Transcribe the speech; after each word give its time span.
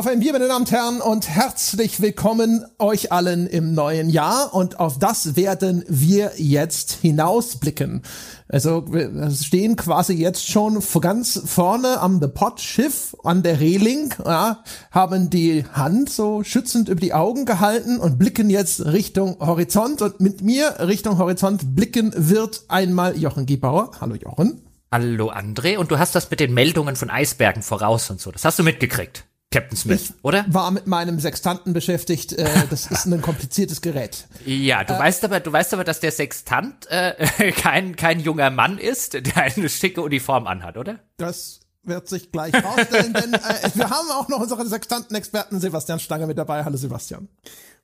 Auf 0.00 0.06
ein 0.06 0.20
Bier, 0.20 0.32
meine 0.32 0.48
Damen 0.48 0.62
und 0.62 0.70
Herren, 0.70 1.00
und 1.02 1.28
herzlich 1.28 2.00
willkommen 2.00 2.64
euch 2.78 3.12
allen 3.12 3.46
im 3.46 3.74
neuen 3.74 4.08
Jahr. 4.08 4.54
Und 4.54 4.80
auf 4.80 4.98
das 4.98 5.36
werden 5.36 5.84
wir 5.88 6.32
jetzt 6.38 6.92
hinausblicken. 6.92 8.00
Also 8.48 8.90
wir 8.90 9.30
stehen 9.30 9.76
quasi 9.76 10.14
jetzt 10.14 10.48
schon 10.48 10.82
ganz 11.02 11.42
vorne 11.44 12.00
am 12.00 12.18
The 12.18 12.28
Pot 12.28 12.62
Schiff 12.62 13.14
an 13.24 13.42
der 13.42 13.60
Reling, 13.60 14.14
ja, 14.24 14.64
haben 14.90 15.28
die 15.28 15.66
Hand 15.70 16.08
so 16.08 16.44
schützend 16.44 16.88
über 16.88 17.02
die 17.02 17.12
Augen 17.12 17.44
gehalten 17.44 17.98
und 17.98 18.18
blicken 18.18 18.48
jetzt 18.48 18.86
Richtung 18.86 19.36
Horizont. 19.38 20.00
Und 20.00 20.18
mit 20.18 20.40
mir 20.40 20.76
Richtung 20.78 21.18
Horizont 21.18 21.76
blicken 21.76 22.14
wird 22.16 22.62
einmal 22.68 23.18
Jochen 23.18 23.44
Giebauer. 23.44 23.90
Hallo 24.00 24.14
Jochen. 24.14 24.62
Hallo 24.90 25.30
André. 25.30 25.76
Und 25.76 25.90
du 25.90 25.98
hast 25.98 26.14
das 26.14 26.30
mit 26.30 26.40
den 26.40 26.54
Meldungen 26.54 26.96
von 26.96 27.10
Eisbergen 27.10 27.62
voraus 27.62 28.08
und 28.08 28.18
so. 28.18 28.32
Das 28.32 28.46
hast 28.46 28.58
du 28.58 28.62
mitgekriegt. 28.62 29.26
Captain 29.52 29.76
Smith, 29.76 30.10
ich 30.10 30.24
oder? 30.24 30.44
War 30.48 30.70
mit 30.70 30.86
meinem 30.86 31.18
Sextanten 31.18 31.72
beschäftigt. 31.72 32.32
Äh, 32.32 32.48
das 32.70 32.86
ist 32.86 33.06
ein 33.06 33.20
kompliziertes 33.20 33.80
Gerät. 33.80 34.28
Ja, 34.46 34.84
du 34.84 34.94
äh, 34.94 34.98
weißt 34.98 35.24
aber, 35.24 35.40
du 35.40 35.52
weißt 35.52 35.74
aber, 35.74 35.82
dass 35.82 35.98
der 35.98 36.12
Sextant 36.12 36.86
äh, 36.88 37.50
kein 37.56 37.96
kein 37.96 38.20
junger 38.20 38.50
Mann 38.50 38.78
ist, 38.78 39.14
der 39.14 39.36
eine 39.36 39.68
schicke 39.68 40.02
Uniform 40.02 40.46
anhat, 40.46 40.76
oder? 40.76 41.00
Das 41.16 41.60
wird 41.82 42.08
sich 42.08 42.30
gleich 42.30 42.54
rausstellen, 42.54 43.12
denn 43.12 43.34
äh, 43.34 43.38
wir 43.74 43.90
haben 43.90 44.08
auch 44.12 44.28
noch 44.28 44.38
unseren 44.38 44.68
Sextanten-Experten 44.68 45.58
Sebastian 45.58 45.98
Stange 45.98 46.28
mit 46.28 46.38
dabei. 46.38 46.64
Hallo 46.64 46.76
Sebastian. 46.76 47.28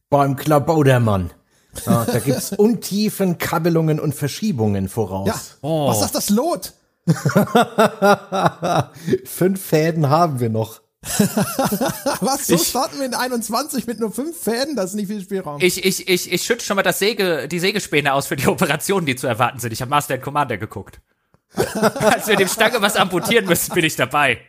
Beim 0.08 0.36
Klabaudermann. 0.36 1.32
Ja, 1.84 2.04
da 2.04 2.20
gibt's 2.20 2.52
Untiefen, 2.56 3.38
Kabelungen 3.38 3.98
und 3.98 4.14
Verschiebungen 4.14 4.88
voraus. 4.88 5.26
Ja. 5.26 5.34
Oh. 5.62 5.88
Was 5.88 5.98
sagt 5.98 6.14
das 6.14 6.30
Lot? 6.30 6.74
Fünf 9.24 9.60
Fäden 9.60 10.08
haben 10.08 10.38
wir 10.38 10.48
noch. 10.48 10.85
Was? 12.20 12.46
So 12.46 12.54
ich, 12.54 12.68
starten 12.68 12.98
wir 12.98 13.06
in 13.06 13.14
21 13.14 13.86
mit 13.86 14.00
nur 14.00 14.12
fünf 14.12 14.36
Fäden? 14.36 14.76
Das 14.76 14.90
ist 14.90 14.94
nicht 14.94 15.08
viel 15.08 15.22
Spielraum. 15.22 15.60
Ich, 15.60 15.84
ich, 15.84 16.08
ich, 16.08 16.32
ich 16.32 16.42
schütte 16.42 16.64
schon 16.64 16.76
mal 16.76 16.82
das 16.82 16.98
Säge, 16.98 17.48
die 17.48 17.58
Sägespäne 17.58 18.12
aus 18.12 18.26
für 18.26 18.36
die 18.36 18.46
Operationen, 18.48 19.06
die 19.06 19.16
zu 19.16 19.26
erwarten 19.26 19.58
sind. 19.58 19.72
Ich 19.72 19.80
habe 19.80 19.90
Master 19.90 20.14
and 20.14 20.22
Commander 20.22 20.58
geguckt. 20.58 21.00
Als 21.54 22.26
wir 22.26 22.36
dem 22.36 22.48
Stange 22.48 22.82
was 22.82 22.96
amputieren 22.96 23.46
müssen, 23.46 23.72
bin 23.72 23.84
ich 23.84 23.96
dabei. 23.96 24.40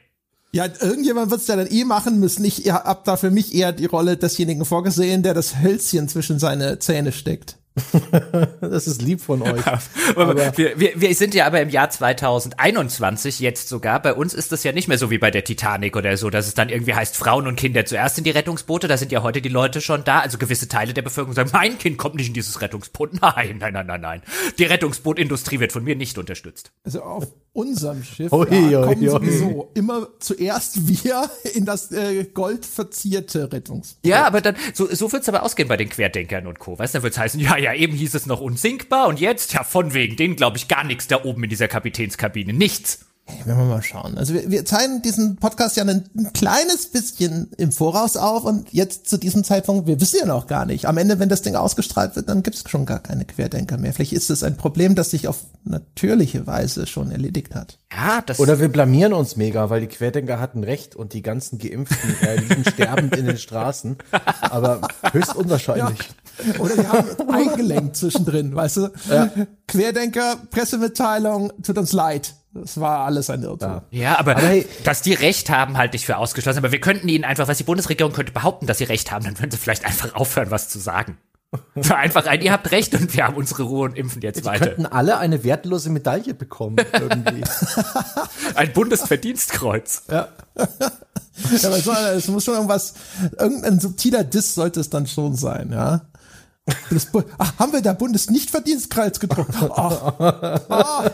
Ja, 0.51 0.65
irgendjemand 0.65 1.29
wird's 1.29 1.47
ja 1.47 1.55
dann 1.55 1.67
eh 1.67 1.83
machen 1.83 2.19
müssen. 2.19 2.43
Ich 2.45 2.69
hab 2.71 3.03
da 3.03 3.17
für 3.17 3.31
mich 3.31 3.53
eher 3.53 3.73
die 3.73 3.85
Rolle 3.85 4.17
desjenigen 4.17 4.65
vorgesehen, 4.65 5.21
der 5.21 5.33
das 5.33 5.59
Hölzchen 5.59 6.07
zwischen 6.07 6.39
seine 6.39 6.79
Zähne 6.79 7.11
steckt. 7.11 7.57
das 8.61 8.87
ist 8.87 9.01
lieb 9.01 9.21
von 9.21 9.41
euch. 9.41 9.65
aber 10.15 10.57
wir, 10.57 10.79
wir, 10.79 10.99
wir 10.99 11.15
sind 11.15 11.33
ja 11.35 11.45
aber 11.45 11.61
im 11.61 11.69
Jahr 11.69 11.89
2021 11.89 13.39
jetzt 13.39 13.69
sogar. 13.69 14.01
Bei 14.01 14.13
uns 14.13 14.33
ist 14.33 14.51
das 14.51 14.63
ja 14.63 14.71
nicht 14.71 14.87
mehr 14.87 14.97
so 14.97 15.11
wie 15.11 15.17
bei 15.17 15.31
der 15.31 15.43
Titanic 15.43 15.95
oder 15.95 16.17
so, 16.17 16.29
dass 16.29 16.47
es 16.47 16.53
dann 16.53 16.69
irgendwie 16.69 16.93
heißt, 16.93 17.15
Frauen 17.15 17.47
und 17.47 17.55
Kinder 17.55 17.85
zuerst 17.85 18.17
in 18.17 18.23
die 18.23 18.31
Rettungsboote. 18.31 18.87
Da 18.87 18.97
sind 18.97 19.11
ja 19.11 19.23
heute 19.23 19.41
die 19.41 19.49
Leute 19.49 19.81
schon 19.81 20.03
da. 20.03 20.19
Also 20.19 20.37
gewisse 20.37 20.67
Teile 20.67 20.93
der 20.93 21.01
Bevölkerung 21.01 21.33
sagen, 21.33 21.51
mein 21.53 21.77
Kind 21.77 21.97
kommt 21.97 22.15
nicht 22.15 22.27
in 22.27 22.33
dieses 22.33 22.61
Rettungsboot. 22.61 23.21
Nein, 23.21 23.57
nein, 23.59 23.73
nein, 23.73 23.85
nein, 23.87 24.01
nein. 24.01 24.21
Die 24.57 24.63
Rettungsbootindustrie 24.63 25.59
wird 25.59 25.71
von 25.71 25.83
mir 25.83 25.95
nicht 25.95 26.17
unterstützt. 26.17 26.71
Also 26.83 27.01
auf 27.01 27.27
unserem 27.57 28.03
Schiff 28.03 28.31
oi, 28.31 28.47
ja, 28.69 28.83
kommen 28.83 29.01
oi, 29.01 29.09
sowieso 29.09 29.71
immer 29.73 30.07
zuerst 30.19 30.87
wir 30.87 31.29
in 31.55 31.65
das 31.65 31.91
äh, 31.91 32.23
goldverzierte 32.25 33.51
Rettungsboot. 33.51 34.05
Ja, 34.05 34.25
aber 34.27 34.41
dann, 34.41 34.55
so, 34.73 34.87
so 34.93 35.11
wird's 35.11 35.27
aber 35.27 35.41
ausgehen 35.41 35.67
bei 35.67 35.75
den 35.75 35.89
Querdenkern 35.89 36.45
und 36.45 36.59
Co. 36.59 36.77
Weißt 36.77 36.93
du, 36.93 36.97
dann 36.99 37.03
wird's 37.03 37.17
heißen, 37.17 37.39
ja, 37.39 37.57
ja, 37.57 37.73
eben 37.73 37.93
hieß 37.93 38.13
es 38.13 38.27
noch 38.27 38.41
unsinkbar 38.41 39.07
und 39.07 39.19
jetzt, 39.19 39.53
ja, 39.53 39.63
von 39.63 39.93
wegen, 39.93 40.15
denen 40.15 40.35
glaube 40.35 40.57
ich 40.57 40.67
gar 40.67 40.83
nichts 40.83 41.07
da 41.07 41.23
oben 41.23 41.43
in 41.43 41.49
dieser 41.49 41.67
Kapitänskabine. 41.67 42.53
Nichts. 42.53 43.06
Werden 43.43 43.59
wir 43.59 43.65
mal 43.65 43.83
schauen. 43.83 44.17
Also 44.17 44.33
wir, 44.33 44.49
wir 44.49 44.65
zeigen 44.65 45.01
diesen 45.01 45.35
Podcast 45.35 45.75
ja 45.75 45.83
ein, 45.83 46.05
ein, 46.17 46.31
kleines 46.33 46.87
bisschen 46.87 47.51
im 47.57 47.71
Voraus 47.71 48.15
auf 48.15 48.45
und 48.45 48.71
jetzt 48.71 49.09
zu 49.09 49.17
diesem 49.17 49.43
Zeitpunkt, 49.43 49.85
wir 49.85 49.99
wissen 49.99 50.19
ja 50.19 50.25
noch 50.25 50.47
gar 50.47 50.65
nicht. 50.65 50.85
Am 50.85 50.97
Ende, 50.97 51.19
wenn 51.19 51.27
das 51.27 51.41
Ding 51.41 51.55
ausgestrahlt 51.55 52.15
wird, 52.15 52.29
dann 52.29 52.41
gibt 52.41 52.55
es 52.55 52.69
schon 52.69 52.85
gar 52.85 52.99
keine 52.99 53.25
Querdenker 53.25 53.77
mehr. 53.77 53.93
Vielleicht 53.93 54.13
ist 54.13 54.29
es 54.29 54.43
ein 54.43 54.55
Problem, 54.55 54.95
das 54.95 55.09
sich 55.09 55.27
auf 55.27 55.39
natürliche 55.65 56.47
Weise 56.47 56.87
schon 56.87 57.11
erledigt 57.11 57.53
hat. 57.53 57.79
Ja, 57.91 58.21
das 58.25 58.39
Oder 58.39 58.59
wir 58.59 58.69
blamieren 58.69 59.13
uns 59.13 59.35
mega, 59.35 59.69
weil 59.69 59.81
die 59.81 59.87
Querdenker 59.87 60.39
hatten 60.39 60.63
recht 60.63 60.95
und 60.95 61.13
die 61.13 61.21
ganzen 61.21 61.57
Geimpften 61.59 62.15
äh, 62.21 62.37
liegen 62.37 62.63
sterbend 62.73 63.15
in 63.15 63.25
den 63.25 63.37
Straßen. 63.37 63.97
Aber 64.41 64.81
höchst 65.11 65.35
unwahrscheinlich. 65.35 65.99
Ja. 65.99 66.59
Oder 66.59 66.77
wir 66.77 66.89
haben 66.89 67.29
eingelenkt 67.29 67.97
zwischendrin, 67.97 68.55
weißt 68.55 68.77
du? 68.77 68.89
Ja. 69.09 69.31
Querdenker, 69.67 70.37
Pressemitteilung, 70.49 71.51
tut 71.61 71.77
uns 71.77 71.91
leid 71.91 72.35
das 72.61 72.79
war 72.79 73.05
alles 73.05 73.29
ein 73.29 73.43
Irrtum. 73.43 73.81
Ja, 73.91 74.19
aber, 74.19 74.37
aber 74.37 74.47
hey, 74.47 74.65
dass 74.83 75.01
die 75.01 75.13
Recht 75.13 75.49
haben, 75.49 75.77
halte 75.77 75.95
ich 75.95 76.05
für 76.05 76.17
ausgeschlossen. 76.17 76.59
Aber 76.59 76.71
wir 76.71 76.81
könnten 76.81 77.07
ihnen 77.07 77.23
einfach, 77.23 77.47
was 77.47 77.57
die 77.57 77.63
Bundesregierung 77.63 78.13
könnte 78.13 78.31
behaupten, 78.31 78.67
dass 78.67 78.77
sie 78.77 78.85
Recht 78.85 79.11
haben, 79.11 79.25
dann 79.25 79.37
würden 79.39 79.51
sie 79.51 79.57
vielleicht 79.57 79.85
einfach 79.85 80.15
aufhören, 80.15 80.51
was 80.51 80.69
zu 80.69 80.79
sagen. 80.79 81.17
einfach 81.89 82.25
ein, 82.25 82.41
ihr 82.41 82.51
habt 82.51 82.71
recht 82.71 82.93
und 82.93 83.15
wir 83.15 83.25
haben 83.25 83.35
unsere 83.35 83.63
Ruhe 83.63 83.85
und 83.85 83.97
impfen 83.97 84.21
jetzt 84.21 84.41
die 84.41 84.45
weiter. 84.45 84.67
könnten 84.67 84.85
alle 84.85 85.17
eine 85.17 85.43
wertlose 85.43 85.89
Medaille 85.89 86.33
bekommen, 86.33 86.75
irgendwie. 86.91 87.43
ein 88.55 88.73
Bundesverdienstkreuz. 88.73 90.03
Ja. 90.09 90.27
ja, 90.57 91.69
aber 91.69 92.11
es 92.13 92.27
muss 92.27 92.43
schon 92.43 92.55
irgendwas, 92.55 92.95
irgendein 93.39 93.79
subtiler 93.79 94.25
Diss 94.25 94.55
sollte 94.55 94.81
es 94.81 94.89
dann 94.89 95.07
schon 95.07 95.35
sein, 95.35 95.71
ja. 95.71 96.01
Das, 96.89 97.07
ach, 97.37 97.53
haben 97.59 97.71
wir 97.71 97.81
da 97.81 97.93
Bundesnichtverdienstkreuz 97.93 99.19
gedruckt? 99.19 99.55
Ach, 99.75 100.19
ah. 100.69 101.11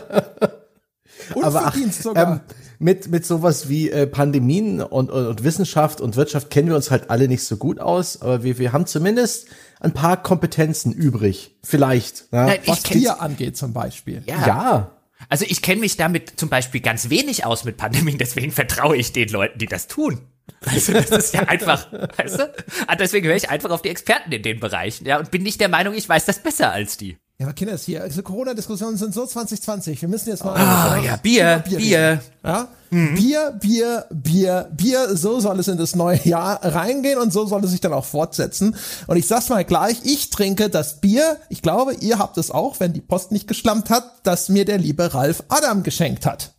Unverdienst 1.34 2.06
aber, 2.06 2.20
sogar. 2.20 2.32
Ähm, 2.32 2.40
mit, 2.78 3.08
mit 3.08 3.24
sowas 3.24 3.68
wie 3.68 3.90
äh, 3.90 4.06
Pandemien 4.06 4.80
und, 4.82 5.10
und, 5.10 5.26
und 5.26 5.44
Wissenschaft 5.44 6.00
und 6.00 6.16
Wirtschaft 6.16 6.50
kennen 6.50 6.68
wir 6.68 6.76
uns 6.76 6.90
halt 6.90 7.10
alle 7.10 7.28
nicht 7.28 7.44
so 7.44 7.56
gut 7.56 7.80
aus, 7.80 8.20
aber 8.20 8.42
wir, 8.42 8.58
wir 8.58 8.72
haben 8.72 8.86
zumindest 8.86 9.48
ein 9.80 9.92
paar 9.92 10.22
Kompetenzen 10.22 10.92
übrig. 10.92 11.56
Vielleicht. 11.62 12.24
Ja? 12.32 12.46
Nein, 12.46 12.58
was 12.66 12.82
Tier 12.82 13.20
angeht 13.20 13.56
zum 13.56 13.72
Beispiel. 13.72 14.22
Ja. 14.26 14.46
ja. 14.46 14.90
Also 15.28 15.46
ich 15.48 15.62
kenne 15.62 15.80
mich 15.80 15.96
damit 15.96 16.38
zum 16.38 16.48
Beispiel 16.48 16.80
ganz 16.80 17.08
wenig 17.08 17.46
aus 17.46 17.64
mit 17.64 17.76
Pandemien, 17.76 18.18
deswegen 18.18 18.52
vertraue 18.52 18.96
ich 18.96 19.12
den 19.12 19.28
Leuten, 19.28 19.58
die 19.58 19.66
das 19.66 19.86
tun. 19.86 20.20
Also 20.66 20.92
das 20.92 21.10
ist 21.10 21.34
ja 21.34 21.44
einfach, 21.44 21.90
weißt 21.92 22.38
du? 22.38 22.54
Ah, 22.86 22.96
deswegen 22.96 23.26
höre 23.26 23.36
ich 23.36 23.48
einfach 23.48 23.70
auf 23.70 23.80
die 23.80 23.88
Experten 23.88 24.30
in 24.32 24.42
den 24.42 24.60
Bereichen, 24.60 25.06
ja, 25.06 25.18
und 25.18 25.30
bin 25.30 25.42
nicht 25.42 25.60
der 25.60 25.68
Meinung, 25.68 25.94
ich 25.94 26.08
weiß 26.08 26.26
das 26.26 26.42
besser 26.42 26.72
als 26.72 26.96
die. 26.96 27.16
Ja, 27.38 27.46
aber 27.46 27.54
Kinder, 27.54 27.76
hier, 27.76 28.02
also 28.02 28.22
Corona-Diskussionen 28.22 28.96
sind 28.96 29.12
so 29.12 29.26
2020. 29.26 30.00
Wir 30.00 30.08
müssen 30.08 30.28
jetzt 30.28 30.44
mal. 30.44 30.54
Ah, 30.54 30.98
ja, 31.04 31.16
Bier, 31.16 31.64
Bier. 31.66 31.78
Bier. 31.78 32.20
Ja? 32.44 32.68
Mhm. 32.90 33.16
Bier, 33.16 33.58
Bier, 33.60 34.06
Bier, 34.10 34.70
Bier, 34.72 35.16
so 35.16 35.40
soll 35.40 35.58
es 35.58 35.66
in 35.66 35.76
das 35.76 35.96
neue 35.96 36.20
Jahr 36.22 36.64
reingehen 36.64 37.18
und 37.18 37.32
so 37.32 37.44
soll 37.44 37.64
es 37.64 37.72
sich 37.72 37.80
dann 37.80 37.92
auch 37.92 38.04
fortsetzen. 38.04 38.76
Und 39.08 39.16
ich 39.16 39.26
sag's 39.26 39.48
mal 39.48 39.64
gleich, 39.64 39.98
ich 40.04 40.30
trinke 40.30 40.70
das 40.70 41.00
Bier, 41.00 41.38
ich 41.48 41.60
glaube, 41.60 41.94
ihr 41.94 42.20
habt 42.20 42.38
es 42.38 42.52
auch, 42.52 42.78
wenn 42.78 42.92
die 42.92 43.00
Post 43.00 43.32
nicht 43.32 43.48
geschlammt 43.48 43.90
hat, 43.90 44.04
das 44.22 44.48
mir 44.48 44.64
der 44.64 44.78
liebe 44.78 45.12
Ralf 45.12 45.42
Adam 45.48 45.82
geschenkt 45.82 46.26
hat. 46.26 46.54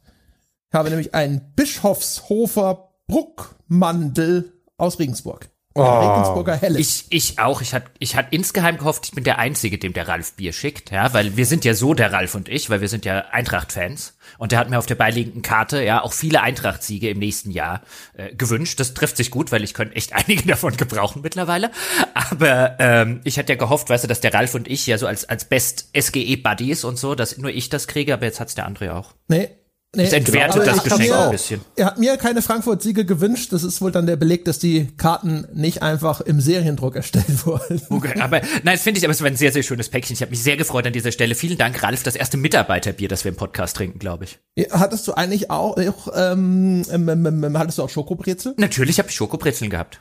Ich 0.70 0.78
habe 0.78 0.90
nämlich 0.90 1.16
einen 1.16 1.54
Bischofshofer 1.56 2.90
Bruckmandel 3.08 4.52
aus 4.76 5.00
Regensburg. 5.00 5.50
Oh. 5.78 5.84
Regensburger 5.84 6.56
Helles. 6.56 6.80
Ich, 6.80 7.06
ich 7.10 7.40
auch. 7.40 7.62
Ich 7.62 7.74
hatte 7.74 7.92
ich 8.00 8.16
hat 8.16 8.28
insgeheim 8.32 8.78
gehofft, 8.78 9.08
ich 9.08 9.12
bin 9.12 9.26
der 9.26 9.40
Einzige, 9.40 9.78
dem 9.78 9.92
der 9.92 10.08
Ralf 10.08 10.34
Bier 10.36 10.54
schickt, 10.54 10.90
ja, 10.90 11.14
weil 11.14 11.36
wir 11.36 11.46
sind 11.46 11.66
ja 11.66 11.74
so, 11.74 11.94
der 11.94 12.14
Ralf 12.14 12.34
und 12.34 12.48
ich, 12.48 12.70
weil 12.70 12.80
wir 12.80 12.88
sind 12.88 13.04
ja 13.04 13.26
Eintracht-Fans. 13.32 14.18
Und 14.38 14.54
der 14.54 14.60
hat 14.60 14.70
mir 14.70 14.78
auf 14.78 14.86
der 14.86 14.96
beiliegenden 14.96 15.42
Karte 15.42 15.84
ja 15.84 16.02
auch 16.02 16.14
viele 16.14 16.42
Eintracht-Siege 16.42 17.10
im 17.10 17.20
nächsten 17.20 17.52
Jahr 17.52 17.82
äh, 18.14 18.34
gewünscht. 18.34 18.80
Das 18.80 18.94
trifft 18.94 19.18
sich 19.18 19.32
gut, 19.32 19.52
weil 19.52 19.66
ich 19.66 19.74
könnte 19.74 19.98
echt 19.98 20.14
einige 20.14 20.48
davon 20.48 20.78
gebrauchen 20.78 21.22
mittlerweile. 21.22 21.72
Aber 22.14 22.78
ähm, 22.80 23.20
ich 23.26 23.38
hatte 23.38 23.52
ja 23.52 23.60
gehofft, 23.60 23.90
weißt 23.90 24.06
du, 24.06 24.08
dass 24.08 24.22
der 24.22 24.34
Ralf 24.34 24.56
und 24.56 24.70
ich 24.70 24.88
ja 24.88 24.98
so 24.98 25.08
als, 25.08 25.28
als 25.28 25.44
Best 25.44 25.90
SGE-Buddies 25.94 26.86
und 26.86 26.98
so, 26.98 27.16
dass 27.16 27.38
nur 27.38 27.52
ich 27.52 27.68
das 27.68 27.88
kriege, 27.88 28.14
aber 28.14 28.26
jetzt 28.26 28.40
hat's 28.40 28.56
der 28.56 28.66
andere 28.66 28.96
auch. 28.96 29.14
Nee, 29.28 29.50
Nee, 29.96 30.04
es 30.04 30.14
entwertet 30.14 30.64
genau. 30.64 30.66
das 30.66 30.84
Geschenk 30.84 31.02
mir, 31.02 31.20
ein 31.20 31.32
bisschen. 31.32 31.62
Er 31.76 31.86
hat 31.88 31.98
mir 31.98 32.18
keine 32.18 32.42
Frankfurt-Siege 32.42 33.06
gewünscht. 33.06 33.54
Das 33.54 33.64
ist 33.64 33.82
wohl 33.82 33.92
dann 33.92 34.06
der 34.06 34.16
Beleg, 34.16 34.46
dass 34.46 34.60
die 34.60 34.88
Karten 34.98 35.48
nicht 35.54 35.82
einfach 35.82 36.22
im 36.22 36.42
Seriendruck 36.42 36.96
erstellt 36.96 37.46
wurden. 37.46 37.82
Okay, 37.90 38.20
aber 38.20 38.42
nein, 38.64 38.76
das 38.76 38.82
finde 38.82 39.00
ich, 39.00 39.06
aber 39.06 39.12
es 39.12 39.22
war 39.22 39.28
ein 39.28 39.38
sehr, 39.38 39.52
sehr 39.52 39.64
schönes 39.64 39.90
Päckchen. 39.90 40.14
Ich 40.14 40.22
habe 40.22 40.32
mich 40.32 40.44
sehr 40.44 40.58
gefreut 40.58 40.86
an 40.86 40.94
dieser 40.94 41.12
Stelle. 41.12 41.36
Vielen 41.36 41.58
Dank, 41.58 41.82
Ralf. 41.82 42.04
Das 42.04 42.16
erste 42.16 42.38
Mitarbeiterbier, 42.38 43.08
das 43.08 43.24
wir 43.24 43.30
im 43.30 43.38
Podcast 43.38 43.76
trinken, 43.78 44.00
glaube 44.00 44.26
ich. 44.26 44.40
Ja, 44.56 44.80
hattest 44.80 45.08
du 45.08 45.14
eigentlich 45.14 45.52
auch, 45.52 45.78
ähm, 45.78 46.84
ähm, 46.92 47.10
ähm, 47.10 47.44
ähm 47.44 47.58
hattest 47.58 47.78
du 47.78 47.84
auch 47.84 47.90
Schokobrezel? 47.90 48.54
Natürlich 48.58 49.00
habe 49.00 49.10
ich 49.10 49.16
Schokobrezeln 49.16 49.70
gehabt. 49.70 50.00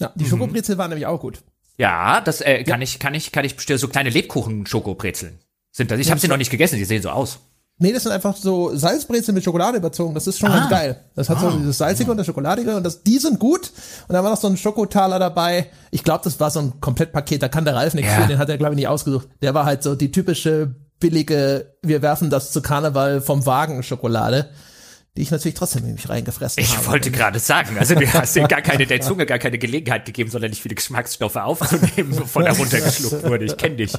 Ja, 0.00 0.12
die 0.14 0.24
mhm. 0.24 0.28
Schokobrezel 0.28 0.78
waren 0.78 0.90
nämlich 0.90 1.06
auch 1.06 1.20
gut. 1.20 1.42
Ja, 1.78 2.20
das 2.20 2.40
äh, 2.40 2.64
kann 2.64 2.80
ja. 2.80 2.84
ich, 2.84 2.98
kann 2.98 3.14
ich, 3.14 3.32
kann 3.32 3.44
ich 3.44 3.56
bestellen. 3.56 3.78
So 3.78 3.88
kleine 3.88 4.10
Lebkuchen-Schokobrezeln 4.10 5.38
sind 5.70 5.90
das. 5.90 6.00
Ich 6.00 6.10
habe 6.10 6.20
sie 6.20 6.28
noch 6.28 6.38
nicht 6.38 6.50
gegessen. 6.50 6.76
Die 6.76 6.84
sehen 6.84 7.02
so 7.02 7.10
aus. 7.10 7.38
Nee, 7.78 7.92
das 7.92 8.04
sind 8.04 8.12
einfach 8.12 8.34
so 8.34 8.74
Salzbrezel 8.74 9.34
mit 9.34 9.44
Schokolade 9.44 9.76
überzogen. 9.76 10.14
Das 10.14 10.26
ist 10.26 10.38
schon 10.38 10.50
ah. 10.50 10.58
ganz 10.60 10.70
geil. 10.70 11.04
Das 11.14 11.28
hat 11.28 11.36
ah. 11.38 11.50
so 11.50 11.58
dieses 11.58 11.76
Salzige 11.76 12.10
und 12.10 12.16
das 12.16 12.24
Schokoladige 12.26 12.74
und 12.74 12.84
das, 12.84 13.02
die 13.02 13.18
sind 13.18 13.38
gut. 13.38 13.70
Und 14.08 14.14
da 14.14 14.24
war 14.24 14.30
noch 14.30 14.40
so 14.40 14.48
ein 14.48 14.56
Schokotaler 14.56 15.18
dabei. 15.18 15.70
Ich 15.90 16.02
glaube, 16.02 16.24
das 16.24 16.40
war 16.40 16.50
so 16.50 16.60
ein 16.60 16.80
Komplettpaket. 16.80 17.42
Da 17.42 17.48
kann 17.48 17.66
der 17.66 17.74
Ralf 17.74 17.92
nichts 17.92 18.10
ja. 18.10 18.22
für. 18.22 18.28
Den 18.28 18.38
hat 18.38 18.48
er, 18.48 18.56
glaube 18.56 18.72
ich, 18.72 18.76
nicht 18.76 18.88
ausgesucht. 18.88 19.28
Der 19.42 19.52
war 19.52 19.66
halt 19.66 19.82
so 19.82 19.94
die 19.94 20.10
typische 20.10 20.74
billige, 21.00 21.74
wir 21.82 22.00
werfen 22.00 22.30
das 22.30 22.50
zu 22.52 22.62
Karneval 22.62 23.20
vom 23.20 23.44
Wagen 23.44 23.82
Schokolade. 23.82 24.48
die 25.16 25.22
ich 25.22 25.30
natürlich 25.30 25.54
trotzdem 25.54 25.84
in 25.84 25.94
mich 25.94 26.08
reingefressen 26.08 26.62
ich 26.62 26.70
habe. 26.70 26.80
Ich 26.80 26.88
wollte 26.88 27.10
gerade 27.10 27.38
sagen, 27.38 27.76
also 27.78 27.94
du 27.94 28.10
hast 28.10 28.34
dir 28.34 28.48
gar 28.48 28.62
keine, 28.62 28.86
der 28.86 29.02
Zunge 29.02 29.26
gar 29.26 29.38
keine 29.38 29.58
Gelegenheit 29.58 30.06
gegeben, 30.06 30.30
sondern 30.30 30.50
nicht 30.50 30.62
viele 30.62 30.74
Geschmacksstoffe 30.74 31.36
aufzunehmen, 31.36 32.16
bevor 32.16 32.42
da 32.42 32.52
runtergeschluckt 32.52 33.24
wurde. 33.24 33.44
Ich 33.44 33.56
kenne 33.58 33.76
dich. 33.76 33.92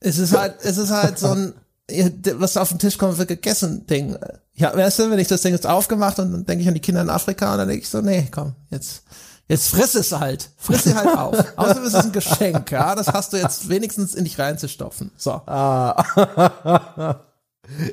Es 0.00 0.18
ist 0.18 0.36
halt, 0.36 0.56
es 0.62 0.76
ist 0.76 0.90
halt 0.90 1.18
so 1.18 1.28
ein, 1.28 1.54
was 1.88 2.56
auf 2.56 2.70
den 2.70 2.78
Tisch 2.78 2.96
kommt, 2.96 3.18
wird 3.18 3.28
gegessen 3.28 3.86
Ding. 3.86 4.16
Ja, 4.54 4.74
weißt 4.74 5.00
du, 5.00 5.10
wenn 5.10 5.18
ich 5.18 5.28
das 5.28 5.42
Ding 5.42 5.52
jetzt 5.52 5.66
aufgemacht 5.66 6.18
und 6.18 6.32
dann 6.32 6.46
denke 6.46 6.62
ich 6.62 6.68
an 6.68 6.74
die 6.74 6.80
Kinder 6.80 7.02
in 7.02 7.10
Afrika 7.10 7.52
und 7.52 7.58
dann 7.58 7.68
denke 7.68 7.82
ich 7.82 7.88
so, 7.88 8.00
nee, 8.00 8.28
komm, 8.30 8.54
jetzt, 8.70 9.02
jetzt 9.48 9.68
friss 9.68 9.94
es 9.94 10.12
halt. 10.12 10.50
Friss 10.56 10.84
sie 10.84 10.94
halt 10.94 11.16
auf. 11.18 11.36
Außerdem 11.56 11.84
ist 11.84 11.94
es 11.94 12.04
ein 12.04 12.12
Geschenk, 12.12 12.70
ja. 12.70 12.94
Das 12.94 13.08
hast 13.08 13.32
du 13.32 13.36
jetzt 13.36 13.68
wenigstens 13.68 14.14
in 14.14 14.24
dich 14.24 14.38
reinzustopfen. 14.38 15.10
So. 15.16 15.32
Ah. 15.46 17.20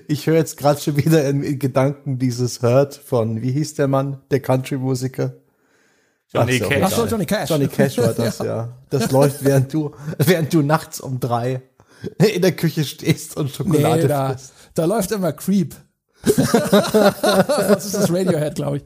Ich 0.07 0.27
höre 0.27 0.35
jetzt 0.35 0.57
gerade 0.57 0.81
schon 0.81 0.97
wieder 0.97 1.27
in, 1.29 1.43
in, 1.43 1.57
Gedanken 1.57 2.19
dieses 2.19 2.61
Hurt 2.61 2.95
von, 2.95 3.41
wie 3.41 3.51
hieß 3.51 3.75
der 3.75 3.87
Mann, 3.87 4.17
der 4.29 4.41
Country-Musiker? 4.41 5.33
Johnny 6.33 6.59
Cash. 6.59 6.83
Ach 6.83 6.91
so, 6.91 7.05
Johnny 7.05 7.25
Cash. 7.25 7.49
Johnny 7.49 7.67
Cash 7.67 7.97
war 7.97 8.13
das, 8.13 8.39
ja. 8.39 8.45
ja. 8.45 8.77
Das 8.89 9.11
läuft, 9.11 9.43
während 9.43 9.73
du, 9.73 9.91
während 10.17 10.53
du 10.53 10.61
nachts 10.61 11.01
um 11.01 11.19
drei 11.19 11.61
in 12.33 12.41
der 12.41 12.53
Küche 12.53 12.83
stehst 12.83 13.37
und 13.37 13.51
Schokolade 13.51 14.03
nee, 14.03 14.07
da, 14.07 14.29
frisst. 14.29 14.53
Da 14.73 14.85
läuft 14.85 15.11
immer 15.11 15.33
Creep. 15.33 15.75
das 16.23 17.85
ist 17.85 17.95
das 17.95 18.11
Radiohead, 18.11 18.55
glaube 18.55 18.77
ich. 18.77 18.83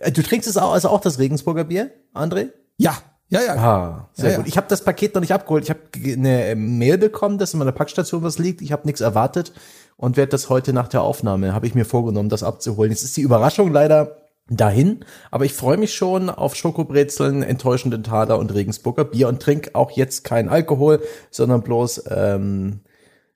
Äh, 0.00 0.12
du 0.12 0.22
trinkst 0.22 0.48
es 0.48 0.56
auch, 0.56 0.72
also 0.72 0.88
auch 0.88 1.00
das 1.00 1.18
Regensburger 1.18 1.64
Bier, 1.64 1.90
André? 2.14 2.50
Ja, 2.76 2.96
ja, 3.28 3.42
ja. 3.42 3.54
Ah, 3.56 4.08
sehr 4.14 4.30
ja, 4.30 4.36
gut. 4.36 4.46
Ja. 4.46 4.48
Ich 4.48 4.56
habe 4.56 4.66
das 4.68 4.82
Paket 4.82 5.14
noch 5.14 5.20
nicht 5.20 5.32
abgeholt. 5.32 5.64
Ich 5.64 5.70
habe 5.70 5.80
eine 5.94 6.54
Mail 6.56 6.96
bekommen, 6.96 7.38
dass 7.38 7.52
in 7.52 7.58
meiner 7.58 7.72
Packstation 7.72 8.22
was 8.22 8.38
liegt. 8.38 8.62
Ich 8.62 8.72
habe 8.72 8.86
nichts 8.86 9.00
erwartet 9.00 9.52
und 9.96 10.16
werde 10.16 10.30
das 10.30 10.48
heute 10.48 10.72
nach 10.72 10.88
der 10.88 11.02
Aufnahme, 11.02 11.52
habe 11.52 11.66
ich 11.66 11.74
mir 11.74 11.84
vorgenommen, 11.84 12.30
das 12.30 12.42
abzuholen. 12.42 12.90
Jetzt 12.90 13.02
ist 13.02 13.16
die 13.16 13.22
Überraschung 13.22 13.72
leider 13.72 14.16
dahin, 14.50 15.04
aber 15.30 15.44
ich 15.44 15.52
freue 15.52 15.76
mich 15.76 15.94
schon 15.94 16.30
auf 16.30 16.54
Schokobrezeln, 16.54 17.42
enttäuschenden 17.42 18.02
Taler 18.02 18.38
und 18.38 18.52
Regensburger 18.54 19.04
Bier 19.04 19.28
und 19.28 19.42
trinke 19.42 19.74
auch 19.74 19.90
jetzt 19.90 20.24
kein 20.24 20.48
Alkohol, 20.48 21.02
sondern 21.30 21.62
bloß 21.62 22.04
ähm, 22.10 22.80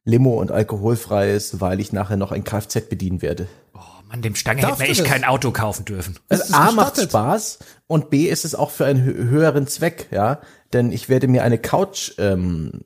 Limo 0.04 0.40
und 0.40 0.50
alkoholfreies, 0.50 1.60
weil 1.60 1.80
ich 1.80 1.92
nachher 1.92 2.16
noch 2.16 2.32
ein 2.32 2.44
Kfz 2.44 2.88
bedienen 2.88 3.22
werde. 3.22 3.46
Oh 3.74 3.80
Mann, 4.08 4.22
dem 4.22 4.34
Stange 4.34 4.62
hätte 4.62 4.78
man 4.78 4.88
echt 4.88 5.04
kein 5.04 5.24
Auto 5.24 5.50
kaufen 5.50 5.84
dürfen. 5.84 6.18
Also 6.28 6.54
A 6.54 6.72
macht 6.72 7.00
Spaß 7.00 7.58
und 7.86 8.10
B 8.10 8.28
ist 8.28 8.44
es 8.44 8.54
auch 8.54 8.70
für 8.70 8.86
einen 8.86 9.04
höheren 9.04 9.66
Zweck, 9.66 10.08
ja. 10.10 10.40
Denn 10.72 10.90
ich 10.90 11.08
werde 11.08 11.28
mir 11.28 11.44
eine 11.44 11.58
Couch 11.58 12.12
ähm, 12.18 12.80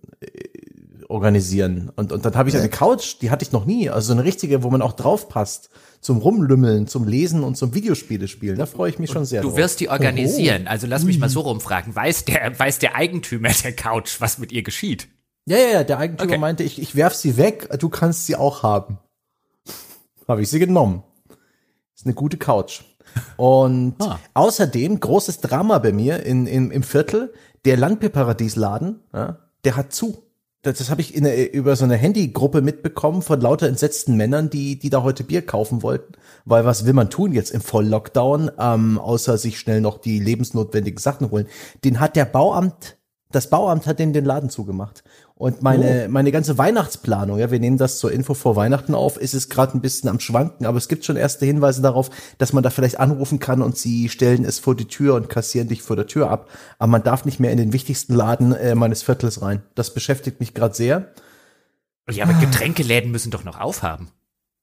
organisieren. 1.09 1.91
Und, 1.97 2.13
und 2.13 2.25
dann 2.25 2.35
habe 2.35 2.49
ich 2.49 2.57
eine 2.57 2.69
Couch, 2.69 3.17
die 3.21 3.31
hatte 3.31 3.45
ich 3.45 3.53
noch 3.53 3.65
nie. 3.65 3.89
Also 3.89 4.09
so 4.09 4.13
eine 4.13 4.25
richtige, 4.25 4.63
wo 4.63 4.71
man 4.71 4.83
auch 4.83 4.93
drauf 4.93 5.29
passt. 5.29 5.71
Zum 6.01 6.19
Rumlümmeln, 6.19 6.87
zum 6.87 7.07
Lesen 7.09 7.43
und 7.43 7.57
zum 7.57 7.75
Videospiele 7.75 8.29
spielen. 8.29 8.59
Da 8.59 8.67
freue 8.67 8.91
ich 8.91 8.99
mich 8.99 9.11
schon 9.11 9.25
sehr 9.25 9.43
Du 9.43 9.49
drauf. 9.49 9.57
wirst 9.59 9.81
die 9.81 9.89
organisieren. 9.89 10.67
Also 10.69 10.87
lass 10.87 11.05
mich 11.05 11.19
mal 11.19 11.29
so 11.29 11.41
rumfragen. 11.41 11.95
Weiß 11.97 12.25
der, 12.25 12.59
weiß 12.59 12.79
der 12.79 12.95
Eigentümer 12.95 13.49
der 13.65 13.73
Couch, 13.75 14.21
was 14.21 14.39
mit 14.39 14.53
ihr 14.53 14.63
geschieht? 14.63 15.09
Ja, 15.47 15.57
ja, 15.59 15.69
ja. 15.69 15.85
Der 15.85 15.99
Eigentümer 15.99 16.31
Okay. 16.31 16.39
meinte, 16.41 16.63
ich, 16.63 16.81
ich 16.81 16.95
werf 16.97 17.15
sie 17.15 17.37
weg, 17.37 17.69
du 17.79 17.89
kannst 17.89 18.27
sie 18.27 18.37
auch 18.37 18.63
haben. 18.63 18.99
habe 20.29 20.43
ich 20.43 20.49
sie 20.49 20.59
genommen. 20.59 21.03
Ist 21.95 22.05
eine 22.07 22.15
gute 22.15 22.37
Couch. 22.37 22.83
Und 23.37 23.95
Ah. 24.01 24.19
außerdem 24.35 25.01
großes 25.01 25.41
Drama 25.41 25.79
bei 25.79 25.93
mir 25.93 26.23
in, 26.25 26.47
in, 26.47 26.71
im 26.71 26.83
Viertel. 26.83 27.33
Der 27.65 27.77
Landbierparadies-Laden, 27.79 29.01
ja, 29.15 29.39
der 29.65 29.77
hat 29.77 29.93
zu. 29.93 30.23
Das, 30.67 30.79
das 30.79 30.91
habe 30.91 31.01
ich 31.01 31.15
in 31.15 31.25
über 31.53 31.77
so 31.77 31.85
eine 31.85 31.95
Handygruppe 31.95 32.61
mitbekommen 32.61 33.23
von 33.23 33.41
lauter 33.41 33.69
entsetzten 33.69 34.17
Männern, 34.17 34.51
die, 34.51 34.81
die 34.81 34.91
da 34.91 35.05
heute 35.05 35.23
Bier 35.23 35.47
kaufen 35.47 35.85
wollten. 35.85 36.15
Weil 36.45 36.65
was 36.65 36.85
will 36.85 36.93
man 36.93 37.09
tun 37.09 37.33
jetzt 37.33 37.53
im 37.53 37.61
Volllockdown, 37.61 38.51
ähm, 38.59 38.99
außer 38.99 39.39
sich 39.39 39.61
schnell 39.61 39.81
noch 39.81 39.99
die 39.99 40.19
lebensnotwendigen 40.19 40.99
Sachen 40.99 41.31
holen? 41.31 41.47
Den 41.85 42.01
hat 42.01 42.17
der 42.17 42.25
Bauamt, 42.25 42.99
das 43.31 43.49
Bauamt 43.49 43.87
hat 43.87 44.01
den 44.01 44.13
den 44.13 44.25
Laden 44.25 44.51
zugemacht. 44.51 45.05
Und 45.39 45.61
meine, 45.61 46.09
meine 46.09 46.33
ganze 46.33 46.57
Weihnachtsplanung, 46.57 47.39
ja, 47.39 47.51
wir 47.51 47.61
nehmen 47.61 47.77
das 47.77 47.99
zur 47.99 48.11
Info 48.11 48.33
vor 48.33 48.57
Weihnachten 48.57 48.95
auf, 48.95 49.19
ist 49.19 49.35
es 49.35 49.51
gerade 49.51 49.77
ein 49.77 49.83
bisschen 49.83 50.09
am 50.09 50.19
Schwanken, 50.19 50.65
aber 50.65 50.79
es 50.79 50.89
gibt 50.89 51.05
schon 51.05 51.17
erste 51.17 51.45
Hinweise 51.45 51.83
darauf, 51.83 52.09
dass 52.39 52.55
man 52.55 52.63
da 52.63 52.71
vielleicht 52.71 52.99
anrufen 52.99 53.39
kann 53.39 53.61
und 53.61 53.77
sie 53.77 54.09
stellen 54.09 54.47
es 54.47 54.59
vor 54.59 54.75
die 54.75 54.87
Tür 54.87 55.15
und 55.15 55.29
kassieren 55.29 55.69
dich 55.69 55.83
vor 55.83 55.95
der 55.95 56.07
Tür 56.07 56.31
ab. 56.31 56.49
Aber 56.79 56.91
man 56.91 57.03
darf 57.03 57.27
nicht 57.27 57.39
mehr 57.39 57.53
in 57.53 57.59
den 57.59 57.75
wichtigsten 57.75 58.15
Laden 58.15 58.55
äh, 58.55 58.75
meines 58.75 59.03
Viertels 59.03 59.43
rein. 59.43 59.63
Das 59.75 59.93
beschäftigt 59.93 60.41
mich 60.41 60.55
gerade 60.55 60.75
sehr. 60.75 61.13
Ja, 62.11 62.25
aber 62.25 62.33
Getränkeläden 62.35 63.11
müssen 63.11 63.31
doch 63.31 63.45
noch 63.45 63.61
aufhaben. 63.61 64.09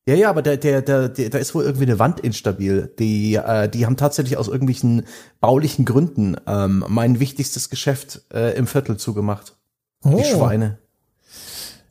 Ja, 0.08 0.16
ja, 0.16 0.32
aber 0.32 0.42
der, 0.42 0.58
der, 0.58 0.82
der, 0.82 1.08
der, 1.08 1.30
da 1.30 1.38
ist 1.38 1.54
wohl 1.54 1.66
irgendwie 1.66 1.86
eine 1.86 2.00
Wand 2.00 2.20
instabil. 2.20 2.92
Die, 2.98 3.36
äh, 3.36 3.70
die 3.70 3.86
haben 3.86 3.96
tatsächlich 3.96 4.38
aus 4.38 4.48
irgendwelchen 4.48 5.06
baulichen 5.40 5.86
Gründen 5.86 6.36
ähm, 6.48 6.84
mein 6.88 7.20
wichtigstes 7.20 7.70
Geschäft 7.70 8.22
äh, 8.34 8.58
im 8.58 8.66
Viertel 8.66 8.98
zugemacht. 8.98 9.56
Die 10.04 10.10
Oh. 10.14 10.24
Schweine. 10.24 10.78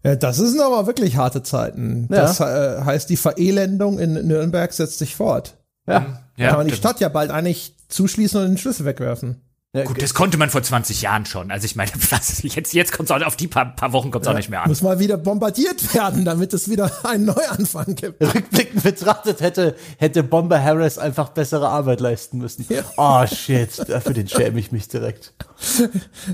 Ja, 0.04 0.16
das 0.16 0.36
sind 0.36 0.60
aber 0.60 0.86
wirklich 0.86 1.16
harte 1.16 1.42
Zeiten. 1.42 2.08
Ja. 2.10 2.22
Das 2.22 2.40
äh, 2.40 2.82
heißt, 2.84 3.08
die 3.08 3.16
Verelendung 3.16 3.98
in 3.98 4.14
Nürnberg 4.26 4.72
setzt 4.72 4.98
sich 4.98 5.14
fort. 5.14 5.54
Ja. 5.86 6.20
Ja, 6.36 6.48
kann 6.48 6.58
man 6.58 6.68
die 6.68 6.74
Stadt 6.74 6.98
ja 7.00 7.08
bald 7.08 7.30
eigentlich 7.30 7.74
zuschließen 7.88 8.40
und 8.40 8.48
den 8.48 8.58
Schlüssel 8.58 8.84
wegwerfen. 8.86 9.42
ja 9.74 9.84
Gut, 9.84 10.00
das 10.02 10.14
konnte 10.14 10.38
man 10.38 10.48
vor 10.50 10.62
20 10.62 11.02
Jahren 11.02 11.24
schon. 11.26 11.50
Also 11.52 11.66
ich 11.66 11.76
meine, 11.76 11.92
was, 12.10 12.42
jetzt, 12.42 12.72
jetzt 12.72 12.92
kommt 12.92 13.10
es 13.10 13.14
auch 13.16 13.24
auf 13.24 13.36
die 13.36 13.46
paar, 13.48 13.76
paar 13.76 13.92
Wochen 13.92 14.10
kommt's 14.10 14.26
auch 14.26 14.34
nicht 14.34 14.48
mehr 14.48 14.62
an. 14.62 14.68
Muss 14.68 14.82
mal 14.82 14.98
wieder 14.98 15.18
bombardiert 15.18 15.94
werden, 15.94 16.24
damit 16.24 16.52
es 16.52 16.68
wieder 16.68 16.90
einen 17.04 17.26
Neuanfang 17.26 17.94
gibt. 17.94 18.20
Rückblickend 18.22 18.82
betrachtet 18.82 19.40
hätte, 19.40 19.76
hätte 19.98 20.22
Bomber 20.24 20.60
Harris 20.60 20.98
einfach 20.98 21.28
bessere 21.28 21.68
Arbeit 21.68 22.00
leisten 22.00 22.38
müssen. 22.38 22.66
Ja. 22.68 22.82
Oh 22.96 23.24
shit, 23.26 23.88
dafür 23.88 24.14
den 24.14 24.26
schäme 24.26 24.58
ich 24.58 24.72
mich 24.72 24.88
direkt. 24.88 25.34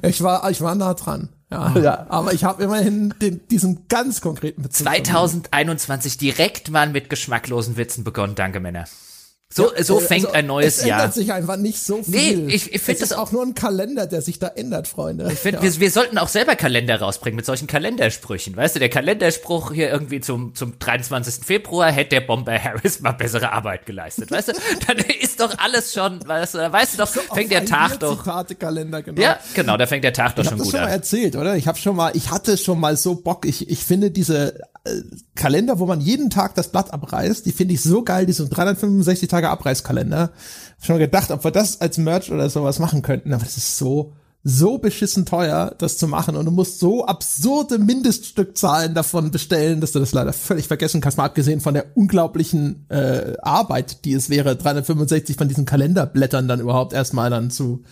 Ich 0.03 0.23
war, 0.23 0.49
ich 0.51 0.61
war 0.63 0.75
nah 0.75 0.95
dran. 0.95 1.29
Ja, 1.51 1.75
Ja. 1.79 2.07
aber 2.11 2.35
ich 2.35 2.45
habe 2.45 2.63
immerhin 2.63 3.15
den, 3.23 3.47
diesen 3.49 3.87
ganz 3.89 4.21
konkreten 4.21 4.63
Bezug. 4.63 4.85
2021 4.87 6.19
direkt 6.19 6.71
mal 6.71 6.89
mit 6.91 7.09
geschmacklosen 7.09 7.77
Witzen 7.77 8.05
begonnen. 8.05 8.35
Danke, 8.35 8.61
Männer. 8.61 8.85
So, 9.51 9.69
so 9.69 9.75
Also, 9.75 10.01
fängt 10.01 10.35
ein 10.35 10.47
neues 10.47 10.77
es 10.79 10.85
Jahr. 10.85 11.01
ändert 11.01 11.15
sich 11.15 11.33
einfach 11.33 11.57
nicht 11.57 11.83
so 11.83 12.03
Nee, 12.07 12.19
viel. 12.19 12.49
ich- 12.51 12.75
ich 12.75 12.83
find 12.83 12.99
es 12.99 13.03
ist 13.05 13.13
das- 13.13 13.19
auch 13.19 13.33
nur 13.33 13.43
ein 13.43 13.55
Kalender, 13.55 14.07
der 14.07 14.21
sich 14.21 14.39
da 14.39 14.49
ändert, 14.49 14.87
Freunde. 14.89 15.27
Ich 15.33 15.39
finde, 15.39 15.57
ja. 15.59 15.63
wir, 15.63 15.81
wir 15.81 15.91
sollten 15.91 16.19
auch 16.19 16.29
selber 16.29 16.55
Kalender 16.55 17.01
rausbringen 17.01 17.37
mit 17.37 17.47
solchen 17.47 17.67
Kalendersprüchen. 17.67 18.55
Weißt 18.55 18.75
du, 18.77 18.79
der 18.79 18.91
Kalenderspruch 18.91 19.73
hier 19.73 19.89
irgendwie 19.91 20.21
zum, 20.21 20.55
zum 20.55 20.79
23. 20.79 21.47
Februar 21.47 21.91
hätte 21.91 22.11
der 22.11 22.21
Bomber 22.21 22.59
Harris 22.63 23.01
mal 23.01 23.13
bessere 23.13 23.51
Arbeit 23.51 23.87
geleistet. 23.87 24.31
Weißt 24.31 24.49
du, 24.49 24.53
dann 24.87 24.99
ist 24.99 25.41
doch 25.41 25.57
alles 25.59 25.95
schon, 25.95 26.21
weißt 26.29 26.55
du, 26.55 26.71
weißt 26.71 26.95
du 26.95 26.99
doch, 26.99 27.09
fängt 27.09 27.51
der 27.51 27.65
Tag 27.65 27.99
doch. 28.01 28.23
Genau. 29.03 29.21
Ja, 29.23 29.39
genau, 29.55 29.79
da 29.79 29.87
fängt 29.87 30.05
der 30.05 30.13
Tag 30.13 30.37
doch 30.37 30.43
Ich 30.43 30.51
schon 30.51 30.59
habe 30.59 30.59
das 30.59 30.67
gut 30.67 30.73
schon 30.73 30.81
mal 30.83 30.87
an. 30.89 30.93
erzählt, 30.93 31.37
oder? 31.37 31.57
Ich 31.57 31.67
habe 31.67 31.79
schon 31.79 31.97
mal, 31.97 32.13
ich 32.15 32.31
hatte 32.31 32.59
schon 32.59 32.79
mal 32.79 32.99
so 32.99 33.15
Bock. 33.15 33.47
Ich, 33.47 33.71
ich 33.71 33.83
finde 33.83 34.11
diese 34.11 34.57
äh, 34.57 34.61
Kalender, 35.35 35.79
wo 35.79 35.87
man 35.87 36.01
jeden 36.01 36.31
Tag 36.31 36.55
das 36.55 36.69
Blatt 36.69 36.93
abreißt, 36.93 37.47
die 37.47 37.53
finde 37.53 37.75
ich 37.75 37.83
so 37.83 38.03
geil, 38.03 38.27
diese 38.27 38.49
365 38.49 39.29
Tage 39.29 39.51
Abreißkalender. 39.51 40.31
Schon 40.81 40.99
gedacht, 40.99 41.31
ob 41.31 41.45
wir 41.45 41.51
das 41.51 41.81
als 41.81 41.99
Merch 41.99 42.31
oder 42.31 42.51
sowas 42.51 42.79
machen 42.79 43.03
könnten, 43.03 43.33
aber 43.33 43.45
das 43.45 43.57
ist 43.57 43.79
so 43.79 44.13
so 44.45 44.79
beschissen 44.79 45.27
teuer, 45.27 45.75
das 45.79 45.99
zu 45.99 46.07
machen 46.07 46.37
und 46.37 46.47
du 46.47 46.53
musst 46.53 46.79
so 46.79 47.05
absurde 47.05 47.79
Mindeststückzahlen 47.79 48.95
davon 48.95 49.31
bestellen, 49.31 49.81
dass 49.81 49.93
du 49.93 49.99
das 49.99 50.13
leider 50.13 50.33
völlig 50.33 50.69
vergessen 50.69 51.01
kannst, 51.01 51.19
mal 51.19 51.25
abgesehen 51.25 51.61
von 51.61 51.75
der 51.75 51.97
unglaublichen 51.97 52.87
äh, 52.89 53.35
Arbeit, 53.43 54.05
die 54.05 54.13
es 54.13 54.31
wäre, 54.31 54.57
365 54.57 55.37
von 55.37 55.49
diesen 55.49 55.65
Kalenderblättern 55.65 56.47
dann 56.47 56.61
überhaupt 56.61 56.93
erstmal 56.93 57.31
dann 57.31 57.51
zu 57.51 57.83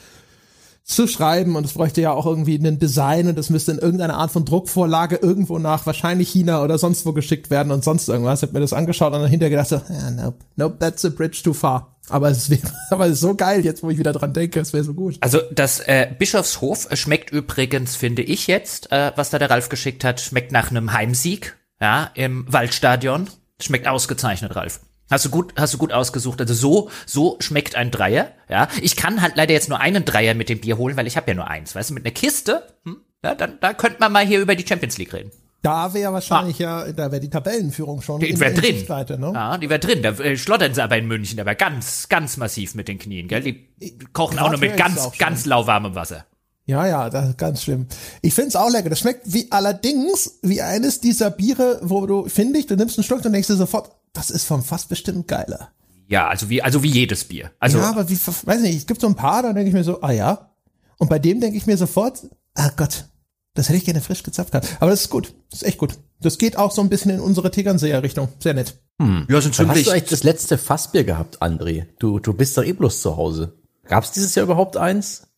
zu 0.87 1.09
schreiben 1.09 1.57
und 1.57 1.67
es 1.67 1.73
bräuchte 1.73 2.01
ja 2.01 2.13
auch 2.13 2.27
irgendwie 2.27 2.55
ein 2.55 2.79
Design 2.79 3.27
und 3.27 3.37
das 3.37 3.51
müsste 3.51 3.73
in 3.73 3.79
irgendeiner 3.79 4.15
Art 4.15 4.31
von 4.31 4.45
Druckvorlage 4.45 5.17
irgendwo 5.17 5.59
nach 5.59 5.85
wahrscheinlich 5.85 6.29
China 6.29 6.63
oder 6.63 6.79
sonst 6.79 7.05
wo 7.05 7.13
geschickt 7.13 7.51
werden 7.51 7.73
und 7.73 7.83
sonst 7.83 8.09
irgendwas. 8.09 8.41
Ich 8.41 8.49
hab 8.49 8.55
mir 8.55 8.61
das 8.61 8.73
angeschaut 8.73 9.13
und 9.13 9.21
dann 9.21 9.29
hinterher 9.29 9.51
gedacht 9.51 9.69
so, 9.69 9.83
ja, 9.93 10.11
nope, 10.13 10.39
nope, 10.55 10.77
that's 10.79 11.05
a 11.05 11.09
bridge 11.09 11.41
too 11.43 11.53
far. 11.53 11.97
Aber 12.09 12.31
es 12.31 12.51
wäre, 12.51 12.61
aber 12.91 13.07
es 13.07 13.15
ist 13.15 13.21
so 13.21 13.35
geil 13.35 13.65
jetzt, 13.65 13.83
wo 13.83 13.91
ich 13.91 13.99
wieder 13.99 14.13
dran 14.13 14.33
denke, 14.33 14.61
es 14.61 14.73
wäre 14.73 14.85
so 14.85 14.95
gut. 14.95 15.17
Also 15.23 15.41
das 15.53 15.81
äh, 15.81 16.07
Bischofshof 16.17 16.87
schmeckt 16.93 17.31
übrigens, 17.31 17.97
finde 17.97 18.23
ich 18.23 18.47
jetzt, 18.47 18.93
äh, 18.93 19.11
was 19.17 19.31
da 19.31 19.41
der 19.41 19.51
Ralf 19.51 19.69
geschickt 19.69 20.05
hat, 20.05 20.21
schmeckt 20.21 20.53
nach 20.53 20.71
einem 20.71 20.93
Heimsieg, 20.93 21.57
ja, 21.81 22.13
im 22.15 22.45
Waldstadion. 22.49 23.29
Schmeckt 23.61 23.89
ausgezeichnet, 23.89 24.55
Ralf. 24.55 24.81
Hast 25.11 25.25
du 25.25 25.31
gut, 25.31 25.55
hast 25.57 25.75
du 25.75 25.79
gut 25.79 25.93
ausgesucht. 25.93 26.41
Also 26.41 26.55
so, 26.55 26.91
so 27.07 27.37
schmeckt 27.41 27.77
ein 27.77 27.91
Dreier. 27.91 28.33
Ja, 28.49 28.69
ich 28.83 28.97
kann 28.97 29.23
halt 29.23 29.37
leider 29.37 29.53
jetzt 29.53 29.69
nur 29.69 29.81
einen 29.81 30.05
Dreier 30.05 30.35
mit 30.35 30.49
dem 30.49 30.61
Bier 30.61 30.79
holen, 30.79 30.97
weil 30.97 31.07
ich 31.07 31.17
habe 31.17 31.31
ja 31.31 31.35
nur 31.35 31.49
eins. 31.49 31.75
Weißt 31.75 31.91
du, 31.91 31.95
mit 31.95 32.05
einer 32.05 32.13
Kiste, 32.13 32.63
hm, 32.85 32.97
ja, 33.25 33.35
dann, 33.35 33.59
da 33.61 33.73
könnte 33.73 33.99
man 34.01 34.13
mal 34.13 34.27
hier 34.27 34.41
über 34.41 34.55
die 34.55 34.67
Champions 34.67 34.99
League 34.99 35.13
reden. 35.13 35.31
Da 35.63 35.93
wäre 35.95 36.13
wahrscheinlich 36.13 36.61
ja, 36.61 36.93
da 36.93 37.11
wäre 37.11 37.21
die 37.21 37.31
Tabellenführung 37.31 38.01
schon 38.01 38.21
Die 38.21 38.39
wäre 38.39 38.55
drin. 38.55 38.77
Sichtweite, 38.77 39.19
ne? 39.19 39.33
Ja, 39.35 39.59
die 39.59 39.69
wäre 39.69 39.81
drin. 39.81 40.03
Da 40.03 40.11
äh, 40.11 40.37
schlottern 40.37 40.75
sie 40.75 40.83
aber 40.83 40.97
in 40.97 41.09
München, 41.09 41.41
aber 41.41 41.57
ganz, 41.57 42.09
ganz 42.09 42.37
massiv 42.37 42.75
mit 42.77 42.87
den 42.87 42.99
Knien, 42.99 43.27
gell? 43.27 43.41
Die 43.41 43.99
kochen 44.13 44.39
auch 44.39 44.51
Grad 44.51 44.61
nur 44.61 44.61
mit 44.61 44.77
ganz, 44.77 44.99
auch 44.99 45.17
ganz 45.19 45.45
lauwarmem 45.45 45.95
Wasser. 45.97 46.25
Ja, 46.67 46.87
ja, 46.87 47.11
das 47.11 47.31
ist 47.31 47.39
ganz 47.39 47.63
schlimm. 47.63 47.87
Ich 48.23 48.35
find's 48.35 48.55
auch 48.57 48.71
lecker. 48.71 48.91
Das 48.91 49.01
schmeckt 49.01 49.33
wie 49.33 49.51
allerdings 49.51 50.39
wie 50.43 50.63
eines 50.63 51.01
dieser 51.01 51.31
Biere, 51.31 51.81
wo 51.83 52.07
du, 52.07 52.29
finde 52.29 52.59
ich, 52.59 52.67
du 52.67 52.77
nimmst 52.77 52.99
einen 52.99 53.05
Schluck 53.05 53.25
und 53.25 53.33
denkst 53.33 53.49
dir 53.49 53.55
sofort, 53.55 53.91
das 54.17 54.31
ist 54.31 54.45
vom 54.45 54.63
Fass 54.63 54.87
bestimmt 54.87 55.29
geiler. 55.29 55.73
Ja, 56.09 56.29
also 56.29 56.49
wie, 56.49 56.63
also 56.63 56.83
wie 56.83 56.91
jedes 56.91 57.25
Bier. 57.25 57.51
Also, 57.59 57.79
ja, 57.79 57.91
aber 57.91 58.09
wie, 58.09 58.17
weiß 58.17 58.61
nicht, 58.63 58.77
es 58.77 58.87
gibt 58.87 59.01
so 59.01 59.07
ein 59.09 59.17
paar, 59.17 59.43
da 59.43 59.53
denke 59.53 59.69
ich 59.69 59.75
mir 59.75 59.85
so, 59.85 60.01
ah 60.03 60.13
ja. 60.13 60.51
Und 60.99 61.11
bei 61.11 61.19
dem 61.19 61.41
denke 61.41 61.57
ich 61.57 61.67
mir 61.67 61.77
sofort, 61.77 62.23
ah 62.55 62.71
Gott, 62.77 63.07
das 63.55 63.69
hätte 63.69 63.79
ich 63.79 63.85
gerne 63.85 64.01
frisch 64.01 64.23
gezapft 64.23 64.53
gehabt. 64.53 64.77
Aber 64.81 64.91
das 64.91 65.03
ist 65.03 65.11
gut. 65.11 65.35
Das 65.51 65.63
ist 65.63 65.69
echt 65.69 65.79
gut. 65.79 65.99
Das 66.21 66.39
geht 66.39 66.57
auch 66.57 66.73
so 66.73 66.83
ein 66.83 66.89
bisschen 66.89 67.11
in 67.11 67.21
unsere 67.21 67.51
Tegernseer 67.51 68.03
Richtung. 68.03 68.29
Sehr 68.39 68.55
nett. 68.55 68.79
Hm. 69.01 69.27
Ja, 69.29 69.41
sind 69.41 69.55
ziemlich. 69.55 69.79
Hast 69.79 69.87
du 69.87 69.91
eigentlich 69.91 70.11
das 70.11 70.23
letzte 70.23 70.59
Fassbier 70.59 71.05
gehabt, 71.05 71.43
André? 71.43 71.87
Du, 71.99 72.19
du 72.19 72.33
bist 72.33 72.57
doch 72.57 72.65
eh 72.65 72.73
bloß 72.73 73.01
zu 73.01 73.17
Hause. 73.17 73.59
Gab's 73.85 74.13
dieses 74.13 74.35
Jahr 74.35 74.45
überhaupt 74.45 74.77
eins? 74.77 75.29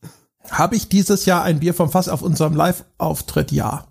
Habe 0.51 0.77
ich 0.77 0.89
dieses 0.89 1.27
Jahr 1.27 1.43
ein 1.43 1.61
Bier 1.61 1.75
vom 1.75 1.91
Fass 1.91 2.09
auf 2.09 2.23
unserem 2.23 2.55
Live-Auftritt? 2.55 3.53
Ja, 3.53 3.89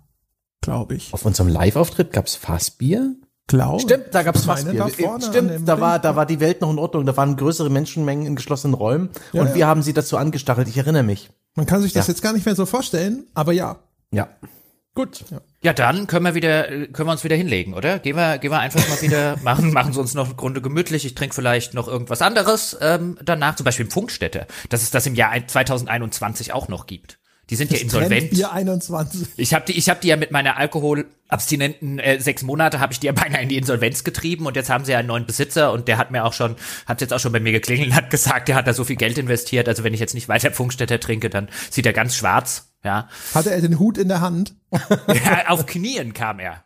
glaube 0.60 0.94
ich. 0.94 1.12
Auf 1.12 1.24
unserem 1.24 1.48
Live-Auftritt 1.48 2.12
gab's 2.12 2.34
Fassbier? 2.34 3.14
Glaube. 3.48 3.80
Stimmt, 3.80 4.06
da 4.12 4.22
gab's 4.22 4.44
Fassbier. 4.44 4.74
Da 4.74 5.20
Stimmt, 5.20 5.66
da 5.66 5.80
war, 5.80 5.98
da 5.98 6.14
war 6.14 6.26
die 6.26 6.38
Welt 6.38 6.60
noch 6.60 6.70
in 6.70 6.78
Ordnung. 6.78 7.06
Da 7.06 7.16
waren 7.16 7.34
größere 7.34 7.70
Menschenmengen 7.70 8.26
in 8.26 8.36
geschlossenen 8.36 8.74
Räumen 8.74 9.08
ja, 9.32 9.40
und 9.40 9.48
ja. 9.48 9.54
wir 9.54 9.66
haben 9.66 9.82
sie 9.82 9.94
dazu 9.94 10.18
angestachelt. 10.18 10.68
Ich 10.68 10.76
erinnere 10.76 11.02
mich. 11.02 11.30
Man 11.54 11.64
kann 11.64 11.80
sich 11.80 11.94
das 11.94 12.06
ja. 12.06 12.12
jetzt 12.12 12.22
gar 12.22 12.34
nicht 12.34 12.44
mehr 12.44 12.54
so 12.54 12.66
vorstellen, 12.66 13.26
aber 13.32 13.52
ja. 13.52 13.78
Ja. 14.10 14.28
Gut. 14.94 15.24
Ja. 15.30 15.40
ja, 15.62 15.72
dann 15.72 16.08
können 16.08 16.24
wir 16.24 16.34
wieder, 16.34 16.64
können 16.64 17.08
wir 17.08 17.12
uns 17.12 17.24
wieder 17.24 17.36
hinlegen, 17.36 17.72
oder? 17.72 18.00
Gehen 18.00 18.16
wir, 18.16 18.38
gehen 18.38 18.50
wir 18.50 18.58
einfach 18.58 18.86
mal 18.88 19.00
wieder 19.00 19.36
machen, 19.42 19.72
machen 19.72 19.92
Sie 19.92 20.00
uns 20.00 20.12
noch 20.12 20.26
eine 20.26 20.34
Grunde 20.34 20.60
gemütlich. 20.60 21.06
Ich 21.06 21.14
trinke 21.14 21.34
vielleicht 21.34 21.72
noch 21.72 21.88
irgendwas 21.88 22.20
anderes 22.20 22.76
ähm, 22.80 23.16
danach, 23.24 23.56
zum 23.56 23.64
Beispiel 23.64 23.88
Funkstätte, 23.88 24.46
dass 24.68 24.82
es 24.82 24.90
das 24.90 25.06
im 25.06 25.14
Jahr 25.14 25.32
2021 25.46 26.52
auch 26.52 26.68
noch 26.68 26.86
gibt. 26.86 27.17
Die 27.50 27.56
sind 27.56 27.72
das 27.72 27.78
ja 27.78 27.84
insolvent. 27.84 28.30
Bier 28.30 28.52
21. 28.52 29.28
Ich 29.36 29.54
habe 29.54 29.64
die, 29.66 29.72
ich 29.72 29.88
habe 29.88 30.00
die 30.00 30.08
ja 30.08 30.16
mit 30.16 30.30
meiner 30.30 30.58
alkoholabstinenten 30.58 31.98
äh, 31.98 32.20
sechs 32.20 32.42
Monate 32.42 32.80
habe 32.80 32.92
ich 32.92 33.00
die 33.00 33.06
ja 33.06 33.12
beinahe 33.14 33.42
in 33.42 33.48
die 33.48 33.56
Insolvenz 33.56 34.04
getrieben 34.04 34.46
und 34.46 34.56
jetzt 34.56 34.68
haben 34.68 34.84
sie 34.84 34.92
ja 34.92 34.98
einen 34.98 35.08
neuen 35.08 35.26
Besitzer 35.26 35.72
und 35.72 35.88
der 35.88 35.96
hat 35.96 36.10
mir 36.10 36.24
auch 36.24 36.34
schon, 36.34 36.56
hat 36.86 37.00
jetzt 37.00 37.12
auch 37.12 37.20
schon 37.20 37.32
bei 37.32 37.40
mir 37.40 37.52
geklingelt, 37.52 37.88
und 37.88 37.96
hat 37.96 38.10
gesagt, 38.10 38.48
der 38.48 38.56
hat 38.56 38.66
da 38.66 38.74
so 38.74 38.84
viel 38.84 38.96
Geld 38.96 39.16
investiert. 39.16 39.68
Also 39.68 39.84
wenn 39.84 39.94
ich 39.94 40.00
jetzt 40.00 40.14
nicht 40.14 40.28
weiter 40.28 40.52
Funkstätte 40.52 41.00
trinke, 41.00 41.30
dann 41.30 41.48
sieht 41.70 41.86
er 41.86 41.92
ganz 41.92 42.14
schwarz. 42.16 42.72
Ja. 42.84 43.08
Hatte 43.34 43.50
er 43.50 43.60
den 43.60 43.78
Hut 43.78 43.98
in 43.98 44.08
der 44.08 44.20
Hand? 44.20 44.54
ja, 44.70 45.48
auf 45.48 45.66
Knien 45.66 46.12
kam 46.12 46.38
er. 46.38 46.64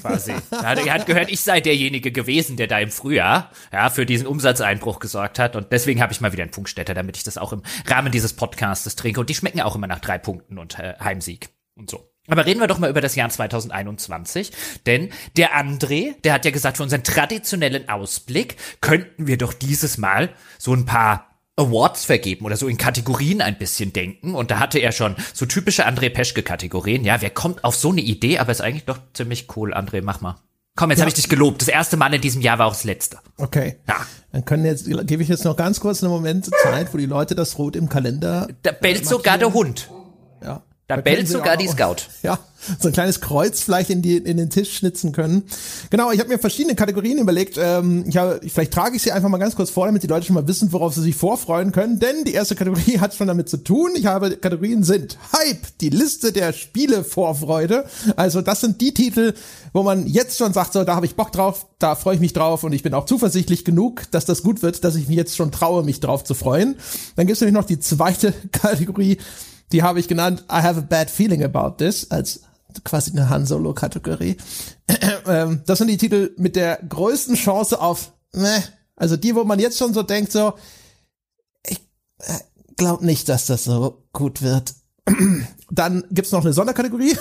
Quasi. 0.00 0.34
Er 0.50 0.94
hat 0.94 1.06
gehört, 1.06 1.30
ich 1.30 1.40
sei 1.40 1.60
derjenige 1.60 2.10
gewesen, 2.10 2.56
der 2.56 2.66
da 2.66 2.78
im 2.78 2.90
Frühjahr 2.90 3.50
ja, 3.72 3.88
für 3.88 4.04
diesen 4.04 4.26
Umsatzeinbruch 4.26 4.98
gesorgt 4.98 5.38
hat. 5.38 5.56
Und 5.56 5.72
deswegen 5.72 6.00
habe 6.02 6.12
ich 6.12 6.20
mal 6.20 6.32
wieder 6.32 6.42
einen 6.42 6.52
Funkstätter, 6.52 6.94
damit 6.94 7.16
ich 7.16 7.22
das 7.22 7.38
auch 7.38 7.52
im 7.52 7.62
Rahmen 7.86 8.10
dieses 8.10 8.32
Podcastes 8.32 8.96
trinke. 8.96 9.20
Und 9.20 9.30
die 9.30 9.34
schmecken 9.34 9.60
auch 9.60 9.76
immer 9.76 9.86
nach 9.86 10.00
drei 10.00 10.18
Punkten 10.18 10.58
und 10.58 10.78
äh, 10.78 10.94
Heimsieg 10.98 11.50
und 11.76 11.88
so. 11.88 12.10
Aber 12.28 12.44
reden 12.44 12.60
wir 12.60 12.66
doch 12.66 12.78
mal 12.78 12.90
über 12.90 13.00
das 13.00 13.14
Jahr 13.14 13.28
2021, 13.28 14.50
denn 14.84 15.10
der 15.36 15.56
André, 15.56 16.20
der 16.22 16.32
hat 16.32 16.44
ja 16.44 16.50
gesagt, 16.50 16.76
für 16.78 16.82
unseren 16.82 17.04
traditionellen 17.04 17.88
Ausblick 17.88 18.56
könnten 18.80 19.28
wir 19.28 19.38
doch 19.38 19.52
dieses 19.52 19.96
Mal 19.96 20.30
so 20.58 20.74
ein 20.74 20.86
paar 20.86 21.35
Awards 21.56 22.04
vergeben 22.04 22.44
oder 22.44 22.56
so 22.56 22.68
in 22.68 22.76
Kategorien 22.76 23.40
ein 23.40 23.58
bisschen 23.58 23.92
denken. 23.92 24.34
Und 24.34 24.50
da 24.50 24.58
hatte 24.58 24.78
er 24.78 24.92
schon 24.92 25.16
so 25.32 25.46
typische 25.46 25.86
André 25.86 26.10
Peschke-Kategorien. 26.10 27.04
Ja, 27.04 27.20
wer 27.22 27.30
kommt 27.30 27.64
auf 27.64 27.74
so 27.74 27.90
eine 27.90 28.02
Idee? 28.02 28.38
Aber 28.38 28.52
ist 28.52 28.60
eigentlich 28.60 28.84
doch 28.84 28.98
ziemlich 29.14 29.46
cool. 29.56 29.72
André, 29.72 30.02
mach 30.02 30.20
mal. 30.20 30.36
Komm, 30.76 30.90
jetzt 30.90 30.98
ja. 30.98 31.02
habe 31.04 31.08
ich 31.08 31.14
dich 31.14 31.30
gelobt. 31.30 31.62
Das 31.62 31.68
erste 31.68 31.96
Mal 31.96 32.12
in 32.12 32.20
diesem 32.20 32.42
Jahr 32.42 32.58
war 32.58 32.66
auch 32.66 32.72
das 32.72 32.84
letzte. 32.84 33.18
Okay. 33.38 33.76
Ja. 33.88 33.96
Dann 34.32 34.44
können 34.44 34.66
jetzt, 34.66 34.86
gebe 35.06 35.22
ich 35.22 35.28
jetzt 35.30 35.44
noch 35.44 35.56
ganz 35.56 35.80
kurz 35.80 36.02
einen 36.02 36.12
Moment 36.12 36.50
Zeit, 36.62 36.92
wo 36.92 36.98
die 36.98 37.06
Leute 37.06 37.34
das 37.34 37.56
Rot 37.56 37.74
im 37.74 37.88
Kalender. 37.88 38.46
Da 38.62 38.72
bellt 38.72 39.06
sogar 39.06 39.38
der 39.38 39.54
Hund. 39.54 39.90
Ja. 40.42 40.62
Da, 40.88 40.94
da 40.94 41.02
bellt 41.02 41.28
sogar 41.28 41.56
die 41.56 41.68
Scout. 41.68 41.96
Ja, 42.22 42.38
so 42.80 42.88
ein 42.88 42.92
kleines 42.92 43.20
Kreuz 43.20 43.60
vielleicht 43.60 43.90
in, 43.90 44.02
die, 44.02 44.16
in 44.16 44.36
den 44.36 44.50
Tisch 44.50 44.76
schnitzen 44.76 45.12
können. 45.12 45.44
Genau, 45.90 46.10
ich 46.10 46.18
habe 46.18 46.28
mir 46.28 46.38
verschiedene 46.38 46.74
Kategorien 46.74 47.18
überlegt. 47.18 47.56
Ähm, 47.60 48.04
ich 48.08 48.16
hab, 48.16 48.40
vielleicht 48.42 48.72
trage 48.72 48.96
ich 48.96 49.02
sie 49.02 49.12
einfach 49.12 49.28
mal 49.28 49.38
ganz 49.38 49.54
kurz 49.54 49.70
vor, 49.70 49.86
damit 49.86 50.02
die 50.02 50.08
Leute 50.08 50.26
schon 50.26 50.34
mal 50.34 50.48
wissen, 50.48 50.72
worauf 50.72 50.94
sie 50.94 51.02
sich 51.02 51.14
vorfreuen 51.14 51.70
können. 51.70 52.00
Denn 52.00 52.24
die 52.24 52.32
erste 52.32 52.56
Kategorie 52.56 52.98
hat 53.00 53.14
schon 53.14 53.28
damit 53.28 53.48
zu 53.48 53.58
tun. 53.58 53.92
Ich 53.94 54.06
habe 54.06 54.36
Kategorien 54.36 54.82
sind 54.82 55.18
Hype, 55.32 55.78
die 55.80 55.90
Liste 55.90 56.32
der 56.32 56.52
Spiele-Vorfreude. 56.52 57.84
Also 58.16 58.40
das 58.40 58.60
sind 58.60 58.80
die 58.80 58.94
Titel, 58.94 59.34
wo 59.72 59.82
man 59.82 60.06
jetzt 60.06 60.38
schon 60.38 60.52
sagt, 60.52 60.72
so, 60.72 60.82
da 60.82 60.96
habe 60.96 61.06
ich 61.06 61.14
Bock 61.14 61.30
drauf, 61.30 61.66
da 61.78 61.94
freue 61.94 62.14
ich 62.14 62.20
mich 62.20 62.32
drauf 62.32 62.64
und 62.64 62.72
ich 62.72 62.82
bin 62.82 62.94
auch 62.94 63.06
zuversichtlich 63.06 63.64
genug, 63.64 64.10
dass 64.10 64.24
das 64.24 64.42
gut 64.42 64.62
wird, 64.62 64.82
dass 64.82 64.96
ich 64.96 65.08
mich 65.08 65.16
jetzt 65.16 65.36
schon 65.36 65.52
traue, 65.52 65.84
mich 65.84 66.00
drauf 66.00 66.24
zu 66.24 66.34
freuen. 66.34 66.76
Dann 67.14 67.26
gibt 67.26 67.36
es 67.36 67.40
nämlich 67.40 67.54
noch 67.54 67.66
die 67.66 67.78
zweite 67.78 68.32
Kategorie, 68.52 69.18
die 69.72 69.82
habe 69.82 70.00
ich 70.00 70.08
genannt 70.08 70.44
I 70.50 70.62
have 70.62 70.78
a 70.78 70.82
bad 70.82 71.10
feeling 71.10 71.42
about 71.42 71.76
this 71.78 72.10
als 72.10 72.40
quasi 72.84 73.12
eine 73.12 73.28
Han 73.28 73.46
Solo 73.46 73.74
Kategorie. 73.74 74.36
Ähm, 75.28 75.62
das 75.66 75.78
sind 75.78 75.88
die 75.88 75.96
Titel 75.96 76.30
mit 76.36 76.54
der 76.54 76.78
größten 76.88 77.34
Chance 77.34 77.80
auf, 77.80 78.12
ne, 78.32 78.62
also 78.94 79.16
die, 79.16 79.34
wo 79.34 79.42
man 79.42 79.58
jetzt 79.58 79.76
schon 79.76 79.92
so 79.92 80.04
denkt, 80.04 80.30
so, 80.30 80.54
ich 81.64 81.80
äh, 82.18 82.38
glaube 82.76 83.04
nicht, 83.04 83.28
dass 83.28 83.46
das 83.46 83.64
so 83.64 84.04
gut 84.12 84.40
wird. 84.42 84.74
Dann 85.70 86.04
gibt's 86.12 86.30
noch 86.30 86.44
eine 86.44 86.52
Sonderkategorie. 86.52 87.16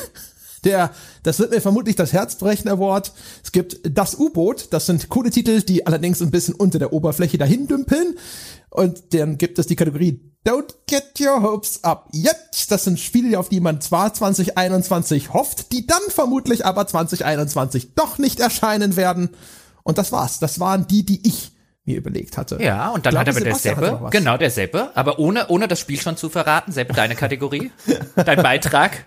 Der, 0.65 0.91
das 1.24 1.39
wird 1.39 1.51
mir 1.51 1.62
vermutlich 1.62 1.95
das 1.95 2.12
Herzbrechen 2.12 2.69
Award. 2.69 3.13
Es 3.43 3.51
gibt 3.51 3.79
das 3.84 4.17
U-Boot. 4.17 4.67
Das 4.72 4.88
sind 4.88 5.10
coole 5.10 5.29
Titel, 5.29 5.62
die 5.62 5.88
allerdings 5.88 6.22
ein 6.22 6.31
bisschen 6.31 6.55
unter 6.55 6.79
der 6.79 6.91
Oberfläche 6.91 7.38
dahin 7.38 7.67
dümpeln. 7.67 8.17
Und 8.69 9.13
dann 9.13 9.38
gibt 9.38 9.60
es 9.60 9.67
die 9.67 9.75
Kategorie 9.75 10.19
Don't 10.45 10.75
get 10.88 11.19
your 11.19 11.41
hopes 11.41 11.84
up 11.84 12.10
yet. 12.13 12.36
Das 12.69 12.84
sind 12.84 13.00
Spiele, 13.00 13.39
auf 13.39 13.50
die 13.50 13.60
man 13.60 13.81
zwar 13.81 14.13
2021 14.13 15.34
hofft, 15.34 15.72
die 15.72 15.88
dann 15.88 16.01
vermutlich 16.10 16.65
aber 16.65 16.86
2021 16.86 17.95
doch 17.95 18.17
nicht 18.19 18.39
erscheinen 18.39 18.95
werden. 18.95 19.29
Und 19.84 19.98
das 19.98 20.12
war's. 20.12 20.39
Das 20.39 20.60
waren 20.60 20.88
die, 20.88 21.03
die 21.03 21.27
ich 21.27 21.51
mir 21.86 21.98
überlegt 21.98 22.38
hatte. 22.38 22.62
Ja, 22.62 22.89
und 22.89 23.05
dann 23.05 23.12
Glaube, 23.12 23.29
hat 23.29 23.36
aber 23.36 23.45
der 23.45 23.55
Seppe, 23.55 24.00
genau, 24.12 24.38
der 24.38 24.51
Seppe, 24.51 24.91
aber 24.95 25.19
ohne, 25.19 25.48
ohne 25.48 25.67
das 25.67 25.79
Spiel 25.79 26.00
schon 26.00 26.17
zu 26.17 26.29
verraten, 26.29 26.72
Seppe, 26.72 26.93
deine 26.93 27.15
Kategorie, 27.15 27.72
dein 28.15 28.41
Beitrag. 28.41 29.05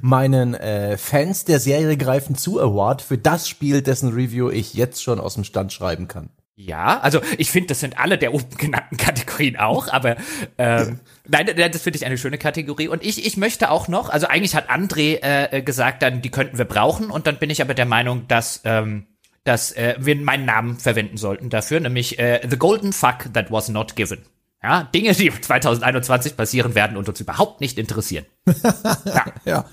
Meinen 0.00 0.54
äh, 0.54 0.96
Fans 0.96 1.44
der 1.44 1.60
Serie 1.60 1.96
greifen 1.96 2.36
zu 2.36 2.60
Award 2.60 3.02
für 3.02 3.18
das 3.18 3.48
Spiel, 3.48 3.82
dessen 3.82 4.12
Review 4.12 4.50
ich 4.50 4.74
jetzt 4.74 5.02
schon 5.02 5.20
aus 5.20 5.34
dem 5.34 5.44
Stand 5.44 5.72
schreiben 5.72 6.08
kann. 6.08 6.30
Ja, 6.56 7.00
also 7.00 7.20
ich 7.36 7.50
finde, 7.50 7.68
das 7.68 7.80
sind 7.80 7.98
alle 7.98 8.16
der 8.16 8.32
oben 8.32 8.56
genannten 8.56 8.96
Kategorien 8.96 9.56
auch, 9.56 9.88
aber 9.88 10.16
ähm, 10.56 11.00
nein, 11.28 11.46
das 11.56 11.82
finde 11.82 11.96
ich 11.96 12.06
eine 12.06 12.16
schöne 12.16 12.38
Kategorie. 12.38 12.86
Und 12.86 13.04
ich, 13.04 13.26
ich 13.26 13.36
möchte 13.36 13.70
auch 13.70 13.88
noch, 13.88 14.08
also 14.08 14.28
eigentlich 14.28 14.54
hat 14.54 14.70
André 14.70 15.18
äh, 15.20 15.62
gesagt, 15.62 16.02
dann 16.02 16.22
die 16.22 16.30
könnten 16.30 16.58
wir 16.58 16.64
brauchen, 16.64 17.10
und 17.10 17.26
dann 17.26 17.38
bin 17.38 17.50
ich 17.50 17.60
aber 17.60 17.74
der 17.74 17.86
Meinung, 17.86 18.28
dass 18.28 18.60
ähm, 18.64 19.06
dass 19.44 19.72
äh, 19.72 19.96
wir 19.98 20.16
meinen 20.16 20.46
Namen 20.46 20.78
verwenden 20.78 21.18
sollten 21.18 21.50
dafür, 21.50 21.78
nämlich 21.78 22.18
äh, 22.18 22.40
The 22.48 22.56
Golden 22.56 22.92
Fuck 22.92 23.32
That 23.34 23.50
Was 23.50 23.68
Not 23.68 23.94
Given. 23.94 24.22
Ja, 24.62 24.84
Dinge, 24.84 25.12
die 25.12 25.30
2021 25.30 26.38
passieren 26.38 26.74
werden 26.74 26.96
und 26.96 27.06
uns 27.06 27.20
überhaupt 27.20 27.60
nicht 27.60 27.78
interessieren. 27.78 28.24
ja. 29.04 29.24
ja. 29.44 29.64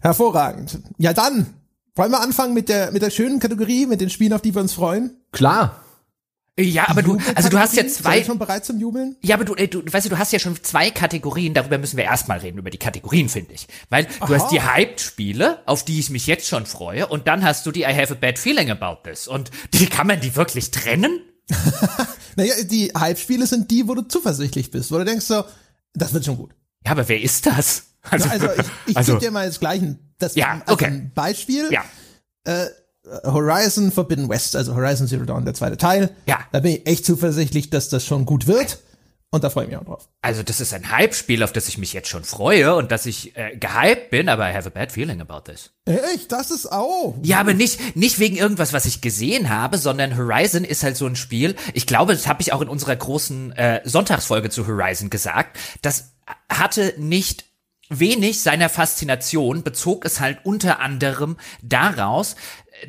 Hervorragend. 0.00 0.78
Ja, 0.98 1.12
dann 1.12 1.46
wollen 1.94 2.10
wir 2.10 2.20
anfangen 2.20 2.54
mit 2.54 2.68
der, 2.68 2.92
mit 2.92 3.02
der 3.02 3.10
schönen 3.10 3.40
Kategorie, 3.40 3.86
mit 3.86 4.00
den 4.00 4.10
Spielen, 4.10 4.32
auf 4.32 4.42
die 4.42 4.54
wir 4.54 4.62
uns 4.62 4.72
freuen? 4.72 5.16
Klar. 5.32 5.84
Ja, 6.58 6.88
aber 6.88 7.02
du, 7.02 7.18
also 7.34 7.48
du 7.48 7.58
hast 7.58 7.74
ja 7.74 7.86
zwei. 7.86 8.22
Schon 8.22 8.38
bereit 8.38 8.64
zum 8.64 8.78
Jubeln? 8.78 9.16
Ja, 9.22 9.36
aber 9.36 9.44
du, 9.44 9.54
äh, 9.54 9.68
du, 9.68 9.82
weißt 9.90 10.06
du, 10.06 10.10
du 10.10 10.18
hast 10.18 10.32
ja 10.32 10.38
schon 10.38 10.62
zwei 10.62 10.90
Kategorien. 10.90 11.54
Darüber 11.54 11.78
müssen 11.78 11.96
wir 11.96 12.04
erstmal 12.04 12.38
reden 12.38 12.58
über 12.58 12.70
die 12.70 12.78
Kategorien, 12.78 13.28
finde 13.28 13.54
ich, 13.54 13.66
weil 13.88 14.04
du 14.04 14.24
Aha. 14.24 14.34
hast 14.34 14.50
die 14.50 14.60
Hyped-Spiele, 14.60 15.60
auf 15.66 15.84
die 15.84 15.98
ich 16.00 16.10
mich 16.10 16.26
jetzt 16.26 16.46
schon 16.46 16.66
freue, 16.66 17.06
und 17.06 17.28
dann 17.28 17.44
hast 17.44 17.64
du 17.66 17.70
die 17.70 17.82
I 17.82 17.94
have 17.94 18.12
a 18.12 18.16
bad 18.20 18.38
feeling 18.38 18.70
about 18.70 19.08
this. 19.08 19.26
Und 19.26 19.50
die 19.72 19.86
kann 19.86 20.06
man 20.06 20.20
die 20.20 20.36
wirklich 20.36 20.70
trennen? 20.70 21.20
naja, 22.36 22.54
die 22.64 22.92
Hype-Spiele 22.96 23.46
sind 23.46 23.70
die, 23.70 23.88
wo 23.88 23.94
du 23.94 24.02
zuversichtlich 24.02 24.70
bist, 24.70 24.92
wo 24.92 24.98
du 24.98 25.04
denkst 25.04 25.26
so, 25.26 25.44
das 25.94 26.12
wird 26.12 26.24
schon 26.24 26.36
gut. 26.36 26.54
Ja, 26.84 26.92
aber 26.92 27.08
wer 27.08 27.20
ist 27.20 27.46
das? 27.46 27.89
Also, 28.10 28.28
also 28.30 28.48
ich, 28.56 28.66
ich 28.86 28.96
also, 28.96 29.12
gebe 29.12 29.26
dir 29.26 29.30
mal 29.30 29.46
das 29.46 29.60
gleiche 29.60 29.98
das 30.18 30.34
ja, 30.34 30.62
okay. 30.66 30.86
ein 30.86 31.12
Beispiel. 31.14 31.70
Ja. 31.72 31.84
Äh, 32.44 32.66
Horizon 33.24 33.90
Forbidden 33.90 34.28
West, 34.28 34.54
also 34.54 34.74
Horizon 34.74 35.08
Zero 35.08 35.24
Dawn, 35.24 35.44
der 35.44 35.54
zweite 35.54 35.76
Teil. 35.76 36.10
Ja. 36.26 36.40
Da 36.52 36.60
bin 36.60 36.72
ich 36.72 36.86
echt 36.86 37.04
zuversichtlich, 37.04 37.70
dass 37.70 37.88
das 37.88 38.04
schon 38.04 38.26
gut 38.26 38.46
wird. 38.46 38.78
Und 39.32 39.44
da 39.44 39.50
freue 39.50 39.64
ich 39.64 39.70
mich 39.70 39.78
auch 39.78 39.84
drauf. 39.84 40.08
Also 40.22 40.42
das 40.42 40.60
ist 40.60 40.74
ein 40.74 40.90
Hype-Spiel, 40.90 41.44
auf 41.44 41.52
das 41.52 41.68
ich 41.68 41.78
mich 41.78 41.92
jetzt 41.92 42.08
schon 42.08 42.24
freue 42.24 42.74
und 42.74 42.90
dass 42.90 43.06
ich 43.06 43.36
äh, 43.36 43.56
gehypt 43.56 44.10
bin, 44.10 44.28
aber 44.28 44.50
I 44.50 44.54
have 44.54 44.66
a 44.66 44.70
bad 44.70 44.90
feeling 44.90 45.20
about 45.20 45.42
this. 45.42 45.70
Echt? 45.84 46.32
Das 46.32 46.50
ist 46.50 46.70
auch. 46.70 47.16
Ja, 47.22 47.38
aber 47.38 47.54
nicht 47.54 47.96
nicht 47.96 48.18
wegen 48.18 48.36
irgendwas, 48.36 48.72
was 48.72 48.86
ich 48.86 49.00
gesehen 49.00 49.48
habe, 49.48 49.78
sondern 49.78 50.16
Horizon 50.16 50.64
ist 50.64 50.82
halt 50.82 50.96
so 50.96 51.06
ein 51.06 51.14
Spiel. 51.14 51.54
Ich 51.74 51.86
glaube, 51.86 52.12
das 52.12 52.26
habe 52.26 52.42
ich 52.42 52.52
auch 52.52 52.60
in 52.60 52.68
unserer 52.68 52.96
großen 52.96 53.52
äh, 53.52 53.80
Sonntagsfolge 53.84 54.50
zu 54.50 54.66
Horizon 54.66 55.10
gesagt. 55.10 55.56
Das 55.80 56.10
hatte 56.48 56.94
nicht 56.98 57.49
wenig 57.90 58.40
seiner 58.40 58.68
Faszination 58.68 59.62
bezog 59.62 60.06
es 60.06 60.20
halt 60.20 60.38
unter 60.44 60.80
anderem 60.80 61.36
daraus, 61.62 62.36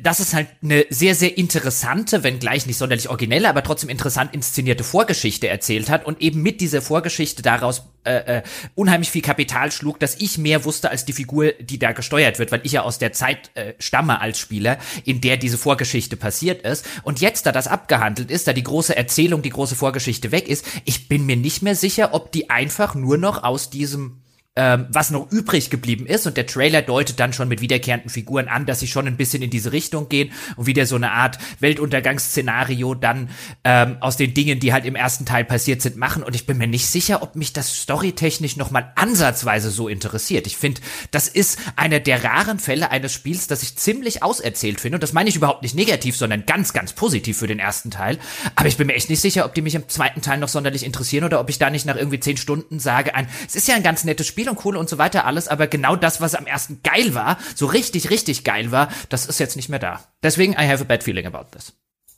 dass 0.00 0.20
es 0.20 0.32
halt 0.32 0.48
eine 0.62 0.86
sehr, 0.88 1.14
sehr 1.14 1.36
interessante, 1.36 2.22
wenn 2.22 2.38
gleich 2.38 2.66
nicht 2.66 2.78
sonderlich 2.78 3.08
originelle, 3.08 3.48
aber 3.48 3.62
trotzdem 3.62 3.90
interessant 3.90 4.32
inszenierte 4.32 4.84
Vorgeschichte 4.84 5.48
erzählt 5.48 5.90
hat 5.90 6.06
und 6.06 6.20
eben 6.20 6.42
mit 6.42 6.60
dieser 6.60 6.80
Vorgeschichte 6.80 7.42
daraus 7.42 7.82
äh, 8.04 8.38
äh, 8.38 8.42
unheimlich 8.74 9.10
viel 9.10 9.22
Kapital 9.22 9.70
schlug, 9.70 10.00
dass 10.00 10.16
ich 10.16 10.38
mehr 10.38 10.64
wusste 10.64 10.90
als 10.90 11.04
die 11.04 11.12
Figur, 11.12 11.52
die 11.60 11.78
da 11.78 11.92
gesteuert 11.92 12.38
wird, 12.38 12.52
weil 12.52 12.60
ich 12.64 12.72
ja 12.72 12.82
aus 12.82 12.98
der 12.98 13.12
Zeit 13.12 13.50
äh, 13.54 13.74
stamme 13.78 14.20
als 14.20 14.38
Spieler, 14.38 14.78
in 15.04 15.20
der 15.20 15.36
diese 15.36 15.58
Vorgeschichte 15.58 16.16
passiert 16.16 16.62
ist. 16.62 16.86
Und 17.02 17.20
jetzt, 17.20 17.46
da 17.46 17.52
das 17.52 17.68
abgehandelt 17.68 18.30
ist, 18.30 18.48
da 18.48 18.52
die 18.52 18.62
große 18.62 18.96
Erzählung, 18.96 19.42
die 19.42 19.50
große 19.50 19.76
Vorgeschichte 19.76 20.32
weg 20.32 20.48
ist, 20.48 20.64
ich 20.84 21.08
bin 21.08 21.26
mir 21.26 21.36
nicht 21.36 21.62
mehr 21.62 21.76
sicher, 21.76 22.14
ob 22.14 22.32
die 22.32 22.50
einfach 22.50 22.94
nur 22.94 23.18
noch 23.18 23.42
aus 23.42 23.70
diesem 23.70 24.22
ähm, 24.54 24.86
was 24.90 25.10
noch 25.10 25.30
übrig 25.32 25.70
geblieben 25.70 26.06
ist. 26.06 26.26
Und 26.26 26.36
der 26.36 26.46
Trailer 26.46 26.82
deutet 26.82 27.18
dann 27.18 27.32
schon 27.32 27.48
mit 27.48 27.60
wiederkehrenden 27.60 28.10
Figuren 28.10 28.48
an, 28.48 28.66
dass 28.66 28.80
sie 28.80 28.86
schon 28.86 29.06
ein 29.06 29.16
bisschen 29.16 29.42
in 29.42 29.50
diese 29.50 29.72
Richtung 29.72 30.08
gehen 30.08 30.32
und 30.56 30.66
wieder 30.66 30.84
so 30.86 30.96
eine 30.96 31.12
Art 31.12 31.38
Weltuntergangsszenario 31.60 32.94
dann 32.94 33.30
ähm, 33.64 33.96
aus 34.00 34.16
den 34.16 34.34
Dingen, 34.34 34.60
die 34.60 34.72
halt 34.72 34.84
im 34.84 34.94
ersten 34.94 35.24
Teil 35.24 35.44
passiert 35.44 35.80
sind, 35.80 35.96
machen. 35.96 36.22
Und 36.22 36.34
ich 36.34 36.46
bin 36.46 36.58
mir 36.58 36.66
nicht 36.66 36.86
sicher, 36.86 37.22
ob 37.22 37.34
mich 37.34 37.52
das 37.52 37.74
storytechnisch 37.74 38.56
noch 38.56 38.70
mal 38.70 38.92
ansatzweise 38.96 39.70
so 39.70 39.88
interessiert. 39.88 40.46
Ich 40.46 40.56
finde, 40.56 40.82
das 41.10 41.28
ist 41.28 41.58
einer 41.76 42.00
der 42.00 42.22
raren 42.22 42.58
Fälle 42.58 42.90
eines 42.90 43.12
Spiels, 43.12 43.46
das 43.46 43.62
ich 43.62 43.76
ziemlich 43.76 44.22
auserzählt 44.22 44.80
finde. 44.80 44.96
Und 44.96 45.02
das 45.02 45.14
meine 45.14 45.30
ich 45.30 45.36
überhaupt 45.36 45.62
nicht 45.62 45.74
negativ, 45.74 46.16
sondern 46.16 46.44
ganz, 46.44 46.74
ganz 46.74 46.92
positiv 46.92 47.38
für 47.38 47.46
den 47.46 47.58
ersten 47.58 47.90
Teil. 47.90 48.18
Aber 48.54 48.68
ich 48.68 48.76
bin 48.76 48.86
mir 48.86 48.94
echt 48.94 49.08
nicht 49.08 49.20
sicher, 49.20 49.46
ob 49.46 49.54
die 49.54 49.62
mich 49.62 49.74
im 49.74 49.88
zweiten 49.88 50.20
Teil 50.20 50.38
noch 50.38 50.48
sonderlich 50.48 50.84
interessieren 50.84 51.24
oder 51.24 51.40
ob 51.40 51.48
ich 51.48 51.58
da 51.58 51.70
nicht 51.70 51.86
nach 51.86 51.96
irgendwie 51.96 52.20
zehn 52.20 52.36
Stunden 52.36 52.80
sage, 52.80 53.14
ein, 53.14 53.28
es 53.46 53.54
ist 53.54 53.66
ja 53.66 53.74
ein 53.74 53.82
ganz 53.82 54.04
nettes 54.04 54.26
Spiel, 54.26 54.41
Spiel 54.42 54.50
und 54.50 54.56
Kohle 54.56 54.78
und 54.80 54.88
so 54.88 54.98
weiter 54.98 55.24
alles, 55.24 55.46
aber 55.46 55.68
genau 55.68 55.94
das, 55.94 56.20
was 56.20 56.34
am 56.34 56.46
ersten 56.46 56.80
geil 56.82 57.14
war, 57.14 57.38
so 57.54 57.66
richtig, 57.66 58.10
richtig 58.10 58.42
geil 58.42 58.72
war, 58.72 58.88
das 59.08 59.26
ist 59.26 59.38
jetzt 59.38 59.54
nicht 59.54 59.68
mehr 59.68 59.78
da. 59.78 60.00
Deswegen, 60.20 60.54
I 60.54 60.66
have 60.68 60.82
a 60.82 60.84
bad 60.84 61.04
feeling 61.04 61.26
about 61.26 61.46
this. 61.52 61.72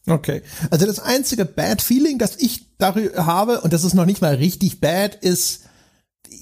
Okay. 0.06 0.42
Also 0.70 0.86
das 0.86 1.00
einzige 1.00 1.44
Bad 1.44 1.80
Feeling, 1.80 2.18
das 2.18 2.36
ich 2.36 2.76
darüber 2.78 3.26
habe, 3.26 3.60
und 3.60 3.72
das 3.72 3.84
ist 3.84 3.94
noch 3.94 4.04
nicht 4.06 4.22
mal 4.22 4.34
richtig 4.34 4.80
bad, 4.80 5.14
ist, 5.16 5.64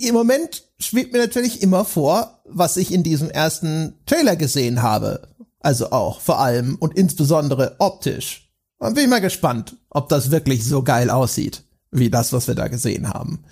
im 0.01 0.15
Moment 0.15 0.65
schwebt 0.79 1.13
mir 1.13 1.21
natürlich 1.21 1.63
immer 1.63 1.85
vor, 1.85 2.43
was 2.45 2.77
ich 2.77 2.93
in 2.93 3.03
diesem 3.03 3.31
ersten 3.31 3.95
Trailer 4.07 4.37
gesehen 4.37 4.83
habe. 4.83 5.29
Also 5.61 5.91
auch 5.91 6.21
vor 6.21 6.41
allem 6.41 6.77
und 6.77 6.97
insbesondere 6.97 7.77
optisch. 7.79 8.53
Und 8.79 8.95
bin 8.95 9.05
ich 9.05 9.11
mal 9.11 9.21
gespannt, 9.21 9.77
ob 9.91 10.09
das 10.09 10.33
wirklich 10.33 10.65
so 10.65 10.83
geil 10.83 11.11
aussieht, 11.11 11.63
wie 11.93 12.11
das, 12.11 12.33
was 12.33 12.49
wir 12.49 12.57
da 12.57 12.67
gesehen 12.67 13.09
haben. 13.09 13.45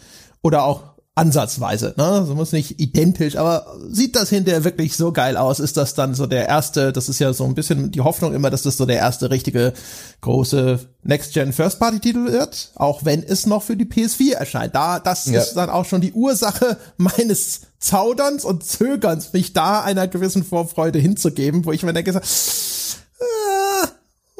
Oder 0.42 0.64
auch 0.64 0.89
ansatzweise, 1.16 1.94
ne? 1.96 2.24
So 2.24 2.34
muss 2.34 2.52
nicht 2.52 2.80
identisch, 2.80 3.36
aber 3.36 3.76
sieht 3.88 4.14
das 4.14 4.30
hinterher 4.30 4.64
wirklich 4.64 4.96
so 4.96 5.12
geil 5.12 5.36
aus? 5.36 5.58
Ist 5.58 5.76
das 5.76 5.94
dann 5.94 6.14
so 6.14 6.26
der 6.26 6.48
erste, 6.48 6.92
das 6.92 7.08
ist 7.08 7.18
ja 7.18 7.32
so 7.32 7.44
ein 7.44 7.54
bisschen 7.54 7.90
die 7.90 8.00
Hoffnung 8.00 8.32
immer, 8.32 8.48
dass 8.48 8.62
das 8.62 8.76
so 8.76 8.86
der 8.86 8.98
erste 8.98 9.28
richtige 9.30 9.72
große 10.20 10.78
Next-Gen 11.02 11.52
First-Party-Titel 11.52 12.26
wird, 12.26 12.70
auch 12.76 13.04
wenn 13.04 13.24
es 13.24 13.46
noch 13.46 13.62
für 13.62 13.76
die 13.76 13.86
PS4 13.86 14.34
erscheint. 14.34 14.74
Da, 14.74 15.00
das 15.00 15.26
ja. 15.26 15.40
ist 15.40 15.54
dann 15.54 15.68
auch 15.68 15.84
schon 15.84 16.00
die 16.00 16.12
Ursache 16.12 16.78
meines 16.96 17.62
Zauderns 17.80 18.44
und 18.44 18.64
Zögerns, 18.64 19.32
mich 19.32 19.52
da 19.52 19.82
einer 19.82 20.06
gewissen 20.06 20.44
Vorfreude 20.44 21.00
hinzugeben, 21.00 21.64
wo 21.64 21.72
ich 21.72 21.82
mir 21.82 21.92
denke, 21.92 22.12
äh, 22.12 22.20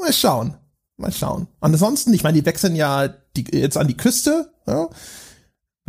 mal 0.01 0.13
schauen, 0.13 0.57
mal 0.97 1.13
schauen. 1.13 1.49
Ansonsten, 1.61 2.15
ich 2.15 2.23
meine, 2.23 2.39
die 2.39 2.47
wechseln 2.47 2.77
ja 2.77 3.09
die, 3.37 3.45
jetzt 3.53 3.77
an 3.77 3.89
die 3.89 3.97
Küste, 3.97 4.53
ja? 4.67 4.89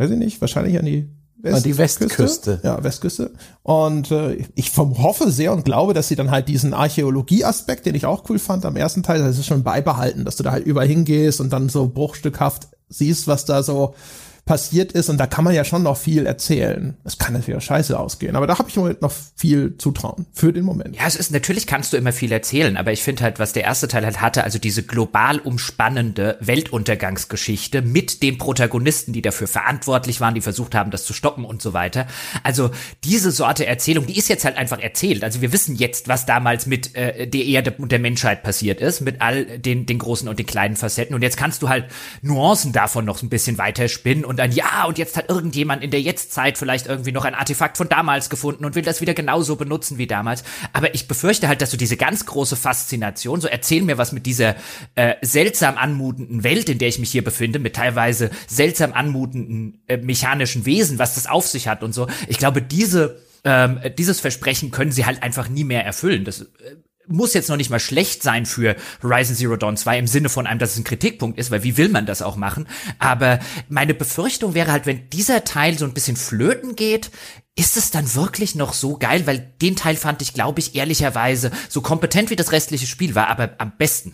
Weiß 0.02 0.10
ich 0.10 0.18
nicht, 0.18 0.40
wahrscheinlich 0.40 0.78
an 0.78 0.84
die 0.84 1.08
West 1.42 1.66
die 1.66 1.76
Westküste. 1.76 2.60
Ja, 2.62 2.82
Westküste. 2.82 3.32
Und 3.62 4.10
äh, 4.12 4.46
ich 4.54 4.70
vom, 4.70 5.02
hoffe 5.02 5.30
sehr 5.30 5.52
und 5.52 5.64
glaube, 5.64 5.92
dass 5.92 6.08
sie 6.08 6.14
dann 6.14 6.30
halt 6.30 6.48
diesen 6.48 6.72
Archäologie-Aspekt, 6.72 7.84
den 7.86 7.96
ich 7.96 8.06
auch 8.06 8.28
cool 8.30 8.38
fand 8.38 8.64
am 8.64 8.76
ersten 8.76 9.02
Teil, 9.02 9.18
das 9.18 9.38
ist 9.38 9.46
schon 9.46 9.64
beibehalten, 9.64 10.24
dass 10.24 10.36
du 10.36 10.44
da 10.44 10.52
halt 10.52 10.64
überall 10.64 10.86
hingehst 10.86 11.40
und 11.40 11.52
dann 11.52 11.68
so 11.68 11.88
bruchstückhaft 11.88 12.68
siehst, 12.88 13.26
was 13.26 13.44
da 13.44 13.62
so 13.62 13.94
passiert 14.44 14.90
ist 14.90 15.08
und 15.08 15.18
da 15.18 15.26
kann 15.26 15.44
man 15.44 15.54
ja 15.54 15.64
schon 15.64 15.84
noch 15.84 15.96
viel 15.96 16.26
erzählen. 16.26 16.96
Es 17.04 17.16
kann 17.16 17.32
natürlich 17.32 17.56
auch 17.56 17.62
scheiße 17.62 17.98
ausgehen, 17.98 18.34
aber 18.34 18.48
da 18.48 18.58
habe 18.58 18.68
ich 18.68 18.76
im 18.76 18.82
Moment 18.82 19.00
noch 19.00 19.12
viel 19.36 19.76
Zutrauen 19.78 20.26
für 20.32 20.52
den 20.52 20.64
Moment. 20.64 20.96
Ja, 20.96 21.06
es 21.06 21.14
ist 21.14 21.30
natürlich 21.30 21.68
kannst 21.68 21.92
du 21.92 21.96
immer 21.96 22.12
viel 22.12 22.32
erzählen, 22.32 22.76
aber 22.76 22.92
ich 22.92 23.04
finde 23.04 23.22
halt, 23.22 23.38
was 23.38 23.52
der 23.52 23.62
erste 23.62 23.86
Teil 23.86 24.04
halt 24.04 24.20
hatte, 24.20 24.42
also 24.42 24.58
diese 24.58 24.82
global 24.82 25.38
umspannende 25.38 26.38
Weltuntergangsgeschichte 26.40 27.82
mit 27.82 28.22
den 28.22 28.36
Protagonisten, 28.36 29.12
die 29.12 29.22
dafür 29.22 29.46
verantwortlich 29.46 30.20
waren, 30.20 30.34
die 30.34 30.40
versucht 30.40 30.74
haben, 30.74 30.90
das 30.90 31.04
zu 31.04 31.12
stoppen 31.12 31.44
und 31.44 31.62
so 31.62 31.72
weiter. 31.72 32.08
Also 32.42 32.72
diese 33.04 33.30
Sorte 33.30 33.66
Erzählung, 33.66 34.06
die 34.06 34.18
ist 34.18 34.28
jetzt 34.28 34.44
halt 34.44 34.56
einfach 34.56 34.80
erzählt. 34.80 35.22
Also 35.22 35.40
wir 35.40 35.52
wissen 35.52 35.76
jetzt, 35.76 36.08
was 36.08 36.26
damals 36.26 36.66
mit 36.66 36.96
äh, 36.96 37.28
der 37.28 37.44
Erde 37.44 37.74
und 37.78 37.92
der 37.92 38.00
Menschheit 38.00 38.42
passiert 38.42 38.80
ist, 38.80 39.02
mit 39.02 39.20
all 39.20 39.58
den 39.60 39.86
den 39.86 39.98
großen 39.98 40.28
und 40.28 40.38
den 40.38 40.46
kleinen 40.46 40.74
Facetten 40.74 41.14
und 41.14 41.22
jetzt 41.22 41.36
kannst 41.36 41.62
du 41.62 41.68
halt 41.68 41.84
Nuancen 42.22 42.72
davon 42.72 43.04
noch 43.04 43.22
ein 43.22 43.28
bisschen 43.28 43.56
weiter 43.58 43.88
spinnen 43.88 44.24
und 44.32 44.40
ein 44.40 44.52
Ja, 44.52 44.84
und 44.86 44.98
jetzt 44.98 45.16
hat 45.16 45.28
irgendjemand 45.28 45.84
in 45.84 45.90
der 45.90 46.00
Jetztzeit 46.00 46.58
vielleicht 46.58 46.86
irgendwie 46.86 47.12
noch 47.12 47.24
ein 47.24 47.34
Artefakt 47.34 47.76
von 47.76 47.88
damals 47.88 48.30
gefunden 48.30 48.64
und 48.64 48.74
will 48.74 48.82
das 48.82 49.00
wieder 49.00 49.14
genauso 49.14 49.56
benutzen 49.56 49.98
wie 49.98 50.06
damals. 50.06 50.42
Aber 50.72 50.94
ich 50.94 51.06
befürchte 51.06 51.48
halt, 51.48 51.60
dass 51.60 51.70
du 51.70 51.76
diese 51.76 51.96
ganz 51.96 52.26
große 52.26 52.56
Faszination, 52.56 53.40
so 53.40 53.48
erzähl 53.48 53.82
mir 53.82 53.98
was 53.98 54.12
mit 54.12 54.26
dieser 54.26 54.56
äh, 54.94 55.14
seltsam 55.22 55.76
anmutenden 55.76 56.44
Welt, 56.44 56.68
in 56.68 56.78
der 56.78 56.88
ich 56.88 56.98
mich 56.98 57.12
hier 57.12 57.22
befinde, 57.22 57.58
mit 57.58 57.76
teilweise 57.76 58.30
seltsam 58.46 58.92
anmutenden 58.92 59.82
äh, 59.86 59.98
mechanischen 59.98 60.66
Wesen, 60.66 60.98
was 60.98 61.14
das 61.14 61.26
auf 61.26 61.46
sich 61.46 61.68
hat 61.68 61.82
und 61.82 61.92
so. 61.92 62.06
Ich 62.26 62.38
glaube, 62.38 62.62
diese 62.62 63.20
ähm, 63.44 63.80
dieses 63.98 64.20
Versprechen 64.20 64.70
können 64.70 64.92
sie 64.92 65.04
halt 65.04 65.22
einfach 65.22 65.48
nie 65.48 65.64
mehr 65.64 65.84
erfüllen. 65.84 66.24
Das 66.24 66.42
äh, 66.42 66.76
muss 67.12 67.34
jetzt 67.34 67.48
noch 67.48 67.56
nicht 67.56 67.70
mal 67.70 67.78
schlecht 67.78 68.22
sein 68.22 68.46
für 68.46 68.76
Horizon 69.02 69.36
Zero 69.36 69.56
Dawn 69.56 69.76
2 69.76 69.98
im 69.98 70.06
Sinne 70.06 70.28
von 70.28 70.46
einem, 70.46 70.58
dass 70.58 70.72
es 70.72 70.78
ein 70.78 70.84
Kritikpunkt 70.84 71.38
ist, 71.38 71.50
weil 71.50 71.62
wie 71.62 71.76
will 71.76 71.88
man 71.88 72.06
das 72.06 72.22
auch 72.22 72.36
machen? 72.36 72.66
Aber 72.98 73.38
meine 73.68 73.94
Befürchtung 73.94 74.54
wäre 74.54 74.72
halt, 74.72 74.86
wenn 74.86 75.08
dieser 75.10 75.44
Teil 75.44 75.78
so 75.78 75.84
ein 75.84 75.94
bisschen 75.94 76.16
flöten 76.16 76.74
geht, 76.74 77.10
ist 77.54 77.76
es 77.76 77.90
dann 77.90 78.14
wirklich 78.14 78.54
noch 78.54 78.72
so 78.72 78.96
geil? 78.96 79.26
Weil 79.26 79.52
den 79.60 79.76
Teil 79.76 79.96
fand 79.96 80.22
ich, 80.22 80.32
glaube 80.32 80.60
ich, 80.60 80.74
ehrlicherweise 80.74 81.50
so 81.68 81.82
kompetent 81.82 82.30
wie 82.30 82.36
das 82.36 82.52
restliche 82.52 82.86
Spiel 82.86 83.14
war, 83.14 83.28
aber 83.28 83.54
am 83.58 83.72
besten. 83.76 84.12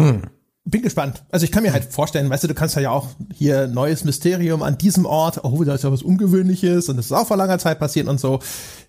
Hm 0.00 0.22
bin 0.64 0.82
gespannt. 0.82 1.24
Also 1.30 1.44
ich 1.44 1.52
kann 1.52 1.62
mir 1.62 1.72
halt 1.72 1.84
vorstellen, 1.84 2.28
weißt 2.28 2.44
du, 2.44 2.48
du 2.48 2.54
kannst 2.54 2.76
ja 2.76 2.90
auch 2.90 3.08
hier 3.32 3.66
neues 3.66 4.04
Mysterium 4.04 4.62
an 4.62 4.78
diesem 4.78 5.06
Ort, 5.06 5.42
oh, 5.42 5.64
da 5.64 5.74
ist 5.74 5.84
ja 5.84 5.92
was 5.92 6.02
Ungewöhnliches 6.02 6.88
und 6.88 6.96
das 6.96 7.06
ist 7.06 7.12
auch 7.12 7.26
vor 7.26 7.36
langer 7.36 7.58
Zeit 7.58 7.78
passiert 7.78 8.08
und 8.08 8.20
so. 8.20 8.40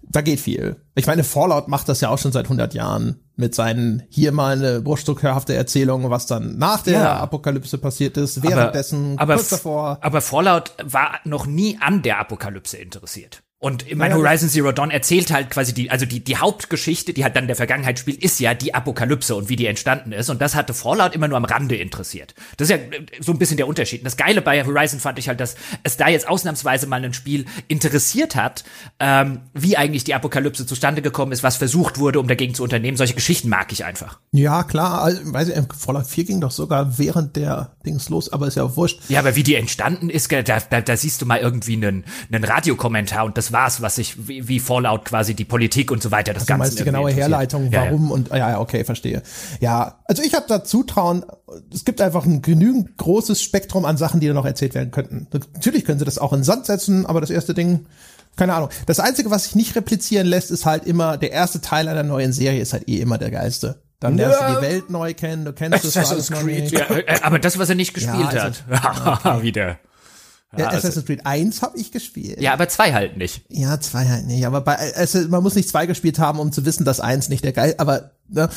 Da 0.02 0.22
geht 0.22 0.40
viel. 0.40 0.76
Ich 0.96 1.08
meine, 1.08 1.24
Fallout 1.24 1.68
macht 1.70 1.88
das 1.88 2.02
ja 2.02 2.10
auch 2.10 2.18
schon 2.18 2.34
seit 2.34 2.46
100 2.46 2.74
Jahren 2.74 3.22
mit 3.36 3.56
seinen 3.56 4.04
hier 4.10 4.32
mal 4.32 4.58
eine 4.58 4.82
bruchstückhafte 4.82 5.54
Erzählung, 5.54 6.10
was 6.10 6.26
dann 6.26 6.58
nach 6.58 6.84
der 6.84 6.94
ja. 6.94 7.20
Apokalypse 7.20 7.78
passiert 7.78 8.18
ist, 8.18 8.44
währenddessen, 8.44 9.14
aber, 9.14 9.22
aber 9.22 9.36
kurz 9.36 9.50
davor. 9.50 9.98
Aber 10.02 10.22
Fallout 10.22 10.74
war 10.84 11.20
noch 11.24 11.46
nie 11.46 11.78
an 11.80 12.02
der 12.02 12.20
Apokalypse 12.20 12.78
interessiert. 12.78 13.42
Und 13.64 13.84
in 13.84 14.00
mein 14.00 14.12
Horizon 14.12 14.50
Zero 14.50 14.72
Dawn 14.72 14.90
erzählt 14.90 15.32
halt 15.32 15.52
quasi 15.52 15.72
die, 15.72 15.92
also 15.92 16.08
die, 16.08 16.24
die 16.24 16.38
Hauptgeschichte, 16.38 17.14
die 17.14 17.24
halt 17.24 17.36
dann 17.36 17.44
in 17.44 17.48
der 17.48 17.56
Vergangenheit 17.56 18.00
spielt, 18.00 18.18
ist 18.24 18.40
ja 18.40 18.56
die 18.56 18.74
Apokalypse 18.74 19.36
und 19.36 19.50
wie 19.50 19.56
die 19.56 19.68
entstanden 19.68 20.14
ist. 20.14 20.32
Und 20.32 20.42
das 20.42 20.56
hatte 20.56 20.74
Fallout 20.74 21.14
immer 21.14 21.28
nur 21.28 21.38
am 21.38 21.46
Rande 21.46 21.76
interessiert. 21.76 22.34
Das 22.58 22.72
ist 22.72 22.72
ja 22.72 22.78
äh, 22.78 23.06
so 23.20 23.32
ein 23.32 23.38
bisschen 23.38 23.58
der 23.58 23.68
Unterschied. 23.68 24.00
Und 24.00 24.06
das 24.06 24.18
Geile 24.18 24.42
bei 24.42 24.66
Horizon 24.66 25.00
fand 25.00 25.20
ich 25.20 25.28
halt, 25.28 25.40
dass 25.40 25.58
es 25.84 25.96
da 25.96 26.08
jetzt 26.08 26.28
ausnahmsweise 26.28 26.88
mal 26.88 27.06
ein 27.06 27.14
Spiel 27.14 27.46
interessiert 27.68 28.36
hat, 28.36 28.64
ähm, 29.00 29.42
wie 29.54 29.78
eigentlich 29.78 30.06
die 30.06 30.16
Apokalypse 30.16 30.66
zustande 30.66 31.04
gekommen 31.04 31.32
ist, 31.32 31.44
was 31.44 31.58
versucht 31.58 32.00
wurde, 32.00 32.20
um 32.20 32.28
dagegen 32.28 32.56
zu 32.56 32.64
unternehmen. 32.64 32.98
Solche 32.98 33.14
Geschichten 33.14 33.50
mag 33.50 33.72
ich 33.72 33.86
einfach. 33.86 34.18
Ja, 34.32 34.64
klar. 34.64 35.04
Also, 35.04 35.22
weiß 35.24 35.50
ich, 35.50 35.56
Fallout 35.78 36.08
4 36.08 36.24
ging 36.24 36.42
doch 36.42 36.50
sogar 36.50 36.98
während 36.98 37.36
der 37.36 37.76
Dings 37.86 38.10
los, 38.10 38.34
aber 38.34 38.48
ist 38.48 38.58
ja 38.58 38.64
auch 38.64 38.76
wurscht. 38.76 39.02
Ja, 39.08 39.20
aber 39.20 39.36
wie 39.36 39.44
die 39.44 39.54
entstanden 39.54 40.10
ist, 40.10 40.32
da, 40.32 40.42
da, 40.42 40.82
da 40.82 40.98
siehst 40.98 41.22
du 41.22 41.28
mal 41.28 41.38
irgendwie 41.38 41.74
einen, 41.74 42.06
einen 42.32 42.44
Radiokommentar 42.44 43.26
und 43.26 43.38
das 43.38 43.51
war's, 43.52 43.82
was 43.82 43.96
sich 43.96 44.28
wie, 44.28 44.48
wie 44.48 44.60
Fallout 44.60 45.06
quasi 45.06 45.34
die 45.34 45.46
Politik 45.46 45.92
und 45.92 46.02
so 46.02 46.12
weiter 46.12 46.34
das 46.34 46.44
also 46.44 46.58
Ganze. 46.58 46.78
die 46.78 46.84
genaue 46.84 47.12
Herleitung, 47.12 47.72
warum 47.72 48.04
ja, 48.04 48.08
ja. 48.08 48.14
und 48.14 48.30
ja, 48.30 48.38
ja, 48.38 48.60
okay, 48.60 48.84
verstehe. 48.84 49.22
Ja, 49.60 50.00
also 50.06 50.24
ich 50.24 50.34
habe 50.34 50.46
da 50.48 50.64
Zutrauen. 50.64 51.26
Es 51.74 51.86
gibt 51.86 52.02
einfach 52.02 52.26
ein 52.26 52.42
genügend 52.42 52.98
großes 52.98 53.42
Spektrum 53.42 53.86
an 53.86 53.98
Sachen, 53.98 54.20
die 54.20 54.28
da 54.28 54.34
noch 54.34 54.46
erzählt 54.46 54.74
werden 54.74 54.92
könnten. 54.92 55.28
Natürlich 55.54 55.86
können 55.86 56.00
sie 56.00 56.06
das 56.06 56.18
auch 56.18 56.34
in 56.34 56.44
Sand 56.44 56.66
setzen, 56.66 57.06
aber 57.06 57.22
das 57.22 57.30
erste 57.30 57.54
Ding 57.54 57.86
keine 58.38 58.54
Ahnung. 58.54 58.70
Das 58.86 59.00
Einzige, 59.00 59.30
was 59.30 59.44
sich 59.44 59.56
nicht 59.56 59.76
replizieren 59.76 60.26
lässt, 60.26 60.52
ist 60.52 60.66
halt 60.66 60.86
immer, 60.86 61.18
der 61.18 61.32
erste 61.32 61.60
Teil 61.60 61.90
einer 61.90 62.04
neuen 62.04 62.32
Serie 62.32 62.62
ist 62.62 62.72
halt 62.72 62.88
eh 62.88 63.00
immer 63.00 63.18
der 63.18 63.30
geilste. 63.30 63.82
Dann 64.00 64.18
lernst 64.18 64.40
ja. 64.40 64.54
du 64.54 64.62
die 64.62 64.68
Welt 64.68 64.90
neu 64.90 65.14
kennen, 65.14 65.46
du 65.46 65.54
kennst 65.54 65.86
es 65.86 65.96
Assassin's 65.96 66.32
Creed. 66.32 66.72
Ja, 66.72 66.90
äh, 66.90 67.20
aber 67.22 67.38
das, 67.38 67.60
was 67.60 67.70
er 67.70 67.76
nicht 67.76 67.94
gespielt 67.94 68.34
ja, 68.34 68.42
also, 68.42 68.62
hat. 68.72 69.42
Wieder. 69.44 69.78
Ja, 70.58 70.68
also 70.68 70.80
Assassin's 70.80 71.06
Creed 71.06 71.26
1 71.26 71.62
habe 71.62 71.78
ich 71.78 71.92
gespielt. 71.92 72.42
Ja, 72.42 72.52
aber 72.52 72.68
zwei 72.68 72.92
halt 72.92 73.16
nicht. 73.16 73.44
Ja, 73.48 73.80
zwei 73.80 74.08
halt 74.08 74.28
nicht. 74.28 74.46
Aber 74.46 74.60
bei 74.62 74.76
also 74.96 75.20
man 75.30 75.42
muss 75.44 75.56
nicht 75.56 75.70
zwei 75.70 75.86
gespielt 75.86 76.20
haben, 76.20 76.40
um 76.40 76.52
zu 76.52 76.66
wissen, 76.66 76.84
dass 76.84 77.00
eins 77.00 77.30
nicht 77.30 77.46
der 77.46 77.54
geil. 77.54 77.76
Aber 77.78 78.12
ne, 78.28 78.50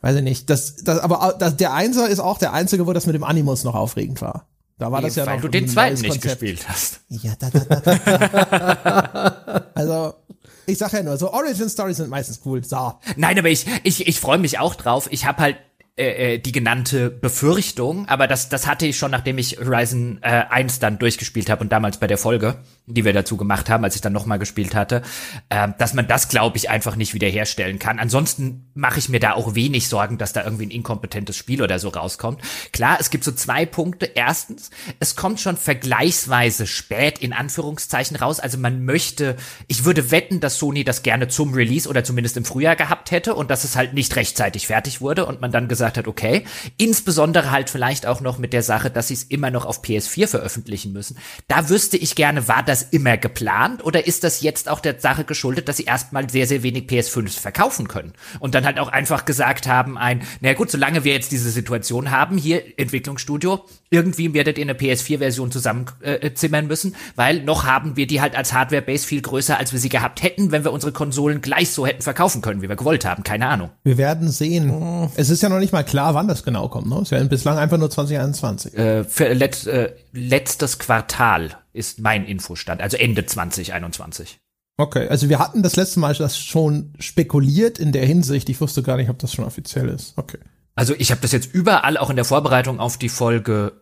weiß 0.00 0.16
ich 0.16 0.22
nicht. 0.22 0.50
Das, 0.50 0.76
das, 0.76 0.98
aber 0.98 1.36
das, 1.38 1.56
der 1.56 1.74
Einser 1.74 2.08
ist 2.08 2.18
auch 2.18 2.38
der 2.38 2.52
einzige, 2.52 2.86
wo 2.86 2.92
das 2.92 3.06
mit 3.06 3.14
dem 3.14 3.22
Animus 3.22 3.62
noch 3.62 3.76
aufregend 3.76 4.20
war. 4.20 4.48
Da 4.78 4.92
war 4.92 5.00
das 5.00 5.16
ja 5.16 5.26
weil 5.26 5.36
noch 5.36 5.42
du 5.42 5.48
den 5.48 5.68
zweiten 5.68 6.00
nicht 6.00 6.20
gespielt 6.20 6.68
hast. 6.68 7.00
Ja, 7.08 7.32
da, 7.38 7.50
da, 7.50 7.60
da, 7.64 7.80
da. 7.80 9.66
also, 9.74 10.14
ich 10.66 10.78
sag 10.78 10.92
ja 10.92 11.02
nur, 11.02 11.16
so 11.16 11.32
Origin 11.32 11.68
Stories 11.68 11.96
sind 11.96 12.10
meistens 12.10 12.40
cool. 12.44 12.62
So. 12.62 12.94
Nein, 13.16 13.38
aber 13.38 13.48
ich, 13.48 13.66
ich, 13.82 14.06
ich 14.06 14.20
freue 14.20 14.38
mich 14.38 14.58
auch 14.60 14.76
drauf. 14.76 15.08
Ich 15.10 15.26
habe 15.26 15.42
halt 15.42 15.56
äh, 15.98 16.34
äh, 16.34 16.38
die 16.38 16.52
genannte 16.52 17.10
Befürchtung, 17.10 18.06
aber 18.08 18.26
das, 18.28 18.48
das 18.48 18.66
hatte 18.66 18.86
ich 18.86 18.96
schon, 18.96 19.10
nachdem 19.10 19.36
ich 19.36 19.58
Horizon 19.58 20.18
äh, 20.22 20.44
1 20.48 20.78
dann 20.78 20.98
durchgespielt 20.98 21.50
habe 21.50 21.62
und 21.62 21.72
damals 21.72 21.98
bei 21.98 22.06
der 22.06 22.18
Folge, 22.18 22.56
die 22.88 23.04
wir 23.04 23.12
dazu 23.12 23.36
gemacht 23.36 23.68
haben, 23.70 23.84
als 23.84 23.94
ich 23.94 24.00
dann 24.00 24.12
nochmal 24.12 24.38
gespielt 24.38 24.74
hatte, 24.74 25.02
äh, 25.48 25.68
dass 25.78 25.94
man 25.94 26.08
das, 26.08 26.28
glaube 26.28 26.56
ich, 26.56 26.70
einfach 26.70 26.96
nicht 26.96 27.14
wiederherstellen 27.14 27.78
kann. 27.78 27.98
Ansonsten 27.98 28.70
mache 28.74 28.98
ich 28.98 29.08
mir 29.08 29.20
da 29.20 29.32
auch 29.34 29.54
wenig 29.54 29.88
Sorgen, 29.88 30.18
dass 30.18 30.32
da 30.32 30.44
irgendwie 30.44 30.66
ein 30.66 30.70
inkompetentes 30.70 31.36
Spiel 31.36 31.62
oder 31.62 31.78
so 31.78 31.88
rauskommt. 31.88 32.40
Klar, 32.72 32.98
es 33.00 33.10
gibt 33.10 33.24
so 33.24 33.32
zwei 33.32 33.66
Punkte. 33.66 34.06
Erstens, 34.06 34.70
es 35.00 35.16
kommt 35.16 35.40
schon 35.40 35.56
vergleichsweise 35.56 36.66
spät 36.66 37.18
in 37.18 37.32
Anführungszeichen 37.32 38.16
raus. 38.16 38.40
Also 38.40 38.58
man 38.58 38.84
möchte, 38.84 39.36
ich 39.66 39.84
würde 39.84 40.10
wetten, 40.10 40.40
dass 40.40 40.58
Sony 40.58 40.84
das 40.84 41.02
gerne 41.02 41.28
zum 41.28 41.54
Release 41.54 41.88
oder 41.88 42.04
zumindest 42.04 42.36
im 42.36 42.44
Frühjahr 42.44 42.76
gehabt 42.76 43.10
hätte 43.10 43.34
und 43.34 43.50
dass 43.50 43.64
es 43.64 43.76
halt 43.76 43.94
nicht 43.94 44.16
rechtzeitig 44.16 44.66
fertig 44.66 45.00
wurde 45.00 45.26
und 45.26 45.40
man 45.40 45.52
dann 45.52 45.68
gesagt 45.68 45.98
hat, 45.98 46.08
okay. 46.08 46.44
Insbesondere 46.76 47.50
halt 47.50 47.70
vielleicht 47.70 48.06
auch 48.06 48.20
noch 48.20 48.38
mit 48.38 48.52
der 48.52 48.62
Sache, 48.62 48.90
dass 48.90 49.08
sie 49.08 49.14
es 49.14 49.24
immer 49.24 49.50
noch 49.50 49.64
auf 49.66 49.82
PS4 49.82 50.26
veröffentlichen 50.26 50.92
müssen. 50.92 51.18
Da 51.48 51.68
wüsste 51.68 51.96
ich 51.96 52.14
gerne, 52.14 52.48
war 52.48 52.62
das 52.62 52.77
immer 52.82 53.16
geplant 53.16 53.84
oder 53.84 54.06
ist 54.06 54.24
das 54.24 54.40
jetzt 54.40 54.68
auch 54.68 54.80
der 54.80 55.00
Sache 55.00 55.24
geschuldet, 55.24 55.68
dass 55.68 55.76
sie 55.76 55.84
erstmal 55.84 56.28
sehr, 56.30 56.46
sehr 56.46 56.62
wenig 56.62 56.84
PS5s 56.84 57.38
verkaufen 57.38 57.88
können? 57.88 58.12
Und 58.40 58.54
dann 58.54 58.64
halt 58.64 58.78
auch 58.78 58.88
einfach 58.88 59.24
gesagt 59.24 59.66
haben, 59.66 59.98
ein, 59.98 60.22
na 60.40 60.54
gut, 60.54 60.70
solange 60.70 61.04
wir 61.04 61.12
jetzt 61.12 61.32
diese 61.32 61.50
Situation 61.50 62.10
haben, 62.10 62.38
hier 62.38 62.62
Entwicklungsstudio, 62.78 63.64
irgendwie 63.90 64.34
werdet 64.34 64.58
ihr 64.58 64.64
eine 64.64 64.74
PS4-Version 64.74 65.50
zusammenzimmern 65.50 66.64
äh, 66.64 66.68
müssen, 66.68 66.94
weil 67.16 67.42
noch 67.42 67.64
haben 67.64 67.96
wir 67.96 68.06
die 68.06 68.20
halt 68.20 68.36
als 68.36 68.52
Hardware-Base 68.52 69.06
viel 69.06 69.22
größer, 69.22 69.58
als 69.58 69.72
wir 69.72 69.78
sie 69.78 69.88
gehabt 69.88 70.22
hätten, 70.22 70.52
wenn 70.52 70.64
wir 70.64 70.72
unsere 70.72 70.92
Konsolen 70.92 71.40
gleich 71.40 71.70
so 71.70 71.86
hätten 71.86 72.02
verkaufen 72.02 72.42
können, 72.42 72.62
wie 72.62 72.68
wir 72.68 72.76
gewollt 72.76 73.04
haben. 73.04 73.22
Keine 73.22 73.48
Ahnung. 73.48 73.70
Wir 73.84 73.98
werden 73.98 74.30
sehen. 74.30 75.08
Es 75.16 75.30
ist 75.30 75.42
ja 75.42 75.48
noch 75.48 75.58
nicht 75.58 75.72
mal 75.72 75.84
klar, 75.84 76.14
wann 76.14 76.28
das 76.28 76.44
genau 76.44 76.68
kommt. 76.68 76.88
Ne? 76.88 77.00
Ist 77.02 77.12
ja 77.12 77.22
bislang 77.24 77.58
einfach 77.58 77.78
nur 77.78 77.90
2021. 77.90 78.76
Äh, 78.76 79.04
für 79.04 79.32
let, 79.32 79.66
äh, 79.66 79.92
letztes 80.18 80.78
Quartal 80.78 81.58
ist 81.72 82.00
mein 82.00 82.26
Infostand, 82.26 82.80
also 82.80 82.96
Ende 82.96 83.24
2021. 83.26 84.40
Okay, 84.76 85.08
also 85.08 85.28
wir 85.28 85.40
hatten 85.40 85.62
das 85.62 85.76
letzte 85.76 85.98
Mal 85.98 86.14
das 86.14 86.38
schon 86.38 86.92
spekuliert 87.00 87.78
in 87.78 87.90
der 87.90 88.06
Hinsicht. 88.06 88.48
Ich 88.48 88.60
wusste 88.60 88.82
gar 88.82 88.96
nicht, 88.96 89.10
ob 89.10 89.18
das 89.18 89.32
schon 89.34 89.44
offiziell 89.44 89.88
ist. 89.88 90.12
Okay. 90.16 90.38
Also 90.76 90.94
ich 90.96 91.10
habe 91.10 91.20
das 91.20 91.32
jetzt 91.32 91.52
überall 91.52 91.96
auch 91.96 92.10
in 92.10 92.16
der 92.16 92.24
Vorbereitung 92.24 92.78
auf 92.78 92.96
die 92.96 93.08
Folge 93.08 93.72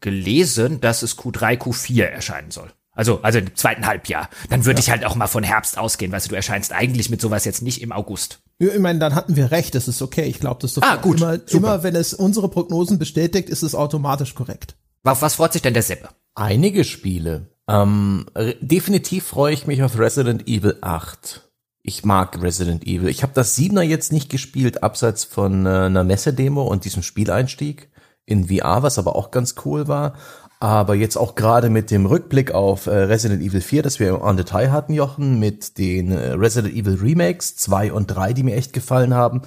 gelesen, 0.00 0.80
dass 0.80 1.02
es 1.02 1.18
Q3, 1.18 1.58
Q4 1.58 2.04
erscheinen 2.04 2.50
soll. 2.50 2.72
Also, 2.92 3.20
also 3.20 3.38
im 3.38 3.54
zweiten 3.54 3.86
Halbjahr. 3.86 4.30
Dann 4.48 4.64
würde 4.64 4.80
ja. 4.80 4.84
ich 4.84 4.90
halt 4.90 5.04
auch 5.04 5.14
mal 5.14 5.26
von 5.26 5.44
Herbst 5.44 5.76
ausgehen. 5.76 6.10
Weißt 6.10 6.26
du, 6.26 6.30
du 6.30 6.36
erscheinst 6.36 6.72
eigentlich 6.72 7.10
mit 7.10 7.20
sowas 7.20 7.44
jetzt 7.44 7.60
nicht 7.60 7.82
im 7.82 7.92
August. 7.92 8.40
Ja, 8.58 8.72
ich 8.72 8.80
meine, 8.80 8.98
dann 8.98 9.14
hatten 9.14 9.36
wir 9.36 9.50
recht. 9.50 9.74
Das 9.74 9.86
ist 9.86 10.00
okay. 10.00 10.24
Ich 10.24 10.40
glaube, 10.40 10.62
das 10.62 10.72
ist 10.72 10.82
ah, 10.82 10.96
gut, 10.96 11.20
immer, 11.20 11.38
immer, 11.50 11.82
wenn 11.82 11.94
es 11.94 12.14
unsere 12.14 12.48
Prognosen 12.48 12.98
bestätigt, 12.98 13.50
ist 13.50 13.62
es 13.62 13.74
automatisch 13.74 14.34
korrekt. 14.34 14.76
Auf 15.06 15.22
was 15.22 15.36
freut 15.36 15.52
sich 15.52 15.62
denn 15.62 15.74
der 15.74 15.82
Seppe? 15.82 16.08
Einige 16.34 16.84
Spiele. 16.84 17.46
Ähm, 17.68 18.26
definitiv 18.60 19.24
freue 19.24 19.54
ich 19.54 19.66
mich 19.66 19.82
auf 19.82 19.98
Resident 19.98 20.48
Evil 20.48 20.78
8. 20.80 21.48
Ich 21.82 22.04
mag 22.04 22.42
Resident 22.42 22.84
Evil. 22.84 23.08
Ich 23.08 23.22
habe 23.22 23.32
das 23.32 23.54
Siebener 23.54 23.82
jetzt 23.82 24.12
nicht 24.12 24.28
gespielt, 24.28 24.82
abseits 24.82 25.24
von 25.24 25.66
äh, 25.66 25.68
einer 25.68 26.02
Messedemo 26.02 26.64
und 26.64 26.84
diesem 26.84 27.02
Spieleinstieg 27.02 27.88
in 28.24 28.48
VR, 28.48 28.82
was 28.82 28.98
aber 28.98 29.14
auch 29.14 29.30
ganz 29.30 29.54
cool 29.64 29.86
war. 29.86 30.14
Aber 30.58 30.94
jetzt 30.94 31.16
auch 31.16 31.34
gerade 31.34 31.68
mit 31.68 31.90
dem 31.90 32.06
Rückblick 32.06 32.52
auf 32.52 32.86
äh, 32.86 32.90
Resident 32.90 33.42
Evil 33.42 33.60
4, 33.60 33.82
das 33.82 34.00
wir 34.00 34.22
on 34.22 34.38
Detail 34.38 34.72
hatten, 34.72 34.94
Jochen, 34.94 35.38
mit 35.38 35.76
den 35.76 36.12
äh, 36.12 36.32
Resident 36.32 36.74
Evil 36.74 36.94
Remakes 36.94 37.56
2 37.56 37.92
und 37.92 38.06
3, 38.06 38.32
die 38.32 38.42
mir 38.42 38.56
echt 38.56 38.72
gefallen 38.72 39.12
haben. 39.12 39.42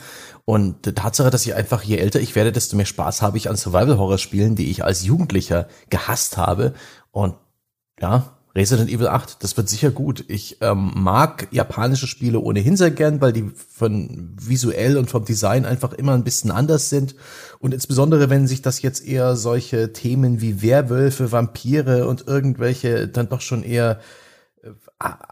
Und 0.45 0.85
die 0.85 0.93
Tatsache, 0.93 1.31
dass 1.31 1.45
ich 1.47 1.55
einfach, 1.55 1.81
je 1.81 1.97
älter 1.97 2.19
ich 2.19 2.35
werde, 2.35 2.51
desto 2.51 2.75
mehr 2.75 2.85
Spaß 2.85 3.23
habe 3.23 3.37
ich 3.37 3.49
an 3.49 3.55
Survival-Horror-Spielen, 3.55 4.55
die 4.55 4.69
ich 4.69 4.83
als 4.83 5.03
Jugendlicher 5.03 5.67
gehasst 5.89 6.37
habe. 6.37 6.73
Und 7.11 7.33
ja, 7.99 8.38
Resident 8.55 8.89
Evil 8.89 9.07
8, 9.07 9.43
das 9.43 9.55
wird 9.57 9.69
sicher 9.69 9.91
gut. 9.91 10.25
Ich 10.27 10.57
ähm, 10.61 10.91
mag 10.95 11.47
japanische 11.51 12.07
Spiele 12.07 12.39
ohnehin 12.39 12.77
sehr 12.77 12.89
gern, 12.89 13.21
weil 13.21 13.31
die 13.31 13.51
von 13.53 14.35
visuell 14.41 14.97
und 14.97 15.09
vom 15.09 15.23
Design 15.23 15.65
einfach 15.65 15.93
immer 15.93 16.13
ein 16.13 16.23
bisschen 16.23 16.49
anders 16.49 16.89
sind. 16.89 17.15
Und 17.59 17.73
insbesondere, 17.73 18.29
wenn 18.29 18.47
sich 18.47 18.61
das 18.61 18.81
jetzt 18.81 19.05
eher 19.05 19.35
solche 19.35 19.93
Themen 19.93 20.41
wie 20.41 20.63
Werwölfe, 20.63 21.31
Vampire 21.31 22.07
und 22.07 22.27
irgendwelche 22.27 23.07
dann 23.07 23.29
doch 23.29 23.41
schon 23.41 23.63
eher 23.63 23.99
äh, 24.63 24.69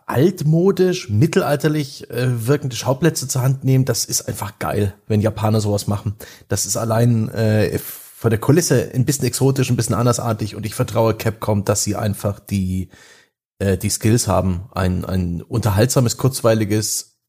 altmodisch, 0.05 1.09
mittelalterlich 1.09 2.09
äh, 2.11 2.47
wirkende 2.47 2.75
Schauplätze 2.75 3.27
zur 3.27 3.41
Hand 3.41 3.63
nehmen, 3.63 3.85
das 3.85 4.05
ist 4.05 4.27
einfach 4.27 4.59
geil, 4.59 4.93
wenn 5.07 5.21
Japaner 5.21 5.59
sowas 5.59 5.87
machen. 5.87 6.15
Das 6.49 6.67
ist 6.67 6.77
allein 6.77 7.29
äh, 7.29 7.79
von 8.17 8.31
der 8.31 8.39
Kulisse 8.39 8.89
ein 8.95 9.05
bisschen 9.05 9.25
exotisch, 9.25 9.69
ein 9.69 9.75
bisschen 9.75 9.93
andersartig 9.93 10.55
und 10.55 10.65
ich 10.65 10.73
vertraue 10.73 11.13
Capcom, 11.13 11.65
dass 11.65 11.83
sie 11.83 11.95
einfach 11.95 12.39
die, 12.39 12.89
äh, 13.59 13.77
die 13.77 13.91
Skills 13.91 14.27
haben, 14.27 14.69
ein, 14.73 15.05
ein 15.05 15.43
unterhaltsames, 15.43 16.17
kurzweiliges, 16.17 17.19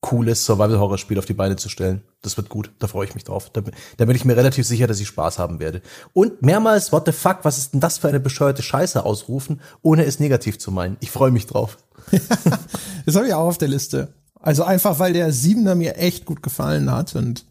cooles 0.00 0.46
Survival-Horror-Spiel 0.46 1.18
auf 1.18 1.26
die 1.26 1.34
Beine 1.34 1.56
zu 1.56 1.68
stellen. 1.68 2.04
Das 2.22 2.36
wird 2.36 2.48
gut, 2.48 2.70
da 2.78 2.86
freue 2.86 3.08
ich 3.08 3.14
mich 3.16 3.24
drauf. 3.24 3.50
Da, 3.50 3.62
da 3.96 4.04
bin 4.04 4.14
ich 4.14 4.24
mir 4.24 4.36
relativ 4.36 4.68
sicher, 4.68 4.86
dass 4.86 5.00
ich 5.00 5.08
Spaß 5.08 5.40
haben 5.40 5.58
werde. 5.58 5.82
Und 6.12 6.42
mehrmals, 6.42 6.92
what 6.92 7.06
the 7.06 7.12
fuck, 7.12 7.38
was 7.42 7.58
ist 7.58 7.72
denn 7.72 7.80
das 7.80 7.98
für 7.98 8.06
eine 8.06 8.20
bescheuerte 8.20 8.62
Scheiße 8.62 9.04
ausrufen, 9.04 9.60
ohne 9.82 10.04
es 10.04 10.20
negativ 10.20 10.60
zu 10.60 10.70
meinen. 10.70 10.96
Ich 11.00 11.10
freue 11.10 11.32
mich 11.32 11.48
drauf. 11.48 11.76
das 13.04 13.16
habe 13.16 13.26
ich 13.26 13.34
auch 13.34 13.48
auf 13.48 13.58
der 13.58 13.66
Liste. 13.66 14.14
Also 14.38 14.62
einfach, 14.62 15.00
weil 15.00 15.12
der 15.12 15.32
Siebener 15.32 15.74
mir 15.74 15.96
echt 15.96 16.24
gut 16.24 16.40
gefallen 16.40 16.88
hat 16.92 17.16
und 17.16 17.46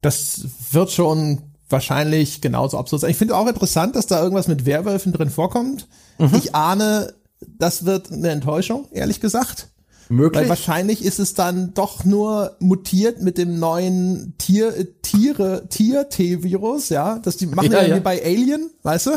das 0.00 0.46
wird 0.72 0.90
schon 0.90 1.47
wahrscheinlich 1.68 2.40
genauso 2.40 2.78
absurd 2.78 3.02
sein. 3.02 3.10
Ich 3.10 3.16
finde 3.16 3.36
auch 3.36 3.46
interessant, 3.46 3.96
dass 3.96 4.06
da 4.06 4.22
irgendwas 4.22 4.48
mit 4.48 4.66
Werwölfen 4.66 5.12
drin 5.12 5.30
vorkommt. 5.30 5.86
Mhm. 6.18 6.34
Ich 6.34 6.54
ahne, 6.54 7.14
das 7.40 7.84
wird 7.84 8.12
eine 8.12 8.30
Enttäuschung, 8.30 8.86
ehrlich 8.92 9.20
gesagt. 9.20 9.68
Möglich. 10.10 10.42
Weil 10.42 10.48
wahrscheinlich 10.48 11.04
ist 11.04 11.18
es 11.18 11.34
dann 11.34 11.74
doch 11.74 12.04
nur 12.04 12.56
mutiert 12.60 13.20
mit 13.20 13.36
dem 13.36 13.58
neuen 13.58 14.34
Tier, 14.38 14.72
Tiere, 15.02 15.68
Tier-T-Virus, 15.68 16.88
ja. 16.88 17.18
Das 17.18 17.36
die 17.36 17.46
machen 17.46 17.70
ja, 17.70 17.82
ja, 17.82 17.96
ja. 17.96 18.00
bei 18.00 18.24
Alien, 18.24 18.70
weißt 18.82 19.06
du? 19.06 19.10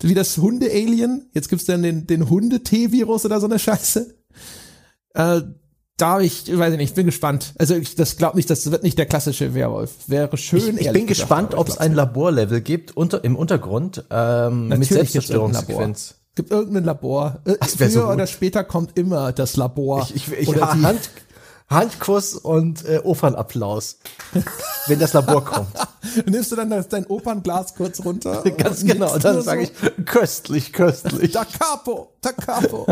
Wie 0.00 0.14
das 0.14 0.36
Hunde-Alien. 0.36 1.30
Jetzt 1.32 1.48
gibt's 1.48 1.64
dann 1.66 1.82
den, 1.82 2.06
den 2.06 2.28
Hunde-T-Virus 2.28 3.24
oder 3.24 3.40
so 3.40 3.46
eine 3.46 3.58
Scheiße. 3.58 4.14
Äh, 5.14 5.40
da 5.96 6.20
ich, 6.20 6.46
weiß 6.46 6.72
ich 6.72 6.78
nicht, 6.78 6.90
ich 6.90 6.94
bin 6.94 7.06
gespannt. 7.06 7.54
Also 7.58 7.76
ich 7.76 7.94
das 7.94 8.16
glaube 8.16 8.36
nicht, 8.36 8.50
das 8.50 8.70
wird 8.70 8.82
nicht 8.82 8.98
der 8.98 9.06
klassische 9.06 9.54
Werwolf. 9.54 9.92
Wäre 10.08 10.36
schön. 10.36 10.76
Ich, 10.78 10.86
ich 10.86 10.92
bin 10.92 11.06
gespannt, 11.06 11.54
ob 11.54 11.68
es 11.68 11.78
ein 11.78 11.94
Laborlevel 11.94 12.60
gibt 12.60 12.96
unter 12.96 13.22
im 13.22 13.36
Untergrund 13.36 14.04
ähm, 14.10 14.68
mit 14.68 14.84
Selbstzerstörungssequenz. 14.84 16.16
Gibt 16.34 16.50
irgendein 16.50 16.82
Labor. 16.82 17.40
Äh, 17.44 17.64
früher 17.64 17.90
so 17.90 18.06
oder 18.06 18.26
später 18.26 18.64
kommt 18.64 18.98
immer 18.98 19.32
das 19.32 19.56
Labor. 19.56 20.02
Ich, 20.02 20.16
ich, 20.16 20.32
ich, 20.32 20.48
oder 20.48 20.60
ja, 20.60 20.74
die 20.74 20.82
Hand, 20.82 21.10
Handkuss 21.68 22.34
und 22.34 22.84
äh, 22.84 23.00
Opernapplaus, 23.02 23.98
wenn 24.86 24.98
das 24.98 25.14
Labor 25.14 25.44
kommt. 25.44 25.74
Nimmst 26.26 26.52
du 26.52 26.56
dann 26.56 26.70
das, 26.70 26.88
dein 26.88 27.06
Opernglas 27.06 27.74
kurz 27.74 28.04
runter? 28.04 28.42
Ganz 28.56 28.84
genau, 28.84 29.16
dann 29.18 29.40
sage 29.42 29.66
so. 29.66 29.72
ich 29.72 30.06
köstlich, 30.06 30.72
köstlich. 30.72 31.32
Da 31.32 31.44
capo, 31.44 32.12
da 32.20 32.32
capo. 32.32 32.84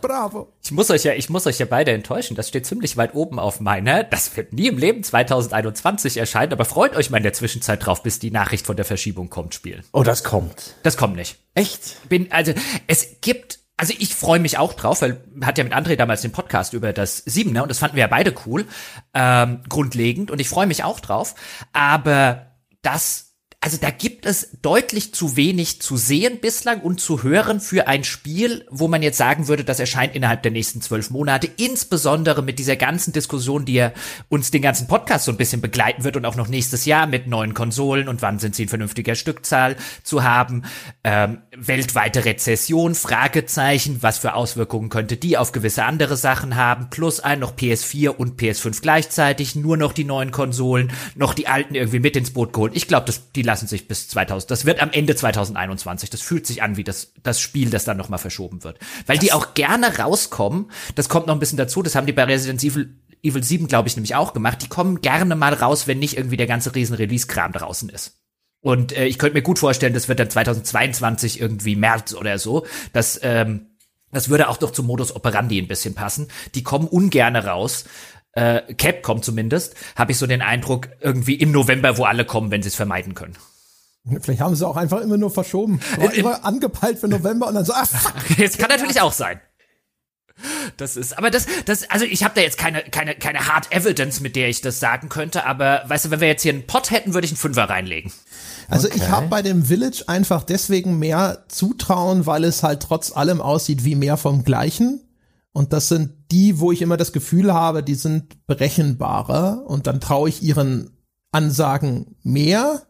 Bravo. 0.00 0.52
Ich 0.62 0.70
muss 0.70 0.90
euch 0.90 1.04
ja, 1.04 1.14
ich 1.14 1.28
muss 1.28 1.46
euch 1.46 1.58
ja 1.58 1.66
beide 1.66 1.90
enttäuschen. 1.90 2.36
Das 2.36 2.48
steht 2.48 2.66
ziemlich 2.66 2.96
weit 2.96 3.14
oben 3.14 3.38
auf 3.40 3.60
meiner. 3.60 4.04
Das 4.04 4.36
wird 4.36 4.52
nie 4.52 4.68
im 4.68 4.78
Leben 4.78 5.02
2021 5.02 6.16
erscheinen, 6.18 6.52
aber 6.52 6.64
freut 6.64 6.94
euch 6.94 7.10
mal 7.10 7.16
in 7.16 7.24
der 7.24 7.32
Zwischenzeit 7.32 7.84
drauf, 7.84 8.02
bis 8.02 8.20
die 8.20 8.30
Nachricht 8.30 8.64
von 8.64 8.76
der 8.76 8.84
Verschiebung 8.84 9.28
kommt, 9.28 9.54
spielen. 9.54 9.82
Oh, 9.92 10.04
das 10.04 10.22
kommt. 10.22 10.76
Das 10.84 10.96
kommt 10.96 11.16
nicht. 11.16 11.36
Echt? 11.54 12.08
Bin, 12.08 12.30
also, 12.30 12.52
es 12.86 13.20
gibt 13.20 13.58
also 13.78 13.94
ich 13.96 14.14
freue 14.14 14.40
mich 14.40 14.58
auch 14.58 14.74
drauf, 14.74 15.00
weil 15.02 15.22
hat 15.42 15.56
ja 15.56 15.64
mit 15.64 15.72
André 15.72 15.96
damals 15.96 16.20
den 16.20 16.32
Podcast 16.32 16.74
über 16.74 16.92
das 16.92 17.18
Siebener 17.18 17.62
und 17.62 17.68
das 17.68 17.78
fanden 17.78 17.96
wir 17.96 18.02
ja 18.02 18.08
beide 18.08 18.34
cool, 18.44 18.66
ähm, 19.14 19.60
grundlegend 19.68 20.30
und 20.30 20.40
ich 20.40 20.48
freue 20.48 20.66
mich 20.66 20.82
auch 20.84 21.00
drauf. 21.00 21.36
Aber 21.72 22.48
das 22.82 23.27
also 23.60 23.76
da 23.76 23.90
gibt 23.90 24.24
es 24.24 24.56
deutlich 24.62 25.12
zu 25.12 25.34
wenig 25.34 25.82
zu 25.82 25.96
sehen 25.96 26.38
bislang 26.40 26.80
und 26.80 27.00
zu 27.00 27.24
hören 27.24 27.58
für 27.58 27.88
ein 27.88 28.04
Spiel, 28.04 28.64
wo 28.70 28.86
man 28.86 29.02
jetzt 29.02 29.18
sagen 29.18 29.48
würde, 29.48 29.64
das 29.64 29.80
erscheint 29.80 30.14
innerhalb 30.14 30.44
der 30.44 30.52
nächsten 30.52 30.80
zwölf 30.80 31.10
Monate, 31.10 31.50
insbesondere 31.56 32.44
mit 32.44 32.60
dieser 32.60 32.76
ganzen 32.76 33.12
Diskussion, 33.12 33.64
die 33.64 33.74
ja 33.74 33.92
uns 34.28 34.52
den 34.52 34.62
ganzen 34.62 34.86
Podcast 34.86 35.24
so 35.24 35.32
ein 35.32 35.36
bisschen 35.36 35.60
begleiten 35.60 36.04
wird 36.04 36.16
und 36.16 36.24
auch 36.24 36.36
noch 36.36 36.46
nächstes 36.46 36.84
Jahr 36.84 37.08
mit 37.08 37.26
neuen 37.26 37.52
Konsolen 37.52 38.06
und 38.06 38.22
wann 38.22 38.38
sind 38.38 38.54
sie 38.54 38.62
in 38.62 38.68
vernünftiger 38.68 39.16
Stückzahl 39.16 39.74
zu 40.04 40.22
haben, 40.22 40.62
ähm, 41.02 41.38
weltweite 41.56 42.24
Rezession, 42.24 42.94
Fragezeichen, 42.94 44.04
was 44.04 44.18
für 44.18 44.34
Auswirkungen 44.34 44.88
könnte 44.88 45.16
die 45.16 45.36
auf 45.36 45.50
gewisse 45.50 45.84
andere 45.84 46.16
Sachen 46.16 46.54
haben, 46.54 46.90
plus 46.90 47.18
ein 47.18 47.40
noch 47.40 47.56
PS4 47.56 48.10
und 48.10 48.40
PS5 48.40 48.82
gleichzeitig, 48.82 49.56
nur 49.56 49.76
noch 49.76 49.92
die 49.92 50.04
neuen 50.04 50.30
Konsolen, 50.30 50.92
noch 51.16 51.34
die 51.34 51.48
alten 51.48 51.74
irgendwie 51.74 51.98
mit 51.98 52.14
ins 52.14 52.30
Boot 52.30 52.52
geholt. 52.52 52.76
Ich 52.76 52.86
glaube, 52.86 53.12
die 53.34 53.48
lassen 53.48 53.57
lassen 53.58 53.66
sich 53.66 53.88
bis 53.88 54.06
2000, 54.06 54.50
das 54.50 54.64
wird 54.64 54.80
am 54.80 54.92
Ende 54.92 55.16
2021, 55.16 56.10
das 56.10 56.22
fühlt 56.22 56.46
sich 56.46 56.62
an 56.62 56.76
wie 56.76 56.84
das, 56.84 57.12
das 57.24 57.40
Spiel, 57.40 57.70
das 57.70 57.84
dann 57.84 57.96
nochmal 57.96 58.20
verschoben 58.20 58.62
wird. 58.62 58.78
Weil 59.06 59.16
das 59.16 59.24
die 59.24 59.32
auch 59.32 59.54
gerne 59.54 59.98
rauskommen, 59.98 60.70
das 60.94 61.08
kommt 61.08 61.26
noch 61.26 61.34
ein 61.34 61.40
bisschen 61.40 61.58
dazu, 61.58 61.82
das 61.82 61.96
haben 61.96 62.06
die 62.06 62.12
bei 62.12 62.24
Resident 62.24 62.62
Evil 62.62 62.94
Evil 63.20 63.42
7, 63.42 63.66
glaube 63.66 63.88
ich, 63.88 63.96
nämlich 63.96 64.14
auch 64.14 64.32
gemacht. 64.32 64.62
Die 64.62 64.68
kommen 64.68 65.00
gerne 65.00 65.34
mal 65.34 65.52
raus, 65.52 65.88
wenn 65.88 65.98
nicht 65.98 66.16
irgendwie 66.16 66.36
der 66.36 66.46
ganze 66.46 66.76
riesen 66.76 66.94
Release-Kram 66.94 67.50
draußen 67.50 67.88
ist. 67.88 68.20
Und 68.60 68.92
äh, 68.92 69.06
ich 69.06 69.18
könnte 69.18 69.34
mir 69.34 69.42
gut 69.42 69.58
vorstellen, 69.58 69.92
das 69.92 70.06
wird 70.06 70.20
dann 70.20 70.30
2022 70.30 71.40
irgendwie 71.40 71.74
März 71.74 72.14
oder 72.14 72.38
so, 72.38 72.64
dass 72.92 73.18
ähm, 73.24 73.66
das 74.12 74.28
würde 74.28 74.48
auch 74.48 74.56
doch 74.56 74.70
zum 74.70 74.86
Modus 74.86 75.14
operandi 75.14 75.58
ein 75.60 75.66
bisschen 75.66 75.96
passen. 75.96 76.28
Die 76.54 76.62
kommen 76.62 76.86
ungerne 76.86 77.44
raus, 77.44 77.86
äh, 78.38 78.74
Capcom 78.74 79.22
zumindest, 79.22 79.74
habe 79.96 80.12
ich 80.12 80.18
so 80.18 80.26
den 80.26 80.42
Eindruck, 80.42 80.88
irgendwie 81.00 81.34
im 81.34 81.50
November, 81.50 81.98
wo 81.98 82.04
alle 82.04 82.24
kommen, 82.24 82.50
wenn 82.50 82.62
sie 82.62 82.68
es 82.68 82.76
vermeiden 82.76 83.14
können. 83.14 83.36
Vielleicht 84.22 84.40
haben 84.40 84.54
sie 84.54 84.66
auch 84.66 84.76
einfach 84.76 85.00
immer 85.00 85.16
nur 85.16 85.30
verschoben. 85.30 85.80
War 85.98 86.14
immer 86.14 86.44
angepeilt 86.44 86.98
für 86.98 87.08
November 87.08 87.48
und 87.48 87.54
dann 87.54 87.64
so, 87.64 87.72
ah, 87.72 87.84
fuck. 87.84 88.14
Das 88.38 88.56
kann 88.56 88.68
natürlich 88.70 89.00
auch 89.00 89.12
sein. 89.12 89.40
Das 90.76 90.96
ist, 90.96 91.18
aber 91.18 91.30
das, 91.30 91.46
das, 91.64 91.90
also 91.90 92.04
ich 92.04 92.22
habe 92.22 92.34
da 92.36 92.40
jetzt 92.40 92.58
keine, 92.58 92.82
keine, 92.84 93.16
keine 93.16 93.48
Hard 93.48 93.72
Evidence, 93.72 94.20
mit 94.20 94.36
der 94.36 94.48
ich 94.48 94.60
das 94.60 94.78
sagen 94.78 95.08
könnte, 95.08 95.44
aber 95.44 95.82
weißt 95.86 96.04
du, 96.04 96.10
wenn 96.12 96.20
wir 96.20 96.28
jetzt 96.28 96.42
hier 96.42 96.52
einen 96.52 96.64
Pot 96.64 96.92
hätten, 96.92 97.12
würde 97.12 97.24
ich 97.24 97.32
einen 97.32 97.38
Fünfer 97.38 97.64
reinlegen. 97.64 98.12
Also 98.68 98.86
okay. 98.86 98.98
ich 98.98 99.08
habe 99.08 99.26
bei 99.26 99.42
dem 99.42 99.64
Village 99.64 100.04
einfach 100.06 100.44
deswegen 100.44 101.00
mehr 101.00 101.44
Zutrauen, 101.48 102.26
weil 102.26 102.44
es 102.44 102.62
halt 102.62 102.84
trotz 102.84 103.10
allem 103.10 103.40
aussieht 103.40 103.84
wie 103.84 103.96
mehr 103.96 104.16
vom 104.16 104.44
Gleichen. 104.44 105.00
Und 105.58 105.72
das 105.72 105.88
sind 105.88 106.12
die, 106.30 106.60
wo 106.60 106.70
ich 106.70 106.82
immer 106.82 106.96
das 106.96 107.12
Gefühl 107.12 107.52
habe, 107.52 107.82
die 107.82 107.96
sind 107.96 108.46
berechenbarer 108.46 109.64
und 109.66 109.88
dann 109.88 110.00
traue 110.00 110.28
ich 110.28 110.40
ihren 110.40 110.96
Ansagen 111.32 112.14
mehr. 112.22 112.82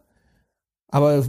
Aber 0.87 1.25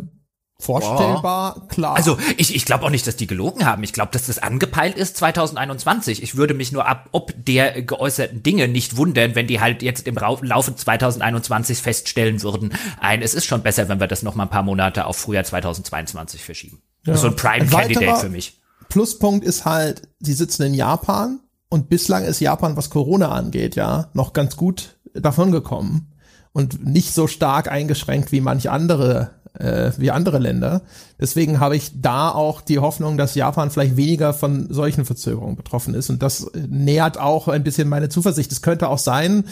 Vorstellbar, 0.59 1.55
Boah. 1.55 1.69
klar. 1.69 1.97
Also 1.97 2.19
ich, 2.37 2.55
ich 2.55 2.67
glaube 2.67 2.85
auch 2.85 2.91
nicht, 2.91 3.07
dass 3.07 3.17
die 3.17 3.27
gelogen 3.27 3.65
haben. 3.65 3.83
Ich 3.83 3.95
glaube, 3.95 4.13
dass 4.13 4.27
das 4.27 4.39
angepeilt 4.39 4.99
ist 4.99 5.17
2021. 5.17 6.23
Ich 6.23 6.37
würde 6.37 6.53
mich 6.53 6.73
nur 6.73 6.87
ab 6.87 7.09
ob 7.13 7.33
der 7.35 7.81
geäußerten 7.81 8.43
Dinge 8.43 8.69
nicht 8.69 8.99
wundern, 8.99 9.35
wenn 9.35 9.47
die 9.47 9.61
halt 9.61 9.83
jetzt 9.83 10.07
im 10.07 10.17
Laufe 10.17 10.77
2021 10.77 11.79
feststellen 11.79 12.43
würden, 12.43 12.75
ein, 13.01 13.23
es 13.23 13.33
ist 13.33 13.47
schon 13.47 13.63
besser, 13.63 13.89
wenn 13.89 13.99
wir 13.99 14.09
das 14.09 14.23
noch 14.23 14.35
mal 14.35 14.43
ein 14.43 14.51
paar 14.51 14.63
Monate 14.63 15.07
auf 15.07 15.17
Frühjahr 15.17 15.45
2022 15.45 16.45
verschieben. 16.45 16.83
Ja. 17.07 17.17
So 17.17 17.29
ein 17.29 17.37
Prime-Candidate 17.37 18.21
für 18.21 18.29
mich. 18.29 18.60
Pluspunkt 18.91 19.45
ist 19.45 19.65
halt, 19.65 20.03
sie 20.21 20.35
sitzen 20.35 20.65
in 20.65 20.75
Japan 20.75 21.41
und 21.71 21.89
bislang 21.89 22.25
ist 22.25 22.41
Japan, 22.41 22.77
was 22.77 22.91
Corona 22.91 23.31
angeht, 23.31 23.77
ja, 23.77 24.11
noch 24.13 24.35
ganz 24.35 24.57
gut 24.57 24.99
davon 25.15 25.53
gekommen 25.53 26.13
und 26.53 26.85
nicht 26.85 27.15
so 27.15 27.27
stark 27.27 27.71
eingeschränkt 27.71 28.33
wie 28.33 28.43
manch 28.43 28.69
andere 28.69 29.31
äh, 29.55 29.93
wie 29.97 30.11
andere 30.11 30.39
Länder. 30.39 30.83
Deswegen 31.19 31.61
habe 31.61 31.77
ich 31.77 32.01
da 32.01 32.31
auch 32.31 32.61
die 32.61 32.79
Hoffnung, 32.79 33.17
dass 33.17 33.35
Japan 33.35 33.71
vielleicht 33.71 33.97
weniger 33.97 34.33
von 34.33 34.73
solchen 34.73 35.05
Verzögerungen 35.05 35.57
betroffen 35.57 35.95
ist. 35.95 36.11
Und 36.11 36.23
das 36.23 36.51
nähert 36.55 37.19
auch 37.19 37.49
ein 37.49 37.65
bisschen 37.65 37.89
meine 37.89 38.09
Zuversicht. 38.09 38.53
Es 38.53 38.63
könnte 38.63 38.89
auch 38.89 38.99
sein, 38.99 39.45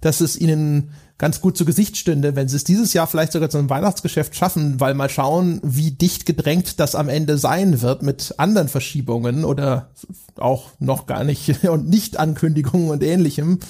dass 0.00 0.20
es 0.20 0.36
ihnen 0.36 0.90
ganz 1.18 1.40
gut 1.40 1.56
zu 1.56 1.64
Gesicht 1.64 1.96
stünde, 1.96 2.34
wenn 2.34 2.48
sie 2.48 2.56
es 2.56 2.64
dieses 2.64 2.92
Jahr 2.92 3.06
vielleicht 3.06 3.32
sogar 3.32 3.48
zu 3.48 3.58
einem 3.58 3.70
Weihnachtsgeschäft 3.70 4.34
schaffen, 4.34 4.80
weil 4.80 4.94
mal 4.94 5.08
schauen, 5.08 5.60
wie 5.62 5.92
dicht 5.92 6.26
gedrängt 6.26 6.80
das 6.80 6.94
am 6.94 7.08
Ende 7.08 7.38
sein 7.38 7.82
wird 7.82 8.02
mit 8.02 8.34
anderen 8.38 8.68
Verschiebungen 8.68 9.44
oder 9.44 9.90
auch 10.36 10.70
noch 10.80 11.06
gar 11.06 11.24
nicht 11.24 11.64
und 11.68 11.88
Nicht-Ankündigungen 11.88 12.90
und 12.90 13.02
ähnlichem. 13.02 13.60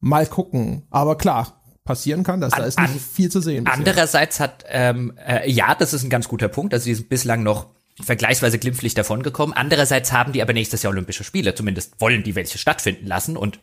Mal 0.00 0.26
gucken. 0.26 0.82
Aber 0.90 1.18
klar, 1.18 1.60
passieren 1.84 2.22
kann, 2.22 2.40
dass 2.40 2.52
an, 2.52 2.60
da 2.60 2.66
ist 2.66 2.78
nicht 2.78 2.90
an, 2.90 3.00
viel 3.00 3.30
zu 3.30 3.40
sehen. 3.40 3.64
Bisher. 3.64 3.78
Andererseits 3.78 4.40
hat, 4.40 4.64
ähm, 4.68 5.12
äh, 5.26 5.50
ja, 5.50 5.74
das 5.74 5.92
ist 5.92 6.04
ein 6.04 6.10
ganz 6.10 6.28
guter 6.28 6.48
Punkt, 6.48 6.72
also 6.72 6.84
sie 6.84 6.94
sind 6.94 7.08
bislang 7.08 7.42
noch 7.42 7.66
vergleichsweise 8.00 8.58
glimpflich 8.58 8.94
davongekommen. 8.94 9.56
Andererseits 9.56 10.12
haben 10.12 10.32
die 10.32 10.40
aber 10.40 10.52
nächstes 10.52 10.82
Jahr 10.82 10.92
Olympische 10.92 11.24
Spiele, 11.24 11.54
zumindest 11.54 12.00
wollen 12.00 12.22
die 12.22 12.34
welche 12.34 12.58
stattfinden 12.58 13.06
lassen 13.06 13.36
und 13.36 13.58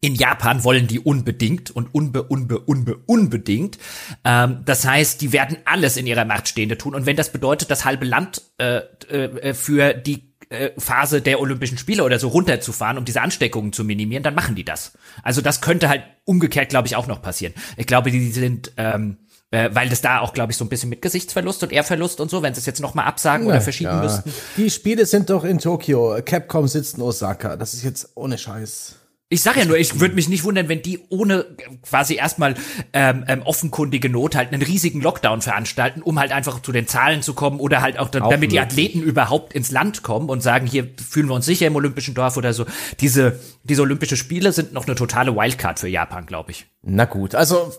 in 0.00 0.14
Japan 0.14 0.62
wollen 0.64 0.86
die 0.86 1.00
unbedingt 1.00 1.70
und 1.70 1.92
unbe, 1.92 2.22
unbe, 2.22 2.60
unbe, 2.60 2.98
unbedingt. 3.06 3.78
Ähm, 4.24 4.62
das 4.64 4.84
heißt, 4.84 5.20
die 5.20 5.32
werden 5.32 5.58
alles 5.64 5.96
in 5.96 6.06
ihrer 6.06 6.24
Macht 6.24 6.48
Stehende 6.48 6.78
tun. 6.78 6.94
Und 6.94 7.06
wenn 7.06 7.16
das 7.16 7.32
bedeutet, 7.32 7.70
das 7.70 7.84
halbe 7.84 8.04
Land 8.04 8.42
äh, 8.58 8.78
äh, 9.08 9.54
für 9.54 9.94
die 9.94 10.32
äh, 10.50 10.70
Phase 10.78 11.20
der 11.20 11.40
Olympischen 11.40 11.78
Spiele 11.78 12.04
oder 12.04 12.18
so 12.18 12.28
runterzufahren, 12.28 12.96
um 12.96 13.04
diese 13.04 13.22
Ansteckungen 13.22 13.72
zu 13.72 13.84
minimieren, 13.84 14.22
dann 14.22 14.34
machen 14.34 14.54
die 14.54 14.64
das. 14.64 14.92
Also 15.22 15.40
das 15.40 15.60
könnte 15.60 15.88
halt 15.88 16.04
umgekehrt, 16.24 16.68
glaube 16.68 16.86
ich, 16.86 16.94
auch 16.94 17.06
noch 17.06 17.20
passieren. 17.20 17.52
Ich 17.76 17.86
glaube, 17.86 18.10
die 18.10 18.30
sind 18.30 18.72
ähm, 18.76 19.18
äh, 19.50 19.70
weil 19.72 19.88
das 19.88 20.02
da 20.02 20.20
auch, 20.20 20.34
glaube 20.34 20.52
ich, 20.52 20.58
so 20.58 20.64
ein 20.64 20.68
bisschen 20.68 20.90
mit 20.90 21.00
Gesichtsverlust 21.00 21.62
und 21.62 21.72
Ehrverlust 21.72 22.20
und 22.20 22.30
so, 22.30 22.42
wenn 22.42 22.52
sie 22.54 22.60
es 22.60 22.66
jetzt 22.66 22.80
noch 22.80 22.94
mal 22.94 23.04
absagen 23.04 23.46
ja, 23.46 23.52
oder 23.52 23.60
verschieben 23.62 23.90
ja. 23.90 24.02
müssten. 24.02 24.32
Die 24.58 24.70
Spiele 24.70 25.06
sind 25.06 25.30
doch 25.30 25.44
in 25.44 25.58
Tokio. 25.58 26.18
Capcom 26.24 26.68
sitzt 26.68 26.98
in 26.98 27.02
Osaka. 27.02 27.56
Das 27.56 27.72
ist 27.72 27.82
jetzt 27.82 28.10
ohne 28.14 28.36
Scheiß. 28.36 28.97
Ich 29.30 29.42
sag 29.42 29.58
ja 29.58 29.66
nur, 29.66 29.76
ich 29.76 30.00
würde 30.00 30.14
mich 30.14 30.30
nicht 30.30 30.44
wundern, 30.44 30.70
wenn 30.70 30.80
die 30.80 31.00
ohne 31.10 31.44
quasi 31.82 32.14
erstmal 32.14 32.54
ähm, 32.94 33.24
ähm, 33.28 33.42
offenkundige 33.42 34.08
Not 34.08 34.34
halt 34.34 34.54
einen 34.54 34.62
riesigen 34.62 35.02
Lockdown 35.02 35.42
veranstalten, 35.42 36.00
um 36.00 36.18
halt 36.18 36.32
einfach 36.32 36.62
zu 36.62 36.72
den 36.72 36.86
Zahlen 36.86 37.20
zu 37.20 37.34
kommen 37.34 37.60
oder 37.60 37.82
halt 37.82 37.98
auch, 37.98 38.08
dann, 38.08 38.22
auch 38.22 38.30
damit 38.30 38.52
die 38.52 38.60
Athleten 38.60 39.02
überhaupt 39.02 39.52
ins 39.52 39.70
Land 39.70 40.02
kommen 40.02 40.30
und 40.30 40.42
sagen, 40.42 40.66
hier 40.66 40.88
fühlen 40.96 41.28
wir 41.28 41.34
uns 41.34 41.44
sicher 41.44 41.66
im 41.66 41.76
Olympischen 41.76 42.14
Dorf 42.14 42.38
oder 42.38 42.54
so. 42.54 42.64
Diese, 43.00 43.38
diese 43.64 43.82
Olympische 43.82 44.16
Spiele 44.16 44.50
sind 44.52 44.72
noch 44.72 44.86
eine 44.86 44.94
totale 44.94 45.36
Wildcard 45.36 45.78
für 45.78 45.88
Japan, 45.88 46.24
glaube 46.24 46.52
ich. 46.52 46.64
Na 46.80 47.04
gut, 47.04 47.34
also 47.34 47.70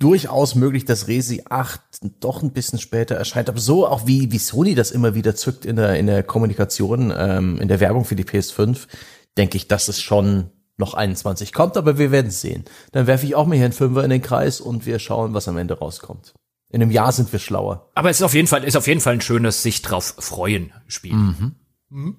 durchaus 0.00 0.56
möglich, 0.56 0.84
dass 0.84 1.06
Resi 1.06 1.42
8 1.48 1.80
doch 2.18 2.42
ein 2.42 2.52
bisschen 2.52 2.80
später 2.80 3.14
erscheint. 3.14 3.48
Aber 3.48 3.60
so 3.60 3.86
auch 3.86 4.08
wie, 4.08 4.32
wie 4.32 4.38
Sony 4.38 4.74
das 4.74 4.90
immer 4.90 5.14
wieder 5.14 5.36
zückt 5.36 5.64
in 5.64 5.76
der, 5.76 5.94
in 5.94 6.08
der 6.08 6.24
Kommunikation, 6.24 7.12
ähm, 7.16 7.60
in 7.60 7.68
der 7.68 7.78
Werbung 7.78 8.04
für 8.04 8.16
die 8.16 8.24
PS5 8.24 8.88
denke 9.36 9.56
ich, 9.56 9.68
dass 9.68 9.88
es 9.88 10.00
schon 10.00 10.50
noch 10.76 10.94
21 10.94 11.52
kommt, 11.52 11.76
aber 11.76 11.98
wir 11.98 12.10
werden 12.10 12.30
sehen. 12.30 12.64
Dann 12.92 13.06
werfe 13.06 13.26
ich 13.26 13.34
auch 13.34 13.46
mal 13.46 13.54
hier 13.54 13.64
einen 13.64 13.72
Fünfer 13.72 14.04
in 14.04 14.10
den 14.10 14.22
Kreis 14.22 14.60
und 14.60 14.86
wir 14.86 14.98
schauen, 14.98 15.34
was 15.34 15.48
am 15.48 15.56
Ende 15.56 15.78
rauskommt. 15.78 16.34
In 16.70 16.82
einem 16.82 16.90
Jahr 16.90 17.12
sind 17.12 17.32
wir 17.32 17.38
schlauer. 17.38 17.90
Aber 17.94 18.10
es 18.10 18.16
ist 18.16 18.22
auf 18.22 18.34
jeden 18.34 18.48
Fall, 18.48 18.64
ist 18.64 18.76
auf 18.76 18.88
jeden 18.88 19.00
Fall 19.00 19.14
ein 19.14 19.20
schönes 19.20 19.62
sich 19.62 19.82
drauf 19.82 20.16
freuen 20.18 20.72
Spiel. 20.88 21.14
Mhm. 21.14 21.54
Mhm. 21.90 22.16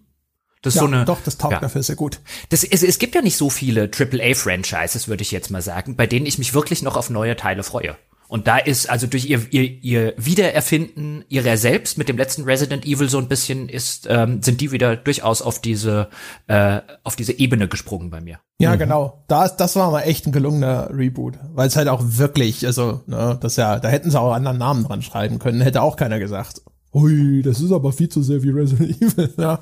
Das 0.61 0.75
ist 0.75 0.81
ja, 0.81 0.87
so 0.87 0.93
eine, 0.93 1.05
doch, 1.05 1.19
das 1.23 1.37
taugt 1.37 1.53
ja. 1.53 1.59
dafür 1.59 1.83
sehr 1.83 1.95
gut. 1.95 2.21
Das, 2.49 2.63
es, 2.63 2.81
es 2.81 2.97
gibt 2.97 3.13
ja 3.13 3.21
nicht 3.21 3.37
so 3.37 3.49
viele 3.49 3.91
AAA-Franchises, 3.93 5.07
würde 5.07 5.21
ich 5.21 5.31
jetzt 5.31 5.51
mal 5.51 5.61
sagen, 5.61 5.95
bei 5.95 6.07
denen 6.07 6.25
ich 6.25 6.37
mich 6.37 6.53
wirklich 6.53 6.81
noch 6.81 6.95
auf 6.95 7.09
neue 7.09 7.35
Teile 7.35 7.63
freue. 7.63 7.97
Und 8.27 8.47
da 8.47 8.57
ist 8.57 8.89
also 8.89 9.07
durch 9.07 9.25
ihr, 9.25 9.41
ihr, 9.51 9.83
ihr 9.83 10.13
Wiedererfinden 10.17 11.23
ihrer 11.29 11.57
selbst 11.57 11.97
mit 11.97 12.09
dem 12.09 12.17
letzten 12.17 12.43
Resident 12.43 12.85
Evil 12.85 13.09
so 13.09 13.17
ein 13.17 13.27
bisschen 13.27 13.69
ist, 13.69 14.07
ähm, 14.09 14.41
sind 14.41 14.61
die 14.61 14.71
wieder 14.71 14.95
durchaus 14.95 15.41
auf 15.41 15.59
diese, 15.59 16.09
äh, 16.47 16.81
auf 17.03 17.15
diese 17.15 17.33
Ebene 17.37 17.67
gesprungen 17.67 18.09
bei 18.09 18.21
mir. 18.21 18.39
Ja, 18.59 18.73
mhm. 18.73 18.79
genau. 18.79 19.23
Das, 19.27 19.57
das 19.57 19.75
war 19.75 19.91
mal 19.91 20.01
echt 20.01 20.25
ein 20.25 20.31
gelungener 20.31 20.89
Reboot, 20.91 21.37
weil 21.53 21.67
es 21.67 21.75
halt 21.75 21.87
auch 21.87 22.01
wirklich, 22.03 22.65
also, 22.65 23.01
ne, 23.05 23.37
das 23.39 23.57
ja, 23.57 23.79
da 23.79 23.89
hätten 23.89 24.09
sie 24.09 24.19
auch 24.19 24.33
anderen 24.33 24.57
Namen 24.57 24.83
dran 24.85 25.01
schreiben 25.01 25.39
können, 25.39 25.61
hätte 25.61 25.81
auch 25.81 25.95
keiner 25.95 26.19
gesagt 26.19 26.61
ui, 26.95 27.41
das 27.41 27.59
ist 27.59 27.73
aber 27.73 27.91
viel 27.91 28.07
zu 28.07 28.23
sehr 28.23 28.41
wie 28.41 28.51
Resident 28.51 29.01
Evil. 29.01 29.33
Ja, 29.37 29.59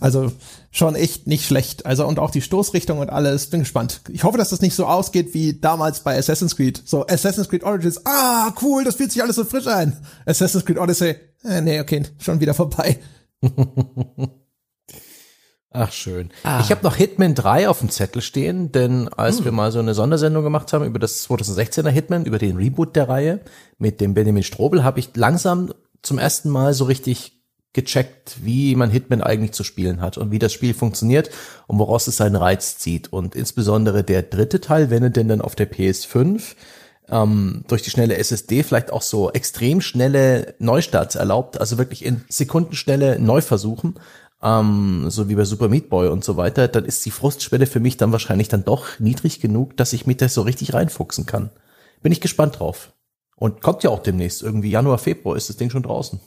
also 0.00 0.32
schon 0.70 0.96
echt 0.96 1.28
nicht 1.28 1.46
schlecht. 1.46 1.86
Also 1.86 2.06
und 2.06 2.18
auch 2.18 2.30
die 2.30 2.42
Stoßrichtung 2.42 2.98
und 2.98 3.08
alles. 3.08 3.46
Bin 3.46 3.60
gespannt. 3.60 4.00
Ich 4.10 4.24
hoffe, 4.24 4.36
dass 4.36 4.50
das 4.50 4.60
nicht 4.60 4.74
so 4.74 4.86
ausgeht 4.86 5.32
wie 5.32 5.58
damals 5.58 6.00
bei 6.00 6.18
Assassin's 6.18 6.56
Creed. 6.56 6.82
So 6.84 7.06
Assassin's 7.06 7.48
Creed 7.48 7.62
Origins. 7.62 8.04
Ah, 8.04 8.52
cool, 8.62 8.82
das 8.84 8.96
fühlt 8.96 9.12
sich 9.12 9.22
alles 9.22 9.36
so 9.36 9.44
frisch 9.44 9.68
ein. 9.68 9.96
Assassin's 10.26 10.64
Creed 10.64 10.78
Odyssey. 10.78 11.14
Äh, 11.44 11.60
nee, 11.60 11.80
okay, 11.80 12.02
schon 12.18 12.40
wieder 12.40 12.54
vorbei. 12.54 12.98
Ach 15.74 15.90
schön. 15.90 16.30
Ah. 16.42 16.60
Ich 16.60 16.70
habe 16.70 16.82
noch 16.82 16.96
Hitman 16.96 17.34
3 17.34 17.68
auf 17.68 17.78
dem 17.78 17.88
Zettel 17.88 18.20
stehen, 18.20 18.72
denn 18.72 19.08
als 19.08 19.38
hm. 19.38 19.46
wir 19.46 19.52
mal 19.52 19.72
so 19.72 19.78
eine 19.78 19.94
Sondersendung 19.94 20.44
gemacht 20.44 20.72
haben 20.72 20.84
über 20.84 20.98
das 20.98 21.26
2016er 21.28 21.88
Hitman, 21.88 22.26
über 22.26 22.38
den 22.38 22.56
Reboot 22.56 22.94
der 22.94 23.08
Reihe 23.08 23.40
mit 23.78 24.00
dem 24.02 24.12
Benjamin 24.12 24.42
Strobel, 24.42 24.84
habe 24.84 25.00
ich 25.00 25.16
langsam 25.16 25.72
zum 26.02 26.18
ersten 26.18 26.50
Mal 26.50 26.74
so 26.74 26.84
richtig 26.84 27.42
gecheckt, 27.72 28.36
wie 28.42 28.76
man 28.76 28.90
Hitman 28.90 29.22
eigentlich 29.22 29.52
zu 29.52 29.64
spielen 29.64 30.00
hat 30.00 30.18
und 30.18 30.30
wie 30.30 30.38
das 30.38 30.52
Spiel 30.52 30.74
funktioniert 30.74 31.30
und 31.66 31.78
woraus 31.78 32.06
es 32.06 32.18
seinen 32.18 32.36
Reiz 32.36 32.76
zieht. 32.78 33.12
Und 33.12 33.34
insbesondere 33.34 34.04
der 34.04 34.22
dritte 34.22 34.60
Teil, 34.60 34.90
wenn 34.90 35.02
er 35.02 35.10
denn 35.10 35.28
dann 35.28 35.40
auf 35.40 35.54
der 35.54 35.70
PS5 35.70 36.54
ähm, 37.08 37.64
durch 37.68 37.82
die 37.82 37.90
schnelle 37.90 38.16
SSD 38.16 38.62
vielleicht 38.62 38.92
auch 38.92 39.02
so 39.02 39.30
extrem 39.32 39.80
schnelle 39.80 40.54
Neustarts 40.58 41.14
erlaubt, 41.14 41.58
also 41.58 41.78
wirklich 41.78 42.04
in 42.04 42.22
Sekundenschnelle 42.28 43.18
Neuversuchen, 43.18 43.94
ähm, 44.42 45.06
so 45.08 45.28
wie 45.30 45.34
bei 45.34 45.44
Super 45.44 45.68
Meat 45.68 45.88
Boy 45.88 46.08
und 46.08 46.24
so 46.24 46.36
weiter, 46.36 46.68
dann 46.68 46.84
ist 46.84 47.04
die 47.06 47.10
Frustschwelle 47.10 47.66
für 47.66 47.80
mich 47.80 47.96
dann 47.96 48.12
wahrscheinlich 48.12 48.48
dann 48.48 48.64
doch 48.64 48.98
niedrig 48.98 49.40
genug, 49.40 49.76
dass 49.78 49.94
ich 49.94 50.06
mich 50.06 50.18
da 50.18 50.28
so 50.28 50.42
richtig 50.42 50.74
reinfuchsen 50.74 51.24
kann. 51.24 51.50
Bin 52.02 52.12
ich 52.12 52.20
gespannt 52.20 52.58
drauf. 52.58 52.92
Und 53.42 53.60
kommt 53.60 53.82
ja 53.82 53.90
auch 53.90 53.98
demnächst, 53.98 54.40
irgendwie 54.40 54.70
Januar, 54.70 54.98
Februar 54.98 55.36
ist 55.36 55.48
das 55.48 55.56
Ding 55.56 55.68
schon 55.68 55.82
draußen. 55.82 56.20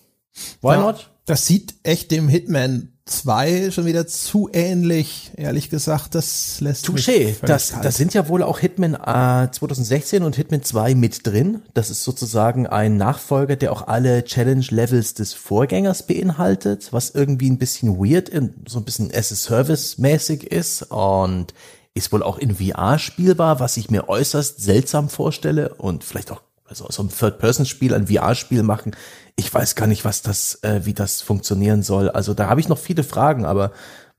Why 0.62 0.73
ja, 0.73 0.82
not? 0.82 1.12
Das 1.23 1.47
sieht 1.47 1.75
echt 1.84 2.12
dem 2.12 2.28
Hitman 2.28 2.89
2 3.06 3.71
schon 3.71 3.86
wieder 3.86 4.06
zu 4.06 4.49
ähnlich, 4.51 5.32
ehrlich 5.38 5.69
gesagt. 5.69 6.13
Das 6.13 6.60
lässt 6.60 6.86
Touché. 6.86 7.36
Das, 7.41 7.73
das 7.82 7.95
sind 7.95 8.13
ja 8.13 8.28
wohl 8.28 8.43
auch 8.43 8.60
Hitman 8.60 8.95
äh, 8.95 9.49
2016 9.49 10.23
und 10.23 10.36
Hitman 10.36 10.62
2 10.62 10.93
mit 10.95 11.25
drin. 11.25 11.62
Das 11.73 11.89
ist 11.89 12.04
sozusagen 12.04 12.67
ein 12.67 12.97
Nachfolger, 12.97 13.56
der 13.56 13.71
auch 13.71 13.88
alle 13.88 14.25
Challenge-Levels 14.25 15.13
des 15.13 15.32
Vorgängers 15.32 16.06
beinhaltet, 16.06 16.91
was 16.91 17.12
irgendwie 17.12 17.49
ein 17.49 17.60
bisschen 17.60 17.97
weird, 17.97 18.30
so 18.67 18.80
ein 18.80 18.84
bisschen 18.84 19.10
as-a-Service-mäßig 19.15 20.51
ist 20.51 20.91
und 20.91 21.54
ist 21.93 22.12
wohl 22.12 22.23
auch 22.23 22.38
in 22.38 22.58
VR 22.58 22.99
spielbar, 22.99 23.62
was 23.62 23.78
ich 23.78 23.89
mir 23.89 24.10
äußerst 24.10 24.62
seltsam 24.62 25.08
vorstelle 25.08 25.75
und 25.75 26.04
vielleicht 26.04 26.30
auch 26.34 26.41
also 26.67 26.88
so 26.89 27.04
ein 27.04 27.10
Third-Person-Spiel, 27.10 27.93
ein 27.93 28.08
VR-Spiel 28.08 28.63
machen. 28.63 28.95
Ich 29.36 29.54
weiß 29.54 29.75
gar 29.75 29.88
nicht, 29.88 30.06
was 30.06 30.21
das, 30.21 30.60
äh, 30.63 30.82
wie 30.84 30.93
das 30.93 31.21
funktionieren 31.21 31.84
soll. 31.84 32.10
Also 32.10 32.34
da 32.34 32.49
habe 32.49 32.60
ich 32.60 32.67
noch 32.67 32.78
viele 32.78 33.04
Fragen, 33.04 33.45
aber 33.45 33.71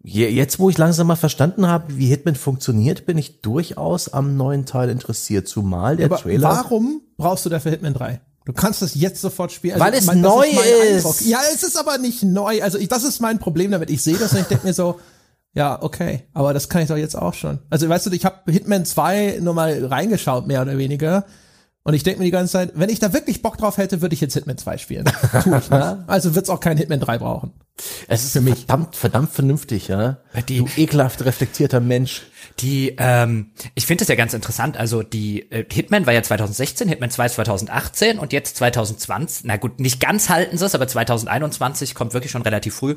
je, 0.02 0.28
jetzt, 0.28 0.58
wo 0.58 0.70
ich 0.70 0.78
langsam 0.78 1.08
mal 1.08 1.16
verstanden 1.16 1.66
habe, 1.66 1.96
wie 1.96 2.06
Hitman 2.06 2.36
funktioniert, 2.36 3.06
bin 3.06 3.18
ich 3.18 3.40
durchaus 3.40 4.12
am 4.12 4.36
neuen 4.36 4.64
Teil 4.64 4.88
interessiert. 4.90 5.48
Zumal 5.48 5.96
der 5.96 6.06
aber 6.06 6.18
Trailer. 6.18 6.48
Warum 6.48 7.02
brauchst 7.16 7.44
du 7.44 7.50
dafür 7.50 7.72
Hitman 7.72 7.94
3? 7.94 8.20
Du 8.44 8.52
kannst 8.52 8.80
das 8.80 8.94
jetzt 8.94 9.20
sofort 9.20 9.50
spielen. 9.50 9.74
Also, 9.74 9.84
Weil 9.84 9.94
es 9.94 10.06
mein, 10.06 10.20
neu 10.20 10.46
ist. 10.46 11.04
Eindruck. 11.04 11.20
Ja, 11.22 11.40
es 11.52 11.64
ist 11.64 11.76
aber 11.76 11.98
nicht 11.98 12.22
neu. 12.22 12.62
Also 12.62 12.78
ich, 12.78 12.86
das 12.86 13.02
ist 13.02 13.20
mein 13.20 13.40
Problem 13.40 13.72
damit. 13.72 13.90
Ich 13.90 14.02
sehe 14.04 14.16
das 14.16 14.32
und 14.32 14.40
ich 14.40 14.46
denke 14.46 14.68
mir 14.68 14.72
so, 14.72 15.00
ja, 15.52 15.82
okay, 15.82 16.22
aber 16.32 16.54
das 16.54 16.68
kann 16.68 16.82
ich 16.82 16.88
doch 16.88 16.96
jetzt 16.96 17.16
auch 17.16 17.34
schon. 17.34 17.58
Also 17.70 17.88
weißt 17.88 18.06
du, 18.06 18.12
ich 18.12 18.24
habe 18.24 18.52
Hitman 18.52 18.84
2 18.84 19.40
nur 19.42 19.54
mal 19.54 19.84
reingeschaut, 19.84 20.46
mehr 20.46 20.62
oder 20.62 20.78
weniger. 20.78 21.24
Und 21.86 21.94
ich 21.94 22.02
denke 22.02 22.18
mir 22.18 22.24
die 22.24 22.32
ganze 22.32 22.54
Zeit, 22.54 22.72
wenn 22.74 22.90
ich 22.90 22.98
da 22.98 23.12
wirklich 23.12 23.42
Bock 23.42 23.58
drauf 23.58 23.78
hätte, 23.78 24.02
würde 24.02 24.12
ich 24.12 24.20
jetzt 24.20 24.34
Hitman 24.34 24.58
2 24.58 24.76
spielen. 24.76 25.04
Tu 25.44 25.54
ich, 25.54 25.70
ne? 25.70 26.02
Also 26.08 26.34
wird's 26.34 26.50
auch 26.50 26.58
kein 26.58 26.76
Hitman 26.76 26.98
3 26.98 27.18
brauchen. 27.18 27.52
Es 28.08 28.24
ist 28.24 28.32
für 28.32 28.40
mich 28.40 28.56
verdammt, 28.56 28.96
verdammt 28.96 29.30
vernünftig, 29.30 29.86
ja. 29.86 30.16
Die, 30.48 30.58
du 30.58 30.66
ekelhaft 30.76 31.24
reflektierter 31.24 31.78
Mensch. 31.78 32.22
Die, 32.58 32.96
ähm, 32.98 33.52
ich 33.76 33.86
finde 33.86 34.02
es 34.02 34.08
ja 34.08 34.16
ganz 34.16 34.34
interessant. 34.34 34.76
Also 34.76 35.04
die 35.04 35.48
äh, 35.52 35.64
Hitman 35.72 36.06
war 36.06 36.12
ja 36.12 36.24
2016, 36.24 36.88
Hitman 36.88 37.10
2 37.10 37.28
2018 37.28 38.18
und 38.18 38.32
jetzt 38.32 38.56
2020. 38.56 39.44
Na 39.44 39.56
gut, 39.56 39.78
nicht 39.78 40.00
ganz 40.00 40.28
halten 40.28 40.58
sie 40.58 40.66
es, 40.66 40.74
aber 40.74 40.88
2021 40.88 41.94
kommt 41.94 42.14
wirklich 42.14 42.32
schon 42.32 42.42
relativ 42.42 42.74
früh 42.74 42.96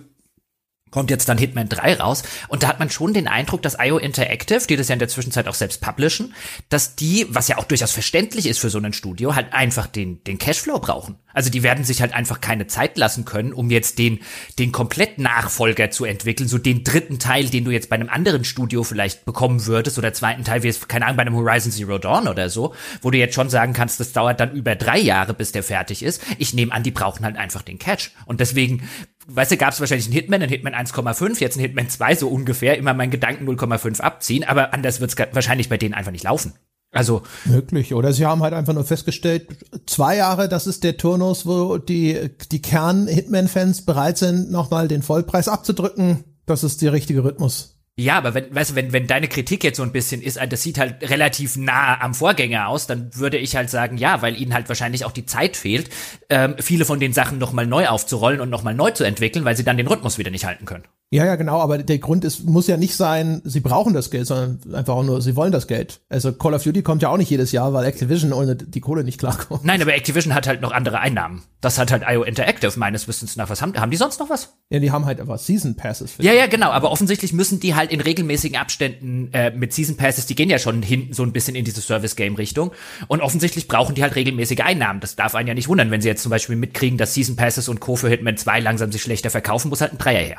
kommt 0.91 1.09
jetzt 1.09 1.29
dann 1.29 1.37
Hitman 1.37 1.69
3 1.69 1.95
raus 1.95 2.23
und 2.47 2.63
da 2.63 2.67
hat 2.67 2.79
man 2.79 2.89
schon 2.89 3.13
den 3.13 3.27
Eindruck, 3.27 3.61
dass 3.61 3.77
IO 3.79 3.97
Interactive, 3.97 4.65
die 4.67 4.75
das 4.75 4.87
ja 4.87 4.93
in 4.93 4.99
der 4.99 5.07
Zwischenzeit 5.07 5.47
auch 5.47 5.53
selbst 5.53 5.81
publishen, 5.81 6.33
dass 6.69 6.95
die, 6.95 7.27
was 7.29 7.47
ja 7.47 7.57
auch 7.57 7.65
durchaus 7.65 7.91
verständlich 7.91 8.45
ist 8.47 8.59
für 8.59 8.69
so 8.69 8.79
ein 8.79 8.93
Studio, 8.93 9.35
halt 9.35 9.53
einfach 9.53 9.87
den, 9.87 10.23
den 10.23 10.37
Cashflow 10.37 10.79
brauchen. 10.79 11.17
Also 11.33 11.49
die 11.49 11.63
werden 11.63 11.83
sich 11.83 12.01
halt 12.01 12.13
einfach 12.13 12.41
keine 12.41 12.67
Zeit 12.67 12.97
lassen 12.97 13.23
können, 13.23 13.53
um 13.53 13.69
jetzt 13.69 13.99
den, 13.99 14.19
den 14.57 14.71
komplett 14.71 15.19
Nachfolger 15.19 15.91
zu 15.91 16.05
entwickeln, 16.05 16.49
so 16.49 16.57
den 16.57 16.83
dritten 16.83 17.19
Teil, 17.19 17.45
den 17.45 17.65
du 17.65 17.71
jetzt 17.71 17.89
bei 17.89 17.95
einem 17.95 18.09
anderen 18.09 18.43
Studio 18.43 18.83
vielleicht 18.83 19.25
bekommen 19.25 19.65
würdest 19.65 19.97
oder 19.97 20.11
zweiten 20.11 20.43
Teil, 20.43 20.63
wie 20.63 20.67
es, 20.67 20.87
keine 20.87 21.05
Ahnung, 21.05 21.17
bei 21.17 21.21
einem 21.21 21.35
Horizon 21.35 21.71
Zero 21.71 21.97
Dawn 21.97 22.27
oder 22.27 22.49
so, 22.49 22.73
wo 23.01 23.11
du 23.11 23.17
jetzt 23.17 23.35
schon 23.35 23.49
sagen 23.49 23.73
kannst, 23.73 23.99
das 23.99 24.11
dauert 24.11 24.39
dann 24.39 24.53
über 24.53 24.75
drei 24.75 24.99
Jahre, 24.99 25.33
bis 25.33 25.51
der 25.51 25.63
fertig 25.63 26.03
ist. 26.03 26.21
Ich 26.39 26.53
nehme 26.53 26.71
an, 26.71 26.83
die 26.83 26.91
brauchen 26.91 27.23
halt 27.23 27.37
einfach 27.37 27.61
den 27.61 27.77
Catch. 27.77 28.11
Und 28.25 28.39
deswegen 28.39 28.89
weißt 29.29 29.51
du, 29.51 29.57
gab 29.57 29.73
es 29.73 29.79
wahrscheinlich 29.79 30.07
einen 30.07 30.13
Hitman, 30.13 30.41
einen 30.41 30.51
Hitman 30.51 30.73
1,5, 30.73 31.39
jetzt 31.39 31.55
einen 31.57 31.65
Hitman 31.65 31.89
2 31.89 32.15
so 32.15 32.29
ungefähr, 32.29 32.77
immer 32.77 32.93
meinen 32.93 33.11
Gedanken 33.11 33.47
0,5 33.47 34.01
abziehen, 34.01 34.43
aber 34.43 34.73
anders 34.73 35.01
wird 35.01 35.11
es 35.11 35.17
wahrscheinlich 35.33 35.69
bei 35.69 35.77
denen 35.77 35.93
einfach 35.93 36.11
nicht 36.11 36.23
laufen. 36.23 36.53
Also 36.91 37.21
möglich. 37.45 37.93
Oder 37.93 38.13
sie 38.13 38.25
haben 38.25 38.41
halt 38.41 38.53
einfach 38.53 38.73
nur 38.73 38.83
festgestellt, 38.83 39.47
zwei 39.85 40.15
Jahre, 40.15 40.49
das 40.49 40.65
ist 40.65 40.83
der 40.83 40.97
Turnus, 40.97 41.45
wo 41.45 41.77
die 41.77 42.31
die 42.51 42.61
Kern-Hitman-Fans 42.61 43.85
bereit 43.85 44.17
sind, 44.17 44.51
nochmal 44.51 44.87
den 44.87 45.03
Vollpreis 45.03 45.47
abzudrücken. 45.47 46.23
Das 46.45 46.63
ist 46.63 46.81
der 46.81 46.93
richtige 46.93 47.23
Rhythmus. 47.23 47.78
Ja, 47.99 48.15
aber 48.17 48.33
wenn, 48.33 48.55
weißt 48.55 48.71
du, 48.71 48.75
wenn, 48.75 48.93
wenn 48.93 49.07
deine 49.07 49.27
Kritik 49.27 49.61
jetzt 49.61 49.75
so 49.75 49.83
ein 49.83 49.91
bisschen 49.91 50.21
ist, 50.21 50.39
das 50.49 50.63
sieht 50.63 50.77
halt 50.77 51.09
relativ 51.09 51.57
nah 51.57 51.99
am 51.99 52.13
Vorgänger 52.13 52.69
aus, 52.69 52.87
dann 52.87 53.13
würde 53.13 53.37
ich 53.37 53.57
halt 53.57 53.69
sagen, 53.69 53.97
ja, 53.97 54.21
weil 54.21 54.39
ihnen 54.39 54.53
halt 54.53 54.69
wahrscheinlich 54.69 55.03
auch 55.03 55.11
die 55.11 55.25
Zeit 55.25 55.57
fehlt, 55.57 55.89
ähm, 56.29 56.55
viele 56.59 56.85
von 56.85 57.01
den 57.01 57.11
Sachen 57.11 57.39
nochmal 57.39 57.67
neu 57.67 57.87
aufzurollen 57.87 58.39
und 58.39 58.49
nochmal 58.49 58.73
neu 58.73 58.91
zu 58.91 59.03
entwickeln, 59.03 59.43
weil 59.43 59.57
sie 59.57 59.65
dann 59.65 59.75
den 59.75 59.87
Rhythmus 59.87 60.17
wieder 60.17 60.31
nicht 60.31 60.45
halten 60.45 60.63
können. 60.63 60.85
Ja, 61.11 61.25
ja, 61.25 61.37
genau, 61.37 61.59
aber 61.59 61.79
der 61.79 61.97
Grund 61.97 62.23
ist, 62.23 62.45
muss 62.45 62.67
ja 62.67 62.77
nicht 62.77 62.95
sein, 62.95 63.41
sie 63.43 63.61
brauchen 63.61 63.95
das 63.95 64.11
Geld, 64.11 64.27
sondern 64.27 64.75
einfach 64.75 64.93
auch 64.93 65.03
nur, 65.03 65.23
sie 65.23 65.35
wollen 65.35 65.51
das 65.51 65.65
Geld. 65.65 66.01
Also 66.07 66.31
Call 66.33 66.53
of 66.53 66.61
Duty 66.61 66.83
kommt 66.83 67.01
ja 67.01 67.09
auch 67.09 67.17
nicht 67.17 67.31
jedes 67.31 67.51
Jahr, 67.51 67.73
weil 67.73 67.85
Activision 67.85 68.31
ohne 68.31 68.55
die 68.55 68.79
Kohle 68.79 69.03
nicht 69.03 69.17
klarkommt. 69.17 69.65
Nein, 69.65 69.81
aber 69.81 69.95
Activision 69.95 70.35
hat 70.35 70.45
halt 70.45 70.61
noch 70.61 70.71
andere 70.71 70.99
Einnahmen. 70.99 71.41
Das 71.61 71.79
hat 71.79 71.91
halt 71.91 72.03
IO 72.07 72.21
Interactive 72.21 72.77
meines 72.77 73.07
Wissens 73.07 73.35
nach. 73.37 73.49
Was 73.49 73.63
haben, 73.63 73.73
haben 73.75 73.89
die 73.89 73.97
sonst 73.97 74.19
noch 74.19 74.29
was? 74.29 74.53
Ja, 74.69 74.77
die 74.77 74.91
haben 74.91 75.05
halt 75.05 75.19
einfach 75.19 75.39
Season 75.39 75.75
Passes. 75.75 76.13
Ja, 76.19 76.31
ja, 76.31 76.45
genau, 76.45 76.69
aber 76.69 76.91
offensichtlich 76.91 77.33
müssen 77.33 77.59
die 77.59 77.73
halt 77.73 77.91
in 77.91 78.01
regelmäßigen 78.01 78.59
Abständen 78.59 79.33
äh, 79.33 79.49
mit 79.49 79.73
Season 79.73 79.97
Passes, 79.97 80.27
die 80.27 80.35
gehen 80.35 80.51
ja 80.51 80.59
schon 80.59 80.83
hinten 80.83 81.13
so 81.13 81.23
ein 81.23 81.33
bisschen 81.33 81.55
in 81.55 81.65
diese 81.65 81.81
Service 81.81 82.17
Game 82.17 82.35
Richtung 82.35 82.71
und 83.07 83.21
offensichtlich 83.21 83.67
brauchen 83.67 83.95
die 83.95 84.03
halt 84.03 84.15
regelmäßige 84.15 84.59
Einnahmen. 84.59 84.99
Das 84.99 85.15
darf 85.15 85.33
einen 85.33 85.47
ja 85.47 85.55
nicht 85.55 85.69
wundern, 85.69 85.89
wenn 85.89 86.01
sie 86.01 86.07
jetzt 86.07 86.21
zum 86.21 86.29
Beispiel 86.29 86.55
mitkriegen, 86.55 86.99
dass 86.99 87.15
Season 87.15 87.35
Passes 87.35 87.67
und 87.67 87.79
Co. 87.79 87.95
für 87.95 88.09
Hitman 88.09 88.37
2 88.37 88.59
langsam 88.59 88.91
sich 88.91 89.01
schlechter 89.01 89.31
verkaufen, 89.31 89.69
muss 89.69 89.81
halt 89.81 89.93
ein 89.93 89.97
Dreier 89.97 90.23
her. 90.23 90.37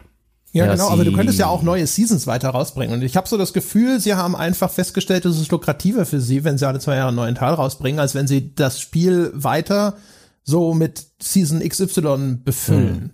Ja, 0.53 0.67
ja, 0.67 0.73
genau, 0.73 0.89
aber 0.89 1.05
du 1.05 1.13
könntest 1.13 1.39
ja 1.39 1.47
auch 1.47 1.63
neue 1.63 1.87
Seasons 1.87 2.27
weiter 2.27 2.51
rausbringen. 2.51 2.95
Und 2.95 3.03
ich 3.03 3.17
habe 3.17 3.29
so 3.29 3.39
das 3.39 3.53
Gefühl, 3.53 4.01
sie 4.01 4.15
haben 4.15 4.35
einfach 4.35 4.71
festgestellt, 4.71 5.25
es 5.25 5.41
ist 5.41 5.53
lukrativer 5.53 6.05
für 6.07 6.21
sie, 6.21 6.43
wenn 6.43 6.59
sie 6.59 6.67
alle 6.67 6.81
zwei 6.81 6.97
Jahre 6.97 7.09
einen 7.09 7.17
neuen 7.17 7.35
Teil 7.37 7.55
rausbringen, 7.55 8.01
als 8.01 8.17
wenn 8.17 8.27
sie 8.27 8.55
das 8.55 8.81
Spiel 8.81 9.31
weiter 9.33 9.97
so 10.43 10.75
mit 10.75 11.07
Season 11.23 11.61
XY 11.61 12.39
befüllen. 12.45 12.89
Hm. 12.89 13.11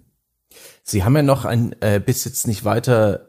Sie 0.83 1.05
haben 1.05 1.17
ja 1.17 1.23
noch 1.23 1.45
ein 1.45 1.75
äh, 1.81 2.01
bis 2.01 2.25
jetzt 2.25 2.47
nicht 2.47 2.65
weiter 2.65 3.29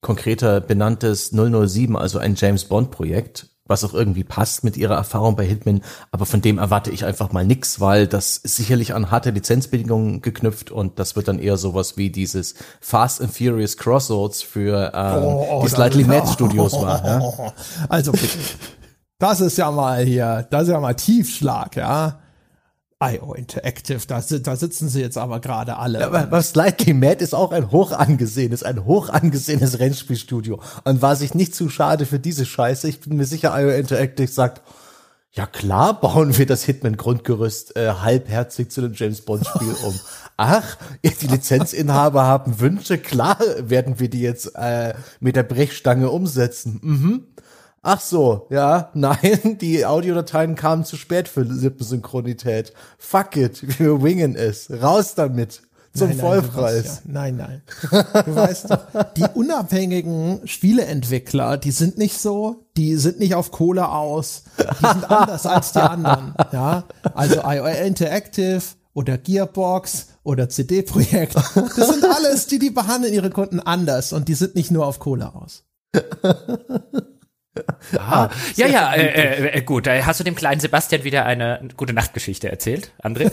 konkreter 0.00 0.60
benanntes 0.60 1.30
007, 1.30 1.96
also 1.96 2.18
ein 2.18 2.34
James 2.34 2.64
Bond 2.64 2.90
Projekt, 2.90 3.46
was 3.72 3.82
auch 3.84 3.94
irgendwie 3.94 4.22
passt 4.22 4.62
mit 4.62 4.76
ihrer 4.76 4.94
Erfahrung 4.94 5.34
bei 5.34 5.46
Hitman, 5.46 5.80
aber 6.10 6.26
von 6.26 6.42
dem 6.42 6.58
erwarte 6.58 6.90
ich 6.90 7.04
einfach 7.04 7.32
mal 7.32 7.44
nix, 7.44 7.80
weil 7.80 8.06
das 8.06 8.36
ist 8.36 8.56
sicherlich 8.56 8.94
an 8.94 9.10
harte 9.10 9.30
Lizenzbedingungen 9.30 10.20
geknüpft 10.20 10.70
und 10.70 10.98
das 10.98 11.16
wird 11.16 11.26
dann 11.26 11.38
eher 11.38 11.56
sowas 11.56 11.96
wie 11.96 12.10
dieses 12.10 12.54
Fast 12.80 13.22
and 13.22 13.34
Furious 13.34 13.78
Crossroads 13.78 14.42
für 14.42 14.92
ähm, 14.94 15.24
oh, 15.24 15.62
die 15.64 15.70
Slightly 15.70 16.04
Mad 16.04 16.28
Studios 16.32 16.74
war. 16.74 17.04
Ja? 17.04 17.52
Also 17.88 18.12
das 19.18 19.40
ist 19.40 19.56
ja 19.56 19.70
mal 19.70 20.04
hier, 20.04 20.46
das 20.50 20.64
ist 20.64 20.68
ja 20.68 20.80
mal 20.80 20.94
Tiefschlag, 20.94 21.76
ja. 21.76 22.20
IO 23.02 23.34
Interactive, 23.34 24.00
da, 24.06 24.20
da 24.20 24.56
sitzen 24.56 24.88
sie 24.88 25.00
jetzt 25.00 25.18
aber 25.18 25.40
gerade 25.40 25.76
alle. 25.76 26.00
Ja, 26.00 26.12
aber, 26.12 26.42
Slightly 26.42 26.94
Mad 26.94 27.22
ist 27.22 27.34
auch 27.34 27.52
ein 27.52 27.70
hoch 27.70 27.92
angesehenes, 27.92 28.62
ein 28.62 28.84
hoch 28.84 29.08
angesehenes 29.08 29.78
Rennspielstudio 29.78 30.60
und 30.84 31.02
war 31.02 31.16
sich 31.16 31.34
nicht 31.34 31.54
zu 31.54 31.68
schade 31.68 32.06
für 32.06 32.18
diese 32.18 32.46
Scheiße. 32.46 32.88
Ich 32.88 33.00
bin 33.00 33.16
mir 33.16 33.24
sicher, 33.24 33.58
IO 33.60 33.70
Interactive 33.70 34.28
sagt, 34.28 34.62
ja 35.32 35.46
klar 35.46 35.98
bauen 36.00 36.36
wir 36.36 36.46
das 36.46 36.64
Hitman-Grundgerüst 36.64 37.76
äh, 37.76 37.94
halbherzig 38.02 38.70
zu 38.70 38.82
dem 38.82 38.92
James-Bond-Spiel 38.94 39.74
um. 39.84 39.98
Ach, 40.36 40.76
die 41.02 41.26
Lizenzinhaber 41.26 42.24
haben 42.24 42.60
Wünsche, 42.60 42.98
klar 42.98 43.38
werden 43.58 43.98
wir 43.98 44.10
die 44.10 44.20
jetzt 44.20 44.54
äh, 44.54 44.94
mit 45.20 45.36
der 45.36 45.42
Brechstange 45.42 46.10
umsetzen. 46.10 46.80
Mhm. 46.82 47.26
Ach 47.84 48.00
so, 48.00 48.46
ja, 48.48 48.90
nein, 48.94 49.58
die 49.60 49.84
Audiodateien 49.84 50.54
kamen 50.54 50.84
zu 50.84 50.96
spät 50.96 51.28
für 51.28 51.42
Lippensynchronität. 51.42 52.72
Fuck 52.96 53.36
it, 53.36 53.78
wir 53.78 54.02
wingen 54.02 54.36
es. 54.36 54.70
Raus 54.70 55.16
damit. 55.16 55.62
Zum 55.94 56.08
nein, 56.08 56.18
Vollpreis. 56.18 57.02
Nein, 57.04 57.36
nein. 57.36 57.62
Du 57.90 58.34
weißt 58.34 58.70
doch, 58.70 58.86
die 59.14 59.26
unabhängigen 59.34 60.40
Spieleentwickler, 60.46 61.58
die 61.58 61.70
sind 61.70 61.98
nicht 61.98 62.18
so, 62.18 62.64
die 62.78 62.96
sind 62.96 63.18
nicht 63.18 63.34
auf 63.34 63.50
Kohle 63.50 63.90
aus, 63.90 64.44
die 64.58 64.86
sind 64.86 65.10
anders 65.10 65.44
als 65.44 65.72
die 65.72 65.80
anderen. 65.80 66.34
Ja, 66.50 66.84
also 67.12 67.42
IO 67.44 67.66
Interactive 67.66 68.62
oder 68.94 69.18
Gearbox 69.18 70.06
oder 70.22 70.48
CD-Projekt, 70.48 71.34
das 71.34 71.88
sind 71.88 72.04
alles, 72.06 72.46
die 72.46 72.58
die 72.58 72.70
behandeln 72.70 73.12
ihre 73.12 73.28
Kunden 73.28 73.60
anders 73.60 74.14
und 74.14 74.28
die 74.28 74.34
sind 74.34 74.54
nicht 74.54 74.70
nur 74.70 74.86
auf 74.86 74.98
Kohle 74.98 75.34
aus. 75.34 75.64
Ah, 77.98 78.30
ja, 78.56 78.66
ja, 78.66 78.94
äh, 78.94 79.06
äh, 79.06 79.58
äh, 79.58 79.62
gut. 79.62 79.86
Da 79.86 80.06
hast 80.06 80.20
du 80.20 80.24
dem 80.24 80.34
kleinen 80.34 80.60
Sebastian 80.60 81.04
wieder 81.04 81.26
eine 81.26 81.68
gute 81.76 81.92
Nachtgeschichte 81.92 82.48
erzählt, 82.50 82.92
André. 83.02 83.30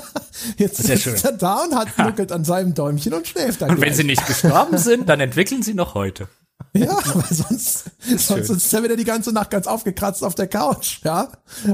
Jetzt 0.56 0.80
ist 0.80 1.02
schön. 1.02 1.16
er 1.22 1.32
da 1.32 1.64
und 1.64 1.74
hat 1.74 1.98
nuckelt 1.98 2.30
an 2.30 2.44
seinem 2.44 2.74
Däumchen 2.74 3.12
und 3.14 3.26
schläft 3.26 3.62
dann. 3.62 3.70
Und 3.70 3.76
gleich. 3.76 3.88
wenn 3.88 3.96
sie 3.96 4.04
nicht 4.04 4.24
gestorben 4.26 4.78
sind, 4.78 5.08
dann 5.08 5.20
entwickeln 5.20 5.62
sie 5.62 5.74
noch 5.74 5.94
heute. 5.94 6.28
Ja, 6.74 6.98
aber 6.98 7.24
sonst, 7.30 7.90
sonst 8.16 8.50
ist 8.50 8.72
er 8.72 8.82
wieder 8.82 8.96
die 8.96 9.04
ganze 9.04 9.32
Nacht 9.32 9.50
ganz 9.50 9.66
aufgekratzt 9.66 10.22
auf 10.22 10.34
der 10.34 10.46
Couch, 10.46 11.00
ja? 11.04 11.28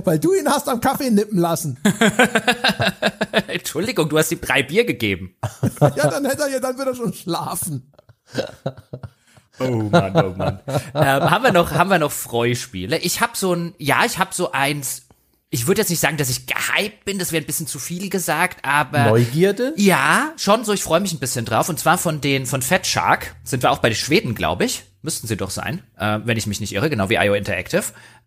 Weil 0.05 0.19
du 0.19 0.33
ihn 0.33 0.49
hast 0.49 0.69
am 0.69 0.81
Kaffee 0.81 1.11
nippen 1.11 1.39
lassen. 1.39 1.79
Entschuldigung, 3.49 4.09
du 4.09 4.19
hast 4.19 4.33
ihm 4.33 4.41
drei 4.41 4.63
Bier 4.63 4.85
gegeben. 4.85 5.37
ja, 5.81 6.09
dann 6.09 6.25
hätte 6.25 6.43
er 6.43 6.49
ja, 6.51 6.61
dann 6.61 6.79
würde 6.79 6.93
er 6.93 6.97
schon 6.97 7.13
schlafen. 7.13 7.93
Oh 9.59 9.83
Mann, 9.91 10.17
oh 10.17 10.35
Mann. 10.37 10.61
ähm, 10.67 11.31
haben 11.31 11.45
wir 11.45 11.53
noch, 11.53 11.73
haben 11.73 11.91
wir 11.91 11.99
noch 11.99 12.13
Freuspiele? 12.13 12.99
Ich 12.99 13.21
habe 13.21 13.33
so 13.35 13.55
ein, 13.55 13.75
ja, 13.79 14.05
ich 14.05 14.19
habe 14.19 14.31
so 14.33 14.53
eins. 14.53 15.03
ich 15.51 15.67
würde 15.67 15.81
jetzt 15.81 15.91
nicht 15.91 16.01
sagen, 16.01 16.17
dass 16.17 16.31
ich 16.31 16.47
gehypt 16.47 17.05
bin, 17.05 17.19
das 17.19 17.33
wäre 17.33 17.43
ein 17.43 17.47
bisschen 17.47 17.67
zu 17.67 17.79
viel 17.79 18.09
gesagt, 18.09 18.65
aber. 18.65 19.05
Neugierde? 19.07 19.75
Ja, 19.77 20.33
schon 20.37 20.65
so, 20.65 20.73
ich 20.73 20.83
freue 20.83 21.01
mich 21.01 21.13
ein 21.13 21.19
bisschen 21.19 21.45
drauf. 21.45 21.69
Und 21.69 21.79
zwar 21.79 21.99
von 21.99 22.21
den, 22.21 22.47
von 22.47 22.63
Fat 22.63 22.87
Shark, 22.87 23.35
sind 23.45 23.63
wir 23.63 23.71
auch 23.71 23.79
bei 23.79 23.91
den 23.91 23.97
Schweden, 23.97 24.35
glaube 24.35 24.65
ich. 24.65 24.85
Müssten 25.03 25.27
sie 25.27 25.37
doch 25.37 25.51
sein, 25.51 25.83
äh, 25.99 26.21
wenn 26.25 26.37
ich 26.37 26.47
mich 26.47 26.61
nicht 26.61 26.73
irre, 26.73 26.89
genau 26.89 27.09
wie 27.09 27.17
IO 27.17 27.35
Interactive. 27.35 27.83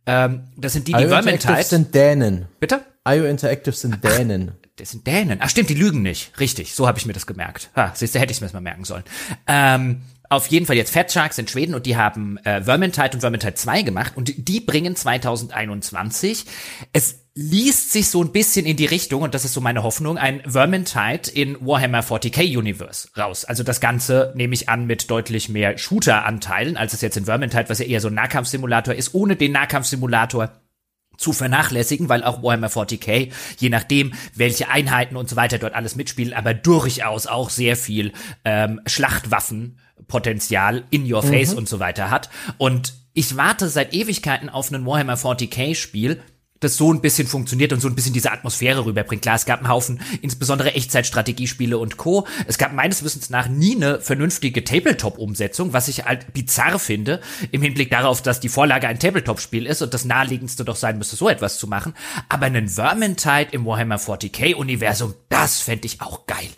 Ähm, 0.06 0.44
das 0.58 0.74
sind 0.74 0.88
die, 0.88 0.94
die 0.94 1.02
IO 1.02 1.10
Vermintide. 1.10 1.64
sind 1.64 1.96
Dänen. 1.96 2.46
Bitte? 2.60 2.82
IO 3.08 3.26
Interactive 3.26 3.76
sind 3.76 4.04
Dänen. 4.04 4.52
Ach, 4.54 4.70
das 4.76 4.92
sind 4.92 5.08
Dänen. 5.08 5.40
Ach 5.42 5.50
stimmt, 5.50 5.70
die 5.70 5.74
lügen 5.74 6.02
nicht. 6.02 6.38
Richtig, 6.40 6.76
so 6.76 6.88
habe 6.88 7.00
ich 7.00 7.06
mir 7.06 7.14
das 7.14 7.26
gemerkt. 7.26 7.70
Ha, 7.76 7.94
siehst 7.96 8.14
du, 8.14 8.20
hätte 8.20 8.34
ich 8.34 8.42
mir 8.42 8.48
das 8.48 8.54
mal 8.54 8.60
merken 8.60 8.84
sollen. 8.84 9.04
Ähm, 9.48 10.02
auf 10.30 10.48
jeden 10.48 10.66
Fall 10.66 10.76
jetzt 10.76 10.94
Fat 10.94 11.12
Sharks 11.12 11.38
in 11.38 11.48
Schweden 11.48 11.76
und 11.76 11.86
die 11.86 11.98
haben 11.98 12.38
äh, 12.40 12.62
Vermintide 12.64 13.12
und 13.14 13.22
Vermintide 13.22 13.54
2 13.54 13.82
gemacht 13.84 14.14
und 14.16 14.34
die 14.48 14.60
bringen 14.60 14.96
2021. 14.96 16.46
Es 16.94 17.26
liest 17.36 17.92
sich 17.92 18.10
so 18.10 18.24
ein 18.24 18.32
bisschen 18.32 18.66
in 18.66 18.78
die 18.78 18.86
Richtung, 18.86 19.22
und 19.22 19.34
das 19.34 19.44
ist 19.44 19.54
so 19.54 19.60
meine 19.60 19.84
Hoffnung, 19.84 20.18
ein 20.18 20.42
Vermintide 20.50 21.30
in 21.34 21.58
Warhammer 21.60 22.00
40k 22.00 22.58
Universe 22.58 23.10
raus. 23.18 23.44
Also 23.44 23.64
das 23.64 23.82
Ganze 23.82 24.32
nehme 24.36 24.54
ich 24.54 24.70
an 24.70 24.86
mit 24.86 25.12
deutlich 25.12 25.50
mehr 25.50 25.78
Shooter-Anteilen, 25.78 26.78
als 26.78 26.94
es 26.94 27.02
jetzt 27.02 27.18
in 27.18 27.26
Vermintide, 27.26 27.68
was 27.68 27.80
ja 27.80 27.86
eher 27.86 28.00
so 28.00 28.08
ein 28.08 28.14
Nahkampfsimulator 28.14 28.96
ist, 28.96 29.14
ohne 29.14 29.36
den 29.36 29.52
Nahkampfsimulator 29.52 30.62
zu 31.18 31.34
vernachlässigen, 31.34 32.10
weil 32.10 32.24
auch 32.24 32.42
Warhammer 32.42 32.68
40k, 32.68 33.32
je 33.58 33.70
nachdem, 33.70 34.14
welche 34.34 34.70
Einheiten 34.70 35.18
und 35.18 35.30
so 35.30 35.36
weiter 35.36 35.58
dort 35.58 35.74
alles 35.74 35.96
mitspielen, 35.96 36.34
aber 36.34 36.54
durchaus 36.54 37.28
auch 37.28 37.50
sehr 37.50 37.76
viel 37.76 38.14
ähm, 38.44 38.82
Schlachtwaffenpotenzial 39.96 40.84
in 40.90 41.12
your 41.12 41.24
face 41.24 41.52
mhm. 41.52 41.60
und 41.60 41.70
so 41.70 41.80
weiter 41.80 42.10
hat. 42.10 42.30
Und 42.58 42.94
ich 43.14 43.38
warte 43.38 43.70
seit 43.70 43.94
Ewigkeiten 43.94 44.50
auf 44.50 44.72
einen 44.72 44.86
Warhammer 44.86 45.16
40k 45.16 45.76
Spiel, 45.76 46.22
das 46.62 46.78
so 46.78 46.92
ein 46.92 47.02
bisschen 47.02 47.28
funktioniert 47.28 47.74
und 47.74 47.82
so 47.82 47.88
ein 47.88 47.96
bisschen 47.96 48.14
diese 48.14 48.32
Atmosphäre 48.32 48.86
rüberbringt. 48.86 49.22
Klar, 49.22 49.36
es 49.36 49.46
gab 49.46 49.60
einen 49.60 49.70
Haufen, 49.70 50.02
insbesondere 50.22 50.74
Echtzeitstrategiespiele 50.74 51.78
und 51.78 51.98
Co. 51.98 52.26
Es 52.48 52.58
gab 52.58 52.74
meines 52.74 53.04
Wissens 53.04 53.30
nach 53.30 53.48
nie 53.48 53.76
eine 53.76 54.00
vernünftige 54.00 54.64
Tabletop-Umsetzung, 54.64 55.74
was 55.74 55.90
ich 55.90 56.06
halt 56.06 56.34
bizarr 56.34 56.80
finde, 56.80 57.22
im 57.52 57.62
Hinblick 57.62 57.92
darauf, 57.92 58.22
dass 58.22 58.40
die 58.40 58.50
Vorlage 58.50 58.88
ein 58.88 59.00
Tabletop-Spiel 59.00 59.66
ist 59.66 59.82
und 59.82 59.94
das 59.94 60.06
naheliegendste 60.06 60.66
doch 60.66 60.78
sein 60.78 60.98
müsste, 60.98 61.18
so 61.18 61.30
etwas 61.30 61.58
zu 61.58 61.68
machen. 61.68 61.94
Aber 62.30 62.46
einen 62.46 62.70
Vermintide 62.70 63.50
im 63.52 63.66
Warhammer 63.66 63.98
40k-Universum, 63.98 65.14
das 65.30 65.60
fände 65.60 65.86
ich 65.86 66.02
auch 66.02 66.26
geil. 66.26 66.50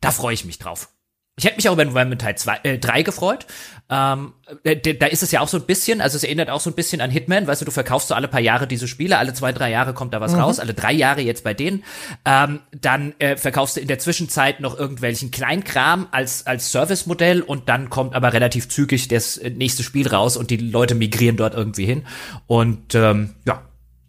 Da 0.00 0.10
freue 0.10 0.34
ich 0.34 0.44
mich 0.44 0.58
drauf. 0.58 0.88
Ich 1.36 1.44
hätte 1.44 1.56
mich 1.56 1.68
auch 1.68 1.72
über 1.72 1.82
Environment 1.82 2.22
2, 2.22 2.60
äh, 2.62 2.78
3 2.78 3.02
gefreut. 3.02 3.46
Ähm, 3.90 4.34
äh, 4.62 4.94
da 4.94 5.06
ist 5.06 5.24
es 5.24 5.32
ja 5.32 5.40
auch 5.40 5.48
so 5.48 5.56
ein 5.56 5.64
bisschen, 5.64 6.00
also 6.00 6.16
es 6.16 6.22
erinnert 6.22 6.48
auch 6.48 6.60
so 6.60 6.70
ein 6.70 6.74
bisschen 6.74 7.00
an 7.00 7.10
Hitman, 7.10 7.46
weißt 7.46 7.60
du, 7.60 7.64
du 7.64 7.72
verkaufst 7.72 8.08
so 8.08 8.14
alle 8.14 8.28
paar 8.28 8.40
Jahre 8.40 8.68
diese 8.68 8.86
Spiele, 8.86 9.18
alle 9.18 9.34
zwei, 9.34 9.52
drei 9.52 9.70
Jahre 9.70 9.94
kommt 9.94 10.14
da 10.14 10.20
was 10.20 10.32
mhm. 10.32 10.40
raus, 10.40 10.60
alle 10.60 10.74
drei 10.74 10.92
Jahre 10.92 11.22
jetzt 11.22 11.42
bei 11.42 11.52
denen. 11.52 11.82
Ähm, 12.24 12.60
dann 12.80 13.14
äh, 13.18 13.36
verkaufst 13.36 13.76
du 13.76 13.80
in 13.80 13.88
der 13.88 13.98
Zwischenzeit 13.98 14.60
noch 14.60 14.78
irgendwelchen 14.78 15.32
Kleinkram 15.32 16.06
als, 16.12 16.46
als 16.46 16.70
Service-Modell 16.70 17.42
und 17.42 17.68
dann 17.68 17.90
kommt 17.90 18.14
aber 18.14 18.32
relativ 18.32 18.68
zügig 18.68 19.08
das 19.08 19.36
äh, 19.36 19.50
nächste 19.50 19.82
Spiel 19.82 20.06
raus 20.06 20.36
und 20.36 20.50
die 20.50 20.56
Leute 20.56 20.94
migrieren 20.94 21.36
dort 21.36 21.54
irgendwie 21.54 21.84
hin. 21.84 22.04
Und 22.46 22.94
ähm, 22.94 23.34
ja, 23.44 23.62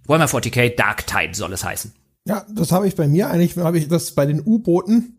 Warhammer 0.06 0.30
40k 0.30 0.76
Dark 0.76 1.08
Tide 1.08 1.34
soll 1.34 1.52
es 1.54 1.64
heißen. 1.64 1.92
Ja, 2.28 2.46
das 2.54 2.72
habe 2.72 2.88
ich 2.88 2.96
bei 2.96 3.08
mir 3.08 3.30
eigentlich, 3.30 3.58
habe 3.58 3.78
ich 3.80 3.88
das 3.88 4.12
bei 4.12 4.26
den 4.26 4.42
U-Booten, 4.46 5.18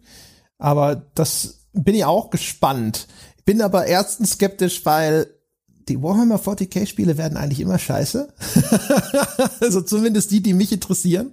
aber 0.59 1.03
das 1.15 1.66
bin 1.77 1.95
ich 1.95 2.05
auch 2.05 2.31
gespannt. 2.31 3.07
Bin 3.45 3.63
aber 3.63 3.87
erstens 3.87 4.33
skeptisch, 4.33 4.85
weil 4.85 5.29
die 5.89 6.03
Warhammer 6.03 6.37
40k 6.37 6.87
Spiele 6.87 7.17
werden 7.17 7.37
eigentlich 7.37 7.61
immer 7.61 7.79
scheiße. 7.79 8.29
also 9.61 9.81
zumindest 9.83 10.31
die, 10.31 10.43
die 10.43 10.55
mich 10.55 10.73
interessieren. 10.73 11.31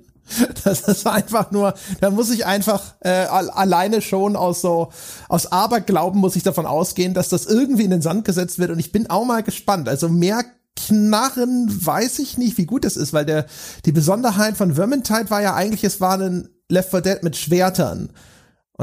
Das 0.64 0.82
ist 0.82 1.06
einfach 1.06 1.52
nur, 1.52 1.74
da 2.00 2.10
muss 2.10 2.32
ich 2.32 2.46
einfach 2.46 2.96
äh, 3.02 3.10
alleine 3.10 4.02
schon 4.02 4.36
aus 4.36 4.62
so 4.62 4.90
aus 5.28 5.52
Aberglauben 5.52 6.22
muss 6.22 6.38
ich 6.38 6.44
davon 6.44 6.66
ausgehen, 6.66 7.14
dass 7.14 7.28
das 7.28 7.46
irgendwie 7.46 7.84
in 7.84 7.92
den 7.92 8.02
Sand 8.02 8.24
gesetzt 8.24 8.58
wird 8.58 8.72
und 8.72 8.80
ich 8.80 8.92
bin 8.92 9.10
auch 9.10 9.26
mal 9.26 9.44
gespannt. 9.44 9.90
Also 9.90 10.08
mehr 10.08 10.46
Knarren 10.76 11.68
weiß 11.70 12.20
ich 12.20 12.38
nicht, 12.38 12.58
wie 12.58 12.66
gut 12.66 12.86
das 12.86 12.96
ist, 12.96 13.12
weil 13.14 13.26
der 13.26 13.46
die 13.86 13.92
Besonderheit 13.92 14.56
von 14.56 14.76
Vermintide 14.76 15.30
war 15.30 15.42
ja 15.42 15.56
eigentlich, 15.56 15.84
es 15.84 16.00
war 16.00 16.18
ein 16.20 16.50
Left 16.70 16.92
4 16.92 17.02
Dead 17.02 17.24
mit 17.24 17.36
Schwertern. 17.36 18.10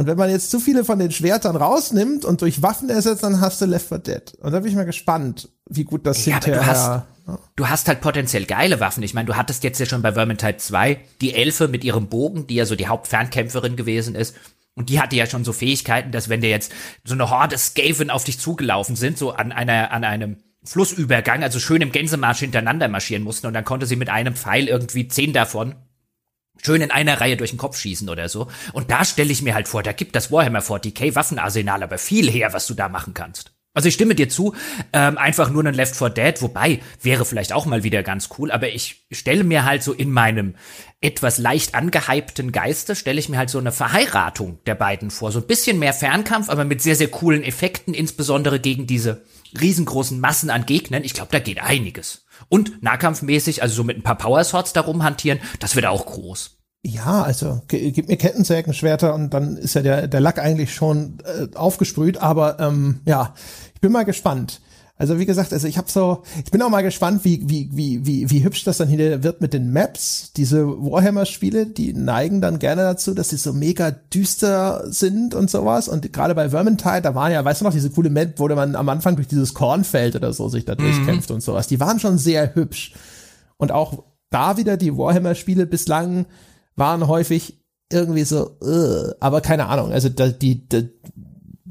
Und 0.01 0.07
wenn 0.07 0.17
man 0.17 0.31
jetzt 0.31 0.51
zu 0.51 0.61
viele 0.61 0.83
von 0.83 0.99
den 0.99 1.11
Schwertern 1.11 1.57
rausnimmt 1.57 2.25
und 2.25 2.41
durch 2.41 2.63
Waffen 2.63 2.89
ersetzt, 2.89 3.23
dann 3.23 3.43
hast 3.43 3.61
du 3.61 3.67
Left 3.67 3.87
4 3.87 3.99
Dead. 3.99 4.35
Und 4.41 4.51
da 4.51 4.61
bin 4.61 4.71
ich 4.71 4.75
mal 4.75 4.87
gespannt, 4.87 5.51
wie 5.69 5.85
gut 5.85 6.07
das 6.07 6.25
ja, 6.25 6.37
hinterher... 6.37 6.63
Du 6.63 6.67
hast, 6.67 6.87
ja. 6.87 7.39
du 7.55 7.69
hast 7.69 7.87
halt 7.87 8.01
potenziell 8.01 8.47
geile 8.47 8.81
Waffen. 8.81 9.03
Ich 9.03 9.13
meine, 9.13 9.27
du 9.27 9.37
hattest 9.37 9.63
jetzt 9.63 9.79
ja 9.79 9.85
schon 9.85 10.01
bei 10.01 10.13
Vermintide 10.13 10.57
2 10.57 10.99
die 11.21 11.35
Elfe 11.35 11.69
mit 11.69 11.85
ihrem 11.85 12.07
Bogen, 12.07 12.47
die 12.47 12.55
ja 12.55 12.65
so 12.65 12.77
die 12.77 12.87
Hauptfernkämpferin 12.87 13.77
gewesen 13.77 14.15
ist. 14.15 14.37
Und 14.75 14.89
die 14.89 15.03
hatte 15.03 15.17
ja 15.17 15.27
schon 15.27 15.45
so 15.45 15.53
Fähigkeiten, 15.53 16.13
dass 16.13 16.31
wenn 16.31 16.41
dir 16.41 16.49
jetzt 16.49 16.73
so 17.05 17.13
eine 17.13 17.29
Horde 17.29 17.59
Skaven 17.59 18.09
auf 18.09 18.25
dich 18.25 18.41
zugelaufen 18.41 18.97
sind, 18.97 19.19
so 19.19 19.33
an 19.33 19.53
einer, 19.53 19.93
an 19.93 20.05
einem 20.05 20.39
Flussübergang, 20.65 21.43
also 21.43 21.59
schön 21.61 21.83
im 21.83 21.93
Gänsemarsch 21.93 22.39
hintereinander 22.39 22.89
marschieren 22.89 23.23
mussten 23.23 23.49
und 23.49 23.53
dann 23.53 23.67
konnte 23.67 23.85
sie 23.85 23.97
mit 23.97 24.09
einem 24.09 24.35
Pfeil 24.35 24.67
irgendwie 24.67 25.09
zehn 25.09 25.35
davon 25.35 25.75
schön 26.63 26.83
in 26.83 26.91
einer 26.91 27.21
Reihe 27.21 27.37
durch 27.37 27.51
den 27.51 27.59
Kopf 27.59 27.79
schießen 27.79 28.09
oder 28.09 28.29
so. 28.29 28.49
Und 28.73 28.91
da 28.91 29.05
stelle 29.05 29.33
ich 29.33 29.43
mir 29.43 29.55
halt 29.55 29.69
vor, 29.69 29.83
da 29.83 29.93
gibt 29.93 30.15
das 30.17 30.31
Warhammer 30.31 30.61
40k 30.61 31.15
Waffenarsenal 31.15 31.83
aber 31.83 31.99
viel 31.99 32.31
her, 32.31 32.53
was 32.53 32.67
du 32.67 32.75
da 32.75 32.89
machen 32.89 33.15
kannst. 33.15 33.53
Also 33.73 33.87
ich 33.87 33.95
stimme 33.95 34.17
dir 34.17 34.29
zu, 34.29 34.55
ähm, 34.93 35.17
einfach 35.17 35.49
nur 35.49 35.65
ein 35.65 35.75
Left 35.75 35.95
4 35.95 36.11
Dead, 36.11 36.43
wobei 36.43 36.81
wäre 37.03 37.25
vielleicht 37.25 37.53
auch 37.53 37.67
mal 37.67 37.85
wieder 37.85 38.03
ganz 38.03 38.29
cool, 38.37 38.51
aber 38.51 38.69
ich 38.69 39.07
stelle 39.13 39.45
mir 39.45 39.65
halt 39.65 39.85
so 39.85 39.93
in 39.93 40.11
meinem 40.11 40.57
etwas 41.01 41.39
leicht 41.39 41.77
angehypten 41.77 42.51
Geiste, 42.51 42.97
stelle 42.97 43.21
ich 43.21 43.29
mir 43.29 43.39
halt 43.39 43.49
so 43.49 43.59
eine 43.59 43.71
Verheiratung 43.71 44.59
der 44.67 44.75
beiden 44.75 45.13
vor. 45.13 45.31
So 45.31 45.39
ein 45.39 45.47
bisschen 45.47 45.79
mehr 45.79 45.93
Fernkampf, 45.93 46.49
aber 46.49 46.65
mit 46.65 46.83
sehr, 46.83 46.97
sehr 46.97 47.09
coolen 47.09 47.45
Effekten, 47.45 47.95
insbesondere 47.95 48.59
gegen 48.59 48.89
diese 48.89 49.23
riesengroßen 49.59 50.19
Massen 50.19 50.51
an 50.51 50.67
Gegnern. 50.67 51.05
Ich 51.05 51.15
glaube, 51.15 51.31
da 51.31 51.39
geht 51.39 51.63
einiges. 51.63 52.27
Und 52.49 52.83
nahkampfmäßig, 52.83 53.63
also 53.63 53.75
so 53.75 53.85
mit 53.85 53.99
ein 53.99 54.03
paar 54.03 54.19
Power 54.19 54.43
Swords 54.45 54.73
darum 54.73 55.03
hantieren, 55.03 55.41
das 55.61 55.77
wird 55.77 55.87
auch 55.87 56.07
groß. 56.07 56.57
Ja, 56.83 57.23
also 57.23 57.61
gib 57.69 58.09
mir 58.09 58.17
Kettensägen, 58.17 58.73
Schwerter 58.73 59.15
und 59.15 59.35
dann 59.35 59.59
ist 59.59 59.75
ja 59.75 59.83
der, 59.83 60.09
der 60.09 60.21
Lack 60.21 60.39
eigentlich 60.39 60.75
schon 60.75 61.19
äh, 61.25 61.55
aufgesprüht. 61.55 62.17
Aber 62.19 62.59
ähm, 62.59 63.01
ja, 63.05 63.35
ich 63.75 63.81
bin 63.81 63.93
mal 63.93 64.05
gespannt. 64.05 64.63
Also 65.01 65.19
wie 65.19 65.25
gesagt, 65.25 65.51
also 65.55 65.67
ich 65.67 65.79
habe 65.79 65.91
so, 65.91 66.25
ich 66.45 66.51
bin 66.51 66.61
auch 66.61 66.69
mal 66.69 66.83
gespannt, 66.83 67.25
wie 67.25 67.49
wie 67.49 67.71
wie 67.73 68.07
wie 68.07 68.29
wie 68.29 68.45
hübsch 68.45 68.65
das 68.65 68.77
dann 68.77 68.89
hier 68.89 69.23
wird 69.23 69.41
mit 69.41 69.55
den 69.55 69.73
Maps. 69.73 70.31
Diese 70.37 70.69
Warhammer-Spiele, 70.69 71.65
die 71.65 71.95
neigen 71.95 72.43
dann 72.43 72.59
gerne 72.59 72.83
dazu, 72.83 73.15
dass 73.15 73.31
sie 73.31 73.39
so 73.39 73.55
mega 73.55 73.93
düster 73.93 74.85
sind 74.93 75.35
und 75.35 75.49
sowas. 75.49 75.89
Und 75.89 76.13
gerade 76.13 76.35
bei 76.35 76.51
Vermintide, 76.51 77.01
da 77.01 77.15
waren 77.15 77.33
ja, 77.33 77.43
weißt 77.43 77.63
du 77.63 77.65
noch, 77.65 77.73
diese 77.73 77.89
coole 77.89 78.11
Map, 78.11 78.35
wo 78.37 78.47
man 78.49 78.77
am 78.77 78.91
Anfang 78.91 79.17
durch 79.17 79.27
dieses 79.27 79.55
Kornfeld 79.55 80.17
oder 80.17 80.35
so 80.35 80.51
sich 80.51 80.67
da 80.67 80.75
mhm. 80.75 80.81
durchkämpft 80.81 81.31
und 81.31 81.43
sowas. 81.43 81.67
Die 81.67 81.81
waren 81.81 81.99
schon 81.99 82.19
sehr 82.19 82.55
hübsch. 82.55 82.93
Und 83.57 83.73
auch 83.73 84.05
da 84.29 84.59
wieder 84.59 84.77
die 84.77 84.95
Warhammer-Spiele 84.99 85.65
bislang 85.65 86.27
waren 86.77 87.09
häufig 87.09 87.59
irgendwie 87.91 88.25
so, 88.25 88.51
uh, 88.63 89.13
aber 89.19 89.41
keine 89.41 89.69
Ahnung. 89.69 89.93
Also 89.93 90.11
da, 90.11 90.29
die, 90.29 90.69
die 90.69 90.91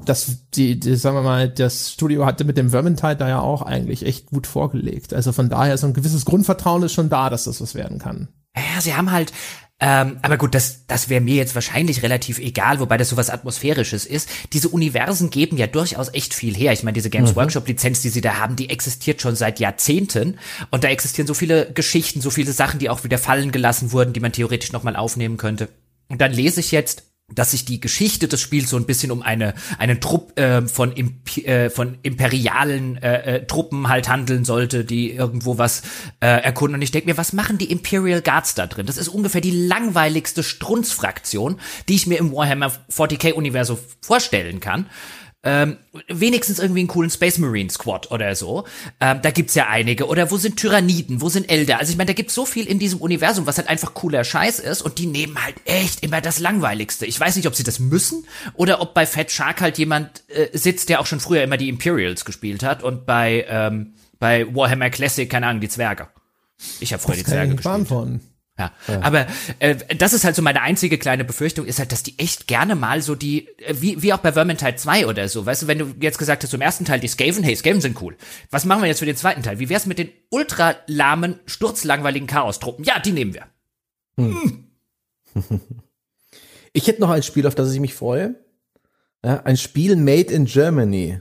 das, 0.04 0.48
die, 0.54 0.78
die, 0.78 0.96
sagen 0.96 1.16
wir 1.16 1.22
mal, 1.22 1.48
das 1.48 1.92
Studio 1.92 2.26
hatte 2.26 2.44
mit 2.44 2.56
dem 2.56 2.70
Vermintide 2.70 3.16
da 3.16 3.28
ja 3.28 3.40
auch 3.40 3.62
eigentlich 3.62 4.04
echt 4.04 4.26
gut 4.26 4.46
vorgelegt. 4.46 5.14
Also 5.14 5.32
von 5.32 5.48
daher 5.48 5.76
so 5.78 5.86
ein 5.86 5.94
gewisses 5.94 6.24
Grundvertrauen 6.24 6.82
ist 6.82 6.92
schon 6.92 7.08
da, 7.08 7.30
dass 7.30 7.44
das 7.44 7.60
was 7.60 7.74
werden 7.74 7.98
kann. 7.98 8.28
Ja, 8.56 8.80
sie 8.80 8.94
haben 8.94 9.12
halt, 9.12 9.32
ähm, 9.82 10.18
aber 10.20 10.36
gut, 10.36 10.54
das, 10.54 10.86
das 10.86 11.08
wäre 11.08 11.22
mir 11.22 11.36
jetzt 11.36 11.54
wahrscheinlich 11.54 12.02
relativ 12.02 12.38
egal, 12.38 12.80
wobei 12.80 12.98
das 12.98 13.08
sowas 13.08 13.30
Atmosphärisches 13.30 14.04
ist. 14.04 14.28
Diese 14.52 14.68
Universen 14.68 15.30
geben 15.30 15.56
ja 15.56 15.66
durchaus 15.66 16.12
echt 16.12 16.34
viel 16.34 16.54
her. 16.54 16.72
Ich 16.72 16.82
meine, 16.82 16.94
diese 16.94 17.08
Games 17.08 17.32
mhm. 17.32 17.36
Workshop 17.36 17.66
Lizenz, 17.66 18.02
die 18.02 18.10
sie 18.10 18.20
da 18.20 18.36
haben, 18.36 18.56
die 18.56 18.68
existiert 18.68 19.22
schon 19.22 19.36
seit 19.36 19.58
Jahrzehnten. 19.58 20.38
Und 20.70 20.84
da 20.84 20.88
existieren 20.88 21.26
so 21.26 21.34
viele 21.34 21.72
Geschichten, 21.72 22.20
so 22.20 22.30
viele 22.30 22.52
Sachen, 22.52 22.78
die 22.78 22.90
auch 22.90 23.04
wieder 23.04 23.18
fallen 23.18 23.52
gelassen 23.52 23.92
wurden, 23.92 24.12
die 24.12 24.20
man 24.20 24.32
theoretisch 24.32 24.72
nochmal 24.72 24.96
aufnehmen 24.96 25.38
könnte. 25.38 25.68
Und 26.08 26.20
dann 26.20 26.32
lese 26.32 26.60
ich 26.60 26.72
jetzt, 26.72 27.04
dass 27.34 27.52
sich 27.52 27.64
die 27.64 27.80
Geschichte 27.80 28.28
des 28.28 28.40
Spiels 28.40 28.70
so 28.70 28.76
ein 28.76 28.86
bisschen 28.86 29.10
um 29.10 29.22
eine 29.22 29.54
einen 29.78 30.00
Trupp 30.00 30.38
äh, 30.38 30.62
von 30.62 30.92
Imp 30.92 31.36
äh, 31.38 31.70
von 31.70 31.98
imperialen 32.02 32.96
äh, 32.96 33.36
äh, 33.36 33.46
Truppen 33.46 33.88
halt 33.88 34.08
handeln 34.08 34.44
sollte, 34.44 34.84
die 34.84 35.12
irgendwo 35.12 35.58
was 35.58 35.82
äh, 36.20 36.26
erkunden. 36.26 36.76
Und 36.76 36.82
ich 36.82 36.90
denke 36.90 37.08
mir, 37.08 37.16
was 37.16 37.32
machen 37.32 37.58
die 37.58 37.70
Imperial 37.70 38.22
Guards 38.22 38.54
da 38.54 38.66
drin? 38.66 38.86
Das 38.86 38.96
ist 38.96 39.08
ungefähr 39.08 39.40
die 39.40 39.66
langweiligste 39.66 40.42
Strunzfraktion, 40.42 41.60
die 41.88 41.94
ich 41.94 42.06
mir 42.06 42.18
im 42.18 42.32
Warhammer 42.32 42.72
40k 42.90 43.32
Universum 43.32 43.78
vorstellen 44.00 44.60
kann 44.60 44.86
ähm, 45.42 45.78
wenigstens 46.08 46.58
irgendwie 46.58 46.80
einen 46.80 46.88
coolen 46.88 47.10
Space 47.10 47.38
Marine 47.38 47.70
Squad 47.70 48.10
oder 48.10 48.34
so. 48.34 48.64
Ähm, 49.00 49.20
da 49.22 49.30
gibt's 49.30 49.54
ja 49.54 49.68
einige. 49.68 50.06
Oder 50.06 50.30
wo 50.30 50.36
sind 50.36 50.56
Tyranniden? 50.56 51.22
Wo 51.22 51.30
sind 51.30 51.50
Elder? 51.50 51.78
Also 51.78 51.92
ich 51.92 51.96
meine, 51.96 52.08
da 52.08 52.12
gibt's 52.12 52.34
so 52.34 52.44
viel 52.44 52.66
in 52.66 52.78
diesem 52.78 53.00
Universum, 53.00 53.46
was 53.46 53.56
halt 53.56 53.68
einfach 53.68 53.94
cooler 53.94 54.24
Scheiß 54.24 54.58
ist 54.58 54.82
und 54.82 54.98
die 54.98 55.06
nehmen 55.06 55.42
halt 55.42 55.56
echt 55.64 56.02
immer 56.02 56.20
das 56.20 56.40
Langweiligste. 56.40 57.06
Ich 57.06 57.18
weiß 57.18 57.36
nicht, 57.36 57.46
ob 57.46 57.54
sie 57.54 57.62
das 57.64 57.78
müssen 57.78 58.26
oder 58.54 58.82
ob 58.82 58.92
bei 58.92 59.06
Fat 59.06 59.30
Shark 59.30 59.62
halt 59.62 59.78
jemand 59.78 60.24
äh, 60.28 60.48
sitzt, 60.56 60.90
der 60.90 61.00
auch 61.00 61.06
schon 61.06 61.20
früher 61.20 61.42
immer 61.42 61.56
die 61.56 61.70
Imperials 61.70 62.26
gespielt 62.26 62.62
hat 62.62 62.82
und 62.82 63.06
bei, 63.06 63.46
ähm, 63.48 63.94
bei 64.18 64.46
Warhammer 64.54 64.90
Classic, 64.90 65.28
keine 65.28 65.46
Ahnung, 65.46 65.62
die 65.62 65.68
Zwerge. 65.70 66.08
Ich 66.80 66.92
habe 66.92 67.02
früher 67.02 67.14
das 67.14 67.24
die 67.24 67.30
Zwerge 67.30 67.54
gespielt. 67.54 67.88
Von. 67.88 68.20
Ja, 68.60 68.72
ja. 68.88 69.02
aber 69.02 69.26
äh, 69.58 69.76
das 69.96 70.12
ist 70.12 70.24
halt 70.24 70.36
so 70.36 70.42
meine 70.42 70.62
einzige 70.62 70.98
kleine 70.98 71.24
Befürchtung, 71.24 71.66
ist 71.66 71.78
halt, 71.78 71.92
dass 71.92 72.02
die 72.02 72.18
echt 72.18 72.46
gerne 72.46 72.74
mal 72.74 73.00
so 73.02 73.14
die, 73.14 73.48
äh, 73.58 73.74
wie, 73.80 74.02
wie 74.02 74.12
auch 74.12 74.18
bei 74.18 74.32
Vermintide 74.32 74.76
2 74.76 75.06
oder 75.06 75.28
so, 75.28 75.46
weißt 75.46 75.62
du, 75.62 75.66
wenn 75.66 75.78
du 75.78 75.94
jetzt 76.00 76.18
gesagt 76.18 76.42
hast, 76.42 76.50
zum 76.50 76.60
ersten 76.60 76.84
Teil 76.84 77.00
die 77.00 77.08
Skaven, 77.08 77.42
hey, 77.42 77.56
Skaven 77.56 77.80
sind 77.80 78.00
cool. 78.02 78.16
Was 78.50 78.64
machen 78.64 78.82
wir 78.82 78.88
jetzt 78.88 78.98
für 78.98 79.06
den 79.06 79.16
zweiten 79.16 79.42
Teil? 79.42 79.58
Wie 79.58 79.68
wär's 79.68 79.86
mit 79.86 79.98
den 79.98 80.10
ultra 80.30 80.76
lahmen, 80.86 81.40
sturzlangweiligen 81.46 82.28
Chaos-Truppen? 82.28 82.84
Ja, 82.84 82.98
die 82.98 83.12
nehmen 83.12 83.34
wir. 83.34 83.46
Hm. 84.16 84.64
Ich 86.72 86.86
hätte 86.86 87.00
noch 87.00 87.10
ein 87.10 87.22
Spiel, 87.22 87.46
auf 87.46 87.54
das 87.54 87.72
ich 87.72 87.80
mich 87.80 87.94
freue. 87.94 88.36
Ja, 89.24 89.42
ein 89.42 89.56
Spiel 89.56 89.96
made 89.96 90.32
in 90.32 90.44
Germany. 90.44 91.20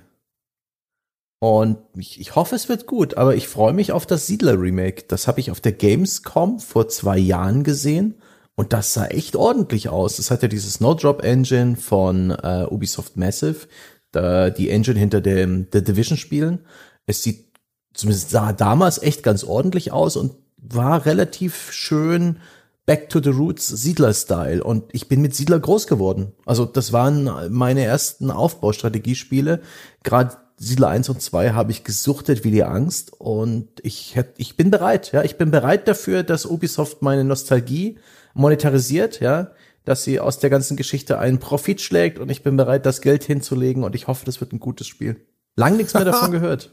Und 1.39 1.77
ich, 1.97 2.19
ich 2.19 2.35
hoffe, 2.35 2.55
es 2.55 2.67
wird 2.67 2.85
gut, 2.85 3.15
aber 3.15 3.35
ich 3.35 3.47
freue 3.47 3.73
mich 3.73 3.93
auf 3.93 4.05
das 4.05 4.27
Siedler-Remake. 4.27 5.05
Das 5.07 5.27
habe 5.27 5.39
ich 5.39 5.51
auf 5.51 5.61
der 5.61 5.71
Gamescom 5.71 6.59
vor 6.59 6.89
zwei 6.89 7.17
Jahren 7.17 7.63
gesehen 7.63 8.15
und 8.55 8.73
das 8.73 8.93
sah 8.93 9.05
echt 9.05 9.37
ordentlich 9.37 9.87
aus. 9.87 10.17
Das 10.17 10.31
hat 10.31 10.41
ja 10.43 10.49
dieses 10.49 10.73
Snowdrop-Engine 10.75 11.77
von 11.77 12.31
äh, 12.31 12.65
Ubisoft 12.69 13.15
Massive, 13.15 13.67
da, 14.11 14.49
die 14.49 14.69
Engine 14.69 14.99
hinter 14.99 15.21
dem 15.21 15.67
The 15.71 15.81
Division-Spielen. 15.81 16.59
Es 17.05 17.23
sieht 17.23 17.49
zumindest 17.93 18.31
sah 18.31 18.51
damals 18.51 19.01
echt 19.01 19.23
ganz 19.23 19.45
ordentlich 19.45 19.91
aus 19.93 20.17
und 20.17 20.35
war 20.57 21.05
relativ 21.05 21.71
schön 21.71 22.39
Back 22.85 23.09
to 23.09 23.21
the 23.21 23.29
Roots 23.29 23.67
Siedler-Style. 23.67 24.63
Und 24.63 24.85
ich 24.93 25.07
bin 25.07 25.21
mit 25.21 25.35
Siedler 25.35 25.59
groß 25.59 25.87
geworden. 25.87 26.33
Also 26.45 26.65
das 26.65 26.91
waren 26.91 27.29
meine 27.49 27.83
ersten 27.83 28.31
Aufbaustrategiespiele. 28.31 29.61
Gerade 30.03 30.35
Siedler 30.59 30.89
1 30.89 31.07
und 31.07 31.21
2 31.21 31.51
habe 31.51 31.71
ich 31.71 31.85
gesuchtet 31.85 32.43
wie 32.43 32.51
die 32.51 32.65
Angst 32.65 33.13
und 33.17 33.69
ich 33.81 34.15
hätte, 34.15 34.33
ich 34.37 34.57
bin 34.57 34.69
bereit, 34.69 35.13
ja, 35.13 35.23
ich 35.23 35.37
bin 35.37 35.51
bereit 35.51 35.87
dafür, 35.87 36.23
dass 36.23 36.45
Ubisoft 36.45 37.01
meine 37.01 37.23
Nostalgie 37.23 37.97
monetarisiert, 38.33 39.21
ja, 39.21 39.51
dass 39.85 40.03
sie 40.03 40.19
aus 40.19 40.39
der 40.39 40.49
ganzen 40.49 40.75
Geschichte 40.75 41.17
einen 41.17 41.39
Profit 41.39 41.79
schlägt 41.79 42.19
und 42.19 42.29
ich 42.29 42.43
bin 42.43 42.57
bereit, 42.57 42.85
das 42.85 42.99
Geld 42.99 43.23
hinzulegen 43.23 43.85
und 43.85 43.95
ich 43.95 44.07
hoffe, 44.07 44.25
das 44.25 44.41
wird 44.41 44.51
ein 44.51 44.59
gutes 44.59 44.85
Spiel. 44.87 45.25
Lang 45.55 45.77
nichts 45.77 45.93
mehr 45.93 46.05
davon 46.05 46.31
gehört. 46.33 46.71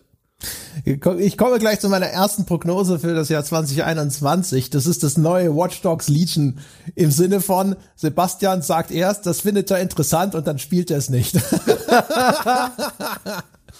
Ich 0.84 1.38
komme 1.38 1.58
gleich 1.58 1.80
zu 1.80 1.88
meiner 1.88 2.08
ersten 2.08 2.44
Prognose 2.44 2.98
für 2.98 3.14
das 3.14 3.30
Jahr 3.30 3.42
2021. 3.42 4.68
Das 4.68 4.86
ist 4.86 5.02
das 5.02 5.16
neue 5.16 5.56
Watch 5.56 5.80
Dogs 5.80 6.08
Legion 6.08 6.58
im 6.94 7.10
Sinne 7.10 7.40
von 7.40 7.76
Sebastian 7.94 8.60
sagt 8.60 8.90
erst, 8.90 9.24
das 9.24 9.40
findet 9.40 9.70
er 9.70 9.80
interessant 9.80 10.34
und 10.34 10.46
dann 10.46 10.58
spielt 10.58 10.90
er 10.90 10.98
es 10.98 11.08
nicht. 11.08 11.40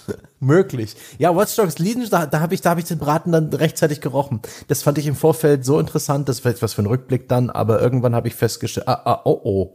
Möglich. 0.41 0.97
Ja, 1.19 1.35
Watch 1.35 1.57
Dogs 1.57 1.79
Legion, 1.79 2.09
da, 2.11 2.27
da 2.27 2.41
habe 2.41 2.55
ich, 2.55 2.61
da 2.61 2.71
habe 2.71 2.81
ich 2.81 2.87
den 2.87 2.99
Braten 2.99 3.33
dann 3.33 3.53
rechtzeitig 3.53 4.01
gerochen. 4.01 4.41
Das 4.69 4.83
fand 4.83 4.99
ich 4.99 5.07
im 5.07 5.15
Vorfeld 5.15 5.65
so 5.65 5.79
interessant, 5.79 6.29
das 6.29 6.45
war 6.45 6.53
etwas 6.53 6.75
für 6.75 6.83
ein 6.83 6.87
Rückblick 6.87 7.29
dann, 7.29 7.51
aber 7.51 7.81
irgendwann 7.81 8.15
habe 8.15 8.29
ich 8.29 8.35
festgestellt, 8.35 8.89
ah, 8.89 9.01
ah, 9.05 9.21
oh, 9.25 9.41
oh. 9.45 9.73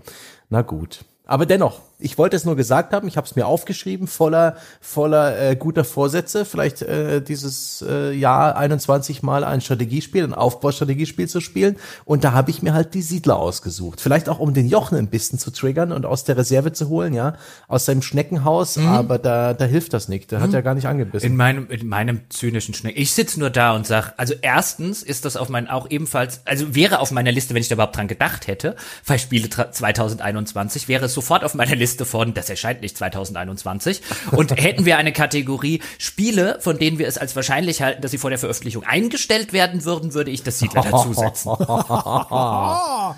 Na 0.49 0.61
gut. 0.61 1.05
Aber 1.25 1.45
dennoch, 1.45 1.79
ich 2.01 2.17
wollte 2.17 2.35
es 2.35 2.45
nur 2.45 2.55
gesagt 2.55 2.93
haben, 2.93 3.07
ich 3.07 3.17
habe 3.17 3.25
es 3.25 3.35
mir 3.35 3.45
aufgeschrieben, 3.45 4.07
voller, 4.07 4.55
voller 4.81 5.39
äh, 5.39 5.55
guter 5.55 5.83
Vorsätze, 5.83 6.45
vielleicht 6.45 6.81
äh, 6.81 7.21
dieses 7.21 7.83
äh, 7.87 8.11
Jahr 8.11 8.57
21 8.57 9.23
Mal 9.23 9.43
ein 9.43 9.61
Strategiespiel, 9.61 10.23
ein 10.23 10.33
Aufbaustrategiespiel 10.33 11.29
zu 11.29 11.39
spielen. 11.39 11.77
Und 12.05 12.23
da 12.23 12.33
habe 12.33 12.51
ich 12.51 12.61
mir 12.61 12.73
halt 12.73 12.93
die 12.93 13.01
Siedler 13.01 13.37
ausgesucht. 13.37 14.01
Vielleicht 14.01 14.29
auch, 14.29 14.39
um 14.39 14.53
den 14.53 14.67
Jochen 14.67 14.97
ein 14.97 15.07
bisschen 15.07 15.39
zu 15.39 15.51
triggern 15.51 15.91
und 15.91 16.05
aus 16.05 16.23
der 16.23 16.37
Reserve 16.37 16.73
zu 16.73 16.89
holen, 16.89 17.13
ja, 17.13 17.35
aus 17.67 17.85
seinem 17.85 18.01
Schneckenhaus, 18.01 18.77
mhm. 18.77 18.87
aber 18.87 19.19
da, 19.19 19.53
da 19.53 19.65
hilft 19.65 19.93
das 19.93 20.07
nicht. 20.07 20.31
Der 20.31 20.39
mhm. 20.39 20.43
hat 20.43 20.53
ja 20.53 20.61
gar 20.61 20.75
nicht 20.75 20.87
angebissen. 20.87 21.25
In 21.25 21.35
meinem, 21.35 21.69
in 21.69 21.87
meinem 21.87 22.21
zynischen 22.29 22.73
Schnecken. 22.73 22.99
Ich 22.99 23.13
sitze 23.13 23.39
nur 23.39 23.49
da 23.49 23.75
und 23.75 23.85
sag, 23.85 24.13
also 24.17 24.33
erstens 24.41 25.03
ist 25.03 25.25
das 25.25 25.37
auf 25.37 25.49
mein, 25.49 25.69
auch 25.69 25.89
ebenfalls, 25.89 26.41
also 26.45 26.73
wäre 26.75 26.99
auf 26.99 27.11
meiner 27.11 27.31
Liste, 27.31 27.53
wenn 27.53 27.61
ich 27.61 27.67
da 27.67 27.75
überhaupt 27.75 27.95
dran 27.95 28.07
gedacht 28.07 28.47
hätte, 28.47 28.75
weil 29.05 29.19
Spiele 29.19 29.49
2021, 29.49 30.87
wäre 30.87 31.05
es 31.05 31.13
sofort 31.13 31.43
auf 31.43 31.53
meiner 31.53 31.75
Liste 31.75 31.90
Liste 31.91 32.05
von, 32.05 32.33
das 32.33 32.49
erscheint 32.49 32.81
nicht 32.81 32.97
2021. 32.97 34.01
Und 34.31 34.51
hätten 34.51 34.85
wir 34.85 34.97
eine 34.97 35.11
Kategorie 35.11 35.81
Spiele, 35.97 36.57
von 36.61 36.79
denen 36.79 36.99
wir 36.99 37.07
es 37.07 37.17
als 37.17 37.35
wahrscheinlich 37.35 37.81
halten, 37.81 38.01
dass 38.01 38.11
sie 38.11 38.17
vor 38.17 38.29
der 38.29 38.39
Veröffentlichung 38.39 38.85
eingestellt 38.85 39.51
werden 39.51 39.83
würden, 39.83 40.13
würde 40.13 40.31
ich 40.31 40.41
das 40.43 40.59
Siedler 40.59 40.83
dazusetzen. 40.83 41.49
oh, 41.59 43.13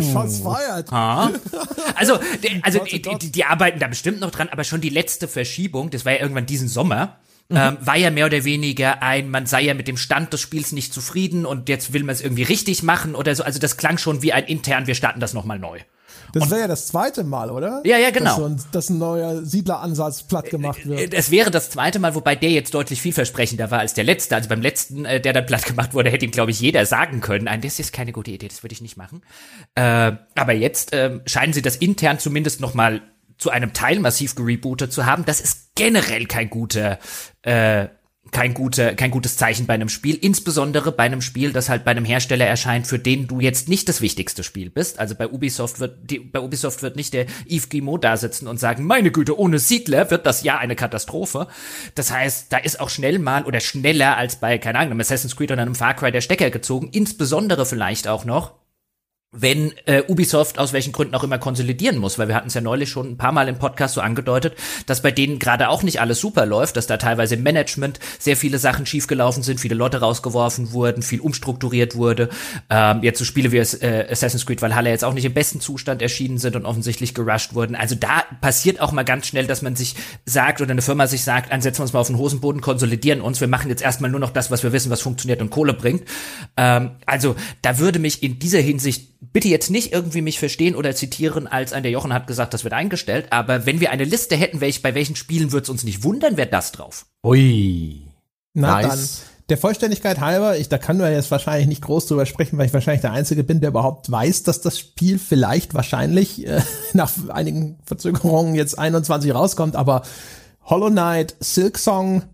Shots 0.00 0.40
feiert. 0.40 0.92
Also, 1.96 2.20
also 2.62 2.78
die, 2.84 3.02
die, 3.02 3.32
die 3.32 3.44
arbeiten 3.44 3.80
da 3.80 3.88
bestimmt 3.88 4.20
noch 4.20 4.30
dran, 4.30 4.48
aber 4.50 4.62
schon 4.62 4.80
die 4.80 4.90
letzte 4.90 5.26
Verschiebung, 5.26 5.90
das 5.90 6.04
war 6.04 6.12
ja 6.12 6.20
irgendwann 6.20 6.46
diesen 6.46 6.68
Sommer, 6.68 7.18
Mhm. 7.50 7.56
Ähm, 7.56 7.78
war 7.80 7.96
ja 7.96 8.10
mehr 8.10 8.26
oder 8.26 8.44
weniger 8.44 9.02
ein, 9.02 9.30
man 9.30 9.46
sei 9.46 9.62
ja 9.62 9.72
mit 9.72 9.88
dem 9.88 9.96
Stand 9.96 10.34
des 10.34 10.42
Spiels 10.42 10.72
nicht 10.72 10.92
zufrieden 10.92 11.46
und 11.46 11.70
jetzt 11.70 11.94
will 11.94 12.04
man 12.04 12.12
es 12.12 12.20
irgendwie 12.20 12.42
richtig 12.42 12.82
machen 12.82 13.14
oder 13.14 13.34
so. 13.34 13.42
Also 13.42 13.58
das 13.58 13.78
klang 13.78 13.96
schon 13.96 14.20
wie 14.20 14.34
ein 14.34 14.44
intern, 14.44 14.86
wir 14.86 14.94
starten 14.94 15.18
das 15.18 15.32
nochmal 15.32 15.58
neu. 15.58 15.78
Das 16.32 16.50
wäre 16.50 16.60
ja 16.60 16.68
das 16.68 16.86
zweite 16.86 17.24
Mal, 17.24 17.50
oder? 17.50 17.82
Ja, 17.84 17.98
ja, 17.98 18.10
genau. 18.10 18.30
Dass, 18.30 18.36
so 18.36 18.44
ein, 18.44 18.60
dass 18.72 18.90
ein 18.90 18.98
neuer 18.98 19.44
Siedleransatz 19.44 20.24
platt 20.24 20.50
gemacht 20.50 20.86
wird. 20.86 21.14
Es 21.14 21.30
wäre 21.30 21.50
das 21.50 21.70
zweite 21.70 21.98
Mal, 21.98 22.14
wobei 22.14 22.34
der 22.36 22.50
jetzt 22.50 22.74
deutlich 22.74 23.00
vielversprechender 23.00 23.70
war 23.70 23.80
als 23.80 23.94
der 23.94 24.04
letzte. 24.04 24.36
Also 24.36 24.48
beim 24.48 24.62
letzten, 24.62 25.04
äh, 25.04 25.20
der 25.20 25.32
dann 25.32 25.46
platt 25.46 25.64
gemacht 25.64 25.94
wurde, 25.94 26.10
hätte 26.10 26.24
ihm, 26.24 26.30
glaube 26.30 26.50
ich, 26.50 26.60
jeder 26.60 26.84
sagen 26.86 27.20
können, 27.20 27.44
nein, 27.44 27.60
das 27.60 27.78
ist 27.78 27.92
keine 27.92 28.12
gute 28.12 28.30
Idee, 28.30 28.48
das 28.48 28.62
würde 28.62 28.72
ich 28.72 28.80
nicht 28.80 28.96
machen. 28.96 29.22
Äh, 29.74 30.12
aber 30.34 30.52
jetzt 30.52 30.92
äh, 30.92 31.20
scheinen 31.26 31.52
sie 31.52 31.62
das 31.62 31.76
intern 31.76 32.18
zumindest 32.18 32.60
noch 32.60 32.74
mal 32.74 33.02
zu 33.38 33.50
einem 33.50 33.72
Teil 33.72 34.00
massiv 34.00 34.34
gerebootet 34.34 34.92
zu 34.92 35.06
haben. 35.06 35.24
Das 35.24 35.40
ist 35.40 35.74
generell 35.76 36.26
kein 36.26 36.50
guter 36.50 36.98
äh, 37.42 37.88
kein, 38.30 38.54
gute, 38.54 38.94
kein 38.94 39.10
gutes 39.10 39.36
Zeichen 39.36 39.66
bei 39.66 39.74
einem 39.74 39.88
Spiel, 39.88 40.16
insbesondere 40.16 40.92
bei 40.92 41.04
einem 41.04 41.22
Spiel, 41.22 41.52
das 41.52 41.68
halt 41.68 41.84
bei 41.84 41.90
einem 41.90 42.04
Hersteller 42.04 42.46
erscheint, 42.46 42.86
für 42.86 42.98
den 42.98 43.26
du 43.26 43.40
jetzt 43.40 43.68
nicht 43.68 43.88
das 43.88 44.00
wichtigste 44.00 44.42
Spiel 44.42 44.70
bist. 44.70 44.98
Also 44.98 45.14
bei 45.14 45.28
Ubisoft 45.28 45.80
wird, 45.80 46.10
die, 46.10 46.18
bei 46.18 46.40
Ubisoft 46.40 46.82
wird 46.82 46.96
nicht 46.96 47.14
der 47.14 47.26
Yves 47.48 47.68
Guillemot 47.68 48.04
da 48.04 48.16
sitzen 48.16 48.46
und 48.46 48.58
sagen, 48.58 48.84
meine 48.84 49.10
Güte, 49.10 49.38
ohne 49.38 49.58
Siedler 49.58 50.10
wird 50.10 50.26
das 50.26 50.42
Jahr 50.42 50.58
eine 50.58 50.76
Katastrophe. 50.76 51.48
Das 51.94 52.10
heißt, 52.10 52.52
da 52.52 52.58
ist 52.58 52.80
auch 52.80 52.90
schnell 52.90 53.18
mal 53.18 53.44
oder 53.44 53.60
schneller 53.60 54.16
als 54.16 54.36
bei, 54.36 54.58
keine 54.58 54.78
Ahnung, 54.78 54.92
einem 54.92 55.00
Assassin's 55.00 55.36
Creed 55.36 55.52
oder 55.52 55.62
einem 55.62 55.74
Far 55.74 55.94
Cry 55.94 56.12
der 56.12 56.20
Stecker 56.20 56.50
gezogen, 56.50 56.88
insbesondere 56.92 57.66
vielleicht 57.66 58.08
auch 58.08 58.24
noch, 58.24 58.52
wenn 59.30 59.74
äh, 59.84 60.02
Ubisoft 60.08 60.58
aus 60.58 60.72
welchen 60.72 60.92
Gründen 60.92 61.14
auch 61.14 61.22
immer 61.22 61.38
konsolidieren 61.38 61.98
muss, 61.98 62.18
weil 62.18 62.28
wir 62.28 62.34
hatten 62.34 62.48
es 62.48 62.54
ja 62.54 62.62
neulich 62.62 62.88
schon 62.88 63.10
ein 63.10 63.16
paar 63.18 63.32
Mal 63.32 63.46
im 63.48 63.58
Podcast 63.58 63.92
so 63.92 64.00
angedeutet, 64.00 64.54
dass 64.86 65.02
bei 65.02 65.10
denen 65.10 65.38
gerade 65.38 65.68
auch 65.68 65.82
nicht 65.82 66.00
alles 66.00 66.18
super 66.18 66.46
läuft, 66.46 66.78
dass 66.78 66.86
da 66.86 66.96
teilweise 66.96 67.34
im 67.34 67.42
Management 67.42 68.00
sehr 68.18 68.38
viele 68.38 68.58
Sachen 68.58 68.86
schiefgelaufen 68.86 69.42
sind, 69.42 69.60
viele 69.60 69.74
Leute 69.74 70.00
rausgeworfen 70.00 70.72
wurden, 70.72 71.02
viel 71.02 71.20
umstrukturiert 71.20 71.94
wurde. 71.94 72.30
Ähm, 72.70 73.02
jetzt 73.02 73.18
so 73.18 73.26
Spiele 73.26 73.52
wie 73.52 73.58
äh, 73.58 74.10
Assassin's 74.10 74.46
Creed 74.46 74.62
Valhalla 74.62 74.88
jetzt 74.88 75.04
auch 75.04 75.12
nicht 75.12 75.26
im 75.26 75.34
besten 75.34 75.60
Zustand 75.60 76.00
erschienen 76.00 76.38
sind 76.38 76.56
und 76.56 76.64
offensichtlich 76.64 77.12
gerusht 77.12 77.52
wurden. 77.52 77.76
Also 77.76 77.96
da 77.96 78.22
passiert 78.40 78.80
auch 78.80 78.92
mal 78.92 79.04
ganz 79.04 79.26
schnell, 79.26 79.46
dass 79.46 79.60
man 79.60 79.76
sich 79.76 79.94
sagt 80.24 80.62
oder 80.62 80.70
eine 80.70 80.80
Firma 80.80 81.06
sich 81.06 81.22
sagt, 81.22 81.52
ansetzen 81.52 81.80
wir 81.80 81.82
uns 81.82 81.92
mal 81.92 82.00
auf 82.00 82.06
den 82.06 82.16
Hosenboden, 82.16 82.62
konsolidieren 82.62 83.20
uns, 83.20 83.42
wir 83.42 83.48
machen 83.48 83.68
jetzt 83.68 83.82
erstmal 83.82 84.10
nur 84.10 84.20
noch 84.20 84.30
das, 84.30 84.50
was 84.50 84.62
wir 84.62 84.72
wissen, 84.72 84.90
was 84.90 85.02
funktioniert 85.02 85.42
und 85.42 85.50
Kohle 85.50 85.74
bringt. 85.74 86.04
Ähm, 86.56 86.92
also 87.04 87.36
da 87.60 87.78
würde 87.78 87.98
mich 87.98 88.22
in 88.22 88.38
dieser 88.38 88.60
Hinsicht 88.60 89.17
bitte 89.20 89.48
jetzt 89.48 89.70
nicht 89.70 89.92
irgendwie 89.92 90.22
mich 90.22 90.38
verstehen 90.38 90.74
oder 90.74 90.94
zitieren, 90.94 91.46
als 91.46 91.72
ein 91.72 91.82
der 91.82 91.92
Jochen 91.92 92.12
hat 92.12 92.26
gesagt, 92.26 92.54
das 92.54 92.64
wird 92.64 92.74
eingestellt, 92.74 93.26
aber 93.30 93.66
wenn 93.66 93.80
wir 93.80 93.90
eine 93.90 94.04
Liste 94.04 94.36
hätten, 94.36 94.60
welch, 94.60 94.82
bei 94.82 94.94
welchen 94.94 95.16
Spielen 95.16 95.52
würde 95.52 95.64
es 95.64 95.68
uns 95.68 95.84
nicht 95.84 96.04
wundern, 96.04 96.36
wäre 96.36 96.48
das 96.48 96.72
drauf. 96.72 97.06
Ui. 97.24 98.02
Na 98.54 98.82
nice. 98.82 98.88
dann. 98.88 99.28
Der 99.48 99.56
Vollständigkeit 99.56 100.20
halber, 100.20 100.58
ich, 100.58 100.68
da 100.68 100.76
kann 100.76 100.98
man 100.98 101.10
jetzt 101.10 101.30
wahrscheinlich 101.30 101.68
nicht 101.68 101.80
groß 101.80 102.06
drüber 102.06 102.26
sprechen, 102.26 102.58
weil 102.58 102.66
ich 102.66 102.74
wahrscheinlich 102.74 103.00
der 103.00 103.12
Einzige 103.12 103.44
bin, 103.44 103.60
der 103.60 103.70
überhaupt 103.70 104.10
weiß, 104.10 104.42
dass 104.42 104.60
das 104.60 104.78
Spiel 104.78 105.18
vielleicht 105.18 105.72
wahrscheinlich 105.72 106.46
äh, 106.46 106.60
nach 106.92 107.10
einigen 107.30 107.78
Verzögerungen 107.84 108.54
jetzt 108.54 108.78
21 108.78 109.34
rauskommt, 109.34 109.74
aber 109.74 110.02
Hollow 110.64 110.90
Knight, 110.90 111.34
Silksong, 111.40 112.24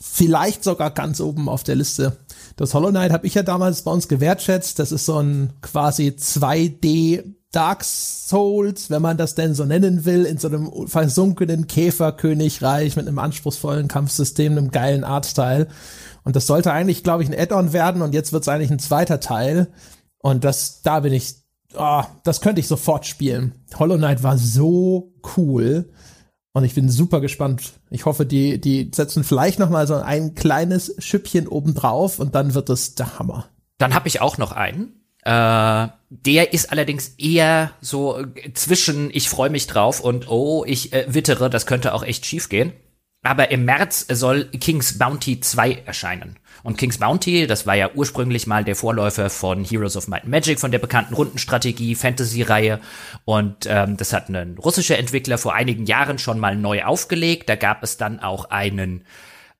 vielleicht 0.00 0.64
sogar 0.64 0.90
ganz 0.90 1.20
oben 1.20 1.50
auf 1.50 1.64
der 1.64 1.74
Liste. 1.74 2.16
Das 2.58 2.74
Hollow 2.74 2.90
Knight 2.90 3.12
habe 3.12 3.24
ich 3.24 3.34
ja 3.34 3.44
damals 3.44 3.82
bei 3.82 3.92
uns 3.92 4.08
gewertschätzt. 4.08 4.80
Das 4.80 4.90
ist 4.90 5.06
so 5.06 5.20
ein 5.20 5.52
quasi 5.62 6.08
2D 6.08 7.36
Dark 7.52 7.84
Souls, 7.84 8.90
wenn 8.90 9.00
man 9.00 9.16
das 9.16 9.36
denn 9.36 9.54
so 9.54 9.64
nennen 9.64 10.04
will, 10.04 10.24
in 10.24 10.38
so 10.38 10.48
einem 10.48 10.88
versunkenen 10.88 11.68
Käferkönigreich 11.68 12.96
mit 12.96 13.06
einem 13.06 13.20
anspruchsvollen 13.20 13.86
Kampfsystem, 13.86 14.52
einem 14.52 14.72
geilen 14.72 15.04
Artstyle. 15.04 15.68
Und 16.24 16.34
das 16.34 16.48
sollte 16.48 16.72
eigentlich, 16.72 17.04
glaube 17.04 17.22
ich, 17.22 17.28
ein 17.28 17.38
Add-on 17.38 17.72
werden 17.72 18.02
und 18.02 18.12
jetzt 18.12 18.32
wird 18.32 18.42
es 18.42 18.48
eigentlich 18.48 18.72
ein 18.72 18.80
zweiter 18.80 19.20
Teil. 19.20 19.68
Und 20.18 20.42
das, 20.42 20.82
da 20.82 20.98
bin 20.98 21.12
ich, 21.12 21.36
oh, 21.76 22.02
das 22.24 22.40
könnte 22.40 22.60
ich 22.60 22.66
sofort 22.66 23.06
spielen. 23.06 23.54
Hollow 23.78 23.98
Knight 23.98 24.24
war 24.24 24.36
so 24.36 25.12
cool. 25.36 25.90
Und 26.58 26.64
ich 26.64 26.74
bin 26.74 26.90
super 26.90 27.20
gespannt. 27.20 27.74
Ich 27.88 28.04
hoffe, 28.04 28.26
die, 28.26 28.60
die 28.60 28.90
setzen 28.92 29.22
vielleicht 29.22 29.60
noch 29.60 29.70
mal 29.70 29.86
so 29.86 29.94
ein 29.94 30.34
kleines 30.34 30.92
Schüppchen 30.98 31.46
obendrauf 31.46 32.18
und 32.18 32.34
dann 32.34 32.52
wird 32.54 32.68
es 32.68 32.96
der 32.96 33.16
Hammer. 33.16 33.48
Dann 33.78 33.94
habe 33.94 34.08
ich 34.08 34.20
auch 34.20 34.38
noch 34.38 34.50
einen. 34.50 35.04
Äh, 35.22 35.86
der 36.10 36.52
ist 36.52 36.72
allerdings 36.72 37.10
eher 37.16 37.70
so 37.80 38.24
zwischen 38.54 39.08
ich 39.12 39.28
freue 39.28 39.50
mich 39.50 39.68
drauf 39.68 40.00
und 40.00 40.28
oh, 40.28 40.64
ich 40.66 40.92
äh, 40.92 41.04
wittere, 41.06 41.48
das 41.48 41.64
könnte 41.64 41.94
auch 41.94 42.02
echt 42.02 42.26
schief 42.26 42.48
gehen. 42.48 42.72
Aber 43.22 43.50
im 43.50 43.64
März 43.64 44.06
soll 44.08 44.44
King's 44.46 44.98
Bounty 44.98 45.40
2 45.40 45.82
erscheinen. 45.86 46.36
Und 46.62 46.76
King's 46.76 46.98
Bounty, 46.98 47.46
das 47.46 47.66
war 47.66 47.74
ja 47.74 47.90
ursprünglich 47.94 48.46
mal 48.46 48.64
der 48.64 48.76
Vorläufer 48.76 49.30
von 49.30 49.64
Heroes 49.64 49.96
of 49.96 50.08
Might 50.08 50.22
and 50.22 50.30
Magic, 50.30 50.60
von 50.60 50.70
der 50.70 50.78
bekannten 50.78 51.14
Rundenstrategie, 51.14 51.94
Fantasy-Reihe. 51.94 52.80
Und 53.24 53.66
ähm, 53.66 53.96
das 53.96 54.12
hat 54.12 54.28
ein 54.28 54.56
russischer 54.58 54.98
Entwickler 54.98 55.38
vor 55.38 55.54
einigen 55.54 55.86
Jahren 55.86 56.18
schon 56.18 56.38
mal 56.38 56.56
neu 56.56 56.84
aufgelegt. 56.84 57.48
Da 57.48 57.56
gab 57.56 57.82
es 57.82 57.96
dann 57.96 58.20
auch 58.20 58.50
einen 58.50 59.04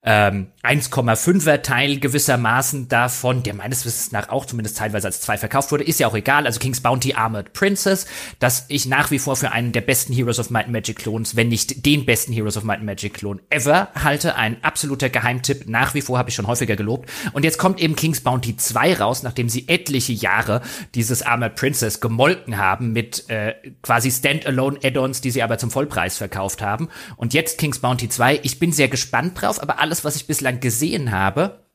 ähm, 0.03 0.47
1,5er 0.63 1.61
Teil 1.61 1.99
gewissermaßen 1.99 2.87
davon, 2.87 3.43
der 3.43 3.53
meines 3.53 3.85
Wissens 3.85 4.11
nach 4.11 4.29
auch 4.29 4.45
zumindest 4.45 4.77
teilweise 4.77 5.07
als 5.07 5.21
zwei 5.21 5.37
verkauft 5.37 5.71
wurde, 5.71 5.83
ist 5.83 5.99
ja 5.99 6.07
auch 6.07 6.15
egal. 6.15 6.45
Also 6.45 6.59
King's 6.59 6.81
Bounty 6.81 7.13
Armored 7.13 7.53
Princess, 7.53 8.05
dass 8.39 8.65
ich 8.67 8.85
nach 8.85 9.11
wie 9.11 9.19
vor 9.19 9.35
für 9.35 9.51
einen 9.51 9.71
der 9.71 9.81
besten 9.81 10.13
Heroes 10.13 10.39
of 10.39 10.49
Might 10.49 10.65
and 10.65 10.73
Magic 10.73 10.97
Klons, 10.99 11.35
wenn 11.35 11.49
nicht 11.49 11.85
den 11.85 12.05
besten 12.05 12.31
Heroes 12.31 12.55
of 12.55 12.63
Might 12.63 12.77
and 12.77 12.85
Magic 12.85 13.15
Klon 13.15 13.41
ever 13.49 13.89
halte. 13.95 14.35
Ein 14.35 14.63
absoluter 14.63 15.09
Geheimtipp. 15.09 15.67
Nach 15.67 15.93
wie 15.93 16.01
vor 16.01 16.17
habe 16.17 16.29
ich 16.29 16.35
schon 16.35 16.47
häufiger 16.47 16.75
gelobt. 16.75 17.09
Und 17.33 17.43
jetzt 17.43 17.57
kommt 17.57 17.81
eben 17.81 17.95
King's 17.95 18.21
Bounty 18.21 18.55
2 18.55 18.95
raus, 18.95 19.23
nachdem 19.23 19.49
sie 19.49 19.67
etliche 19.67 20.13
Jahre 20.13 20.61
dieses 20.95 21.21
Armored 21.21 21.55
Princess 21.55 21.99
gemolken 21.99 22.57
haben 22.57 22.93
mit 22.93 23.29
äh, 23.29 23.53
quasi 23.81 24.11
Standalone 24.11 24.79
Add-ons, 24.83 25.21
die 25.21 25.31
sie 25.31 25.43
aber 25.43 25.57
zum 25.57 25.71
Vollpreis 25.71 26.17
verkauft 26.17 26.61
haben. 26.61 26.89
Und 27.17 27.33
jetzt 27.33 27.57
King's 27.57 27.79
Bounty 27.79 28.07
2. 28.07 28.41
Ich 28.43 28.59
bin 28.59 28.71
sehr 28.71 28.87
gespannt 28.87 29.41
drauf, 29.41 29.61
aber 29.61 29.79
alles, 29.79 29.98
was 30.03 30.15
ich 30.15 30.27
bislang 30.27 30.59
gesehen 30.59 31.11
habe, 31.11 31.65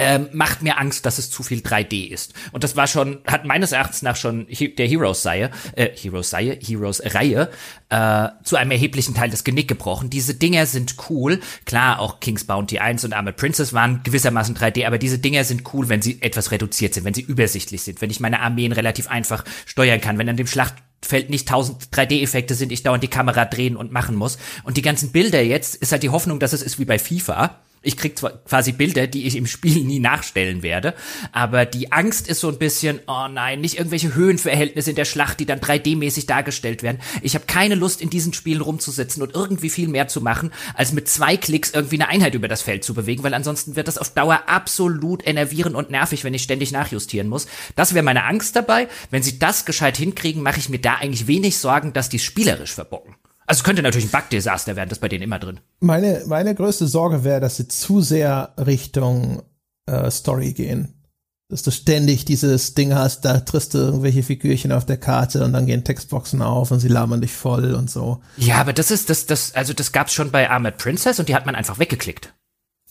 ähm, 0.00 0.28
macht 0.32 0.62
mir 0.62 0.78
Angst, 0.78 1.04
dass 1.04 1.18
es 1.18 1.30
zu 1.30 1.42
viel 1.42 1.60
3D 1.60 2.08
ist. 2.08 2.32
Und 2.52 2.64
das 2.64 2.74
war 2.74 2.86
schon, 2.86 3.18
hat 3.26 3.44
meines 3.44 3.72
Erachtens 3.72 4.02
nach 4.02 4.16
schon 4.16 4.46
der 4.48 4.86
Heroes-Reihe, 4.86 5.50
äh, 5.76 5.90
Heroes-Reihe, 5.94 6.58
Heroes-Reihe, 6.60 7.50
äh, 7.90 8.28
zu 8.42 8.56
einem 8.56 8.70
erheblichen 8.70 9.14
Teil 9.14 9.30
das 9.30 9.44
Genick 9.44 9.68
gebrochen. 9.68 10.08
Diese 10.08 10.34
Dinger 10.34 10.64
sind 10.64 10.96
cool. 11.10 11.40
Klar, 11.66 12.00
auch 12.00 12.20
King's 12.20 12.44
Bounty 12.44 12.78
1 12.78 13.04
und 13.04 13.12
Armored 13.12 13.36
Princess 13.36 13.72
waren 13.72 14.02
gewissermaßen 14.02 14.56
3D, 14.56 14.86
aber 14.86 14.98
diese 14.98 15.18
Dinger 15.18 15.44
sind 15.44 15.74
cool, 15.74 15.88
wenn 15.88 16.00
sie 16.00 16.22
etwas 16.22 16.50
reduziert 16.50 16.94
sind, 16.94 17.04
wenn 17.04 17.14
sie 17.14 17.22
übersichtlich 17.22 17.82
sind, 17.82 18.00
wenn 18.00 18.10
ich 18.10 18.20
meine 18.20 18.40
Armeen 18.40 18.72
relativ 18.72 19.08
einfach 19.08 19.44
steuern 19.66 20.00
kann, 20.00 20.18
wenn 20.18 20.28
an 20.28 20.36
dem 20.36 20.46
Schlacht 20.46 20.74
Feld 21.02 21.30
nicht 21.30 21.48
tausend 21.48 21.88
3D-Effekte 21.92 22.54
sind, 22.54 22.72
ich 22.72 22.82
dauernd 22.82 23.02
die 23.02 23.08
Kamera 23.08 23.46
drehen 23.46 23.76
und 23.76 23.90
machen 23.90 24.16
muss. 24.16 24.38
Und 24.64 24.76
die 24.76 24.82
ganzen 24.82 25.12
Bilder 25.12 25.42
jetzt 25.42 25.76
ist 25.76 25.92
halt 25.92 26.02
die 26.02 26.10
Hoffnung, 26.10 26.38
dass 26.38 26.52
es 26.52 26.62
ist 26.62 26.78
wie 26.78 26.84
bei 26.84 26.98
FIFA 26.98 27.58
ich 27.82 27.96
krieg 27.96 28.18
zwar 28.18 28.32
quasi 28.44 28.72
Bilder, 28.72 29.06
die 29.06 29.26
ich 29.26 29.36
im 29.36 29.46
Spiel 29.46 29.84
nie 29.84 30.00
nachstellen 30.00 30.62
werde, 30.62 30.94
aber 31.32 31.64
die 31.64 31.92
Angst 31.92 32.28
ist 32.28 32.40
so 32.40 32.48
ein 32.48 32.58
bisschen, 32.58 33.00
oh 33.06 33.26
nein, 33.28 33.60
nicht 33.60 33.78
irgendwelche 33.78 34.14
Höhenverhältnisse 34.14 34.90
in 34.90 34.96
der 34.96 35.04
Schlacht, 35.04 35.40
die 35.40 35.46
dann 35.46 35.60
3D-mäßig 35.60 36.26
dargestellt 36.26 36.82
werden. 36.82 37.00
Ich 37.22 37.34
habe 37.34 37.46
keine 37.46 37.74
Lust, 37.74 38.02
in 38.02 38.10
diesen 38.10 38.32
Spielen 38.32 38.60
rumzusitzen 38.60 39.22
und 39.22 39.34
irgendwie 39.34 39.70
viel 39.70 39.88
mehr 39.88 40.08
zu 40.08 40.20
machen, 40.20 40.52
als 40.74 40.92
mit 40.92 41.08
zwei 41.08 41.36
Klicks 41.36 41.70
irgendwie 41.70 41.96
eine 41.96 42.08
Einheit 42.08 42.34
über 42.34 42.48
das 42.48 42.62
Feld 42.62 42.84
zu 42.84 42.94
bewegen, 42.94 43.22
weil 43.22 43.34
ansonsten 43.34 43.76
wird 43.76 43.88
das 43.88 43.98
auf 43.98 44.10
Dauer 44.10 44.42
absolut 44.46 45.26
enervierend 45.26 45.74
und 45.74 45.90
nervig, 45.90 46.24
wenn 46.24 46.34
ich 46.34 46.42
ständig 46.42 46.72
nachjustieren 46.72 47.28
muss. 47.28 47.46
Das 47.76 47.94
wäre 47.94 48.04
meine 48.04 48.24
Angst 48.24 48.56
dabei. 48.56 48.88
Wenn 49.10 49.22
sie 49.22 49.38
das 49.38 49.64
gescheit 49.64 49.96
hinkriegen, 49.96 50.42
mache 50.42 50.58
ich 50.58 50.68
mir 50.68 50.80
da 50.80 50.96
eigentlich 50.96 51.26
wenig 51.26 51.58
Sorgen, 51.58 51.92
dass 51.92 52.08
die 52.08 52.18
spielerisch 52.18 52.74
verbocken. 52.74 53.14
Also 53.50 53.62
es 53.62 53.64
könnte 53.64 53.82
natürlich 53.82 54.06
ein 54.06 54.12
Bug-Desaster 54.12 54.76
werden, 54.76 54.90
das 54.90 54.98
ist 54.98 55.02
bei 55.02 55.08
denen 55.08 55.24
immer 55.24 55.40
drin. 55.40 55.58
Meine, 55.80 56.22
meine 56.28 56.54
größte 56.54 56.86
Sorge 56.86 57.24
wäre, 57.24 57.40
dass 57.40 57.56
sie 57.56 57.66
zu 57.66 58.00
sehr 58.00 58.54
Richtung 58.56 59.42
äh, 59.86 60.08
Story 60.08 60.52
gehen. 60.52 61.02
Dass 61.48 61.64
du 61.64 61.72
ständig 61.72 62.24
dieses 62.24 62.74
Ding 62.74 62.94
hast, 62.94 63.24
da 63.24 63.40
triffst 63.40 63.74
du 63.74 63.78
irgendwelche 63.78 64.22
Figürchen 64.22 64.70
auf 64.70 64.86
der 64.86 64.98
Karte 64.98 65.44
und 65.44 65.52
dann 65.52 65.66
gehen 65.66 65.82
Textboxen 65.82 66.42
auf 66.42 66.70
und 66.70 66.78
sie 66.78 66.86
labern 66.86 67.22
dich 67.22 67.32
voll 67.32 67.74
und 67.74 67.90
so. 67.90 68.22
Ja, 68.36 68.58
aber 68.58 68.72
das 68.72 68.92
ist, 68.92 69.10
das, 69.10 69.26
das, 69.26 69.52
also 69.56 69.72
das 69.72 69.90
gab's 69.90 70.14
schon 70.14 70.30
bei 70.30 70.48
Armored 70.48 70.78
Princess 70.78 71.18
und 71.18 71.28
die 71.28 71.34
hat 71.34 71.44
man 71.44 71.56
einfach 71.56 71.80
weggeklickt. 71.80 72.32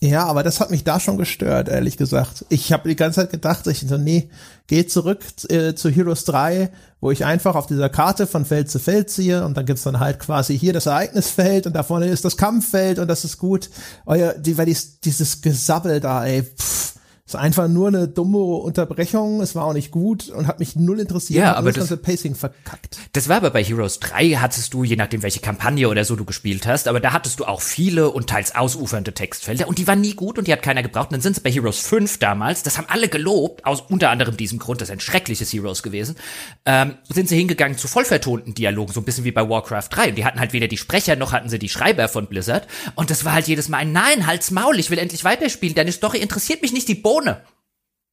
Ja, 0.02 0.24
aber 0.24 0.42
das 0.42 0.60
hat 0.60 0.70
mich 0.70 0.82
da 0.82 0.98
schon 0.98 1.18
gestört, 1.18 1.68
ehrlich 1.68 1.98
gesagt. 1.98 2.46
Ich 2.48 2.72
habe 2.72 2.88
die 2.88 2.96
ganze 2.96 3.20
Zeit 3.20 3.30
gedacht, 3.30 3.66
ich 3.66 3.80
so, 3.80 3.98
nee, 3.98 4.30
geh 4.66 4.86
zurück 4.86 5.20
äh, 5.50 5.74
zu 5.74 5.90
Heroes 5.90 6.24
3, 6.24 6.70
wo 7.02 7.10
ich 7.10 7.26
einfach 7.26 7.54
auf 7.54 7.66
dieser 7.66 7.90
Karte 7.90 8.26
von 8.26 8.46
Feld 8.46 8.70
zu 8.70 8.78
Feld 8.78 9.10
ziehe 9.10 9.44
und 9.44 9.58
dann 9.58 9.66
gibt's 9.66 9.82
dann 9.82 10.00
halt 10.00 10.18
quasi 10.18 10.58
hier 10.58 10.72
das 10.72 10.86
Ereignisfeld 10.86 11.66
und 11.66 11.74
da 11.74 11.82
vorne 11.82 12.06
ist 12.06 12.24
das 12.24 12.38
Kampffeld 12.38 12.98
und 12.98 13.08
das 13.08 13.26
ist 13.26 13.36
gut. 13.36 13.68
Euer, 14.06 14.32
die, 14.32 14.56
weil 14.56 14.66
dies, 14.66 15.00
dieses 15.00 15.42
Gesabbel 15.42 16.00
da, 16.00 16.24
ey, 16.24 16.44
pff, 16.44 16.94
ist 17.30 17.36
einfach 17.36 17.68
nur 17.68 17.88
eine 17.88 18.08
dumme 18.08 18.38
Unterbrechung, 18.38 19.40
es 19.40 19.54
war 19.54 19.64
auch 19.64 19.72
nicht 19.72 19.90
gut 19.90 20.30
und 20.30 20.46
hat 20.48 20.58
mich 20.58 20.74
null 20.74 20.98
interessiert. 20.98 21.40
Ja, 21.40 21.54
aber 21.54 21.70
das, 21.72 21.88
das 21.88 22.02
Pacing 22.02 22.34
verkackt. 22.34 22.98
Das 23.12 23.28
war 23.28 23.36
aber 23.36 23.50
bei 23.50 23.62
Heroes 23.62 24.00
3 24.00 24.32
hattest 24.32 24.74
du, 24.74 24.82
je 24.82 24.96
nachdem 24.96 25.22
welche 25.22 25.38
Kampagne 25.38 25.88
oder 25.88 26.04
so 26.04 26.16
du 26.16 26.24
gespielt 26.24 26.66
hast, 26.66 26.88
aber 26.88 26.98
da 26.98 27.12
hattest 27.12 27.38
du 27.38 27.44
auch 27.44 27.60
viele 27.60 28.10
und 28.10 28.28
teils 28.28 28.56
ausufernde 28.56 29.12
Textfelder 29.12 29.68
und 29.68 29.78
die 29.78 29.86
waren 29.86 30.00
nie 30.00 30.14
gut 30.14 30.38
und 30.38 30.48
die 30.48 30.52
hat 30.52 30.62
keiner 30.62 30.82
gebraucht. 30.82 31.08
Und 31.08 31.12
dann 31.12 31.20
sind 31.20 31.36
sie 31.36 31.40
bei 31.40 31.52
Heroes 31.52 31.78
5 31.80 32.18
damals, 32.18 32.64
das 32.64 32.78
haben 32.78 32.86
alle 32.88 33.08
gelobt, 33.08 33.64
aus 33.64 33.82
unter 33.82 34.10
anderem 34.10 34.36
diesem 34.36 34.58
Grund, 34.58 34.80
das 34.80 34.88
ist 34.88 34.92
ein 34.92 35.00
schreckliches 35.00 35.52
Heroes 35.52 35.84
gewesen, 35.84 36.16
ähm, 36.66 36.94
sind 37.08 37.28
sie 37.28 37.36
hingegangen 37.36 37.78
zu 37.78 37.86
vollvertonten 37.86 38.54
Dialogen, 38.54 38.92
so 38.92 39.00
ein 39.00 39.04
bisschen 39.04 39.24
wie 39.24 39.32
bei 39.32 39.48
Warcraft 39.48 39.88
3 39.90 40.08
und 40.10 40.18
die 40.18 40.24
hatten 40.24 40.40
halt 40.40 40.52
weder 40.52 40.66
die 40.66 40.76
Sprecher 40.76 41.14
noch 41.14 41.32
hatten 41.32 41.48
sie 41.48 41.60
die 41.60 41.68
Schreiber 41.68 42.08
von 42.08 42.26
Blizzard 42.26 42.66
und 42.96 43.10
das 43.10 43.24
war 43.24 43.34
halt 43.34 43.46
jedes 43.46 43.68
Mal 43.68 43.78
ein 43.78 43.92
Nein, 43.92 44.26
halt's 44.26 44.50
Maul, 44.50 44.80
ich 44.80 44.90
will 44.90 44.98
endlich 44.98 45.22
weiterspielen, 45.22 45.76
deine 45.76 45.92
Story 45.92 46.18
interessiert 46.18 46.62
mich 46.62 46.72
nicht 46.72 46.88
die 46.88 46.96
Bohnen 46.96 47.19
ohne. 47.20 47.42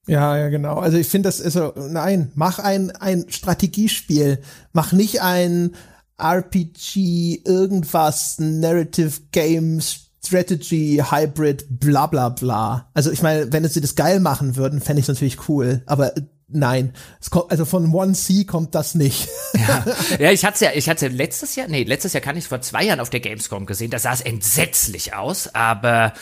Ja, 0.08 0.38
ja, 0.38 0.49
genau. 0.49 0.78
Also 0.78 0.97
ich 0.97 1.08
finde 1.08 1.28
das 1.28 1.39
ist 1.39 1.53
so, 1.53 1.74
nein, 1.76 2.32
mach 2.36 2.60
ein, 2.60 2.91
ein 2.91 3.26
Strategiespiel. 3.28 4.41
Mach 4.72 4.93
nicht 4.93 5.22
ein 5.22 5.76
RPG, 6.18 7.41
irgendwas, 7.45 8.38
Narrative 8.39 9.12
Games, 9.32 10.08
Strategy, 10.26 11.03
Hybrid, 11.10 11.66
bla 11.70 12.08
bla 12.08 12.30
bla. 12.30 12.89
Also 12.93 13.12
ich 13.12 13.22
meine, 13.22 13.51
wenn 13.51 13.68
sie 13.68 13.82
das 13.82 13.95
geil 13.95 14.20
machen 14.20 14.55
würden, 14.55 14.82
fände 14.82 15.01
ich 15.01 15.08
natürlich 15.08 15.49
cool. 15.49 15.84
Aber 15.86 16.14
Nein, 16.50 16.93
es 17.20 17.30
kommt, 17.30 17.52
also 17.52 17.66
von 17.66 17.93
One 17.93 18.14
C 18.14 18.45
kommt 18.45 18.74
das 18.74 18.95
nicht. 18.95 19.28
ja. 19.54 19.86
ja, 20.18 20.32
ich 20.32 20.45
hatte 20.45 20.64
ja, 20.64 20.72
ich 20.74 20.88
hatte 20.88 21.10
letztes 21.10 21.58
Jahr, 21.58 21.68
nee, 21.68 21.84
letztes 21.84 22.14
Jahr 22.14 22.22
kann 22.22 22.38
ich 22.38 22.48
vor 22.48 22.62
zwei 22.62 22.86
Jahren 22.86 23.02
auf 23.02 23.10
der 23.10 23.20
Gamescom 23.20 23.66
gesehen. 23.66 23.91
Da 23.91 24.00
sah 24.00 24.14
es 24.14 24.22
entsetzlich 24.22 25.14
aus, 25.14 25.54
aber 25.54 26.14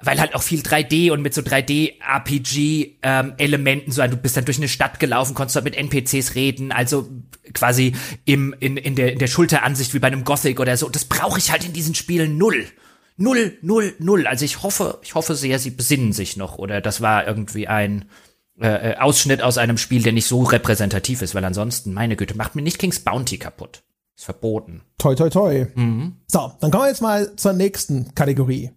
weil 0.00 0.18
halt 0.18 0.34
auch 0.34 0.42
viel 0.42 0.62
3D 0.62 1.12
und 1.12 1.20
mit 1.20 1.34
so 1.34 1.42
3D 1.42 2.00
RPG 2.00 2.96
ähm, 3.02 3.34
Elementen 3.36 3.92
so, 3.92 4.00
du 4.06 4.16
bist 4.16 4.38
dann 4.38 4.46
durch 4.46 4.56
eine 4.56 4.68
Stadt 4.68 5.00
gelaufen, 5.00 5.34
konntest 5.34 5.56
dort 5.56 5.66
mit 5.66 5.76
NPCs 5.76 6.34
reden, 6.34 6.72
also 6.72 7.06
quasi 7.52 7.94
im 8.24 8.54
in 8.58 8.78
in 8.78 8.96
der 8.96 9.12
in 9.12 9.18
der 9.18 9.26
Schulteransicht 9.26 9.92
wie 9.92 9.98
bei 9.98 10.06
einem 10.06 10.24
Gothic 10.24 10.60
oder 10.60 10.78
so. 10.78 10.88
Das 10.88 11.04
brauche 11.04 11.38
ich 11.38 11.52
halt 11.52 11.62
in 11.66 11.74
diesen 11.74 11.94
Spielen 11.94 12.38
null. 12.38 12.64
Null, 13.18 13.58
null, 13.60 13.94
null. 13.98 14.26
Also 14.26 14.46
ich 14.46 14.62
hoffe, 14.62 14.98
ich 15.02 15.14
hoffe 15.14 15.34
sehr, 15.34 15.58
sie 15.58 15.70
besinnen 15.70 16.14
sich 16.14 16.38
noch 16.38 16.56
oder 16.56 16.80
das 16.80 17.02
war 17.02 17.26
irgendwie 17.26 17.68
ein 17.68 18.06
äh, 18.60 18.92
äh, 18.92 18.96
Ausschnitt 18.98 19.42
aus 19.42 19.58
einem 19.58 19.78
Spiel, 19.78 20.02
der 20.02 20.12
nicht 20.12 20.26
so 20.26 20.42
repräsentativ 20.44 21.22
ist, 21.22 21.34
weil 21.34 21.44
ansonsten, 21.44 21.92
meine 21.92 22.14
Güte, 22.14 22.36
macht 22.36 22.54
mir 22.54 22.62
nicht 22.62 22.78
King's 22.78 23.00
Bounty 23.00 23.38
kaputt. 23.38 23.82
Ist 24.16 24.26
verboten. 24.26 24.82
Toi, 24.98 25.16
toi, 25.16 25.28
toi. 25.28 25.66
Mhm. 25.74 26.18
So, 26.28 26.52
dann 26.60 26.70
kommen 26.70 26.84
wir 26.84 26.88
jetzt 26.88 27.02
mal 27.02 27.34
zur 27.34 27.52
nächsten 27.52 28.14
Kategorie. 28.14 28.70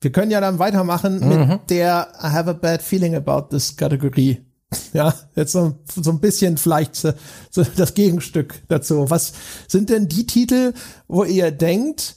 Wir 0.00 0.10
können 0.10 0.30
ja 0.30 0.40
dann 0.40 0.58
weitermachen 0.58 1.20
mhm. 1.20 1.48
mit 1.48 1.70
der 1.70 2.12
I 2.18 2.28
have 2.28 2.48
a 2.48 2.54
bad 2.54 2.80
feeling 2.80 3.14
about 3.14 3.48
this 3.50 3.76
Kategorie. 3.76 4.40
Ja, 4.92 5.12
jetzt 5.34 5.50
so, 5.50 5.80
so 5.92 6.12
ein 6.12 6.20
bisschen 6.20 6.56
vielleicht 6.56 6.94
so, 6.94 7.12
so 7.50 7.64
das 7.76 7.94
Gegenstück 7.94 8.62
dazu. 8.68 9.10
Was 9.10 9.32
sind 9.66 9.90
denn 9.90 10.06
die 10.06 10.26
Titel, 10.26 10.74
wo 11.08 11.24
ihr 11.24 11.50
denkt, 11.50 12.14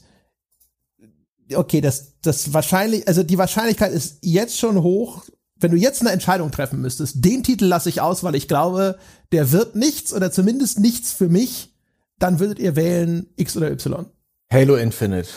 okay, 1.55 1.81
das, 1.81 2.13
das 2.21 2.53
wahrscheinlich, 2.53 3.07
also 3.07 3.23
die 3.23 3.39
Wahrscheinlichkeit 3.39 3.91
ist 3.91 4.19
jetzt 4.21 4.59
schon 4.59 4.83
hoch, 4.83 5.23
wenn 5.63 5.71
du 5.71 5.77
jetzt 5.77 6.01
eine 6.01 6.11
Entscheidung 6.11 6.51
treffen 6.51 6.81
müsstest, 6.81 7.23
den 7.25 7.43
Titel 7.43 7.65
lasse 7.65 7.89
ich 7.89 8.01
aus, 8.01 8.23
weil 8.23 8.35
ich 8.35 8.47
glaube, 8.47 8.97
der 9.31 9.51
wird 9.51 9.75
nichts 9.75 10.13
oder 10.13 10.31
zumindest 10.31 10.79
nichts 10.79 11.11
für 11.11 11.29
mich, 11.29 11.73
dann 12.19 12.39
würdet 12.39 12.59
ihr 12.59 12.75
wählen 12.75 13.27
X 13.37 13.57
oder 13.57 13.71
Y. 13.71 14.05
Halo 14.51 14.75
Infinite. 14.75 15.29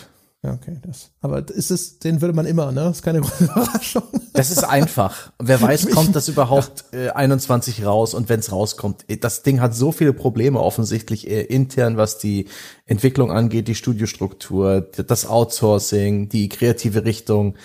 Ja, 0.43 0.53
okay, 0.53 0.79
das. 0.83 1.11
Aber 1.23 1.49
ist 1.49 1.71
es, 1.71 1.99
den 1.99 2.21
würde 2.21 2.35
man 2.35 2.47
immer, 2.47 2.71
ne? 2.71 2.83
Das 2.83 2.99
ist 2.99 3.03
keine 3.03 3.21
große 3.23 3.45
Überraschung. 3.45 4.05
Das 4.33 4.51
ist 4.51 4.63
einfach. 4.63 5.33
Wer 5.43 5.61
weiß, 5.61 5.91
kommt 5.91 6.15
das 6.15 6.29
überhaupt 6.29 6.85
äh, 6.93 7.09
21 7.09 7.85
raus 7.85 8.15
und 8.15 8.29
wenn 8.29 8.41
es 8.41 8.53
rauskommt, 8.53 9.05
äh, 9.09 9.17
das 9.17 9.43
Ding 9.43 9.61
hat 9.61 9.75
so 9.75 9.91
viele 9.91 10.13
Probleme 10.13 10.61
offensichtlich 10.61 11.29
äh, 11.29 11.43
intern, 11.43 11.97
was 11.97 12.19
die 12.19 12.47
Entwicklung 12.85 13.33
angeht, 13.33 13.67
die 13.67 13.75
Studiostruktur, 13.75 14.83
das 14.83 15.27
Outsourcing, 15.27 16.29
die 16.29 16.49
kreative 16.49 17.05
Richtung 17.05 17.57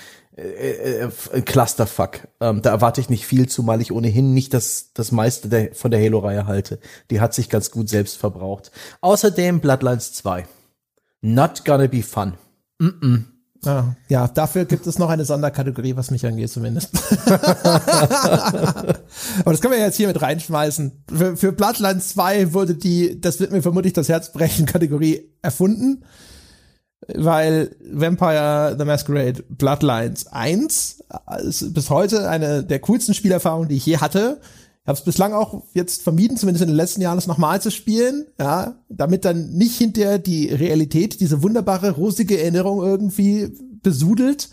äh, 0.41 1.09
äh, 1.33 1.41
Clusterfuck. 1.41 2.27
Ähm, 2.39 2.61
da 2.61 2.71
erwarte 2.71 3.01
ich 3.01 3.09
nicht 3.09 3.25
viel, 3.25 3.47
zumal 3.47 3.81
ich 3.81 3.91
ohnehin 3.91 4.33
nicht 4.33 4.53
das, 4.53 4.91
das 4.93 5.11
meiste 5.11 5.49
der, 5.49 5.73
von 5.73 5.91
der 5.91 6.01
Halo-Reihe 6.01 6.47
halte. 6.47 6.79
Die 7.09 7.21
hat 7.21 7.33
sich 7.33 7.49
ganz 7.49 7.71
gut 7.71 7.89
selbst 7.89 8.17
verbraucht. 8.17 8.71
Außerdem 9.01 9.59
Bloodlines 9.59 10.13
2. 10.13 10.45
Not 11.21 11.65
gonna 11.65 11.87
be 11.87 12.01
fun. 12.01 12.33
Mm 12.79 12.87
-mm. 12.87 13.23
Ah, 13.63 13.95
ja, 14.09 14.27
dafür 14.27 14.65
gibt 14.65 14.87
es 14.87 14.97
noch 14.97 15.09
eine 15.09 15.23
Sonderkategorie, 15.23 15.95
was 15.95 16.09
mich 16.09 16.25
angeht 16.25 16.49
zumindest. 16.49 16.89
Aber 17.27 18.97
das 19.45 19.61
können 19.61 19.73
wir 19.73 19.79
jetzt 19.79 19.97
hier 19.97 20.07
mit 20.07 20.19
reinschmeißen. 20.19 21.03
Für, 21.15 21.37
für 21.37 21.51
Bloodlines 21.51 22.09
2 22.09 22.53
wurde 22.53 22.73
die, 22.73 23.21
das 23.21 23.39
wird 23.39 23.51
mir 23.51 23.61
vermutlich 23.61 23.93
das 23.93 24.09
Herz 24.09 24.31
brechen, 24.31 24.65
Kategorie 24.65 25.29
erfunden. 25.43 26.03
Weil 27.07 27.75
Vampire 27.91 28.75
the 28.77 28.85
Masquerade 28.85 29.43
Bloodlines 29.49 30.27
1 30.27 31.03
ist 31.43 31.73
bis 31.73 31.89
heute 31.89 32.29
eine 32.29 32.63
der 32.63 32.79
coolsten 32.79 33.13
Spielerfahrungen, 33.13 33.69
die 33.69 33.77
ich 33.77 33.85
je 33.85 33.97
hatte. 33.97 34.39
Ich 34.83 34.87
habe 34.87 34.97
es 34.97 35.03
bislang 35.03 35.33
auch 35.33 35.63
jetzt 35.73 36.01
vermieden, 36.01 36.37
zumindest 36.37 36.63
in 36.63 36.69
den 36.69 36.75
letzten 36.75 37.01
Jahren, 37.01 37.17
es 37.17 37.27
nochmal 37.27 37.61
zu 37.61 37.69
spielen, 37.69 38.25
ja, 38.39 38.75
damit 38.89 39.25
dann 39.25 39.51
nicht 39.51 39.77
hinterher 39.77 40.17
die 40.17 40.47
Realität, 40.49 41.19
diese 41.19 41.43
wunderbare, 41.43 41.91
rosige 41.91 42.39
Erinnerung 42.39 42.83
irgendwie 42.83 43.51
besudelt. 43.83 44.49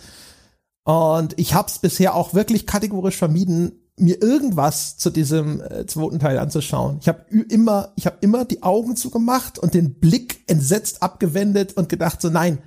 Und 0.84 1.38
ich 1.38 1.54
habe 1.54 1.68
es 1.68 1.78
bisher 1.78 2.14
auch 2.14 2.34
wirklich 2.34 2.66
kategorisch 2.66 3.16
vermieden, 3.16 3.87
mir 4.00 4.22
irgendwas 4.22 4.96
zu 4.96 5.10
diesem 5.10 5.60
äh, 5.60 5.86
zweiten 5.86 6.18
Teil 6.18 6.38
anzuschauen. 6.38 6.98
Ich 7.00 7.08
habe 7.08 7.24
immer, 7.48 7.92
ich 7.96 8.06
habe 8.06 8.18
immer 8.20 8.44
die 8.44 8.62
Augen 8.62 8.96
zugemacht 8.96 9.58
und 9.58 9.74
den 9.74 9.94
Blick 9.94 10.40
entsetzt 10.46 11.02
abgewendet 11.02 11.76
und 11.76 11.88
gedacht 11.88 12.20
so 12.20 12.30
nein, 12.30 12.58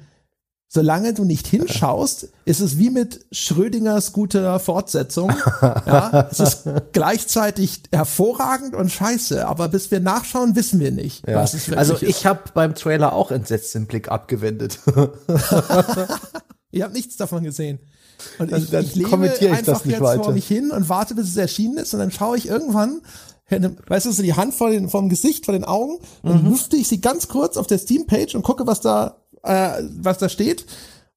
solange 0.73 1.13
du 1.13 1.25
nicht 1.25 1.47
hinschaust, 1.47 2.29
ist 2.45 2.61
es 2.61 2.77
wie 2.77 2.89
mit 2.89 3.25
Schrödingers 3.31 4.13
guter 4.13 4.59
Fortsetzung. 4.59 5.33
Ja, 5.61 6.27
es 6.31 6.39
ist 6.39 6.63
gleichzeitig 6.91 7.83
hervorragend 7.91 8.75
und 8.75 8.91
scheiße, 8.91 9.47
aber 9.47 9.67
bis 9.67 9.91
wir 9.91 9.99
nachschauen, 9.99 10.55
wissen 10.55 10.79
wir 10.79 10.91
nicht. 10.91 11.27
Ja. 11.27 11.45
also 11.75 11.97
ich 12.01 12.25
habe 12.25 12.41
beim 12.53 12.73
Trailer 12.75 13.13
auch 13.13 13.31
entsetzt 13.31 13.75
den 13.75 13.87
Blick 13.87 14.09
abgewendet. 14.09 14.79
Ihr 16.71 16.83
habt 16.83 16.93
nichts 16.93 17.17
davon 17.17 17.43
gesehen. 17.43 17.79
Und 18.39 18.51
ich, 18.51 18.69
dann, 18.69 18.83
dann 18.83 18.85
ich 18.85 19.03
kommentiere 19.03 19.51
ich 19.51 19.57
einfach 19.59 19.73
das 19.73 19.85
nicht 19.85 19.93
jetzt 19.93 20.03
weiter. 20.03 20.23
vor 20.23 20.33
mich 20.33 20.47
hin 20.47 20.71
und 20.71 20.89
warte, 20.89 21.15
bis 21.15 21.29
es 21.29 21.37
erschienen 21.37 21.77
ist 21.77 21.93
und 21.93 21.99
dann 21.99 22.11
schaue 22.11 22.37
ich 22.37 22.47
irgendwann, 22.47 23.01
weißt 23.49 24.05
du, 24.05 24.11
so 24.11 24.23
die 24.23 24.33
Hand 24.33 24.53
vor, 24.53 24.69
den, 24.69 24.89
vor 24.89 25.01
dem 25.01 25.09
Gesicht, 25.09 25.45
vor 25.45 25.53
den 25.53 25.63
Augen, 25.63 25.99
dann 26.23 26.43
mhm. 26.43 26.51
lüfte 26.51 26.77
ich 26.77 26.87
sie 26.87 27.01
ganz 27.01 27.27
kurz 27.27 27.57
auf 27.57 27.67
der 27.67 27.77
Steam-Page 27.77 28.35
und 28.35 28.43
gucke, 28.43 28.67
was 28.67 28.81
da, 28.81 29.17
äh, 29.43 29.83
was 29.99 30.17
da 30.17 30.29
steht. 30.29 30.65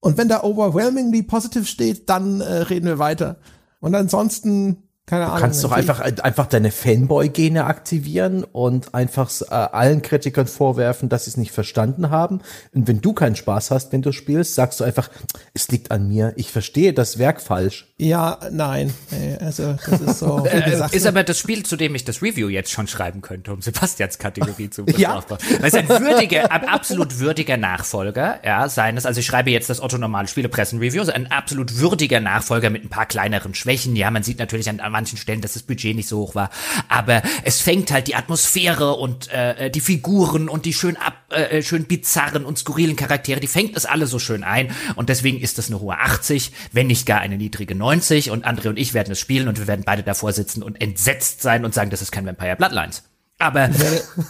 Und 0.01 0.19
wenn 0.19 0.29
da 0.29 0.43
overwhelmingly 0.43 1.23
positive 1.23 1.65
steht, 1.65 2.11
dann 2.11 2.41
äh, 2.41 2.53
reden 2.53 2.87
wir 2.87 2.99
weiter. 2.99 3.37
Und 3.81 3.95
ansonsten 3.95 4.83
keine 5.07 5.27
Ahnung. 5.27 5.37
Du 5.37 5.43
kannst 5.43 5.63
doch 5.63 5.73
einfach, 5.73 6.01
einfach 6.01 6.47
deine 6.47 6.71
Fanboy-Gene 6.71 7.65
aktivieren 7.65 8.43
und 8.43 8.95
einfach 8.95 9.31
äh, 9.43 9.55
allen 9.55 10.01
Kritikern 10.01 10.47
vorwerfen, 10.47 11.11
dass 11.11 11.25
sie 11.25 11.31
es 11.31 11.37
nicht 11.37 11.53
verstanden 11.53 12.09
haben. 12.09 12.41
Und 12.73 12.89
wenn 12.89 13.03
du 13.03 13.13
keinen 13.13 13.37
Spaß 13.37 13.71
hast, 13.71 13.93
wenn 13.93 14.01
du 14.01 14.13
spielst, 14.13 14.55
sagst 14.55 14.81
du 14.81 14.85
einfach, 14.85 15.11
es 15.53 15.69
liegt 15.69 15.91
an 15.91 16.09
mir. 16.09 16.33
Ich 16.37 16.51
verstehe 16.51 16.95
das 16.95 17.19
Werk 17.19 17.43
falsch. 17.43 17.93
Ja, 17.99 18.39
nein. 18.51 18.95
Also, 19.41 19.77
das 19.89 20.01
ist 20.01 20.19
so. 20.21 20.47
äh, 20.51 20.87
ist 20.91 21.07
aber 21.07 21.23
das 21.23 21.39
Spiel, 21.39 21.65
zu 21.65 21.77
dem 21.77 21.95
ich 21.95 22.05
das 22.05 22.23
Review 22.23 22.49
jetzt 22.49 22.71
schon 22.71 22.87
schreiben 22.87 23.21
könnte, 23.21 23.53
um 23.53 23.61
Sebastians 23.61 24.19
Kategorie 24.19 24.71
zu 24.71 24.87
ja. 24.97 25.23
Weil 25.29 25.39
es 25.69 25.75
ein 25.75 25.89
würdiger, 25.89 26.51
ein 26.51 26.67
absolut 26.67 27.19
würdiger 27.19 27.59
Nachfolger, 27.59 28.41
ja, 28.43 28.71
seines, 28.71 29.05
also 29.05 29.21
ich 29.21 29.27
schreibe 29.27 29.51
jetzt 29.51 29.69
das 29.69 29.83
Otto 29.83 29.99
Normal 29.99 30.29
Spielepressen 30.29 30.79
Review, 30.79 31.01
also 31.01 31.13
ein 31.13 31.31
absolut 31.31 31.79
würdiger 31.79 32.21
Nachfolger 32.21 32.71
mit 32.71 32.85
ein 32.85 32.89
paar 32.89 33.07
kleineren 33.07 33.55
Schwächen. 33.55 33.97
Ja, 33.97 34.11
man 34.11 34.23
sieht 34.23 34.39
natürlich 34.39 34.71
an 34.71 34.81
manchen 34.95 35.19
Stellen, 35.19 35.41
dass 35.41 35.55
das 35.55 35.65
Budget 35.65 35.97
nicht 35.97 36.09
so 36.09 36.19
hoch 36.19 36.35
war. 36.37 36.51
Aber 36.89 37.23
es 37.43 37.61
fängt 37.61 37.91
halt 37.91 38.07
die 38.07 38.15
Atmosphäre 38.15 38.95
und 38.95 39.29
äh, 39.33 39.71
die 39.71 39.81
Figuren 39.81 40.49
und 40.49 40.65
die 40.65 40.73
schön 40.73 40.97
ab, 40.97 41.15
äh, 41.31 41.63
schön 41.63 41.85
bizarren 41.85 42.45
und 42.45 42.59
skurrilen 42.59 42.95
Charaktere, 42.95 43.41
die 43.41 43.49
fängt 43.49 43.77
es 43.77 43.87
alle 43.87 44.07
so 44.07 44.21
schön 44.21 44.45
ein. 44.45 44.71
Und 44.95 45.09
deswegen 45.09 45.41
ist 45.41 45.59
das 45.59 45.69
eine 45.69 45.81
hohe 45.81 45.99
80, 45.99 46.53
wenn 46.73 46.87
nicht 46.87 47.07
gar 47.07 47.21
eine 47.21 47.37
niedrige 47.37 47.75
90. 47.75 48.31
Und 48.31 48.47
André 48.47 48.69
und 48.69 48.79
ich 48.79 48.95
werden 48.95 49.13
es 49.13 49.19
spielen 49.19 49.49
und 49.49 49.59
wir 49.59 49.67
werden 49.67 49.83
beide 49.85 50.05
davor 50.05 50.33
sitzen 50.33 50.63
und 50.63 50.81
entsetzt 50.81 51.43
sein 51.43 51.65
und 51.65 51.75
sagen, 51.75 51.91
das 51.91 52.03
ist 52.03 52.13
kein 52.13 52.27
Vampire 52.27 52.57
Bloodlines. 52.57 53.03
Aber 53.39 53.68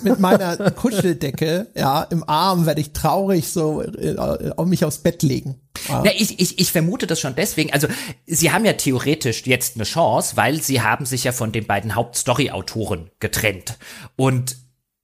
mit 0.02 0.18
meiner 0.18 0.70
Kuscheldecke, 0.70 1.68
ja, 1.76 2.02
im 2.04 2.28
Arm 2.28 2.66
werde 2.66 2.80
ich 2.80 2.92
traurig 2.92 3.48
so 3.48 3.82
äh, 3.82 4.16
auf 4.56 4.66
mich 4.66 4.84
aufs 4.84 4.98
Bett 4.98 5.22
legen. 5.22 5.60
Ja. 5.88 6.02
Na, 6.04 6.10
ich, 6.16 6.40
ich, 6.40 6.58
ich 6.58 6.72
vermute 6.72 7.06
das 7.06 7.20
schon 7.20 7.34
deswegen. 7.34 7.72
Also, 7.72 7.86
sie 8.26 8.50
haben 8.50 8.64
ja 8.64 8.72
theoretisch 8.72 9.46
jetzt 9.46 9.76
eine 9.76 9.84
Chance, 9.84 10.36
weil 10.36 10.62
sie 10.62 10.80
haben 10.80 11.04
sich 11.04 11.24
ja 11.24 11.32
von 11.32 11.52
den 11.52 11.66
beiden 11.66 11.94
Hauptstory-Autoren 11.94 13.10
getrennt. 13.20 13.78
Und 14.16 14.56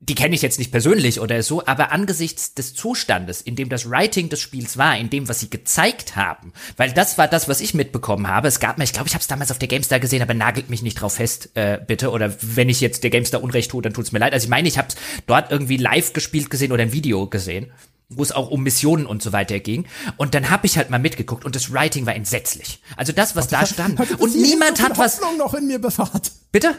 die 0.03 0.15
kenne 0.15 0.35
ich 0.35 0.41
jetzt 0.41 0.59
nicht 0.59 0.73
persönlich 0.73 1.21
oder 1.21 1.43
so, 1.43 1.67
aber 1.67 1.93
angesichts 1.93 2.55
des 2.55 2.75
Zustandes, 2.75 3.43
in 3.43 3.55
dem 3.55 3.69
das 3.69 3.89
Writing 3.89 4.31
des 4.31 4.41
Spiels 4.41 4.79
war, 4.79 4.97
in 4.97 5.11
dem, 5.11 5.29
was 5.29 5.41
sie 5.41 5.51
gezeigt 5.51 6.17
haben, 6.17 6.55
weil 6.79 6.91
das 6.93 7.19
war 7.19 7.29
das, 7.29 7.49
was 7.49 7.61
ich 7.61 7.75
mitbekommen 7.75 8.27
habe. 8.27 8.49
Es 8.49 8.61
gab 8.61 8.79
mir, 8.79 8.85
ich 8.85 8.95
glaube, 8.95 9.09
ich 9.09 9.15
habe 9.15 9.21
es 9.21 9.27
damals 9.27 9.51
auf 9.51 9.59
der 9.59 9.69
GameStar 9.69 10.01
gesehen, 10.01 10.23
aber 10.23 10.33
nagelt 10.33 10.71
mich 10.71 10.81
nicht 10.81 10.95
drauf 10.95 11.15
fest, 11.15 11.51
äh, 11.55 11.79
bitte. 11.87 12.11
Oder 12.13 12.35
wenn 12.41 12.71
ich 12.71 12.81
jetzt 12.81 13.05
der 13.05 13.11
GameStar 13.11 13.43
Unrecht 13.43 13.71
tue, 13.71 13.83
dann 13.83 13.93
tut's 13.93 14.11
mir 14.11 14.21
leid. 14.21 14.33
Also 14.33 14.45
ich 14.45 14.51
meine, 14.51 14.69
ich 14.69 14.79
habe 14.79 14.89
dort 15.27 15.51
irgendwie 15.51 15.77
live 15.77 16.15
gespielt 16.15 16.49
gesehen 16.49 16.73
oder 16.73 16.83
ein 16.83 16.93
Video 16.93 17.27
gesehen 17.27 17.71
wo 18.13 18.25
es 18.25 18.33
auch 18.33 18.51
um 18.51 18.65
Missionen 18.65 19.07
und 19.07 19.23
so 19.23 19.33
weiter 19.33 19.61
ging. 19.61 19.87
Und 20.17 20.35
dann 20.35 20.51
habe 20.51 20.67
ich 20.67 20.77
halt 20.77 20.91
mal 20.91 20.99
mitgeguckt 20.99 21.45
und 21.45 21.55
das 21.55 21.73
Writing 21.73 22.07
war 22.07 22.15
entsetzlich. 22.17 22.83
Also 22.97 23.13
das, 23.13 23.37
was 23.37 23.47
da 23.47 23.65
stand. 23.65 24.01
und 24.19 24.35
niemand 24.35 24.83
hat 24.83 24.99
was. 24.99 25.21
noch 25.39 25.55
in 25.55 25.69
mir 25.69 25.79
bewahrt. 25.79 26.33
Bitte? 26.51 26.75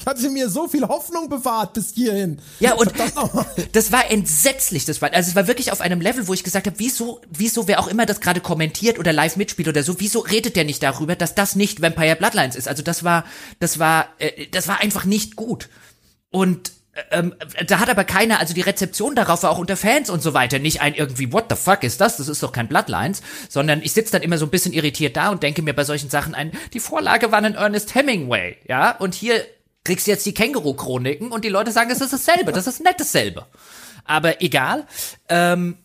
Ich 0.00 0.06
hatte 0.06 0.30
mir 0.30 0.48
so 0.48 0.66
viel 0.66 0.88
Hoffnung 0.88 1.28
bewahrt 1.28 1.74
bis 1.74 1.92
hierhin. 1.92 2.40
Ja, 2.58 2.72
und 2.72 2.90
das 3.72 3.92
war 3.92 4.10
entsetzlich. 4.10 4.86
Das 4.86 5.02
war, 5.02 5.12
also 5.12 5.28
es 5.28 5.36
war 5.36 5.46
wirklich 5.46 5.72
auf 5.72 5.82
einem 5.82 6.00
Level, 6.00 6.26
wo 6.26 6.32
ich 6.32 6.42
gesagt 6.42 6.66
habe, 6.66 6.78
wieso, 6.78 7.20
wieso, 7.30 7.68
wer 7.68 7.80
auch 7.80 7.86
immer 7.86 8.06
das 8.06 8.22
gerade 8.22 8.40
kommentiert 8.40 8.98
oder 8.98 9.12
live 9.12 9.36
mitspielt 9.36 9.68
oder 9.68 9.82
so, 9.82 10.00
wieso 10.00 10.20
redet 10.20 10.56
der 10.56 10.64
nicht 10.64 10.82
darüber, 10.82 11.16
dass 11.16 11.34
das 11.34 11.54
nicht 11.54 11.82
Vampire 11.82 12.16
Bloodlines 12.16 12.56
ist? 12.56 12.66
Also 12.66 12.82
das 12.82 13.04
war, 13.04 13.26
das 13.58 13.78
war, 13.78 14.08
äh, 14.18 14.46
das 14.46 14.68
war 14.68 14.80
einfach 14.80 15.04
nicht 15.04 15.36
gut. 15.36 15.68
Und 16.30 16.72
ähm, 17.10 17.34
da 17.66 17.78
hat 17.78 17.90
aber 17.90 18.04
keiner, 18.04 18.40
also 18.40 18.54
die 18.54 18.62
Rezeption 18.62 19.14
darauf 19.14 19.42
war 19.42 19.50
auch 19.50 19.58
unter 19.58 19.76
Fans 19.76 20.08
und 20.08 20.22
so 20.22 20.32
weiter, 20.32 20.58
nicht 20.58 20.80
ein 20.80 20.94
irgendwie, 20.94 21.30
what 21.30 21.46
the 21.50 21.56
fuck 21.56 21.84
ist 21.84 22.00
das? 22.00 22.16
Das 22.16 22.28
ist 22.28 22.42
doch 22.42 22.52
kein 22.52 22.68
Bloodlines, 22.68 23.20
sondern 23.50 23.82
ich 23.82 23.92
sitze 23.92 24.12
dann 24.12 24.22
immer 24.22 24.38
so 24.38 24.46
ein 24.46 24.50
bisschen 24.50 24.72
irritiert 24.72 25.16
da 25.16 25.28
und 25.28 25.42
denke 25.42 25.60
mir 25.60 25.74
bei 25.74 25.84
solchen 25.84 26.08
Sachen 26.08 26.34
ein, 26.34 26.52
die 26.72 26.80
Vorlage 26.80 27.32
war 27.32 27.42
ein 27.42 27.54
Ernest 27.54 27.94
Hemingway, 27.94 28.56
ja, 28.66 28.92
und 28.92 29.14
hier 29.14 29.44
kriegst 29.90 30.06
jetzt 30.06 30.24
die 30.24 30.34
Känguru-Chroniken 30.34 31.32
und 31.32 31.44
die 31.44 31.48
Leute 31.48 31.72
sagen, 31.72 31.90
es 31.90 32.00
ist 32.00 32.12
dasselbe, 32.12 32.52
das 32.52 32.68
ist 32.68 32.80
nicht 32.80 33.00
dasselbe. 33.00 33.46
Aber 34.04 34.40
egal. 34.40 34.86
Ähm, 35.28 35.78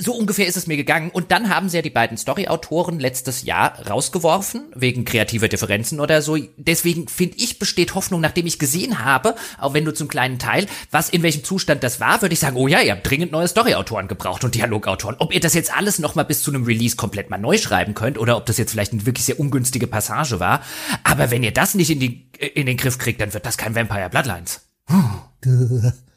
so 0.00 0.14
ungefähr 0.14 0.46
ist 0.46 0.56
es 0.56 0.66
mir 0.66 0.76
gegangen. 0.76 1.10
Und 1.10 1.30
dann 1.30 1.48
haben 1.48 1.68
sie 1.68 1.76
ja 1.76 1.82
die 1.82 1.90
beiden 1.90 2.16
Story-Autoren 2.16 2.98
letztes 2.98 3.44
Jahr 3.44 3.86
rausgeworfen, 3.88 4.72
wegen 4.74 5.04
kreativer 5.04 5.48
Differenzen 5.48 6.00
oder 6.00 6.22
so. 6.22 6.36
Deswegen 6.56 7.08
finde 7.08 7.36
ich, 7.38 7.58
besteht 7.58 7.94
Hoffnung, 7.94 8.20
nachdem 8.20 8.46
ich 8.46 8.58
gesehen 8.58 9.04
habe, 9.04 9.36
auch 9.58 9.74
wenn 9.74 9.84
du 9.84 9.92
zum 9.92 10.08
kleinen 10.08 10.38
Teil, 10.38 10.66
was 10.90 11.08
in 11.08 11.22
welchem 11.22 11.44
Zustand 11.44 11.82
das 11.84 12.00
war, 12.00 12.20
würde 12.20 12.32
ich 12.32 12.40
sagen, 12.40 12.56
oh 12.56 12.66
ja, 12.66 12.80
ihr 12.80 12.92
habt 12.92 13.08
dringend 13.08 13.32
neue 13.32 13.48
Story-Autoren 13.48 14.08
gebraucht 14.08 14.42
und 14.44 14.54
Dialogautoren. 14.54 15.16
Ob 15.18 15.32
ihr 15.32 15.40
das 15.40 15.54
jetzt 15.54 15.76
alles 15.76 15.98
nochmal 15.98 16.24
bis 16.24 16.42
zu 16.42 16.50
einem 16.50 16.64
Release 16.64 16.96
komplett 16.96 17.30
mal 17.30 17.38
neu 17.38 17.56
schreiben 17.56 17.94
könnt 17.94 18.18
oder 18.18 18.36
ob 18.36 18.46
das 18.46 18.58
jetzt 18.58 18.72
vielleicht 18.72 18.92
eine 18.92 19.06
wirklich 19.06 19.24
sehr 19.24 19.38
ungünstige 19.38 19.86
Passage 19.86 20.40
war. 20.40 20.62
Aber 21.04 21.30
wenn 21.30 21.44
ihr 21.44 21.52
das 21.52 21.74
nicht 21.74 21.90
in, 21.90 22.00
die, 22.00 22.28
in 22.38 22.66
den 22.66 22.76
Griff 22.76 22.98
kriegt, 22.98 23.20
dann 23.20 23.34
wird 23.34 23.46
das 23.46 23.56
kein 23.56 23.74
Vampire 23.76 24.10
Bloodlines. 24.10 24.62
Hm. 24.86 25.92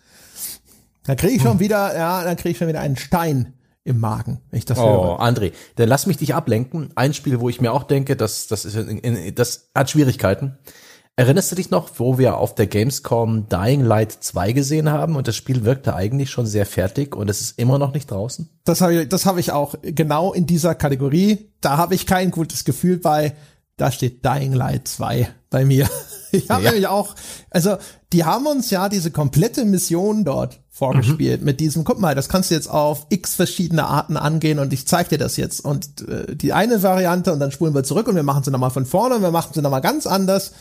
Da 1.03 1.15
kriege 1.15 1.33
ich 1.33 1.41
schon 1.41 1.59
wieder, 1.59 1.95
ja, 1.95 2.23
dann 2.23 2.37
kriege 2.37 2.51
ich 2.51 2.57
schon 2.57 2.67
wieder 2.67 2.79
einen 2.79 2.95
Stein 2.95 3.53
im 3.83 3.99
Magen, 3.99 4.39
wenn 4.49 4.59
ich 4.59 4.65
das 4.65 4.77
oh, 4.77 4.83
höre. 4.83 5.21
André, 5.21 5.51
dann 5.75 5.89
lass 5.89 6.05
mich 6.07 6.17
dich 6.17 6.33
ablenken. 6.33 6.91
Ein 6.95 7.13
Spiel, 7.13 7.41
wo 7.41 7.49
ich 7.49 7.59
mir 7.59 7.73
auch 7.73 7.83
denke, 7.83 8.15
das, 8.15 8.47
das, 8.47 8.63
ist, 8.65 8.77
das 9.35 9.69
hat 9.75 9.89
Schwierigkeiten. 9.89 10.57
Erinnerst 11.15 11.51
du 11.51 11.55
dich 11.55 11.69
noch, 11.69 11.91
wo 11.97 12.17
wir 12.17 12.37
auf 12.37 12.55
der 12.55 12.65
Gamescom 12.65 13.47
Dying 13.47 13.81
Light 13.81 14.11
2 14.11 14.53
gesehen 14.53 14.89
haben 14.89 15.15
und 15.15 15.27
das 15.27 15.35
Spiel 15.35 15.63
wirkte 15.63 15.95
eigentlich 15.95 16.31
schon 16.31 16.47
sehr 16.47 16.65
fertig 16.65 17.15
und 17.15 17.29
es 17.29 17.39
ist 17.39 17.59
immer 17.59 17.77
noch 17.77 17.93
nicht 17.93 18.09
draußen? 18.09 18.49
Das 18.63 18.81
habe 18.81 18.95
ich, 18.95 19.09
das 19.09 19.27
habe 19.27 19.39
ich 19.39 19.51
auch 19.51 19.75
genau 19.83 20.33
in 20.33 20.47
dieser 20.47 20.73
Kategorie. 20.73 21.51
Da 21.61 21.77
habe 21.77 21.93
ich 21.93 22.07
kein 22.07 22.31
gutes 22.31 22.63
Gefühl 22.63 22.97
bei. 22.97 23.35
Da 23.77 23.91
steht 23.91 24.25
Dying 24.25 24.53
Light 24.53 24.87
2 24.87 25.27
bei 25.51 25.65
mir. 25.65 25.87
Ich 26.34 26.49
habe 26.49 26.63
ja. 26.63 26.71
nämlich 26.71 26.88
auch, 26.88 27.15
also 27.51 27.77
die 28.11 28.25
haben 28.25 28.47
uns 28.47 28.71
ja 28.71 28.89
diese 28.89 29.11
komplette 29.11 29.65
Mission 29.65 30.25
dort 30.25 30.59
vorgespielt 30.69 31.41
mhm. 31.41 31.45
mit 31.45 31.59
diesem, 31.59 31.84
guck 31.84 31.99
mal, 31.99 32.15
das 32.15 32.27
kannst 32.27 32.49
du 32.49 32.55
jetzt 32.55 32.69
auf 32.69 33.05
x 33.09 33.36
verschiedene 33.36 33.86
Arten 33.86 34.17
angehen 34.17 34.57
und 34.57 34.73
ich 34.73 34.88
zeig 34.88 35.09
dir 35.09 35.19
das 35.19 35.38
jetzt. 35.38 35.63
Und 35.63 36.07
äh, 36.07 36.36
die 36.36 36.51
eine 36.51 36.81
Variante 36.81 37.31
und 37.31 37.39
dann 37.39 37.51
spulen 37.51 37.75
wir 37.75 37.84
zurück 37.84 38.07
und 38.07 38.15
wir 38.15 38.23
machen 38.23 38.43
sie 38.43 38.49
nochmal 38.49 38.71
von 38.71 38.88
vorne 38.88 39.15
und 39.15 39.21
wir 39.21 39.31
machen 39.31 39.51
sie 39.53 39.61
nochmal 39.61 39.81
ganz 39.81 40.07
anders. 40.07 40.53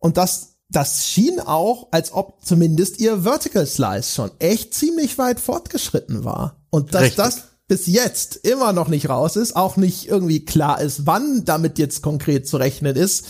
Und 0.00 0.16
das, 0.16 0.56
das 0.68 1.06
schien 1.06 1.38
auch, 1.38 1.88
als 1.92 2.12
ob 2.12 2.44
zumindest 2.44 2.98
ihr 2.98 3.22
Vertical 3.22 3.66
Slice 3.66 4.12
schon 4.12 4.32
echt 4.40 4.74
ziemlich 4.74 5.16
weit 5.16 5.38
fortgeschritten 5.38 6.24
war. 6.24 6.56
Und 6.70 6.92
dass 6.92 7.02
Richtig. 7.02 7.24
das 7.24 7.42
bis 7.68 7.86
jetzt 7.86 8.36
immer 8.36 8.72
noch 8.72 8.88
nicht 8.88 9.08
raus 9.08 9.36
ist, 9.36 9.54
auch 9.54 9.76
nicht 9.76 10.08
irgendwie 10.08 10.44
klar 10.44 10.80
ist, 10.80 11.06
wann 11.06 11.44
damit 11.44 11.78
jetzt 11.78 12.02
konkret 12.02 12.48
zu 12.48 12.56
rechnen 12.56 12.96
ist 12.96 13.24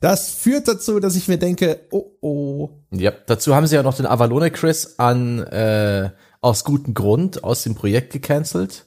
das 0.00 0.30
führt 0.30 0.68
dazu, 0.68 1.00
dass 1.00 1.16
ich 1.16 1.28
mir 1.28 1.38
denke, 1.38 1.80
oh 1.90 2.06
oh. 2.20 2.70
Ja, 2.90 3.12
dazu 3.26 3.54
haben 3.54 3.66
sie 3.66 3.76
ja 3.76 3.82
noch 3.82 3.96
den 3.96 4.06
Avalone 4.06 4.50
Chris 4.50 4.98
an 4.98 5.40
äh, 5.44 6.10
aus 6.40 6.64
gutem 6.64 6.94
Grund 6.94 7.44
aus 7.44 7.62
dem 7.62 7.74
Projekt 7.74 8.12
gecancelt. 8.12 8.86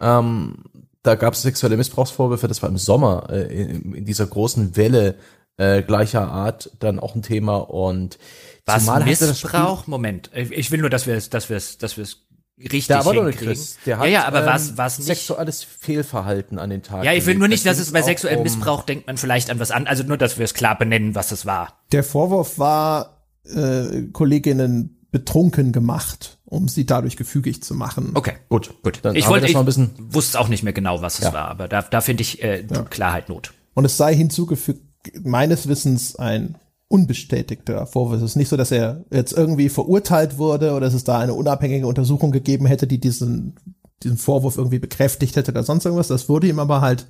Ähm, 0.00 0.64
da 1.02 1.14
gab 1.14 1.34
es 1.34 1.42
sexuelle 1.42 1.76
Missbrauchsvorwürfe, 1.76 2.48
das 2.48 2.62
war 2.62 2.68
im 2.68 2.78
Sommer 2.78 3.28
äh, 3.30 3.62
in, 3.62 3.94
in, 3.94 4.04
dieser 4.04 4.26
großen 4.26 4.76
Welle 4.76 5.16
äh, 5.56 5.82
gleicher 5.82 6.28
Art 6.30 6.70
dann 6.80 6.98
auch 6.98 7.14
ein 7.14 7.22
Thema 7.22 7.56
und 7.56 8.18
was 8.66 8.86
Missbrauch? 9.04 9.86
Moment, 9.86 10.30
ich 10.32 10.70
will 10.70 10.80
nur, 10.80 10.88
dass 10.88 11.06
wir 11.06 11.14
es, 11.14 11.28
dass 11.28 11.50
wir 11.50 11.58
es, 11.58 11.76
dass 11.76 11.98
wir 11.98 12.04
es 12.04 12.23
richtig 12.58 12.86
der 12.88 13.00
aber 13.00 13.12
hinkriegen. 13.12 13.38
Chris. 13.38 13.78
Der 13.86 13.98
hat, 13.98 14.06
ja, 14.06 14.12
ja, 14.12 14.24
aber 14.26 14.40
ähm, 14.40 14.46
was 14.46 14.76
was 14.76 14.98
nicht 14.98 15.06
sexuelles 15.06 15.64
Fehlverhalten 15.64 16.58
an 16.58 16.70
den 16.70 16.82
Tag. 16.82 17.04
Ja, 17.04 17.12
ich 17.12 17.26
will 17.26 17.34
nur 17.36 17.48
nicht, 17.48 17.66
dass 17.66 17.78
es 17.78 17.92
bei 17.92 18.02
sexuellem 18.02 18.38
um 18.38 18.44
Missbrauch 18.44 18.84
denkt 18.84 19.06
man 19.06 19.16
vielleicht 19.16 19.50
an 19.50 19.60
was 19.60 19.70
an, 19.70 19.86
also 19.86 20.04
nur, 20.04 20.16
dass 20.16 20.38
wir 20.38 20.44
es 20.44 20.54
klar 20.54 20.78
benennen, 20.78 21.14
was 21.14 21.32
es 21.32 21.46
war. 21.46 21.80
Der 21.92 22.04
Vorwurf 22.04 22.58
war 22.58 23.22
äh, 23.44 24.02
Kolleginnen 24.12 25.06
betrunken 25.10 25.70
gemacht, 25.70 26.38
um 26.44 26.66
sie 26.66 26.86
dadurch 26.86 27.16
gefügig 27.16 27.62
zu 27.62 27.74
machen. 27.74 28.10
Okay, 28.14 28.34
gut, 28.48 28.82
gut. 28.82 28.98
Dann 29.02 29.14
ich 29.14 29.28
wollte, 29.28 29.46
ich 29.46 29.54
wusste 29.54 30.40
auch 30.40 30.48
nicht 30.48 30.64
mehr 30.64 30.72
genau, 30.72 31.02
was 31.02 31.20
es 31.20 31.26
ja. 31.26 31.32
war, 31.32 31.48
aber 31.48 31.68
da, 31.68 31.82
da 31.82 32.00
finde 32.00 32.22
ich 32.22 32.42
äh, 32.42 32.64
ja. 32.68 32.82
Klarheit 32.82 33.28
Not. 33.28 33.52
Und 33.74 33.84
es 33.84 33.96
sei 33.96 34.14
hinzugefügt, 34.14 34.82
meines 35.22 35.68
Wissens 35.68 36.16
ein 36.16 36.56
unbestätigter 36.94 37.86
Vorwurf. 37.86 38.18
Es 38.18 38.22
ist 38.22 38.36
nicht 38.36 38.48
so, 38.48 38.56
dass 38.56 38.70
er 38.70 39.04
jetzt 39.10 39.32
irgendwie 39.32 39.68
verurteilt 39.68 40.38
wurde 40.38 40.70
oder 40.70 40.86
dass 40.86 40.94
es 40.94 41.02
da 41.02 41.18
eine 41.18 41.34
unabhängige 41.34 41.88
Untersuchung 41.88 42.30
gegeben 42.30 42.66
hätte, 42.66 42.86
die 42.86 43.00
diesen, 43.00 43.56
diesen 44.04 44.16
Vorwurf 44.16 44.56
irgendwie 44.56 44.78
bekräftigt 44.78 45.34
hätte 45.34 45.50
oder 45.50 45.64
sonst 45.64 45.84
irgendwas. 45.84 46.06
Das 46.06 46.28
wurde 46.28 46.46
ihm 46.46 46.60
aber 46.60 46.80
halt 46.80 47.08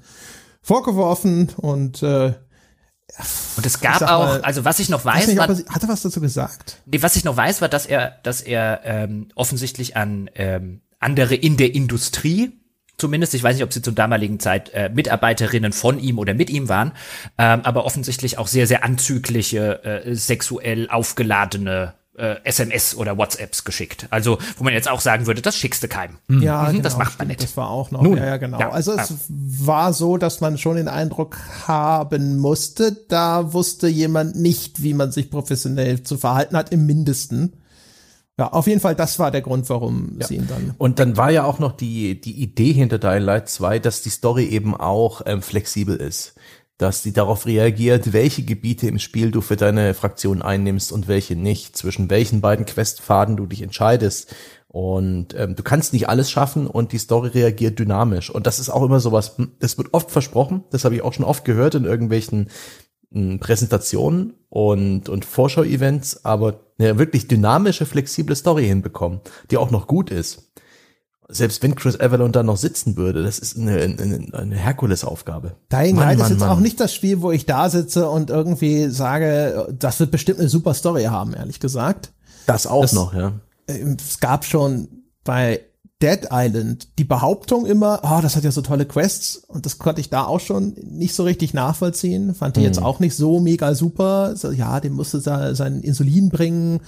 vorgeworfen 0.62 1.50
und 1.58 2.02
äh, 2.02 2.32
und 3.58 3.66
es 3.66 3.80
gab 3.80 4.00
auch, 4.00 4.24
mal, 4.24 4.40
also 4.40 4.64
was 4.64 4.78
ich 4.78 4.88
noch 4.88 5.04
weiß, 5.04 5.26
nicht, 5.26 5.36
war, 5.36 5.50
er, 5.50 5.56
hat 5.68 5.82
er 5.82 5.88
was 5.90 6.00
dazu 6.00 6.22
gesagt? 6.22 6.80
Nee, 6.86 7.02
was 7.02 7.16
ich 7.16 7.24
noch 7.24 7.36
weiß, 7.36 7.60
war, 7.60 7.68
dass 7.68 7.84
er, 7.84 8.14
dass 8.22 8.40
er 8.40 8.80
ähm, 8.84 9.28
offensichtlich 9.34 9.94
an 9.98 10.30
ähm, 10.34 10.80
andere 10.98 11.34
in 11.34 11.58
der 11.58 11.74
Industrie 11.74 12.58
zumindest, 12.96 13.34
ich 13.34 13.42
weiß 13.42 13.56
nicht, 13.56 13.64
ob 13.64 13.72
sie 13.72 13.82
zur 13.82 13.92
damaligen 13.92 14.40
Zeit 14.40 14.70
äh, 14.70 14.90
Mitarbeiterinnen 14.92 15.72
von 15.72 15.98
ihm 15.98 16.18
oder 16.18 16.34
mit 16.34 16.50
ihm 16.50 16.68
waren, 16.68 16.92
ähm, 17.38 17.60
aber 17.62 17.84
offensichtlich 17.84 18.38
auch 18.38 18.46
sehr, 18.46 18.66
sehr 18.66 18.84
anzügliche, 18.84 19.84
äh, 19.84 20.14
sexuell 20.14 20.88
aufgeladene 20.90 21.94
äh, 22.16 22.36
SMS 22.44 22.94
oder 22.94 23.18
WhatsApps 23.18 23.64
geschickt. 23.64 24.06
Also, 24.10 24.38
wo 24.56 24.64
man 24.64 24.72
jetzt 24.72 24.88
auch 24.88 25.00
sagen 25.00 25.26
würde, 25.26 25.42
das 25.42 25.56
schickst 25.56 25.82
du 25.82 25.88
keinem. 25.88 26.18
Mhm. 26.28 26.42
Ja, 26.42 26.62
mhm, 26.62 26.72
genau, 26.72 26.82
das 26.82 26.96
macht 26.96 27.18
man 27.18 27.28
nicht. 27.28 27.42
Das 27.42 27.56
war 27.56 27.70
auch 27.70 27.90
noch. 27.90 28.02
Nun, 28.02 28.16
ja, 28.16 28.26
ja, 28.26 28.36
genau. 28.36 28.60
Ja, 28.60 28.70
also 28.70 28.92
es 28.92 29.14
war 29.28 29.92
so, 29.92 30.16
dass 30.16 30.40
man 30.40 30.58
schon 30.58 30.76
den 30.76 30.88
Eindruck 30.88 31.38
haben 31.66 32.38
musste, 32.38 32.92
da 33.08 33.52
wusste 33.52 33.88
jemand 33.88 34.36
nicht, 34.36 34.82
wie 34.82 34.94
man 34.94 35.10
sich 35.10 35.30
professionell 35.30 36.02
zu 36.02 36.16
verhalten 36.16 36.56
hat, 36.56 36.70
im 36.70 36.86
Mindesten. 36.86 37.54
Ja, 38.38 38.48
auf 38.48 38.66
jeden 38.66 38.80
Fall, 38.80 38.96
das 38.96 39.18
war 39.18 39.30
der 39.30 39.42
Grund, 39.42 39.68
warum 39.70 40.16
ja. 40.18 40.26
sie 40.26 40.36
ihn 40.36 40.48
dann. 40.48 40.74
Und 40.76 40.98
dann 40.98 41.16
war 41.16 41.30
ja 41.30 41.44
auch 41.44 41.60
noch 41.60 41.72
die, 41.72 42.20
die 42.20 42.42
Idee 42.42 42.72
hinter 42.72 42.98
Dying 42.98 43.22
Light 43.22 43.48
2, 43.48 43.78
dass 43.78 44.02
die 44.02 44.10
Story 44.10 44.46
eben 44.46 44.74
auch 44.74 45.22
ähm, 45.26 45.40
flexibel 45.40 45.96
ist 45.96 46.34
dass 46.76 47.02
die 47.02 47.12
darauf 47.12 47.46
reagiert, 47.46 48.12
welche 48.12 48.42
Gebiete 48.42 48.88
im 48.88 48.98
Spiel 48.98 49.30
du 49.30 49.40
für 49.40 49.56
deine 49.56 49.94
Fraktion 49.94 50.42
einnimmst 50.42 50.90
und 50.90 51.06
welche 51.06 51.36
nicht, 51.36 51.76
zwischen 51.76 52.10
welchen 52.10 52.40
beiden 52.40 52.66
Questpfaden 52.66 53.36
du 53.36 53.46
dich 53.46 53.62
entscheidest. 53.62 54.34
Und 54.66 55.34
ähm, 55.38 55.54
du 55.54 55.62
kannst 55.62 55.92
nicht 55.92 56.08
alles 56.08 56.32
schaffen 56.32 56.66
und 56.66 56.90
die 56.90 56.98
Story 56.98 57.28
reagiert 57.28 57.78
dynamisch. 57.78 58.28
Und 58.28 58.48
das 58.48 58.58
ist 58.58 58.70
auch 58.70 58.82
immer 58.82 58.98
sowas, 58.98 59.38
hm, 59.38 59.52
das 59.60 59.78
wird 59.78 59.94
oft 59.94 60.10
versprochen, 60.10 60.64
das 60.72 60.84
habe 60.84 60.96
ich 60.96 61.02
auch 61.02 61.12
schon 61.12 61.24
oft 61.24 61.44
gehört 61.44 61.76
in 61.76 61.84
irgendwelchen 61.84 62.50
Präsentationen 63.40 64.34
und, 64.48 65.08
und 65.08 65.24
Vorschau-Events, 65.24 66.24
aber 66.24 66.60
eine 66.78 66.98
wirklich 66.98 67.28
dynamische, 67.28 67.86
flexible 67.86 68.36
Story 68.36 68.66
hinbekommen, 68.66 69.20
die 69.50 69.56
auch 69.56 69.70
noch 69.70 69.86
gut 69.86 70.10
ist 70.10 70.50
selbst 71.28 71.62
wenn 71.62 71.74
Chris 71.74 71.98
Avalon 71.98 72.32
da 72.32 72.42
noch 72.42 72.56
sitzen 72.56 72.96
würde, 72.96 73.22
das 73.22 73.38
ist 73.38 73.56
eine, 73.56 73.80
eine, 73.80 74.28
eine 74.32 74.56
Herkulesaufgabe. 74.56 75.56
Dying 75.72 75.96
Light 75.96 76.20
ist 76.20 76.30
jetzt 76.30 76.40
Mann. 76.40 76.50
auch 76.50 76.60
nicht 76.60 76.78
das 76.80 76.94
Spiel, 76.94 77.22
wo 77.22 77.32
ich 77.32 77.46
da 77.46 77.70
sitze 77.70 78.08
und 78.08 78.30
irgendwie 78.30 78.88
sage, 78.88 79.74
das 79.78 80.00
wird 80.00 80.10
bestimmt 80.10 80.40
eine 80.40 80.48
super 80.48 80.74
Story 80.74 81.04
haben, 81.04 81.34
ehrlich 81.34 81.60
gesagt. 81.60 82.12
Das 82.46 82.66
auch 82.66 82.82
das, 82.82 82.92
noch, 82.92 83.14
ja. 83.14 83.32
Ähm, 83.68 83.96
es 83.98 84.20
gab 84.20 84.44
schon 84.44 84.88
bei 85.24 85.60
Dead 86.04 86.28
Island 86.30 86.98
die 86.98 87.04
Behauptung 87.04 87.64
immer, 87.64 88.00
oh, 88.02 88.20
das 88.20 88.36
hat 88.36 88.44
ja 88.44 88.52
so 88.52 88.60
tolle 88.60 88.84
Quests 88.84 89.36
und 89.36 89.64
das 89.64 89.78
konnte 89.78 90.02
ich 90.02 90.10
da 90.10 90.24
auch 90.24 90.40
schon 90.40 90.74
nicht 90.82 91.14
so 91.14 91.22
richtig 91.22 91.54
nachvollziehen. 91.54 92.34
Fand 92.34 92.56
die 92.56 92.60
mhm. 92.60 92.66
jetzt 92.66 92.82
auch 92.82 93.00
nicht 93.00 93.16
so 93.16 93.40
mega 93.40 93.74
super. 93.74 94.36
So, 94.36 94.50
ja, 94.50 94.80
dem 94.80 94.92
musste 94.92 95.22
da 95.22 95.54
sein 95.54 95.80
Insulin 95.80 96.28
bringen 96.28 96.80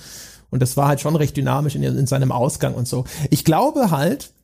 und 0.51 0.61
das 0.61 0.77
war 0.77 0.89
halt 0.89 1.01
schon 1.01 1.17
recht 1.17 1.35
dynamisch 1.35 1.77
in, 1.77 1.83
in 1.83 2.07
seinem 2.07 2.31
Ausgang 2.31 2.75
und 2.75 2.87
so. 2.87 3.05
Ich 3.31 3.47
glaube 3.47 3.91
halt, 3.91 4.35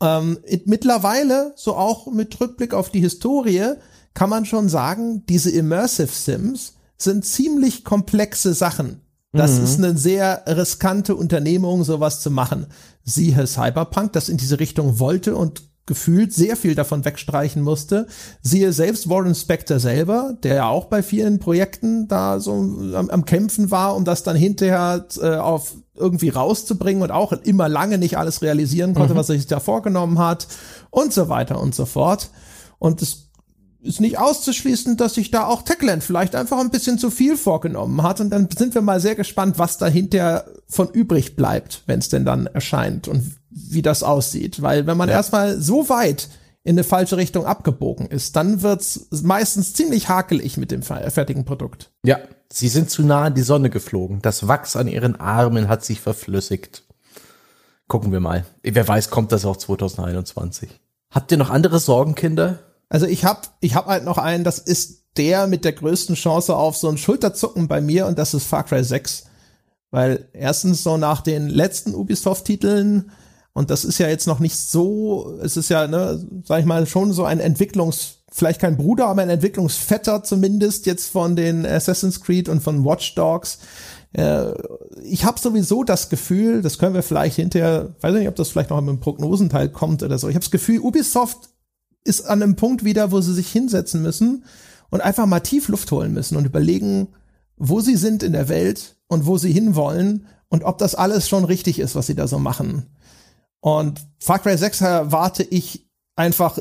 ähm, 0.00 0.38
mittlerweile, 0.64 1.52
so 1.56 1.74
auch 1.74 2.06
mit 2.06 2.40
Rückblick 2.40 2.72
auf 2.72 2.90
die 2.90 3.00
Historie, 3.00 3.72
kann 4.14 4.30
man 4.30 4.44
schon 4.44 4.68
sagen, 4.68 5.24
diese 5.26 5.50
Immersive 5.50 6.12
Sims 6.12 6.74
sind 6.96 7.24
ziemlich 7.24 7.82
komplexe 7.82 8.54
Sachen. 8.54 9.00
Das 9.32 9.58
mhm. 9.58 9.64
ist 9.64 9.78
eine 9.78 9.96
sehr 9.96 10.42
riskante 10.46 11.14
Unternehmung, 11.14 11.84
sowas 11.84 12.20
zu 12.20 12.30
machen. 12.30 12.66
Siehe 13.04 13.46
Cyberpunk, 13.46 14.12
das 14.12 14.28
in 14.28 14.36
diese 14.36 14.58
Richtung 14.58 14.98
wollte 14.98 15.36
und 15.36 15.62
gefühlt 15.86 16.32
sehr 16.32 16.56
viel 16.56 16.74
davon 16.74 17.04
wegstreichen 17.04 17.62
musste. 17.62 18.06
Siehe 18.42 18.72
selbst 18.72 19.08
Warren 19.08 19.34
Spector 19.34 19.80
selber, 19.80 20.36
der 20.42 20.54
ja 20.54 20.68
auch 20.68 20.84
bei 20.84 21.02
vielen 21.02 21.40
Projekten 21.40 22.06
da 22.06 22.38
so 22.38 22.52
am, 22.52 23.10
am 23.10 23.24
Kämpfen 23.24 23.70
war, 23.70 23.96
um 23.96 24.04
das 24.04 24.22
dann 24.22 24.36
hinterher 24.36 25.06
äh, 25.20 25.36
auf 25.36 25.74
irgendwie 25.96 26.28
rauszubringen 26.28 27.02
und 27.02 27.10
auch 27.10 27.32
immer 27.32 27.68
lange 27.68 27.98
nicht 27.98 28.18
alles 28.18 28.40
realisieren 28.40 28.94
konnte, 28.94 29.14
mhm. 29.14 29.18
was 29.18 29.30
er 29.30 29.36
sich 29.36 29.48
da 29.48 29.58
vorgenommen 29.58 30.18
hat 30.18 30.46
und 30.90 31.12
so 31.12 31.28
weiter 31.28 31.60
und 31.60 31.74
so 31.74 31.86
fort. 31.86 32.30
Und 32.78 33.02
es 33.02 33.29
ist 33.82 34.00
nicht 34.00 34.18
auszuschließen, 34.18 34.96
dass 34.96 35.14
sich 35.14 35.30
da 35.30 35.46
auch 35.46 35.62
Techland 35.62 36.04
vielleicht 36.04 36.34
einfach 36.34 36.58
ein 36.58 36.70
bisschen 36.70 36.98
zu 36.98 37.10
viel 37.10 37.36
vorgenommen 37.36 38.02
hat. 38.02 38.20
Und 38.20 38.30
dann 38.30 38.48
sind 38.56 38.74
wir 38.74 38.82
mal 38.82 39.00
sehr 39.00 39.14
gespannt, 39.14 39.58
was 39.58 39.78
dahinter 39.78 40.44
von 40.68 40.88
übrig 40.88 41.36
bleibt, 41.36 41.82
wenn 41.86 41.98
es 41.98 42.08
denn 42.08 42.24
dann 42.24 42.46
erscheint 42.46 43.08
und 43.08 43.36
wie 43.50 43.82
das 43.82 44.02
aussieht. 44.02 44.62
Weil 44.62 44.86
wenn 44.86 44.96
man 44.96 45.08
ja. 45.08 45.16
erstmal 45.16 45.60
so 45.60 45.88
weit 45.88 46.28
in 46.62 46.74
eine 46.74 46.84
falsche 46.84 47.16
Richtung 47.16 47.46
abgebogen 47.46 48.06
ist, 48.06 48.36
dann 48.36 48.62
wird's 48.62 49.08
meistens 49.10 49.72
ziemlich 49.72 50.08
hakelig 50.08 50.56
mit 50.56 50.70
dem 50.70 50.82
fertigen 50.82 51.44
Produkt. 51.44 51.90
Ja, 52.04 52.18
sie 52.52 52.68
sind 52.68 52.90
zu 52.90 53.02
nah 53.02 53.24
an 53.24 53.34
die 53.34 53.42
Sonne 53.42 53.70
geflogen. 53.70 54.20
Das 54.20 54.46
Wachs 54.46 54.76
an 54.76 54.88
ihren 54.88 55.18
Armen 55.18 55.68
hat 55.68 55.84
sich 55.84 56.00
verflüssigt. 56.00 56.84
Gucken 57.88 58.12
wir 58.12 58.20
mal. 58.20 58.44
Wer 58.62 58.86
weiß, 58.86 59.10
kommt 59.10 59.32
das 59.32 59.44
auch 59.44 59.56
2021. 59.56 60.68
Habt 61.10 61.32
ihr 61.32 61.38
noch 61.38 61.50
andere 61.50 61.80
Sorgenkinder? 61.80 62.60
Also 62.90 63.06
ich 63.06 63.24
habe 63.24 63.40
ich 63.60 63.74
hab 63.74 63.86
halt 63.86 64.04
noch 64.04 64.18
einen, 64.18 64.44
das 64.44 64.58
ist 64.58 65.04
der 65.16 65.46
mit 65.46 65.64
der 65.64 65.72
größten 65.72 66.16
Chance 66.16 66.54
auf 66.54 66.76
so 66.76 66.88
ein 66.88 66.98
Schulterzucken 66.98 67.68
bei 67.68 67.80
mir 67.80 68.06
und 68.06 68.18
das 68.18 68.34
ist 68.34 68.44
Far 68.44 68.64
Cry 68.64 68.84
6. 68.84 69.24
Weil 69.92 70.28
erstens 70.34 70.82
so 70.82 70.96
nach 70.96 71.22
den 71.22 71.48
letzten 71.48 71.94
Ubisoft-Titeln 71.94 73.10
und 73.52 73.70
das 73.70 73.84
ist 73.84 73.98
ja 73.98 74.08
jetzt 74.08 74.26
noch 74.26 74.38
nicht 74.38 74.56
so, 74.56 75.38
es 75.42 75.56
ist 75.56 75.70
ja, 75.70 75.86
ne, 75.86 76.24
sag 76.44 76.60
ich 76.60 76.66
mal, 76.66 76.86
schon 76.86 77.12
so 77.12 77.24
ein 77.24 77.40
Entwicklungs, 77.40 78.18
vielleicht 78.30 78.60
kein 78.60 78.76
Bruder, 78.76 79.06
aber 79.06 79.22
ein 79.22 79.30
Entwicklungsvetter 79.30 80.22
zumindest 80.22 80.86
jetzt 80.86 81.10
von 81.10 81.34
den 81.34 81.66
Assassin's 81.66 82.20
Creed 82.20 82.48
und 82.48 82.62
von 82.62 82.84
Watch 82.84 83.14
Dogs. 83.16 83.58
Äh, 84.12 84.52
ich 85.02 85.24
habe 85.24 85.40
sowieso 85.40 85.82
das 85.82 86.08
Gefühl, 86.08 86.62
das 86.62 86.78
können 86.78 86.94
wir 86.94 87.02
vielleicht 87.02 87.36
hinterher, 87.36 87.94
weiß 88.00 88.14
nicht, 88.14 88.28
ob 88.28 88.36
das 88.36 88.50
vielleicht 88.50 88.70
noch 88.70 88.78
im 88.78 89.00
Prognosenteil 89.00 89.68
kommt 89.68 90.02
oder 90.04 90.18
so. 90.18 90.28
Ich 90.28 90.34
habe 90.36 90.44
das 90.44 90.52
Gefühl, 90.52 90.80
Ubisoft 90.80 91.50
ist 92.04 92.22
an 92.22 92.42
einem 92.42 92.56
Punkt 92.56 92.84
wieder, 92.84 93.12
wo 93.12 93.20
sie 93.20 93.34
sich 93.34 93.50
hinsetzen 93.50 94.02
müssen 94.02 94.44
und 94.90 95.00
einfach 95.00 95.26
mal 95.26 95.40
tief 95.40 95.68
Luft 95.68 95.90
holen 95.92 96.12
müssen 96.12 96.36
und 96.36 96.44
überlegen, 96.44 97.08
wo 97.56 97.80
sie 97.80 97.96
sind 97.96 98.22
in 98.22 98.32
der 98.32 98.48
Welt 98.48 98.96
und 99.06 99.26
wo 99.26 99.38
sie 99.38 99.52
hinwollen 99.52 100.26
und 100.48 100.64
ob 100.64 100.78
das 100.78 100.94
alles 100.94 101.28
schon 101.28 101.44
richtig 101.44 101.78
ist, 101.78 101.94
was 101.94 102.06
sie 102.06 102.14
da 102.14 102.26
so 102.26 102.38
machen. 102.38 102.86
Und 103.60 104.00
Far 104.18 104.38
Cry 104.38 104.56
6 104.56 104.80
erwarte 104.80 105.42
ich 105.42 105.88
einfach 106.16 106.58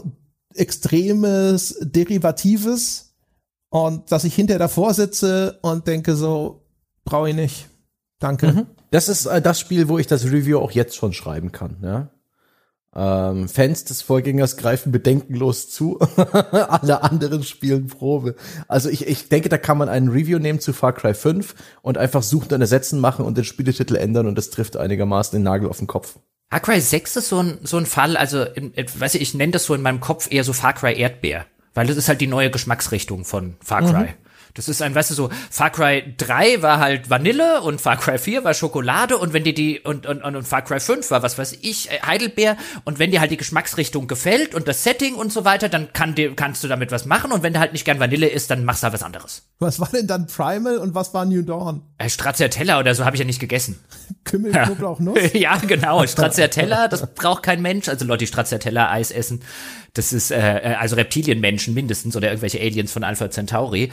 extremes, 0.54 1.78
derivatives 1.82 3.16
und 3.70 4.12
dass 4.12 4.24
ich 4.24 4.36
hinterher 4.36 4.60
davor 4.60 4.94
sitze 4.94 5.60
und 5.62 5.88
denke 5.88 6.16
so, 6.16 6.66
brauche 7.06 7.30
ich 7.30 7.36
nicht. 7.36 7.70
Danke. 8.20 8.52
Mhm. 8.52 8.66
Das 8.92 9.08
ist 9.08 9.26
äh, 9.26 9.42
das 9.42 9.60
Spiel, 9.60 9.88
wo 9.88 9.98
ich 9.98 10.08
das 10.08 10.26
Review 10.26 10.60
auch 10.60 10.72
jetzt 10.72 10.96
schon 10.96 11.14
schreiben 11.14 11.52
kann, 11.52 11.78
ja. 11.82 12.10
Ähm, 13.02 13.48
Fans 13.48 13.86
des 13.86 14.02
Vorgängers 14.02 14.58
greifen 14.58 14.92
bedenkenlos 14.92 15.70
zu. 15.70 16.00
Alle 16.52 17.02
anderen 17.02 17.44
spielen 17.44 17.88
Probe. 17.88 18.36
Also 18.68 18.90
ich, 18.90 19.08
ich 19.08 19.30
denke, 19.30 19.48
da 19.48 19.58
kann 19.58 19.78
man 19.78 19.88
einen 19.88 20.10
Review 20.10 20.38
nehmen 20.38 20.60
zu 20.60 20.74
Far 20.74 20.92
Cry 20.92 21.14
5 21.14 21.56
und 21.82 21.98
einfach 21.98 22.24
suchen 22.24 22.54
und 22.54 22.60
ersetzen 22.60 23.00
machen 23.00 23.24
und 23.24 23.38
den 23.38 23.46
Spieletitel 23.46 23.96
ändern 23.96 24.28
und 24.28 24.38
das 24.38 24.50
trifft 24.50 24.76
einigermaßen 24.76 25.38
den 25.38 25.44
Nagel 25.44 25.70
auf 25.70 25.78
den 25.78 25.88
Kopf. 25.88 26.20
Far 26.50 26.60
Cry 26.60 26.82
6 26.82 27.16
ist 27.16 27.30
so 27.30 27.42
ein, 27.42 27.60
so 27.64 27.78
ein 27.78 27.86
Fall, 27.86 28.18
also, 28.18 28.44
in, 28.44 28.74
weiß 28.76 29.16
ich, 29.16 29.22
ich 29.22 29.34
nenne 29.34 29.54
das 29.54 29.64
so 29.64 29.74
in 29.74 29.82
meinem 29.82 30.02
Kopf 30.02 30.30
eher 30.30 30.44
so 30.44 30.52
Far 30.52 30.74
Cry 30.74 31.00
Erdbeer. 31.00 31.46
Weil 31.74 31.88
das 31.88 31.96
ist 31.96 32.10
halt 32.10 32.20
die 32.20 32.28
neue 32.28 32.52
Geschmacksrichtung 32.52 33.24
von 33.24 33.56
Far 33.64 33.82
Cry. 33.82 34.10
Mhm. 34.10 34.29
Das 34.60 34.68
ist 34.68 34.82
ein, 34.82 34.94
weißt 34.94 35.12
du, 35.12 35.14
so, 35.14 35.30
Far 35.50 35.70
Cry 35.70 36.14
3 36.18 36.62
war 36.62 36.80
halt 36.80 37.10
Vanille 37.10 37.62
und 37.62 37.80
Far 37.80 37.96
Cry 37.96 38.18
4 38.18 38.44
war 38.44 38.54
Schokolade 38.54 39.18
und 39.18 39.32
wenn 39.32 39.46
dir 39.46 39.54
die, 39.54 39.80
und, 39.80 40.06
und, 40.06 40.22
und 40.22 40.46
Far 40.46 40.64
Cry 40.64 40.82
5 40.82 41.10
war, 41.12 41.24
was 41.24 41.38
weiß 41.38 41.60
ich, 41.62 41.90
äh, 41.90 42.02
Heidelbeer 42.06 42.58
und 42.84 43.00
wenn 43.00 43.10
dir 43.10 43.22
halt 43.22 43.32
die 43.32 43.38
Geschmacksrichtung 43.38 44.08
gefällt 44.08 44.54
und 44.54 44.68
das 44.68 44.84
Setting 44.84 45.16
und 45.16 45.32
so 45.32 45.46
weiter, 45.46 45.70
dann 45.70 45.94
kann 45.94 46.14
dir, 46.14 46.36
kannst 46.36 46.62
du 46.62 46.68
damit 46.68 46.92
was 46.92 47.06
machen 47.06 47.32
und 47.32 47.42
wenn 47.42 47.54
du 47.54 47.60
halt 47.62 47.72
nicht 47.72 47.86
gern 47.86 48.02
Vanille 48.02 48.28
isst, 48.28 48.52
dann 48.52 48.66
machst 48.66 48.84
du 48.84 48.86
halt 48.86 48.94
was 48.96 49.04
anderes. 49.04 49.44
Was 49.60 49.80
war 49.80 49.88
denn 49.88 50.08
dann 50.08 50.28
Primal 50.28 50.78
und 50.78 50.94
was 50.94 51.14
war 51.14 51.24
New 51.24 51.42
Dawn? 51.42 51.84
Äh, 51.98 52.10
Stracciatella 52.10 52.82
oder 52.82 52.94
so 52.96 53.06
habe 53.06 53.16
ich 53.16 53.22
ja 53.22 53.26
nicht 53.26 53.40
gegessen. 53.40 53.80
Kümmel, 54.26 54.52
Knoblauch, 54.52 55.00
Nuss? 55.00 55.20
ja, 55.34 55.56
genau. 55.56 56.06
Stracciatella, 56.06 56.90
das 56.90 57.08
braucht 57.14 57.44
kein 57.44 57.62
Mensch. 57.62 57.88
Also 57.88 58.04
Leute, 58.04 58.26
die 58.26 58.28
Stracciatella-Eis 58.28 59.12
essen, 59.12 59.42
das 59.94 60.14
ist 60.14 60.32
äh, 60.32 60.58
äh, 60.60 60.76
also 60.76 60.96
Reptilienmenschen 60.96 61.74
mindestens 61.74 62.16
oder 62.16 62.28
irgendwelche 62.28 62.60
Aliens 62.60 62.92
von 62.92 63.04
Alpha 63.04 63.30
Centauri. 63.30 63.92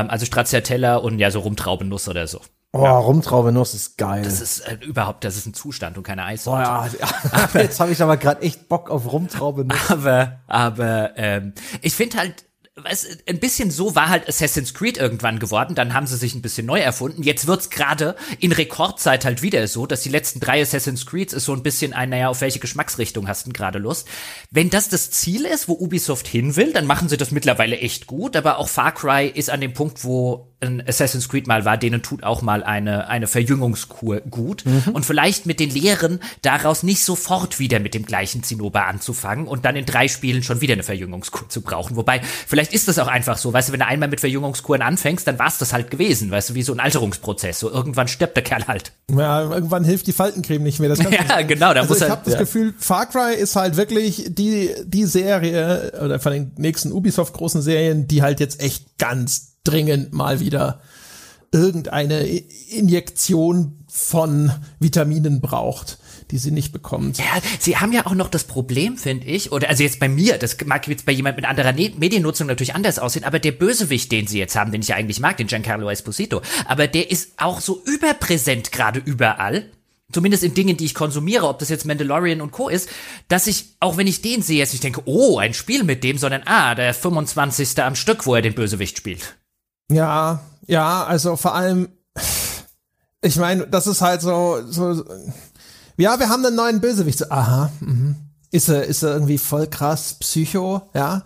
Ähm, 0.00 0.10
also 0.10 0.26
Stracciatella 0.26 0.96
und 0.96 1.18
ja 1.18 1.30
so 1.30 1.40
Rumtraubennuss 1.40 2.08
oder 2.08 2.26
so. 2.26 2.40
Oh, 2.72 2.84
ja. 2.84 2.98
Rumtraubenuss 2.98 3.74
ist 3.74 3.96
geil. 3.96 4.22
Das 4.22 4.40
ist 4.40 4.60
äh, 4.60 4.76
überhaupt, 4.84 5.24
das 5.24 5.36
ist 5.36 5.46
ein 5.46 5.54
Zustand 5.54 5.96
und 5.96 6.02
keine 6.02 6.24
Eis. 6.24 6.46
Oh, 6.46 6.52
ja, 6.56 6.86
ja. 7.00 7.48
Jetzt 7.60 7.80
habe 7.80 7.92
ich 7.92 8.02
aber 8.02 8.16
gerade 8.16 8.42
echt 8.42 8.68
Bock 8.68 8.90
auf 8.90 9.10
Rumtraubenuss. 9.10 9.90
Aber, 9.90 10.40
aber 10.46 11.16
ähm, 11.16 11.54
ich 11.80 11.94
finde 11.94 12.18
halt, 12.18 12.45
was, 12.76 13.06
ein 13.26 13.40
bisschen 13.40 13.70
so 13.70 13.94
war 13.94 14.10
halt 14.10 14.28
Assassin's 14.28 14.74
Creed 14.74 14.98
irgendwann 14.98 15.38
geworden, 15.38 15.74
dann 15.74 15.94
haben 15.94 16.06
sie 16.06 16.18
sich 16.18 16.34
ein 16.34 16.42
bisschen 16.42 16.66
neu 16.66 16.78
erfunden. 16.78 17.22
Jetzt 17.22 17.46
wird's 17.46 17.70
gerade 17.70 18.16
in 18.38 18.52
Rekordzeit 18.52 19.24
halt 19.24 19.40
wieder 19.40 19.66
so, 19.66 19.86
dass 19.86 20.02
die 20.02 20.10
letzten 20.10 20.40
drei 20.40 20.60
Assassin's 20.60 21.06
Creeds 21.06 21.32
ist 21.32 21.46
so 21.46 21.54
ein 21.54 21.62
bisschen 21.62 21.94
ein, 21.94 22.10
naja, 22.10 22.28
auf 22.28 22.42
welche 22.42 22.58
Geschmacksrichtung 22.58 23.28
hast 23.28 23.46
du 23.46 23.52
gerade 23.52 23.78
Lust? 23.78 24.06
Wenn 24.50 24.68
das 24.68 24.90
das 24.90 25.10
Ziel 25.10 25.46
ist, 25.46 25.68
wo 25.68 25.72
Ubisoft 25.72 26.28
hin 26.28 26.54
will, 26.56 26.74
dann 26.74 26.86
machen 26.86 27.08
sie 27.08 27.16
das 27.16 27.30
mittlerweile 27.30 27.78
echt 27.78 28.06
gut, 28.06 28.36
aber 28.36 28.58
auch 28.58 28.68
Far 28.68 28.92
Cry 28.92 29.26
ist 29.26 29.48
an 29.48 29.62
dem 29.62 29.72
Punkt, 29.72 30.04
wo 30.04 30.52
ein 30.60 30.82
Assassin's 30.86 31.28
Creed 31.28 31.46
mal 31.46 31.64
war, 31.64 31.76
denen 31.76 32.02
tut 32.02 32.22
auch 32.22 32.40
mal 32.40 32.62
eine, 32.64 33.08
eine 33.08 33.26
Verjüngungskur 33.26 34.20
gut. 34.22 34.64
Mhm. 34.64 34.92
Und 34.92 35.04
vielleicht 35.04 35.44
mit 35.44 35.60
den 35.60 35.70
Lehren 35.70 36.20
daraus 36.40 36.82
nicht 36.82 37.04
sofort 37.04 37.58
wieder 37.58 37.78
mit 37.78 37.92
dem 37.92 38.06
gleichen 38.06 38.42
Zinnober 38.42 38.86
anzufangen 38.86 39.46
und 39.46 39.64
dann 39.66 39.76
in 39.76 39.84
drei 39.84 40.08
Spielen 40.08 40.42
schon 40.42 40.62
wieder 40.62 40.72
eine 40.72 40.82
Verjüngungskur 40.82 41.48
zu 41.50 41.60
brauchen. 41.60 41.96
Wobei, 41.96 42.22
vielleicht 42.46 42.65
ist 42.72 42.88
das 42.88 42.98
auch 42.98 43.06
einfach 43.06 43.38
so, 43.38 43.52
weißt 43.52 43.68
du, 43.68 43.72
wenn 43.72 43.80
du 43.80 43.86
einmal 43.86 44.08
mit 44.08 44.20
Verjüngungskuren 44.20 44.82
anfängst, 44.82 45.26
dann 45.26 45.38
war's 45.38 45.58
das 45.58 45.72
halt 45.72 45.90
gewesen, 45.90 46.30
weißt 46.30 46.50
du, 46.50 46.54
wie 46.54 46.62
so 46.62 46.72
ein 46.72 46.80
Alterungsprozess. 46.80 47.60
So 47.60 47.70
irgendwann 47.70 48.08
stirbt 48.08 48.36
der 48.36 48.44
Kerl 48.44 48.66
halt. 48.66 48.92
Ja, 49.10 49.42
irgendwann 49.42 49.84
hilft 49.84 50.06
die 50.06 50.12
Faltencreme 50.12 50.62
nicht 50.62 50.80
mehr. 50.80 50.88
Das 50.88 50.98
ja, 51.10 51.42
genau. 51.42 51.74
Da 51.74 51.80
also 51.80 51.94
muss 51.94 52.02
ich 52.02 52.10
habe 52.10 52.22
das 52.24 52.34
ja. 52.34 52.40
Gefühl, 52.40 52.74
Far 52.78 53.06
Cry 53.06 53.34
ist 53.34 53.56
halt 53.56 53.76
wirklich 53.76 54.26
die, 54.28 54.70
die 54.84 55.06
Serie, 55.06 55.92
oder 56.02 56.20
von 56.20 56.32
den 56.32 56.52
nächsten 56.56 56.92
Ubisoft 56.92 57.34
großen 57.34 57.62
Serien, 57.62 58.08
die 58.08 58.22
halt 58.22 58.40
jetzt 58.40 58.60
echt 58.60 58.98
ganz 58.98 59.56
dringend 59.64 60.12
mal 60.12 60.40
wieder 60.40 60.80
irgendeine 61.52 62.26
Injektion 62.26 63.84
von 63.88 64.52
Vitaminen 64.78 65.40
braucht 65.40 65.98
die 66.30 66.38
sie 66.38 66.50
nicht 66.50 66.72
bekommt. 66.72 67.18
Ja, 67.18 67.24
sie 67.58 67.76
haben 67.76 67.92
ja 67.92 68.06
auch 68.06 68.14
noch 68.14 68.28
das 68.28 68.44
Problem, 68.44 68.96
finde 68.96 69.26
ich, 69.26 69.52
oder 69.52 69.68
also 69.68 69.82
jetzt 69.82 70.00
bei 70.00 70.08
mir, 70.08 70.38
das 70.38 70.56
mag 70.64 70.86
jetzt 70.88 71.06
bei 71.06 71.12
jemand 71.12 71.36
mit 71.36 71.44
anderer 71.44 71.72
ne 71.72 71.92
Mediennutzung 71.96 72.46
natürlich 72.46 72.74
anders 72.74 72.98
aussehen, 72.98 73.24
aber 73.24 73.38
der 73.38 73.52
Bösewicht, 73.52 74.10
den 74.12 74.26
sie 74.26 74.38
jetzt 74.38 74.56
haben, 74.56 74.72
den 74.72 74.82
ich 74.82 74.88
ja 74.88 74.96
eigentlich 74.96 75.20
mag, 75.20 75.36
den 75.36 75.46
Giancarlo 75.46 75.88
Esposito, 75.88 76.42
aber 76.66 76.86
der 76.88 77.10
ist 77.10 77.32
auch 77.36 77.60
so 77.60 77.82
überpräsent 77.84 78.72
gerade 78.72 79.00
überall, 79.00 79.70
zumindest 80.12 80.44
in 80.44 80.54
Dingen, 80.54 80.76
die 80.76 80.84
ich 80.84 80.94
konsumiere, 80.94 81.48
ob 81.48 81.58
das 81.58 81.68
jetzt 81.68 81.84
Mandalorian 81.84 82.40
und 82.40 82.52
Co. 82.52 82.68
ist, 82.68 82.88
dass 83.28 83.46
ich, 83.46 83.76
auch 83.80 83.96
wenn 83.96 84.06
ich 84.06 84.22
den 84.22 84.42
sehe, 84.42 84.58
jetzt 84.58 84.72
nicht 84.72 84.84
denke, 84.84 85.02
oh, 85.04 85.38
ein 85.38 85.54
Spiel 85.54 85.84
mit 85.84 86.04
dem, 86.04 86.18
sondern 86.18 86.42
ah, 86.46 86.74
der 86.74 86.94
25. 86.94 87.82
am 87.82 87.94
Stück, 87.94 88.26
wo 88.26 88.34
er 88.34 88.42
den 88.42 88.54
Bösewicht 88.54 88.96
spielt. 88.96 89.36
Ja, 89.90 90.42
ja, 90.66 91.04
also 91.04 91.36
vor 91.36 91.54
allem, 91.54 91.88
ich 93.20 93.36
meine, 93.36 93.66
das 93.66 93.86
ist 93.86 94.00
halt 94.00 94.20
so, 94.20 94.62
so, 94.68 95.04
ja, 95.96 96.18
wir 96.18 96.28
haben 96.28 96.44
einen 96.44 96.56
neuen 96.56 96.80
Bösewicht. 96.80 97.18
So, 97.18 97.26
aha, 97.30 97.70
mh. 97.80 98.14
ist 98.50 98.68
er, 98.68 98.84
ist 98.84 99.02
er 99.02 99.12
irgendwie 99.12 99.38
voll 99.38 99.66
krass 99.66 100.14
Psycho, 100.20 100.82
ja? 100.94 101.22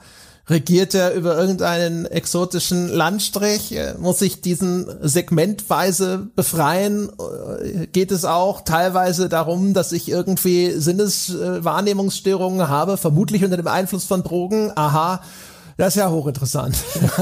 Regiert 0.48 0.94
er 0.94 1.14
über 1.14 1.38
irgendeinen 1.38 2.06
exotischen 2.06 2.88
Landstrich? 2.88 3.72
Muss 4.00 4.18
sich 4.18 4.40
diesen 4.40 4.84
segmentweise 5.00 6.26
befreien? 6.34 7.08
Geht 7.92 8.10
es 8.10 8.24
auch 8.24 8.62
teilweise 8.62 9.28
darum, 9.28 9.74
dass 9.74 9.92
ich 9.92 10.08
irgendwie 10.08 10.72
Sinneswahrnehmungsstörungen 10.72 12.68
habe, 12.68 12.96
vermutlich 12.96 13.44
unter 13.44 13.58
dem 13.58 13.68
Einfluss 13.68 14.06
von 14.06 14.24
Drogen? 14.24 14.72
Aha 14.74 15.20
das 15.80 15.96
ist 15.96 16.00
ja 16.00 16.10
hochinteressant. 16.10 16.76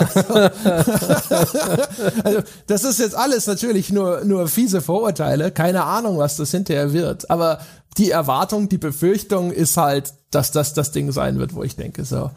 also, 2.24 2.40
das 2.66 2.82
ist 2.82 2.98
jetzt 2.98 3.14
alles 3.14 3.46
natürlich 3.46 3.92
nur, 3.92 4.24
nur 4.24 4.48
fiese 4.48 4.80
Vorurteile. 4.80 5.52
Keine 5.52 5.84
Ahnung, 5.84 6.18
was 6.18 6.36
das 6.38 6.50
hinterher 6.50 6.92
wird. 6.92 7.30
Aber 7.30 7.60
die 7.98 8.10
Erwartung, 8.10 8.68
die 8.68 8.78
Befürchtung 8.78 9.52
ist 9.52 9.76
halt, 9.76 10.12
dass 10.32 10.50
das 10.50 10.74
das 10.74 10.90
Ding 10.90 11.12
sein 11.12 11.38
wird, 11.38 11.54
wo 11.54 11.62
ich 11.62 11.76
denke, 11.76 12.04
so. 12.04 12.32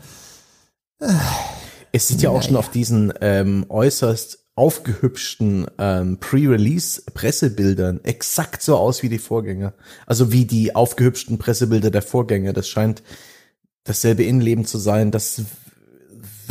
Es 1.91 2.07
sieht 2.07 2.21
ja 2.21 2.29
auch 2.29 2.43
schon 2.43 2.55
auf 2.55 2.69
diesen 2.69 3.11
ähm, 3.19 3.65
äußerst 3.67 4.37
aufgehübschten 4.53 5.65
ähm, 5.79 6.19
Pre-Release-Pressebildern 6.19 8.01
exakt 8.03 8.61
so 8.61 8.77
aus 8.77 9.01
wie 9.01 9.09
die 9.09 9.17
Vorgänger. 9.17 9.73
Also 10.05 10.31
wie 10.31 10.45
die 10.45 10.75
aufgehübschten 10.75 11.39
Pressebilder 11.39 11.89
der 11.89 12.03
Vorgänger. 12.03 12.53
Das 12.53 12.69
scheint 12.69 13.01
dasselbe 13.85 14.23
Innenleben 14.23 14.65
zu 14.65 14.77
sein. 14.77 15.09
Das 15.09 15.41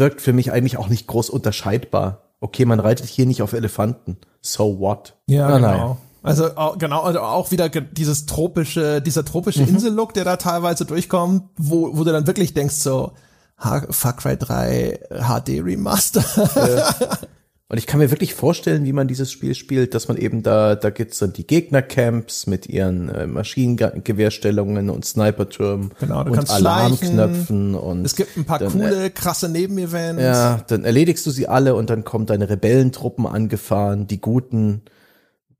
wirkt 0.00 0.20
für 0.20 0.32
mich 0.32 0.50
eigentlich 0.50 0.76
auch 0.76 0.88
nicht 0.88 1.06
groß 1.06 1.30
unterscheidbar. 1.30 2.22
Okay, 2.40 2.64
man 2.64 2.80
reitet 2.80 3.06
hier 3.06 3.26
nicht 3.26 3.42
auf 3.42 3.52
Elefanten. 3.52 4.16
So 4.40 4.80
what? 4.80 5.14
Ja, 5.26 5.48
Na, 5.48 5.56
genau. 5.56 5.88
Nein. 5.88 5.96
Also 6.22 6.50
genau, 6.76 7.02
also 7.02 7.20
auch 7.20 7.50
wieder 7.50 7.68
dieses 7.68 8.26
tropische, 8.26 9.00
dieser 9.00 9.24
tropische 9.24 9.62
mhm. 9.62 9.68
Insellook, 9.68 10.12
der 10.12 10.24
da 10.24 10.36
teilweise 10.36 10.84
durchkommt, 10.84 11.44
wo, 11.56 11.96
wo 11.96 12.04
du 12.04 12.12
dann 12.12 12.26
wirklich 12.26 12.52
denkst 12.52 12.74
so, 12.74 13.12
Far 13.56 14.16
Cry 14.16 14.36
3 14.36 15.00
HD 15.10 15.62
Remaster. 15.62 16.24
Ja. 16.56 16.94
Und 17.70 17.78
ich 17.78 17.86
kann 17.86 18.00
mir 18.00 18.10
wirklich 18.10 18.34
vorstellen, 18.34 18.84
wie 18.84 18.92
man 18.92 19.06
dieses 19.06 19.30
Spiel 19.30 19.54
spielt, 19.54 19.94
dass 19.94 20.08
man 20.08 20.16
eben 20.16 20.42
da, 20.42 20.74
da 20.74 20.90
gibt's 20.90 21.20
dann 21.20 21.32
die 21.32 21.46
Gegnercamps 21.46 22.48
mit 22.48 22.68
ihren 22.68 23.08
äh, 23.10 23.28
Maschinengewehrstellungen 23.28 24.90
und 24.90 25.04
Snipertürmen 25.04 25.92
genau, 26.00 26.24
und 26.24 26.50
Alarmknöpfen 26.50 27.76
und 27.76 28.04
es 28.04 28.16
gibt 28.16 28.36
ein 28.36 28.44
paar 28.44 28.58
dann, 28.58 28.72
coole, 28.72 29.04
äh, 29.04 29.10
krasse 29.10 29.48
Nebenevents. 29.48 30.20
Ja, 30.20 30.64
dann 30.66 30.82
erledigst 30.82 31.24
du 31.26 31.30
sie 31.30 31.46
alle 31.46 31.76
und 31.76 31.90
dann 31.90 32.02
kommen 32.02 32.26
deine 32.26 32.50
Rebellentruppen 32.50 33.24
angefahren, 33.24 34.08
die 34.08 34.20
guten, 34.20 34.82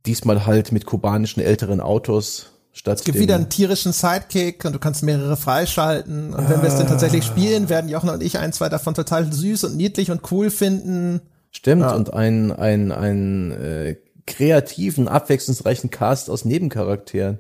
diesmal 0.04 0.46
halt 0.46 0.72
mit 0.72 0.86
kubanischen 0.86 1.40
älteren 1.40 1.80
Autos. 1.80 2.46
Statt 2.72 2.98
es 2.98 3.04
gibt 3.04 3.20
wieder 3.20 3.36
einen 3.36 3.50
tierischen 3.50 3.92
Sidekick 3.92 4.64
und 4.64 4.72
du 4.72 4.80
kannst 4.80 5.04
mehrere 5.04 5.36
freischalten. 5.36 6.34
Und 6.34 6.48
wenn 6.48 6.58
ah. 6.58 6.62
wir 6.62 6.70
es 6.70 6.76
denn 6.76 6.88
tatsächlich 6.88 7.22
spielen, 7.24 7.68
werden 7.68 7.88
Jochen 7.88 8.10
und 8.10 8.20
ich 8.20 8.36
ein, 8.36 8.52
zwei 8.52 8.68
davon 8.68 8.94
total 8.94 9.32
süß 9.32 9.62
und 9.62 9.76
niedlich 9.76 10.10
und 10.10 10.32
cool 10.32 10.50
finden. 10.50 11.20
Stimmt, 11.50 11.82
ja. 11.82 11.94
und 11.94 12.12
ein, 12.12 12.52
ein, 12.52 12.92
ein 12.92 13.50
äh, 13.52 13.96
kreativen, 14.26 15.08
abwechslungsreichen 15.08 15.90
Cast 15.90 16.30
aus 16.30 16.44
Nebencharakteren 16.44 17.38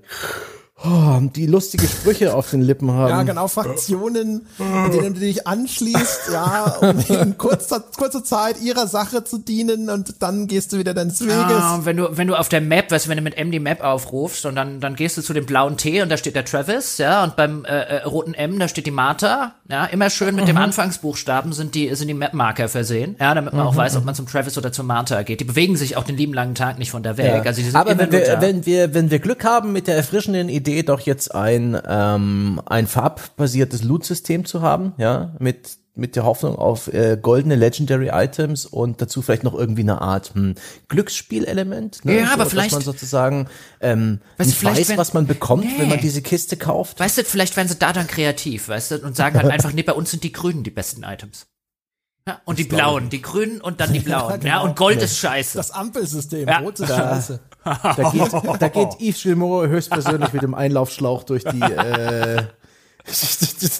oh, 0.84 1.20
die 1.34 1.46
lustige 1.46 1.86
Sprüche 1.86 2.34
auf 2.34 2.50
den 2.50 2.62
Lippen 2.62 2.90
haben. 2.92 3.10
Ja, 3.10 3.22
genau, 3.22 3.48
Fraktionen, 3.48 4.46
in 4.58 4.92
denen 4.92 5.14
du 5.14 5.20
dich 5.20 5.46
anschließt, 5.46 6.30
ja, 6.32 6.76
um 6.80 6.98
in 7.08 7.38
kurzer, 7.38 7.80
kurzer 7.96 8.24
Zeit 8.24 8.60
ihrer 8.60 8.86
Sache 8.86 9.24
zu 9.24 9.38
dienen 9.38 9.90
und 9.90 10.22
dann 10.22 10.46
gehst 10.46 10.72
du 10.72 10.78
wieder 10.78 10.94
deines 10.94 11.20
Weges. 11.20 11.34
Ah, 11.36 11.80
wenn 11.84 11.96
du, 11.96 12.16
wenn 12.16 12.28
du 12.28 12.34
auf 12.34 12.48
der 12.48 12.60
Map, 12.60 12.90
weißt 12.90 13.06
du, 13.06 13.10
wenn 13.10 13.18
du 13.18 13.22
mit 13.22 13.36
M 13.36 13.50
die 13.50 13.60
Map 13.60 13.82
aufrufst 13.82 14.46
und 14.46 14.56
dann, 14.56 14.80
dann 14.80 14.96
gehst 14.96 15.16
du 15.16 15.22
zu 15.22 15.32
dem 15.32 15.46
blauen 15.46 15.76
T 15.76 16.02
und 16.02 16.10
da 16.10 16.16
steht 16.16 16.34
der 16.34 16.44
Travis, 16.44 16.98
ja, 16.98 17.24
und 17.24 17.36
beim 17.36 17.64
äh, 17.64 17.80
äh 17.80 18.04
roten 18.04 18.34
M, 18.34 18.58
da 18.58 18.68
steht 18.68 18.86
die 18.86 18.90
Martha, 18.90 19.54
ja, 19.68 19.84
immer 19.86 20.10
schön 20.10 20.34
mit 20.34 20.44
mhm. 20.44 20.48
dem 20.48 20.56
Anfangsbuchstaben 20.56 21.52
sind 21.52 21.74
die, 21.74 21.94
sind 21.94 22.08
die 22.08 22.14
Map-Marker 22.14 22.68
versehen, 22.68 23.16
ja, 23.20 23.34
damit 23.34 23.52
man 23.52 23.62
mhm. 23.62 23.68
auch 23.68 23.76
weiß, 23.76 23.96
ob 23.96 24.04
man 24.04 24.14
zum 24.14 24.26
Travis 24.26 24.56
oder 24.56 24.72
zum 24.72 24.86
Martha 24.86 25.22
geht. 25.22 25.40
Die 25.40 25.44
bewegen 25.44 25.76
sich 25.76 25.96
auch 25.96 26.04
den 26.04 26.16
lieben 26.16 26.34
langen 26.34 26.54
Tag 26.54 26.78
nicht 26.78 26.90
von 26.90 27.02
der 27.02 27.16
weg. 27.16 27.26
Ja. 27.26 27.42
Also 27.42 27.60
die 27.60 27.68
sind 27.68 27.76
Aber 27.76 27.98
wenn 27.98 28.10
wir, 28.10 28.40
wenn 28.40 28.66
wir, 28.66 28.94
wenn 28.94 29.10
wir 29.10 29.18
Glück 29.18 29.44
haben 29.44 29.72
mit 29.72 29.86
der 29.86 29.96
erfrischenden 29.96 30.48
Idee, 30.48 30.69
Idee, 30.72 30.82
doch 30.82 31.00
jetzt 31.00 31.34
ein, 31.34 31.80
ähm, 31.86 32.60
ein 32.66 32.86
farbbasiertes 32.86 33.84
Loot-System 33.84 34.44
zu 34.44 34.62
haben, 34.62 34.92
ja, 34.98 35.34
mit 35.38 35.80
mit 35.96 36.16
der 36.16 36.24
Hoffnung 36.24 36.56
auf 36.56 36.88
äh, 36.92 37.18
goldene 37.20 37.56
Legendary 37.56 38.08
Items 38.12 38.64
und 38.64 39.02
dazu 39.02 39.22
vielleicht 39.22 39.44
noch 39.44 39.54
irgendwie 39.54 39.82
eine 39.82 40.00
Art 40.00 40.34
hm, 40.34 40.54
Glücksspielelement. 40.88 42.04
Ne? 42.04 42.20
Ja, 42.20 42.26
so, 42.26 42.32
aber 42.32 42.46
vielleicht 42.46 42.72
man 42.72 42.80
sozusagen 42.80 43.48
ähm, 43.80 44.20
weißt 44.38 44.50
nicht 44.50 44.64
weiß, 44.64 44.88
wenn, 44.88 44.96
was 44.96 45.14
man 45.14 45.26
bekommt, 45.26 45.64
nee. 45.64 45.78
wenn 45.78 45.88
man 45.88 46.00
diese 46.00 46.22
Kiste 46.22 46.56
kauft. 46.56 46.98
Weißt 46.98 47.18
du, 47.18 47.24
vielleicht 47.24 47.56
werden 47.56 47.68
sie 47.68 47.76
da 47.76 47.92
dann 47.92 48.06
kreativ, 48.06 48.68
weißt 48.68 48.92
du, 48.92 48.96
und 48.98 49.16
sagen 49.16 49.36
halt 49.36 49.50
einfach, 49.50 49.72
nee, 49.72 49.82
bei 49.82 49.92
uns 49.92 50.10
sind 50.10 50.24
die 50.24 50.32
Grünen 50.32 50.62
die 50.62 50.70
besten 50.70 51.02
Items. 51.02 51.46
Ja, 52.28 52.40
und 52.44 52.58
die 52.58 52.64
blauen, 52.64 53.08
die 53.08 53.22
grünen 53.22 53.60
und 53.60 53.80
dann 53.80 53.92
die 53.92 53.98
blauen. 54.00 54.30
ja, 54.30 54.36
genau. 54.36 54.48
ja 54.48 54.60
und 54.60 54.76
Gold 54.76 55.02
ist 55.02 55.18
scheiße. 55.18 55.58
Das 55.58 55.70
Ampelsystem, 55.70 56.48
ja. 56.48 56.58
rot 56.58 56.78
ist 56.78 56.88
scheiße. 56.88 57.40
Da 57.64 58.10
geht, 58.12 58.32
da 58.60 58.68
geht 58.68 58.88
Yves 59.00 59.22
Gilmour 59.22 59.68
höchstpersönlich 59.68 60.32
mit 60.32 60.42
dem 60.42 60.54
Einlaufschlauch 60.54 61.24
durch 61.24 61.44
die, 61.44 61.60
äh, 61.60 62.44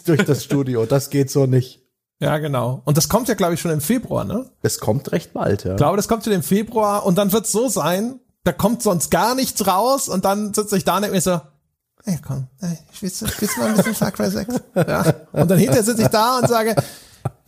durch 0.06 0.24
das 0.24 0.44
Studio. 0.44 0.86
Das 0.86 1.10
geht 1.10 1.30
so 1.30 1.46
nicht. 1.46 1.80
Ja, 2.20 2.36
genau. 2.38 2.82
Und 2.84 2.98
das 2.98 3.08
kommt 3.08 3.28
ja, 3.28 3.34
glaube 3.34 3.54
ich, 3.54 3.60
schon 3.60 3.70
im 3.70 3.80
Februar, 3.80 4.24
ne? 4.24 4.50
Es 4.62 4.78
kommt 4.78 5.10
recht 5.12 5.32
bald, 5.32 5.64
ja. 5.64 5.72
Ich 5.72 5.76
glaube, 5.78 5.96
das 5.96 6.06
kommt 6.06 6.24
schon 6.24 6.34
im 6.34 6.42
Februar 6.42 7.06
und 7.06 7.16
dann 7.16 7.32
wird 7.32 7.46
es 7.46 7.52
so 7.52 7.68
sein, 7.68 8.20
da 8.44 8.52
kommt 8.52 8.82
sonst 8.82 9.10
gar 9.10 9.34
nichts 9.34 9.66
raus 9.66 10.08
und 10.08 10.24
dann 10.26 10.52
sitze 10.52 10.76
ich 10.76 10.84
da 10.84 10.96
und 10.96 11.02
denke 11.02 11.16
mir 11.16 11.22
so, 11.22 11.40
ey, 12.04 12.18
komm, 12.26 12.46
ey, 12.60 12.76
du, 13.00 13.26
spielst 13.26 13.56
du 13.56 13.60
mal 13.60 13.70
ein 13.70 13.76
bisschen 13.76 13.94
Far 13.94 14.10
Cry 14.12 14.30
6? 14.30 14.54
Ja. 14.74 15.14
Und 15.32 15.50
dann 15.50 15.58
hinterher 15.58 15.82
sitze 15.82 16.02
ich 16.02 16.08
da 16.08 16.38
und 16.38 16.48
sage, 16.48 16.76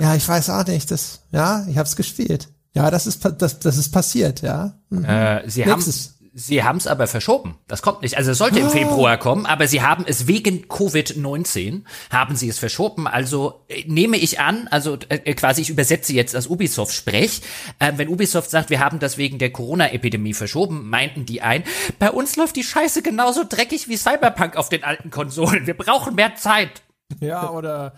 ja, 0.01 0.15
ich 0.15 0.27
weiß 0.27 0.51
auch 0.51 0.67
nicht, 0.67 0.91
das, 0.91 1.21
ja, 1.33 1.67
ich 1.69 1.77
hab's 1.77 1.97
gespielt. 1.97 2.49
Ja, 2.75 2.91
das 2.91 3.07
ist 3.07 3.23
das, 3.39 3.59
das 3.59 3.77
ist 3.77 3.91
passiert, 3.91 4.41
ja. 4.41 4.75
Mhm. 4.89 5.05
Äh, 5.05 5.51
sie 5.51 5.65
Nächstes. 5.65 6.15
haben 6.21 6.22
Sie 6.35 6.65
haben 6.65 6.79
es 6.79 6.87
aber 6.87 7.07
verschoben. 7.07 7.59
Das 7.69 7.83
kommt 7.83 8.01
nicht. 8.01 8.17
Also 8.17 8.31
es 8.31 8.39
sollte 8.39 8.59
im 8.59 8.67
oh. 8.67 8.71
Februar 8.71 9.19
kommen, 9.19 9.45
aber 9.45 9.69
sie 9.69 9.83
haben 9.83 10.05
es 10.07 10.27
wegen 10.27 10.65
Covid-19 10.65 11.83
haben 12.11 12.37
sie 12.37 12.49
es 12.49 12.59
verschoben. 12.59 13.07
Also 13.07 13.65
äh, 13.69 13.85
nehme 13.87 14.17
ich 14.17 14.41
an, 14.41 14.67
also 14.69 14.97
äh, 15.09 15.17
äh 15.25 15.35
quasi 15.35 15.61
ich 15.61 15.69
übersetze 15.69 16.15
jetzt 16.15 16.33
das 16.33 16.47
Ubisoft 16.47 16.95
sprech. 16.95 17.43
Äh, 17.79 17.93
wenn 17.97 18.09
Ubisoft 18.09 18.51
sagt, 18.51 18.71
wir 18.71 18.81
haben 18.81 18.99
das 18.99 19.19
wegen 19.19 19.39
der 19.39 19.53
Corona-Epidemie 19.53 20.33
verschoben, 20.33 20.89
meinten 20.89 21.27
die 21.27 21.43
ein, 21.43 21.65
bei 21.99 22.11
uns 22.11 22.37
läuft 22.37 22.57
die 22.57 22.65
Scheiße 22.65 23.03
genauso 23.03 23.45
dreckig 23.47 23.89
wie 23.89 23.97
Cyberpunk 23.99 24.57
auf 24.57 24.71
den 24.71 24.85
alten 24.85 25.11
Konsolen. 25.11 25.67
Wir 25.67 25.77
brauchen 25.77 26.15
mehr 26.15 26.35
Zeit. 26.37 26.83
Ja, 27.21 27.51
oder 27.51 27.93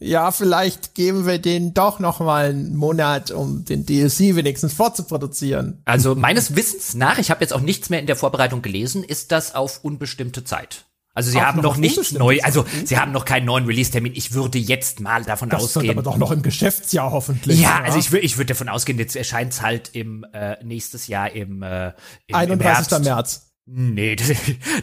ja, 0.00 0.32
vielleicht 0.32 0.94
geben 0.94 1.26
wir 1.26 1.38
denen 1.38 1.74
doch 1.74 2.00
noch 2.00 2.20
mal 2.20 2.50
einen 2.50 2.74
Monat, 2.74 3.30
um 3.30 3.64
den 3.64 3.86
DLC 3.86 4.34
wenigstens 4.34 4.72
vorzuproduzieren. 4.72 5.80
Also 5.84 6.14
meines 6.14 6.56
Wissens 6.56 6.94
nach, 6.94 7.18
ich 7.18 7.30
habe 7.30 7.40
jetzt 7.42 7.52
auch 7.52 7.60
nichts 7.60 7.90
mehr 7.90 8.00
in 8.00 8.06
der 8.06 8.16
Vorbereitung 8.16 8.62
gelesen, 8.62 9.04
ist 9.04 9.30
das 9.32 9.54
auf 9.54 9.84
unbestimmte 9.84 10.44
Zeit. 10.44 10.86
Also 11.16 11.30
sie 11.30 11.38
auch 11.38 11.42
haben 11.42 11.56
noch, 11.58 11.74
noch 11.74 11.76
nichts 11.76 12.10
neu, 12.10 12.40
also 12.42 12.66
sie 12.84 12.98
haben 12.98 13.12
noch 13.12 13.24
keinen 13.24 13.46
neuen 13.46 13.66
Release-Termin. 13.66 14.14
Ich 14.16 14.34
würde 14.34 14.58
jetzt 14.58 14.98
mal 14.98 15.22
davon 15.22 15.48
das 15.48 15.62
ausgehen. 15.62 15.90
aber 15.90 16.02
doch 16.02 16.16
noch 16.16 16.32
im 16.32 16.42
Geschäftsjahr 16.42 17.12
hoffentlich. 17.12 17.60
Ja, 17.60 17.78
ja. 17.78 17.84
also 17.84 18.00
ich 18.00 18.10
würde 18.10 18.26
ich 18.26 18.36
würde 18.36 18.48
davon 18.48 18.68
ausgehen, 18.68 18.98
jetzt 18.98 19.14
erscheint 19.14 19.52
es 19.52 19.62
halt 19.62 19.90
im 19.92 20.26
äh, 20.32 20.62
nächstes 20.64 21.06
Jahr 21.06 21.30
im, 21.30 21.62
äh, 21.62 21.92
im 22.26 22.34
31. 22.34 22.98
Im 22.98 23.04
März. 23.04 23.52
Nee, 23.66 24.16
das, 24.16 24.32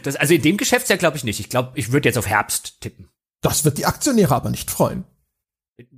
das, 0.04 0.16
also 0.16 0.34
in 0.34 0.42
dem 0.42 0.56
Geschäftsjahr 0.56 0.98
glaube 0.98 1.18
ich 1.18 1.26
nicht. 1.26 1.42
Ich 1.42 1.50
glaube, 1.50 1.74
ich 1.76 1.92
würde 1.92 2.08
jetzt 2.08 2.18
auf 2.18 2.28
Herbst 2.28 2.80
tippen. 2.80 3.11
Das 3.42 3.66
wird 3.66 3.78
die 3.78 3.86
Aktionäre 3.86 4.36
aber 4.36 4.50
nicht 4.50 4.72
freuen. 4.72 5.04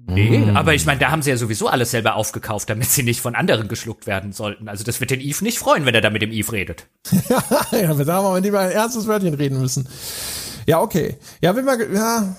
Nee, 0.05 0.39
mm. 0.39 0.57
aber 0.57 0.73
ich 0.73 0.85
meine, 0.85 0.99
da 0.99 1.11
haben 1.11 1.21
sie 1.21 1.29
ja 1.29 1.37
sowieso 1.37 1.67
alles 1.67 1.91
selber 1.91 2.15
aufgekauft, 2.15 2.69
damit 2.69 2.89
sie 2.89 3.03
nicht 3.03 3.21
von 3.21 3.35
anderen 3.35 3.67
geschluckt 3.67 4.07
werden 4.07 4.31
sollten. 4.31 4.69
Also 4.69 4.83
das 4.83 4.99
wird 4.99 5.11
den 5.11 5.21
Eve 5.21 5.43
nicht 5.43 5.59
freuen, 5.59 5.85
wenn 5.85 5.95
er 5.95 6.01
da 6.01 6.09
mit 6.09 6.21
dem 6.21 6.31
Eve 6.31 6.51
redet. 6.51 6.87
ja, 7.29 7.43
wir 7.71 7.89
haben 7.89 8.09
aber 8.09 8.39
lieber 8.39 8.59
ein 8.59 8.71
ernstes 8.71 9.07
Wörtchen 9.07 9.33
reden 9.33 9.59
müssen. 9.59 9.87
Ja, 10.65 10.79
okay. 10.81 11.17
Ja, 11.41 11.55
wenn 11.55 11.65
wir, 11.65 11.91
ja, 11.91 12.35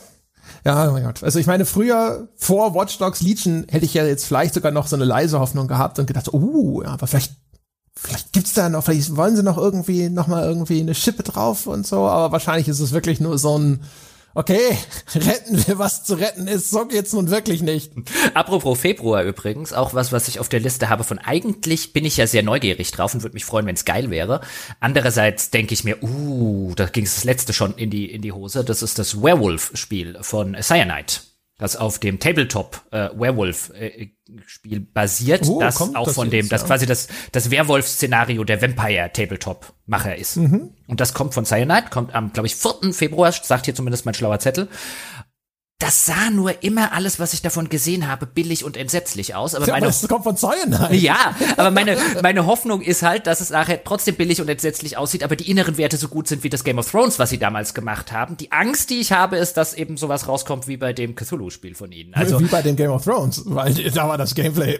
ja, 0.64 0.88
oh 0.88 0.92
mein 0.92 1.04
Gott. 1.04 1.22
Also 1.22 1.38
ich 1.38 1.46
meine, 1.46 1.66
früher 1.66 2.28
vor 2.36 2.74
Watch 2.74 2.98
Dogs 2.98 3.20
Legion 3.20 3.66
hätte 3.68 3.84
ich 3.84 3.94
ja 3.94 4.04
jetzt 4.04 4.24
vielleicht 4.24 4.54
sogar 4.54 4.72
noch 4.72 4.86
so 4.86 4.96
eine 4.96 5.04
leise 5.04 5.38
Hoffnung 5.38 5.68
gehabt 5.68 5.98
und 5.98 6.06
gedacht, 6.06 6.32
uh, 6.32 6.82
ja, 6.82 6.90
aber 6.90 7.06
vielleicht, 7.06 7.34
vielleicht 7.94 8.32
gibt's 8.32 8.54
da 8.54 8.68
noch, 8.68 8.84
vielleicht 8.84 9.14
wollen 9.16 9.36
sie 9.36 9.42
noch 9.42 9.58
irgendwie, 9.58 10.08
noch 10.08 10.26
mal 10.26 10.44
irgendwie 10.44 10.80
eine 10.80 10.94
Schippe 10.94 11.22
drauf 11.22 11.66
und 11.66 11.86
so, 11.86 12.06
aber 12.06 12.32
wahrscheinlich 12.32 12.68
ist 12.68 12.80
es 12.80 12.92
wirklich 12.92 13.20
nur 13.20 13.38
so 13.38 13.58
ein, 13.58 13.82
okay, 14.34 14.76
retten 15.14 15.66
wir, 15.66 15.78
was 15.78 16.04
zu 16.04 16.14
retten 16.14 16.46
ist. 16.46 16.70
So 16.70 16.86
geht's 16.86 17.12
nun 17.12 17.30
wirklich 17.30 17.62
nicht. 17.62 17.92
Apropos 18.34 18.78
Februar 18.78 19.22
übrigens, 19.22 19.72
auch 19.72 19.94
was, 19.94 20.12
was 20.12 20.28
ich 20.28 20.40
auf 20.40 20.48
der 20.48 20.60
Liste 20.60 20.88
habe 20.88 21.04
von 21.04 21.18
eigentlich 21.18 21.92
bin 21.92 22.04
ich 22.04 22.16
ja 22.16 22.26
sehr 22.26 22.42
neugierig 22.42 22.90
drauf 22.90 23.14
und 23.14 23.22
würde 23.22 23.34
mich 23.34 23.44
freuen, 23.44 23.66
wenn 23.66 23.74
es 23.74 23.84
geil 23.84 24.10
wäre. 24.10 24.40
Andererseits 24.80 25.50
denke 25.50 25.74
ich 25.74 25.84
mir, 25.84 26.02
uh, 26.02 26.74
da 26.74 26.86
ging 26.86 27.04
es 27.04 27.14
das 27.14 27.24
letzte 27.24 27.52
schon 27.52 27.74
in 27.74 27.90
die, 27.90 28.10
in 28.10 28.22
die 28.22 28.32
Hose. 28.32 28.64
Das 28.64 28.82
ist 28.82 28.98
das 28.98 29.22
Werewolf-Spiel 29.22 30.18
von 30.20 30.56
Cyanide 30.60 31.14
das 31.58 31.76
auf 31.76 31.98
dem 31.98 32.18
Tabletop 32.18 32.82
äh, 32.90 33.10
Werewolf 33.14 33.70
äh, 33.74 34.08
Spiel 34.46 34.80
basiert, 34.80 35.46
oh, 35.46 35.60
das 35.60 35.80
auch 35.94 36.06
das 36.06 36.14
von 36.14 36.30
dem, 36.30 36.48
das 36.48 36.62
ja. 36.62 36.66
quasi 36.66 36.86
das 36.86 37.08
das 37.30 37.50
Werwolf 37.50 37.86
Szenario 37.86 38.42
der 38.42 38.60
Vampire 38.60 39.10
Tabletop 39.12 39.72
Macher 39.86 40.16
ist. 40.16 40.36
Mhm. 40.36 40.70
Und 40.88 41.00
das 41.00 41.14
kommt 41.14 41.34
von 41.34 41.44
Cyanide, 41.44 41.90
kommt 41.90 42.14
am 42.14 42.32
glaube 42.32 42.46
ich 42.46 42.56
4. 42.56 42.92
Februar, 42.92 43.32
sagt 43.32 43.66
hier 43.66 43.74
zumindest 43.74 44.04
mein 44.06 44.14
schlauer 44.14 44.40
Zettel 44.40 44.68
das 45.80 46.06
sah 46.06 46.30
nur 46.30 46.62
immer 46.62 46.92
alles, 46.92 47.18
was 47.18 47.34
ich 47.34 47.42
davon 47.42 47.68
gesehen 47.68 48.08
habe, 48.08 48.26
billig 48.26 48.64
und 48.64 48.76
entsetzlich 48.76 49.34
aus. 49.34 49.54
Aber 49.54 49.66
ja, 49.66 49.74
meine, 49.74 49.86
das 49.86 50.06
kommt 50.06 50.24
von 50.24 50.36
Cyanide. 50.36 50.94
Ja, 50.94 51.34
aber 51.56 51.70
meine, 51.70 51.96
meine 52.22 52.46
Hoffnung 52.46 52.80
ist 52.80 53.02
halt, 53.02 53.26
dass 53.26 53.40
es 53.40 53.50
nachher 53.50 53.82
trotzdem 53.82 54.14
billig 54.14 54.40
und 54.40 54.48
entsetzlich 54.48 54.96
aussieht, 54.96 55.24
aber 55.24 55.36
die 55.36 55.50
inneren 55.50 55.76
Werte 55.76 55.96
so 55.96 56.08
gut 56.08 56.28
sind 56.28 56.44
wie 56.44 56.48
das 56.48 56.62
Game 56.64 56.78
of 56.78 56.90
Thrones, 56.90 57.18
was 57.18 57.30
sie 57.30 57.38
damals 57.38 57.74
gemacht 57.74 58.12
haben. 58.12 58.36
Die 58.36 58.52
Angst, 58.52 58.90
die 58.90 59.00
ich 59.00 59.12
habe, 59.12 59.36
ist, 59.36 59.56
dass 59.56 59.74
eben 59.74 59.96
sowas 59.96 60.28
rauskommt 60.28 60.68
wie 60.68 60.76
bei 60.76 60.92
dem 60.92 61.16
Cthulhu-Spiel 61.16 61.74
von 61.74 61.90
ihnen. 61.90 62.14
Also, 62.14 62.40
wie 62.40 62.46
bei 62.46 62.62
dem 62.62 62.76
Game 62.76 62.90
of 62.90 63.04
Thrones, 63.04 63.42
weil 63.44 63.74
da 63.74 64.08
war 64.08 64.16
das 64.16 64.34
Gameplay 64.34 64.78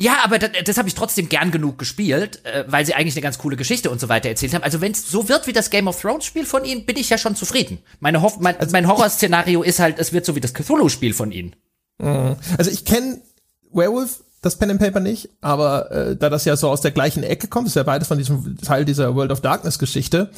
ja, 0.00 0.24
aber 0.24 0.38
das, 0.38 0.50
das 0.64 0.78
habe 0.78 0.88
ich 0.88 0.94
trotzdem 0.94 1.28
gern 1.28 1.50
genug 1.50 1.78
gespielt, 1.78 2.42
äh, 2.46 2.64
weil 2.66 2.86
sie 2.86 2.94
eigentlich 2.94 3.14
eine 3.14 3.20
ganz 3.20 3.36
coole 3.36 3.56
Geschichte 3.56 3.90
und 3.90 4.00
so 4.00 4.08
weiter 4.08 4.30
erzählt 4.30 4.54
haben. 4.54 4.62
Also 4.62 4.80
wenn 4.80 4.92
es 4.92 5.06
so 5.10 5.28
wird 5.28 5.46
wie 5.46 5.52
das 5.52 5.68
Game 5.68 5.88
of 5.88 6.00
Thrones 6.00 6.24
Spiel 6.24 6.46
von 6.46 6.64
ihnen, 6.64 6.86
bin 6.86 6.96
ich 6.96 7.10
ja 7.10 7.18
schon 7.18 7.36
zufrieden. 7.36 7.80
Meine 8.00 8.22
Hoff 8.22 8.40
mein, 8.40 8.58
also, 8.58 8.72
mein 8.72 8.88
Horrorszenario 8.88 9.62
ist 9.62 9.78
halt, 9.78 9.98
es 9.98 10.14
wird 10.14 10.24
so 10.24 10.34
wie 10.34 10.40
das 10.40 10.54
Cthulhu 10.54 10.88
Spiel 10.88 11.12
von 11.12 11.32
ihnen. 11.32 11.54
Mhm. 11.98 12.36
Also 12.56 12.70
ich 12.70 12.86
kenne 12.86 13.20
Werewolf 13.70 14.24
das 14.42 14.56
Pen 14.56 14.70
and 14.70 14.80
Paper 14.80 15.00
nicht, 15.00 15.28
aber 15.42 15.90
äh, 15.90 16.16
da 16.16 16.30
das 16.30 16.46
ja 16.46 16.56
so 16.56 16.70
aus 16.70 16.80
der 16.80 16.92
gleichen 16.92 17.22
Ecke 17.22 17.46
kommt, 17.46 17.66
ist 17.66 17.76
ja 17.76 17.82
beides 17.82 18.08
von 18.08 18.16
diesem 18.16 18.56
Teil 18.56 18.86
dieser 18.86 19.14
World 19.14 19.32
of 19.32 19.42
Darkness 19.42 19.78
Geschichte 19.78 20.30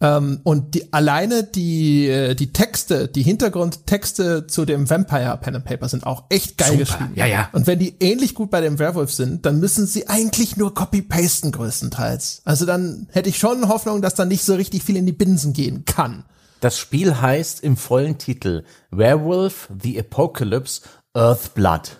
ähm, 0.00 0.40
und 0.44 0.74
die 0.74 0.92
alleine 0.94 1.44
die 1.44 2.08
äh, 2.08 2.34
die 2.34 2.54
Texte, 2.54 3.06
die 3.06 3.22
Hintergrundtexte 3.22 4.46
zu 4.46 4.64
dem 4.64 4.88
Vampire 4.88 5.38
Pen 5.38 5.56
and 5.56 5.64
Paper 5.66 5.90
sind 5.90 6.06
auch 6.06 6.24
echt 6.30 6.56
geil 6.56 6.70
Super. 6.70 6.84
geschrieben. 6.84 7.12
Ja, 7.16 7.26
ja. 7.26 7.50
Und 7.52 7.66
wenn 7.66 7.78
die 7.78 7.96
ähnlich 8.00 8.34
gut 8.34 8.50
bei 8.50 8.62
dem 8.62 8.78
Werewolf 8.78 9.12
sind, 9.12 9.44
dann 9.44 9.60
müssen 9.60 9.86
sie 9.86 10.08
eigentlich 10.08 10.56
nur 10.56 10.74
copy 10.74 11.02
pasten 11.02 11.52
größtenteils. 11.52 12.40
Also 12.46 12.64
dann 12.64 13.08
hätte 13.10 13.28
ich 13.28 13.38
schon 13.38 13.68
Hoffnung, 13.68 14.00
dass 14.00 14.14
da 14.14 14.24
nicht 14.24 14.44
so 14.44 14.54
richtig 14.54 14.84
viel 14.84 14.96
in 14.96 15.04
die 15.04 15.12
Binsen 15.12 15.52
gehen 15.52 15.84
kann. 15.84 16.24
Das 16.60 16.78
Spiel 16.78 17.20
heißt 17.20 17.62
im 17.62 17.76
vollen 17.76 18.16
Titel 18.16 18.64
Werewolf 18.90 19.68
the 19.82 19.98
Apocalypse 19.98 20.82
Earthblood. 21.14 21.99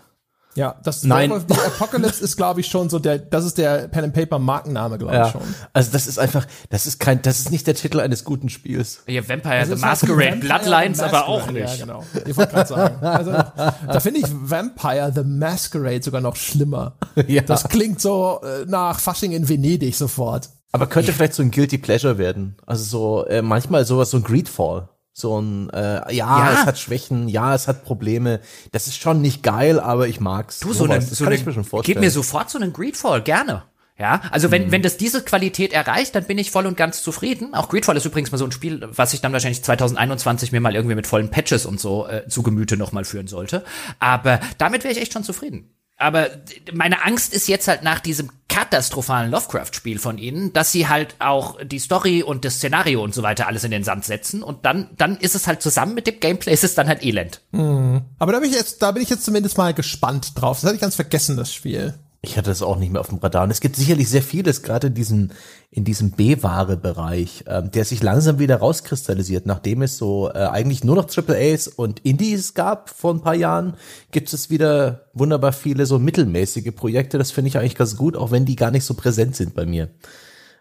Ja, 0.60 0.76
das 0.84 1.04
Nein. 1.04 1.32
The 1.48 1.54
Apocalypse 1.54 2.22
ist, 2.22 2.36
glaube 2.36 2.60
ich, 2.60 2.66
schon 2.66 2.90
so 2.90 2.98
der, 2.98 3.18
das 3.18 3.46
ist 3.46 3.56
der 3.56 3.88
Pen 3.88 4.04
and 4.04 4.12
Paper 4.12 4.38
Markenname, 4.38 4.98
glaube 4.98 5.14
ja. 5.14 5.24
ich 5.24 5.32
schon. 5.32 5.40
Also 5.72 5.90
das 5.90 6.06
ist 6.06 6.18
einfach, 6.18 6.46
das 6.68 6.86
ist 6.86 7.00
kein, 7.00 7.22
das 7.22 7.40
ist 7.40 7.50
nicht 7.50 7.66
der 7.66 7.74
Titel 7.74 7.98
eines 7.98 8.24
guten 8.24 8.50
Spiels. 8.50 9.02
Ja, 9.06 9.26
Vampire 9.26 9.64
the 9.64 9.76
Masquerade, 9.76 10.32
halt 10.32 10.40
Bloodlines 10.40 10.98
Masquerade, 10.98 11.16
aber 11.16 11.28
auch 11.28 11.50
nicht. 11.50 11.78
Ja, 11.78 11.86
genau. 11.86 12.04
Ich 12.26 12.36
wollte 12.36 12.52
gerade 12.52 12.68
sagen. 12.68 13.06
Also, 13.06 13.30
da 13.30 14.00
finde 14.00 14.20
ich 14.20 14.26
Vampire 14.28 15.10
the 15.14 15.24
Masquerade 15.24 16.02
sogar 16.02 16.20
noch 16.20 16.36
schlimmer. 16.36 16.96
Ja. 17.26 17.42
Das 17.42 17.64
klingt 17.68 18.00
so 18.00 18.40
äh, 18.42 18.64
nach 18.66 18.98
Fasching 18.98 19.32
in 19.32 19.48
Venedig 19.48 19.94
sofort. 19.94 20.48
Aber 20.72 20.86
könnte 20.86 21.12
vielleicht 21.12 21.34
so 21.34 21.42
ein 21.42 21.50
Guilty 21.50 21.78
Pleasure 21.78 22.18
werden. 22.18 22.56
Also 22.66 22.84
so, 22.84 23.26
äh, 23.26 23.42
manchmal 23.42 23.84
sowas, 23.84 24.10
so 24.10 24.16
ein 24.16 24.22
Greedfall 24.24 24.88
so 25.12 25.40
ein, 25.40 25.70
äh, 25.70 26.14
ja, 26.14 26.38
ja, 26.38 26.52
es 26.52 26.66
hat 26.66 26.78
Schwächen, 26.78 27.28
ja, 27.28 27.54
es 27.54 27.68
hat 27.68 27.84
Probleme. 27.84 28.40
Das 28.72 28.86
ist 28.86 28.96
schon 28.96 29.20
nicht 29.20 29.42
geil, 29.42 29.80
aber 29.80 30.08
ich 30.08 30.20
mag's. 30.20 30.60
Du, 30.60 30.72
so, 30.72 30.84
eine, 30.84 30.94
das 30.96 31.10
so 31.10 31.24
kann 31.24 31.32
eine, 31.32 31.40
ich 31.40 31.46
mir 31.46 31.52
schon 31.52 31.64
vorstellen. 31.64 31.94
Gib 31.94 32.00
mir 32.00 32.10
sofort 32.10 32.50
so 32.50 32.58
einen 32.58 32.72
Greedfall, 32.72 33.22
gerne. 33.22 33.64
Ja, 33.98 34.22
also 34.30 34.50
wenn, 34.50 34.68
mhm. 34.68 34.72
wenn 34.72 34.80
das 34.80 34.96
diese 34.96 35.22
Qualität 35.22 35.74
erreicht, 35.74 36.14
dann 36.14 36.24
bin 36.24 36.38
ich 36.38 36.50
voll 36.50 36.64
und 36.64 36.74
ganz 36.74 37.02
zufrieden. 37.02 37.52
Auch 37.52 37.68
Greedfall 37.68 37.98
ist 37.98 38.06
übrigens 38.06 38.32
mal 38.32 38.38
so 38.38 38.46
ein 38.46 38.52
Spiel, 38.52 38.80
was 38.90 39.12
ich 39.12 39.20
dann 39.20 39.34
wahrscheinlich 39.34 39.62
2021 39.62 40.52
mir 40.52 40.60
mal 40.60 40.74
irgendwie 40.74 40.94
mit 40.94 41.06
vollen 41.06 41.28
Patches 41.28 41.66
und 41.66 41.78
so 41.78 42.08
äh, 42.08 42.26
zu 42.26 42.42
Gemüte 42.42 42.78
nochmal 42.78 43.04
führen 43.04 43.26
sollte. 43.26 43.62
Aber 43.98 44.40
damit 44.56 44.84
wäre 44.84 44.92
ich 44.94 45.02
echt 45.02 45.12
schon 45.12 45.22
zufrieden. 45.22 45.68
Aber 46.00 46.30
meine 46.72 47.04
Angst 47.04 47.34
ist 47.34 47.46
jetzt 47.46 47.68
halt 47.68 47.82
nach 47.82 48.00
diesem 48.00 48.30
katastrophalen 48.48 49.30
Lovecraft-Spiel 49.30 49.98
von 49.98 50.16
ihnen, 50.16 50.52
dass 50.52 50.72
sie 50.72 50.88
halt 50.88 51.14
auch 51.18 51.58
die 51.62 51.78
Story 51.78 52.22
und 52.22 52.44
das 52.44 52.54
Szenario 52.54 53.04
und 53.04 53.14
so 53.14 53.22
weiter 53.22 53.46
alles 53.46 53.64
in 53.64 53.70
den 53.70 53.84
Sand 53.84 54.06
setzen 54.06 54.42
und 54.42 54.64
dann, 54.64 54.88
dann 54.96 55.18
ist 55.18 55.34
es 55.34 55.46
halt 55.46 55.60
zusammen 55.60 55.94
mit 55.94 56.06
dem 56.06 56.18
Gameplay, 56.18 56.52
ist 56.52 56.64
es 56.64 56.74
dann 56.74 56.88
halt 56.88 57.04
elend. 57.04 57.42
Mhm. 57.52 58.00
Aber 58.18 58.32
da 58.32 58.40
bin 58.40 58.50
ich 58.50 58.56
jetzt, 58.56 58.80
da 58.82 58.92
bin 58.92 59.02
ich 59.02 59.10
jetzt 59.10 59.24
zumindest 59.24 59.58
mal 59.58 59.74
gespannt 59.74 60.32
drauf. 60.34 60.58
Das 60.58 60.64
hatte 60.64 60.76
ich 60.76 60.80
ganz 60.80 60.96
vergessen, 60.96 61.36
das 61.36 61.52
Spiel. 61.52 61.94
Ich 62.22 62.36
hatte 62.36 62.50
das 62.50 62.60
auch 62.60 62.76
nicht 62.76 62.92
mehr 62.92 63.00
auf 63.00 63.08
dem 63.08 63.16
Radar. 63.16 63.44
Und 63.44 63.50
es 63.50 63.62
gibt 63.62 63.76
sicherlich 63.76 64.10
sehr 64.10 64.22
vieles, 64.22 64.62
gerade 64.62 64.88
in 64.88 64.94
diesem, 64.94 65.30
in 65.70 65.84
diesem 65.84 66.10
B-Ware-Bereich, 66.10 67.44
ähm, 67.46 67.70
der 67.70 67.86
sich 67.86 68.02
langsam 68.02 68.38
wieder 68.38 68.56
rauskristallisiert. 68.56 69.46
Nachdem 69.46 69.80
es 69.80 69.96
so 69.96 70.28
äh, 70.28 70.38
eigentlich 70.38 70.84
nur 70.84 70.96
noch 70.96 71.06
Triple 71.06 71.36
A's 71.36 71.66
und 71.66 72.00
Indies 72.00 72.52
gab 72.52 72.90
vor 72.90 73.14
ein 73.14 73.22
paar 73.22 73.34
Jahren, 73.34 73.74
gibt 74.10 74.30
es 74.34 74.50
wieder 74.50 75.06
wunderbar 75.14 75.52
viele 75.52 75.86
so 75.86 75.98
mittelmäßige 75.98 76.74
Projekte. 76.76 77.16
Das 77.16 77.30
finde 77.30 77.48
ich 77.48 77.56
eigentlich 77.56 77.76
ganz 77.76 77.96
gut, 77.96 78.16
auch 78.16 78.30
wenn 78.30 78.44
die 78.44 78.56
gar 78.56 78.70
nicht 78.70 78.84
so 78.84 78.92
präsent 78.92 79.34
sind 79.34 79.54
bei 79.54 79.64
mir. 79.64 79.88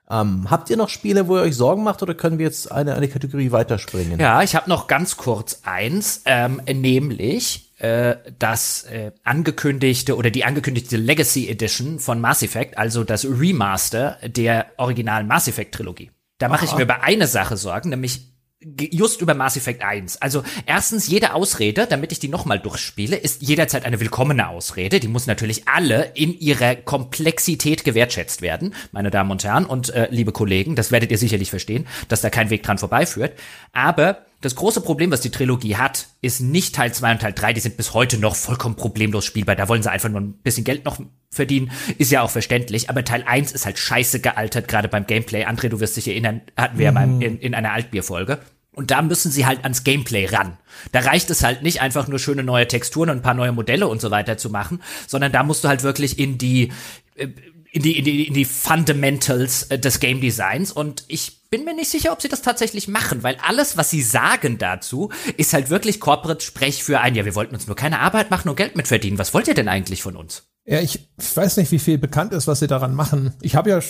Ähm, 0.09 0.49
habt 0.49 0.69
ihr 0.69 0.77
noch 0.77 0.89
Spiele, 0.89 1.27
wo 1.27 1.35
ihr 1.35 1.43
euch 1.43 1.57
Sorgen 1.57 1.83
macht, 1.83 2.01
oder 2.01 2.15
können 2.15 2.39
wir 2.39 2.45
jetzt 2.45 2.71
eine, 2.71 2.95
eine 2.95 3.09
Kategorie 3.09 3.51
weiterspringen? 3.51 4.19
Ja, 4.19 4.41
ich 4.41 4.55
habe 4.55 4.69
noch 4.69 4.87
ganz 4.87 5.17
kurz 5.17 5.59
eins, 5.65 6.21
ähm, 6.25 6.61
nämlich 6.65 7.68
äh, 7.79 8.17
das 8.37 8.83
äh, 8.83 9.11
angekündigte 9.23 10.15
oder 10.15 10.29
die 10.29 10.45
angekündigte 10.45 10.97
Legacy 10.97 11.49
Edition 11.49 11.99
von 11.99 12.21
Mass 12.21 12.43
Effect, 12.43 12.77
also 12.77 13.03
das 13.03 13.25
Remaster 13.25 14.17
der 14.23 14.67
originalen 14.77 15.27
Mass 15.27 15.47
Effect 15.47 15.75
Trilogie. 15.75 16.11
Da 16.37 16.47
mache 16.47 16.65
ich 16.65 16.75
mir 16.75 16.83
über 16.83 17.03
eine 17.03 17.27
Sache 17.27 17.57
Sorgen, 17.57 17.89
nämlich 17.89 18.29
just 18.77 19.21
über 19.21 19.33
Mass 19.33 19.55
Effect 19.55 19.81
1. 19.81 20.21
Also 20.21 20.43
erstens, 20.65 21.07
jede 21.07 21.33
Ausrede, 21.33 21.87
damit 21.87 22.11
ich 22.11 22.19
die 22.19 22.27
nochmal 22.27 22.59
durchspiele, 22.59 23.15
ist 23.15 23.41
jederzeit 23.41 23.85
eine 23.85 24.01
willkommene 24.01 24.49
Ausrede. 24.49 24.99
Die 24.99 25.07
muss 25.07 25.27
natürlich 25.27 25.67
alle 25.67 26.11
in 26.15 26.37
ihrer 26.37 26.75
Komplexität 26.75 27.85
gewertschätzt 27.85 28.41
werden, 28.41 28.73
meine 28.91 29.11
Damen 29.11 29.31
und 29.31 29.43
Herren 29.43 29.65
und 29.65 29.89
äh, 29.89 30.09
liebe 30.11 30.33
Kollegen. 30.33 30.75
Das 30.75 30.91
werdet 30.91 31.11
ihr 31.11 31.17
sicherlich 31.17 31.49
verstehen, 31.49 31.87
dass 32.09 32.21
da 32.21 32.29
kein 32.29 32.49
Weg 32.49 32.63
dran 32.63 32.77
vorbeiführt. 32.77 33.39
Aber 33.71 34.25
Das 34.41 34.55
große 34.55 34.79
Problem, 34.79 35.11
was 35.11 35.19
die 35.19 35.31
Trilogie 35.31 35.75
hat, 35.75 36.07
ist 36.21 36.39
nicht 36.39 36.73
Teil 36.73 36.93
2 36.93 37.11
und 37.11 37.21
Teil 37.21 37.33
3, 37.33 37.51
die 37.51 37.59
sind 37.59 37.75
bis 37.75 37.93
heute 37.93 38.17
noch 38.17 38.37
vollkommen 38.37 38.75
problemlos 38.75 39.25
spielbar. 39.25 39.57
Da 39.57 39.67
wollen 39.67 39.83
sie 39.83 39.91
einfach 39.91 40.07
nur 40.07 40.21
ein 40.21 40.33
bisschen 40.33 40.63
Geld 40.63 40.85
noch 40.85 40.99
verdienen, 41.29 41.71
ist 41.97 42.11
ja 42.11 42.21
auch 42.21 42.29
verständlich. 42.29 42.89
Aber 42.89 43.03
Teil 43.03 43.23
1 43.25 43.51
ist 43.51 43.65
halt 43.65 43.77
scheiße 43.77 44.21
gealtert, 44.21 44.69
gerade 44.69 44.87
beim 44.87 45.05
Gameplay. 45.05 45.45
André, 45.45 45.67
du 45.67 45.81
wirst 45.81 45.97
dich 45.97 46.07
erinnern, 46.07 46.41
hatten 46.55 46.77
wir 46.77 46.91
mhm. 46.91 46.97
ja 46.97 47.05
mal 47.05 47.23
in, 47.23 47.39
in 47.39 47.53
einer 47.53 47.73
Altbierfolge. 47.73 48.39
Und 48.71 48.91
da 48.91 49.01
müssen 49.01 49.29
sie 49.29 49.45
halt 49.45 49.63
ans 49.63 49.83
Gameplay 49.83 50.25
ran. 50.27 50.57
Da 50.93 51.01
reicht 51.01 51.29
es 51.31 51.43
halt 51.43 51.63
nicht 51.63 51.81
einfach 51.81 52.07
nur 52.07 52.17
schöne 52.17 52.43
neue 52.43 52.65
Texturen 52.65 53.09
und 53.09 53.17
ein 53.17 53.21
paar 53.21 53.33
neue 53.33 53.51
Modelle 53.51 53.89
und 53.89 53.99
so 53.99 54.09
weiter 54.09 54.37
zu 54.37 54.49
machen, 54.49 54.81
sondern 55.05 55.33
da 55.33 55.43
musst 55.43 55.65
du 55.65 55.67
halt 55.67 55.83
wirklich 55.83 56.17
in 56.17 56.37
die 56.37 56.71
äh, 57.15 57.27
in 57.71 57.81
die, 57.83 57.97
in 57.97 58.05
die, 58.05 58.27
in 58.27 58.33
die 58.33 58.45
Fundamentals 58.45 59.63
äh, 59.63 59.77
des 59.77 59.99
Game 59.99 60.21
Designs 60.21 60.71
und 60.71 61.03
ich 61.07 61.49
bin 61.49 61.65
mir 61.65 61.73
nicht 61.73 61.89
sicher, 61.89 62.11
ob 62.11 62.21
sie 62.21 62.29
das 62.29 62.41
tatsächlich 62.41 62.87
machen, 62.87 63.23
weil 63.23 63.37
alles, 63.47 63.75
was 63.75 63.89
sie 63.89 64.01
sagen 64.01 64.57
dazu, 64.57 65.09
ist 65.37 65.53
halt 65.53 65.69
wirklich 65.69 65.99
Corporate-Sprech 65.99 66.83
für 66.83 66.99
ein, 66.99 67.15
ja, 67.15 67.25
wir 67.25 67.35
wollten 67.35 67.55
uns 67.55 67.67
nur 67.67 67.75
keine 67.75 67.99
Arbeit 67.99 68.29
machen 68.29 68.49
und 68.49 68.55
Geld 68.55 68.75
mitverdienen. 68.75 69.17
Was 69.17 69.33
wollt 69.33 69.47
ihr 69.47 69.55
denn 69.55 69.67
eigentlich 69.67 70.03
von 70.03 70.15
uns? 70.15 70.43
Ja, 70.65 70.79
ich 70.79 71.09
weiß 71.33 71.57
nicht, 71.57 71.71
wie 71.71 71.79
viel 71.79 71.97
bekannt 71.97 72.33
ist, 72.33 72.45
was 72.45 72.59
sie 72.59 72.67
daran 72.67 72.93
machen. 72.93 73.33
Ich 73.41 73.55
habe 73.55 73.71
ja 73.71 73.81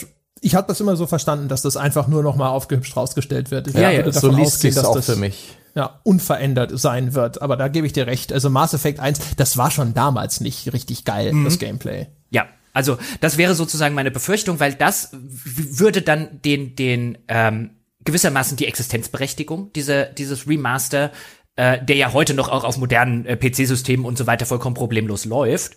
ich 0.41 0.55
habe 0.55 0.67
das 0.67 0.79
immer 0.79 0.95
so 0.95 1.07
verstanden, 1.07 1.47
dass 1.47 1.61
das 1.61 1.77
einfach 1.77 2.07
nur 2.07 2.23
noch 2.23 2.35
mal 2.35 2.49
aufgehübscht 2.49 2.95
rausgestellt 2.95 3.51
wird. 3.51 3.67
Ich 3.67 3.73
ja, 3.73 3.91
ja, 3.91 4.09
so 4.11 4.29
liest 4.29 4.61
sich 4.61 4.77
auch 4.79 4.95
das, 4.95 5.05
für 5.05 5.15
mich. 5.15 5.57
Ja, 5.75 5.99
unverändert 6.03 6.77
sein 6.79 7.13
wird. 7.13 7.41
Aber 7.41 7.57
da 7.57 7.67
gebe 7.67 7.85
ich 7.85 7.93
dir 7.93 8.07
recht. 8.07 8.33
Also 8.33 8.49
Mass 8.49 8.73
Effect 8.73 8.99
1, 8.99 9.35
das 9.37 9.57
war 9.57 9.71
schon 9.71 9.93
damals 9.93 10.39
nicht 10.41 10.71
richtig 10.73 11.05
geil, 11.05 11.33
mhm. 11.33 11.45
das 11.45 11.59
Gameplay. 11.59 12.07
Ja, 12.29 12.47
also 12.73 12.97
das 13.19 13.37
wäre 13.37 13.55
sozusagen 13.55 13.95
meine 13.95 14.11
Befürchtung, 14.11 14.59
weil 14.59 14.73
das 14.73 15.09
würde 15.13 16.01
dann 16.01 16.41
den, 16.41 16.75
den 16.75 17.17
ähm, 17.27 17.71
gewissermaßen 18.05 18.57
die 18.57 18.67
Existenzberechtigung 18.67 19.71
diese, 19.73 20.11
dieses 20.17 20.47
Remaster, 20.47 21.11
äh, 21.55 21.83
der 21.83 21.95
ja 21.95 22.13
heute 22.13 22.33
noch 22.33 22.49
auch 22.49 22.63
auf 22.63 22.77
modernen 22.77 23.25
äh, 23.25 23.35
PC-Systemen 23.35 24.05
und 24.05 24.17
so 24.17 24.27
weiter 24.27 24.45
vollkommen 24.45 24.75
problemlos 24.75 25.25
läuft, 25.25 25.75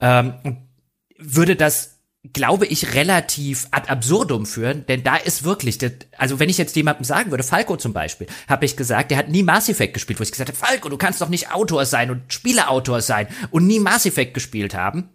ähm, 0.00 0.34
würde 1.18 1.56
das 1.56 2.00
glaube 2.34 2.66
ich, 2.66 2.94
relativ 2.94 3.66
ad 3.70 3.88
absurdum 3.88 4.44
führen, 4.44 4.84
denn 4.86 5.02
da 5.02 5.16
ist 5.16 5.42
wirklich, 5.42 5.78
das, 5.78 5.92
also 6.18 6.38
wenn 6.38 6.50
ich 6.50 6.58
jetzt 6.58 6.76
jemandem 6.76 7.04
sagen 7.04 7.30
würde, 7.30 7.42
Falco 7.42 7.78
zum 7.78 7.94
Beispiel, 7.94 8.26
habe 8.46 8.66
ich 8.66 8.76
gesagt, 8.76 9.10
der 9.10 9.16
hat 9.16 9.30
nie 9.30 9.42
Mass 9.42 9.70
Effect 9.70 9.94
gespielt, 9.94 10.20
wo 10.20 10.22
ich 10.22 10.30
gesagt 10.30 10.50
habe, 10.50 10.58
Falco, 10.58 10.90
du 10.90 10.98
kannst 10.98 11.22
doch 11.22 11.30
nicht 11.30 11.50
Autor 11.50 11.86
sein 11.86 12.10
und 12.10 12.30
Spieleautor 12.30 13.00
sein 13.00 13.26
und 13.50 13.66
nie 13.66 13.80
Mass 13.80 14.04
Effect 14.04 14.34
gespielt 14.34 14.74
haben 14.74 15.08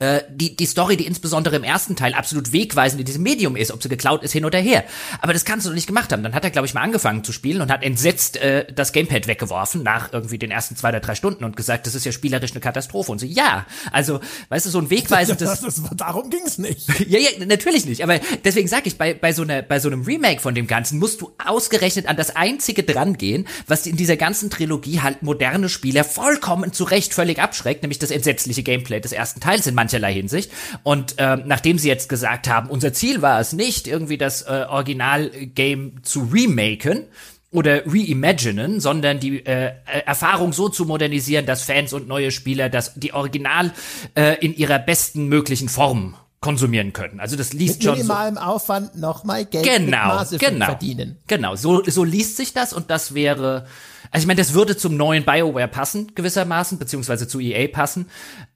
äh, 0.00 0.22
die, 0.30 0.56
die 0.56 0.64
Story, 0.64 0.96
die 0.96 1.06
insbesondere 1.06 1.56
im 1.56 1.62
ersten 1.62 1.94
Teil 1.94 2.14
absolut 2.14 2.52
wegweisend 2.52 3.00
in 3.00 3.04
diesem 3.04 3.22
Medium 3.22 3.54
ist, 3.54 3.70
ob 3.70 3.82
sie 3.82 3.90
geklaut 3.90 4.22
ist 4.22 4.32
hin 4.32 4.46
oder 4.46 4.58
her. 4.58 4.84
Aber 5.20 5.34
das 5.34 5.44
kannst 5.44 5.66
du 5.66 5.70
doch 5.70 5.74
nicht 5.74 5.86
gemacht 5.86 6.10
haben. 6.10 6.22
Dann 6.22 6.34
hat 6.34 6.42
er, 6.42 6.50
glaube 6.50 6.66
ich, 6.66 6.72
mal 6.72 6.80
angefangen 6.80 7.22
zu 7.22 7.32
spielen 7.32 7.60
und 7.60 7.70
hat 7.70 7.82
entsetzt 7.82 8.38
äh, 8.38 8.64
das 8.72 8.92
Gamepad 8.92 9.26
weggeworfen 9.26 9.82
nach 9.82 10.10
irgendwie 10.10 10.38
den 10.38 10.50
ersten 10.50 10.74
zwei 10.74 10.88
oder 10.88 11.00
drei 11.00 11.14
Stunden 11.14 11.44
und 11.44 11.54
gesagt, 11.54 11.86
das 11.86 11.94
ist 11.94 12.06
ja 12.06 12.12
spielerisch 12.12 12.52
eine 12.52 12.60
Katastrophe. 12.60 13.12
Und 13.12 13.18
so, 13.18 13.26
ja, 13.26 13.66
also, 13.92 14.20
weißt 14.48 14.64
du, 14.66 14.70
so 14.70 14.78
ein 14.78 14.88
wegweisendes. 14.90 15.50
Das, 15.60 15.60
das, 15.60 15.82
darum 15.96 16.30
ging's 16.30 16.58
nicht. 16.58 16.88
ja, 17.08 17.18
ja, 17.18 17.44
natürlich 17.44 17.84
nicht. 17.84 18.02
Aber 18.02 18.18
deswegen 18.44 18.68
sage 18.68 18.84
ich, 18.86 18.96
bei, 18.96 19.14
bei, 19.14 19.32
so 19.32 19.42
einer, 19.42 19.62
bei 19.62 19.80
so 19.80 19.88
einem 19.88 20.02
Remake 20.02 20.40
von 20.40 20.54
dem 20.54 20.66
Ganzen 20.66 20.98
musst 20.98 21.20
du 21.20 21.32
ausgerechnet 21.44 22.06
an 22.06 22.16
das 22.16 22.36
einzige 22.36 22.82
drangehen, 22.82 23.46
was 23.66 23.86
in 23.86 23.96
dieser 23.96 24.16
ganzen 24.16 24.48
Trilogie 24.48 25.00
halt 25.00 25.22
moderne 25.22 25.68
Spieler 25.68 26.04
vollkommen 26.04 26.72
zu 26.72 26.84
Recht 26.84 27.12
völlig 27.14 27.38
abschreckt, 27.38 27.82
nämlich 27.82 27.98
das 27.98 28.10
entsetzliche 28.10 28.62
Gameplay 28.62 29.00
des 29.00 29.12
ersten 29.12 29.40
Teils 29.40 29.66
in 29.66 29.74
manchen 29.74 29.89
mancherlei 29.90 30.12
Hinsicht. 30.12 30.50
Und 30.82 31.18
äh, 31.18 31.36
nachdem 31.44 31.78
sie 31.78 31.88
jetzt 31.88 32.08
gesagt 32.08 32.48
haben, 32.48 32.68
unser 32.68 32.92
Ziel 32.92 33.22
war 33.22 33.40
es 33.40 33.52
nicht, 33.52 33.86
irgendwie 33.86 34.18
das 34.18 34.42
äh, 34.42 34.66
Original-Game 34.68 36.02
zu 36.02 36.28
remaken, 36.32 37.06
oder 37.52 37.84
reimaginen, 37.84 38.78
sondern 38.78 39.18
die 39.18 39.44
äh, 39.44 39.72
Erfahrung 40.06 40.52
so 40.52 40.68
zu 40.68 40.84
modernisieren, 40.84 41.46
dass 41.46 41.64
Fans 41.64 41.92
und 41.92 42.06
neue 42.06 42.30
Spieler 42.30 42.68
das 42.68 42.94
die 42.94 43.12
Original 43.12 43.72
äh, 44.14 44.36
in 44.38 44.54
ihrer 44.54 44.78
besten 44.78 45.26
möglichen 45.26 45.68
Form 45.68 46.14
konsumieren 46.40 46.92
können. 46.92 47.18
Also 47.18 47.34
das 47.34 47.52
liest 47.52 47.78
mit 47.78 47.82
schon 47.82 47.94
minimalem 47.96 48.36
so. 48.36 48.40
Aufwand 48.42 48.94
nochmal 48.94 49.46
Geld 49.46 49.64
genau, 49.64 50.24
mit 50.30 50.38
genau, 50.38 50.66
verdienen. 50.66 51.18
Genau, 51.26 51.56
so 51.56 51.82
so 51.84 52.04
liest 52.04 52.36
sich 52.36 52.52
das 52.52 52.72
und 52.72 52.88
das 52.88 53.14
wäre 53.14 53.66
also 54.10 54.24
ich 54.24 54.26
meine, 54.26 54.40
das 54.40 54.54
würde 54.54 54.76
zum 54.76 54.96
neuen 54.96 55.24
BioWare 55.24 55.68
passen 55.68 56.12
gewissermaßen 56.14 56.78
beziehungsweise 56.78 57.28
zu 57.28 57.40
EA 57.40 57.68
passen. 57.68 58.06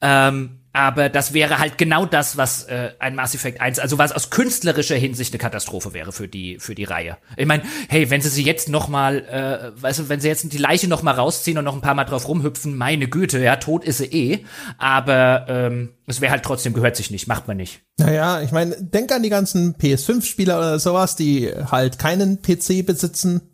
Ähm, 0.00 0.60
aber 0.74 1.08
das 1.08 1.32
wäre 1.32 1.60
halt 1.60 1.78
genau 1.78 2.04
das, 2.04 2.36
was 2.36 2.64
äh, 2.64 2.90
ein 2.98 3.14
Mass 3.14 3.32
Effect 3.34 3.60
1, 3.60 3.78
also 3.78 3.96
was 3.96 4.10
aus 4.10 4.30
künstlerischer 4.30 4.96
Hinsicht 4.96 5.32
eine 5.32 5.38
Katastrophe 5.38 5.94
wäre 5.94 6.10
für 6.10 6.26
die 6.26 6.58
für 6.58 6.74
die 6.74 6.82
Reihe. 6.82 7.16
Ich 7.36 7.46
meine, 7.46 7.62
hey, 7.88 8.10
wenn 8.10 8.20
sie 8.20 8.28
sie 8.28 8.42
jetzt 8.42 8.68
noch 8.68 8.88
mal, 8.88 9.24
äh, 9.24 9.80
weißt 9.80 10.00
du, 10.00 10.08
wenn 10.08 10.20
sie 10.20 10.26
jetzt 10.26 10.52
die 10.52 10.58
Leiche 10.58 10.88
noch 10.88 11.02
mal 11.02 11.14
rausziehen 11.14 11.56
und 11.58 11.64
noch 11.64 11.76
ein 11.76 11.80
paar 11.80 11.94
Mal 11.94 12.04
drauf 12.04 12.26
rumhüpfen, 12.26 12.76
meine 12.76 13.06
Güte, 13.06 13.38
ja, 13.38 13.54
tot 13.54 13.84
ist 13.84 13.98
sie 13.98 14.06
eh. 14.06 14.44
Aber 14.76 15.46
ähm, 15.48 15.90
es 16.08 16.20
wäre 16.20 16.32
halt 16.32 16.42
trotzdem 16.42 16.72
gehört 16.72 16.96
sich 16.96 17.12
nicht, 17.12 17.28
macht 17.28 17.46
man 17.46 17.56
nicht. 17.56 17.82
Naja, 17.96 18.42
ich 18.42 18.50
meine, 18.50 18.76
denk 18.76 19.12
an 19.12 19.22
die 19.22 19.30
ganzen 19.30 19.76
PS5-Spieler 19.76 20.58
oder 20.58 20.78
sowas, 20.80 21.14
die 21.14 21.52
halt 21.70 22.00
keinen 22.00 22.42
PC 22.42 22.84
besitzen 22.84 23.53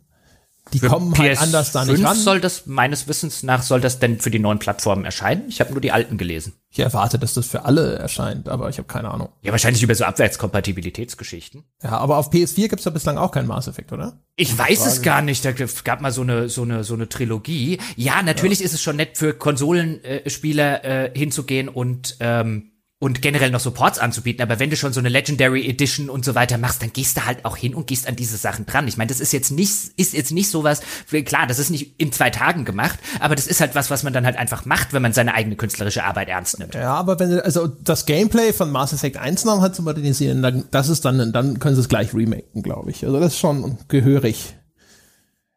die 0.73 0.79
für 0.79 0.87
kommen 0.87 1.17
halt 1.17 1.37
anders 1.39 1.71
da 1.71 1.85
nicht 1.85 2.03
ran. 2.03 2.15
soll 2.15 2.39
das, 2.39 2.65
meines 2.65 3.07
Wissens 3.07 3.43
nach, 3.43 3.61
soll 3.61 3.81
das 3.81 3.99
denn 3.99 4.19
für 4.19 4.31
die 4.31 4.39
neuen 4.39 4.59
Plattformen 4.59 5.05
erscheinen? 5.05 5.43
Ich 5.49 5.59
habe 5.59 5.71
nur 5.71 5.81
die 5.81 5.91
alten 5.91 6.17
gelesen. 6.17 6.53
Ich 6.69 6.79
erwarte, 6.79 7.19
dass 7.19 7.33
das 7.33 7.47
für 7.47 7.65
alle 7.65 7.95
erscheint, 7.95 8.47
aber 8.47 8.69
ich 8.69 8.77
habe 8.77 8.87
keine 8.87 9.11
Ahnung. 9.11 9.29
Ja, 9.41 9.51
wahrscheinlich 9.51 9.83
über 9.83 9.93
so 9.93 10.05
Abwärtskompatibilitätsgeschichten. 10.05 11.63
Ja, 11.83 11.97
aber 11.97 12.17
auf 12.17 12.31
PS4 12.31 12.69
gibt's 12.69 12.85
ja 12.85 12.91
bislang 12.91 13.17
auch 13.17 13.31
keinen 13.31 13.47
Mass 13.47 13.67
Effect, 13.67 13.91
oder? 13.91 14.21
Ich 14.37 14.57
weiß 14.57 14.85
es 14.85 15.01
gar 15.01 15.21
nicht. 15.21 15.43
Da 15.43 15.51
gab 15.51 16.01
mal 16.01 16.11
so 16.11 16.21
eine 16.21 16.47
so 16.47 16.63
eine 16.63 16.83
so 16.83 16.93
eine 16.93 17.09
Trilogie. 17.09 17.79
Ja, 17.97 18.23
natürlich 18.23 18.59
ja. 18.59 18.65
ist 18.65 18.73
es 18.73 18.81
schon 18.81 18.95
nett 18.95 19.17
für 19.17 19.33
Konsolenspieler 19.33 20.85
äh, 20.85 21.11
hinzugehen 21.13 21.67
und 21.67 22.15
ähm, 22.21 22.70
und 23.01 23.23
generell 23.23 23.49
noch 23.49 23.59
Supports 23.59 23.97
anzubieten, 23.97 24.43
aber 24.43 24.59
wenn 24.59 24.69
du 24.69 24.75
schon 24.75 24.93
so 24.93 24.99
eine 24.99 25.09
Legendary 25.09 25.67
Edition 25.67 26.07
und 26.07 26.23
so 26.23 26.35
weiter 26.35 26.59
machst, 26.59 26.83
dann 26.83 26.93
gehst 26.93 27.17
du 27.17 27.25
halt 27.25 27.45
auch 27.45 27.57
hin 27.57 27.73
und 27.73 27.87
gehst 27.87 28.07
an 28.07 28.15
diese 28.15 28.37
Sachen 28.37 28.67
dran. 28.67 28.87
Ich 28.87 28.95
meine, 28.95 29.09
das 29.09 29.19
ist 29.19 29.33
jetzt 29.33 29.49
nicht, 29.49 29.71
ist 29.97 30.13
jetzt 30.13 30.31
nicht 30.31 30.51
sowas, 30.51 30.81
klar, 31.25 31.47
das 31.47 31.57
ist 31.57 31.71
nicht 31.71 31.95
in 31.97 32.11
zwei 32.11 32.29
Tagen 32.29 32.63
gemacht, 32.63 32.99
aber 33.19 33.33
das 33.33 33.47
ist 33.47 33.59
halt 33.59 33.73
was, 33.73 33.89
was 33.89 34.03
man 34.03 34.13
dann 34.13 34.23
halt 34.23 34.37
einfach 34.37 34.65
macht, 34.65 34.93
wenn 34.93 35.01
man 35.01 35.13
seine 35.13 35.33
eigene 35.33 35.55
künstlerische 35.55 36.03
Arbeit 36.03 36.29
ernst 36.29 36.59
nimmt. 36.59 36.75
Ja, 36.75 36.93
aber 36.93 37.19
wenn, 37.19 37.39
also 37.39 37.65
das 37.67 38.05
Gameplay 38.05 38.53
von 38.53 38.69
Mass 38.71 38.93
Effect 38.93 39.17
1 39.17 39.45
noch 39.45 39.61
halt 39.61 39.73
zu 39.73 39.81
modernisieren, 39.81 40.43
dann, 40.43 40.65
das 40.69 40.87
ist 40.87 41.03
dann, 41.03 41.33
dann 41.33 41.57
können 41.57 41.73
sie 41.73 41.81
es 41.81 41.89
gleich 41.89 42.13
remaken, 42.13 42.61
glaube 42.61 42.91
ich. 42.91 43.03
Also 43.03 43.19
das 43.19 43.33
ist 43.33 43.39
schon 43.39 43.79
gehörig 43.87 44.53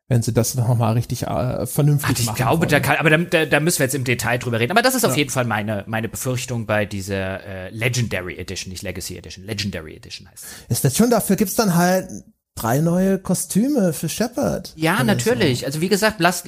wenn 0.09 0.22
sie 0.22 0.35
das 0.35 0.55
noch 0.55 0.74
mal 0.76 0.93
richtig 0.93 1.22
äh, 1.22 1.66
vernünftig 1.66 2.14
Ach, 2.14 2.20
ich 2.20 2.26
machen. 2.26 2.36
Ich 2.36 2.43
glaube, 2.44 2.66
da 2.66 2.81
kann, 2.81 2.97
aber 2.97 3.16
da, 3.16 3.47
da, 3.47 3.60
müssen 3.60 3.78
wir 3.78 3.86
jetzt 3.86 3.94
im 3.94 4.05
Detail 4.05 4.39
drüber 4.39 4.60
reden. 4.60 4.72
Aber 4.72 4.82
das 4.82 4.94
ist 4.94 5.02
ja. 5.02 5.09
auf 5.09 5.16
jeden 5.16 5.31
Fall 5.31 5.44
meine, 5.44 5.85
meine 5.86 6.09
Befürchtung 6.09 6.66
bei 6.66 6.85
dieser 6.85 7.43
äh, 7.44 7.70
Legendary 7.70 8.36
Edition, 8.36 8.70
nicht 8.70 8.82
Legacy 8.82 9.16
Edition. 9.16 9.44
Legendary 9.47 9.97
Edition 9.97 10.28
heißt. 10.28 10.44
Ist 10.68 10.85
das 10.85 10.97
schon 10.97 11.10
dafür? 11.10 11.36
Gibt's 11.36 11.55
dann 11.55 11.74
halt 11.74 12.09
drei 12.55 12.78
neue 12.78 13.18
Kostüme 13.18 13.93
für 13.93 14.09
Shepard. 14.09 14.72
Ja, 14.76 15.02
natürlich. 15.02 15.60
So. 15.60 15.66
Also 15.66 15.81
wie 15.81 15.89
gesagt, 15.89 16.20
lasst, 16.20 16.47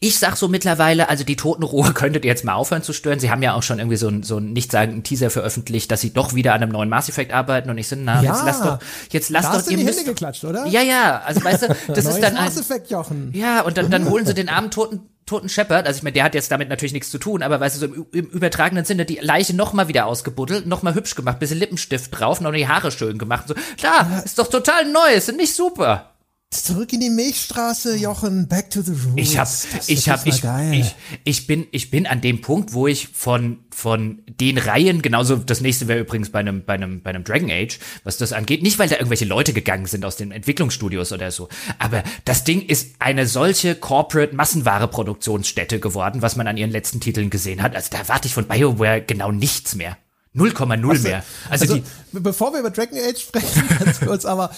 ich 0.00 0.18
sag 0.18 0.36
so 0.36 0.48
mittlerweile, 0.48 1.08
also 1.10 1.24
die 1.24 1.36
Totenruhe 1.36 1.92
könntet 1.94 2.24
ihr 2.24 2.30
jetzt 2.30 2.44
mal 2.44 2.54
aufhören 2.54 2.82
zu 2.82 2.92
stören. 2.92 3.20
Sie 3.20 3.30
haben 3.30 3.42
ja 3.42 3.54
auch 3.54 3.62
schon 3.62 3.78
irgendwie 3.78 3.98
so 3.98 4.08
ein, 4.08 4.22
so 4.22 4.38
ein 4.38 4.52
nichtssagenden 4.54 5.02
Teaser 5.02 5.28
veröffentlicht, 5.30 5.90
dass 5.90 6.00
sie 6.00 6.12
doch 6.12 6.34
wieder 6.34 6.54
an 6.54 6.62
einem 6.62 6.72
neuen 6.72 6.88
Mass 6.88 7.08
Effect 7.08 7.32
arbeiten 7.32 7.68
und 7.68 7.76
ich 7.76 7.88
so, 7.88 7.96
na, 7.96 8.22
ja, 8.22 8.32
jetzt 8.32 8.44
lasst 8.44 8.64
doch, 8.64 8.78
jetzt 9.10 9.30
lasst 9.30 9.52
da 9.52 9.58
doch, 9.58 9.70
ihr 9.70 9.76
die 9.76 9.86
Hände 9.86 10.04
geklatscht, 10.04 10.44
oder? 10.44 10.66
Ja, 10.66 10.80
ja, 10.80 11.20
also 11.20 11.44
weißt 11.44 11.62
du, 11.64 11.76
das 11.92 12.06
ist 12.06 12.20
dann 12.20 12.34
Mass 12.34 12.56
Effect 12.56 12.90
Jochen. 12.90 13.30
Ja, 13.34 13.60
und 13.60 13.76
dann, 13.76 13.90
dann 13.90 14.08
holen 14.08 14.24
sie 14.24 14.34
den 14.34 14.48
armen 14.48 14.70
Toten 14.70 15.00
toten 15.26 15.48
Shepard, 15.48 15.86
also 15.86 15.98
ich 15.98 16.02
meine, 16.02 16.14
der 16.14 16.24
hat 16.24 16.34
jetzt 16.34 16.50
damit 16.50 16.68
natürlich 16.68 16.92
nichts 16.92 17.10
zu 17.10 17.18
tun, 17.18 17.42
aber 17.42 17.60
weißt 17.60 17.76
du, 17.76 17.80
so 17.80 17.86
im, 17.86 18.06
im 18.12 18.26
übertragenen 18.26 18.84
Sinne 18.84 19.04
die 19.04 19.18
Leiche 19.20 19.54
noch 19.54 19.72
mal 19.72 19.88
wieder 19.88 20.06
ausgebuddelt, 20.06 20.66
noch 20.66 20.82
mal 20.82 20.94
hübsch 20.94 21.16
gemacht, 21.16 21.40
bisschen 21.40 21.58
Lippenstift 21.58 22.18
drauf, 22.18 22.40
noch 22.40 22.52
die 22.52 22.68
Haare 22.68 22.92
schön 22.92 23.18
gemacht. 23.18 23.48
So, 23.48 23.54
klar, 23.76 24.22
ist 24.24 24.38
doch 24.38 24.48
total 24.48 24.84
neu, 24.90 25.12
ist 25.14 25.32
nicht 25.32 25.54
super. 25.54 26.15
Zurück 26.50 26.92
in 26.92 27.00
die 27.00 27.10
Milchstraße, 27.10 27.96
Jochen, 27.96 28.46
back 28.46 28.70
to 28.70 28.80
the 28.80 28.92
roots. 28.92 29.16
Ich 29.16 29.36
hab, 29.36 29.48
ich 29.88 30.08
hab, 30.08 30.26
ich, 30.26 30.42
ich, 30.72 30.94
ich 31.24 31.46
bin, 31.48 31.66
ich 31.72 31.90
bin 31.90 32.06
an 32.06 32.20
dem 32.20 32.40
Punkt, 32.40 32.72
wo 32.72 32.86
ich 32.86 33.08
von, 33.08 33.64
von 33.70 34.22
den 34.28 34.56
Reihen, 34.56 35.02
genauso, 35.02 35.36
das 35.36 35.60
nächste 35.60 35.88
wäre 35.88 36.00
übrigens 36.00 36.30
bei 36.30 36.38
einem, 36.38 36.64
bei 36.64 36.74
einem, 36.74 37.02
bei 37.02 37.10
einem 37.10 37.24
Dragon 37.24 37.50
Age, 37.50 37.80
was 38.04 38.16
das 38.16 38.32
angeht, 38.32 38.62
nicht 38.62 38.78
weil 38.78 38.88
da 38.88 38.94
irgendwelche 38.94 39.24
Leute 39.24 39.52
gegangen 39.52 39.86
sind 39.86 40.04
aus 40.04 40.16
den 40.16 40.30
Entwicklungsstudios 40.30 41.12
oder 41.12 41.32
so, 41.32 41.48
aber 41.80 42.04
das 42.24 42.44
Ding 42.44 42.62
ist 42.62 42.94
eine 43.00 43.26
solche 43.26 43.74
Corporate 43.74 44.34
Massenware 44.34 44.86
Produktionsstätte 44.86 45.80
geworden, 45.80 46.22
was 46.22 46.36
man 46.36 46.46
an 46.46 46.56
ihren 46.56 46.70
letzten 46.70 47.00
Titeln 47.00 47.28
gesehen 47.28 47.60
hat. 47.60 47.74
Also 47.74 47.88
da 47.90 48.08
warte 48.08 48.28
ich 48.28 48.34
von 48.34 48.46
BioWare 48.46 49.02
genau 49.02 49.32
nichts 49.32 49.74
mehr. 49.74 49.96
0,0 50.36 51.02
mehr. 51.02 51.24
Also, 51.48 51.64
also 51.64 51.76
die, 51.76 51.82
bevor 52.12 52.52
wir 52.52 52.60
über 52.60 52.70
Dragon 52.70 52.98
Age 52.98 53.18
sprechen, 53.18 53.62
ganz 53.84 54.00
kurz, 54.00 54.24
aber 54.24 54.50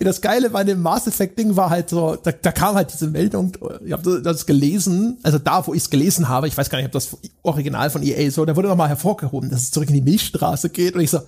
das 0.00 0.20
Geile 0.20 0.50
bei 0.50 0.64
dem 0.64 0.82
Mass 0.82 1.06
Effect 1.06 1.38
Ding 1.38 1.56
war 1.56 1.70
halt 1.70 1.90
so, 1.90 2.16
da, 2.16 2.32
da 2.32 2.52
kam 2.52 2.74
halt 2.74 2.92
diese 2.92 3.06
Meldung, 3.06 3.52
ich 3.84 3.92
habe 3.92 4.20
das 4.22 4.46
gelesen, 4.46 5.18
also 5.22 5.38
da, 5.38 5.66
wo 5.66 5.74
ich 5.74 5.82
es 5.82 5.90
gelesen 5.90 6.28
habe, 6.28 6.48
ich 6.48 6.56
weiß 6.56 6.68
gar 6.68 6.78
nicht, 6.78 6.86
ob 6.86 6.92
das 6.92 7.16
Original 7.42 7.90
von 7.90 8.02
EA 8.02 8.30
so, 8.30 8.44
da 8.44 8.56
wurde 8.56 8.68
nochmal 8.68 8.88
hervorgehoben, 8.88 9.50
dass 9.50 9.62
es 9.62 9.70
zurück 9.70 9.88
in 9.88 9.94
die 9.94 10.02
Milchstraße 10.02 10.70
geht 10.70 10.94
und 10.94 11.00
ich 11.00 11.10
so, 11.10 11.20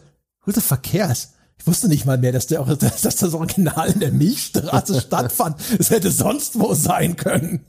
who 0.44 0.52
the 0.52 0.60
fuck 0.60 0.82
cares? 0.82 1.30
Ich 1.58 1.66
wusste 1.66 1.88
nicht 1.88 2.04
mal 2.04 2.18
mehr, 2.18 2.32
dass, 2.32 2.46
der, 2.46 2.62
dass 2.64 3.00
das 3.00 3.34
Original 3.34 3.90
in 3.90 4.00
der 4.00 4.12
Milchstraße 4.12 5.00
stattfand. 5.06 5.56
Es 5.78 5.90
hätte 5.90 6.10
sonst 6.10 6.58
wo 6.58 6.74
sein 6.74 7.16
können. 7.16 7.64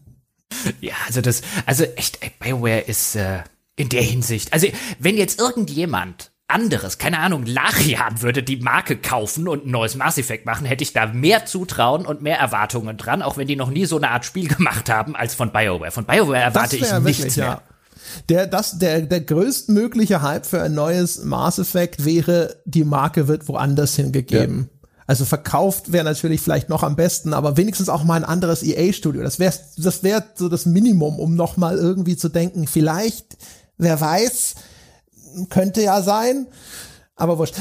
Ja, 0.81 0.94
also 1.06 1.22
das, 1.22 1.41
also 1.65 1.84
echt, 1.84 2.19
BioWare 2.39 2.81
ist 2.81 3.15
äh, 3.15 3.39
in 3.78 3.88
der 3.88 4.02
Hinsicht. 4.02 4.52
Also 4.52 4.68
wenn 4.99 5.16
jetzt 5.16 5.40
irgendjemand 5.40 6.32
anderes, 6.49 6.98
keine 6.98 7.20
Ahnung, 7.20 7.45
Larian 7.45 8.22
würde 8.22 8.41
die 8.41 8.58
Marke 8.58 8.98
kaufen 8.98 9.48
und 9.48 9.66
ein 9.66 9.72
neues 9.72 9.95
Mass 9.95 10.18
Effect 10.18 10.45
machen, 10.45 10.66
hätte 10.66 10.84
ich 10.84 10.94
da 10.94 11.06
mehr 11.06 11.45
Zutrauen 11.45 12.06
und 12.06 12.22
mehr 12.22 12.40
Erwartungen 12.40 12.98
dran, 12.98 13.22
auch 13.22 13.38
wenn 13.38 13.48
die 13.48 13.56
noch 13.56 13.70
nie 13.70 13.86
so 13.86 13.98
eine 13.98 14.10
Art 14.10 14.26
Spiel 14.26 14.48
gemacht 14.56 14.90
haben 14.90 15.16
als 15.16 15.36
von 15.36 15.52
BioWare. 15.52 15.91
Von 15.91 16.06
BioWare 16.06 16.41
erwarte 16.41 16.76
ich 16.76 16.82
nichts 16.82 17.04
wirklich, 17.04 17.38
mehr. 17.38 17.45
Ja. 17.45 17.62
Der, 18.30 18.48
das, 18.48 18.80
der, 18.80 19.02
der 19.02 19.22
größtmögliche 19.22 20.22
Hype 20.22 20.45
für 20.45 20.62
ein 20.62 20.74
neues 20.74 21.24
Mass 21.24 21.60
Effect 21.60 22.06
wäre, 22.06 22.56
die 22.66 22.86
Marke 22.86 23.28
wird 23.28 23.48
woanders 23.49 23.95
hingegeben. 23.95 24.70
Ja. 24.72 24.90
Also 25.08 25.24
verkauft 25.24 25.94
wäre 25.94 26.04
natürlich 26.04 26.41
vielleicht 26.41 26.68
noch 26.68 26.84
am 26.84 26.98
besten, 26.98 27.34
aber 27.34 27.56
wenigstens 27.56 27.88
auch 27.88 28.04
mal 28.04 28.16
ein 28.16 28.26
anderes 28.26 28.62
EA-Studio. 28.62 29.24
Das 29.24 29.40
wäre 29.40 29.54
das 29.78 30.04
wär 30.04 30.24
so 30.36 30.49
das 30.49 30.66
Minimum, 30.66 31.20
um 31.20 31.36
noch 31.36 31.56
mal 31.56 31.78
irgendwie 31.78 32.18
zu 32.18 32.28
denken, 32.28 32.68
vielleicht, 32.68 33.38
wer 33.78 33.99
weiß, 33.99 34.56
könnte 35.49 35.82
ja 35.82 36.02
sein. 36.02 36.48
Aber 37.20 37.40
wurscht. 37.40 37.56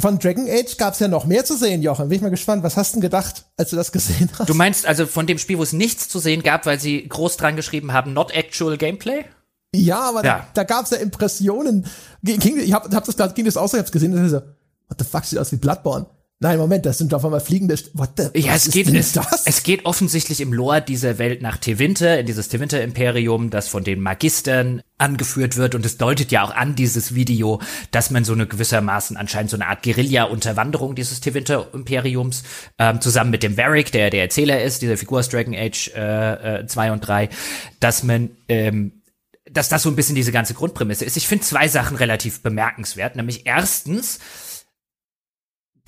Von 0.00 0.20
Dragon 0.20 0.48
Age 0.48 0.76
gab 0.76 0.94
es 0.94 1.00
ja 1.00 1.08
noch 1.08 1.24
mehr 1.24 1.44
zu 1.44 1.56
sehen, 1.56 1.82
Jochen. 1.82 2.08
Bin 2.08 2.16
ich 2.16 2.22
mal 2.22 2.30
gespannt. 2.30 2.62
Was 2.62 2.76
hast 2.76 2.92
du 2.92 2.96
denn 2.96 3.02
gedacht, 3.02 3.44
als 3.56 3.70
du 3.70 3.76
das 3.76 3.90
gesehen 3.90 4.30
hast? 4.38 4.48
Du 4.48 4.54
meinst 4.54 4.86
also 4.86 5.04
von 5.04 5.26
dem 5.26 5.38
Spiel, 5.38 5.58
wo 5.58 5.64
es 5.64 5.72
nichts 5.72 6.08
zu 6.08 6.20
sehen 6.20 6.44
gab, 6.44 6.64
weil 6.64 6.78
sie 6.78 7.08
groß 7.08 7.36
dran 7.36 7.56
geschrieben 7.56 7.92
haben, 7.92 8.12
not 8.12 8.30
actual 8.30 8.76
Gameplay? 8.76 9.24
Ja, 9.74 10.00
aber 10.00 10.24
ja. 10.24 10.38
da, 10.38 10.46
da 10.54 10.64
gab 10.64 10.84
es 10.84 10.90
ja 10.90 10.98
Impressionen. 10.98 11.86
Ging, 12.22 12.58
ich 12.58 12.72
hab, 12.72 12.94
hab 12.94 13.04
das, 13.04 13.34
ging 13.34 13.44
das 13.44 13.56
auch 13.56 13.68
so, 13.68 13.76
ich 13.76 13.80
hab's 13.80 13.92
gesehen, 13.92 14.14
und 14.14 14.28
so, 14.28 14.36
what 14.36 14.98
the 14.98 15.04
fuck, 15.04 15.24
sieht 15.24 15.38
aus 15.40 15.50
wie 15.50 15.56
Bloodborne. 15.56 16.06
Nein, 16.42 16.58
Moment, 16.58 16.86
das 16.86 16.96
sind 16.96 17.12
auf 17.12 17.22
einmal 17.22 17.40
fliegende. 17.40 17.78
What 17.92 18.12
the, 18.16 18.40
ja, 18.40 18.54
es 18.54 18.70
geht, 18.70 18.88
es, 18.88 19.14
es 19.44 19.62
geht 19.62 19.84
offensichtlich 19.84 20.40
im 20.40 20.54
Lore 20.54 20.80
dieser 20.80 21.18
Welt 21.18 21.42
nach 21.42 21.58
Tewinter, 21.58 22.18
in 22.18 22.24
dieses 22.24 22.48
Tewinter-Imperium, 22.48 23.50
das 23.50 23.68
von 23.68 23.84
den 23.84 24.00
Magistern 24.00 24.80
angeführt 24.96 25.58
wird. 25.58 25.74
Und 25.74 25.84
es 25.84 25.98
deutet 25.98 26.32
ja 26.32 26.42
auch 26.42 26.54
an, 26.54 26.74
dieses 26.74 27.14
Video, 27.14 27.60
dass 27.90 28.10
man 28.10 28.24
so 28.24 28.32
eine 28.32 28.46
gewissermaßen 28.46 29.18
anscheinend 29.18 29.50
so 29.50 29.58
eine 29.58 29.66
Art 29.66 29.82
Guerilla-Unterwanderung 29.82 30.94
dieses 30.94 31.20
Tewinter-Imperiums 31.20 32.42
ähm, 32.78 33.02
zusammen 33.02 33.32
mit 33.32 33.42
dem 33.42 33.58
Varric, 33.58 33.92
der 33.92 34.08
der 34.08 34.22
Erzähler 34.22 34.62
ist, 34.64 34.80
dieser 34.80 34.96
Figur 34.96 35.18
aus 35.18 35.28
Dragon 35.28 35.54
Age 35.54 35.90
2 35.90 35.94
äh, 35.94 36.88
äh, 36.88 36.90
und 36.90 37.00
3, 37.00 37.28
dass 37.80 38.02
man 38.02 38.30
ähm, 38.48 38.92
dass 39.52 39.68
das 39.68 39.82
so 39.82 39.90
ein 39.90 39.96
bisschen 39.96 40.14
diese 40.14 40.32
ganze 40.32 40.54
Grundprämisse 40.54 41.04
ist. 41.04 41.16
Ich 41.16 41.28
finde 41.28 41.44
zwei 41.44 41.68
Sachen 41.68 41.96
relativ 41.96 42.40
bemerkenswert, 42.42 43.16
nämlich 43.16 43.46
erstens, 43.46 44.20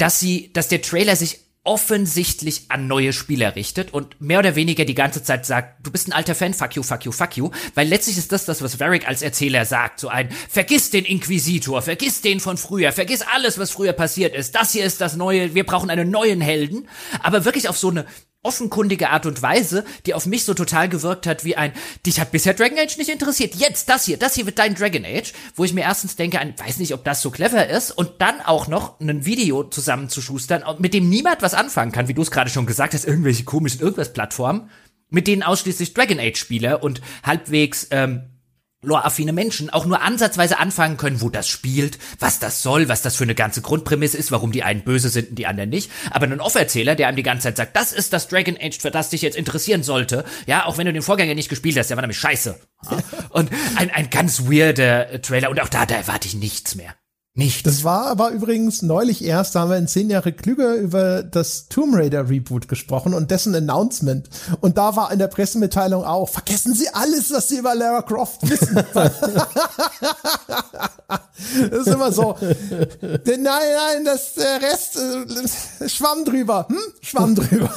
dass 0.03 0.19
sie, 0.19 0.53
dass 0.53 0.67
der 0.67 0.83
Trailer 0.83 1.15
sich 1.15 1.39
offensichtlich 1.63 2.63
an 2.71 2.89
neue 2.89 3.13
Spieler 3.13 3.55
richtet 3.55 3.95
und 3.95 4.21
mehr 4.21 4.41
oder 4.41 4.57
weniger 4.57 4.85
die 4.85 4.97
ganze 4.97 5.23
Zeit 5.23 5.47
sagt, 5.47 5.87
du 5.87 5.93
bist 5.93 6.09
ein 6.09 6.13
alter 6.13 6.35
Fan, 6.35 6.55
fuck 6.55 6.75
you, 6.75 6.83
fuck 6.83 7.05
you, 7.05 7.13
fuck 7.13 7.37
you, 7.37 7.53
weil 7.77 7.87
letztlich 7.87 8.19
ist 8.19 8.33
das 8.33 8.45
das, 8.45 8.63
was 8.63 8.81
Varric 8.81 9.07
als 9.07 9.23
Erzähler 9.23 9.65
sagt, 9.65 10.01
so 10.01 10.09
ein, 10.09 10.29
vergiss 10.49 10.91
den 10.91 11.05
Inquisitor, 11.05 11.83
vergiss 11.83 12.21
den 12.21 12.41
von 12.41 12.57
früher, 12.57 12.91
vergiss 12.91 13.23
alles, 13.23 13.59
was 13.59 13.71
früher 13.71 13.93
passiert 13.93 14.35
ist, 14.35 14.57
das 14.57 14.73
hier 14.73 14.85
ist 14.85 15.01
das 15.01 15.15
neue, 15.15 15.55
wir 15.55 15.65
brauchen 15.65 15.89
einen 15.89 16.11
neuen 16.11 16.41
Helden, 16.41 16.89
aber 17.23 17.45
wirklich 17.45 17.69
auf 17.69 17.79
so 17.79 17.91
eine 17.91 18.05
offenkundige 18.43 19.11
Art 19.11 19.27
und 19.27 19.41
Weise, 19.43 19.85
die 20.07 20.15
auf 20.15 20.27
mich 20.27 20.45
so 20.45 20.55
total 20.55 20.89
gewirkt 20.89 21.27
hat 21.27 21.45
wie 21.45 21.57
ein, 21.57 21.73
dich 22.05 22.21
hat 22.21 22.33
bisher 22.33 22.55
Dragon 22.55 22.79
Age 22.79 22.97
nicht 22.99 23.11
interessiert, 23.11 23.55
jetzt 23.55 23.89
das 23.89 24.05
hier, 24.05 24.17
das 24.17 24.35
hier 24.35 24.47
wird 24.47 24.59
dein 24.59 24.75
Dragon 24.75 25.05
Age, 25.05 25.33
wo 25.55 25.65
ich 25.65 25.73
mir 25.73 25.83
erstens 25.83 26.17
denke, 26.17 26.39
ein, 26.39 26.59
weiß 26.59 26.79
nicht, 26.79 26.95
ob 26.95 27.05
das 27.05 27.23
so 27.23 27.31
clever 27.31 27.69
ist. 27.69 27.93
Und 27.93 28.21
dann 28.21 28.41
auch 28.41 28.67
noch 28.67 28.99
ein 29.01 29.25
Video 29.25 29.65
zusammenzuschustern, 29.65 30.65
mit 30.79 30.95
dem 30.95 31.09
niemand 31.09 31.43
was 31.43 31.55
anfangen 31.55 31.93
kann, 31.93 32.09
wie 32.09 32.15
du 32.15 32.23
es 32.23 32.31
gerade 32.31 32.51
schon 32.51 32.67
gesagt 32.67 32.95
hast, 32.95 33.05
irgendwelche 33.05 33.45
komischen 33.45 33.81
irgendwas 33.81 34.13
Plattformen, 34.13 34.71
mit 35.09 35.27
denen 35.27 35.43
ausschließlich 35.43 35.95
Dragon 35.95 36.19
Age 36.19 36.39
Spieler 36.39 36.83
und 36.83 37.01
halbwegs 37.23 37.89
ähm, 37.91 38.32
lore-affine 38.83 39.33
Menschen 39.33 39.71
auch 39.71 39.87
nur 39.87 40.03
ansatzweise 40.03 40.59
anfangen 40.59 40.97
können, 40.97 41.21
wo 41.21 41.31
das 41.31 41.49
spielt, 41.49 41.99
was 42.19 42.41
das 42.41 42.63
soll, 42.63 42.89
was 42.89 43.01
das 43.01 43.17
für 43.17 43.25
eine 43.25 43.35
ganze 43.35 43.63
Grundprämisse 43.63 44.19
ist, 44.19 44.33
warum 44.33 44.53
die 44.53 44.65
einen 44.65 44.83
böse 44.83 45.09
sind 45.09 45.31
und 45.31 45.37
die 45.37 45.47
anderen 45.47 45.71
nicht. 45.71 45.91
Aber 46.11 46.27
ein 46.27 46.41
Off-Erzähler, 46.41 46.97
der 46.97 47.09
einem 47.09 47.17
die 47.17 47.23
ganze 47.23 47.45
Zeit 47.45 47.57
sagt, 47.57 47.77
das 47.77 47.93
ist 47.93 48.13
das 48.13 48.29
Dragon 48.29 48.59
Age, 48.61 48.79
für 48.79 48.91
das 48.91 49.11
dich 49.11 49.23
jetzt 49.23 49.37
interessieren 49.37 49.83
sollte, 49.83 50.25
ja, 50.47 50.67
auch 50.67 50.79
wenn 50.79 50.87
du 50.87 50.93
den 50.93 51.03
Vorgänger 51.03 51.35
nicht 51.35 51.49
gespielt 51.49 51.79
hast, 51.79 51.89
der 51.89 51.97
war 51.97 52.03
nämlich 52.03 52.19
scheiße. 52.19 52.59
Ja? 52.91 52.99
Und 53.31 53.51
ein, 53.77 53.91
ein 53.91 54.11
ganz 54.11 54.43
weirder 54.51 55.23
Trailer 55.23 55.51
und 55.51 55.61
auch 55.61 55.69
da, 55.69 55.87
da 55.87 55.95
erwarte 55.95 56.27
ich 56.27 56.35
nichts 56.35 56.75
mehr. 56.75 56.95
Nicht. 57.35 57.67
Das 57.67 57.83
war 57.83 58.09
aber 58.09 58.29
übrigens 58.29 58.83
neulich 58.83 59.25
erst, 59.25 59.55
da 59.55 59.61
haben 59.61 59.71
wir 59.71 59.79
in 59.79 59.89
zehn 59.89 60.11
Jahre 60.11 60.35
klüger 60.35 60.75
über 60.75 61.23
das 61.23 61.67
Tomb 61.69 61.95
Raider 61.97 62.29
Reboot 62.29 62.69
gesprochen 62.69 63.15
und 63.15 63.31
dessen 63.31 63.55
Announcement. 63.55 64.29
Und 64.61 64.77
da 64.77 64.97
war 64.97 65.11
in 65.11 65.19
der 65.19 65.29
Pressemitteilung 65.29 66.05
auch, 66.05 66.29
vergessen 66.29 66.75
Sie 66.75 66.91
alles, 66.93 67.33
was 67.33 67.49
Sie 67.49 67.57
über 67.57 67.75
Lara 67.75 68.03
Croft 68.03 68.43
wissen. 68.43 68.75
das 68.93 69.15
ist 71.71 71.87
immer 71.87 72.13
so. 72.13 72.37
Nein, 73.01 73.43
nein, 73.43 74.05
das 74.05 74.35
der 74.35 74.61
Rest 74.61 74.99
äh, 74.99 75.89
schwamm 75.89 76.27
drüber. 76.27 76.67
Hm? 76.69 76.77
Schwamm 77.01 77.35
drüber. 77.35 77.73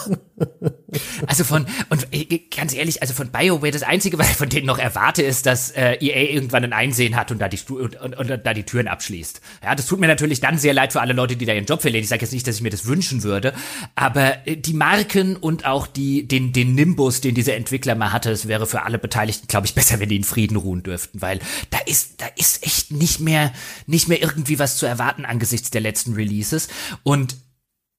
Also 1.27 1.43
von, 1.43 1.65
und 1.89 2.07
äh, 2.11 2.41
ganz 2.55 2.73
ehrlich, 2.73 3.01
also 3.01 3.13
von 3.13 3.29
BioWare, 3.29 3.71
das 3.71 3.83
Einzige, 3.83 4.17
was 4.17 4.31
ich 4.31 4.35
von 4.35 4.49
denen 4.49 4.67
noch 4.67 4.79
erwarte, 4.79 5.23
ist, 5.23 5.45
dass 5.45 5.71
äh, 5.71 5.93
EA 5.95 6.33
irgendwann 6.33 6.63
ein 6.63 6.73
Einsehen 6.73 7.15
hat 7.15 7.31
und 7.31 7.39
da 7.39 7.47
die, 7.47 7.59
und, 7.69 7.95
und, 7.99 8.15
und 8.15 8.45
da 8.45 8.53
die 8.53 8.63
Türen 8.63 8.87
abschließt. 8.87 9.41
Ja, 9.63 9.75
das 9.75 9.85
tut 9.85 9.99
mir 9.99 10.07
natürlich 10.07 10.39
dann 10.39 10.57
sehr 10.57 10.73
leid 10.73 10.93
für 10.93 11.01
alle 11.01 11.13
Leute, 11.13 11.35
die 11.35 11.45
da 11.45 11.53
ihren 11.53 11.65
Job 11.65 11.81
verlieren. 11.81 12.03
Ich 12.03 12.09
sage 12.09 12.21
jetzt 12.21 12.31
nicht, 12.31 12.47
dass 12.47 12.55
ich 12.55 12.61
mir 12.61 12.69
das 12.69 12.85
wünschen 12.85 13.23
würde, 13.23 13.53
aber 13.95 14.47
äh, 14.47 14.57
die 14.57 14.73
Marken 14.73 15.35
und 15.35 15.65
auch 15.65 15.87
die, 15.87 16.27
den, 16.27 16.53
den 16.53 16.75
Nimbus, 16.75 17.21
den 17.21 17.35
dieser 17.35 17.55
Entwickler 17.55 17.95
mal 17.95 18.11
hatte, 18.11 18.29
das 18.29 18.47
wäre 18.47 18.67
für 18.67 18.83
alle 18.83 18.97
Beteiligten, 18.97 19.47
glaube 19.47 19.67
ich, 19.67 19.75
besser, 19.75 19.99
wenn 19.99 20.09
die 20.09 20.17
in 20.17 20.23
Frieden 20.23 20.57
ruhen 20.57 20.83
dürften, 20.83 21.21
weil 21.21 21.39
da 21.69 21.79
ist, 21.85 22.21
da 22.21 22.25
ist 22.35 22.65
echt 22.65 22.91
nicht 22.91 23.19
mehr, 23.19 23.51
nicht 23.87 24.07
mehr 24.07 24.21
irgendwie 24.21 24.59
was 24.59 24.77
zu 24.77 24.85
erwarten 24.85 25.25
angesichts 25.25 25.71
der 25.71 25.81
letzten 25.81 26.13
Releases 26.13 26.67
und 27.03 27.35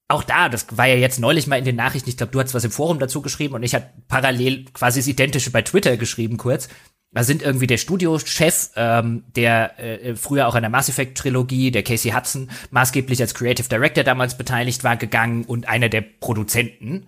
auch 0.09 0.23
da, 0.23 0.47
das 0.47 0.65
war 0.71 0.87
ja 0.87 0.95
jetzt 0.95 1.19
neulich 1.19 1.47
mal 1.47 1.59
in 1.59 1.65
den 1.65 1.75
Nachrichten, 1.75 2.09
ich 2.09 2.17
glaube, 2.17 2.31
du 2.31 2.39
hast 2.39 2.53
was 2.53 2.63
im 2.63 2.71
Forum 2.71 2.99
dazu 2.99 3.21
geschrieben 3.21 3.55
und 3.55 3.63
ich 3.63 3.75
hatte 3.75 3.89
parallel 4.07 4.65
quasi 4.73 4.99
das 4.99 5.07
Identische 5.07 5.51
bei 5.51 5.61
Twitter 5.61 5.97
geschrieben 5.97 6.37
kurz. 6.37 6.69
Da 7.17 7.23
sind 7.23 7.41
irgendwie 7.41 7.65
der 7.65 7.77
Studiochef, 7.77 8.69
ähm, 8.75 9.23
der 9.35 9.79
äh, 9.79 10.15
früher 10.15 10.47
auch 10.47 10.53
an 10.53 10.61
der 10.61 10.69
Mass 10.69 10.87
Effect 10.87 11.17
Trilogie, 11.17 11.71
der 11.71 11.81
Casey 11.81 12.11
Hudson, 12.11 12.47
maßgeblich 12.69 13.19
als 13.19 13.33
Creative 13.33 13.67
Director 13.67 14.03
damals 14.03 14.37
beteiligt 14.37 14.83
war, 14.83 14.97
gegangen 14.97 15.43
und 15.43 15.67
einer 15.67 15.89
der 15.89 16.01
Produzenten 16.01 17.07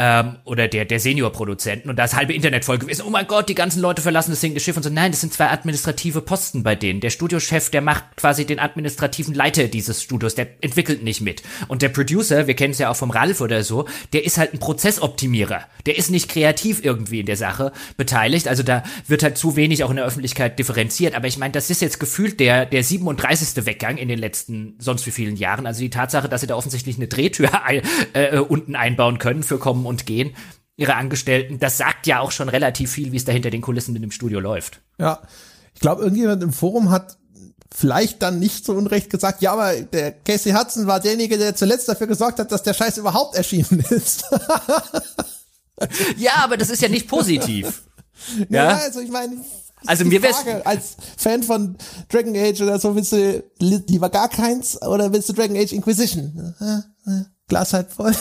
ähm, 0.00 0.36
oder 0.44 0.66
der, 0.66 0.86
der 0.86 0.98
Senior-Produzenten 0.98 1.90
und 1.90 1.96
da 1.96 2.04
ist 2.04 2.16
halbe 2.16 2.32
Internet 2.32 2.64
voll 2.64 2.78
gewesen. 2.78 3.04
Oh 3.06 3.10
mein 3.10 3.26
Gott, 3.26 3.50
die 3.50 3.54
ganzen 3.54 3.82
Leute 3.82 4.00
verlassen 4.00 4.30
das 4.30 4.40
sinkende 4.40 4.60
Schiff 4.60 4.74
und 4.74 4.82
so. 4.82 4.88
Nein, 4.88 5.12
das 5.12 5.20
sind 5.20 5.34
zwei 5.34 5.50
administrative 5.50 6.22
Posten 6.22 6.62
bei 6.62 6.74
denen. 6.74 7.00
Der 7.00 7.10
Studiochef, 7.10 7.68
der 7.68 7.82
macht 7.82 8.16
quasi 8.16 8.46
den 8.46 8.58
administrativen 8.58 9.34
Leiter 9.34 9.68
dieses 9.68 10.02
Studios, 10.02 10.34
der 10.34 10.46
entwickelt 10.62 11.02
nicht 11.02 11.20
mit. 11.20 11.42
Und 11.68 11.82
der 11.82 11.90
Producer, 11.90 12.46
wir 12.46 12.54
kennen 12.54 12.72
es 12.72 12.78
ja 12.78 12.90
auch 12.90 12.96
vom 12.96 13.10
Ralf 13.10 13.42
oder 13.42 13.62
so, 13.62 13.84
der 14.14 14.24
ist 14.24 14.38
halt 14.38 14.54
ein 14.54 14.58
Prozessoptimierer. 14.58 15.64
Der 15.84 15.98
ist 15.98 16.10
nicht 16.10 16.30
kreativ 16.30 16.82
irgendwie 16.82 17.20
in 17.20 17.26
der 17.26 17.36
Sache 17.36 17.70
beteiligt. 17.98 18.48
Also 18.48 18.62
da 18.62 18.82
wird 19.06 19.22
halt 19.22 19.36
zu 19.36 19.54
wenig 19.54 19.84
auch 19.84 19.90
in 19.90 19.96
der 19.96 20.06
Öffentlichkeit 20.06 20.58
differenziert. 20.58 21.14
Aber 21.14 21.26
ich 21.26 21.36
meine, 21.36 21.52
das 21.52 21.68
ist 21.68 21.82
jetzt 21.82 22.00
gefühlt 22.00 22.40
der, 22.40 22.64
der 22.64 22.82
37. 22.82 23.66
Weggang 23.66 23.98
in 23.98 24.08
den 24.08 24.18
letzten 24.18 24.76
sonst 24.78 25.06
wie 25.06 25.10
vielen 25.10 25.36
Jahren. 25.36 25.66
Also 25.66 25.82
die 25.82 25.90
Tatsache, 25.90 26.30
dass 26.30 26.40
sie 26.40 26.46
da 26.46 26.54
offensichtlich 26.54 26.96
eine 26.96 27.06
Drehtür 27.06 27.50
äh, 28.14 28.38
unten 28.38 28.76
einbauen 28.76 29.18
können 29.18 29.42
für 29.42 29.58
Kommen 29.58 29.89
und 29.90 30.06
Gehen, 30.06 30.34
ihre 30.76 30.94
Angestellten, 30.94 31.58
das 31.58 31.76
sagt 31.76 32.06
ja 32.06 32.20
auch 32.20 32.30
schon 32.30 32.48
relativ 32.48 32.90
viel, 32.90 33.12
wie 33.12 33.16
es 33.16 33.26
da 33.26 33.32
hinter 33.32 33.50
den 33.50 33.60
Kulissen 33.60 33.94
in 33.94 34.00
dem 34.00 34.10
Studio 34.10 34.40
läuft. 34.40 34.80
Ja, 34.98 35.20
ich 35.74 35.80
glaube, 35.80 36.02
irgendjemand 36.02 36.42
im 36.42 36.52
Forum 36.54 36.90
hat 36.90 37.18
vielleicht 37.72 38.22
dann 38.22 38.38
nicht 38.38 38.64
so 38.64 38.72
unrecht 38.72 39.10
gesagt, 39.10 39.42
ja, 39.42 39.52
aber 39.52 39.74
der 39.82 40.12
Casey 40.12 40.52
Hudson 40.52 40.86
war 40.86 41.00
derjenige, 41.00 41.38
der 41.38 41.54
zuletzt 41.54 41.88
dafür 41.88 42.06
gesorgt 42.06 42.38
hat, 42.38 42.50
dass 42.50 42.62
der 42.62 42.74
Scheiß 42.74 42.98
überhaupt 42.98 43.36
erschienen 43.36 43.84
ist. 43.90 44.24
ja, 46.16 46.32
aber 46.36 46.56
das 46.56 46.70
ist 46.70 46.82
ja 46.82 46.88
nicht 46.88 47.08
positiv. 47.08 47.82
ja, 48.48 48.70
ja 48.70 48.76
also 48.78 49.00
ich 49.00 49.10
meine, 49.10 49.36
also 49.86 50.04
mir 50.04 50.22
wär's 50.22 50.44
als 50.64 50.96
Fan 51.16 51.42
von 51.42 51.76
Dragon 52.08 52.36
Age 52.36 52.60
oder 52.62 52.78
so 52.78 52.94
willst 52.94 53.12
du 53.12 53.42
lieber 53.58 54.10
gar 54.10 54.28
keins 54.28 54.80
oder 54.82 55.12
willst 55.12 55.28
du 55.28 55.32
Dragon 55.32 55.56
Age 55.56 55.72
Inquisition? 55.72 56.54
Glas 57.48 57.72
halb 57.72 57.92
voll. 57.92 58.14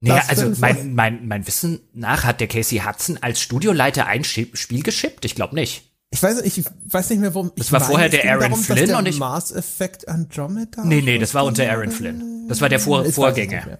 Naja, 0.00 0.24
also 0.28 0.52
mein, 0.58 0.94
mein, 0.94 1.26
mein 1.26 1.46
Wissen 1.46 1.80
nach 1.94 2.24
hat 2.24 2.40
der 2.40 2.48
Casey 2.48 2.80
Hudson 2.80 3.18
als 3.20 3.40
Studioleiter 3.40 4.06
ein 4.06 4.24
Spiel 4.24 4.82
geschippt? 4.82 5.24
Ich 5.24 5.34
glaube 5.34 5.54
nicht. 5.54 5.90
Ich 6.10 6.22
weiß, 6.22 6.42
ich 6.42 6.64
weiß 6.84 7.10
nicht 7.10 7.20
mehr, 7.20 7.34
warum. 7.34 7.52
Das 7.56 7.72
war 7.72 7.80
vorher 7.80 8.08
der 8.08 8.24
Aaron 8.30 8.50
darum, 8.50 8.62
Flynn 8.62 8.94
und 8.94 9.08
ich. 9.08 9.18
Mass 9.18 9.52
Effect 9.52 10.08
Andromeda? 10.08 10.84
Nee, 10.84 11.02
nee, 11.02 11.18
das 11.18 11.34
war 11.34 11.44
unter 11.44 11.68
Aaron 11.70 11.90
Flynn. 11.90 12.46
Das 12.48 12.60
war 12.60 12.68
der 12.68 12.78
Vor 12.78 13.04
Vorgänger. 13.06 13.78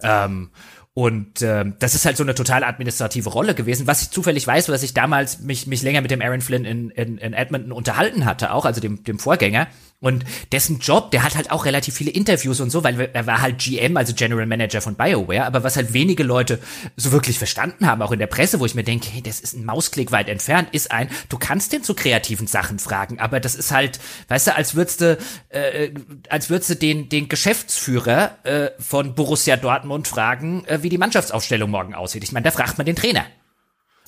Ähm, 0.00 0.50
und 0.94 1.42
ähm, 1.42 1.74
das 1.78 1.94
ist 1.94 2.06
halt 2.06 2.16
so 2.16 2.24
eine 2.24 2.34
total 2.34 2.64
administrative 2.64 3.28
Rolle 3.28 3.54
gewesen. 3.54 3.86
Was 3.86 4.02
ich 4.02 4.10
zufällig 4.10 4.46
weiß, 4.46 4.68
was 4.68 4.82
ich 4.82 4.94
damals 4.94 5.40
mich, 5.40 5.66
mich 5.66 5.82
länger 5.82 6.00
mit 6.00 6.10
dem 6.10 6.20
Aaron 6.20 6.40
Flynn 6.40 6.64
in, 6.64 6.90
in, 6.90 7.18
in 7.18 7.32
Edmonton 7.32 7.72
unterhalten 7.72 8.24
hatte, 8.24 8.52
auch, 8.52 8.64
also 8.64 8.80
dem, 8.80 9.04
dem 9.04 9.18
Vorgänger, 9.18 9.68
Und 10.00 10.24
dessen 10.52 10.78
Job, 10.78 11.10
der 11.10 11.24
hat 11.24 11.34
halt 11.34 11.50
auch 11.50 11.64
relativ 11.64 11.96
viele 11.96 12.12
Interviews 12.12 12.60
und 12.60 12.70
so, 12.70 12.84
weil 12.84 13.10
er 13.12 13.26
war 13.26 13.42
halt 13.42 13.58
GM, 13.58 13.96
also 13.96 14.14
General 14.14 14.46
Manager 14.46 14.80
von 14.80 14.94
BioWare, 14.94 15.44
aber 15.44 15.64
was 15.64 15.74
halt 15.74 15.92
wenige 15.92 16.22
Leute 16.22 16.60
so 16.96 17.10
wirklich 17.10 17.36
verstanden 17.36 17.84
haben, 17.84 18.00
auch 18.00 18.12
in 18.12 18.20
der 18.20 18.28
Presse, 18.28 18.60
wo 18.60 18.66
ich 18.66 18.76
mir 18.76 18.84
denke, 18.84 19.08
hey, 19.10 19.22
das 19.22 19.40
ist 19.40 19.54
ein 19.54 19.64
Mausklick 19.64 20.12
weit 20.12 20.28
entfernt, 20.28 20.68
ist 20.70 20.92
ein, 20.92 21.10
du 21.28 21.36
kannst 21.36 21.72
den 21.72 21.82
zu 21.82 21.94
kreativen 21.94 22.46
Sachen 22.46 22.78
fragen, 22.78 23.18
aber 23.18 23.40
das 23.40 23.56
ist 23.56 23.72
halt, 23.72 23.98
weißt 24.28 24.46
du, 24.46 24.54
als 24.54 24.76
würdest 24.76 25.00
du, 25.00 25.18
äh, 25.48 25.90
als 26.28 26.48
würdest 26.48 26.70
du 26.70 26.76
den, 26.76 27.08
den 27.08 27.28
Geschäftsführer 27.28 28.38
äh, 28.44 28.70
von 28.78 29.16
Borussia 29.16 29.56
Dortmund 29.56 30.06
fragen, 30.06 30.64
äh, 30.66 30.80
wie 30.82 30.90
die 30.90 30.98
Mannschaftsaufstellung 30.98 31.70
morgen 31.70 31.94
aussieht. 31.94 32.22
Ich 32.22 32.30
meine, 32.30 32.44
da 32.44 32.52
fragt 32.52 32.78
man 32.78 32.86
den 32.86 32.94
Trainer. 32.94 33.26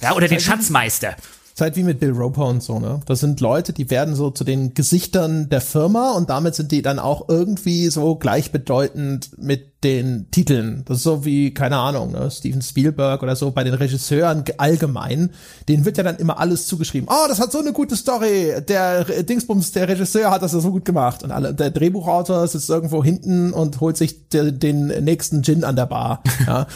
Ja, 0.00 0.14
oder 0.14 0.28
den 0.28 0.40
Schatzmeister. 0.40 1.16
Zeit 1.60 1.76
wie 1.76 1.82
mit 1.82 2.00
Bill 2.00 2.12
Roper 2.12 2.46
und 2.46 2.62
so, 2.62 2.78
ne? 2.78 3.00
Das 3.04 3.20
sind 3.20 3.38
Leute, 3.42 3.74
die 3.74 3.90
werden 3.90 4.14
so 4.14 4.30
zu 4.30 4.44
den 4.44 4.72
Gesichtern 4.72 5.50
der 5.50 5.60
Firma 5.60 6.12
und 6.12 6.30
damit 6.30 6.54
sind 6.54 6.72
die 6.72 6.80
dann 6.80 6.98
auch 6.98 7.28
irgendwie 7.28 7.90
so 7.90 8.16
gleichbedeutend 8.16 9.38
mit 9.38 9.84
den 9.84 10.30
Titeln. 10.30 10.84
Das 10.86 10.98
ist 10.98 11.02
so 11.02 11.26
wie, 11.26 11.52
keine 11.52 11.76
Ahnung, 11.76 12.12
ne? 12.12 12.30
Steven 12.30 12.62
Spielberg 12.62 13.22
oder 13.22 13.36
so 13.36 13.50
bei 13.50 13.62
den 13.62 13.74
Regisseuren 13.74 14.42
allgemein. 14.56 15.32
Denen 15.68 15.84
wird 15.84 15.98
ja 15.98 16.02
dann 16.02 16.16
immer 16.16 16.38
alles 16.38 16.66
zugeschrieben. 16.66 17.10
Oh, 17.12 17.28
das 17.28 17.40
hat 17.40 17.52
so 17.52 17.58
eine 17.58 17.74
gute 17.74 17.94
Story. 17.94 18.54
Der 18.66 19.04
Dingsbums, 19.04 19.72
der 19.72 19.86
Regisseur 19.86 20.30
hat 20.30 20.40
das 20.40 20.52
so 20.52 20.70
gut 20.70 20.86
gemacht. 20.86 21.22
Und 21.22 21.30
alle, 21.30 21.52
der 21.52 21.70
Drehbuchautor 21.72 22.48
sitzt 22.48 22.70
irgendwo 22.70 23.04
hinten 23.04 23.52
und 23.52 23.80
holt 23.80 23.98
sich 23.98 24.30
de, 24.30 24.50
den 24.50 24.86
nächsten 25.04 25.42
Gin 25.42 25.64
an 25.64 25.76
der 25.76 25.86
Bar. 25.86 26.22
Ja. 26.46 26.66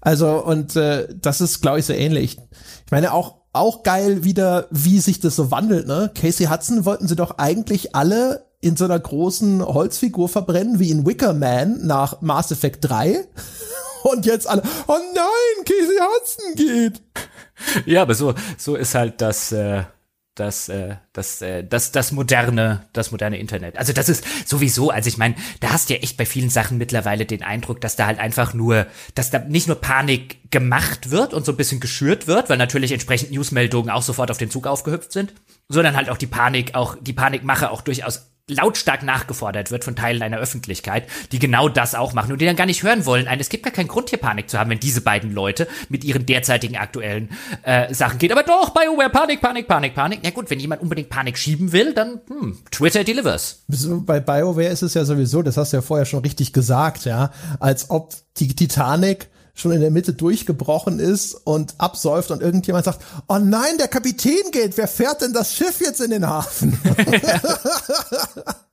Also, 0.00 0.44
und 0.44 0.76
äh, 0.76 1.08
das 1.20 1.40
ist, 1.40 1.60
glaube 1.60 1.80
ich, 1.80 1.86
so 1.86 1.92
ähnlich. 1.92 2.38
Ich 2.86 2.92
meine, 2.92 3.12
auch 3.12 3.37
auch 3.52 3.82
geil 3.82 4.24
wieder, 4.24 4.66
wie 4.70 5.00
sich 5.00 5.20
das 5.20 5.36
so 5.36 5.50
wandelt, 5.50 5.86
ne? 5.86 6.10
Casey 6.14 6.46
Hudson 6.46 6.84
wollten 6.84 7.08
sie 7.08 7.16
doch 7.16 7.38
eigentlich 7.38 7.94
alle 7.94 8.46
in 8.60 8.76
so 8.76 8.84
einer 8.84 8.98
großen 8.98 9.64
Holzfigur 9.64 10.28
verbrennen, 10.28 10.78
wie 10.78 10.90
in 10.90 11.06
Wicker 11.06 11.32
Man 11.32 11.86
nach 11.86 12.20
Mass 12.20 12.50
Effect 12.50 12.88
3. 12.88 13.24
Und 14.04 14.26
jetzt 14.26 14.48
alle, 14.48 14.62
oh 14.86 14.96
nein, 15.14 15.64
Casey 15.64 15.98
Hudson 15.98 16.54
geht. 16.54 17.02
Ja, 17.86 18.02
aber 18.02 18.14
so, 18.14 18.34
so 18.56 18.76
ist 18.76 18.94
halt 18.94 19.20
das, 19.20 19.50
äh, 19.52 19.82
das, 20.38 20.68
äh, 20.68 20.96
das, 21.12 21.42
äh, 21.42 21.64
das, 21.64 21.92
das 21.92 22.12
moderne, 22.12 22.86
das 22.92 23.10
moderne 23.10 23.38
Internet. 23.38 23.76
Also 23.76 23.92
das 23.92 24.08
ist 24.08 24.24
sowieso, 24.48 24.90
also 24.90 25.08
ich 25.08 25.18
meine, 25.18 25.34
da 25.60 25.70
hast 25.70 25.88
du 25.88 25.94
ja 25.94 26.00
echt 26.00 26.16
bei 26.16 26.26
vielen 26.26 26.50
Sachen 26.50 26.78
mittlerweile 26.78 27.26
den 27.26 27.42
Eindruck, 27.42 27.80
dass 27.80 27.96
da 27.96 28.06
halt 28.06 28.18
einfach 28.18 28.54
nur, 28.54 28.86
dass 29.14 29.30
da 29.30 29.40
nicht 29.40 29.66
nur 29.66 29.80
Panik 29.80 30.50
gemacht 30.50 31.10
wird 31.10 31.34
und 31.34 31.44
so 31.44 31.52
ein 31.52 31.56
bisschen 31.56 31.80
geschürt 31.80 32.26
wird, 32.26 32.48
weil 32.48 32.56
natürlich 32.56 32.92
entsprechend 32.92 33.32
Newsmeldungen 33.32 33.90
auch 33.90 34.02
sofort 34.02 34.30
auf 34.30 34.38
den 34.38 34.50
Zug 34.50 34.66
aufgehüpft 34.66 35.12
sind, 35.12 35.34
sondern 35.68 35.96
halt 35.96 36.08
auch 36.08 36.18
die 36.18 36.26
Panik, 36.26 36.74
auch 36.74 36.96
die 37.00 37.12
Panikmache 37.12 37.70
auch 37.70 37.82
durchaus 37.82 38.30
lautstark 38.48 39.02
nachgefordert 39.02 39.70
wird 39.70 39.84
von 39.84 39.96
Teilen 39.96 40.22
einer 40.22 40.38
Öffentlichkeit, 40.38 41.04
die 41.32 41.38
genau 41.38 41.68
das 41.68 41.94
auch 41.94 42.12
machen 42.12 42.32
und 42.32 42.40
die 42.40 42.46
dann 42.46 42.56
gar 42.56 42.66
nicht 42.66 42.82
hören 42.82 43.06
wollen. 43.06 43.28
Ein, 43.28 43.40
es 43.40 43.48
gibt 43.48 43.62
gar 43.62 43.72
keinen 43.72 43.88
Grund 43.88 44.10
hier 44.10 44.18
Panik 44.18 44.50
zu 44.50 44.58
haben, 44.58 44.70
wenn 44.70 44.80
diese 44.80 45.00
beiden 45.00 45.32
Leute 45.32 45.68
mit 45.88 46.04
ihren 46.04 46.26
derzeitigen 46.26 46.76
aktuellen 46.76 47.30
äh, 47.62 47.92
Sachen 47.94 48.18
gehen. 48.18 48.32
Aber 48.32 48.42
doch, 48.42 48.70
BioWare, 48.70 49.10
Panik, 49.10 49.40
Panik, 49.40 49.68
Panik, 49.68 49.94
Panik. 49.94 50.20
Na 50.22 50.30
gut, 50.30 50.50
wenn 50.50 50.60
jemand 50.60 50.82
unbedingt 50.82 51.10
Panik 51.10 51.38
schieben 51.38 51.72
will, 51.72 51.94
dann 51.94 52.20
hm, 52.28 52.58
Twitter 52.70 53.04
delivers. 53.04 53.64
Bei 53.68 54.20
BioWare 54.20 54.68
ist 54.68 54.82
es 54.82 54.94
ja 54.94 55.04
sowieso, 55.04 55.42
das 55.42 55.56
hast 55.56 55.72
du 55.72 55.78
ja 55.78 55.82
vorher 55.82 56.06
schon 56.06 56.20
richtig 56.20 56.52
gesagt, 56.52 57.04
ja, 57.04 57.30
als 57.60 57.90
ob 57.90 58.14
die 58.36 58.54
Titanic 58.54 59.28
schon 59.58 59.72
in 59.72 59.80
der 59.80 59.90
Mitte 59.90 60.12
durchgebrochen 60.12 61.00
ist 61.00 61.34
und 61.34 61.74
absäuft 61.78 62.30
und 62.30 62.42
irgendjemand 62.42 62.84
sagt, 62.84 63.00
oh 63.26 63.38
nein, 63.38 63.76
der 63.78 63.88
Kapitän 63.88 64.50
geht, 64.52 64.76
wer 64.76 64.88
fährt 64.88 65.22
denn 65.22 65.32
das 65.32 65.54
Schiff 65.54 65.80
jetzt 65.80 66.00
in 66.00 66.10
den 66.10 66.26
Hafen? 66.26 66.78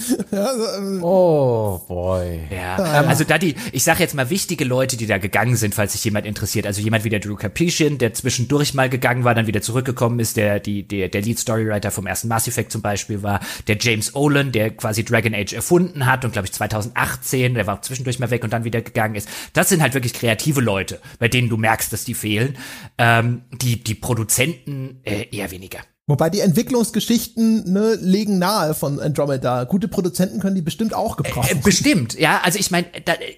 Ähm, 0.32 1.02
oh 1.02 1.80
boy. 1.88 2.40
Ja, 2.50 3.00
ähm, 3.00 3.08
also 3.08 3.24
da 3.24 3.36
die, 3.36 3.54
ich 3.72 3.82
sag 3.82 3.98
jetzt 4.00 4.14
mal 4.14 4.30
wichtige 4.30 4.64
Leute, 4.64 4.96
die 4.96 5.06
da 5.06 5.18
gegangen 5.18 5.56
sind, 5.56 5.74
falls 5.74 5.92
sich 5.92 6.04
jemand 6.04 6.24
interessiert. 6.26 6.66
Also 6.66 6.80
jemand 6.80 7.04
wie 7.04 7.08
der 7.08 7.18
Drew 7.20 7.34
Capetian, 7.34 7.98
der 7.98 8.14
zwischendurch 8.14 8.74
mal 8.74 8.88
gegangen 8.88 9.24
war, 9.24 9.34
dann 9.34 9.46
wieder 9.46 9.60
zurückgekommen 9.60 10.20
ist, 10.20 10.36
der 10.36 10.60
die 10.60 10.84
der 10.84 11.08
der 11.08 11.22
Lead 11.22 11.38
Storywriter 11.38 11.90
vom 11.90 12.06
ersten 12.06 12.28
Mass 12.28 12.46
Effect 12.46 12.70
zum 12.72 12.82
Beispiel 12.82 13.22
war, 13.22 13.40
der 13.66 13.76
James 13.78 14.14
Olin, 14.14 14.52
der 14.52 14.70
quasi 14.70 15.04
Dragon 15.04 15.34
Age 15.34 15.52
erfunden 15.52 16.06
hat 16.06 16.24
und 16.24 16.32
glaube 16.32 16.46
ich 16.46 16.52
2018, 16.52 17.54
der 17.54 17.66
war 17.66 17.82
zwischendurch 17.82 18.18
mal 18.18 18.30
weg 18.30 18.44
und 18.44 18.52
dann 18.52 18.64
wieder 18.64 18.80
gegangen 18.82 19.16
ist. 19.16 19.28
Das 19.52 19.68
sind 19.68 19.82
halt 19.82 19.94
wirklich 19.94 20.14
kreative 20.14 20.60
Leute, 20.60 21.00
bei 21.18 21.28
denen 21.28 21.48
du 21.48 21.56
merkst, 21.56 21.92
dass 21.92 22.04
die 22.04 22.14
fehlen. 22.14 22.56
Ähm, 22.98 23.42
die 23.52 23.82
die 23.82 23.94
Produzenten 23.94 25.00
äh, 25.04 25.26
eher 25.30 25.50
weniger. 25.50 25.80
Wobei 26.10 26.28
die 26.28 26.40
Entwicklungsgeschichten 26.40 27.72
ne, 27.72 27.96
legen 28.00 28.40
nahe 28.40 28.74
von 28.74 28.98
Andromeda. 28.98 29.62
Gute 29.62 29.86
Produzenten 29.86 30.40
können 30.40 30.56
die 30.56 30.60
bestimmt 30.60 30.92
auch 30.92 31.16
gebrauchen. 31.16 31.58
Äh, 31.58 31.60
bestimmt, 31.62 32.18
ja. 32.18 32.40
Also 32.42 32.58
ich 32.58 32.72
meine, 32.72 32.86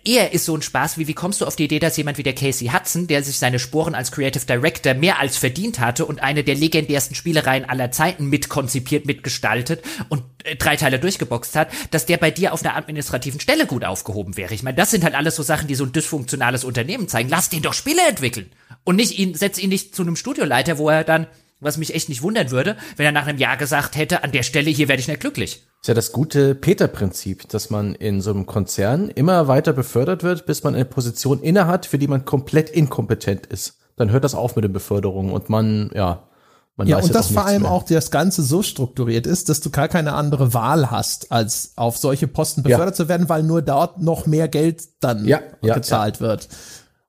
eher 0.06 0.32
ist 0.32 0.46
so 0.46 0.56
ein 0.56 0.62
Spaß, 0.62 0.96
wie 0.96 1.06
wie 1.06 1.12
kommst 1.12 1.42
du 1.42 1.46
auf 1.46 1.54
die 1.54 1.64
Idee, 1.64 1.80
dass 1.80 1.98
jemand 1.98 2.16
wie 2.16 2.22
der 2.22 2.34
Casey 2.34 2.68
Hudson, 2.68 3.08
der 3.08 3.22
sich 3.22 3.38
seine 3.38 3.58
Sporen 3.58 3.94
als 3.94 4.10
Creative 4.10 4.46
Director 4.46 4.94
mehr 4.94 5.20
als 5.20 5.36
verdient 5.36 5.80
hatte 5.80 6.06
und 6.06 6.22
eine 6.22 6.44
der 6.44 6.54
legendärsten 6.54 7.14
Spielereien 7.14 7.66
aller 7.66 7.90
Zeiten 7.90 8.30
mitkonzipiert, 8.30 9.04
mitgestaltet 9.04 9.82
und 10.08 10.22
äh, 10.44 10.56
drei 10.56 10.76
Teile 10.76 10.98
durchgeboxt 10.98 11.54
hat, 11.56 11.68
dass 11.90 12.06
der 12.06 12.16
bei 12.16 12.30
dir 12.30 12.54
auf 12.54 12.64
einer 12.64 12.74
administrativen 12.74 13.38
Stelle 13.38 13.66
gut 13.66 13.84
aufgehoben 13.84 14.38
wäre. 14.38 14.54
Ich 14.54 14.62
meine, 14.62 14.78
das 14.78 14.90
sind 14.90 15.04
halt 15.04 15.14
alles 15.14 15.36
so 15.36 15.42
Sachen, 15.42 15.68
die 15.68 15.74
so 15.74 15.84
ein 15.84 15.92
dysfunktionales 15.92 16.64
Unternehmen 16.64 17.06
zeigen. 17.06 17.28
Lass 17.28 17.50
den 17.50 17.60
doch 17.60 17.74
Spiele 17.74 18.00
entwickeln. 18.08 18.50
Und 18.82 18.96
nicht 18.96 19.18
ihn, 19.18 19.34
setz 19.34 19.58
ihn 19.58 19.68
nicht 19.68 19.94
zu 19.94 20.00
einem 20.00 20.16
Studioleiter, 20.16 20.78
wo 20.78 20.88
er 20.88 21.04
dann 21.04 21.26
was 21.62 21.78
mich 21.78 21.94
echt 21.94 22.09
nicht 22.09 22.22
wundern 22.22 22.51
würde, 22.51 22.76
wenn 22.97 23.06
er 23.06 23.12
nach 23.12 23.26
einem 23.26 23.39
Jahr 23.39 23.56
gesagt 23.56 23.97
hätte, 23.97 24.24
an 24.24 24.32
der 24.32 24.43
Stelle 24.43 24.70
hier 24.70 24.89
werde 24.89 25.01
ich 25.01 25.09
nicht 25.09 25.20
glücklich. 25.20 25.66
Ist 25.80 25.89
ja 25.89 25.94
das 25.94 26.12
gute 26.12 26.55
Peter-Prinzip, 26.55 27.48
dass 27.48 27.70
man 27.70 27.94
in 27.94 28.20
so 28.20 28.30
einem 28.30 28.47
Konzern 28.47 29.09
immer 29.09 29.48
weiter 29.48 29.72
befördert 29.72 30.22
wird, 30.22 30.44
bis 30.47 30.62
man 30.64 30.74
eine 30.74 30.84
Position 30.84 31.40
innehat, 31.40 31.86
für 31.86 31.98
die 31.98 32.09
man 32.09 32.24
komplett 32.24 32.70
inkompetent 32.70 33.47
ist. 33.47 33.78
Dann 33.97 34.10
hört 34.10 34.24
das 34.24 34.34
auf 34.34 34.56
mit 34.56 34.64
den 34.64 34.72
Beförderungen 34.72 35.32
und 35.32 35.48
man, 35.48 35.90
ja, 35.94 36.28
man 36.76 36.86
ja, 36.86 36.98
und 36.98 37.14
das 37.14 37.30
vor 37.30 37.47
allem 37.47 37.62
mehr. 37.62 37.70
auch 37.70 37.84
das 37.84 38.10
Ganze 38.10 38.43
so 38.43 38.62
strukturiert 38.62 39.26
ist, 39.26 39.48
dass 39.48 39.60
du 39.60 39.70
gar 39.70 39.89
keine 39.89 40.14
andere 40.14 40.55
Wahl 40.55 40.90
hast, 40.90 41.30
als 41.30 41.72
auf 41.76 41.98
solche 41.98 42.26
Posten 42.26 42.62
befördert 42.62 42.98
ja. 42.98 43.05
zu 43.05 43.09
werden, 43.09 43.28
weil 43.28 43.43
nur 43.43 43.62
dort 43.62 44.01
noch 44.01 44.26
mehr 44.26 44.48
Geld 44.48 44.82
dann 45.01 45.26
ja, 45.26 45.40
gezahlt 45.60 46.16
ja, 46.16 46.20
wird. 46.20 46.48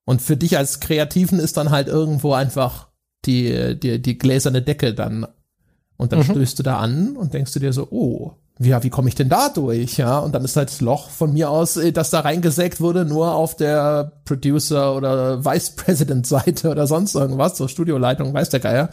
Und 0.06 0.22
für 0.22 0.36
dich 0.36 0.58
als 0.58 0.80
Kreativen 0.80 1.40
ist 1.40 1.58
dann 1.58 1.70
halt 1.70 1.88
irgendwo 1.88 2.34
einfach 2.34 2.88
die, 3.26 3.80
die, 3.80 4.02
die 4.02 4.18
gläserne 4.18 4.62
Decke 4.62 4.94
dann. 4.94 5.26
Und 5.98 6.12
dann 6.12 6.20
mhm. 6.20 6.24
stößt 6.24 6.60
du 6.60 6.64
da 6.64 6.80
an 6.80 7.16
und 7.16 7.34
denkst 7.34 7.54
du 7.54 7.60
dir 7.60 7.74
so, 7.74 7.88
oh, 7.92 8.34
ja, 8.60 8.84
wie 8.84 8.90
komme 8.90 9.10
ich 9.10 9.16
denn 9.16 9.30
da 9.30 9.50
durch? 9.50 9.98
Ja, 9.98 10.20
und 10.20 10.34
dann 10.34 10.46
ist 10.46 10.56
halt 10.56 10.70
das 10.70 10.82
Loch 10.82 11.10
von 11.10 11.34
mir 11.34 11.50
aus, 11.50 11.78
äh, 11.78 11.92
das 11.92 12.10
da 12.10 12.20
reingesägt 12.20 12.82
wurde, 12.82 13.06
nur 13.06 13.34
auf 13.34 13.56
der 13.56 14.12
Producer- 14.26 14.96
oder 14.96 15.44
Vice 15.44 15.72
President-Seite 15.72 16.70
oder 16.70 16.88
sonst 16.88 17.16
irgendwas, 17.16 17.58
so 17.58 17.68
Studioleitung, 17.68 18.34
weiß 18.34 18.50
der 18.50 18.60
Geier. 18.60 18.90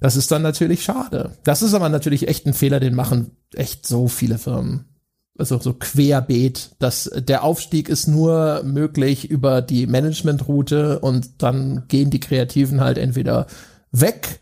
Das 0.00 0.16
ist 0.16 0.30
dann 0.32 0.42
natürlich 0.42 0.82
schade. 0.82 1.32
Das 1.44 1.62
ist 1.62 1.74
aber 1.74 1.88
natürlich 1.88 2.28
echt 2.28 2.46
ein 2.46 2.54
Fehler, 2.54 2.80
den 2.80 2.94
machen 2.94 3.36
echt 3.54 3.86
so 3.86 4.08
viele 4.08 4.38
Firmen 4.38 4.86
also 5.36 5.58
so 5.58 5.74
querbeet, 5.74 6.76
dass 6.78 7.10
der 7.14 7.42
Aufstieg 7.42 7.88
ist 7.88 8.06
nur 8.06 8.62
möglich 8.62 9.30
über 9.30 9.62
die 9.62 9.86
Managementroute 9.86 11.00
und 11.00 11.42
dann 11.42 11.84
gehen 11.88 12.10
die 12.10 12.20
Kreativen 12.20 12.80
halt 12.80 12.98
entweder 12.98 13.46
weg 13.90 14.40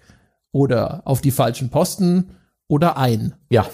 oder 0.53 1.03
auf 1.07 1.21
die 1.21 1.31
falschen 1.31 1.71
Posten 1.71 2.37
oder 2.69 2.97
ein. 2.97 3.35
Ja. 3.49 3.67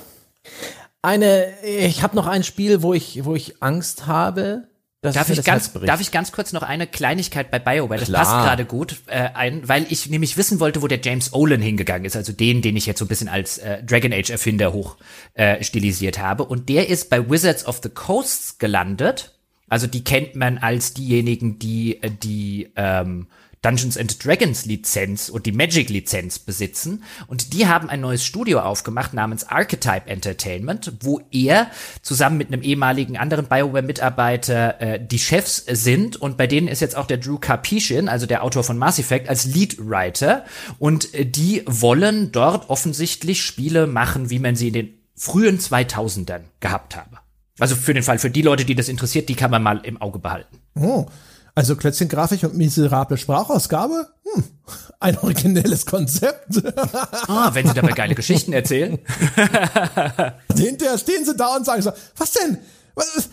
Eine, 1.02 1.46
ich 1.62 2.02
habe 2.02 2.16
noch 2.16 2.26
ein 2.26 2.44
Spiel, 2.44 2.82
wo 2.82 2.94
ich, 2.94 3.24
wo 3.24 3.34
ich 3.34 3.62
Angst 3.62 4.06
habe. 4.06 4.68
Das 5.00 5.14
darf, 5.14 5.30
ich 5.30 5.44
ganz, 5.44 5.72
darf 5.72 6.00
ich 6.00 6.10
ganz 6.10 6.32
kurz 6.32 6.52
noch 6.52 6.64
eine 6.64 6.88
Kleinigkeit 6.88 7.52
bei 7.52 7.60
BioWare, 7.60 8.00
das 8.00 8.08
Klar. 8.08 8.24
passt 8.24 8.44
gerade 8.44 8.64
gut 8.64 8.96
äh, 9.06 9.28
ein, 9.32 9.68
weil 9.68 9.86
ich 9.90 10.10
nämlich 10.10 10.36
wissen 10.36 10.58
wollte, 10.58 10.82
wo 10.82 10.88
der 10.88 10.98
James 11.00 11.32
Olin 11.32 11.62
hingegangen 11.62 12.04
ist, 12.04 12.16
also 12.16 12.32
den, 12.32 12.62
den 12.62 12.76
ich 12.76 12.86
jetzt 12.86 12.98
so 12.98 13.04
ein 13.04 13.08
bisschen 13.08 13.28
als 13.28 13.58
äh, 13.58 13.80
Dragon 13.84 14.12
Age 14.12 14.30
Erfinder 14.30 14.72
hoch 14.72 14.96
äh, 15.34 15.62
stilisiert 15.62 16.18
habe. 16.18 16.42
Und 16.42 16.68
der 16.68 16.88
ist 16.88 17.10
bei 17.10 17.30
Wizards 17.30 17.64
of 17.64 17.78
the 17.80 17.90
Coasts 17.90 18.58
gelandet. 18.58 19.36
Also 19.68 19.86
die 19.86 20.02
kennt 20.02 20.34
man 20.34 20.58
als 20.58 20.94
diejenigen, 20.94 21.60
die 21.60 22.02
äh, 22.02 22.10
die 22.10 22.72
ähm, 22.74 23.28
Dungeons 23.62 23.96
and 23.96 24.24
Dragons 24.24 24.66
Lizenz 24.66 25.28
und 25.28 25.46
die 25.46 25.52
Magic 25.52 25.90
Lizenz 25.90 26.38
besitzen. 26.38 27.02
Und 27.26 27.52
die 27.52 27.66
haben 27.66 27.88
ein 27.88 28.00
neues 28.00 28.24
Studio 28.24 28.60
aufgemacht 28.60 29.14
namens 29.14 29.44
Archetype 29.44 30.08
Entertainment, 30.08 30.92
wo 31.00 31.20
er 31.30 31.70
zusammen 32.02 32.38
mit 32.38 32.52
einem 32.52 32.62
ehemaligen 32.62 33.16
anderen 33.16 33.46
BioWare-Mitarbeiter 33.46 34.80
äh, 34.80 35.04
die 35.04 35.18
Chefs 35.18 35.64
sind. 35.66 36.16
Und 36.16 36.36
bei 36.36 36.46
denen 36.46 36.68
ist 36.68 36.80
jetzt 36.80 36.96
auch 36.96 37.06
der 37.06 37.18
Drew 37.18 37.38
Karpyshyn, 37.38 38.08
also 38.08 38.26
der 38.26 38.44
Autor 38.44 38.64
von 38.64 38.78
Mass 38.78 38.98
Effect, 38.98 39.28
als 39.28 39.44
Leadwriter. 39.44 40.44
Und 40.78 41.14
äh, 41.14 41.26
die 41.26 41.62
wollen 41.66 42.32
dort 42.32 42.70
offensichtlich 42.70 43.42
Spiele 43.42 43.86
machen, 43.86 44.30
wie 44.30 44.38
man 44.38 44.56
sie 44.56 44.68
in 44.68 44.74
den 44.74 44.94
frühen 45.16 45.58
2000ern 45.58 46.42
gehabt 46.60 46.96
habe. 46.96 47.18
Also 47.58 47.74
für 47.74 47.92
den 47.92 48.02
Fall, 48.02 48.18
für 48.18 48.30
die 48.30 48.42
Leute, 48.42 48.64
die 48.64 48.74
das 48.74 48.88
interessiert, 48.88 49.28
die 49.28 49.34
kann 49.34 49.50
man 49.50 49.62
mal 49.62 49.80
im 49.82 50.00
Auge 50.00 50.18
behalten. 50.18 50.58
Oh. 50.76 51.06
Also 51.58 51.74
Klötzchen 51.74 52.08
Grafik 52.08 52.44
und 52.44 52.56
miserable 52.56 53.16
Sprachausgabe? 53.16 54.06
hm, 54.32 54.44
ein 55.00 55.18
originelles 55.18 55.86
Konzept. 55.86 56.62
ah, 57.26 57.50
wenn 57.52 57.66
sie 57.66 57.74
dabei 57.74 57.90
geile 57.90 58.14
Geschichten 58.14 58.52
erzählen. 58.52 58.96
Hinterher 60.56 60.98
stehen 60.98 61.24
sie 61.24 61.34
da 61.34 61.56
und 61.56 61.66
sagen 61.66 61.82
so, 61.82 61.90
was 62.16 62.30
denn? 62.30 62.58
Was, 62.94 63.28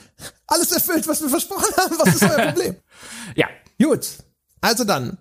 alles 0.47 0.72
erfüllt, 0.72 1.07
was 1.07 1.22
wir 1.22 1.30
versprochen 1.30 1.72
haben. 1.77 1.95
Was 1.99 2.15
ist 2.15 2.23
euer 2.23 2.47
Problem? 2.47 2.76
ja. 3.35 3.45
Gut. 3.80 4.07
Also 4.60 4.85
dann. 4.85 5.19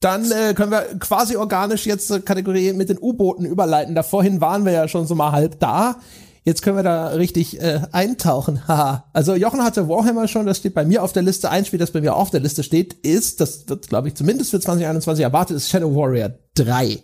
Dann 0.00 0.28
äh, 0.32 0.54
können 0.54 0.72
wir 0.72 0.98
quasi 0.98 1.36
organisch 1.36 1.86
jetzt 1.86 2.08
zur 2.08 2.24
Kategorie 2.24 2.72
mit 2.72 2.88
den 2.88 2.98
U-Booten 2.98 3.44
überleiten. 3.44 3.94
Da 3.94 4.02
vorhin 4.02 4.40
waren 4.40 4.64
wir 4.64 4.72
ja 4.72 4.88
schon 4.88 5.06
so 5.06 5.14
mal 5.14 5.30
halb 5.30 5.60
da. 5.60 6.00
Jetzt 6.44 6.60
können 6.60 6.76
wir 6.76 6.82
da 6.82 7.08
richtig 7.08 7.60
äh, 7.60 7.80
eintauchen. 7.90 8.60
Haha. 8.68 9.04
also 9.14 9.34
Jochen 9.34 9.64
hatte 9.64 9.88
Warhammer 9.88 10.28
schon, 10.28 10.46
das 10.46 10.58
steht 10.58 10.74
bei 10.74 10.84
mir 10.84 11.02
auf 11.02 11.12
der 11.12 11.22
Liste. 11.22 11.50
Ein 11.50 11.64
Spiel, 11.64 11.78
das 11.78 11.90
bei 11.90 12.02
mir 12.02 12.14
auf 12.14 12.30
der 12.30 12.40
Liste 12.40 12.62
steht, 12.62 12.92
ist, 12.92 13.40
das 13.40 13.68
wird, 13.68 13.88
glaube 13.88 14.08
ich, 14.08 14.14
zumindest 14.14 14.50
für 14.50 14.60
2021 14.60 15.24
erwartet, 15.24 15.56
ist 15.56 15.70
Shadow 15.70 15.94
Warrior 15.94 16.34
3. 16.54 17.02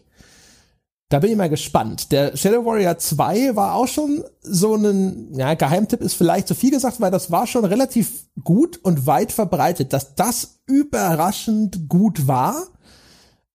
Da 1.08 1.18
bin 1.18 1.32
ich 1.32 1.36
mal 1.36 1.48
gespannt. 1.48 2.12
Der 2.12 2.36
Shadow 2.36 2.64
Warrior 2.64 2.98
2 2.98 3.56
war 3.56 3.74
auch 3.74 3.88
schon 3.88 4.22
so 4.42 4.76
ein, 4.76 5.34
ja, 5.34 5.54
Geheimtipp 5.54 6.02
ist 6.02 6.14
vielleicht 6.14 6.46
zu 6.46 6.54
viel 6.54 6.70
gesagt, 6.70 7.00
weil 7.00 7.10
das 7.10 7.32
war 7.32 7.48
schon 7.48 7.64
relativ 7.64 8.26
gut 8.44 8.78
und 8.82 9.06
weit 9.06 9.32
verbreitet, 9.32 9.92
dass 9.92 10.14
das 10.14 10.60
überraschend 10.66 11.88
gut 11.88 12.28
war. 12.28 12.68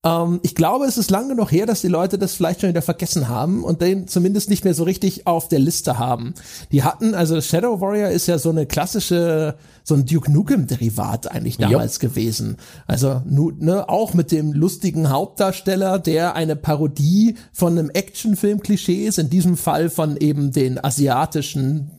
Ähm, 0.06 0.40
ich 0.44 0.56
glaube, 0.56 0.86
es 0.86 0.98
ist 0.98 1.10
lange 1.10 1.30
genug 1.30 1.52
her, 1.52 1.66
dass 1.66 1.82
die 1.82 1.88
Leute 1.88 2.18
das 2.18 2.36
vielleicht 2.36 2.62
schon 2.62 2.70
wieder 2.70 2.84
vergessen 2.84 3.28
haben 3.28 3.64
und 3.64 3.82
den 3.82 4.08
zumindest 4.08 4.50
nicht 4.50 4.64
mehr 4.64 4.76
so 4.76 4.84
richtig 4.84 5.26
auf 5.26 5.50
der 5.50 5.60
Liste 5.60 5.98
haben. 5.98 6.36
Die 6.72 6.84
hatten, 6.84 7.16
also 7.16 7.42
Shadow 7.42 7.82
Warrior 7.82 8.10
ist 8.10 8.28
ja 8.28 8.38
so 8.38 8.52
eine 8.52 8.68
klassische, 8.68 9.56
so 9.84 9.96
ein 9.96 10.06
Duke 10.06 10.32
Nukem 10.32 10.68
Derivat 10.68 11.32
eigentlich 11.32 11.58
damals 11.58 12.00
jo. 12.02 12.10
gewesen. 12.10 12.58
Also 12.86 13.22
ne, 13.26 13.90
auch 13.90 14.14
mit 14.14 14.32
dem 14.32 14.54
lustigen 14.54 15.10
Hauptdarsteller, 15.10 15.98
der 16.00 16.36
eine 16.36 16.56
Parodie 16.56 17.36
von 17.52 17.78
einem 17.78 17.90
Actionfilm-Klischee 17.90 19.08
ist, 19.08 19.18
in 19.18 19.30
diesem 19.30 19.58
Fall 19.58 19.90
von 19.90 20.18
eben 20.18 20.52
den 20.52 20.84
asiatischen 20.84 21.92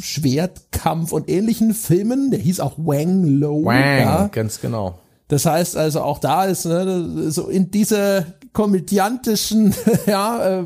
Schwertkampf 0.00 1.12
und 1.12 1.30
ähnlichen 1.30 1.72
Filmen. 1.72 2.30
Der 2.30 2.40
hieß 2.40 2.60
auch 2.60 2.74
Wang 2.76 3.24
Lo. 3.24 3.64
Wang, 3.64 3.76
ja. 3.76 4.28
ganz 4.28 4.60
genau. 4.60 4.98
Das 5.28 5.46
heißt 5.46 5.76
also 5.76 6.00
auch 6.00 6.18
da 6.18 6.44
ist 6.44 6.64
ne, 6.64 7.30
so 7.30 7.48
in 7.48 7.70
diese 7.70 8.26
komödiantischen 8.52 9.74
ja, 10.06 10.60
äh, 10.60 10.64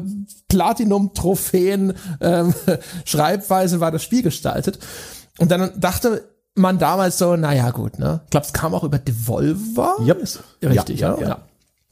Platinum-Trophäen 0.49 1.95
ähm, 2.21 2.55
Schreibweise 3.05 3.81
war 3.81 3.91
das 3.91 4.03
Spiel 4.03 4.23
gestaltet. 4.23 4.79
Und 5.39 5.51
dann 5.51 5.73
dachte 5.79 6.29
man 6.55 6.79
damals 6.79 7.19
so, 7.19 7.37
naja 7.37 7.71
gut, 7.71 7.99
ne? 7.99 8.21
Ich 8.25 8.31
glaube, 8.31 8.47
es 8.47 8.53
kam 8.53 8.75
auch 8.75 8.85
über 8.85 8.99
Devolver. 8.99 9.97
Yep. 10.01 10.23
Richtig, 10.63 11.01
ja. 11.01 11.15
ja, 11.15 11.21
ja. 11.21 11.29
ja. 11.29 11.39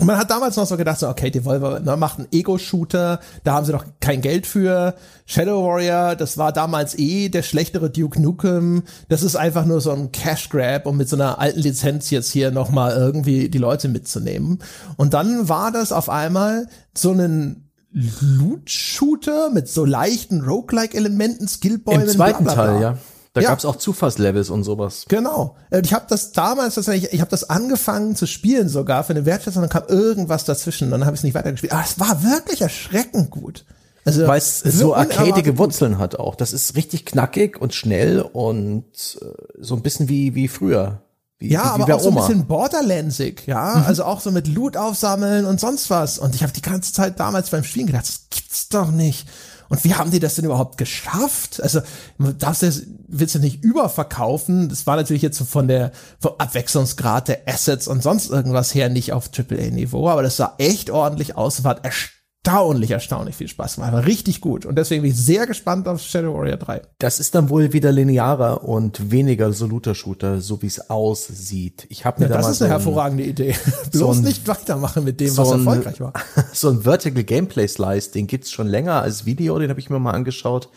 Und 0.01 0.06
man 0.06 0.16
hat 0.16 0.31
damals 0.31 0.56
noch 0.56 0.66
so 0.66 0.78
gedacht, 0.78 0.98
so, 0.98 1.09
okay, 1.09 1.31
Devolver 1.31 1.81
ne, 1.81 1.94
macht 1.97 2.18
einen 2.18 2.28
Ego-Shooter, 2.32 3.20
da 3.44 3.52
haben 3.52 3.66
sie 3.66 3.72
doch 3.72 3.85
kein 4.01 4.22
Geld 4.22 4.47
für. 4.47 4.94
Shadow 5.27 5.62
Warrior, 5.66 6.16
das 6.16 6.39
war 6.39 6.52
damals 6.52 6.98
eh 6.98 7.28
der 7.28 7.43
schlechtere 7.43 7.90
Duke 7.90 8.20
Nukem. 8.20 8.82
Das 9.10 9.22
ist 9.22 9.36
einfach 9.36 9.66
nur 9.66 9.82
so 9.82 9.90
ein 9.93 10.10
Cash-Grab, 10.10 10.86
um 10.86 10.97
mit 10.97 11.09
so 11.09 11.16
einer 11.16 11.39
alten 11.39 11.60
Lizenz 11.60 12.09
jetzt 12.10 12.31
hier 12.31 12.51
nochmal 12.51 12.97
irgendwie 12.97 13.51
die 13.51 13.59
Leute 13.59 13.89
mitzunehmen. 13.89 14.60
Und 14.97 15.12
dann 15.12 15.51
war 15.51 15.70
das 15.70 15.93
auf 15.93 16.09
einmal 16.09 16.66
so 16.97 17.12
ein 17.12 17.68
Loot-Shooter 17.93 19.51
mit 19.51 19.68
so 19.68 19.85
leichten 19.85 20.40
Roguelike-Elementen, 20.40 21.47
Skillbäumen. 21.47 22.02
Im 22.02 22.09
zweiten 22.09 22.44
bla 22.44 22.55
bla 22.55 22.62
bla. 22.64 22.72
Teil, 22.72 22.82
ja. 22.82 22.98
Da 23.32 23.40
ja. 23.40 23.51
gab's 23.51 23.65
auch 23.65 23.77
Zufallslevels 23.77 24.51
und 24.51 24.65
sowas. 24.65 25.05
Genau. 25.09 25.57
Äh, 25.70 25.82
ich 25.85 25.94
habe 25.94 26.07
das 26.09 26.32
damals 26.32 26.74
tatsächlich, 26.74 27.12
ich 27.12 27.20
habe 27.20 27.31
das 27.31 27.48
angefangen 27.48 28.16
zu 28.16 28.27
spielen 28.27 28.69
sogar 28.69 29.05
für 29.05 29.12
eine 29.12 29.24
Wertschätzung, 29.24 29.62
dann 29.62 29.70
kam 29.70 29.85
irgendwas 29.86 30.44
dazwischen 30.44 30.86
und 30.86 30.90
dann 30.90 31.07
habe 31.07 31.15
ich 31.15 31.20
es 31.20 31.24
nicht 31.24 31.35
weitergespielt. 31.35 31.73
Aber 31.73 31.85
es 31.85 32.01
war 32.01 32.24
wirklich 32.24 32.61
erschreckend 32.61 33.31
gut. 33.31 33.65
Also, 34.05 34.27
Weil 34.27 34.39
es 34.39 34.61
so 34.61 34.94
arcadige 34.94 35.59
Wurzeln 35.59 35.98
hat 35.98 36.16
auch. 36.16 36.35
Das 36.35 36.52
ist 36.52 36.74
richtig 36.74 37.05
knackig 37.05 37.61
und 37.61 37.74
schnell 37.74 38.20
und 38.20 39.19
äh, 39.20 39.27
so 39.59 39.77
ein 39.77 39.82
bisschen 39.82 40.09
wie, 40.09 40.35
wie 40.35 40.48
früher. 40.48 41.02
Wie, 41.39 41.51
ja, 41.51 41.77
wie, 41.78 41.82
aber 41.82 41.94
auch 41.94 42.01
so 42.01 42.11
ein 42.11 42.16
bisschen 42.16 42.47
Borderlandsig, 42.47 43.47
ja, 43.47 43.77
mhm. 43.77 43.85
also 43.86 44.05
auch 44.05 44.20
so 44.20 44.31
mit 44.31 44.47
Loot 44.47 44.77
aufsammeln 44.77 45.47
und 45.47 45.61
sonst 45.61 45.89
was. 45.89 46.19
Und 46.19 46.35
ich 46.35 46.43
habe 46.43 46.52
die 46.52 46.62
ganze 46.62 46.93
Zeit 46.93 47.20
damals 47.20 47.51
beim 47.51 47.65
Spielen 47.65 47.86
gedacht, 47.86 48.09
das 48.09 48.27
gibt's 48.31 48.69
doch 48.69 48.90
nicht. 48.90 49.27
Und 49.70 49.84
wie 49.84 49.94
haben 49.94 50.10
die 50.10 50.20
das 50.20 50.34
denn 50.34 50.44
überhaupt 50.44 50.76
geschafft? 50.76 51.62
Also, 51.62 51.80
darfst 52.18 52.62
du 52.62 52.70
willst 53.09 53.34
du 53.36 53.38
nicht 53.38 53.64
überverkaufen? 53.64 54.68
Das 54.68 54.86
war 54.86 54.97
natürlich 54.97 55.22
jetzt 55.22 55.40
von 55.40 55.68
der, 55.68 55.92
vom 56.18 56.32
Abwechslungsgrad 56.38 57.28
der 57.28 57.42
Assets 57.47 57.88
und 57.88 58.02
sonst 58.02 58.30
irgendwas 58.30 58.74
her 58.74 58.88
nicht 58.88 59.12
auf 59.12 59.30
AAA-Niveau, 59.34 60.09
aber 60.09 60.22
das 60.22 60.36
sah 60.36 60.55
echt 60.59 60.90
ordentlich 60.90 61.36
aus, 61.36 61.64
war 61.64 61.82
erstaunlich 61.84 62.19
erstaunlich, 62.43 62.91
erstaunlich 62.91 63.37
viel 63.37 63.49
Spaß 63.49 63.77
gemacht. 63.77 63.93
War 63.93 64.07
richtig 64.07 64.41
gut. 64.41 64.65
Und 64.65 64.77
deswegen 64.77 65.03
bin 65.03 65.11
ich 65.11 65.17
sehr 65.17 65.47
gespannt 65.47 65.87
auf 65.87 66.01
Shadow 66.01 66.35
Warrior 66.35 66.57
3. 66.57 66.83
Das 66.99 67.21
ist 67.21 67.35
dann 67.35 67.51
wohl 67.51 67.73
wieder 67.73 67.93
linearer 67.93 68.65
und 68.65 69.11
weniger 69.11 69.53
so 69.53 69.67
Looter-Shooter, 69.67 70.41
so 70.41 70.62
wie 70.62 70.67
es 70.67 70.89
aussieht. 70.91 71.87
Ich 71.91 72.05
habe 72.05 72.21
mir 72.21 72.29
ja, 72.29 72.37
da 72.37 72.39
Das 72.39 72.51
ist 72.51 72.62
eine 72.62 72.71
so 72.71 72.75
hervorragende 72.75 73.25
Idee. 73.25 73.55
Bloß 73.93 73.93
so 73.93 74.11
ein, 74.11 74.25
nicht 74.25 74.49
weitermachen 74.49 75.05
mit 75.05 75.21
dem, 75.21 75.29
so 75.29 75.43
was 75.43 75.53
erfolgreich 75.53 76.01
war. 76.01 76.15
so 76.53 76.71
ein 76.71 76.83
Vertical 76.83 77.23
Gameplay 77.25 77.69
Slice, 77.69 78.11
den 78.12 78.27
gibt's 78.27 78.51
schon 78.51 78.69
länger 78.69 79.03
als 79.03 79.27
Video, 79.27 79.59
den 79.59 79.69
habe 79.69 79.81
ich 79.81 79.91
mir 79.91 79.99
mal 79.99 80.12
angeschaut. 80.12 80.71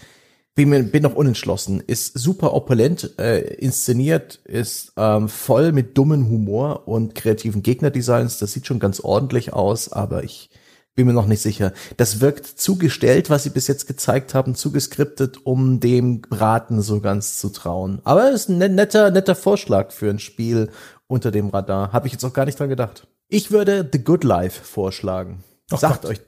Bin, 0.56 0.70
mir, 0.70 0.84
bin 0.84 1.02
noch 1.02 1.16
unentschlossen. 1.16 1.80
Ist 1.80 2.20
super 2.20 2.54
opulent 2.54 3.18
äh, 3.18 3.40
inszeniert, 3.56 4.36
ist 4.44 4.92
ähm, 4.98 5.28
voll 5.28 5.72
mit 5.72 5.98
dummen 5.98 6.30
Humor 6.30 6.88
und 6.88 7.16
kreativen 7.16 7.64
Gegnerdesigns. 7.64 8.38
Das 8.38 8.52
sieht 8.52 8.68
schon 8.68 8.80
ganz 8.80 9.00
ordentlich 9.00 9.54
aus, 9.54 9.92
aber 9.92 10.24
ich 10.24 10.52
bin 10.96 11.08
mir 11.08 11.14
noch 11.14 11.26
nicht 11.26 11.42
sicher. 11.42 11.74
Das 11.98 12.22
wirkt 12.22 12.46
zugestellt, 12.46 13.30
was 13.30 13.44
sie 13.44 13.50
bis 13.50 13.68
jetzt 13.68 13.88
gezeigt 13.88 14.34
haben, 14.34 14.56
zugeskriptet, 14.56 15.46
um 15.46 15.80
dem 15.80 16.22
Braten 16.22 16.82
so 16.82 17.00
ganz 17.02 17.40
zu 17.40 17.50
trauen. 17.50 18.00
Aber 18.04 18.30
es 18.32 18.42
ist 18.42 18.50
ein 18.50 18.76
netter, 18.76 19.12
netter 19.12 19.36
Vorschlag 19.36 19.92
für 19.92 20.10
ein 20.10 20.20
Spiel 20.20 20.70
unter 21.08 21.32
dem 21.32 21.50
Radar. 21.50 21.92
Habe 21.94 22.08
ich 22.08 22.14
jetzt 22.14 22.24
auch 22.24 22.34
gar 22.34 22.46
nicht 22.46 22.60
dran 22.60 22.70
gedacht. 22.70 23.08
Ich 23.28 23.52
würde 23.52 23.90
The 23.92 24.04
Good 24.04 24.24
Life 24.24 24.64
vorschlagen. 24.64 25.44
Oh 25.72 25.78
Sagt 25.78 26.04
Gott. 26.04 26.12
euch. 26.12 26.22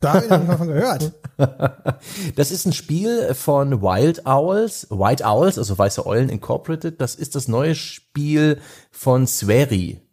Da 0.00 0.14
habe 0.14 0.24
ich 0.24 0.30
noch 0.30 0.46
davon 0.46 0.68
gehört. 0.68 1.12
das 2.36 2.50
ist 2.50 2.66
ein 2.66 2.72
Spiel 2.72 3.34
von 3.34 3.82
Wild 3.82 4.26
Owls, 4.26 4.86
White 4.90 5.24
Owls, 5.24 5.58
also 5.58 5.76
Weiße 5.76 6.04
Eulen 6.06 6.28
Incorporated. 6.28 7.00
Das 7.00 7.14
ist 7.14 7.34
das 7.34 7.48
neue 7.48 7.74
Spiel 7.74 8.60
von 8.90 9.26
Sveri. 9.26 10.05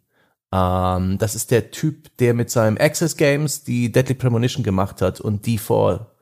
Ähm, 0.54 1.18
das 1.18 1.34
ist 1.34 1.50
der 1.50 1.72
Typ, 1.72 2.16
der 2.18 2.32
mit 2.32 2.48
seinem 2.48 2.78
Access 2.78 3.16
Games 3.16 3.64
die 3.64 3.90
Deadly 3.90 4.14
Premonition 4.14 4.62
gemacht 4.62 5.02
hat 5.02 5.20
und 5.20 5.46
die 5.46 5.58
vor 5.58 6.12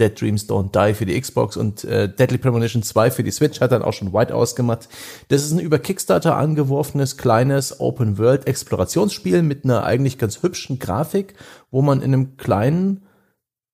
Dead 0.00 0.18
Dreams 0.18 0.48
Don't 0.48 0.72
Die 0.72 0.94
für 0.94 1.04
die 1.04 1.20
Xbox 1.20 1.58
und 1.58 1.84
äh, 1.84 2.08
Deadly 2.08 2.38
Premonition 2.38 2.82
2 2.82 3.10
für 3.10 3.22
die 3.22 3.30
Switch 3.30 3.60
hat 3.60 3.72
dann 3.72 3.82
auch 3.82 3.92
schon 3.92 4.14
White 4.14 4.34
ausgemacht. 4.34 4.88
Das 5.28 5.42
ist 5.42 5.52
ein 5.52 5.60
über 5.60 5.78
Kickstarter 5.78 6.36
angeworfenes 6.36 7.18
kleines 7.18 7.78
Open 7.80 8.16
World 8.16 8.46
Explorationsspiel 8.46 9.42
mit 9.42 9.64
einer 9.64 9.84
eigentlich 9.84 10.16
ganz 10.16 10.42
hübschen 10.42 10.78
Grafik, 10.78 11.34
wo 11.70 11.82
man 11.82 12.00
in 12.00 12.14
einem 12.14 12.38
kleinen 12.38 13.04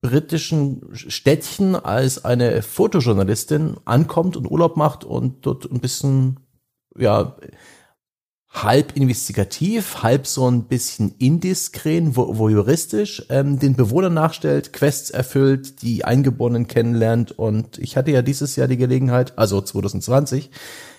britischen 0.00 0.82
Städtchen 0.94 1.76
als 1.76 2.24
eine 2.24 2.62
Fotojournalistin 2.62 3.76
ankommt 3.84 4.36
und 4.36 4.50
Urlaub 4.50 4.76
macht 4.76 5.04
und 5.04 5.46
dort 5.46 5.70
ein 5.70 5.80
bisschen 5.80 6.40
ja 6.96 7.36
halb 8.50 8.96
investigativ, 8.96 10.02
halb 10.02 10.26
so 10.26 10.50
ein 10.50 10.64
bisschen 10.64 11.14
indiskret, 11.18 12.16
voyeuristisch 12.16 13.24
ähm, 13.28 13.58
den 13.58 13.74
Bewohnern 13.74 14.14
nachstellt, 14.14 14.72
Quests 14.72 15.10
erfüllt, 15.10 15.82
die 15.82 16.04
Eingeborenen 16.04 16.66
kennenlernt 16.66 17.32
und 17.32 17.78
ich 17.78 17.96
hatte 17.96 18.10
ja 18.10 18.22
dieses 18.22 18.56
Jahr 18.56 18.66
die 18.66 18.78
Gelegenheit, 18.78 19.34
also 19.36 19.60
2020, 19.60 20.50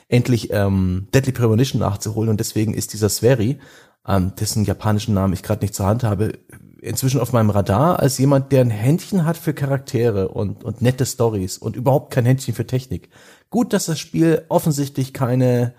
endlich 0.07 0.53
ähm, 0.53 1.07
Deadly 1.13 1.31
Premonition 1.31 1.79
nachzuholen 1.79 2.29
und 2.29 2.39
deswegen 2.39 2.73
ist 2.73 2.93
dieser 2.93 3.09
Sveri, 3.09 3.59
ähm, 4.07 4.33
dessen 4.39 4.63
japanischen 4.63 5.15
Namen 5.15 5.33
ich 5.33 5.43
gerade 5.43 5.61
nicht 5.61 5.73
zur 5.73 5.87
Hand 5.87 6.03
habe, 6.03 6.33
inzwischen 6.81 7.19
auf 7.19 7.33
meinem 7.33 7.49
Radar 7.49 7.99
als 7.99 8.17
jemand, 8.19 8.51
der 8.51 8.61
ein 8.61 8.69
Händchen 8.69 9.25
hat 9.25 9.37
für 9.37 9.53
Charaktere 9.53 10.29
und, 10.29 10.63
und 10.63 10.81
nette 10.81 11.05
Stories 11.05 11.57
und 11.57 11.75
überhaupt 11.75 12.13
kein 12.13 12.25
Händchen 12.25 12.53
für 12.53 12.65
Technik. 12.65 13.09
Gut, 13.49 13.73
dass 13.73 13.87
das 13.87 13.99
Spiel 13.99 14.45
offensichtlich 14.49 15.13
keine 15.13 15.73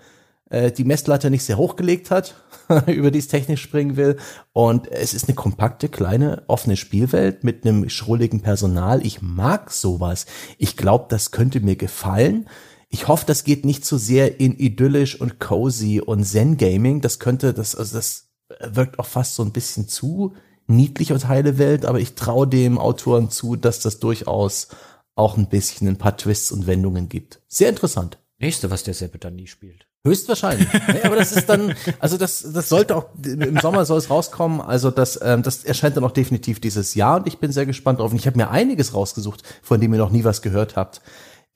äh, 0.51 0.71
die 0.71 0.83
Messlatte 0.83 1.31
nicht 1.31 1.43
sehr 1.43 1.57
hochgelegt 1.57 2.11
hat, 2.11 2.35
über 2.85 3.09
die 3.09 3.19
es 3.19 3.27
technisch 3.27 3.61
springen 3.61 3.97
will. 3.97 4.17
Und 4.53 4.91
es 4.91 5.13
ist 5.13 5.27
eine 5.27 5.35
kompakte, 5.35 5.89
kleine, 5.89 6.43
offene 6.47 6.77
Spielwelt 6.77 7.43
mit 7.43 7.65
einem 7.65 7.89
schrulligen 7.89 8.41
Personal. 8.41 9.05
Ich 9.05 9.21
mag 9.21 9.71
sowas. 9.71 10.25
Ich 10.57 10.77
glaube, 10.77 11.05
das 11.09 11.31
könnte 11.31 11.61
mir 11.61 11.75
gefallen. 11.75 12.47
Ich 12.89 13.07
hoffe, 13.07 13.25
das 13.25 13.43
geht 13.45 13.65
nicht 13.65 13.85
zu 13.85 13.97
so 13.97 14.05
sehr 14.05 14.39
in 14.39 14.57
idyllisch 14.57 15.19
und 15.19 15.39
cozy 15.39 16.01
und 16.05 16.25
Zen 16.25 16.57
Gaming. 16.57 17.01
Das 17.01 17.19
könnte, 17.19 17.53
das, 17.53 17.75
also 17.75 17.95
das 17.95 18.29
wirkt 18.59 18.99
auch 18.99 19.05
fast 19.05 19.35
so 19.35 19.43
ein 19.43 19.53
bisschen 19.53 19.87
zu 19.87 20.33
niedlich 20.67 21.11
und 21.11 21.27
heile 21.27 21.57
Welt, 21.57 21.85
aber 21.85 21.99
ich 21.99 22.15
traue 22.15 22.47
dem 22.47 22.77
Autoren 22.77 23.29
zu, 23.29 23.55
dass 23.55 23.79
das 23.79 23.99
durchaus 23.99 24.69
auch 25.15 25.37
ein 25.37 25.49
bisschen 25.49 25.87
ein 25.87 25.97
paar 25.97 26.17
Twists 26.17 26.51
und 26.51 26.67
Wendungen 26.67 27.09
gibt. 27.09 27.41
Sehr 27.47 27.69
interessant. 27.69 28.17
Nächste, 28.39 28.71
was 28.71 28.83
der 28.83 28.93
Seppe 28.93 29.19
dann 29.19 29.35
nie 29.35 29.47
spielt. 29.47 29.87
Höchstwahrscheinlich. 30.03 30.67
nee, 30.87 31.01
aber 31.03 31.15
das 31.15 31.31
ist 31.31 31.47
dann, 31.47 31.75
also 31.99 32.17
das, 32.17 32.45
das 32.53 32.69
sollte 32.69 32.95
auch, 32.95 33.05
im 33.23 33.59
Sommer 33.59 33.85
soll 33.85 33.99
es 33.99 34.09
rauskommen. 34.09 34.59
Also 34.59 34.89
das, 34.89 35.19
ähm, 35.21 35.43
das 35.43 35.63
erscheint 35.63 35.95
dann 35.95 36.03
auch 36.03 36.11
definitiv 36.11 36.59
dieses 36.59 36.95
Jahr 36.95 37.17
und 37.17 37.27
ich 37.27 37.37
bin 37.37 37.51
sehr 37.51 37.67
gespannt 37.67 37.99
drauf. 37.99 38.11
Und 38.11 38.17
ich 38.17 38.25
habe 38.25 38.37
mir 38.37 38.49
einiges 38.49 38.95
rausgesucht, 38.95 39.43
von 39.61 39.79
dem 39.79 39.93
ihr 39.93 39.99
noch 39.99 40.09
nie 40.09 40.23
was 40.23 40.41
gehört 40.41 40.75
habt. 40.75 41.01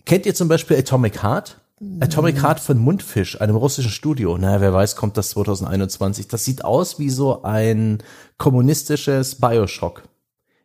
Kennt 0.06 0.28
ihr 0.28 0.36
zum 0.36 0.48
Beispiel 0.48 0.78
Atomic 0.78 1.24
Heart? 1.24 1.60
Atomic 2.00 2.42
Heart 2.42 2.60
von 2.60 2.78
Mundfisch, 2.78 3.42
einem 3.42 3.56
russischen 3.56 3.92
Studio. 3.92 4.38
Naja, 4.38 4.62
wer 4.62 4.74
weiß, 4.74 4.96
kommt 4.96 5.18
das 5.18 5.32
2021. 5.32 6.28
Das 6.28 6.46
sieht 6.46 6.64
aus 6.64 7.00
wie 7.00 7.10
so 7.10 7.44
ein 7.44 8.02
kommunistisches 8.38 9.36
Bioshock. 9.36 10.04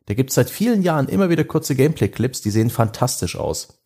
Da 0.06 0.14
gibt's 0.14 0.34
seit 0.34 0.50
vielen 0.50 0.82
Jahren 0.82 1.08
immer 1.08 1.28
wieder 1.28 1.44
kurze 1.44 1.74
Gameplay-Clips, 1.74 2.42
die 2.42 2.50
sehen 2.50 2.70
fantastisch 2.70 3.36
aus. 3.36 3.80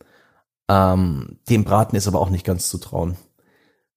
Ähm, 0.68 1.38
dem 1.48 1.64
Braten 1.64 1.96
ist 1.96 2.08
aber 2.08 2.20
auch 2.20 2.30
nicht 2.30 2.44
ganz 2.44 2.68
zu 2.68 2.78
trauen. 2.78 3.16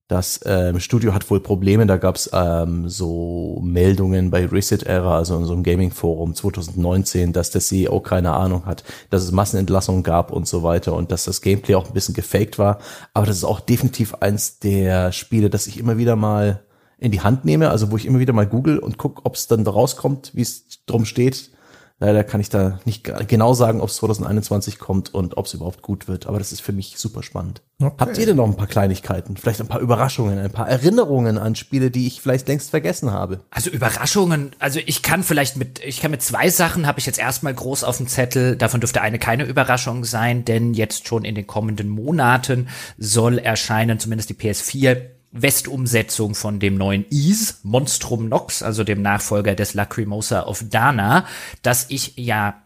Das 0.08 0.40
ähm, 0.46 0.80
Studio 0.80 1.14
hat 1.14 1.30
wohl 1.30 1.42
Probleme, 1.42 1.86
da 1.86 1.98
gab's 1.98 2.30
ähm, 2.32 2.88
so 2.88 3.60
Meldungen 3.62 4.30
bei 4.32 4.46
Reset 4.46 4.84
Era, 4.86 5.18
also 5.18 5.36
in 5.36 5.44
so 5.44 5.52
einem 5.52 5.64
Gaming-Forum 5.64 6.34
2019, 6.34 7.34
dass 7.34 7.52
der 7.52 7.60
CEO 7.60 8.00
keine 8.00 8.32
Ahnung 8.32 8.66
hat, 8.66 8.86
dass 9.10 9.24
es 9.24 9.34
Massenentlassungen 9.34 10.04
gab 10.04 10.32
und 10.32 10.48
so 10.48 10.64
weiter 10.64 10.94
und 10.94 11.12
dass 11.12 11.26
das 11.26 11.42
Gameplay 11.42 11.76
auch 11.76 11.88
ein 11.88 11.94
bisschen 11.94 12.14
gefaked 12.14 12.58
war. 12.58 12.80
Aber 13.14 13.26
das 13.26 13.36
ist 13.36 13.44
auch 13.44 13.60
definitiv 13.60 14.16
eins 14.16 14.60
der 14.60 15.12
Spiele, 15.12 15.50
das 15.50 15.68
ich 15.68 15.78
immer 15.78 15.98
wieder 15.98 16.16
mal 16.16 16.62
in 16.98 17.12
die 17.12 17.22
Hand 17.22 17.44
nehme, 17.44 17.70
also 17.70 17.92
wo 17.92 17.98
ich 17.98 18.06
immer 18.06 18.20
wieder 18.20 18.34
mal 18.34 18.48
google 18.48 18.80
und 18.80 18.98
guck, 18.98 19.26
ob 19.26 19.36
es 19.36 19.48
dann 19.48 19.66
da 19.66 19.72
rauskommt, 19.72 20.32
wie 20.34 20.42
es 20.42 20.86
drum 20.86 21.04
steht. 21.04 21.52
Leider 22.00 22.24
kann 22.24 22.40
ich 22.40 22.50
da 22.50 22.80
nicht 22.86 23.12
genau 23.28 23.56
sagen, 23.56 23.82
ob 23.82 23.90
es 23.90 23.96
2021 23.96 24.78
kommt 24.78 25.14
und 25.16 25.36
ob 25.38 25.48
es 25.48 25.56
überhaupt 25.56 25.82
gut 25.82 26.08
wird. 26.08 26.28
Aber 26.28 26.38
das 26.38 26.52
ist 26.52 26.62
für 26.62 26.72
mich 26.72 26.96
super 26.98 27.24
spannend. 27.24 27.64
Okay. 27.82 27.96
Habt 27.98 28.18
ihr 28.20 28.28
denn 28.28 28.38
noch 28.38 28.46
ein 28.46 28.56
paar 28.56 28.68
Kleinigkeiten? 28.68 29.36
Vielleicht 29.36 29.62
ein 29.62 29.68
paar 29.68 29.82
Überraschungen, 29.82 30.38
ein 30.38 30.52
paar 30.52 30.70
Erinnerungen 30.70 31.40
an 31.40 31.56
Spiele, 31.56 31.90
die 31.90 32.06
ich 32.06 32.22
vielleicht 32.22 32.48
längst 32.48 32.70
vergessen 32.70 33.12
habe? 33.12 33.40
Also 33.50 33.72
Überraschungen, 33.72 34.52
also 34.60 34.80
ich 34.86 35.02
kann 35.02 35.24
vielleicht 35.24 35.58
mit, 35.58 35.80
ich 35.84 36.00
kann 36.00 36.12
mit 36.12 36.22
zwei 36.22 36.52
Sachen, 36.52 36.86
habe 36.86 37.00
ich 37.00 37.08
jetzt 37.08 37.20
erstmal 37.20 37.56
groß 37.56 37.84
auf 37.84 37.98
dem 37.98 38.08
Zettel. 38.08 38.58
Davon 38.58 38.80
dürfte 38.80 39.02
eine 39.02 39.18
keine 39.18 39.46
Überraschung 39.46 40.06
sein, 40.06 40.46
denn 40.46 40.76
jetzt 40.76 41.08
schon 41.08 41.26
in 41.26 41.34
den 41.34 41.48
kommenden 41.48 41.90
Monaten 41.90 42.68
soll 43.00 43.40
erscheinen, 43.40 44.00
zumindest 44.00 44.30
die 44.30 44.36
PS4 44.36 45.17
Westumsetzung 45.42 46.36
von 46.36 46.60
dem 46.60 46.76
neuen 46.76 47.06
Ease, 47.10 47.56
Monstrum 47.64 48.30
Nox, 48.30 48.64
also 48.64 48.84
dem 48.84 49.02
Nachfolger 49.02 49.56
des 49.56 49.74
Lacrimosa 49.74 50.46
of 50.46 50.64
Dana, 50.70 51.26
das 51.62 51.86
ich 51.90 52.14
ja 52.16 52.62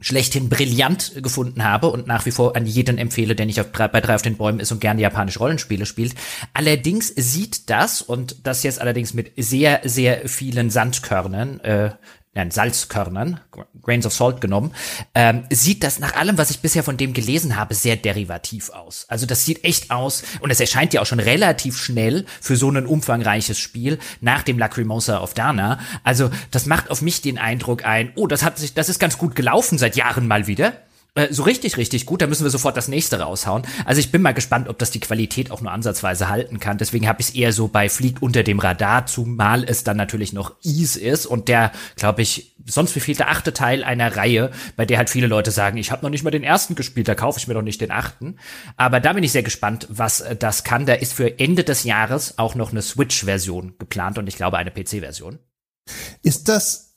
schlechthin 0.00 0.48
brillant 0.48 1.22
gefunden 1.22 1.64
habe 1.64 1.88
und 1.88 2.06
nach 2.06 2.24
wie 2.24 2.30
vor 2.30 2.54
an 2.54 2.66
jeden 2.66 2.98
empfehle, 2.98 3.34
der 3.34 3.46
nicht 3.46 3.60
auf, 3.60 3.66
bei 3.72 4.00
drei 4.00 4.14
auf 4.14 4.22
den 4.22 4.36
Bäumen 4.36 4.60
ist 4.60 4.70
und 4.70 4.80
gerne 4.80 5.00
japanische 5.00 5.40
Rollenspiele 5.40 5.86
spielt. 5.86 6.14
Allerdings 6.54 7.08
sieht 7.16 7.68
das, 7.68 8.00
und 8.00 8.46
das 8.46 8.62
jetzt 8.62 8.80
allerdings 8.80 9.12
mit 9.12 9.32
sehr, 9.36 9.80
sehr 9.84 10.28
vielen 10.28 10.70
Sandkörnern, 10.70 11.60
äh, 11.60 11.90
nein, 12.34 12.50
Salzkörnern, 12.50 13.40
Grains 13.82 14.06
of 14.06 14.12
Salt 14.12 14.40
genommen, 14.40 14.72
ähm, 15.14 15.44
sieht 15.50 15.82
das 15.82 15.98
nach 15.98 16.14
allem, 16.14 16.38
was 16.38 16.50
ich 16.50 16.60
bisher 16.60 16.82
von 16.82 16.96
dem 16.96 17.12
gelesen 17.12 17.56
habe, 17.56 17.74
sehr 17.74 17.96
derivativ 17.96 18.70
aus. 18.70 19.06
Also 19.08 19.26
das 19.26 19.44
sieht 19.44 19.64
echt 19.64 19.90
aus 19.90 20.22
und 20.40 20.50
es 20.50 20.60
erscheint 20.60 20.92
ja 20.92 21.00
auch 21.00 21.06
schon 21.06 21.20
relativ 21.20 21.78
schnell 21.78 22.26
für 22.40 22.56
so 22.56 22.70
ein 22.70 22.86
umfangreiches 22.86 23.58
Spiel 23.58 23.98
nach 24.20 24.42
dem 24.42 24.58
Lacrimosa 24.58 25.20
of 25.20 25.34
Dana. 25.34 25.80
Also 26.04 26.30
das 26.50 26.66
macht 26.66 26.90
auf 26.90 27.02
mich 27.02 27.22
den 27.22 27.38
Eindruck 27.38 27.84
ein, 27.84 28.12
oh, 28.14 28.26
das 28.26 28.42
hat 28.42 28.58
sich, 28.58 28.74
das 28.74 28.88
ist 28.88 28.98
ganz 28.98 29.18
gut 29.18 29.34
gelaufen 29.34 29.78
seit 29.78 29.96
Jahren 29.96 30.26
mal 30.26 30.46
wieder. 30.46 30.74
Äh, 31.18 31.32
so 31.32 31.42
richtig, 31.42 31.76
richtig 31.76 32.06
gut, 32.06 32.22
da 32.22 32.28
müssen 32.28 32.44
wir 32.44 32.50
sofort 32.50 32.76
das 32.76 32.86
nächste 32.86 33.18
raushauen. 33.18 33.62
Also 33.84 33.98
ich 33.98 34.12
bin 34.12 34.22
mal 34.22 34.34
gespannt, 34.34 34.68
ob 34.68 34.78
das 34.78 34.92
die 34.92 35.00
Qualität 35.00 35.50
auch 35.50 35.60
nur 35.60 35.72
ansatzweise 35.72 36.28
halten 36.28 36.60
kann. 36.60 36.78
Deswegen 36.78 37.08
habe 37.08 37.20
ich 37.20 37.30
es 37.30 37.34
eher 37.34 37.52
so 37.52 37.66
bei 37.66 37.88
Fliegt 37.88 38.22
unter 38.22 38.44
dem 38.44 38.60
Radar, 38.60 39.06
zumal 39.06 39.64
es 39.64 39.82
dann 39.82 39.96
natürlich 39.96 40.32
noch 40.32 40.54
Ease 40.62 41.00
ist 41.00 41.26
und 41.26 41.48
der, 41.48 41.72
glaube 41.96 42.22
ich, 42.22 42.54
sonst 42.64 42.94
wie 42.94 43.00
viel 43.00 43.16
der 43.16 43.30
achte 43.30 43.52
Teil 43.52 43.82
einer 43.82 44.16
Reihe, 44.16 44.52
bei 44.76 44.86
der 44.86 44.98
halt 44.98 45.10
viele 45.10 45.26
Leute 45.26 45.50
sagen, 45.50 45.76
ich 45.76 45.90
habe 45.90 46.04
noch 46.04 46.10
nicht 46.10 46.22
mal 46.22 46.30
den 46.30 46.44
ersten 46.44 46.76
gespielt, 46.76 47.08
da 47.08 47.16
kaufe 47.16 47.40
ich 47.40 47.48
mir 47.48 47.54
doch 47.54 47.62
nicht 47.62 47.80
den 47.80 47.90
achten. 47.90 48.36
Aber 48.76 49.00
da 49.00 49.12
bin 49.12 49.24
ich 49.24 49.32
sehr 49.32 49.42
gespannt, 49.42 49.88
was 49.90 50.20
äh, 50.20 50.36
das 50.36 50.62
kann. 50.62 50.86
Da 50.86 50.94
ist 50.94 51.14
für 51.14 51.40
Ende 51.40 51.64
des 51.64 51.82
Jahres 51.82 52.38
auch 52.38 52.54
noch 52.54 52.70
eine 52.70 52.82
Switch-Version 52.82 53.74
geplant 53.78 54.18
und 54.18 54.28
ich 54.28 54.36
glaube 54.36 54.58
eine 54.58 54.70
PC-Version. 54.70 55.40
Ist 56.22 56.48
das 56.48 56.88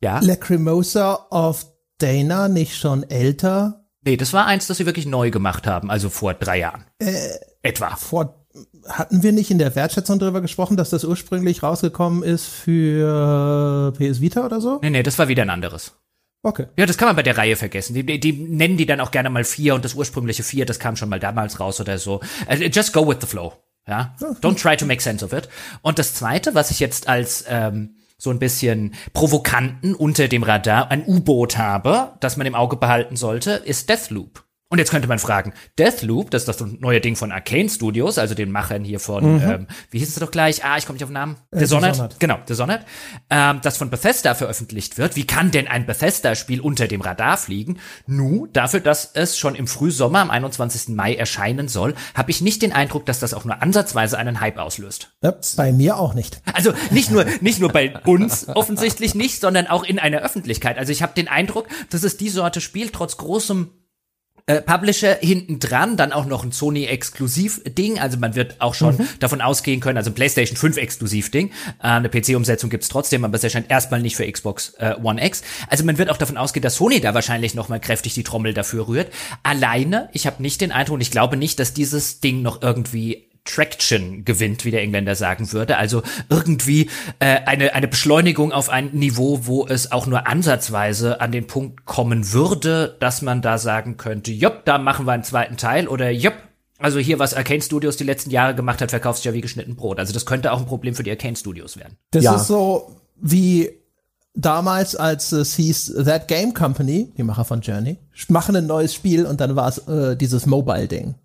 ja? 0.00 0.20
Lacrimosa 0.20 1.26
of 1.30 1.67
Dana 1.98 2.48
nicht 2.48 2.76
schon 2.76 3.08
älter? 3.08 3.84
Nee, 4.02 4.16
das 4.16 4.32
war 4.32 4.46
eins, 4.46 4.66
das 4.66 4.78
sie 4.78 4.86
wirklich 4.86 5.06
neu 5.06 5.30
gemacht 5.30 5.66
haben, 5.66 5.90
also 5.90 6.08
vor 6.08 6.34
drei 6.34 6.58
Jahren. 6.58 6.84
Äh, 6.98 7.14
Etwa. 7.62 7.96
Vor, 7.96 8.46
hatten 8.88 9.22
wir 9.22 9.32
nicht 9.32 9.50
in 9.50 9.58
der 9.58 9.74
Wertschätzung 9.74 10.18
darüber 10.18 10.40
gesprochen, 10.40 10.76
dass 10.76 10.90
das 10.90 11.04
ursprünglich 11.04 11.62
rausgekommen 11.62 12.22
ist 12.22 12.46
für 12.46 13.92
PS 13.98 14.20
Vita 14.20 14.44
oder 14.44 14.60
so? 14.60 14.78
Nee, 14.82 14.90
nee, 14.90 15.02
das 15.02 15.18
war 15.18 15.28
wieder 15.28 15.42
ein 15.42 15.50
anderes. 15.50 15.92
Okay. 16.42 16.66
Ja, 16.76 16.86
das 16.86 16.96
kann 16.96 17.08
man 17.08 17.16
bei 17.16 17.24
der 17.24 17.36
Reihe 17.36 17.56
vergessen. 17.56 17.94
Die, 17.94 18.06
die, 18.06 18.20
die 18.20 18.32
nennen 18.32 18.76
die 18.76 18.86
dann 18.86 19.00
auch 19.00 19.10
gerne 19.10 19.28
mal 19.28 19.44
vier 19.44 19.74
und 19.74 19.84
das 19.84 19.94
ursprüngliche 19.94 20.44
vier, 20.44 20.66
das 20.66 20.78
kam 20.78 20.96
schon 20.96 21.08
mal 21.08 21.18
damals 21.18 21.58
raus 21.58 21.80
oder 21.80 21.98
so. 21.98 22.20
Also, 22.46 22.64
just 22.64 22.92
go 22.92 23.06
with 23.06 23.18
the 23.20 23.26
flow. 23.26 23.54
Ja. 23.86 24.14
Don't 24.40 24.60
try 24.60 24.76
to 24.76 24.86
make 24.86 25.02
sense 25.02 25.24
of 25.24 25.32
it. 25.32 25.48
Und 25.82 25.98
das 25.98 26.14
zweite, 26.14 26.54
was 26.54 26.70
ich 26.70 26.78
jetzt 26.78 27.08
als 27.08 27.44
ähm, 27.48 27.96
so 28.20 28.30
ein 28.30 28.40
bisschen 28.40 28.94
provokanten 29.12 29.94
unter 29.94 30.26
dem 30.26 30.42
Radar 30.42 30.90
ein 30.90 31.06
U-Boot 31.06 31.56
habe, 31.56 32.16
das 32.20 32.36
man 32.36 32.46
im 32.46 32.56
Auge 32.56 32.76
behalten 32.76 33.16
sollte, 33.16 33.52
ist 33.52 33.88
Deathloop. 33.88 34.47
Und 34.70 34.78
jetzt 34.78 34.90
könnte 34.90 35.08
man 35.08 35.18
fragen, 35.18 35.54
Deathloop, 35.78 36.30
das 36.30 36.42
ist 36.42 36.48
das 36.48 36.60
neue 36.60 37.00
Ding 37.00 37.16
von 37.16 37.32
Arcane 37.32 37.70
Studios, 37.70 38.18
also 38.18 38.34
den 38.34 38.52
Machern 38.52 38.84
hier 38.84 39.00
von, 39.00 39.36
mhm. 39.36 39.50
ähm, 39.50 39.66
wie 39.90 39.98
hieß 39.98 40.10
es 40.10 40.14
doch 40.16 40.30
gleich? 40.30 40.62
Ah, 40.62 40.76
ich 40.76 40.84
komme 40.84 40.96
nicht 40.96 41.04
auf 41.04 41.08
den 41.08 41.14
Namen. 41.14 41.36
Äh, 41.50 41.60
Dishonored. 41.60 41.92
Dishonored. 41.92 42.20
Genau, 42.20 42.38
Dishonored. 42.46 42.80
Ähm, 43.30 43.60
das 43.62 43.78
von 43.78 43.88
Bethesda 43.88 44.34
veröffentlicht 44.34 44.98
wird. 44.98 45.16
Wie 45.16 45.26
kann 45.26 45.50
denn 45.50 45.68
ein 45.68 45.86
Bethesda-Spiel 45.86 46.60
unter 46.60 46.86
dem 46.86 47.00
Radar 47.00 47.38
fliegen? 47.38 47.78
Nu, 48.06 48.46
dafür, 48.46 48.80
dass 48.80 49.10
es 49.14 49.38
schon 49.38 49.54
im 49.54 49.66
Frühsommer 49.66 50.18
am 50.18 50.30
21. 50.30 50.94
Mai 50.94 51.14
erscheinen 51.14 51.68
soll, 51.68 51.94
habe 52.14 52.30
ich 52.30 52.42
nicht 52.42 52.60
den 52.60 52.72
Eindruck, 52.72 53.06
dass 53.06 53.20
das 53.20 53.32
auch 53.32 53.46
nur 53.46 53.62
ansatzweise 53.62 54.18
einen 54.18 54.40
Hype 54.42 54.58
auslöst. 54.58 55.14
Ja, 55.22 55.34
bei 55.56 55.72
mir 55.72 55.96
auch 55.96 56.12
nicht. 56.12 56.42
Also 56.52 56.74
nicht 56.90 57.10
nur, 57.10 57.24
nicht 57.40 57.58
nur 57.58 57.72
bei 57.72 57.98
uns 58.04 58.48
offensichtlich 58.48 59.14
nicht, 59.14 59.40
sondern 59.40 59.66
auch 59.66 59.84
in 59.84 59.98
einer 59.98 60.18
Öffentlichkeit. 60.18 60.76
Also 60.76 60.92
ich 60.92 61.02
habe 61.02 61.14
den 61.14 61.28
Eindruck, 61.28 61.68
dass 61.88 62.02
es 62.02 62.18
die 62.18 62.28
Sorte 62.28 62.60
Spiel 62.60 62.90
trotz 62.90 63.16
großem 63.16 63.70
äh, 64.48 64.62
Publisher 64.62 65.18
hinten 65.20 65.58
dran, 65.60 65.96
dann 65.96 66.10
auch 66.10 66.24
noch 66.24 66.42
ein 66.42 66.52
Sony 66.52 66.86
Exklusiv-Ding. 66.86 67.98
Also 67.98 68.16
man 68.16 68.34
wird 68.34 68.56
auch 68.60 68.74
schon 68.74 68.96
mhm. 68.96 69.08
davon 69.20 69.42
ausgehen 69.42 69.80
können, 69.80 69.98
also 69.98 70.10
ein 70.10 70.14
PlayStation 70.14 70.56
5 70.56 70.78
Exklusiv-Ding. 70.78 71.48
Äh, 71.48 71.52
eine 71.80 72.08
PC-Umsetzung 72.08 72.70
gibt's 72.70 72.88
trotzdem, 72.88 73.24
aber 73.24 73.34
es 73.36 73.44
erscheint 73.44 73.70
erstmal 73.70 74.00
nicht 74.00 74.16
für 74.16 74.30
Xbox 74.30 74.74
äh, 74.78 74.94
One 75.02 75.24
X. 75.24 75.42
Also 75.68 75.84
man 75.84 75.98
wird 75.98 76.10
auch 76.10 76.16
davon 76.16 76.38
ausgehen, 76.38 76.62
dass 76.62 76.76
Sony 76.76 77.00
da 77.00 77.12
wahrscheinlich 77.12 77.54
noch 77.54 77.68
mal 77.68 77.78
kräftig 77.78 78.14
die 78.14 78.24
Trommel 78.24 78.54
dafür 78.54 78.88
rührt. 78.88 79.12
Alleine, 79.42 80.08
ich 80.14 80.26
habe 80.26 80.42
nicht 80.42 80.62
den 80.62 80.72
Eindruck 80.72 80.94
und 80.94 81.02
ich 81.02 81.10
glaube 81.10 81.36
nicht, 81.36 81.60
dass 81.60 81.74
dieses 81.74 82.20
Ding 82.20 82.40
noch 82.40 82.62
irgendwie 82.62 83.28
Traction 83.48 84.24
gewinnt, 84.24 84.64
wie 84.64 84.70
der 84.70 84.82
Engländer 84.82 85.14
sagen 85.14 85.52
würde. 85.52 85.76
Also 85.76 86.02
irgendwie 86.28 86.90
äh, 87.18 87.40
eine, 87.46 87.74
eine 87.74 87.88
Beschleunigung 87.88 88.52
auf 88.52 88.68
ein 88.68 88.90
Niveau, 88.92 89.40
wo 89.46 89.66
es 89.66 89.90
auch 89.92 90.06
nur 90.06 90.26
ansatzweise 90.26 91.20
an 91.20 91.32
den 91.32 91.46
Punkt 91.46 91.84
kommen 91.84 92.32
würde, 92.32 92.96
dass 93.00 93.22
man 93.22 93.42
da 93.42 93.58
sagen 93.58 93.96
könnte, 93.96 94.32
jopp, 94.32 94.64
da 94.64 94.78
machen 94.78 95.06
wir 95.06 95.12
einen 95.12 95.24
zweiten 95.24 95.56
Teil 95.56 95.88
oder 95.88 96.10
jopp, 96.10 96.34
also 96.78 97.00
hier, 97.00 97.18
was 97.18 97.34
Arcane 97.34 97.60
Studios 97.60 97.96
die 97.96 98.04
letzten 98.04 98.30
Jahre 98.30 98.54
gemacht 98.54 98.80
hat, 98.80 98.90
verkaufst 98.90 99.24
du 99.24 99.30
ja 99.30 99.34
wie 99.34 99.40
geschnitten 99.40 99.74
Brot. 99.74 99.98
Also 99.98 100.12
das 100.12 100.26
könnte 100.26 100.52
auch 100.52 100.60
ein 100.60 100.66
Problem 100.66 100.94
für 100.94 101.02
die 101.02 101.10
Arcane 101.10 101.34
Studios 101.34 101.76
werden. 101.76 101.96
Das 102.12 102.22
ja. 102.22 102.36
ist 102.36 102.46
so 102.46 102.96
wie 103.20 103.70
damals, 104.34 104.94
als 104.94 105.32
es 105.32 105.54
hieß 105.54 106.04
That 106.04 106.28
Game 106.28 106.54
Company, 106.54 107.12
die 107.16 107.24
Macher 107.24 107.44
von 107.44 107.60
Journey, 107.60 107.98
machen 108.28 108.54
ein 108.54 108.66
neues 108.66 108.94
Spiel 108.94 109.26
und 109.26 109.40
dann 109.40 109.56
war 109.56 109.68
es 109.68 109.78
äh, 109.88 110.16
dieses 110.16 110.46
Mobile-Ding. 110.46 111.16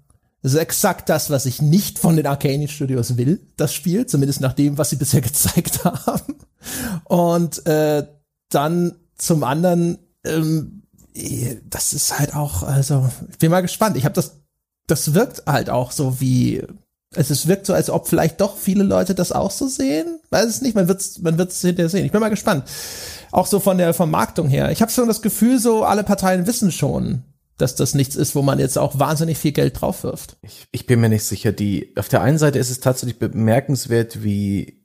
Das 0.43 0.53
ist 0.53 0.59
exakt 0.59 1.07
das, 1.07 1.29
was 1.29 1.45
ich 1.45 1.61
nicht 1.61 1.97
von 1.97 2.17
den 2.17 2.27
Arcane 2.27 2.67
Studios 2.67 3.15
will, 3.15 3.39
das 3.55 3.73
Spiel, 3.73 4.05
zumindest 4.05 4.41
nach 4.41 4.53
dem, 4.53 4.77
was 4.77 4.89
sie 4.89 4.95
bisher 4.97 5.21
gezeigt 5.21 5.85
haben. 5.85 6.35
Und 7.05 7.65
äh, 7.65 8.05
dann 8.49 8.95
zum 9.17 9.43
anderen, 9.43 9.97
ähm, 10.25 10.83
das 11.69 11.93
ist 11.93 12.19
halt 12.19 12.35
auch, 12.35 12.63
also 12.63 13.09
ich 13.31 13.37
bin 13.37 13.51
mal 13.51 13.61
gespannt. 13.61 13.95
Ich 13.95 14.03
habe 14.03 14.15
das, 14.15 14.41
das 14.85 15.13
wirkt 15.13 15.43
halt 15.47 15.69
auch 15.69 15.91
so 15.91 16.19
wie, 16.19 16.61
also 17.15 17.33
es 17.33 17.47
wirkt 17.47 17.65
so, 17.65 17.73
als 17.73 17.89
ob 17.89 18.07
vielleicht 18.07 18.41
doch 18.41 18.57
viele 18.57 18.83
Leute 18.83 19.15
das 19.15 19.31
auch 19.31 19.51
so 19.51 19.67
sehen. 19.67 20.19
Weiß 20.29 20.45
es 20.45 20.61
nicht, 20.61 20.75
man 20.75 20.89
wird's, 20.89 21.19
man 21.19 21.37
wird's 21.37 21.61
hinterher 21.61 21.89
sehen. 21.89 22.05
Ich 22.05 22.11
bin 22.11 22.19
mal 22.19 22.29
gespannt. 22.29 22.65
Auch 23.31 23.47
so 23.47 23.61
von 23.61 23.77
der 23.77 23.93
Vermarktung 23.93 24.49
her. 24.49 24.71
Ich 24.71 24.81
habe 24.81 24.91
schon 24.91 25.07
das 25.07 25.21
Gefühl, 25.21 25.59
so 25.59 25.85
alle 25.85 26.03
Parteien 26.03 26.47
wissen 26.47 26.71
schon, 26.71 27.23
dass 27.57 27.75
das 27.75 27.93
nichts 27.93 28.15
ist, 28.15 28.35
wo 28.35 28.41
man 28.41 28.59
jetzt 28.59 28.77
auch 28.77 28.99
wahnsinnig 28.99 29.37
viel 29.37 29.51
Geld 29.51 29.79
drauf 29.79 30.03
wirft. 30.03 30.37
Ich, 30.41 30.67
ich 30.71 30.85
bin 30.85 30.99
mir 30.99 31.09
nicht 31.09 31.23
sicher. 31.23 31.51
Die, 31.51 31.93
auf 31.97 32.09
der 32.09 32.21
einen 32.21 32.37
Seite 32.37 32.59
ist 32.59 32.69
es 32.69 32.79
tatsächlich 32.79 33.19
bemerkenswert, 33.19 34.23
wie 34.23 34.83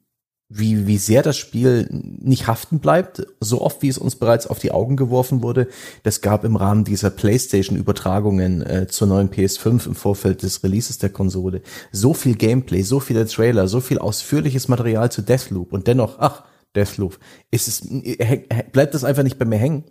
wie, 0.50 0.86
wie 0.86 0.96
sehr 0.96 1.22
das 1.22 1.36
Spiel 1.36 1.86
nicht 1.90 2.46
haften 2.46 2.78
bleibt, 2.78 3.26
so 3.38 3.60
oft 3.60 3.82
wie 3.82 3.88
es 3.88 3.98
uns 3.98 4.16
bereits 4.16 4.46
auf 4.46 4.58
die 4.58 4.72
Augen 4.72 4.96
geworfen 4.96 5.42
wurde. 5.42 5.68
Das 6.04 6.22
gab 6.22 6.44
im 6.44 6.56
Rahmen 6.56 6.84
dieser 6.84 7.10
PlayStation-Übertragungen 7.10 8.62
äh, 8.62 8.86
zur 8.88 9.08
neuen 9.08 9.28
PS5 9.28 9.86
im 9.86 9.94
Vorfeld 9.94 10.42
des 10.42 10.64
Releases 10.64 10.96
der 10.98 11.10
Konsole 11.10 11.60
so 11.92 12.14
viel 12.14 12.34
Gameplay, 12.34 12.82
so 12.82 12.98
viele 12.98 13.26
Trailer, 13.26 13.68
so 13.68 13.80
viel 13.80 13.98
ausführliches 13.98 14.68
Material 14.68 15.12
zu 15.12 15.20
Deathloop 15.20 15.72
und 15.72 15.86
dennoch, 15.86 16.18
ach, 16.18 16.44
Deathloop, 16.74 17.18
ist 17.50 17.68
es, 17.68 17.86
bleibt 18.72 18.94
das 18.94 19.04
einfach 19.04 19.24
nicht 19.24 19.38
bei 19.38 19.44
mir 19.44 19.58
hängen. 19.58 19.84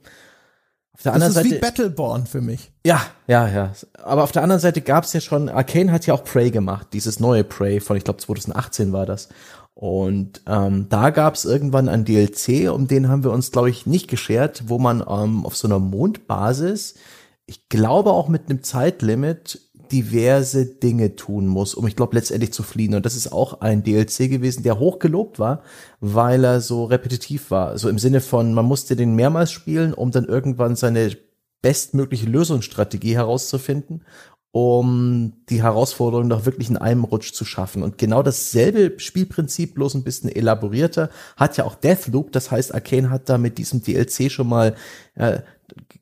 Auf 0.97 1.03
der 1.03 1.11
das 1.11 1.21
anderen 1.21 1.29
ist 1.29 1.35
Seite, 1.35 1.55
wie 1.55 1.59
Battleborn 1.59 2.25
für 2.25 2.41
mich. 2.41 2.71
Ja, 2.83 3.01
ja, 3.27 3.47
ja. 3.47 3.71
Aber 4.01 4.23
auf 4.23 4.31
der 4.31 4.41
anderen 4.41 4.59
Seite 4.59 4.81
gab 4.81 5.03
es 5.03 5.13
ja 5.13 5.21
schon, 5.21 5.47
Arcane 5.47 5.91
hat 5.91 6.07
ja 6.07 6.15
auch 6.15 6.23
Prey 6.23 6.49
gemacht, 6.49 6.87
dieses 6.93 7.19
neue 7.19 7.43
Prey 7.43 7.79
von, 7.79 7.97
ich 7.97 8.03
glaube 8.03 8.19
2018 8.19 8.93
war 8.93 9.05
das. 9.05 9.29
Und 9.75 10.41
ähm, 10.47 10.87
da 10.89 11.11
gab 11.11 11.35
es 11.35 11.45
irgendwann 11.45 11.87
ein 11.87 12.03
DLC, 12.03 12.71
um 12.73 12.87
den 12.87 13.09
haben 13.09 13.23
wir 13.23 13.31
uns, 13.31 13.51
glaube 13.51 13.69
ich, 13.69 13.85
nicht 13.85 14.07
geschert, 14.07 14.63
wo 14.65 14.79
man 14.79 15.01
ähm, 15.07 15.45
auf 15.45 15.55
so 15.55 15.67
einer 15.67 15.77
Mondbasis, 15.77 16.95
ich 17.45 17.69
glaube 17.69 18.09
auch 18.09 18.27
mit 18.27 18.49
einem 18.49 18.63
Zeitlimit, 18.63 19.66
diverse 19.91 20.65
Dinge 20.65 21.15
tun 21.15 21.47
muss, 21.47 21.76
um, 21.76 21.88
ich 21.88 21.95
glaube, 21.95 22.15
letztendlich 22.15 22.53
zu 22.53 22.64
fliehen. 22.64 22.95
Und 22.95 23.05
das 23.05 23.15
ist 23.15 23.31
auch 23.31 23.61
ein 23.61 23.84
DLC 23.84 24.30
gewesen, 24.30 24.64
der 24.64 24.80
hochgelobt 24.80 25.39
war, 25.39 25.64
weil 25.99 26.43
er 26.43 26.61
so 26.61 26.85
repetitiv 26.85 27.51
war. 27.51 27.77
So 27.77 27.89
im 27.89 27.99
Sinne 27.99 28.22
von, 28.22 28.53
man 28.53 28.65
musste 28.65 28.95
den 28.95 29.15
mehrmals 29.15 29.51
spielen, 29.51 29.93
um 29.93 30.11
dann 30.11 30.26
irgendwann 30.26 30.76
seine 30.76 31.18
bestmögliche 31.61 32.27
Lösungsstrategie 32.27 33.15
herauszufinden 33.15 34.03
um 34.51 35.34
die 35.49 35.61
Herausforderung 35.61 36.27
noch 36.27 36.47
wirklich 36.47 36.68
in 36.68 36.77
einem 36.77 37.03
Rutsch 37.03 37.31
zu 37.31 37.45
schaffen. 37.45 37.84
Und 37.84 37.99
genau 37.99 38.23
dasselbe 38.23 38.99
Spielprinzip, 38.99 39.76
bloß 39.76 39.93
ein 39.93 40.03
bisschen 40.03 40.31
elaborierter, 40.31 41.11
hat 41.35 41.57
ja 41.57 41.65
auch 41.65 41.76
Deathloop. 41.76 42.31
Das 42.31 42.49
heißt, 42.49 42.73
Arcane 42.73 43.11
hat 43.11 43.30
da 43.30 43.38
mit 43.38 43.59
diesem 43.59 43.84
DLC 43.84 44.31
schon 44.31 44.47
mal 44.47 44.76
äh, 45.14 45.41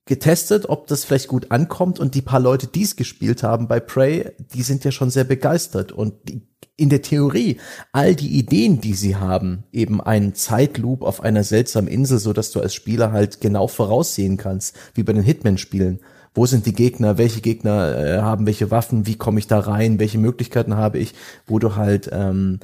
getestet, 0.05 0.69
ob 0.69 0.87
das 0.87 1.03
vielleicht 1.03 1.27
gut 1.27 1.51
ankommt. 1.51 1.99
Und 1.99 2.15
die 2.15 2.21
paar 2.21 2.39
Leute, 2.39 2.67
die 2.67 2.83
es 2.83 2.95
gespielt 2.95 3.43
haben 3.43 3.67
bei 3.67 3.79
Prey, 3.79 4.31
die 4.53 4.63
sind 4.63 4.83
ja 4.83 4.91
schon 4.91 5.09
sehr 5.09 5.23
begeistert. 5.23 5.91
Und 5.91 6.13
die, 6.29 6.47
in 6.77 6.89
der 6.89 7.01
Theorie, 7.01 7.57
all 7.91 8.15
die 8.15 8.37
Ideen, 8.37 8.81
die 8.81 8.93
sie 8.93 9.15
haben, 9.15 9.63
eben 9.71 10.01
einen 10.01 10.35
Zeitloop 10.35 11.03
auf 11.03 11.21
einer 11.21 11.43
seltsamen 11.43 11.89
Insel, 11.89 12.19
so 12.19 12.33
dass 12.33 12.51
du 12.51 12.59
als 12.59 12.73
Spieler 12.73 13.11
halt 13.11 13.41
genau 13.41 13.67
voraussehen 13.67 14.37
kannst, 14.37 14.75
wie 14.93 15.03
bei 15.03 15.13
den 15.13 15.23
Hitman-Spielen 15.23 15.99
wo 16.35 16.45
sind 16.45 16.65
die 16.65 16.73
Gegner, 16.73 17.17
welche 17.17 17.41
Gegner 17.41 17.97
äh, 17.97 18.21
haben 18.21 18.45
welche 18.45 18.69
Waffen, 18.69 19.07
wie 19.07 19.15
komme 19.15 19.39
ich 19.39 19.47
da 19.47 19.59
rein, 19.59 19.99
welche 19.99 20.17
Möglichkeiten 20.17 20.75
habe 20.75 20.99
ich, 20.99 21.13
wo 21.47 21.59
du 21.59 21.75
halt 21.77 22.09
ähm, 22.11 22.59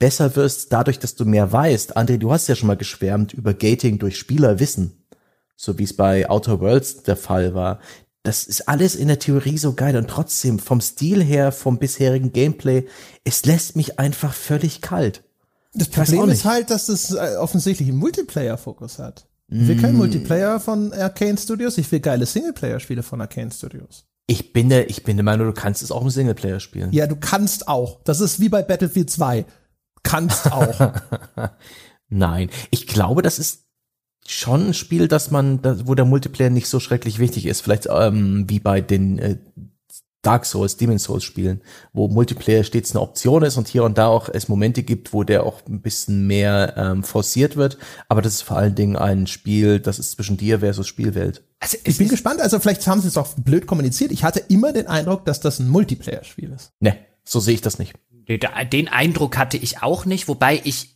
besser 0.00 0.36
wirst, 0.36 0.72
dadurch, 0.72 0.98
dass 0.98 1.14
du 1.14 1.24
mehr 1.24 1.50
weißt. 1.50 1.96
André, 1.96 2.18
du 2.18 2.32
hast 2.32 2.48
ja 2.48 2.56
schon 2.56 2.66
mal 2.66 2.76
geschwärmt 2.76 3.32
über 3.32 3.54
Gating 3.54 3.98
durch 3.98 4.18
Spielerwissen, 4.18 5.03
so 5.56 5.78
wie 5.78 5.84
es 5.84 5.94
bei 5.94 6.28
Outer 6.28 6.60
Worlds 6.60 7.02
der 7.02 7.16
Fall 7.16 7.54
war. 7.54 7.80
Das 8.22 8.44
ist 8.44 8.68
alles 8.68 8.94
in 8.94 9.08
der 9.08 9.18
Theorie 9.18 9.58
so 9.58 9.74
geil 9.74 9.96
und 9.96 10.08
trotzdem 10.08 10.58
vom 10.58 10.80
Stil 10.80 11.22
her, 11.22 11.52
vom 11.52 11.78
bisherigen 11.78 12.32
Gameplay, 12.32 12.86
es 13.22 13.44
lässt 13.44 13.76
mich 13.76 13.98
einfach 13.98 14.32
völlig 14.32 14.80
kalt. 14.80 15.22
Das 15.74 15.88
Problem 15.88 16.30
ist 16.30 16.44
halt, 16.44 16.70
dass 16.70 16.88
es 16.88 17.12
äh, 17.12 17.36
offensichtlich 17.38 17.88
einen 17.88 17.98
Multiplayer-Fokus 17.98 18.98
hat. 18.98 19.26
Ich 19.48 19.68
will 19.68 19.80
kein 19.80 19.94
mm. 19.94 19.98
Multiplayer 19.98 20.58
von 20.58 20.92
Arcane 20.94 21.36
Studios, 21.36 21.76
ich 21.76 21.90
will 21.92 22.00
geile 22.00 22.24
Singleplayer-Spiele 22.24 23.02
von 23.02 23.20
Arcane 23.20 23.50
Studios. 23.50 24.04
Ich 24.26 24.54
bin 24.54 24.70
der, 24.70 24.88
ich 24.88 25.04
bin 25.04 25.18
der 25.18 25.24
Meinung, 25.24 25.48
du 25.48 25.52
kannst 25.52 25.82
es 25.82 25.92
auch 25.92 26.00
im 26.00 26.08
Singleplayer 26.08 26.60
spielen. 26.60 26.92
Ja, 26.92 27.06
du 27.06 27.16
kannst 27.16 27.68
auch. 27.68 28.00
Das 28.04 28.20
ist 28.20 28.40
wie 28.40 28.48
bei 28.48 28.62
Battlefield 28.62 29.10
2. 29.10 29.44
Kannst 30.02 30.50
auch. 30.50 30.94
Nein, 32.08 32.48
ich 32.70 32.86
glaube, 32.86 33.20
das 33.20 33.38
ist 33.38 33.63
schon 34.26 34.68
ein 34.68 34.74
Spiel, 34.74 35.08
dass 35.08 35.30
man, 35.30 35.60
wo 35.86 35.94
der 35.94 36.04
Multiplayer 36.04 36.50
nicht 36.50 36.68
so 36.68 36.80
schrecklich 36.80 37.18
wichtig 37.18 37.46
ist. 37.46 37.60
Vielleicht 37.60 37.88
ähm, 37.90 38.44
wie 38.48 38.60
bei 38.60 38.80
den 38.80 39.18
äh, 39.18 39.36
Dark 40.24 40.46
Souls, 40.46 40.76
Demon 40.76 40.98
Souls 40.98 41.22
spielen, 41.22 41.60
wo 41.92 42.08
Multiplayer 42.08 42.64
stets 42.64 42.92
eine 42.92 43.02
Option 43.02 43.42
ist 43.42 43.56
und 43.56 43.68
hier 43.68 43.84
und 43.84 43.98
da 43.98 44.06
auch 44.06 44.28
es 44.32 44.48
Momente 44.48 44.82
gibt, 44.82 45.12
wo 45.12 45.22
der 45.22 45.44
auch 45.44 45.60
ein 45.68 45.82
bisschen 45.82 46.26
mehr 46.26 46.74
ähm, 46.76 47.04
forciert 47.04 47.56
wird. 47.56 47.78
Aber 48.08 48.22
das 48.22 48.34
ist 48.34 48.42
vor 48.42 48.56
allen 48.56 48.74
Dingen 48.74 48.96
ein 48.96 49.26
Spiel, 49.26 49.80
das 49.80 49.98
ist 49.98 50.12
zwischen 50.12 50.36
dir 50.36 50.60
versus 50.60 50.88
Spielwelt. 50.88 51.42
Also 51.60 51.76
ich 51.84 51.98
bin 51.98 52.08
gespannt, 52.08 52.40
also 52.40 52.58
vielleicht 52.58 52.86
haben 52.86 53.00
sie 53.00 53.08
es 53.08 53.16
auch 53.16 53.28
blöd 53.36 53.66
kommuniziert. 53.66 54.12
Ich 54.12 54.24
hatte 54.24 54.40
immer 54.48 54.72
den 54.72 54.86
Eindruck, 54.86 55.24
dass 55.24 55.40
das 55.40 55.60
ein 55.60 55.68
Multiplayer-Spiel 55.68 56.52
ist. 56.52 56.72
Ne, 56.80 56.96
so 57.24 57.40
sehe 57.40 57.54
ich 57.54 57.60
das 57.60 57.78
nicht. 57.78 57.94
Den 58.26 58.88
Eindruck 58.88 59.36
hatte 59.36 59.58
ich 59.58 59.82
auch 59.82 60.06
nicht, 60.06 60.28
wobei 60.28 60.60
ich 60.64 60.93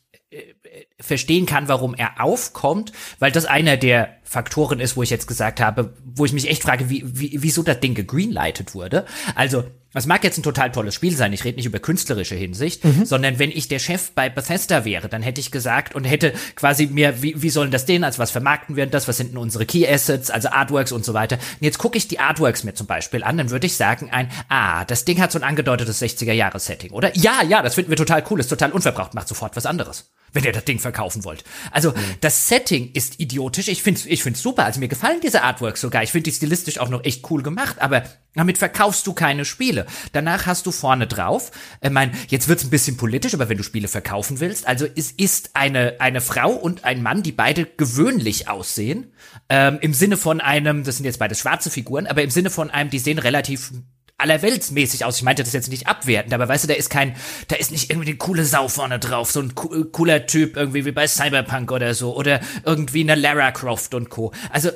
verstehen 1.01 1.47
kann, 1.47 1.69
warum 1.69 1.95
er 1.95 2.21
aufkommt, 2.21 2.93
weil 3.19 3.31
das 3.33 3.47
einer 3.47 3.77
der 3.77 4.18
Faktoren 4.29 4.79
ist, 4.79 4.95
wo 4.95 5.03
ich 5.03 5.09
jetzt 5.09 5.27
gesagt 5.27 5.59
habe, 5.59 5.95
wo 6.05 6.27
ich 6.27 6.35
mich 6.35 6.51
echt 6.51 6.63
frage, 6.63 6.91
wie, 6.91 7.03
wie, 7.07 7.39
wieso 7.41 7.63
das 7.63 7.81
Ding 7.81 7.95
gegreenlightet 7.95 8.75
wurde. 8.75 9.07
Also, 9.35 9.65
es 9.95 10.05
mag 10.05 10.23
jetzt 10.23 10.37
ein 10.37 10.43
total 10.43 10.71
tolles 10.71 10.95
Spiel 10.95 11.17
sein, 11.17 11.33
ich 11.33 11.45
rede 11.45 11.57
nicht 11.57 11.65
über 11.65 11.79
künstlerische 11.79 12.35
Hinsicht, 12.35 12.85
mhm. 12.85 13.07
sondern 13.07 13.39
wenn 13.39 13.51
ich 13.51 13.69
der 13.69 13.79
Chef 13.79 14.11
bei 14.11 14.29
Bethesda 14.29 14.85
wäre, 14.85 15.09
dann 15.09 15.23
hätte 15.23 15.41
ich 15.41 15.51
gesagt 15.51 15.95
und 15.95 16.05
hätte 16.05 16.35
quasi 16.57 16.89
mir, 16.89 17.23
wie, 17.23 17.41
wie 17.41 17.49
sollen 17.49 17.71
das 17.71 17.87
denn, 17.87 18.05
als 18.05 18.19
was 18.19 18.31
vermarkten 18.31 18.77
wir 18.77 18.85
das, 18.85 19.09
was 19.09 19.17
sind 19.17 19.31
denn 19.31 19.39
unsere 19.39 19.65
Key 19.65 19.89
Assets, 19.89 20.31
also 20.31 20.51
Artworks 20.51 20.93
und 20.93 21.07
so 21.07 21.15
weiter. 21.15 21.37
Und 21.37 21.63
jetzt 21.63 21.79
gucke 21.79 21.97
ich 21.97 22.07
die 22.07 22.19
Artworks 22.19 22.65
mir 22.65 22.75
zum 22.75 22.87
Beispiel 22.87 23.25
an, 23.25 23.39
dann 23.39 23.49
würde 23.49 23.67
ich 23.67 23.77
sagen, 23.77 24.11
ein, 24.11 24.31
ah, 24.51 24.85
das 24.85 25.07
Ding 25.07 25.23
hat 25.23 25.33
so 25.33 25.39
ein 25.39 25.45
angedeutetes 25.45 26.03
60er-Jahres-Setting, 26.03 26.91
oder? 26.91 27.17
Ja, 27.17 27.43
ja, 27.43 27.63
das 27.63 27.75
finden 27.75 27.91
wir 27.91 27.97
total 27.97 28.23
cool, 28.29 28.41
ist 28.41 28.49
total 28.49 28.73
unverbraucht, 28.73 29.15
macht 29.15 29.29
sofort 29.29 29.57
was 29.57 29.65
anderes 29.65 30.11
wenn 30.33 30.45
ihr 30.45 30.53
das 30.53 30.65
Ding 30.65 30.79
verkaufen 30.79 31.25
wollt. 31.25 31.45
Also, 31.71 31.91
mhm. 31.91 31.95
das 32.21 32.49
Setting 32.49 32.91
ist 32.93 33.21
idiotisch. 33.21 33.69
Ich 33.69 33.83
find's, 33.83 34.07
ich 34.07 34.18
find's 34.23 34.43
super. 34.43 34.65
Also, 34.65 34.81
mir 34.81 34.89
gefallen 34.89 35.21
diese 35.23 35.43
Artworks 35.43 35.81
sogar. 35.81 36.03
Ich 36.03 36.13
finde 36.13 36.31
die 36.31 36.37
stilistisch 36.37 36.79
auch 36.79 36.89
noch 36.89 37.05
echt 37.05 37.31
cool 37.31 37.43
gemacht, 37.43 37.81
aber 37.81 38.05
damit 38.35 38.59
verkaufst 38.59 39.07
du 39.07 39.15
keine 39.15 39.45
Spiele. 39.45 39.87
Danach 40.13 40.47
hast 40.47 40.67
du 40.67 40.71
vorne 40.71 41.07
drauf, 41.07 41.51
ich 41.81 41.91
mein, 41.91 42.13
jetzt 42.29 42.49
wird's 42.49 42.65
ein 42.65 42.71
bisschen 42.71 42.97
politisch, 42.97 43.35
aber 43.35 43.49
wenn 43.49 43.57
du 43.57 43.65
Spiele 43.65 43.89
verkaufen 43.89 44.41
willst, 44.41 44.67
also 44.67 44.87
es 44.95 45.11
ist 45.11 45.51
eine, 45.55 45.97
eine 45.99 46.21
Frau 46.21 46.53
und 46.53 46.85
ein 46.85 47.03
Mann, 47.03 47.23
die 47.23 47.33
beide 47.33 47.65
gewöhnlich 47.65 48.49
aussehen, 48.49 49.13
ähm, 49.49 49.79
im 49.81 49.93
Sinne 49.93 50.17
von 50.17 50.41
einem, 50.41 50.85
das 50.85 50.97
sind 50.97 51.05
jetzt 51.05 51.19
beide 51.19 51.35
schwarze 51.35 51.71
Figuren, 51.71 52.07
aber 52.07 52.23
im 52.23 52.31
Sinne 52.31 52.51
von 52.51 52.71
einem, 52.71 52.91
die 52.91 52.99
sehen 52.99 53.19
relativ 53.19 53.73
allerweltsmäßig 54.19 55.05
aus. 55.05 55.17
Ich 55.17 55.23
meinte 55.23 55.43
das 55.43 55.53
jetzt 55.53 55.71
nicht 55.71 55.87
abwertend, 55.87 56.35
aber 56.35 56.49
weißt 56.49 56.65
du, 56.65 56.69
da 56.69 56.75
ist 56.75 56.91
kein, 56.91 57.17
da 57.47 57.57
ist 57.57 57.71
nicht 57.71 57.91
irgendwie 57.91 58.11
eine 58.11 58.19
coole 58.19 58.45
Sau 58.45 58.69
vorne 58.69 58.99
drauf, 58.99 59.31
so 59.31 59.41
ein 59.41 59.55
cooler 59.55 60.27
Typ 60.27 60.57
irgendwie 60.57 60.85
wie 60.85 60.93
bei 60.93 61.07
Cyberpunk 61.07 61.73
oder 61.73 61.95
so 61.95 62.15
oder 62.17 62.41
irgendwie 62.65 63.03
eine 63.03 63.15
Lara 63.15 63.53
Croft 63.53 63.95
und 63.95 64.11
Co. 64.11 64.33
Also, 64.51 64.71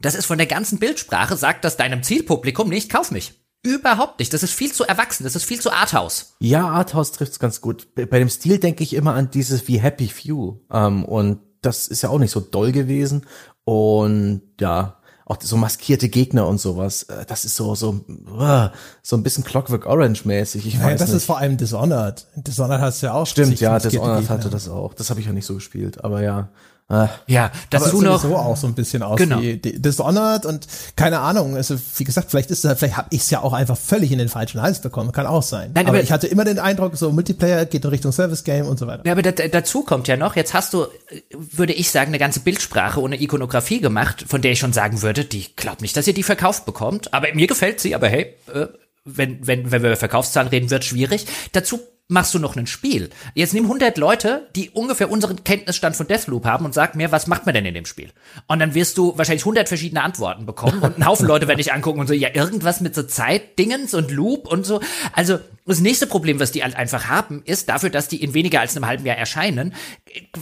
das 0.00 0.14
ist 0.14 0.26
von 0.26 0.38
der 0.38 0.46
ganzen 0.46 0.78
Bildsprache, 0.78 1.36
sagt 1.36 1.64
das 1.64 1.76
deinem 1.76 2.02
Zielpublikum 2.04 2.68
nicht, 2.68 2.90
kauf 2.90 3.10
mich. 3.10 3.34
Überhaupt 3.64 4.20
nicht. 4.20 4.32
Das 4.32 4.44
ist 4.44 4.52
viel 4.52 4.72
zu 4.72 4.84
erwachsen. 4.84 5.24
Das 5.24 5.34
ist 5.34 5.44
viel 5.44 5.60
zu 5.60 5.72
Arthouse. 5.72 6.36
Ja, 6.38 6.68
Arthouse 6.68 7.10
trifft's 7.10 7.40
ganz 7.40 7.60
gut. 7.60 7.88
Bei 7.94 8.18
dem 8.18 8.28
Stil 8.28 8.58
denke 8.58 8.84
ich 8.84 8.94
immer 8.94 9.14
an 9.14 9.30
dieses 9.32 9.66
wie 9.66 9.80
Happy 9.80 10.06
Few. 10.06 10.60
Ähm, 10.70 11.04
und 11.04 11.40
das 11.60 11.88
ist 11.88 12.02
ja 12.02 12.08
auch 12.08 12.20
nicht 12.20 12.30
so 12.30 12.38
doll 12.38 12.70
gewesen. 12.70 13.26
Und 13.64 14.42
ja, 14.60 14.97
auch 15.28 15.36
so 15.40 15.56
maskierte 15.56 16.08
Gegner 16.08 16.46
und 16.46 16.58
sowas. 16.58 17.04
Äh, 17.04 17.24
das 17.26 17.44
ist 17.44 17.54
so 17.54 17.74
so 17.74 18.00
uh, 18.32 18.68
so 19.02 19.16
ein 19.16 19.22
bisschen 19.22 19.44
Clockwork 19.44 19.86
Orange 19.86 20.24
mäßig. 20.24 20.66
Ich 20.66 20.82
weiß 20.82 20.98
das 20.98 21.10
nicht. 21.10 21.18
ist 21.18 21.24
vor 21.26 21.38
allem 21.38 21.56
Dishonored. 21.56 22.26
Dishonored 22.34 22.80
hast 22.80 23.02
du 23.02 23.06
ja 23.06 23.12
auch. 23.12 23.26
Stimmt, 23.26 23.60
ja, 23.60 23.78
Dishonored 23.78 24.28
hatte 24.30 24.48
das 24.48 24.68
auch. 24.68 24.94
Das 24.94 25.10
habe 25.10 25.20
ich 25.20 25.26
ja 25.26 25.32
nicht 25.32 25.46
so 25.46 25.54
gespielt, 25.54 26.02
aber 26.02 26.22
ja. 26.22 26.48
Ah. 26.90 27.10
Ja, 27.26 27.52
das 27.68 27.82
aber 27.82 27.90
du 27.90 28.00
noch 28.00 28.22
so 28.22 28.34
auch 28.34 28.56
so 28.56 28.66
ein 28.66 28.74
bisschen 28.74 29.02
aus 29.02 29.18
genau. 29.18 29.42
wie 29.42 29.58
Dishonored 29.58 30.46
und 30.46 30.66
keine 30.96 31.20
Ahnung, 31.20 31.54
also 31.54 31.76
wie 31.96 32.04
gesagt, 32.04 32.30
vielleicht 32.30 32.50
ist 32.50 32.62
vielleicht 32.62 32.96
habe 32.96 33.08
ich 33.10 33.20
es 33.20 33.30
ja 33.30 33.42
auch 33.42 33.52
einfach 33.52 33.76
völlig 33.76 34.10
in 34.10 34.16
den 34.16 34.30
falschen 34.30 34.62
Hals 34.62 34.80
bekommen, 34.80 35.12
kann 35.12 35.26
auch 35.26 35.42
sein. 35.42 35.72
Nein, 35.74 35.84
aber, 35.84 35.96
aber 35.96 36.02
ich 36.02 36.12
hatte 36.12 36.28
immer 36.28 36.44
den 36.44 36.58
Eindruck, 36.58 36.96
so 36.96 37.12
Multiplayer 37.12 37.66
geht 37.66 37.84
in 37.84 37.90
Richtung 37.90 38.10
Service 38.12 38.42
Game 38.42 38.64
und 38.64 38.78
so 38.78 38.86
weiter. 38.86 39.02
Ja, 39.04 39.12
aber 39.12 39.20
dazu 39.20 39.82
kommt 39.82 40.08
ja 40.08 40.16
noch, 40.16 40.34
jetzt 40.34 40.54
hast 40.54 40.72
du, 40.72 40.86
würde 41.30 41.74
ich 41.74 41.90
sagen, 41.90 42.08
eine 42.08 42.18
ganze 42.18 42.40
Bildsprache 42.40 43.02
ohne 43.02 43.20
Ikonografie 43.20 43.80
gemacht, 43.82 44.24
von 44.26 44.40
der 44.40 44.52
ich 44.52 44.58
schon 44.58 44.72
sagen 44.72 45.02
würde, 45.02 45.26
die 45.26 45.54
glaubt 45.56 45.82
nicht, 45.82 45.94
dass 45.94 46.06
ihr 46.06 46.14
die 46.14 46.22
verkauft 46.22 46.64
bekommt, 46.64 47.12
aber 47.12 47.26
mir 47.34 47.48
gefällt 47.48 47.80
sie, 47.80 47.94
aber 47.94 48.08
hey, 48.08 48.34
äh, 48.54 48.66
wenn, 49.04 49.46
wenn, 49.46 49.70
wenn 49.70 49.82
wir 49.82 49.90
über 49.90 49.96
Verkaufszahlen 49.96 50.48
reden, 50.48 50.70
wird 50.70 50.84
schwierig. 50.84 51.26
Dazu 51.52 51.80
machst 52.08 52.32
du 52.32 52.38
noch 52.38 52.56
ein 52.56 52.66
Spiel. 52.66 53.10
Jetzt 53.34 53.52
nimm 53.52 53.64
100 53.64 53.98
Leute, 53.98 54.48
die 54.56 54.70
ungefähr 54.70 55.10
unseren 55.10 55.44
Kenntnisstand 55.44 55.94
von 55.94 56.08
Deathloop 56.08 56.46
haben 56.46 56.64
und 56.64 56.72
sag 56.72 56.94
mir, 56.94 57.12
was 57.12 57.26
macht 57.26 57.44
man 57.44 57.54
denn 57.54 57.66
in 57.66 57.74
dem 57.74 57.84
Spiel? 57.84 58.10
Und 58.46 58.60
dann 58.60 58.74
wirst 58.74 58.96
du 58.96 59.16
wahrscheinlich 59.18 59.42
100 59.42 59.68
verschiedene 59.68 60.02
Antworten 60.02 60.46
bekommen 60.46 60.80
und 60.80 60.98
ein 60.98 61.06
Haufen 61.06 61.26
Leute 61.26 61.46
werden 61.48 61.58
dich 61.58 61.72
angucken 61.72 62.00
und 62.00 62.06
so, 62.06 62.14
ja, 62.14 62.30
irgendwas 62.34 62.80
mit 62.80 62.94
so 62.94 63.02
Zeitdingens 63.02 63.92
und 63.92 64.10
Loop 64.10 64.48
und 64.48 64.64
so. 64.64 64.80
Also, 65.12 65.38
das 65.66 65.80
nächste 65.80 66.06
Problem, 66.06 66.40
was 66.40 66.50
die 66.50 66.62
halt 66.62 66.76
einfach 66.76 67.08
haben, 67.08 67.42
ist 67.44 67.68
dafür, 67.68 67.90
dass 67.90 68.08
die 68.08 68.22
in 68.22 68.32
weniger 68.32 68.60
als 68.60 68.74
einem 68.74 68.86
halben 68.86 69.04
Jahr 69.04 69.18
erscheinen, 69.18 69.74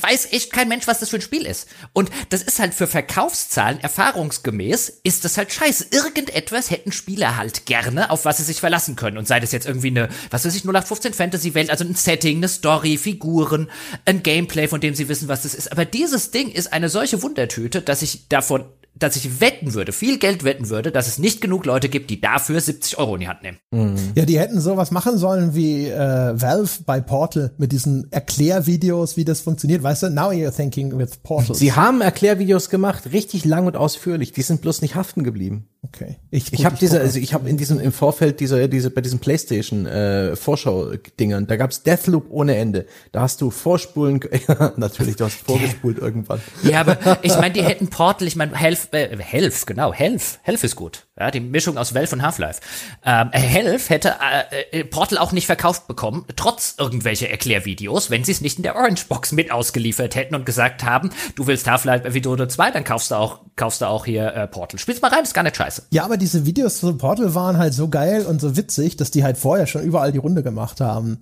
weiß 0.00 0.32
echt 0.32 0.52
kein 0.52 0.68
Mensch, 0.68 0.86
was 0.86 1.00
das 1.00 1.08
für 1.10 1.16
ein 1.16 1.22
Spiel 1.22 1.44
ist. 1.44 1.66
Und 1.92 2.10
das 2.28 2.42
ist 2.42 2.60
halt 2.60 2.74
für 2.74 2.86
Verkaufszahlen 2.86 3.80
erfahrungsgemäß, 3.80 5.00
ist 5.02 5.24
das 5.24 5.36
halt 5.36 5.52
scheiße. 5.52 5.86
Irgendetwas 5.90 6.70
hätten 6.70 6.92
Spieler 6.92 7.36
halt 7.36 7.66
gerne, 7.66 8.10
auf 8.10 8.24
was 8.24 8.36
sie 8.36 8.44
sich 8.44 8.60
verlassen 8.60 8.94
können. 8.94 9.18
Und 9.18 9.26
sei 9.26 9.40
das 9.40 9.50
jetzt 9.50 9.66
irgendwie 9.66 9.88
eine, 9.88 10.08
was 10.30 10.44
weiß 10.44 10.54
ich, 10.54 10.62
0815 10.62 11.12
Fantasy 11.12 11.55
Welt, 11.56 11.70
also 11.70 11.84
ein 11.84 11.96
Setting, 11.96 12.36
eine 12.36 12.48
Story, 12.48 12.96
Figuren, 12.96 13.68
ein 14.04 14.22
Gameplay, 14.22 14.68
von 14.68 14.80
dem 14.80 14.94
sie 14.94 15.08
wissen, 15.08 15.26
was 15.26 15.42
das 15.42 15.54
ist. 15.54 15.72
Aber 15.72 15.84
dieses 15.84 16.30
Ding 16.30 16.48
ist 16.48 16.72
eine 16.72 16.88
solche 16.88 17.22
Wundertüte, 17.22 17.82
dass 17.82 18.02
ich 18.02 18.28
davon 18.28 18.64
dass 18.98 19.16
ich 19.16 19.40
wetten 19.40 19.74
würde, 19.74 19.92
viel 19.92 20.18
Geld 20.18 20.44
wetten 20.44 20.68
würde, 20.68 20.90
dass 20.90 21.06
es 21.06 21.18
nicht 21.18 21.40
genug 21.40 21.66
Leute 21.66 21.88
gibt, 21.88 22.10
die 22.10 22.20
dafür 22.20 22.60
70 22.60 22.98
Euro 22.98 23.14
in 23.14 23.20
die 23.20 23.28
Hand 23.28 23.42
nehmen. 23.42 23.58
Mhm. 23.70 23.96
Ja, 24.14 24.24
die 24.24 24.38
hätten 24.38 24.60
sowas 24.60 24.90
machen 24.90 25.18
sollen 25.18 25.54
wie 25.54 25.86
äh, 25.86 26.40
Valve 26.40 26.82
bei 26.86 27.00
Portal 27.00 27.52
mit 27.58 27.72
diesen 27.72 28.10
Erklärvideos, 28.10 29.16
wie 29.16 29.24
das 29.24 29.40
funktioniert. 29.40 29.82
Weißt 29.82 30.04
du, 30.04 30.10
now 30.10 30.30
you're 30.30 30.54
thinking 30.54 30.98
with 30.98 31.18
Portal. 31.22 31.54
Sie 31.54 31.72
haben 31.72 32.00
Erklärvideos 32.00 32.70
gemacht, 32.70 33.12
richtig 33.12 33.44
lang 33.44 33.66
und 33.66 33.76
ausführlich. 33.76 34.32
Die 34.32 34.42
sind 34.42 34.62
bloß 34.62 34.82
nicht 34.82 34.94
haften 34.94 35.24
geblieben. 35.24 35.68
Okay. 35.82 36.16
Ich, 36.30 36.52
ich 36.52 36.64
habe 36.64 36.76
diese, 36.80 37.00
also 37.00 37.18
ich 37.18 37.32
habe 37.32 37.48
in 37.48 37.56
diesem 37.56 37.78
im 37.78 37.92
Vorfeld 37.92 38.40
dieser 38.40 38.66
diese 38.66 38.90
bei 38.90 39.00
diesem 39.00 39.20
PlayStation 39.20 39.86
äh, 39.86 40.34
Vorschau 40.34 40.92
Dingern, 41.20 41.46
da 41.46 41.56
gab's 41.56 41.82
Deathloop 41.84 42.26
ohne 42.28 42.56
Ende. 42.56 42.86
Da 43.12 43.20
hast 43.20 43.40
du 43.40 43.50
vorspulen, 43.50 44.20
natürlich, 44.76 45.16
du 45.16 45.24
hast 45.24 45.34
vorgespult 45.46 45.98
irgendwann. 45.98 46.40
Ja, 46.62 46.80
aber 46.80 47.18
ich 47.22 47.36
meine, 47.36 47.52
die 47.52 47.62
hätten 47.62 47.88
Portal, 47.88 48.26
ich 48.26 48.36
meine, 48.36 48.56
Health, 48.92 49.12
äh, 49.12 49.22
Health, 49.22 49.66
genau, 49.66 49.92
Health, 49.92 50.38
Health 50.42 50.64
ist 50.64 50.76
gut. 50.76 51.06
Ja, 51.18 51.30
die 51.30 51.40
Mischung 51.40 51.78
aus 51.78 51.94
Valve 51.94 52.14
und 52.14 52.22
Half-Life. 52.22 52.60
Ähm, 53.04 53.30
Health 53.32 53.88
hätte 53.88 54.14
äh, 54.72 54.80
äh, 54.80 54.84
Portal 54.84 55.18
auch 55.18 55.32
nicht 55.32 55.46
verkauft 55.46 55.86
bekommen, 55.86 56.24
trotz 56.36 56.74
irgendwelche 56.78 57.28
Erklärvideos, 57.28 58.10
wenn 58.10 58.24
sie 58.24 58.32
es 58.32 58.40
nicht 58.40 58.58
in 58.58 58.62
der 58.62 58.76
Orange 58.76 59.06
Box 59.06 59.32
mit 59.32 59.50
ausgeliefert 59.50 60.14
hätten 60.14 60.34
und 60.34 60.44
gesagt 60.44 60.84
haben, 60.84 61.10
du 61.34 61.46
willst 61.46 61.68
Half-Life 61.68 62.04
Episode 62.04 62.48
2, 62.48 62.70
dann 62.70 62.84
kaufst 62.84 63.10
du 63.10 63.14
auch 63.14 63.40
kaufst 63.56 63.80
du 63.80 63.86
auch 63.86 64.04
hier 64.04 64.34
äh, 64.34 64.46
Portal. 64.46 64.78
Spiel's 64.78 65.00
mal 65.00 65.10
rein, 65.10 65.22
ist 65.22 65.34
gar 65.34 65.42
nicht 65.42 65.56
scheiße. 65.56 65.84
Ja, 65.90 66.04
aber 66.04 66.18
diese 66.18 66.44
Videos 66.44 66.78
zu 66.78 66.96
Portal 66.96 67.34
waren 67.34 67.56
halt 67.56 67.74
so 67.74 67.88
geil 67.88 68.26
und 68.26 68.40
so 68.40 68.56
witzig, 68.56 68.96
dass 68.96 69.10
die 69.10 69.24
halt 69.24 69.38
vorher 69.38 69.66
schon 69.66 69.82
überall 69.82 70.12
die 70.12 70.18
Runde 70.18 70.42
gemacht 70.42 70.80
haben. 70.80 71.18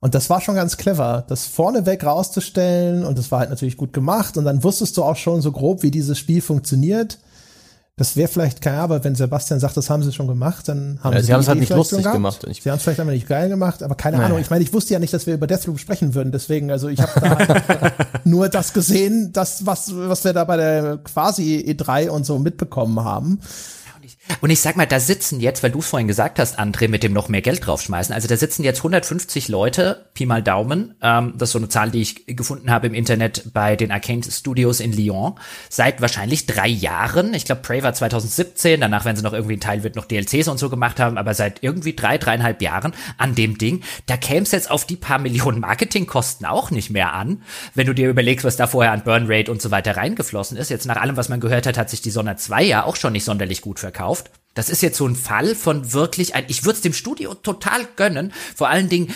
Und 0.00 0.14
das 0.14 0.30
war 0.30 0.40
schon 0.40 0.54
ganz 0.54 0.78
clever, 0.78 1.24
das 1.28 1.44
vorneweg 1.44 2.04
rauszustellen 2.04 3.04
und 3.04 3.18
das 3.18 3.30
war 3.30 3.40
halt 3.40 3.50
natürlich 3.50 3.76
gut 3.76 3.92
gemacht 3.92 4.38
und 4.38 4.46
dann 4.46 4.64
wusstest 4.64 4.96
du 4.96 5.04
auch 5.04 5.16
schon 5.16 5.42
so 5.42 5.52
grob, 5.52 5.82
wie 5.82 5.90
dieses 5.90 6.18
Spiel 6.18 6.40
funktioniert. 6.40 7.18
Das 7.96 8.16
wäre 8.16 8.28
vielleicht 8.28 8.62
kein, 8.62 8.76
aber 8.76 9.04
wenn 9.04 9.14
Sebastian 9.14 9.60
sagt, 9.60 9.76
das 9.76 9.90
haben 9.90 10.02
sie 10.02 10.10
schon 10.10 10.26
gemacht, 10.26 10.68
dann 10.68 10.98
haben 11.02 11.12
ja, 11.12 11.20
sie, 11.20 11.26
sie 11.26 11.34
haben 11.34 11.40
es 11.40 11.48
halt 11.48 11.60
nicht 11.60 11.68
lustig 11.68 12.02
gemacht. 12.10 12.40
Sie 12.50 12.70
haben 12.70 12.78
es 12.78 12.82
vielleicht 12.82 13.00
aber 13.00 13.10
nicht 13.10 13.28
geil 13.28 13.50
gemacht, 13.50 13.82
aber 13.82 13.94
keine 13.94 14.16
naja. 14.16 14.28
Ahnung. 14.28 14.40
Ich 14.40 14.48
meine, 14.48 14.64
ich 14.64 14.72
wusste 14.72 14.94
ja 14.94 14.98
nicht, 14.98 15.12
dass 15.12 15.26
wir 15.26 15.34
über 15.34 15.46
Deathloop 15.46 15.78
sprechen 15.78 16.14
würden, 16.14 16.32
deswegen, 16.32 16.70
also 16.70 16.88
ich 16.88 16.98
habe 16.98 17.20
da 17.20 17.38
halt 17.38 17.92
nur 18.24 18.48
das 18.48 18.72
gesehen, 18.72 19.34
das 19.34 19.66
was 19.66 19.94
was 19.94 20.24
wir 20.24 20.32
da 20.32 20.44
bei 20.44 20.56
der 20.56 20.96
quasi 21.04 21.62
E3 21.68 22.08
und 22.08 22.24
so 22.24 22.38
mitbekommen 22.38 23.04
haben. 23.04 23.40
Und 23.96 24.04
ich 24.06 24.16
sag 24.60 24.76
mal, 24.76 24.86
da 24.86 25.00
sitzen 25.00 25.40
jetzt, 25.40 25.62
weil 25.62 25.70
du 25.70 25.80
es 25.80 25.88
vorhin 25.88 26.08
gesagt 26.08 26.38
hast, 26.38 26.58
André, 26.58 26.88
mit 26.88 27.02
dem 27.02 27.12
noch 27.12 27.28
mehr 27.28 27.42
Geld 27.42 27.66
draufschmeißen. 27.66 28.14
Also 28.14 28.28
da 28.28 28.36
sitzen 28.36 28.64
jetzt 28.64 28.78
150 28.78 29.48
Leute, 29.48 30.06
Pi 30.14 30.26
mal 30.26 30.42
Daumen. 30.42 30.94
Ähm, 31.02 31.34
das 31.36 31.48
ist 31.48 31.52
so 31.52 31.58
eine 31.58 31.68
Zahl, 31.68 31.90
die 31.90 32.02
ich 32.02 32.26
gefunden 32.26 32.70
habe 32.70 32.86
im 32.86 32.94
Internet 32.94 33.52
bei 33.52 33.76
den 33.76 33.90
Arcane 33.90 34.22
Studios 34.22 34.80
in 34.80 34.92
Lyon. 34.92 35.34
Seit 35.68 36.00
wahrscheinlich 36.00 36.46
drei 36.46 36.68
Jahren. 36.68 37.34
Ich 37.34 37.44
glaube, 37.44 37.62
Prey 37.62 37.82
war 37.82 37.92
2017. 37.92 38.80
Danach 38.80 39.04
werden 39.04 39.16
sie 39.16 39.22
noch 39.22 39.32
irgendwie 39.32 39.56
ein 39.56 39.60
Teil 39.60 39.82
wird 39.82 39.96
noch 39.96 40.04
DLCs 40.04 40.48
und 40.48 40.58
so 40.58 40.68
gemacht 40.70 41.00
haben. 41.00 41.18
Aber 41.18 41.34
seit 41.34 41.62
irgendwie 41.62 41.94
drei, 41.94 42.18
dreieinhalb 42.18 42.62
Jahren 42.62 42.92
an 43.18 43.34
dem 43.34 43.58
Ding. 43.58 43.82
Da 44.06 44.16
käme 44.16 44.42
es 44.42 44.52
jetzt 44.52 44.70
auf 44.70 44.84
die 44.84 44.96
paar 44.96 45.18
Millionen 45.18 45.60
Marketingkosten 45.60 46.46
auch 46.46 46.70
nicht 46.70 46.90
mehr 46.90 47.14
an. 47.14 47.42
Wenn 47.74 47.86
du 47.86 47.94
dir 47.94 48.08
überlegst, 48.08 48.44
was 48.44 48.56
da 48.56 48.66
vorher 48.66 48.92
an 48.92 49.04
Burnrate 49.04 49.50
und 49.50 49.62
so 49.62 49.70
weiter 49.70 49.96
reingeflossen 49.96 50.56
ist. 50.56 50.70
Jetzt 50.70 50.86
nach 50.86 50.96
allem, 50.96 51.16
was 51.16 51.28
man 51.28 51.40
gehört 51.40 51.66
hat, 51.66 51.78
hat 51.78 51.90
sich 51.90 52.02
die 52.02 52.10
Sonne 52.10 52.36
2 52.36 52.62
ja 52.64 52.84
auch 52.84 52.96
schon 52.96 53.12
nicht 53.12 53.24
sonderlich 53.24 53.60
gut 53.60 53.80
verkauft. 53.80 54.19
Das 54.54 54.68
ist 54.68 54.82
jetzt 54.82 54.98
so 54.98 55.06
ein 55.06 55.16
Fall 55.16 55.54
von 55.54 55.92
wirklich 55.92 56.34
ein, 56.34 56.44
ich 56.48 56.64
würde 56.64 56.76
es 56.76 56.82
dem 56.82 56.92
Studio 56.92 57.34
total 57.34 57.86
gönnen. 57.96 58.32
Vor 58.54 58.68
allen 58.68 58.88
Dingen, 58.88 59.14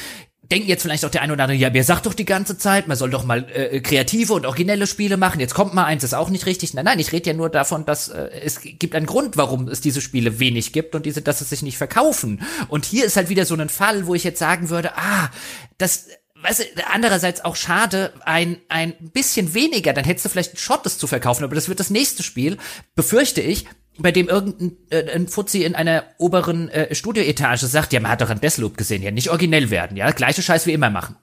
denken 0.51 0.68
jetzt 0.68 0.82
vielleicht 0.82 1.05
auch 1.05 1.10
der 1.10 1.22
eine 1.22 1.32
oder 1.32 1.44
andere, 1.44 1.59
ja, 1.59 1.72
wer 1.72 1.85
sagt 1.85 2.06
doch 2.06 2.14
die 2.14 2.24
ganze 2.24 2.59
Zeit, 2.59 2.86
man 2.86 2.97
soll 2.97 3.10
doch 3.10 3.24
mal 3.24 3.47
äh, 3.52 3.81
kreative 3.81 4.35
und 4.35 4.47
originelle 4.47 4.86
Spiele 4.86 5.16
machen. 5.16 5.40
Jetzt 5.40 5.55
kommt 5.55 5.74
mal 5.74 5.85
eins, 5.85 6.05
ist 6.05 6.14
auch 6.14 6.28
nicht 6.28 6.47
richtig. 6.47 6.74
Nein, 6.74 6.85
nein, 6.85 6.98
ich 6.98 7.12
rede 7.12 7.31
ja 7.31 7.36
nur 7.36 7.48
davon, 7.48 7.85
dass 7.86 8.09
äh, 8.09 8.28
es 8.43 8.60
gibt 8.60 8.94
einen 8.94 9.06
Grund, 9.06 9.36
warum 9.36 9.68
es 9.68 9.81
diese 9.81 10.01
Spiele 10.01 10.39
wenig 10.39 10.72
gibt 10.72 10.94
und 10.94 11.06
diese, 11.06 11.22
dass 11.22 11.40
es 11.40 11.51
sich 11.51 11.62
nicht 11.62 11.78
verkaufen. 11.78 12.43
Und 12.68 12.85
hier 12.85 13.05
ist 13.05 13.16
halt 13.16 13.28
wieder 13.28 13.47
so 13.47 13.55
ein 13.55 13.68
Fall, 13.68 14.06
wo 14.06 14.14
ich 14.14 14.24
jetzt 14.24 14.39
sagen 14.39 14.70
würde, 14.70 14.97
ah, 14.97 15.31
das 15.78 16.09
weißt 16.43 16.60
du, 16.60 16.86
andererseits 16.93 17.43
auch 17.43 17.56
schade, 17.56 18.12
ein, 18.24 18.59
ein 18.68 18.93
bisschen 19.14 19.55
weniger, 19.55 19.94
dann 19.94 20.05
hättest 20.05 20.26
du 20.26 20.28
vielleicht 20.28 20.51
einen 20.51 20.59
Shot, 20.59 20.85
das 20.85 20.98
zu 20.98 21.06
verkaufen, 21.06 21.43
aber 21.43 21.55
das 21.55 21.68
wird 21.68 21.81
das 21.81 21.89
nächste 21.89 22.22
Spiel, 22.22 22.59
befürchte 22.94 23.40
ich, 23.40 23.64
bei 23.98 24.12
dem 24.12 24.28
irgendein 24.28 24.76
äh, 24.90 25.12
ein 25.12 25.28
Fuzzi 25.28 25.62
in 25.64 25.74
einer 25.74 26.04
oberen 26.18 26.68
äh, 26.68 26.94
Studioetage 26.94 27.66
sagt, 27.66 27.92
ja, 27.92 28.00
man 28.00 28.10
hat 28.10 28.20
doch 28.20 28.30
ein 28.30 28.40
Deathloop 28.40 28.76
gesehen, 28.76 29.02
ja, 29.02 29.10
nicht 29.10 29.30
originell 29.30 29.70
werden, 29.70 29.96
ja, 29.96 30.10
gleiche 30.10 30.42
Scheiß 30.42 30.66
wie 30.66 30.72
immer 30.72 30.90
machen. 30.90 31.16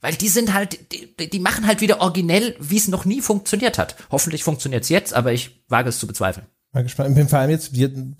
Weil 0.00 0.14
die 0.14 0.28
sind 0.28 0.54
halt, 0.54 0.78
die, 0.92 1.30
die 1.30 1.38
machen 1.38 1.66
halt 1.66 1.82
wieder 1.82 2.00
originell, 2.00 2.56
wie 2.58 2.78
es 2.78 2.88
noch 2.88 3.04
nie 3.04 3.20
funktioniert 3.20 3.78
hat. 3.78 3.96
Hoffentlich 4.10 4.44
funktioniert's 4.44 4.88
jetzt, 4.88 5.12
aber 5.12 5.32
ich 5.32 5.62
wage 5.68 5.90
es 5.90 5.98
zu 5.98 6.06
bezweifeln. 6.06 6.46
Mal 6.72 6.84
gespannt. 6.84 7.10
Ich 7.10 7.16
bin 7.16 7.28
vor 7.28 7.40
allem 7.40 7.50
jetzt, 7.50 7.72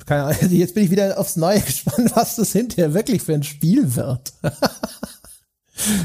keine 0.06 0.24
Ahnung, 0.24 0.50
jetzt 0.50 0.74
bin 0.74 0.84
ich 0.84 0.90
wieder 0.90 1.18
aufs 1.18 1.36
Neue 1.36 1.60
gespannt, 1.66 2.12
was 2.14 2.36
das 2.36 2.52
hinterher 2.52 2.94
wirklich 2.94 3.22
für 3.22 3.34
ein 3.34 3.44
Spiel 3.44 3.94
wird. 3.94 4.32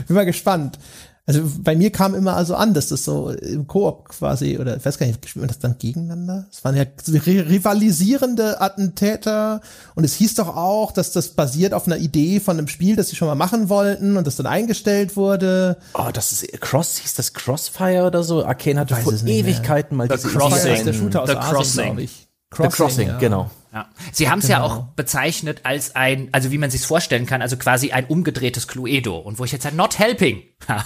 bin 0.07 0.15
mal 0.15 0.25
gespannt. 0.25 0.79
Also 1.27 1.41
bei 1.63 1.75
mir 1.75 1.91
kam 1.91 2.13
immer 2.13 2.35
also 2.35 2.53
an, 2.53 2.75
dass 2.75 2.89
das 2.89 3.03
so 3.03 3.31
im 3.31 3.65
Koop 3.65 4.09
quasi, 4.09 4.59
oder 4.59 4.77
ich 4.77 4.85
weiß 4.85 4.99
gar 4.99 5.07
nicht, 5.07 5.27
spielt 5.27 5.41
man 5.41 5.47
das 5.47 5.57
dann 5.57 5.75
gegeneinander? 5.79 6.45
Es 6.51 6.63
waren 6.63 6.75
ja 6.75 6.83
rivalisierende 7.07 8.61
Attentäter 8.61 9.61
und 9.95 10.03
es 10.03 10.13
hieß 10.13 10.35
doch 10.35 10.55
auch, 10.55 10.91
dass 10.91 11.11
das 11.11 11.29
basiert 11.29 11.73
auf 11.73 11.87
einer 11.87 11.97
Idee 11.97 12.39
von 12.39 12.59
einem 12.59 12.67
Spiel, 12.67 12.95
das 12.95 13.09
sie 13.09 13.15
schon 13.15 13.27
mal 13.27 13.33
machen 13.33 13.69
wollten 13.69 14.17
und 14.17 14.27
das 14.27 14.35
dann 14.35 14.45
eingestellt 14.45 15.15
wurde. 15.15 15.77
Oh, 15.95 16.09
das 16.13 16.31
ist 16.31 16.61
Cross, 16.61 16.97
hieß 16.97 17.15
das 17.15 17.33
Crossfire 17.33 18.05
oder 18.05 18.23
so? 18.23 18.45
Arcane 18.45 18.79
hatte 18.81 18.95
vor 18.95 19.13
Ewigkeiten 19.13 19.97
mal 19.97 20.07
The 20.07 20.15
diese 20.17 20.27
Crossing. 20.29 20.85
der 20.85 20.93
Shooter 20.93 21.23
aus 21.23 21.29
The 21.29 21.37
Asien, 21.37 21.55
Crossing. 21.55 21.97
ich. 21.97 22.24
Crossing, 22.49 22.71
The 22.71 22.77
Crossing, 22.77 23.07
ja. 23.07 23.17
genau. 23.17 23.51
Ja. 23.73 23.89
Sie 24.13 24.29
haben 24.29 24.39
es 24.39 24.47
genau. 24.47 24.59
ja 24.59 24.63
auch 24.63 24.83
bezeichnet 24.95 25.61
als 25.63 25.97
ein, 25.97 26.29
also 26.31 26.49
wie 26.51 26.57
man 26.57 26.71
sich 26.71 26.85
vorstellen 26.85 27.25
kann, 27.25 27.41
also 27.41 27.57
quasi 27.57 27.91
ein 27.91 28.05
umgedrehtes 28.05 28.69
Cluedo. 28.69 29.17
Und 29.17 29.37
wo 29.37 29.43
ich 29.43 29.51
jetzt 29.51 29.63
sage, 29.63 29.75
not 29.75 29.99
helping. 29.99 30.43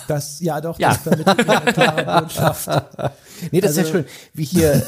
das, 0.08 0.40
ja 0.40 0.60
doch, 0.60 0.80
ja. 0.80 0.90
das 0.90 0.98
vermittelt 0.98 1.48
eine 1.48 1.74
klare 1.74 2.22
Botschaft. 2.22 2.70
Nee, 3.52 3.62
das 3.62 3.78
also, 3.78 3.82
ist 3.82 3.88
ja 3.88 3.94
schön, 3.94 4.06
wie 4.34 4.44
hier, 4.44 4.86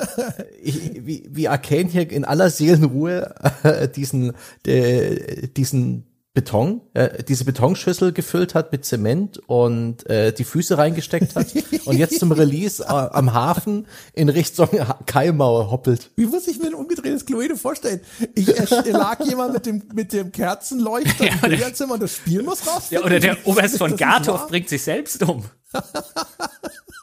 ich, 0.62 1.04
wie, 1.04 1.26
wie 1.28 1.48
Arcane 1.48 1.88
hier 1.88 2.08
in 2.08 2.24
aller 2.24 2.48
Seelenruhe 2.48 3.34
äh, 3.64 3.88
diesen, 3.88 4.34
äh, 4.64 5.48
diesen 5.48 6.07
Beton, 6.38 6.82
äh, 6.94 7.24
diese 7.24 7.44
Betonschüssel 7.44 8.12
gefüllt 8.12 8.54
hat 8.54 8.70
mit 8.70 8.84
Zement 8.84 9.38
und 9.48 10.08
äh, 10.08 10.32
die 10.32 10.44
Füße 10.44 10.78
reingesteckt 10.78 11.34
hat 11.34 11.48
und 11.84 11.96
jetzt 11.96 12.20
zum 12.20 12.30
Release 12.30 12.80
äh, 12.80 12.86
am 12.86 13.34
Hafen 13.34 13.88
in 14.12 14.28
Richtung 14.28 14.68
Kaimauer 15.06 15.72
hoppelt. 15.72 16.12
Wie 16.14 16.26
muss 16.26 16.46
ich 16.46 16.60
mir 16.60 16.68
ein 16.68 16.74
umgedrehtes 16.74 17.26
Cluedo 17.26 17.56
vorstellen? 17.56 18.00
Ich 18.36 18.56
äh, 18.56 18.90
lag 18.92 19.18
jemand 19.24 19.52
mit 19.52 19.66
dem 19.66 19.82
mit 19.92 20.12
dem 20.12 20.30
Kerzenleuchter 20.30 21.24
ja, 21.24 21.32
im 21.32 21.40
Billardzimmer 21.40 21.94
und 21.94 22.04
das 22.04 22.14
Spiel 22.14 22.44
muss 22.44 22.64
raus. 22.68 22.84
Ja, 22.90 23.02
oder 23.02 23.18
der 23.18 23.36
Oberst 23.44 23.78
von 23.78 23.96
Garthof 23.96 24.46
bringt 24.46 24.68
sich 24.68 24.82
selbst 24.82 25.20
um. 25.24 25.42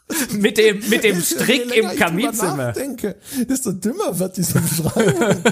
mit 0.38 0.58
dem, 0.58 0.88
mit 0.90 1.04
dem 1.04 1.22
Strick 1.22 1.76
im 1.76 1.90
Kaminzimmer. 1.96 2.74
Denke, 2.74 3.16
desto 3.50 3.72
dümmer 3.72 4.18
wird 4.20 4.38
diese 4.38 4.60
Beschreibung. 4.60 5.44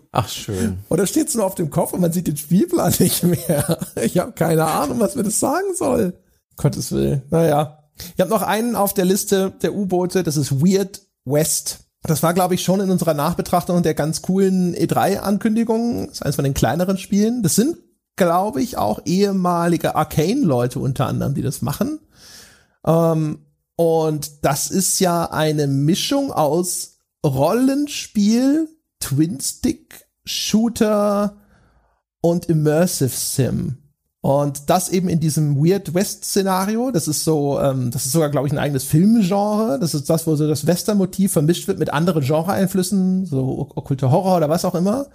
Ach 0.12 0.28
schön. 0.28 0.78
Oder 0.88 1.06
steht 1.06 1.28
es 1.28 1.34
nur 1.34 1.44
auf 1.44 1.54
dem 1.54 1.70
Kopf 1.70 1.92
und 1.92 2.00
man 2.00 2.12
sieht 2.12 2.26
den 2.26 2.36
Spielplan 2.36 2.92
nicht 2.98 3.22
mehr. 3.22 3.78
Ich 4.02 4.18
habe 4.18 4.32
keine 4.32 4.64
Ahnung, 4.64 5.00
was 5.00 5.14
mir 5.14 5.22
das 5.22 5.38
sagen 5.38 5.74
soll. 5.74 6.14
Gottes 6.56 6.90
Willen. 6.92 7.22
Naja. 7.30 7.82
Ich 8.14 8.20
habe 8.20 8.30
noch 8.30 8.42
einen 8.42 8.76
auf 8.76 8.94
der 8.94 9.04
Liste 9.04 9.52
der 9.62 9.74
U-Boote, 9.74 10.22
das 10.22 10.36
ist 10.36 10.60
Weird 10.60 11.02
West. 11.24 11.80
Das 12.02 12.22
war, 12.22 12.34
glaube 12.34 12.54
ich, 12.54 12.62
schon 12.62 12.80
in 12.80 12.90
unserer 12.90 13.14
Nachbetrachtung 13.14 13.82
der 13.82 13.94
ganz 13.94 14.22
coolen 14.22 14.74
E3-Ankündigungen. 14.74 16.06
Das 16.06 16.16
ist 16.16 16.22
eines 16.22 16.36
von 16.36 16.44
den 16.44 16.54
kleineren 16.54 16.98
Spielen. 16.98 17.42
Das 17.42 17.56
sind, 17.56 17.76
glaube 18.16 18.62
ich, 18.62 18.76
auch 18.76 19.00
ehemalige 19.04 19.96
Arcane-Leute 19.96 20.78
unter 20.78 21.06
anderem, 21.06 21.34
die 21.34 21.42
das 21.42 21.62
machen. 21.62 21.98
Ähm, 22.86 23.38
und 23.76 24.44
das 24.44 24.70
ist 24.70 25.00
ja 25.00 25.30
eine 25.30 25.66
Mischung 25.66 26.32
aus 26.32 26.98
Rollenspiel, 27.24 28.68
Twin-Stick, 29.00 30.06
Shooter 30.24 31.36
und 32.20 32.46
Immersive 32.46 33.10
Sim. 33.10 33.78
Und 34.20 34.70
das 34.70 34.88
eben 34.88 35.08
in 35.08 35.20
diesem 35.20 35.56
Weird 35.56 35.94
West-Szenario. 35.94 36.90
Das 36.90 37.06
ist 37.06 37.22
so, 37.22 37.60
ähm, 37.60 37.92
das 37.92 38.06
ist 38.06 38.12
sogar, 38.12 38.28
glaube 38.28 38.48
ich, 38.48 38.52
ein 38.52 38.58
eigenes 38.58 38.82
Filmgenre. 38.82 39.78
Das 39.80 39.94
ist 39.94 40.10
das, 40.10 40.26
wo 40.26 40.34
so 40.34 40.48
das 40.48 40.66
Western-Motiv 40.66 41.32
vermischt 41.32 41.68
wird 41.68 41.78
mit 41.78 41.92
anderen 41.92 42.24
Genre-Einflüssen, 42.24 43.24
so 43.26 43.70
okkulte 43.76 44.10
Horror 44.10 44.38
oder 44.38 44.48
was 44.48 44.64
auch 44.64 44.74
immer. 44.74 45.06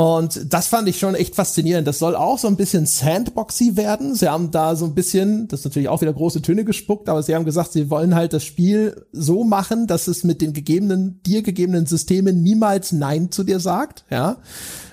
Und 0.00 0.54
das 0.54 0.68
fand 0.68 0.88
ich 0.88 0.98
schon 0.98 1.14
echt 1.14 1.34
faszinierend. 1.34 1.86
Das 1.86 1.98
soll 1.98 2.16
auch 2.16 2.38
so 2.38 2.48
ein 2.48 2.56
bisschen 2.56 2.86
Sandboxy 2.86 3.76
werden. 3.76 4.14
Sie 4.14 4.30
haben 4.30 4.50
da 4.50 4.74
so 4.74 4.86
ein 4.86 4.94
bisschen, 4.94 5.46
das 5.48 5.60
ist 5.60 5.64
natürlich 5.66 5.90
auch 5.90 6.00
wieder 6.00 6.14
große 6.14 6.40
Töne 6.40 6.64
gespuckt, 6.64 7.10
aber 7.10 7.22
sie 7.22 7.34
haben 7.34 7.44
gesagt, 7.44 7.72
sie 7.72 7.90
wollen 7.90 8.14
halt 8.14 8.32
das 8.32 8.42
Spiel 8.42 9.04
so 9.12 9.44
machen, 9.44 9.86
dass 9.86 10.08
es 10.08 10.24
mit 10.24 10.40
den 10.40 10.54
gegebenen, 10.54 11.20
dir 11.26 11.42
gegebenen 11.42 11.84
Systemen 11.84 12.42
niemals 12.42 12.92
Nein 12.92 13.30
zu 13.30 13.44
dir 13.44 13.60
sagt. 13.60 14.06
Ja. 14.08 14.38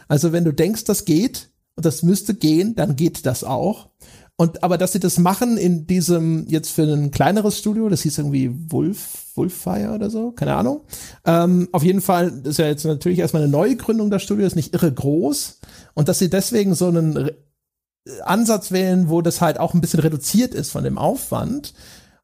Also 0.09 0.33
wenn 0.33 0.43
du 0.43 0.51
denkst, 0.51 0.83
das 0.83 1.05
geht, 1.05 1.51
Und 1.77 1.85
das 1.85 2.01
müsste 2.01 2.33
gehen, 2.33 2.73
dann 2.75 2.95
geht 2.95 3.25
das 3.27 3.43
auch. 3.43 3.91
Und 4.39 4.63
aber 4.63 4.77
dass 4.77 4.91
sie 4.91 4.99
das 4.99 5.17
machen 5.17 5.57
in 5.57 5.87
diesem 5.87 6.45
jetzt 6.47 6.69
für 6.69 6.83
ein 6.83 7.09
kleineres 7.09 7.57
Studio, 7.57 7.89
das 7.89 8.03
hieß 8.03 8.19
irgendwie 8.19 8.51
Wolf 8.71 9.25
Wolffire 9.33 9.93
oder 9.93 10.11
so, 10.11 10.31
keine 10.31 10.55
Ahnung. 10.55 10.81
Ähm, 11.25 11.67
auf 11.71 11.83
jeden 11.83 12.01
Fall 12.01 12.41
ist 12.43 12.59
ja 12.59 12.67
jetzt 12.67 12.85
natürlich 12.85 13.19
erstmal 13.19 13.43
eine 13.43 13.51
neue 13.51 13.75
Gründung 13.75 14.11
der 14.11 14.19
Studios, 14.19 14.55
nicht 14.55 14.73
irre 14.73 14.91
groß 14.91 15.59
und 15.95 16.07
dass 16.07 16.19
sie 16.19 16.29
deswegen 16.29 16.75
so 16.75 16.87
einen 16.87 17.31
Ansatz 18.23 18.71
wählen, 18.71 19.09
wo 19.09 19.21
das 19.21 19.41
halt 19.41 19.59
auch 19.59 19.73
ein 19.73 19.81
bisschen 19.81 19.99
reduziert 19.99 20.53
ist 20.53 20.71
von 20.71 20.83
dem 20.83 20.97
Aufwand, 20.97 21.73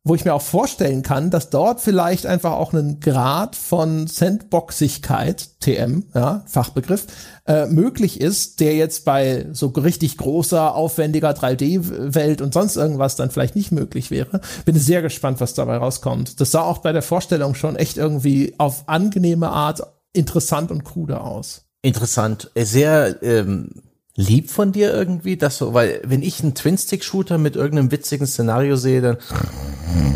wo 0.06 0.16
ich 0.16 0.26
mir 0.26 0.34
auch 0.34 0.42
vorstellen 0.42 1.02
kann, 1.02 1.30
dass 1.30 1.50
dort 1.50 1.80
vielleicht 1.80 2.26
einfach 2.26 2.52
auch 2.52 2.74
ein 2.74 3.00
Grad 3.00 3.56
von 3.56 4.08
Sandboxigkeit, 4.08 5.62
TM, 5.62 6.04
ja, 6.14 6.44
Fachbegriff, 6.46 7.08
äh, 7.48 7.68
möglich 7.68 8.20
ist, 8.20 8.60
der 8.60 8.76
jetzt 8.76 9.06
bei 9.06 9.48
so 9.54 9.68
richtig 9.68 10.18
großer, 10.18 10.76
aufwendiger 10.76 11.32
3D-Welt 11.32 12.42
und 12.42 12.54
sonst 12.54 12.76
irgendwas 12.76 13.16
dann 13.16 13.32
vielleicht 13.32 13.56
nicht 13.56 13.72
möglich 13.72 14.12
wäre. 14.12 14.42
Bin 14.66 14.78
sehr 14.78 15.02
gespannt, 15.02 15.40
was 15.40 15.54
dabei 15.54 15.78
rauskommt. 15.78 16.42
Das 16.42 16.52
sah 16.52 16.64
auch 16.64 16.80
bei 16.80 16.92
der 16.92 17.02
Vorstellung 17.02 17.56
schon 17.56 17.78
echt 17.78 17.98
irgendwie 17.98 18.56
auf 18.58 18.84
angenehme 18.88 19.50
Art 19.50 19.84
interessant 20.12 20.70
und 20.70 20.84
krude 20.84 21.22
aus. 21.22 21.66
Interessant, 21.82 22.52
sehr 22.56 23.22
ähm 23.24 23.70
lieb 24.16 24.52
von 24.52 24.72
dir 24.72 24.94
irgendwie, 24.94 25.38
dass 25.38 25.58
so, 25.58 25.74
weil 25.74 26.00
wenn 26.04 26.22
ich 26.22 26.42
einen 26.42 26.54
Twin-Stick-Shooter 26.54 27.40
mit 27.40 27.56
irgendeinem 27.56 27.92
witzigen 27.92 28.28
Szenario 28.28 28.76
sehe, 28.76 29.02
dann 29.02 29.18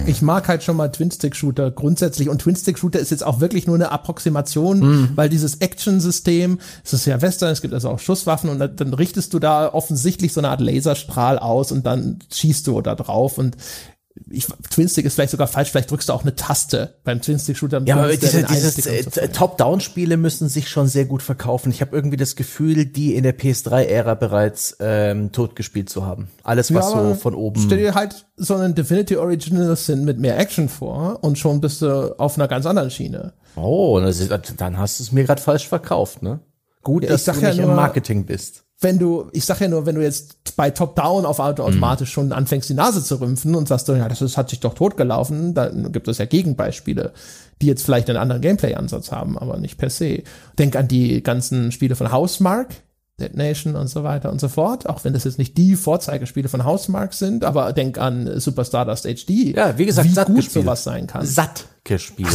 ich 0.05 0.21
mag 0.21 0.47
halt 0.47 0.63
schon 0.63 0.77
mal 0.77 0.89
Twin-Stick-Shooter 0.89 1.71
grundsätzlich 1.71 2.29
und 2.29 2.39
Twin-Stick-Shooter 2.39 2.99
ist 2.99 3.09
jetzt 3.09 3.25
auch 3.25 3.39
wirklich 3.39 3.65
nur 3.65 3.75
eine 3.75 3.91
Approximation, 3.91 4.79
mhm. 4.79 5.09
weil 5.15 5.29
dieses 5.29 5.55
Action-System, 5.55 6.59
es 6.83 6.93
ist 6.93 7.05
ja 7.05 7.21
Western, 7.21 7.51
es 7.51 7.61
gibt 7.61 7.73
also 7.73 7.89
auch 7.89 7.99
Schusswaffen 7.99 8.49
und 8.49 8.59
dann, 8.59 8.75
dann 8.75 8.93
richtest 8.93 9.33
du 9.33 9.39
da 9.39 9.73
offensichtlich 9.73 10.31
so 10.31 10.41
eine 10.41 10.49
Art 10.49 10.61
Laserstrahl 10.61 11.39
aus 11.39 11.71
und 11.71 11.85
dann 11.85 12.19
schießt 12.31 12.67
du 12.67 12.79
da 12.81 12.93
drauf 12.95 13.37
und 13.37 13.57
ich, 14.29 14.47
Twinstick 14.69 15.05
ist 15.05 15.15
vielleicht 15.15 15.31
sogar 15.31 15.47
falsch, 15.47 15.71
vielleicht 15.71 15.91
drückst 15.91 16.09
du 16.09 16.13
auch 16.13 16.23
eine 16.23 16.35
Taste 16.35 16.95
beim 17.03 17.21
Twinstick-Shooter. 17.21 17.81
Ja, 17.85 17.97
aber 17.97 18.15
diese, 18.15 18.43
dieses 18.43 18.85
äh, 18.85 19.03
so 19.03 19.21
Top-Down-Spiele 19.27 20.17
müssen 20.17 20.49
sich 20.49 20.69
schon 20.69 20.87
sehr 20.87 21.05
gut 21.05 21.21
verkaufen. 21.21 21.71
Ich 21.71 21.81
habe 21.81 21.95
irgendwie 21.95 22.17
das 22.17 22.35
Gefühl, 22.35 22.85
die 22.85 23.15
in 23.15 23.23
der 23.23 23.37
PS3-Ära 23.37 24.15
bereits 24.15 24.77
ähm, 24.79 25.31
totgespielt 25.31 25.89
zu 25.89 26.05
haben. 26.05 26.27
Alles, 26.43 26.73
was 26.73 26.93
ja, 26.93 27.09
so 27.09 27.15
von 27.15 27.35
oben. 27.35 27.61
Stell 27.61 27.79
dir 27.79 27.95
halt 27.95 28.25
so 28.35 28.55
einen 28.55 28.75
Divinity 28.75 29.15
Original 29.15 29.75
Sin 29.75 30.05
mit 30.05 30.19
mehr 30.19 30.37
Action 30.37 30.69
vor 30.69 31.19
und 31.23 31.37
schon 31.37 31.61
bist 31.61 31.81
du 31.81 32.19
auf 32.19 32.37
einer 32.37 32.47
ganz 32.47 32.65
anderen 32.65 32.91
Schiene. 32.91 33.33
Oh, 33.55 33.99
dann 33.99 34.77
hast 34.77 34.99
du 34.99 35.03
es 35.03 35.11
mir 35.11 35.23
gerade 35.23 35.41
falsch 35.41 35.67
verkauft, 35.67 36.21
ne? 36.21 36.39
Gut, 36.83 37.03
ja, 37.03 37.09
dass 37.09 37.25
du 37.25 37.31
nicht 37.31 37.57
nur, 37.57 37.69
im 37.69 37.75
Marketing 37.75 38.25
bist 38.25 38.66
wenn 38.79 38.99
du, 38.99 39.27
ich 39.31 39.45
sag 39.45 39.59
ja 39.59 39.67
nur, 39.67 39.85
wenn 39.85 39.95
du 39.95 40.03
jetzt 40.03 40.55
bei 40.55 40.69
Top-Down 40.69 41.25
auf 41.25 41.39
Auto 41.39 41.63
mhm. 41.63 41.69
automatisch 41.69 42.09
mhm. 42.09 42.13
schon 42.13 42.31
anfängst, 42.31 42.69
die 42.69 42.75
Nase 42.75 43.03
zu 43.03 43.19
rümpfen 43.19 43.55
und 43.55 43.67
sagst, 43.67 43.87
ja, 43.87 44.07
das 44.07 44.21
ist, 44.21 44.37
hat 44.37 44.49
sich 44.49 44.59
doch 44.59 44.75
totgelaufen, 44.75 45.53
dann 45.53 45.91
gibt 45.91 46.07
es 46.07 46.19
ja 46.19 46.25
Gegenbeispiele, 46.25 47.11
die 47.61 47.65
jetzt 47.65 47.83
vielleicht 47.83 48.09
einen 48.09 48.19
anderen 48.19 48.41
Gameplay-Ansatz 48.41 49.11
haben, 49.11 49.37
aber 49.37 49.57
nicht 49.57 49.77
per 49.77 49.89
se. 49.89 50.23
Denk 50.59 50.75
an 50.75 50.87
die 50.87 51.23
ganzen 51.23 51.71
Spiele 51.71 51.95
von 51.95 52.11
Housemark, 52.11 52.75
Dead 53.19 53.35
Nation 53.35 53.75
und 53.75 53.87
so 53.87 54.03
weiter 54.03 54.31
und 54.31 54.39
so 54.39 54.47
fort, 54.47 54.87
auch 54.87 55.03
wenn 55.03 55.13
das 55.13 55.23
jetzt 55.23 55.39
nicht 55.39 55.57
die 55.57 55.75
Vorzeigespiele 55.75 56.49
von 56.49 56.63
Housemark 56.63 57.15
sind, 57.15 57.43
aber 57.43 57.73
denk 57.73 57.97
an 57.97 58.39
Super 58.39 58.63
Stardust 58.63 59.05
HD. 59.05 59.55
Ja, 59.55 59.75
wie 59.79 59.87
gesagt, 59.87 60.07
wie 60.07 60.13
satt 60.13 60.27
gut 60.27 60.35
gespielt. 60.35 60.65
sowas 60.65 60.83
sein 60.83 61.07
kann. 61.07 61.25
Satt 61.25 61.65
gespielt. 61.83 62.29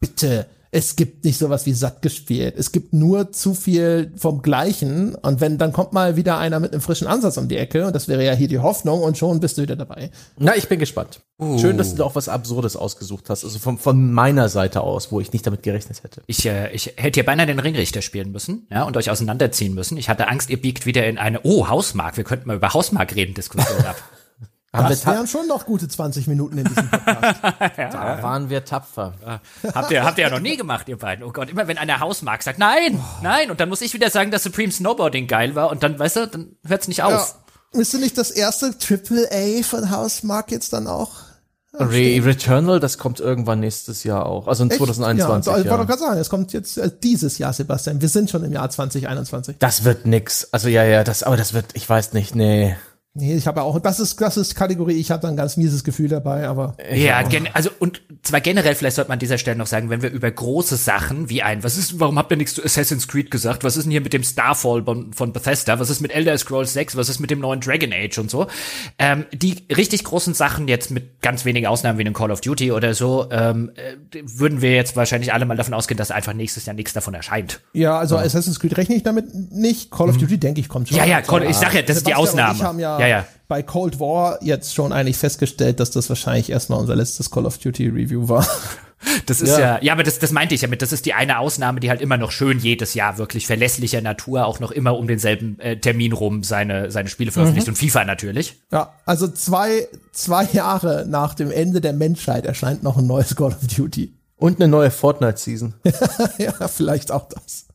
Bitte 0.00 0.46
es 0.74 0.96
gibt 0.96 1.24
nicht 1.24 1.36
sowas 1.36 1.66
wie 1.66 1.74
satt 1.74 2.00
gespielt. 2.00 2.54
Es 2.56 2.72
gibt 2.72 2.94
nur 2.94 3.30
zu 3.30 3.52
viel 3.52 4.10
vom 4.16 4.40
Gleichen. 4.40 5.14
Und 5.14 5.42
wenn, 5.42 5.58
dann 5.58 5.70
kommt 5.70 5.92
mal 5.92 6.16
wieder 6.16 6.38
einer 6.38 6.60
mit 6.60 6.72
einem 6.72 6.80
frischen 6.80 7.06
Ansatz 7.06 7.36
um 7.36 7.46
die 7.46 7.58
Ecke. 7.58 7.86
Und 7.86 7.94
das 7.94 8.08
wäre 8.08 8.24
ja 8.24 8.32
hier 8.32 8.48
die 8.48 8.58
Hoffnung. 8.58 9.02
Und 9.02 9.18
schon 9.18 9.38
bist 9.38 9.58
du 9.58 9.62
wieder 9.62 9.76
dabei. 9.76 10.10
Na, 10.38 10.56
ich 10.56 10.68
bin 10.68 10.78
gespannt. 10.78 11.20
Uh. 11.38 11.58
Schön, 11.58 11.76
dass 11.76 11.94
du 11.94 12.02
auch 12.02 12.14
was 12.14 12.30
Absurdes 12.30 12.74
ausgesucht 12.74 13.28
hast. 13.28 13.44
Also 13.44 13.58
von, 13.58 13.76
von 13.76 14.14
meiner 14.14 14.48
Seite 14.48 14.80
aus, 14.80 15.12
wo 15.12 15.20
ich 15.20 15.30
nicht 15.34 15.46
damit 15.46 15.62
gerechnet 15.62 16.02
hätte. 16.04 16.22
Ich, 16.26 16.46
äh, 16.46 16.72
ich 16.72 16.94
hätte 16.96 17.18
hier 17.18 17.26
beinahe 17.26 17.46
den 17.46 17.58
Ringrichter 17.58 18.00
spielen 18.00 18.32
müssen, 18.32 18.66
ja, 18.70 18.84
und 18.84 18.96
euch 18.96 19.10
auseinanderziehen 19.10 19.74
müssen. 19.74 19.98
Ich 19.98 20.08
hatte 20.08 20.28
Angst, 20.28 20.48
ihr 20.48 20.60
biegt 20.60 20.86
wieder 20.86 21.06
in 21.06 21.18
eine, 21.18 21.40
oh, 21.42 21.68
Hausmark. 21.68 22.16
Wir 22.16 22.24
könnten 22.24 22.48
mal 22.48 22.56
über 22.56 22.72
Hausmark 22.72 23.14
reden, 23.14 23.34
Diskussion 23.34 23.84
ab. 23.84 23.96
Haben 24.74 24.88
das 24.88 25.04
wären 25.04 25.26
schon 25.26 25.46
noch 25.48 25.66
gute 25.66 25.86
20 25.86 26.26
Minuten 26.28 26.56
in 26.56 26.64
diesem 26.64 26.88
Podcast. 26.88 27.40
ja. 27.76 27.90
Da 27.90 28.22
waren 28.22 28.48
wir 28.48 28.64
tapfer. 28.64 29.12
habt 29.74 29.90
ihr, 29.90 30.02
habt 30.02 30.16
ihr 30.16 30.24
ja 30.24 30.30
noch 30.30 30.40
nie 30.40 30.56
gemacht, 30.56 30.88
ihr 30.88 30.96
beiden. 30.96 31.24
Oh 31.24 31.30
Gott, 31.30 31.50
immer 31.50 31.68
wenn 31.68 31.76
einer 31.76 32.00
Hausmark 32.00 32.42
sagt, 32.42 32.58
nein, 32.58 32.98
oh. 32.98 33.22
nein, 33.22 33.50
und 33.50 33.60
dann 33.60 33.68
muss 33.68 33.82
ich 33.82 33.92
wieder 33.92 34.08
sagen, 34.08 34.30
dass 34.30 34.44
Supreme 34.44 34.72
Snowboarding 34.72 35.26
geil 35.26 35.54
war 35.54 35.70
und 35.70 35.82
dann, 35.82 35.98
weißt 35.98 36.16
du, 36.16 36.26
dann 36.26 36.56
hört's 36.66 36.88
nicht 36.88 37.02
auf. 37.02 37.36
Ja. 37.74 37.80
Ist 37.80 37.94
nicht 37.94 38.16
das 38.16 38.30
erste 38.30 38.76
Triple 38.78 39.28
A 39.30 39.62
von 39.62 39.90
Hausmark 39.90 40.50
jetzt 40.50 40.72
dann 40.72 40.86
auch? 40.86 41.10
Re 41.74 42.22
Returnal, 42.22 42.80
das 42.80 42.98
kommt 42.98 43.18
irgendwann 43.18 43.60
nächstes 43.60 44.04
Jahr 44.04 44.26
auch. 44.26 44.46
Also 44.46 44.64
in 44.64 44.70
Echt? 44.70 44.78
2021. 44.78 45.52
Ja, 45.52 45.58
ich 45.58 45.70
wollte 45.70 45.86
gerade 45.86 46.00
sagen, 46.00 46.20
es 46.20 46.28
kommt 46.28 46.52
jetzt 46.52 46.76
äh, 46.76 46.90
dieses 47.02 47.38
Jahr, 47.38 47.54
Sebastian. 47.54 48.02
Wir 48.02 48.10
sind 48.10 48.28
schon 48.28 48.44
im 48.44 48.52
Jahr 48.52 48.68
2021. 48.68 49.56
Das 49.58 49.84
wird 49.84 50.06
nix. 50.06 50.48
Also 50.52 50.68
ja, 50.68 50.84
ja, 50.84 51.02
das, 51.02 51.22
aber 51.22 51.38
das 51.38 51.54
wird, 51.54 51.66
ich 51.72 51.88
weiß 51.88 52.12
nicht, 52.12 52.34
nee. 52.34 52.76
Nee, 53.14 53.34
ich 53.34 53.46
habe 53.46 53.60
ja 53.60 53.64
auch, 53.64 53.78
das 53.78 54.00
ist, 54.00 54.18
das 54.22 54.38
ist 54.38 54.54
Kategorie, 54.54 54.94
ich 54.94 55.10
habe 55.10 55.20
da 55.20 55.28
ein 55.28 55.36
ganz 55.36 55.58
mieses 55.58 55.84
Gefühl 55.84 56.08
dabei, 56.08 56.48
aber. 56.48 56.78
Ja, 56.94 57.20
gen 57.20 57.46
also 57.52 57.68
und 57.78 58.00
zwar 58.22 58.40
generell, 58.40 58.74
vielleicht 58.74 58.96
sollte 58.96 59.10
man 59.10 59.16
an 59.16 59.18
dieser 59.18 59.36
Stelle 59.36 59.58
noch 59.58 59.66
sagen, 59.66 59.90
wenn 59.90 60.00
wir 60.00 60.10
über 60.10 60.30
große 60.30 60.76
Sachen 60.76 61.28
wie 61.28 61.42
ein, 61.42 61.62
was 61.62 61.76
ist, 61.76 62.00
warum 62.00 62.18
habt 62.18 62.30
ihr 62.30 62.38
nichts 62.38 62.54
zu 62.54 62.64
Assassin's 62.64 63.08
Creed 63.08 63.30
gesagt? 63.30 63.64
Was 63.64 63.76
ist 63.76 63.84
denn 63.84 63.90
hier 63.90 64.00
mit 64.00 64.14
dem 64.14 64.22
Starfall 64.22 64.82
von, 64.84 65.12
von 65.12 65.34
Bethesda? 65.34 65.78
Was 65.78 65.90
ist 65.90 66.00
mit 66.00 66.14
Elder 66.14 66.38
Scrolls 66.38 66.72
6? 66.72 66.96
Was 66.96 67.10
ist 67.10 67.20
mit 67.20 67.30
dem 67.30 67.40
neuen 67.40 67.60
Dragon 67.60 67.92
Age 67.92 68.16
und 68.16 68.30
so? 68.30 68.46
Ähm, 68.98 69.26
die 69.30 69.66
richtig 69.76 70.04
großen 70.04 70.32
Sachen 70.32 70.66
jetzt 70.66 70.90
mit 70.90 71.20
ganz 71.20 71.44
wenigen 71.44 71.66
Ausnahmen 71.66 71.98
wie 71.98 72.02
einem 72.04 72.14
Call 72.14 72.30
of 72.30 72.40
Duty 72.40 72.72
oder 72.72 72.94
so, 72.94 73.26
ähm, 73.30 73.72
äh, 73.74 74.22
würden 74.24 74.62
wir 74.62 74.74
jetzt 74.74 74.96
wahrscheinlich 74.96 75.34
alle 75.34 75.44
mal 75.44 75.58
davon 75.58 75.74
ausgehen, 75.74 75.98
dass 75.98 76.10
einfach 76.10 76.32
nächstes 76.32 76.64
Jahr 76.64 76.74
nichts 76.74 76.94
davon 76.94 77.12
erscheint. 77.12 77.60
Ja, 77.74 77.98
also 77.98 78.16
ja. 78.16 78.22
Assassin's 78.22 78.58
Creed 78.58 78.78
rechne 78.78 78.94
ich 78.94 79.02
damit 79.02 79.34
nicht. 79.52 79.90
Call 79.90 80.08
of 80.08 80.16
mhm. 80.16 80.20
Duty 80.20 80.38
denke 80.38 80.60
ich 80.62 80.70
kommt 80.70 80.88
schon. 80.88 80.96
Ja, 80.96 81.04
ja, 81.04 81.20
Call, 81.20 81.44
ich 81.44 81.56
sag 81.56 81.74
ja, 81.74 81.82
das 81.82 81.98
ist 81.98 82.06
die 82.06 82.14
Ausnahme. 82.14 82.80
Ja, 83.01 83.01
ja, 83.02 83.18
ja. 83.18 83.26
bei 83.48 83.62
Cold 83.62 84.00
War 84.00 84.42
jetzt 84.42 84.74
schon 84.74 84.92
eigentlich 84.92 85.16
festgestellt, 85.16 85.80
dass 85.80 85.90
das 85.90 86.08
wahrscheinlich 86.08 86.50
erstmal 86.50 86.78
unser 86.78 86.96
letztes 86.96 87.30
Call 87.30 87.46
of 87.46 87.58
Duty 87.58 87.88
Review 87.88 88.28
war. 88.28 88.46
Das 89.26 89.40
ist 89.40 89.50
ja. 89.50 89.58
ja, 89.58 89.82
ja, 89.82 89.92
aber 89.92 90.04
das, 90.04 90.18
das 90.20 90.30
meinte 90.30 90.54
ich 90.54 90.62
ja 90.62 90.68
mit. 90.68 90.80
Das 90.80 90.92
ist 90.92 91.06
die 91.06 91.14
eine 91.14 91.38
Ausnahme, 91.38 91.80
die 91.80 91.90
halt 91.90 92.00
immer 92.00 92.16
noch 92.16 92.30
schön 92.30 92.58
jedes 92.58 92.94
Jahr 92.94 93.18
wirklich 93.18 93.46
verlässlicher 93.46 94.00
Natur 94.00 94.46
auch 94.46 94.60
noch 94.60 94.70
immer 94.70 94.96
um 94.96 95.06
denselben 95.08 95.58
äh, 95.58 95.76
Termin 95.76 96.12
rum 96.12 96.44
seine, 96.44 96.90
seine 96.90 97.08
Spiele 97.08 97.32
veröffentlicht 97.32 97.66
mhm. 97.66 97.72
und 97.72 97.78
FIFA 97.78 98.04
natürlich. 98.04 98.60
Ja, 98.70 98.92
also 99.04 99.28
zwei, 99.28 99.88
zwei 100.12 100.44
Jahre 100.52 101.04
nach 101.08 101.34
dem 101.34 101.50
Ende 101.50 101.80
der 101.80 101.92
Menschheit 101.92 102.46
erscheint 102.46 102.82
noch 102.82 102.96
ein 102.96 103.06
neues 103.06 103.34
Call 103.34 103.48
of 103.48 103.66
Duty. 103.76 104.14
Und 104.36 104.60
eine 104.60 104.68
neue 104.68 104.90
Fortnite-Season. 104.90 105.74
ja, 106.38 106.52
vielleicht 106.68 107.12
auch 107.12 107.28
das. 107.28 107.66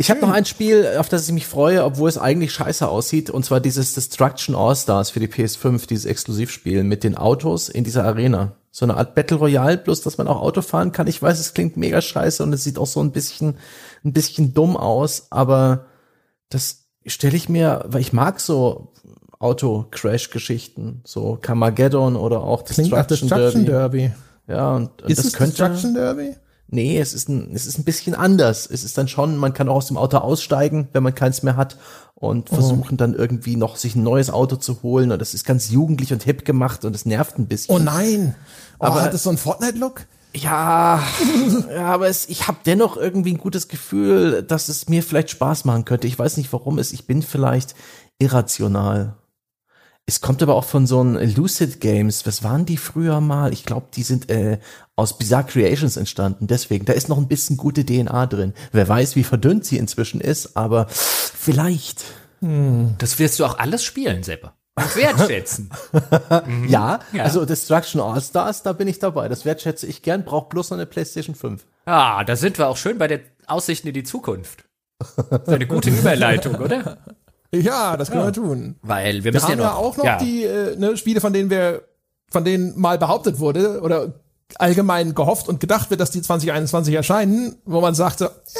Ich 0.00 0.10
habe 0.10 0.22
noch 0.22 0.30
ein 0.30 0.46
Spiel, 0.46 0.94
auf 0.96 1.10
das 1.10 1.28
ich 1.28 1.34
mich 1.34 1.46
freue, 1.46 1.84
obwohl 1.84 2.08
es 2.08 2.16
eigentlich 2.16 2.54
scheiße 2.54 2.88
aussieht, 2.88 3.28
und 3.28 3.44
zwar 3.44 3.60
dieses 3.60 3.92
Destruction 3.92 4.54
All-Stars 4.54 5.10
für 5.10 5.20
die 5.20 5.28
PS5, 5.28 5.86
dieses 5.86 6.06
Exklusivspiel 6.06 6.84
mit 6.84 7.04
den 7.04 7.18
Autos 7.18 7.68
in 7.68 7.84
dieser 7.84 8.04
Arena. 8.04 8.52
So 8.70 8.86
eine 8.86 8.96
Art 8.96 9.14
Battle 9.14 9.36
Royale, 9.36 9.76
plus 9.76 10.00
dass 10.00 10.16
man 10.16 10.26
auch 10.26 10.40
Auto 10.40 10.62
fahren 10.62 10.92
kann. 10.92 11.06
Ich 11.06 11.20
weiß, 11.20 11.38
es 11.38 11.52
klingt 11.52 11.76
mega 11.76 12.00
scheiße 12.00 12.42
und 12.42 12.50
es 12.54 12.64
sieht 12.64 12.78
auch 12.78 12.86
so 12.86 13.02
ein 13.02 13.12
bisschen, 13.12 13.58
ein 14.02 14.14
bisschen 14.14 14.54
dumm 14.54 14.74
aus, 14.74 15.26
aber 15.28 15.84
das 16.48 16.86
stelle 17.04 17.36
ich 17.36 17.50
mir, 17.50 17.84
weil 17.86 18.00
ich 18.00 18.14
mag 18.14 18.40
so 18.40 18.94
Auto-Crash-Geschichten, 19.38 21.02
so 21.04 21.36
Carmageddon 21.38 22.16
oder 22.16 22.40
auch 22.40 22.62
Destruction, 22.62 23.06
Destruction 23.06 23.66
Derby. 23.66 23.66
Derby. 23.66 24.12
Ja, 24.48 24.76
und, 24.76 25.02
und 25.02 25.10
ist 25.10 25.26
das 25.26 25.34
könnte. 25.34 25.56
Destruction 25.56 25.92
Derby? 25.92 26.36
Nee, 26.72 26.98
es 26.98 27.14
ist 27.14 27.28
ein, 27.28 27.50
es 27.52 27.66
ist 27.66 27.78
ein 27.78 27.84
bisschen 27.84 28.14
anders. 28.14 28.68
Es 28.70 28.84
ist 28.84 28.96
dann 28.96 29.08
schon, 29.08 29.36
man 29.36 29.52
kann 29.52 29.68
auch 29.68 29.76
aus 29.76 29.88
dem 29.88 29.96
Auto 29.96 30.18
aussteigen, 30.18 30.88
wenn 30.92 31.02
man 31.02 31.14
keins 31.14 31.42
mehr 31.42 31.56
hat 31.56 31.76
und 32.14 32.50
oh. 32.52 32.54
versuchen 32.54 32.96
dann 32.96 33.14
irgendwie 33.14 33.56
noch 33.56 33.76
sich 33.76 33.96
ein 33.96 34.04
neues 34.04 34.30
Auto 34.30 34.56
zu 34.56 34.82
holen 34.82 35.10
und 35.10 35.20
das 35.20 35.34
ist 35.34 35.44
ganz 35.44 35.70
jugendlich 35.70 36.12
und 36.12 36.22
hip 36.22 36.44
gemacht 36.44 36.84
und 36.84 36.94
es 36.94 37.06
nervt 37.06 37.38
ein 37.38 37.46
bisschen. 37.46 37.74
Oh 37.74 37.78
nein. 37.78 38.36
Oh, 38.78 38.84
aber 38.84 39.02
hat 39.02 39.14
es 39.14 39.24
so 39.24 39.30
einen 39.30 39.38
Fortnite-Look? 39.38 40.06
Ja, 40.32 41.02
ja, 41.74 41.86
aber 41.86 42.06
es, 42.06 42.28
ich 42.28 42.46
habe 42.46 42.58
dennoch 42.64 42.96
irgendwie 42.96 43.32
ein 43.32 43.38
gutes 43.38 43.66
Gefühl, 43.66 44.44
dass 44.44 44.68
es 44.68 44.88
mir 44.88 45.02
vielleicht 45.02 45.30
Spaß 45.30 45.64
machen 45.64 45.84
könnte. 45.84 46.06
Ich 46.06 46.18
weiß 46.18 46.36
nicht, 46.36 46.52
warum 46.52 46.78
es. 46.78 46.92
Ich 46.92 47.06
bin 47.06 47.22
vielleicht 47.22 47.74
irrational. 48.20 49.16
Es 50.10 50.20
kommt 50.20 50.42
aber 50.42 50.56
auch 50.56 50.64
von 50.64 50.88
so 50.88 50.98
einem 50.98 51.36
Lucid 51.36 51.80
Games. 51.80 52.26
Was 52.26 52.42
waren 52.42 52.66
die 52.66 52.78
früher 52.78 53.20
mal? 53.20 53.52
Ich 53.52 53.64
glaube, 53.64 53.86
die 53.94 54.02
sind 54.02 54.28
äh, 54.28 54.58
aus 54.96 55.16
Bizarre 55.16 55.44
Creations 55.44 55.96
entstanden. 55.96 56.48
Deswegen, 56.48 56.84
da 56.84 56.94
ist 56.94 57.08
noch 57.08 57.16
ein 57.16 57.28
bisschen 57.28 57.56
gute 57.56 57.86
DNA 57.86 58.26
drin. 58.26 58.52
Wer 58.72 58.88
weiß, 58.88 59.14
wie 59.14 59.22
verdünnt 59.22 59.64
sie 59.64 59.78
inzwischen 59.78 60.20
ist, 60.20 60.56
aber 60.56 60.88
vielleicht. 60.88 62.02
Hm. 62.40 62.96
Das 62.98 63.20
wirst 63.20 63.38
du 63.38 63.44
auch 63.44 63.58
alles 63.58 63.84
spielen, 63.84 64.24
Seppe. 64.24 64.50
Und 64.74 64.96
wertschätzen. 64.96 65.70
mhm. 66.46 66.68
ja, 66.68 66.98
ja, 67.12 67.22
also 67.22 67.44
Destruction 67.44 68.00
All 68.00 68.20
Stars, 68.20 68.64
da 68.64 68.72
bin 68.72 68.88
ich 68.88 68.98
dabei. 68.98 69.28
Das 69.28 69.44
wertschätze 69.44 69.86
ich 69.86 70.02
gern, 70.02 70.24
braucht 70.24 70.48
bloß 70.48 70.70
noch 70.70 70.78
eine 70.78 70.86
PlayStation 70.86 71.36
5. 71.36 71.64
Ah, 71.84 72.24
da 72.24 72.34
sind 72.34 72.58
wir 72.58 72.66
auch 72.66 72.76
schön 72.76 72.98
bei 72.98 73.06
den 73.06 73.20
Aussichten 73.46 73.86
in 73.86 73.94
die 73.94 74.02
Zukunft. 74.02 74.64
Das 74.98 75.42
ist 75.42 75.48
eine 75.48 75.68
gute 75.68 75.90
Überleitung, 75.90 76.56
oder? 76.56 76.98
Ja, 77.52 77.96
das 77.96 78.10
können 78.10 78.22
ja. 78.22 78.28
wir 78.28 78.32
tun. 78.32 78.76
Weil 78.82 79.24
wir, 79.24 79.32
wir 79.32 79.42
haben 79.42 79.50
ja, 79.50 79.56
noch, 79.56 79.64
ja 79.64 79.74
auch 79.74 79.96
noch 79.96 80.04
ja. 80.04 80.18
die 80.18 80.44
äh, 80.44 80.76
ne, 80.76 80.96
Spiele, 80.96 81.20
von 81.20 81.32
denen 81.32 81.50
wir, 81.50 81.82
von 82.30 82.44
denen 82.44 82.78
mal 82.78 82.98
behauptet 82.98 83.40
wurde 83.40 83.80
oder 83.80 84.14
allgemein 84.56 85.14
gehofft 85.14 85.48
und 85.48 85.60
gedacht 85.60 85.90
wird, 85.90 86.00
dass 86.00 86.10
die 86.10 86.22
2021 86.22 86.94
erscheinen, 86.94 87.56
wo 87.64 87.80
man 87.80 87.94
sagte, 87.94 88.26
äh, 88.26 88.58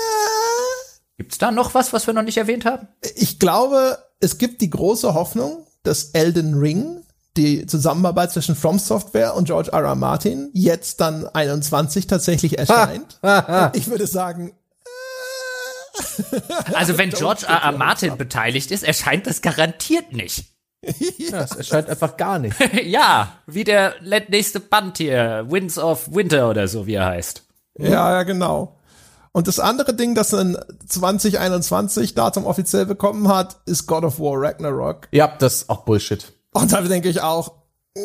gibt's 1.18 1.38
da 1.38 1.50
noch 1.50 1.74
was, 1.74 1.92
was 1.92 2.06
wir 2.06 2.14
noch 2.14 2.22
nicht 2.22 2.38
erwähnt 2.38 2.64
haben? 2.64 2.88
Ich 3.16 3.38
glaube, 3.38 3.98
es 4.20 4.38
gibt 4.38 4.60
die 4.60 4.70
große 4.70 5.14
Hoffnung, 5.14 5.66
dass 5.82 6.10
Elden 6.10 6.58
Ring 6.58 7.02
die 7.36 7.66
Zusammenarbeit 7.66 8.32
zwischen 8.32 8.56
From 8.56 8.78
Software 8.78 9.36
und 9.36 9.44
George 9.44 9.70
R. 9.72 9.84
R. 9.84 9.94
Martin 9.94 10.50
jetzt 10.52 11.00
dann 11.00 11.26
21 11.26 12.06
tatsächlich 12.06 12.58
erscheint. 12.58 13.20
ich 13.74 13.88
würde 13.88 14.06
sagen, 14.06 14.52
also 16.74 16.98
wenn 16.98 17.10
George 17.10 17.46
R. 17.46 17.62
R. 17.62 17.72
Martin 17.72 18.16
beteiligt 18.16 18.70
ist, 18.70 18.82
erscheint 18.82 19.26
das 19.26 19.42
garantiert 19.42 20.12
nicht. 20.12 20.44
ja, 21.18 21.42
es 21.42 21.52
erscheint 21.52 21.88
einfach 21.88 22.16
gar 22.16 22.38
nicht. 22.38 22.56
ja, 22.84 23.32
wie 23.46 23.64
der 23.64 23.94
nächste 24.28 24.60
Band 24.60 24.98
hier, 24.98 25.46
Winds 25.48 25.78
of 25.78 26.12
Winter 26.12 26.48
oder 26.48 26.68
so, 26.68 26.86
wie 26.86 26.94
er 26.94 27.06
heißt. 27.06 27.42
Ja, 27.78 28.12
ja, 28.12 28.22
genau. 28.22 28.76
Und 29.32 29.46
das 29.46 29.60
andere 29.60 29.94
Ding, 29.94 30.14
das 30.14 30.34
ein 30.34 30.56
2021 30.88 32.14
Datum 32.14 32.46
offiziell 32.46 32.86
bekommen 32.86 33.28
hat, 33.28 33.58
ist 33.66 33.86
God 33.86 34.04
of 34.04 34.18
War 34.18 34.40
Ragnarok. 34.40 35.06
Ja, 35.12 35.28
das 35.38 35.54
ist 35.54 35.70
auch 35.70 35.84
Bullshit. 35.84 36.32
Und 36.52 36.72
da 36.72 36.80
denke 36.80 37.08
ich 37.08 37.20
auch, 37.20 37.52
mm, 37.94 38.00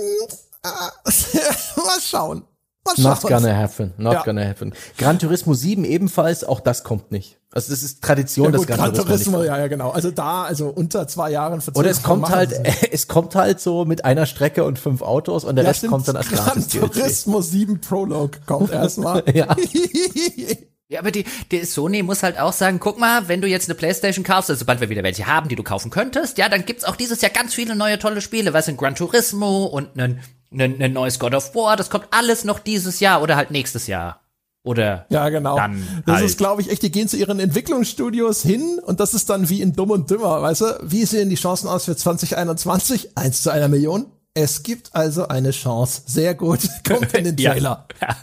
ah, 0.64 0.92
mal 1.78 2.00
schauen. 2.00 2.44
Schauen. 2.88 3.04
Not 3.04 3.22
gonna 3.22 3.56
happen, 3.56 3.94
not 3.98 4.14
ja. 4.14 4.24
gonna 4.24 4.48
happen. 4.48 4.74
Gran 4.98 5.18
Turismo 5.18 5.54
7 5.54 5.86
ebenfalls, 5.86 6.44
auch 6.44 6.60
das 6.60 6.84
kommt 6.84 7.12
nicht. 7.12 7.40
Also 7.52 7.72
das 7.72 7.84
ist 7.84 8.04
Tradition, 8.04 8.52
ja, 8.52 8.58
gut, 8.58 8.70
das 8.70 8.78
Gran 8.78 8.94
Turismo, 8.94 9.42
ja, 9.42 9.58
ja, 9.58 9.68
genau. 9.68 9.90
Also 9.90 10.12
da, 10.12 10.44
also 10.44 10.68
unter 10.68 11.08
zwei 11.08 11.32
Jahren 11.32 11.62
Oder 11.74 11.90
es 11.90 12.04
kommt 12.04 12.30
halt, 12.30 12.54
es 12.92 13.08
kommt 13.08 13.34
halt 13.34 13.60
so 13.60 13.86
mit 13.86 14.06
einer 14.06 14.26
Strecke 14.26 14.66
und 14.66 14.78
fünf 14.78 15.02
Autos 15.02 15.46
und 15.46 15.56
der 15.56 15.64
ja, 15.64 15.70
Rest 15.70 15.80
stimmt, 15.80 15.94
kommt 15.94 16.08
dann 16.08 16.18
als 16.18 16.30
Gran 16.30 16.68
Turismo 16.68 17.42
7 17.42 17.82
Prologue 17.82 18.40
kommt 18.46 18.72
erstmal. 18.72 19.24
ja. 19.34 19.56
Ja, 20.88 21.00
aber 21.00 21.10
die, 21.10 21.26
die 21.52 21.66
Sony 21.66 22.04
muss 22.04 22.22
halt 22.22 22.40
auch 22.40 22.54
sagen, 22.54 22.80
guck 22.80 23.00
mal, 23.00 23.28
wenn 23.28 23.42
du 23.42 23.48
jetzt 23.48 23.68
eine 23.68 23.76
Playstation 23.76 24.24
kaufst, 24.24 24.52
also 24.52 24.60
sobald 24.60 24.82
wir 24.82 24.90
wieder 24.90 25.02
welche 25.02 25.26
haben, 25.26 25.50
die 25.50 25.56
du 25.56 25.64
kaufen 25.64 25.90
könntest, 25.90 26.38
ja, 26.38 26.48
dann 26.48 26.64
gibt's 26.64 26.84
auch 26.84 26.96
dieses 26.96 27.22
Jahr 27.22 27.32
ganz 27.32 27.56
viele 27.56 27.76
neue 27.76 27.98
tolle 27.98 28.22
Spiele, 28.22 28.54
was 28.54 28.68
in 28.68 28.78
Gran 28.78 28.94
Turismo 28.94 29.66
und 29.66 30.00
ein, 30.00 30.20
ein, 30.60 30.82
ein 30.82 30.94
neues 30.94 31.20
God 31.20 31.34
of 31.34 31.54
War, 31.56 31.76
das 31.76 31.90
kommt 31.90 32.08
alles 32.12 32.44
noch 32.44 32.60
dieses 32.60 33.00
Jahr 33.00 33.22
oder 33.22 33.36
halt 33.36 33.52
nächstes 33.52 33.88
Jahr. 33.88 34.22
Oder 34.64 35.06
ja, 35.10 35.30
genau. 35.30 35.56
Dann 35.56 35.88
das 36.08 36.16
halt. 36.16 36.26
ist, 36.26 36.38
glaube 36.40 36.62
ich, 36.62 36.72
echt, 36.72 36.82
die 36.82 36.92
gehen 36.92 37.08
zu 37.08 37.18
ihren 37.18 37.40
Entwicklungsstudios 37.40 38.42
hin 38.42 38.80
und 38.84 39.00
das 39.00 39.14
ist 39.14 39.30
dann 39.30 39.48
wie 39.48 39.62
in 39.62 39.74
Dumm 39.74 39.92
und 39.92 40.10
Dümmer, 40.10 40.42
weißt 40.42 40.62
du? 40.62 40.66
Wie 40.82 41.06
sehen 41.06 41.30
die 41.30 41.36
Chancen 41.36 41.68
aus 41.68 41.86
für 41.86 41.96
2021? 41.96 43.16
Eins 43.16 43.44
zu 43.44 43.52
einer 43.52 43.68
Million? 43.68 44.08
Es 44.34 44.64
gibt 44.64 44.94
also 44.94 45.30
eine 45.30 45.52
Chance. 45.52 46.02
Sehr 46.08 46.34
gut. 46.34 46.60
Kommt 46.88 47.14
in 47.14 47.24
den 47.24 47.38
Trailer. 47.38 47.88
ja, 48.02 48.08
ja, 48.08 48.18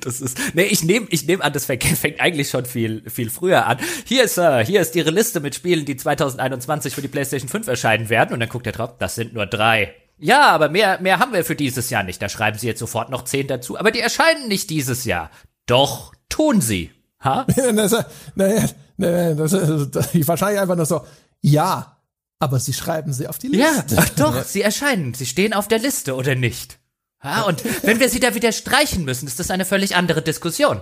das 0.00 0.20
ist. 0.20 0.38
Nee, 0.54 0.64
ich 0.64 0.84
nehme 0.84 1.06
ich 1.10 1.26
nehm 1.26 1.40
an, 1.40 1.52
das 1.52 1.64
fängt, 1.64 1.82
fängt 1.84 2.20
eigentlich 2.20 2.50
schon 2.50 2.66
viel, 2.66 3.02
viel 3.08 3.30
früher 3.30 3.66
an. 3.66 3.78
Hier 4.04 4.22
ist, 4.22 4.36
äh, 4.36 4.64
hier 4.66 4.82
ist 4.82 4.94
ihre 4.94 5.10
Liste 5.10 5.40
mit 5.40 5.54
Spielen, 5.54 5.86
die 5.86 5.96
2021 5.96 6.94
für 6.94 7.02
die 7.02 7.08
PlayStation 7.08 7.48
5 7.48 7.66
erscheinen 7.68 8.10
werden. 8.10 8.34
Und 8.34 8.40
dann 8.40 8.50
guckt 8.50 8.66
er 8.66 8.72
drauf, 8.72 8.92
das 8.98 9.14
sind 9.14 9.32
nur 9.32 9.46
drei. 9.46 9.94
Ja, 10.18 10.50
aber 10.50 10.68
mehr, 10.68 11.00
mehr 11.00 11.18
haben 11.18 11.32
wir 11.32 11.44
für 11.44 11.56
dieses 11.56 11.90
Jahr 11.90 12.02
nicht. 12.02 12.22
Da 12.22 12.28
schreiben 12.28 12.58
sie 12.58 12.66
jetzt 12.66 12.80
sofort 12.80 13.10
noch 13.10 13.24
zehn 13.24 13.46
dazu. 13.46 13.78
Aber 13.78 13.90
die 13.90 14.00
erscheinen 14.00 14.48
nicht 14.48 14.70
dieses 14.70 15.04
Jahr. 15.04 15.30
Doch, 15.66 16.12
tun 16.28 16.60
sie. 16.60 16.90
Ha? 17.22 17.46
das, 17.74 18.04
naja, 18.34 18.66
naja, 18.96 19.34
das, 19.34 19.50
das, 19.50 19.90
das, 19.90 20.28
wahrscheinlich 20.28 20.60
einfach 20.60 20.76
nur 20.76 20.86
so, 20.86 21.04
ja, 21.40 21.96
aber 22.38 22.60
sie 22.60 22.72
schreiben 22.72 23.12
sie 23.12 23.28
auf 23.28 23.38
die 23.38 23.48
Liste. 23.48 23.94
Ja, 23.94 24.00
ach 24.00 24.08
doch, 24.10 24.42
sie 24.42 24.62
erscheinen. 24.62 25.14
Sie 25.14 25.26
stehen 25.26 25.54
auf 25.54 25.68
der 25.68 25.78
Liste, 25.78 26.14
oder 26.14 26.34
nicht? 26.34 26.78
Ja, 27.24 27.42
und 27.42 27.64
wenn 27.82 27.98
wir 27.98 28.08
sie 28.08 28.20
da 28.20 28.34
wieder 28.34 28.52
streichen 28.52 29.04
müssen, 29.04 29.26
ist 29.26 29.40
das 29.40 29.50
eine 29.50 29.64
völlig 29.64 29.96
andere 29.96 30.22
Diskussion. 30.22 30.80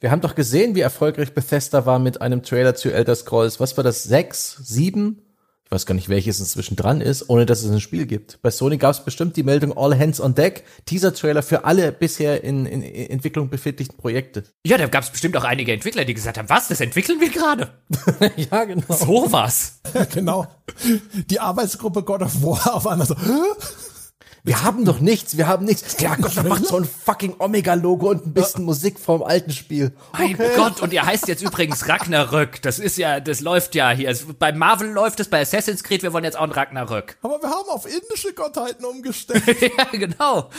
Wir 0.00 0.10
haben 0.10 0.20
doch 0.20 0.34
gesehen, 0.34 0.74
wie 0.74 0.80
erfolgreich 0.80 1.34
Bethesda 1.34 1.84
war 1.86 1.98
mit 1.98 2.22
einem 2.22 2.42
Trailer 2.42 2.74
zu 2.74 2.90
Elder 2.90 3.14
Scrolls. 3.14 3.60
Was 3.60 3.76
war 3.76 3.84
das? 3.84 4.04
Sechs? 4.04 4.56
Sieben? 4.62 5.22
Weiß 5.72 5.86
gar 5.86 5.94
nicht, 5.94 6.08
welches 6.08 6.38
inzwischen 6.38 6.76
dran 6.76 7.00
ist, 7.00 7.28
ohne 7.28 7.46
dass 7.46 7.62
es 7.62 7.70
ein 7.70 7.80
Spiel 7.80 8.06
gibt. 8.06 8.40
Bei 8.42 8.50
Sony 8.50 8.76
gab 8.76 8.92
es 8.92 9.04
bestimmt 9.04 9.36
die 9.36 9.42
Meldung 9.42 9.76
All 9.76 9.98
Hands 9.98 10.20
on 10.20 10.34
Deck, 10.34 10.64
Teaser-Trailer 10.84 11.42
für 11.42 11.64
alle 11.64 11.90
bisher 11.90 12.44
in, 12.44 12.66
in, 12.66 12.82
in 12.82 13.10
Entwicklung 13.10 13.48
befindlichen 13.48 13.96
Projekte. 13.96 14.44
Ja, 14.66 14.76
da 14.76 14.86
gab 14.86 15.02
es 15.02 15.10
bestimmt 15.10 15.36
auch 15.36 15.44
einige 15.44 15.72
Entwickler, 15.72 16.04
die 16.04 16.14
gesagt 16.14 16.38
haben, 16.38 16.48
was, 16.48 16.68
das 16.68 16.80
entwickeln 16.80 17.20
wir 17.20 17.30
gerade? 17.30 17.70
ja, 18.36 18.64
genau. 18.64 18.94
So 18.94 19.32
was. 19.32 19.80
genau. 20.14 20.46
Die 21.30 21.40
Arbeitsgruppe 21.40 22.02
God 22.02 22.22
of 22.22 22.42
War 22.42 22.74
auf 22.74 22.86
einmal 22.86 23.06
so? 23.06 23.16
Wir 24.44 24.64
haben 24.64 24.84
doch 24.84 24.98
nichts, 24.98 25.36
wir 25.36 25.46
haben 25.46 25.64
nichts. 25.64 26.00
Ja 26.00 26.16
Gott, 26.16 26.36
dann 26.36 26.48
macht 26.48 26.66
so 26.66 26.76
ein 26.76 26.84
fucking 26.84 27.36
Omega-Logo 27.38 28.10
und 28.10 28.26
ein 28.26 28.32
bisschen 28.32 28.64
Musik 28.64 28.98
vom 28.98 29.22
alten 29.22 29.52
Spiel. 29.52 29.92
Mein 30.18 30.34
okay. 30.34 30.50
Gott, 30.56 30.82
und 30.82 30.92
ihr 30.92 31.06
heißt 31.06 31.28
jetzt 31.28 31.42
übrigens 31.42 31.88
Ragnarök. 31.88 32.60
Das 32.60 32.80
ist 32.80 32.98
ja, 32.98 33.20
das 33.20 33.38
läuft 33.38 33.76
ja 33.76 33.90
hier. 33.90 34.12
Bei 34.40 34.50
Marvel 34.50 34.90
läuft 34.90 35.20
es, 35.20 35.28
bei 35.28 35.40
Assassin's 35.40 35.84
Creed, 35.84 36.02
wir 36.02 36.12
wollen 36.12 36.24
jetzt 36.24 36.36
auch 36.36 36.42
ein 36.42 36.50
Ragnarök. 36.50 37.18
Aber 37.22 37.40
wir 37.40 37.50
haben 37.50 37.68
auf 37.68 37.86
indische 37.86 38.34
Gottheiten 38.34 38.84
umgestellt. 38.84 39.44
ja, 39.78 39.84
genau. 39.92 40.50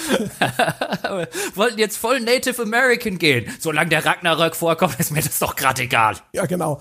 Wollten 1.56 1.78
jetzt 1.78 1.98
voll 1.98 2.22
Native 2.22 2.62
American 2.62 3.18
gehen. 3.18 3.52
Solange 3.60 3.90
der 3.90 4.06
Ragnarök 4.06 4.56
vorkommt, 4.56 4.98
ist 4.98 5.12
mir 5.12 5.22
das 5.22 5.40
doch 5.40 5.58
gerade 5.58 5.82
egal. 5.82 6.16
Ja, 6.32 6.46
genau. 6.46 6.80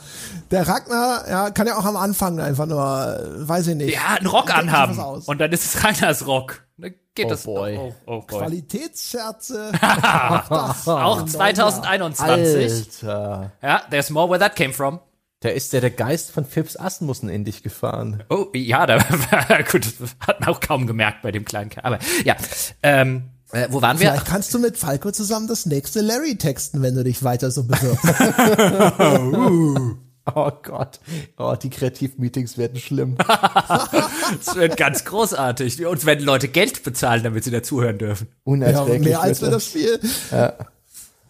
Der 0.52 0.68
Ragnar, 0.68 1.28
ja, 1.30 1.50
kann 1.50 1.66
ja 1.66 1.78
auch 1.78 1.86
am 1.86 1.96
Anfang 1.96 2.38
einfach 2.38 2.66
nur, 2.66 2.78
weiß 2.78 3.68
ich 3.68 3.74
nicht. 3.74 3.94
Ja, 3.94 4.16
einen 4.18 4.26
Rock 4.26 4.54
anhaben. 4.54 4.98
Und 4.98 5.40
dann 5.40 5.50
ist 5.50 5.64
es 5.64 5.82
Ragnars 5.84 6.26
Rock. 6.26 6.66
Dann 6.76 6.92
geht 7.14 7.24
oh 7.24 7.30
das. 7.30 7.44
Boy. 7.44 7.78
Oh, 7.78 7.94
oh, 8.04 8.20
boy. 8.20 8.38
Qualitätsscherze. 8.38 9.72
auch 9.80 11.24
2021. 11.24 13.02
Alter. 13.02 13.52
Ja, 13.62 13.82
there's 13.90 14.10
more 14.10 14.28
where 14.28 14.38
that 14.40 14.54
came 14.54 14.74
from. 14.74 15.00
Da 15.40 15.48
ist 15.48 15.72
ja 15.72 15.80
der 15.80 15.90
Geist 15.90 16.30
von 16.30 16.44
Phipps 16.44 16.76
Asmussen 16.76 17.30
in 17.30 17.44
dich 17.46 17.62
gefahren. 17.62 18.22
Oh, 18.28 18.48
ja, 18.54 18.84
da 18.84 18.98
gut, 19.72 19.86
hat 20.20 20.40
man 20.40 20.50
auch 20.50 20.60
kaum 20.60 20.86
gemerkt 20.86 21.22
bei 21.22 21.32
dem 21.32 21.46
kleinen 21.46 21.70
Kerl. 21.70 21.86
Aber 21.86 21.98
ja, 22.24 22.36
ähm, 22.82 23.30
äh, 23.52 23.68
wo 23.70 23.80
waren 23.80 23.98
wir? 23.98 24.10
Vielleicht 24.10 24.26
kannst 24.26 24.52
du 24.52 24.58
mit 24.58 24.76
Falco 24.76 25.12
zusammen 25.12 25.48
das 25.48 25.64
nächste 25.64 26.02
Larry 26.02 26.36
texten, 26.36 26.82
wenn 26.82 26.94
du 26.94 27.04
dich 27.04 27.24
weiter 27.24 27.50
so 27.50 27.64
bewirbst. 27.64 28.04
uh. 29.00 29.96
Oh 30.34 30.52
Gott. 30.62 31.00
Oh, 31.36 31.54
die 31.60 31.70
Kreativmeetings 31.70 32.56
werden 32.56 32.78
schlimm. 32.78 33.16
das 34.44 34.54
wird 34.54 34.76
ganz 34.76 35.04
großartig. 35.04 35.84
Uns 35.84 36.06
werden 36.06 36.24
Leute 36.24 36.48
Geld 36.48 36.84
bezahlen, 36.84 37.24
damit 37.24 37.44
sie 37.44 37.50
dazuhören 37.50 37.98
dürfen. 37.98 38.28
Unerträglich. 38.44 39.10
Ja, 39.10 39.18
mehr 39.18 39.20
als 39.20 39.40
für 39.40 39.50
das 39.50 39.66
Spiel. 39.66 39.98
Ja. 40.30 40.54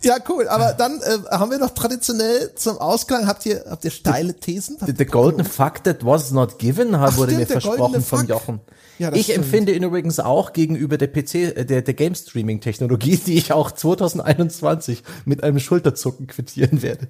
Ja, 0.04 0.16
cool. 0.28 0.48
Aber 0.48 0.72
dann 0.72 1.00
äh, 1.00 1.18
haben 1.30 1.50
wir 1.50 1.58
noch 1.58 1.70
traditionell 1.70 2.54
zum 2.56 2.78
Ausklang, 2.78 3.26
habt 3.28 3.46
ihr, 3.46 3.64
habt 3.70 3.84
ihr 3.84 3.92
steile 3.92 4.34
Thesen? 4.34 4.76
The, 4.84 4.92
the 4.96 5.04
golden 5.04 5.44
fuck 5.44 5.84
that 5.84 6.04
was 6.04 6.32
not 6.32 6.58
given, 6.58 6.94
Ach, 6.94 7.16
wurde 7.16 7.32
stimmt, 7.32 7.48
mir 7.48 7.60
versprochen 7.60 8.02
von 8.02 8.26
Jochen. 8.26 8.60
Ja, 8.98 9.12
ich 9.12 9.26
stimmt. 9.26 9.44
empfinde 9.44 9.72
ihn 9.72 9.84
übrigens 9.84 10.18
auch 10.18 10.52
gegenüber 10.52 10.98
der 10.98 11.06
PC, 11.06 11.34
äh, 11.34 11.64
der, 11.64 11.82
der 11.82 11.94
Game 11.94 12.16
Streaming 12.16 12.60
Technologie, 12.60 13.16
die 13.16 13.38
ich 13.38 13.52
auch 13.52 13.70
2021 13.70 15.04
mit 15.24 15.44
einem 15.44 15.60
Schulterzucken 15.60 16.26
quittieren 16.26 16.82
werde. 16.82 17.08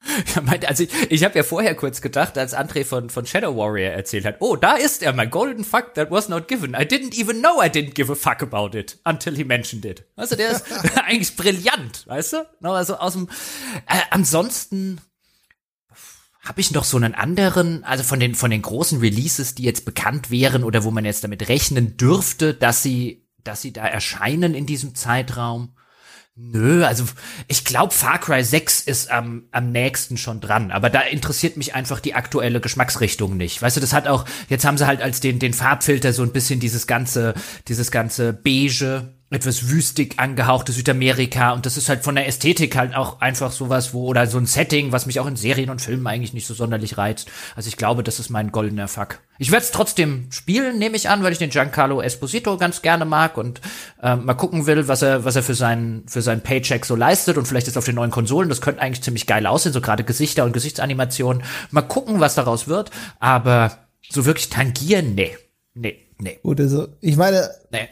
Ja, 0.34 0.42
mein, 0.42 0.64
also 0.64 0.84
ich, 0.84 0.90
ich 1.10 1.24
habe 1.24 1.36
ja 1.36 1.42
vorher 1.42 1.74
kurz 1.74 2.00
gedacht, 2.00 2.38
als 2.38 2.54
André 2.54 2.84
von, 2.84 3.10
von 3.10 3.26
Shadow 3.26 3.56
Warrior 3.56 3.92
erzählt 3.92 4.24
hat, 4.24 4.36
oh, 4.40 4.56
da 4.56 4.74
ist 4.74 5.02
er, 5.02 5.12
mein 5.12 5.30
golden 5.30 5.64
fuck 5.64 5.94
that 5.94 6.10
was 6.10 6.28
not 6.28 6.48
given. 6.48 6.74
I 6.74 6.84
didn't 6.84 7.18
even 7.18 7.40
know 7.40 7.62
I 7.62 7.66
didn't 7.68 7.94
give 7.94 8.10
a 8.10 8.14
fuck 8.14 8.42
about 8.42 8.76
it 8.76 8.98
until 9.04 9.34
he 9.34 9.44
mentioned 9.44 9.84
it. 9.84 10.04
Weißt 10.16 10.32
du, 10.32 10.36
der 10.36 10.50
ist 10.52 10.64
eigentlich 11.04 11.36
brillant, 11.36 12.06
weißt 12.06 12.34
du? 12.34 12.68
Also 12.68 12.96
aus 12.96 13.12
dem, 13.14 13.28
äh, 13.86 14.00
ansonsten 14.10 15.00
habe 16.48 16.60
ich 16.60 16.70
noch 16.70 16.84
so 16.84 16.96
einen 16.96 17.14
anderen, 17.14 17.84
also 17.84 18.02
von 18.02 18.20
den, 18.20 18.34
von 18.34 18.50
den 18.50 18.62
großen 18.62 19.00
Releases, 19.00 19.54
die 19.54 19.64
jetzt 19.64 19.84
bekannt 19.84 20.30
wären 20.30 20.64
oder 20.64 20.82
wo 20.84 20.90
man 20.90 21.04
jetzt 21.04 21.22
damit 21.22 21.48
rechnen 21.48 21.96
dürfte, 21.96 22.54
dass 22.54 22.82
sie, 22.82 23.26
dass 23.44 23.60
sie 23.60 23.72
da 23.72 23.86
erscheinen 23.86 24.54
in 24.54 24.64
diesem 24.64 24.94
Zeitraum. 24.94 25.74
Nö, 26.40 26.84
also 26.84 27.04
ich 27.48 27.64
glaube, 27.64 27.92
Far 27.92 28.20
Cry 28.20 28.44
6 28.44 28.82
ist 28.82 29.10
am, 29.10 29.48
am 29.50 29.72
nächsten 29.72 30.16
schon 30.16 30.40
dran, 30.40 30.70
aber 30.70 30.88
da 30.88 31.00
interessiert 31.00 31.56
mich 31.56 31.74
einfach 31.74 31.98
die 31.98 32.14
aktuelle 32.14 32.60
Geschmacksrichtung 32.60 33.36
nicht. 33.36 33.60
Weißt 33.60 33.76
du, 33.76 33.80
das 33.80 33.92
hat 33.92 34.06
auch, 34.06 34.24
jetzt 34.48 34.64
haben 34.64 34.78
sie 34.78 34.86
halt 34.86 35.02
als 35.02 35.18
den, 35.18 35.40
den 35.40 35.52
Farbfilter 35.52 36.12
so 36.12 36.22
ein 36.22 36.30
bisschen 36.30 36.60
dieses 36.60 36.86
ganze, 36.86 37.34
dieses 37.66 37.90
ganze 37.90 38.32
beige 38.32 39.17
etwas 39.30 39.68
wüstig 39.68 40.18
angehauchte 40.18 40.72
Südamerika 40.72 41.52
und 41.52 41.66
das 41.66 41.76
ist 41.76 41.88
halt 41.88 42.02
von 42.02 42.14
der 42.14 42.26
Ästhetik 42.26 42.76
halt 42.76 42.94
auch 42.94 43.20
einfach 43.20 43.52
sowas, 43.52 43.92
wo, 43.92 44.06
oder 44.06 44.26
so 44.26 44.38
ein 44.38 44.46
Setting, 44.46 44.90
was 44.90 45.04
mich 45.04 45.20
auch 45.20 45.26
in 45.26 45.36
Serien 45.36 45.68
und 45.68 45.82
Filmen 45.82 46.06
eigentlich 46.06 46.32
nicht 46.32 46.46
so 46.46 46.54
sonderlich 46.54 46.96
reizt. 46.96 47.30
Also 47.54 47.68
ich 47.68 47.76
glaube, 47.76 48.02
das 48.02 48.18
ist 48.18 48.30
mein 48.30 48.52
goldener 48.52 48.88
Fuck. 48.88 49.20
Ich 49.38 49.52
werde 49.52 49.64
es 49.64 49.70
trotzdem 49.70 50.28
spielen, 50.30 50.78
nehme 50.78 50.96
ich 50.96 51.10
an, 51.10 51.22
weil 51.22 51.32
ich 51.32 51.38
den 51.38 51.50
Giancarlo 51.50 52.00
Esposito 52.00 52.56
ganz 52.56 52.80
gerne 52.80 53.04
mag 53.04 53.36
und 53.36 53.60
äh, 54.02 54.16
mal 54.16 54.34
gucken 54.34 54.66
will, 54.66 54.88
was 54.88 55.02
er, 55.02 55.24
was 55.24 55.36
er 55.36 55.42
für 55.42 55.54
seinen, 55.54 56.08
für 56.08 56.22
seinen 56.22 56.40
Paycheck 56.40 56.86
so 56.86 56.96
leistet 56.96 57.36
und 57.36 57.46
vielleicht 57.46 57.68
ist 57.68 57.76
auf 57.76 57.84
den 57.84 57.96
neuen 57.96 58.10
Konsolen, 58.10 58.48
das 58.48 58.62
könnte 58.62 58.80
eigentlich 58.80 59.02
ziemlich 59.02 59.26
geil 59.26 59.46
aussehen, 59.46 59.74
so 59.74 59.82
gerade 59.82 60.04
Gesichter 60.04 60.44
und 60.44 60.52
Gesichtsanimationen. 60.52 61.42
Mal 61.70 61.82
gucken, 61.82 62.18
was 62.18 62.34
daraus 62.34 62.66
wird, 62.66 62.90
aber 63.20 63.76
so 64.08 64.24
wirklich 64.24 64.48
tangieren, 64.48 65.14
nee. 65.14 65.36
Nee, 65.74 65.98
nee. 66.18 66.38
Gut, 66.42 66.60
also 66.60 66.88
ich 67.00 67.16
meine, 67.16 67.50
nee. 67.70 67.88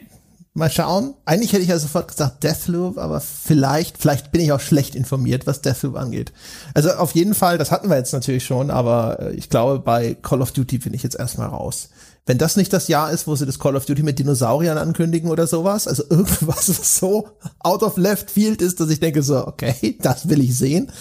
Mal 0.57 0.71
schauen. 0.71 1.13
Eigentlich 1.23 1.53
hätte 1.53 1.61
ich 1.61 1.69
ja 1.69 1.77
sofort 1.77 2.07
gesagt 2.07 2.43
Deathloop, 2.43 2.97
aber 2.97 3.21
vielleicht, 3.21 3.99
vielleicht 3.99 4.31
bin 4.31 4.41
ich 4.41 4.51
auch 4.51 4.59
schlecht 4.59 4.95
informiert, 4.95 5.45
was 5.45 5.61
Deathloop 5.61 5.95
angeht. 5.95 6.33
Also 6.73 6.89
auf 6.93 7.11
jeden 7.11 7.35
Fall, 7.35 7.59
das 7.59 7.71
hatten 7.71 7.89
wir 7.89 7.97
jetzt 7.97 8.11
natürlich 8.11 8.43
schon, 8.43 8.71
aber 8.71 9.19
äh, 9.19 9.33
ich 9.33 9.51
glaube, 9.51 9.77
bei 9.77 10.15
Call 10.15 10.41
of 10.41 10.51
Duty 10.53 10.79
bin 10.79 10.95
ich 10.95 11.03
jetzt 11.03 11.15
erstmal 11.15 11.49
raus. 11.49 11.89
Wenn 12.25 12.39
das 12.39 12.57
nicht 12.57 12.73
das 12.73 12.87
Jahr 12.87 13.11
ist, 13.11 13.27
wo 13.27 13.35
sie 13.35 13.45
das 13.45 13.59
Call 13.59 13.75
of 13.75 13.85
Duty 13.85 14.01
mit 14.01 14.17
Dinosauriern 14.17 14.79
ankündigen 14.79 15.29
oder 15.29 15.45
sowas, 15.45 15.87
also 15.87 16.03
irgendwas, 16.09 16.69
was 16.69 16.97
so 16.97 17.29
out 17.59 17.83
of 17.83 17.97
left 17.97 18.31
field 18.31 18.63
ist, 18.63 18.79
dass 18.79 18.89
ich 18.89 18.99
denke 18.99 19.21
so, 19.21 19.45
okay, 19.45 19.95
das 20.01 20.27
will 20.27 20.41
ich 20.41 20.57
sehen, 20.57 20.91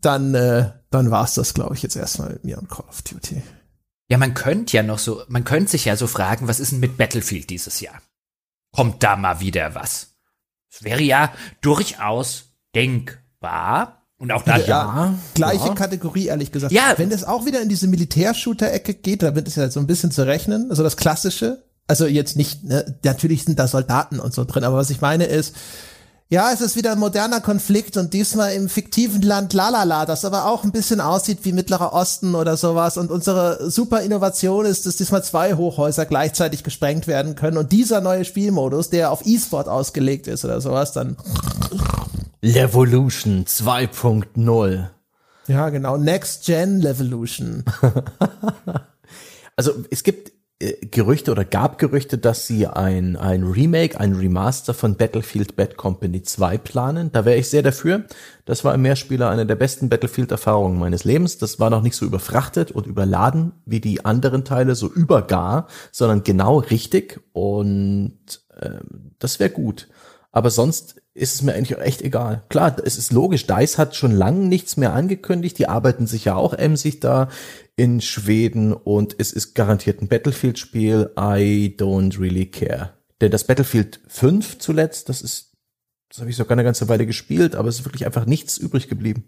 dann, 0.00 0.34
äh, 0.34 0.70
dann 0.90 1.10
war's 1.10 1.34
das, 1.34 1.52
glaube 1.52 1.74
ich, 1.74 1.82
jetzt 1.82 1.96
erstmal 1.96 2.30
mit 2.30 2.44
mir 2.44 2.56
und 2.56 2.70
Call 2.70 2.86
of 2.88 3.02
Duty. 3.02 3.42
Ja, 4.10 4.16
man 4.16 4.32
könnte 4.32 4.78
ja 4.78 4.82
noch 4.82 4.98
so, 4.98 5.20
man 5.28 5.44
könnte 5.44 5.72
sich 5.72 5.84
ja 5.84 5.96
so 5.96 6.06
fragen, 6.06 6.48
was 6.48 6.58
ist 6.58 6.72
denn 6.72 6.80
mit 6.80 6.96
Battlefield 6.96 7.50
dieses 7.50 7.80
Jahr? 7.80 8.00
Kommt 8.74 9.02
da 9.02 9.16
mal 9.16 9.40
wieder 9.40 9.74
was. 9.74 10.14
Es 10.70 10.82
wäre 10.82 11.02
ja 11.02 11.32
durchaus 11.60 12.54
denkbar. 12.74 14.02
Und 14.16 14.32
auch 14.32 14.42
da, 14.42 14.56
ja, 14.58 14.66
ja 14.66 15.14
gleiche 15.34 15.68
ja. 15.68 15.74
Kategorie, 15.74 16.26
ehrlich 16.26 16.50
gesagt. 16.50 16.72
Ja. 16.72 16.94
Wenn 16.96 17.10
das 17.10 17.24
auch 17.24 17.46
wieder 17.46 17.60
in 17.60 17.68
diese 17.68 17.88
Militärshooter-Ecke 17.88 18.94
geht, 18.94 19.22
da 19.22 19.34
wird 19.34 19.48
es 19.48 19.56
ja 19.56 19.70
so 19.70 19.80
ein 19.80 19.86
bisschen 19.86 20.10
zu 20.10 20.26
rechnen. 20.26 20.70
Also 20.70 20.82
das 20.82 20.96
Klassische. 20.96 21.64
Also 21.86 22.06
jetzt 22.06 22.36
nicht, 22.36 22.64
ne, 22.64 22.98
natürlich 23.04 23.44
sind 23.44 23.58
da 23.58 23.68
Soldaten 23.68 24.18
und 24.18 24.32
so 24.32 24.44
drin, 24.44 24.64
aber 24.64 24.76
was 24.76 24.88
ich 24.88 25.02
meine 25.02 25.24
ist, 25.24 25.54
ja, 26.34 26.50
es 26.52 26.60
ist 26.60 26.74
wieder 26.74 26.90
ein 26.90 26.98
moderner 26.98 27.40
Konflikt 27.40 27.96
und 27.96 28.12
diesmal 28.12 28.54
im 28.54 28.68
fiktiven 28.68 29.22
Land 29.22 29.52
Lalala, 29.52 30.04
das 30.04 30.24
aber 30.24 30.46
auch 30.46 30.64
ein 30.64 30.72
bisschen 30.72 31.00
aussieht 31.00 31.38
wie 31.44 31.52
Mittlerer 31.52 31.92
Osten 31.92 32.34
oder 32.34 32.56
sowas. 32.56 32.96
Und 32.96 33.12
unsere 33.12 33.70
super 33.70 34.00
Innovation 34.00 34.66
ist, 34.66 34.84
dass 34.84 34.96
diesmal 34.96 35.22
zwei 35.22 35.54
Hochhäuser 35.54 36.06
gleichzeitig 36.06 36.64
gesprengt 36.64 37.06
werden 37.06 37.36
können. 37.36 37.56
Und 37.56 37.70
dieser 37.70 38.00
neue 38.00 38.24
Spielmodus, 38.24 38.90
der 38.90 39.12
auf 39.12 39.24
E-Sport 39.24 39.68
ausgelegt 39.68 40.26
ist 40.26 40.44
oder 40.44 40.60
sowas, 40.60 40.90
dann. 40.90 41.16
Levolution 42.40 43.44
2.0. 43.44 44.88
Ja, 45.46 45.68
genau. 45.68 45.96
Next 45.96 46.46
Gen 46.46 46.80
Levolution. 46.80 47.62
also 49.56 49.70
es 49.88 50.02
gibt 50.02 50.32
Gerüchte 50.60 51.32
oder 51.32 51.44
gab 51.44 51.78
Gerüchte, 51.78 52.16
dass 52.16 52.46
sie 52.46 52.68
ein, 52.68 53.16
ein 53.16 53.42
Remake, 53.42 53.98
ein 53.98 54.14
Remaster 54.14 54.72
von 54.72 54.96
Battlefield 54.96 55.56
Bad 55.56 55.76
Company 55.76 56.22
2 56.22 56.58
planen. 56.58 57.10
Da 57.10 57.24
wäre 57.24 57.36
ich 57.36 57.50
sehr 57.50 57.62
dafür. 57.62 58.04
Das 58.44 58.64
war 58.64 58.72
im 58.72 58.82
Mehrspieler 58.82 59.28
eine 59.30 59.46
der 59.46 59.56
besten 59.56 59.88
Battlefield-Erfahrungen 59.88 60.78
meines 60.78 61.02
Lebens. 61.02 61.38
Das 61.38 61.58
war 61.58 61.70
noch 61.70 61.82
nicht 61.82 61.96
so 61.96 62.06
überfrachtet 62.06 62.70
und 62.70 62.86
überladen 62.86 63.52
wie 63.66 63.80
die 63.80 64.04
anderen 64.04 64.44
Teile, 64.44 64.76
so 64.76 64.86
übergar, 64.86 65.66
sondern 65.90 66.22
genau 66.22 66.58
richtig. 66.58 67.20
Und 67.32 68.16
äh, 68.56 68.78
das 69.18 69.40
wäre 69.40 69.50
gut. 69.50 69.88
Aber 70.30 70.50
sonst 70.50 71.02
ist 71.14 71.34
es 71.34 71.42
mir 71.42 71.54
eigentlich 71.54 71.78
echt 71.78 72.02
egal. 72.02 72.42
Klar, 72.48 72.76
es 72.84 72.98
ist 72.98 73.12
logisch, 73.12 73.46
DICE 73.46 73.78
hat 73.78 73.94
schon 73.94 74.10
lange 74.10 74.46
nichts 74.46 74.76
mehr 74.76 74.92
angekündigt. 74.92 75.58
Die 75.58 75.68
arbeiten 75.68 76.08
sich 76.08 76.24
ja 76.24 76.34
auch 76.34 76.52
emsig 76.52 76.98
da 77.00 77.28
in 77.76 78.00
Schweden 78.00 78.72
und 78.72 79.14
es 79.18 79.32
ist 79.32 79.54
garantiert 79.54 80.02
ein 80.02 80.08
Battlefield-Spiel. 80.08 81.12
I 81.18 81.74
don't 81.78 82.20
really 82.20 82.46
care. 82.46 82.90
Denn 83.20 83.30
das 83.30 83.44
Battlefield 83.44 84.00
5 84.08 84.58
zuletzt, 84.58 85.08
das 85.08 85.22
ist, 85.22 85.52
das 86.08 86.18
habe 86.18 86.30
ich 86.30 86.36
sogar 86.36 86.52
eine 86.52 86.64
ganze 86.64 86.88
Weile 86.88 87.06
gespielt, 87.06 87.54
aber 87.54 87.68
es 87.68 87.78
ist 87.78 87.84
wirklich 87.84 88.06
einfach 88.06 88.26
nichts 88.26 88.58
übrig 88.58 88.88
geblieben. 88.88 89.24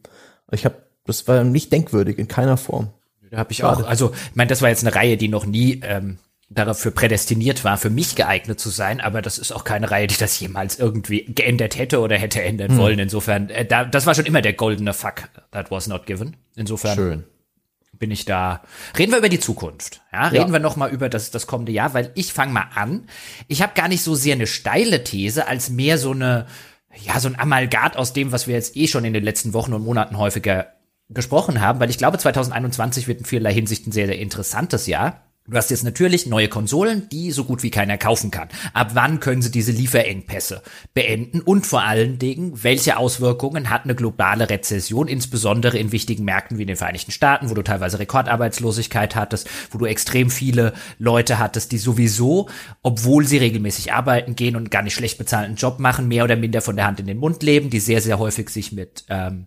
Ich 0.50 0.64
habe, 0.64 0.76
das 1.04 1.28
war 1.28 1.44
nicht 1.44 1.72
denkwürdig 1.72 2.18
in 2.18 2.26
keiner 2.26 2.56
Form. 2.56 2.92
Da 3.30 3.38
habe 3.38 3.52
ich 3.52 3.58
Schade. 3.58 3.84
auch. 3.84 3.88
Also, 3.88 4.12
ich 4.12 4.36
meine, 4.36 4.48
das 4.48 4.60
war 4.60 4.68
jetzt 4.68 4.84
eine 4.84 4.94
Reihe, 4.94 5.16
die 5.16 5.28
noch 5.28 5.46
nie 5.46 5.80
ähm, 5.84 6.18
dafür 6.48 6.92
prädestiniert 6.92 7.64
war, 7.64 7.76
für 7.76 7.90
mich 7.90 8.14
geeignet 8.14 8.60
zu 8.60 8.70
sein, 8.70 9.00
aber 9.00 9.20
das 9.20 9.38
ist 9.38 9.52
auch 9.52 9.64
keine 9.64 9.90
Reihe, 9.90 10.06
die 10.06 10.16
das 10.16 10.38
jemals 10.38 10.78
irgendwie 10.78 11.24
geändert 11.24 11.76
hätte 11.76 12.00
oder 12.00 12.16
hätte 12.16 12.42
ändern 12.42 12.72
hm. 12.72 12.78
wollen. 12.78 12.98
Insofern, 12.98 13.50
äh, 13.50 13.64
da, 13.64 13.84
das 13.84 14.06
war 14.06 14.14
schon 14.14 14.26
immer 14.26 14.42
der 14.42 14.52
goldene 14.52 14.94
Fuck 14.94 15.28
that 15.50 15.70
was 15.70 15.88
not 15.88 16.06
given. 16.06 16.36
Insofern. 16.54 16.94
Schön 16.94 17.24
bin 17.98 18.10
ich 18.10 18.24
da. 18.24 18.62
Reden 18.98 19.12
wir 19.12 19.18
über 19.18 19.28
die 19.28 19.40
Zukunft. 19.40 20.02
Ja, 20.12 20.28
reden 20.28 20.48
ja. 20.48 20.52
wir 20.52 20.58
noch 20.58 20.76
mal 20.76 20.90
über 20.90 21.08
das 21.08 21.30
das 21.30 21.46
kommende 21.46 21.72
Jahr, 21.72 21.94
weil 21.94 22.12
ich 22.14 22.32
fange 22.32 22.52
mal 22.52 22.68
an. 22.74 23.08
Ich 23.48 23.62
habe 23.62 23.72
gar 23.74 23.88
nicht 23.88 24.02
so 24.02 24.14
sehr 24.14 24.34
eine 24.34 24.46
steile 24.46 25.04
These, 25.04 25.46
als 25.46 25.70
mehr 25.70 25.98
so 25.98 26.12
eine 26.12 26.46
ja 27.04 27.20
so 27.20 27.28
ein 27.28 27.38
Amalgat 27.38 27.96
aus 27.96 28.12
dem, 28.12 28.32
was 28.32 28.46
wir 28.46 28.54
jetzt 28.54 28.76
eh 28.76 28.86
schon 28.86 29.04
in 29.04 29.12
den 29.12 29.24
letzten 29.24 29.52
Wochen 29.52 29.72
und 29.72 29.84
Monaten 29.84 30.18
häufiger 30.18 30.72
gesprochen 31.08 31.60
haben, 31.60 31.78
weil 31.78 31.90
ich 31.90 31.98
glaube 31.98 32.18
2021 32.18 33.06
wird 33.06 33.20
in 33.20 33.24
vielerlei 33.24 33.54
Hinsicht 33.54 33.86
ein 33.86 33.92
sehr 33.92 34.06
sehr 34.06 34.18
interessantes 34.18 34.86
Jahr. 34.86 35.25
Du 35.48 35.56
hast 35.56 35.70
jetzt 35.70 35.84
natürlich 35.84 36.26
neue 36.26 36.48
Konsolen, 36.48 37.08
die 37.08 37.30
so 37.30 37.44
gut 37.44 37.62
wie 37.62 37.70
keiner 37.70 37.98
kaufen 37.98 38.32
kann. 38.32 38.48
Ab 38.72 38.90
wann 38.94 39.20
können 39.20 39.42
sie 39.42 39.52
diese 39.52 39.70
Lieferengpässe 39.70 40.60
beenden? 40.92 41.40
Und 41.40 41.68
vor 41.68 41.84
allen 41.84 42.18
Dingen, 42.18 42.64
welche 42.64 42.96
Auswirkungen 42.96 43.70
hat 43.70 43.84
eine 43.84 43.94
globale 43.94 44.50
Rezession, 44.50 45.06
insbesondere 45.06 45.78
in 45.78 45.92
wichtigen 45.92 46.24
Märkten 46.24 46.58
wie 46.58 46.66
den 46.66 46.74
Vereinigten 46.74 47.12
Staaten, 47.12 47.48
wo 47.48 47.54
du 47.54 47.62
teilweise 47.62 48.00
Rekordarbeitslosigkeit 48.00 49.14
hattest, 49.14 49.48
wo 49.70 49.78
du 49.78 49.84
extrem 49.84 50.30
viele 50.30 50.72
Leute 50.98 51.38
hattest, 51.38 51.70
die 51.70 51.78
sowieso, 51.78 52.48
obwohl 52.82 53.24
sie 53.24 53.38
regelmäßig 53.38 53.92
arbeiten 53.92 54.34
gehen 54.34 54.56
und 54.56 54.72
gar 54.72 54.82
nicht 54.82 54.94
schlecht 54.94 55.16
bezahlten 55.16 55.54
Job 55.54 55.78
machen, 55.78 56.08
mehr 56.08 56.24
oder 56.24 56.34
minder 56.34 56.60
von 56.60 56.74
der 56.74 56.86
Hand 56.86 56.98
in 56.98 57.06
den 57.06 57.18
Mund 57.18 57.44
leben, 57.44 57.70
die 57.70 57.80
sehr, 57.80 58.00
sehr 58.00 58.18
häufig 58.18 58.50
sich 58.50 58.72
mit 58.72 59.04
ähm, 59.08 59.46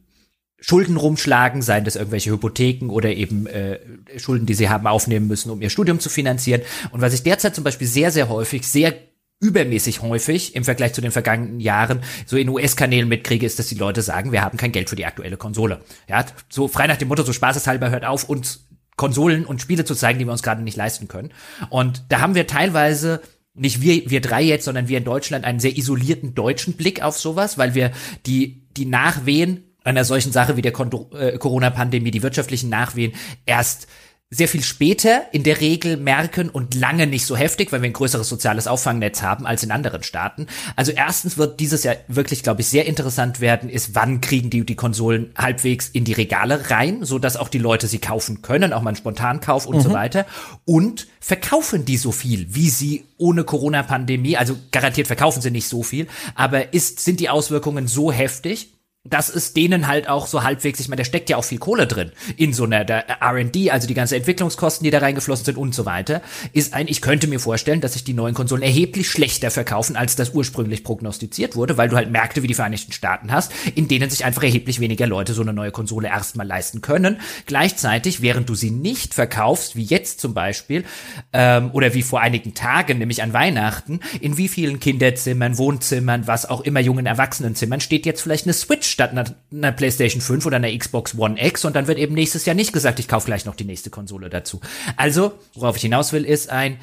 Schulden 0.61 0.97
rumschlagen, 0.97 1.61
seien 1.61 1.85
das 1.85 1.95
irgendwelche 1.95 2.31
Hypotheken 2.31 2.89
oder 2.89 3.13
eben 3.13 3.47
äh, 3.47 3.79
Schulden, 4.17 4.45
die 4.45 4.53
sie 4.53 4.69
haben 4.69 4.87
aufnehmen 4.87 5.27
müssen, 5.27 5.49
um 5.49 5.61
ihr 5.61 5.69
Studium 5.69 5.99
zu 5.99 6.09
finanzieren. 6.09 6.61
Und 6.91 7.01
was 7.01 7.13
ich 7.13 7.23
derzeit 7.23 7.55
zum 7.55 7.63
Beispiel 7.63 7.87
sehr, 7.87 8.11
sehr 8.11 8.29
häufig, 8.29 8.67
sehr 8.67 8.93
übermäßig 9.41 10.01
häufig 10.01 10.55
im 10.55 10.65
Vergleich 10.65 10.93
zu 10.93 11.01
den 11.01 11.11
vergangenen 11.11 11.61
Jahren 11.61 12.01
so 12.25 12.35
in 12.35 12.49
US-Kanälen 12.49 13.07
mitkriege, 13.07 13.45
ist, 13.45 13.57
dass 13.57 13.67
die 13.67 13.75
Leute 13.75 14.01
sagen, 14.01 14.31
wir 14.33 14.41
haben 14.41 14.57
kein 14.57 14.73
Geld 14.73 14.89
für 14.89 14.97
die 14.97 15.05
aktuelle 15.05 15.37
Konsole. 15.37 15.79
Ja, 16.09 16.25
so 16.49 16.67
frei 16.67 16.87
nach 16.87 16.97
dem 16.97 17.07
Motto, 17.07 17.23
so 17.23 17.31
spaßeshalber 17.31 17.89
hört 17.89 18.05
auf, 18.05 18.27
uns 18.27 18.65
Konsolen 18.97 19.45
und 19.45 19.61
Spiele 19.61 19.85
zu 19.85 19.95
zeigen, 19.95 20.19
die 20.19 20.25
wir 20.25 20.33
uns 20.33 20.43
gerade 20.43 20.61
nicht 20.61 20.75
leisten 20.75 21.07
können. 21.07 21.31
Und 21.69 22.03
da 22.09 22.19
haben 22.19 22.35
wir 22.35 22.47
teilweise 22.47 23.21
nicht 23.53 23.81
wir, 23.81 24.09
wir 24.09 24.19
drei 24.19 24.43
jetzt, 24.43 24.65
sondern 24.65 24.89
wir 24.89 24.97
in 24.97 25.05
Deutschland 25.05 25.45
einen 25.45 25.61
sehr 25.61 25.77
isolierten 25.77 26.35
deutschen 26.35 26.73
Blick 26.73 27.01
auf 27.01 27.17
sowas, 27.17 27.57
weil 27.57 27.75
wir 27.75 27.91
die, 28.25 28.67
die 28.75 28.85
Nachwehen 28.85 29.68
einer 29.83 30.03
solchen 30.03 30.31
Sache 30.31 30.57
wie 30.57 30.61
der 30.61 30.73
äh, 30.73 31.37
Corona-Pandemie, 31.37 32.11
die 32.11 32.23
wirtschaftlichen 32.23 32.69
Nachwehen, 32.69 33.13
erst 33.45 33.87
sehr 34.31 34.47
viel 34.47 34.61
später 34.61 35.23
in 35.31 35.41
der 35.41 35.59
Regel 35.59 35.97
merken 35.97 36.49
und 36.49 36.75
lange 36.75 37.07
nicht 37.07 37.25
so 37.25 37.35
heftig, 37.35 37.71
weil 37.71 37.81
wir 37.81 37.89
ein 37.89 37.93
größeres 37.93 38.29
soziales 38.29 38.67
Auffangnetz 38.67 39.23
haben 39.23 39.47
als 39.47 39.63
in 39.63 39.71
anderen 39.71 40.03
Staaten. 40.03 40.45
Also 40.75 40.91
erstens 40.91 41.39
wird 41.39 41.59
dieses 41.59 41.83
Jahr 41.83 41.95
wirklich, 42.07 42.43
glaube 42.43 42.61
ich, 42.61 42.67
sehr 42.67 42.85
interessant 42.85 43.39
werden, 43.39 43.69
ist, 43.69 43.95
wann 43.95 44.21
kriegen 44.21 44.51
die 44.51 44.63
die 44.63 44.75
Konsolen 44.75 45.31
halbwegs 45.35 45.89
in 45.89 46.03
die 46.03 46.13
Regale 46.13 46.69
rein, 46.69 47.03
so 47.03 47.17
dass 47.17 47.37
auch 47.37 47.49
die 47.49 47.57
Leute 47.57 47.87
sie 47.87 47.97
kaufen 47.97 48.43
können, 48.43 48.71
auch 48.71 48.83
mal 48.83 48.89
einen 48.89 48.97
Spontankauf 48.97 49.65
und 49.65 49.77
mhm. 49.77 49.81
so 49.81 49.93
weiter. 49.93 50.27
Und 50.63 51.07
verkaufen 51.19 51.85
die 51.85 51.97
so 51.97 52.11
viel, 52.11 52.53
wie 52.53 52.69
sie 52.69 53.05
ohne 53.17 53.43
Corona-Pandemie, 53.43 54.37
also 54.37 54.55
garantiert 54.71 55.07
verkaufen 55.07 55.41
sie 55.41 55.49
nicht 55.49 55.67
so 55.67 55.81
viel, 55.81 56.07
aber 56.35 56.71
ist, 56.75 56.99
sind 56.99 57.19
die 57.19 57.29
Auswirkungen 57.29 57.87
so 57.87 58.11
heftig, 58.11 58.78
das 59.09 59.29
ist 59.29 59.57
denen 59.57 59.87
halt 59.87 60.09
auch 60.09 60.27
so 60.27 60.43
halbwegs, 60.43 60.79
ich 60.79 60.87
meine, 60.87 61.01
da 61.01 61.05
steckt 61.05 61.29
ja 61.29 61.37
auch 61.37 61.43
viel 61.43 61.57
Kohle 61.57 61.87
drin 61.87 62.11
in 62.37 62.53
so 62.53 62.65
einer 62.65 62.89
R&D, 62.89 63.71
also 63.71 63.87
die 63.87 63.93
ganzen 63.93 64.15
Entwicklungskosten, 64.15 64.83
die 64.83 64.91
da 64.91 64.99
reingeflossen 64.99 65.45
sind 65.45 65.57
und 65.57 65.73
so 65.73 65.85
weiter, 65.85 66.21
ist 66.53 66.73
ein, 66.73 66.87
ich 66.87 67.01
könnte 67.01 67.27
mir 67.27 67.39
vorstellen, 67.39 67.81
dass 67.81 67.93
sich 67.93 68.03
die 68.03 68.13
neuen 68.13 68.33
Konsolen 68.35 68.63
erheblich 68.63 69.09
schlechter 69.09 69.51
verkaufen, 69.51 69.95
als 69.95 70.15
das 70.15 70.31
ursprünglich 70.31 70.83
prognostiziert 70.83 71.55
wurde, 71.55 71.77
weil 71.77 71.89
du 71.89 71.95
halt 71.95 72.11
Märkte 72.11 72.43
wie 72.43 72.47
die 72.47 72.53
Vereinigten 72.53 72.91
Staaten 72.91 73.31
hast, 73.31 73.51
in 73.75 73.87
denen 73.87 74.09
sich 74.09 74.25
einfach 74.25 74.43
erheblich 74.43 74.79
weniger 74.79 75.07
Leute 75.07 75.33
so 75.33 75.41
eine 75.41 75.53
neue 75.53 75.71
Konsole 75.71 76.07
erstmal 76.07 76.47
leisten 76.47 76.81
können. 76.81 77.19
Gleichzeitig, 77.45 78.21
während 78.21 78.49
du 78.49 78.55
sie 78.55 78.71
nicht 78.71 79.13
verkaufst, 79.13 79.75
wie 79.75 79.83
jetzt 79.83 80.19
zum 80.19 80.33
Beispiel, 80.33 80.83
ähm, 81.33 81.71
oder 81.73 81.93
wie 81.93 82.03
vor 82.03 82.21
einigen 82.21 82.53
Tagen, 82.53 82.99
nämlich 82.99 83.23
an 83.23 83.33
Weihnachten, 83.33 83.99
in 84.21 84.37
wie 84.37 84.47
vielen 84.47 84.79
Kinderzimmern, 84.79 85.57
Wohnzimmern, 85.57 86.27
was 86.27 86.47
auch 86.47 86.61
immer 86.61 86.79
jungen 86.79 87.05
Erwachsenenzimmern 87.05 87.81
steht 87.81 88.05
jetzt 88.05 88.21
vielleicht 88.21 88.45
eine 88.45 88.53
Switch 88.53 88.98
statt 88.99 89.11
einer, 89.11 89.23
einer, 89.53 89.71
PlayStation 89.71 90.21
5 90.21 90.45
oder 90.45 90.57
einer 90.57 90.77
Xbox 90.77 91.17
One 91.17 91.41
X 91.41 91.63
und 91.63 91.75
dann 91.75 91.87
wird 91.87 91.97
eben 91.97 92.13
nächstes 92.13 92.45
Jahr 92.45 92.53
nicht 92.53 92.73
gesagt, 92.73 92.99
ich 92.99 93.07
kaufe 93.07 93.27
gleich 93.27 93.45
noch 93.45 93.55
die 93.55 93.63
nächste 93.63 93.89
Konsole 93.89 94.29
dazu. 94.29 94.59
Also, 94.97 95.31
worauf 95.53 95.77
ich 95.77 95.83
hinaus 95.83 96.11
will, 96.11 96.25
ist 96.25 96.49
ein 96.49 96.77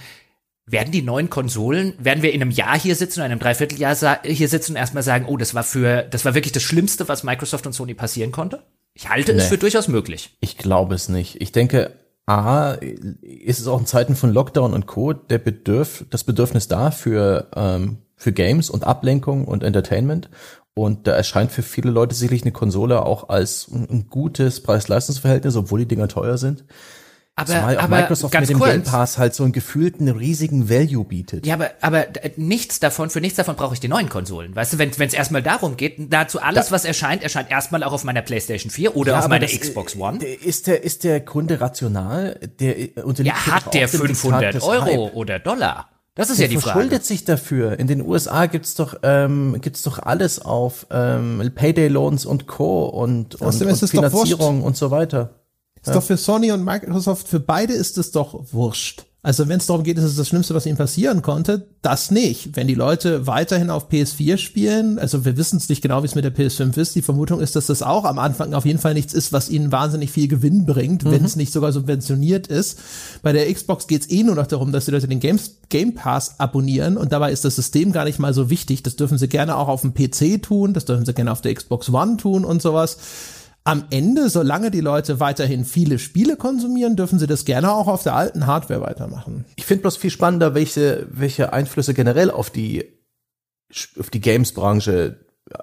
werden 0.69 0.91
die 0.91 1.03
neuen 1.03 1.31
Konsolen, 1.31 1.93
werden 1.99 2.23
wir 2.23 2.33
in 2.33 2.43
einem 2.43 2.51
Jahr 2.51 2.77
hier 2.77 2.97
sitzen 2.97 3.21
in 3.21 3.27
einem 3.27 3.39
Dreivierteljahr 3.39 4.23
hier 4.25 4.49
sitzen 4.49 4.73
und 4.73 4.79
erstmal 4.79 5.05
sagen, 5.05 5.27
oh, 5.29 5.37
das 5.37 5.55
war 5.55 5.63
für, 5.63 6.03
das 6.03 6.25
war 6.25 6.35
wirklich 6.35 6.53
das 6.53 6.65
Schlimmste, 6.65 7.07
was 7.07 7.23
Microsoft 7.23 7.67
und 7.67 7.73
Sony 7.73 7.95
passieren 7.95 8.33
konnte? 8.33 8.63
Ich 8.93 9.09
halte 9.09 9.33
nee. 9.33 9.39
es 9.39 9.47
für 9.47 9.59
durchaus 9.59 9.87
möglich. 9.87 10.37
Ich 10.41 10.57
glaube 10.57 10.97
es 10.97 11.09
nicht. 11.09 11.41
Ich 11.41 11.53
denke, 11.53 11.93
A, 12.25 12.73
ist 13.21 13.61
es 13.61 13.69
auch 13.69 13.79
in 13.79 13.87
Zeiten 13.87 14.17
von 14.17 14.33
Lockdown 14.33 14.73
und 14.75 14.87
Co. 14.87 15.13
der 15.13 15.39
Bedürf, 15.39 16.05
das 16.11 16.25
Bedürfnis 16.25 16.67
da 16.67 16.91
für, 16.91 17.49
ähm, 17.55 17.99
für 18.17 18.33
Games 18.33 18.69
und 18.69 18.83
Ablenkung 18.83 19.45
und 19.45 19.63
Entertainment. 19.63 20.31
Und 20.78 21.07
da 21.07 21.12
erscheint 21.12 21.53
für 21.53 21.62
viele 21.62 21.90
Leute 21.90 22.15
sicherlich 22.15 22.43
eine 22.43 22.53
Konsole 22.53 23.03
auch 23.03 23.31
als 23.31 23.66
ein 23.69 24.09
gutes 24.11 24.62
Preis-Leistungs-Verhältnis, 24.62 25.57
obwohl 25.57 25.81
die 25.81 25.89
Dinger 25.89 26.07
teuer 26.07 26.36
sind. 26.36 26.65
Aber, 27.35 27.48
Zumal 27.48 27.78
aber 27.78 27.97
Microsoft 27.97 28.40
mit 28.40 28.48
dem 28.48 28.59
kurz. 28.59 28.70
Game 28.70 28.82
Pass 28.82 29.16
halt 29.16 29.35
so 29.35 29.44
einen 29.44 29.53
gefühlten 29.53 30.09
riesigen 30.09 30.69
Value 30.69 31.05
bietet. 31.05 31.47
Ja, 31.47 31.55
aber, 31.55 31.70
aber 31.81 32.07
nichts 32.36 32.78
davon, 32.78 33.09
für 33.09 33.23
nichts 33.23 33.36
davon 33.36 33.57
brauche 33.57 33.73
ich 33.73 33.81
die 33.81 33.89
neuen 33.89 34.11
Konsolen. 34.11 34.55
Weißt 34.55 34.74
du, 34.74 34.78
wenn 34.78 34.90
es 34.90 35.15
erstmal 35.15 35.43
darum 35.43 35.78
geht, 35.78 36.11
nahezu 36.11 36.40
alles, 36.40 36.66
da, 36.66 36.73
was 36.73 36.85
erscheint, 36.85 37.23
erscheint 37.23 37.51
erstmal 37.51 37.82
auch 37.82 37.93
auf 37.93 38.05
meiner 38.05 38.23
PlayStation 38.23 38.70
4 38.70 38.97
oder 38.97 39.12
ja, 39.12 39.19
auf 39.19 39.28
meiner 39.28 39.47
Xbox 39.47 39.97
One. 39.97 40.23
Ist 40.24 40.66
der, 40.66 40.82
ist 40.82 41.05
der 41.05 41.23
Kunde 41.23 41.61
rational? 41.61 42.39
Der 42.59 43.05
unterliegt 43.05 43.36
ja, 43.47 43.55
hat 43.55 43.73
der 43.73 43.89
500 43.89 44.62
Euro 44.62 45.07
Hype. 45.07 45.15
oder 45.15 45.39
Dollar? 45.39 45.89
Das 46.17 46.31
ist 46.31 46.39
der 46.41 46.47
ja 46.47 46.51
die 46.51 46.57
Frage. 46.57 46.73
verschuldet 46.73 47.05
sich 47.05 47.25
dafür. 47.25 47.79
In 47.79 47.87
den 47.87 48.01
USA 48.01 48.47
gibt's 48.47 48.75
doch 48.75 48.97
ähm, 49.03 49.59
gibt's 49.61 49.83
doch 49.83 49.99
alles 49.99 50.41
auf 50.41 50.87
ähm, 50.91 51.53
Payday 51.55 51.89
Loans 51.89 52.25
und 52.25 52.47
Co 52.47 52.87
und, 52.87 53.37
und, 53.37 53.61
und 53.63 53.89
Finanzierung 53.89 54.63
und 54.63 54.77
so 54.77 54.91
weiter. 54.91 55.35
Ist 55.81 55.89
ja. 55.89 55.93
doch 55.93 56.03
für 56.03 56.17
Sony 56.17 56.51
und 56.53 56.65
Microsoft, 56.65 57.29
für 57.29 57.39
beide 57.39 57.75
ist 57.75 57.99
es 57.99 58.11
doch 58.11 58.53
wurscht. 58.53 59.05
Also 59.27 59.48
wenn 59.48 59.59
es 59.59 59.66
darum 59.66 59.82
geht, 59.82 59.98
ist 59.98 60.05
es 60.05 60.15
das 60.15 60.28
Schlimmste, 60.28 60.55
was 60.55 60.66
ihnen 60.66 60.77
passieren 60.77 61.20
konnte, 61.20 61.66
das 61.82 62.12
nicht. 62.12 62.55
Wenn 62.55 62.69
die 62.69 62.77
Leute 62.77 63.27
weiterhin 63.27 63.70
auf 63.70 63.90
PS4 63.90 64.36
spielen, 64.36 65.01
also 65.01 65.24
wir 65.24 65.36
wissen 65.36 65.57
es 65.57 65.69
nicht 65.69 65.82
genau, 65.82 66.03
wie 66.03 66.07
es 66.07 66.15
mit 66.15 66.24
der 66.24 66.32
PS5 66.32 66.78
ist, 66.78 66.94
die 66.94 67.03
Vermutung 67.03 67.40
ist, 67.40 67.57
dass 67.57 67.66
das 67.66 67.82
auch 67.82 68.05
am 68.05 68.20
Anfang 68.20 68.55
auf 68.55 68.65
jeden 68.65 68.78
Fall 68.78 68.94
nichts 68.94 69.15
ist, 69.15 69.32
was 69.32 69.48
ihnen 69.48 69.73
wahnsinnig 69.73 70.12
viel 70.12 70.28
Gewinn 70.28 70.65
bringt, 70.65 71.05
mhm. 71.05 71.11
wenn 71.11 71.24
es 71.24 71.35
nicht 71.35 71.53
sogar 71.53 71.73
subventioniert 71.73 72.47
ist. 72.47 72.78
Bei 73.23 73.32
der 73.32 73.53
Xbox 73.53 73.89
geht 73.89 74.03
es 74.03 74.11
eh 74.11 74.23
nur 74.23 74.36
noch 74.36 74.47
darum, 74.47 74.70
dass 74.70 74.85
die 74.85 74.93
Leute 74.93 75.09
den 75.09 75.19
Games, 75.19 75.57
Game 75.70 75.97
Pass 75.97 76.39
abonnieren 76.39 76.97
und 76.97 77.11
dabei 77.11 77.32
ist 77.32 77.44
das 77.44 77.57
System 77.57 77.90
gar 77.90 78.05
nicht 78.05 78.20
mal 78.20 78.32
so 78.32 78.48
wichtig. 78.48 78.85
Das 78.85 78.94
dürfen 78.94 79.19
sie 79.19 79.27
gerne 79.27 79.57
auch 79.57 79.66
auf 79.66 79.81
dem 79.81 79.93
PC 79.93 80.40
tun, 80.40 80.73
das 80.73 80.85
dürfen 80.85 81.05
sie 81.05 81.15
gerne 81.15 81.32
auf 81.32 81.40
der 81.40 81.53
Xbox 81.53 81.89
One 81.89 82.16
tun 82.16 82.44
und 82.44 82.62
sowas 82.62 82.97
am 83.67 83.85
Ende, 83.91 84.29
solange 84.31 84.71
die 84.71 84.81
Leute 84.81 85.19
weiterhin 85.19 85.65
viele 85.65 85.99
Spiele 85.99 86.37
konsumieren, 86.37 86.95
dürfen 86.95 87.19
sie 87.19 87.27
das 87.27 87.45
gerne 87.45 87.73
auch 87.73 87.89
auf 87.89 88.05
der 88.05 88.15
alten 88.15 88.47
Hardware 88.47 88.81
weitermachen. 88.81 89.45
Ich 89.57 89.67
finde 89.67 89.83
bloß 89.83 89.97
viel 89.97 90.11
spannender, 90.11 90.55
welche, 90.55 91.07
welche 91.11 91.53
Einflüsse 91.53 91.93
generell 91.93 92.31
auf 92.31 92.51
die, 92.51 92.85
auf 93.99 94.11
die 94.11 94.21
Games-Branche 94.21 95.17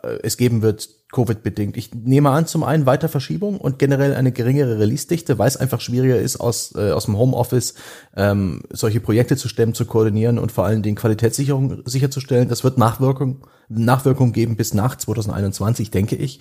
äh, 0.04 0.20
es 0.22 0.36
geben 0.36 0.62
wird, 0.62 0.90
Covid-bedingt. 1.14 1.78
Ich 1.78 1.94
nehme 1.94 2.32
an, 2.32 2.48
zum 2.48 2.64
einen 2.64 2.86
weiter 2.86 3.08
Verschiebung 3.08 3.58
und 3.58 3.80
generell 3.80 4.16
eine 4.16 4.32
geringere 4.32 4.80
Release-Dichte, 4.80 5.38
weil 5.38 5.48
es 5.48 5.58
einfach 5.58 5.80
schwieriger 5.80 6.20
ist, 6.20 6.38
aus, 6.38 6.74
äh, 6.76 6.92
aus 6.92 7.06
dem 7.06 7.18
Homeoffice 7.18 7.76
ähm, 8.18 8.64
solche 8.72 9.00
Projekte 9.00 9.38
zu 9.38 9.48
stemmen, 9.48 9.76
zu 9.76 9.86
koordinieren 9.86 10.40
und 10.40 10.52
vor 10.52 10.66
allen 10.66 10.82
Dingen 10.82 10.98
Qualitätssicherung 10.98 11.84
sicherzustellen. 11.86 12.50
Das 12.50 12.64
wird 12.64 12.78
Nachwirkung, 12.78 13.48
Nachwirkung 13.70 14.34
geben 14.34 14.58
bis 14.58 14.74
nach 14.74 14.98
2021, 14.98 15.92
denke 15.92 16.16
ich. 16.16 16.40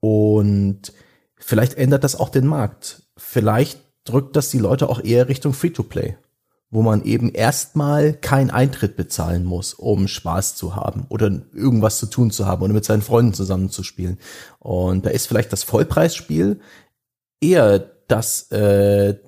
Und 0.00 0.92
vielleicht 1.42 1.74
ändert 1.74 2.04
das 2.04 2.16
auch 2.16 2.28
den 2.28 2.46
Markt. 2.46 3.02
Vielleicht 3.16 3.80
drückt 4.04 4.36
das 4.36 4.50
die 4.50 4.58
Leute 4.58 4.88
auch 4.88 5.02
eher 5.02 5.28
Richtung 5.28 5.52
Free-to-Play, 5.52 6.16
wo 6.70 6.82
man 6.82 7.04
eben 7.04 7.30
erstmal 7.32 8.14
keinen 8.14 8.50
Eintritt 8.50 8.96
bezahlen 8.96 9.44
muss, 9.44 9.74
um 9.74 10.08
Spaß 10.08 10.56
zu 10.56 10.74
haben 10.74 11.06
oder 11.08 11.30
irgendwas 11.52 11.98
zu 11.98 12.06
tun 12.06 12.30
zu 12.30 12.46
haben 12.46 12.62
oder 12.62 12.72
mit 12.72 12.84
seinen 12.84 13.02
Freunden 13.02 13.34
zusammenzuspielen. 13.34 14.18
Und 14.58 15.06
da 15.06 15.10
ist 15.10 15.26
vielleicht 15.26 15.52
das 15.52 15.62
Vollpreisspiel 15.62 16.60
eher 17.40 17.78
das, 18.08 18.50
äh, 18.50 19.18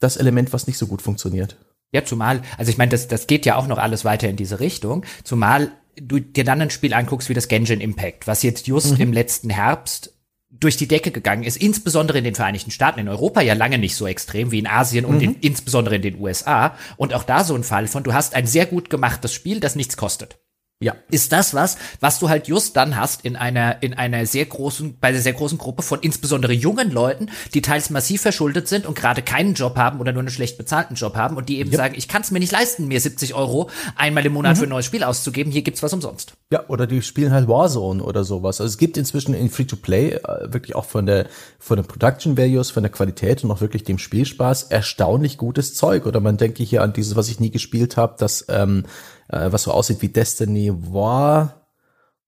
das 0.00 0.16
Element, 0.16 0.52
was 0.52 0.66
nicht 0.66 0.78
so 0.78 0.86
gut 0.86 1.02
funktioniert. 1.02 1.56
Ja, 1.92 2.04
zumal, 2.04 2.42
also 2.58 2.70
ich 2.70 2.78
meine, 2.78 2.90
das, 2.90 3.08
das 3.08 3.26
geht 3.26 3.46
ja 3.46 3.56
auch 3.56 3.66
noch 3.66 3.78
alles 3.78 4.04
weiter 4.04 4.28
in 4.28 4.36
diese 4.36 4.60
Richtung, 4.60 5.04
zumal 5.24 5.72
du 5.96 6.20
dir 6.20 6.44
dann 6.44 6.60
ein 6.60 6.70
Spiel 6.70 6.94
anguckst 6.94 7.28
wie 7.28 7.34
das 7.34 7.48
Genshin 7.48 7.80
Impact, 7.80 8.26
was 8.26 8.42
jetzt 8.42 8.66
just 8.66 8.94
mhm. 8.96 9.00
im 9.00 9.12
letzten 9.12 9.50
Herbst 9.50 10.12
durch 10.50 10.76
die 10.76 10.88
Decke 10.88 11.10
gegangen 11.10 11.42
ist, 11.42 11.56
insbesondere 11.56 12.18
in 12.18 12.24
den 12.24 12.34
Vereinigten 12.34 12.70
Staaten, 12.70 13.00
in 13.00 13.08
Europa 13.08 13.40
ja 13.40 13.54
lange 13.54 13.78
nicht 13.78 13.94
so 13.94 14.06
extrem 14.06 14.50
wie 14.50 14.58
in 14.58 14.66
Asien 14.66 15.04
und 15.04 15.16
mhm. 15.16 15.22
in, 15.22 15.34
insbesondere 15.40 15.96
in 15.96 16.02
den 16.02 16.20
USA. 16.20 16.74
Und 16.96 17.12
auch 17.12 17.24
da 17.24 17.44
so 17.44 17.54
ein 17.54 17.64
Fall 17.64 17.86
von, 17.86 18.02
du 18.02 18.14
hast 18.14 18.34
ein 18.34 18.46
sehr 18.46 18.66
gut 18.66 18.88
gemachtes 18.88 19.32
Spiel, 19.32 19.60
das 19.60 19.76
nichts 19.76 19.96
kostet. 19.96 20.38
Ja. 20.80 20.94
Ist 21.10 21.32
das 21.32 21.54
was, 21.54 21.76
was 21.98 22.20
du 22.20 22.28
halt 22.28 22.46
just 22.46 22.76
dann 22.76 22.94
hast 22.94 23.24
in 23.24 23.34
einer, 23.34 23.82
in 23.82 23.94
einer 23.94 24.26
sehr 24.26 24.44
großen, 24.44 24.98
bei 25.00 25.08
einer 25.08 25.18
sehr 25.18 25.32
großen 25.32 25.58
Gruppe 25.58 25.82
von 25.82 25.98
insbesondere 26.02 26.52
jungen 26.52 26.92
Leuten, 26.92 27.30
die 27.52 27.62
teils 27.62 27.90
massiv 27.90 28.22
verschuldet 28.22 28.68
sind 28.68 28.86
und 28.86 28.94
gerade 28.94 29.22
keinen 29.22 29.54
Job 29.54 29.76
haben 29.76 29.98
oder 29.98 30.12
nur 30.12 30.20
einen 30.20 30.30
schlecht 30.30 30.56
bezahlten 30.56 30.94
Job 30.94 31.16
haben 31.16 31.36
und 31.36 31.48
die 31.48 31.58
eben 31.58 31.72
ja. 31.72 31.78
sagen, 31.78 31.94
ich 31.96 32.06
kann 32.06 32.22
es 32.22 32.30
mir 32.30 32.38
nicht 32.38 32.52
leisten, 32.52 32.86
mir 32.86 33.00
70 33.00 33.34
Euro 33.34 33.70
einmal 33.96 34.24
im 34.24 34.34
Monat 34.34 34.54
mhm. 34.54 34.60
für 34.60 34.66
ein 34.66 34.70
neues 34.70 34.86
Spiel 34.86 35.02
auszugeben, 35.02 35.50
hier 35.50 35.62
gibt's 35.62 35.82
was 35.82 35.92
umsonst. 35.92 36.34
Ja, 36.52 36.64
oder 36.68 36.86
die 36.86 37.02
spielen 37.02 37.32
halt 37.32 37.48
Warzone 37.48 38.00
oder 38.00 38.22
sowas. 38.22 38.60
Also 38.60 38.70
es 38.70 38.78
gibt 38.78 38.96
inzwischen 38.96 39.34
in 39.34 39.50
Free-to-Play 39.50 40.12
äh, 40.12 40.52
wirklich 40.52 40.76
auch 40.76 40.84
von 40.84 41.06
der, 41.06 41.26
von 41.58 41.76
den 41.76 41.86
Production 41.86 42.38
Values, 42.38 42.70
von 42.70 42.84
der 42.84 42.92
Qualität 42.92 43.42
und 43.42 43.50
auch 43.50 43.60
wirklich 43.60 43.82
dem 43.82 43.98
Spielspaß 43.98 44.64
erstaunlich 44.64 45.38
gutes 45.38 45.74
Zeug. 45.74 46.06
Oder 46.06 46.20
man 46.20 46.36
denke 46.36 46.62
hier 46.62 46.82
an 46.82 46.92
dieses, 46.92 47.16
was 47.16 47.28
ich 47.28 47.40
nie 47.40 47.50
gespielt 47.50 47.96
habe, 47.96 48.14
das, 48.16 48.46
ähm, 48.48 48.84
äh, 49.28 49.52
was 49.52 49.64
so 49.64 49.72
aussieht 49.72 50.02
wie 50.02 50.08
Destiny 50.08 50.72
War, 50.92 51.66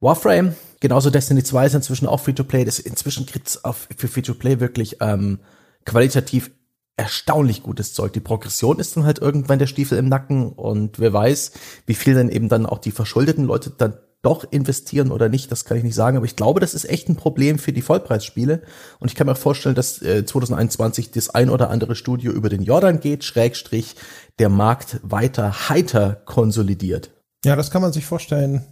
Warframe. 0.01 0.55
Genauso 0.81 1.11
Destiny 1.11 1.43
2 1.43 1.67
ist 1.67 1.75
inzwischen 1.75 2.07
auch 2.07 2.21
Free-to-Play. 2.21 2.63
Inzwischen 2.63 3.27
gibt's 3.27 3.65
auf, 3.65 3.89
für 3.97 4.09
Free-to-Play 4.09 4.61
wirklich 4.61 4.97
ähm, 5.01 5.41
qualitativ 5.85 6.51
erstaunlich 6.97 7.63
gutes 7.63 7.95
Zeug. 7.95 8.13
Die 8.13 8.21
Progression 8.21 8.79
ist 8.79 8.97
dann 8.97 9.05
halt 9.05 9.19
irgendwann 9.19 9.59
der 9.59 9.67
Stiefel 9.67 9.99
im 9.99 10.09
Nacken 10.09 10.53
und 10.53 10.99
wer 10.99 11.13
weiß, 11.13 11.53
wie 11.87 11.95
viel 11.95 12.15
dann 12.15 12.29
eben 12.29 12.49
dann 12.49 12.67
auch 12.67 12.79
die 12.79 12.91
verschuldeten 12.91 13.45
Leute 13.45 13.71
dann 13.71 13.95
doch 14.23 14.45
investieren 14.51 15.13
oder 15.13 15.31
nicht, 15.31 15.51
das 15.51 15.65
kann 15.65 15.79
ich 15.79 15.83
nicht 15.83 15.95
sagen, 15.95 16.19
aber 16.19 16.27
ich 16.27 16.37
glaube, 16.37 16.61
das 16.61 16.75
ist 16.75 16.85
echt 16.85 17.09
ein 17.09 17.17
Problem 17.17 17.59
für 17.59 17.73
die 17.73 17.81
Vollpreisspiele 17.81 18.61
und 18.99 19.09
ich 19.11 19.15
kann 19.15 19.27
mir 19.27 19.35
vorstellen, 19.35 19.75
dass 19.75 20.03
äh, 20.03 20.27
2021 20.27 21.11
das 21.11 21.31
ein 21.31 21.49
oder 21.49 21.71
andere 21.71 21.95
Studio 21.95 22.31
über 22.33 22.51
den 22.51 22.63
Jordan 22.63 23.01
geht, 23.01 23.25
Schrägstrich 23.25 23.97
der 24.41 24.49
Markt 24.49 24.99
weiter 25.03 25.69
heiter 25.69 26.15
konsolidiert. 26.25 27.11
Ja, 27.45 27.57
das 27.57 27.71
kann 27.71 27.83
man 27.83 27.93
sich 27.93 28.07
vorstellen. 28.07 28.65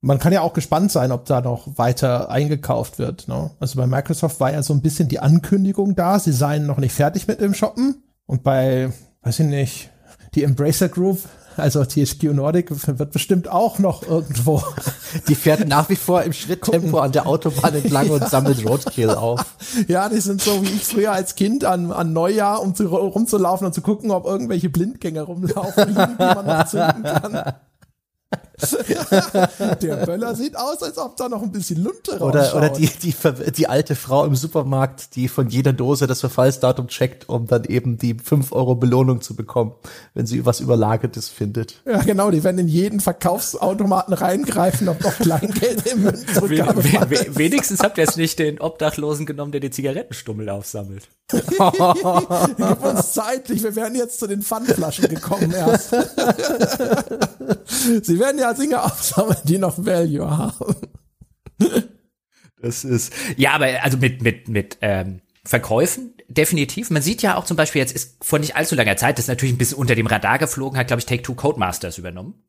Man 0.00 0.18
kann 0.18 0.32
ja 0.32 0.40
auch 0.40 0.52
gespannt 0.52 0.90
sein, 0.90 1.12
ob 1.12 1.26
da 1.26 1.40
noch 1.40 1.78
weiter 1.78 2.30
eingekauft 2.30 2.98
wird. 2.98 3.28
Ne? 3.28 3.50
Also 3.60 3.78
bei 3.78 3.86
Microsoft 3.86 4.40
war 4.40 4.52
ja 4.52 4.62
so 4.62 4.72
ein 4.72 4.80
bisschen 4.80 5.08
die 5.08 5.20
Ankündigung 5.20 5.94
da, 5.94 6.18
sie 6.18 6.32
seien 6.32 6.66
noch 6.66 6.78
nicht 6.78 6.94
fertig 6.94 7.28
mit 7.28 7.40
dem 7.40 7.54
Shoppen. 7.54 8.02
Und 8.26 8.42
bei, 8.42 8.92
weiß 9.22 9.40
ich 9.40 9.46
nicht, 9.46 9.90
die 10.34 10.44
Embracer 10.44 10.88
Group 10.88 11.20
also 11.56 11.84
THQ 11.84 12.34
Nordic 12.34 12.70
wird 12.70 13.12
bestimmt 13.12 13.48
auch 13.48 13.78
noch 13.78 14.02
irgendwo. 14.06 14.62
Die 15.28 15.34
fährt 15.34 15.66
nach 15.68 15.88
wie 15.88 15.96
vor 15.96 16.22
im 16.22 16.32
Schritttempo 16.32 16.98
an 16.98 17.12
der 17.12 17.26
Autobahn 17.26 17.74
entlang 17.74 18.06
ja. 18.06 18.12
und 18.14 18.28
sammelt 18.28 18.66
Roadkill 18.66 19.10
auf. 19.10 19.44
Ja, 19.88 20.08
die 20.08 20.20
sind 20.20 20.40
so 20.40 20.62
wie 20.62 20.68
ich 20.68 20.84
früher 20.84 21.12
als 21.12 21.34
Kind 21.34 21.64
an, 21.64 21.92
an 21.92 22.12
Neujahr, 22.12 22.62
um 22.62 22.74
zu, 22.74 22.86
rumzulaufen 22.86 23.66
und 23.66 23.72
zu 23.72 23.82
gucken, 23.82 24.10
ob 24.10 24.26
irgendwelche 24.26 24.70
Blindgänger 24.70 25.22
rumlaufen, 25.22 25.88
die 25.94 25.94
man 26.18 26.46
noch 26.46 26.66
zünden 26.66 27.02
kann. 27.02 27.54
der 29.82 30.06
Böller 30.06 30.34
sieht 30.34 30.56
aus, 30.56 30.82
als 30.82 30.98
ob 30.98 31.16
da 31.16 31.28
noch 31.28 31.42
ein 31.42 31.52
bisschen 31.52 31.82
Lunte 31.82 32.18
Oder, 32.18 32.54
oder 32.56 32.70
die, 32.70 32.86
die, 32.86 33.14
die 33.56 33.66
alte 33.66 33.94
Frau 33.94 34.24
im 34.24 34.36
Supermarkt, 34.36 35.16
die 35.16 35.28
von 35.28 35.48
jeder 35.48 35.72
Dose 35.72 36.06
das 36.06 36.20
Verfallsdatum 36.20 36.88
checkt, 36.88 37.28
um 37.28 37.46
dann 37.46 37.64
eben 37.64 37.98
die 37.98 38.14
5 38.14 38.52
Euro 38.52 38.74
Belohnung 38.74 39.20
zu 39.20 39.34
bekommen, 39.34 39.72
wenn 40.14 40.26
sie 40.26 40.46
was 40.46 40.60
Überlagertes 40.60 41.28
findet. 41.28 41.82
Ja, 41.86 42.02
genau, 42.02 42.30
die 42.30 42.44
werden 42.44 42.58
in 42.58 42.68
jeden 42.68 43.00
Verkaufsautomaten 43.00 44.14
reingreifen, 44.14 44.88
ob 44.88 45.02
noch 45.02 45.16
Kleingeld 45.16 45.86
im 45.86 46.02
Münzrückgabe 46.04 46.84
we 46.84 47.10
we 47.10 47.36
Wenigstens 47.36 47.80
habt 47.80 47.98
ihr 47.98 48.04
jetzt 48.04 48.16
nicht 48.16 48.38
den 48.38 48.60
Obdachlosen 48.60 49.26
genommen, 49.26 49.52
der 49.52 49.60
die 49.60 49.70
Zigarettenstummel 49.70 50.48
aufsammelt. 50.48 51.08
Gib 51.32 52.84
uns 52.84 53.12
zeitlich, 53.12 53.62
wir 53.62 53.74
wären 53.74 53.94
jetzt 53.94 54.18
zu 54.18 54.26
den 54.26 54.42
Pfandflaschen 54.42 55.08
gekommen 55.08 55.50
erst. 55.52 55.90
Sie 58.02 58.18
werden 58.18 58.38
ja 58.38 58.51
Dinge 58.54 58.82
aufsammeln, 58.82 59.38
die 59.44 59.58
noch 59.58 59.78
Value 59.78 60.30
haben. 60.30 60.76
Das 62.60 62.84
ist, 62.84 63.12
ja, 63.36 63.52
aber 63.52 63.66
also 63.82 63.98
mit, 63.98 64.22
mit, 64.22 64.48
mit, 64.48 64.78
ähm, 64.82 65.20
Verkäufen, 65.44 66.14
definitiv. 66.28 66.90
Man 66.90 67.02
sieht 67.02 67.20
ja 67.20 67.36
auch 67.36 67.44
zum 67.44 67.56
Beispiel, 67.56 67.80
jetzt 67.80 67.92
ist 67.92 68.24
vor 68.24 68.38
nicht 68.38 68.54
allzu 68.54 68.76
langer 68.76 68.96
Zeit, 68.96 69.18
das 69.18 69.24
ist 69.24 69.28
natürlich 69.28 69.54
ein 69.54 69.58
bisschen 69.58 69.78
unter 69.78 69.96
dem 69.96 70.06
Radar 70.06 70.38
geflogen, 70.38 70.78
hat, 70.78 70.86
glaube 70.86 71.00
ich, 71.00 71.06
Take-Two 71.06 71.34
Codemasters 71.34 71.98
übernommen. 71.98 72.44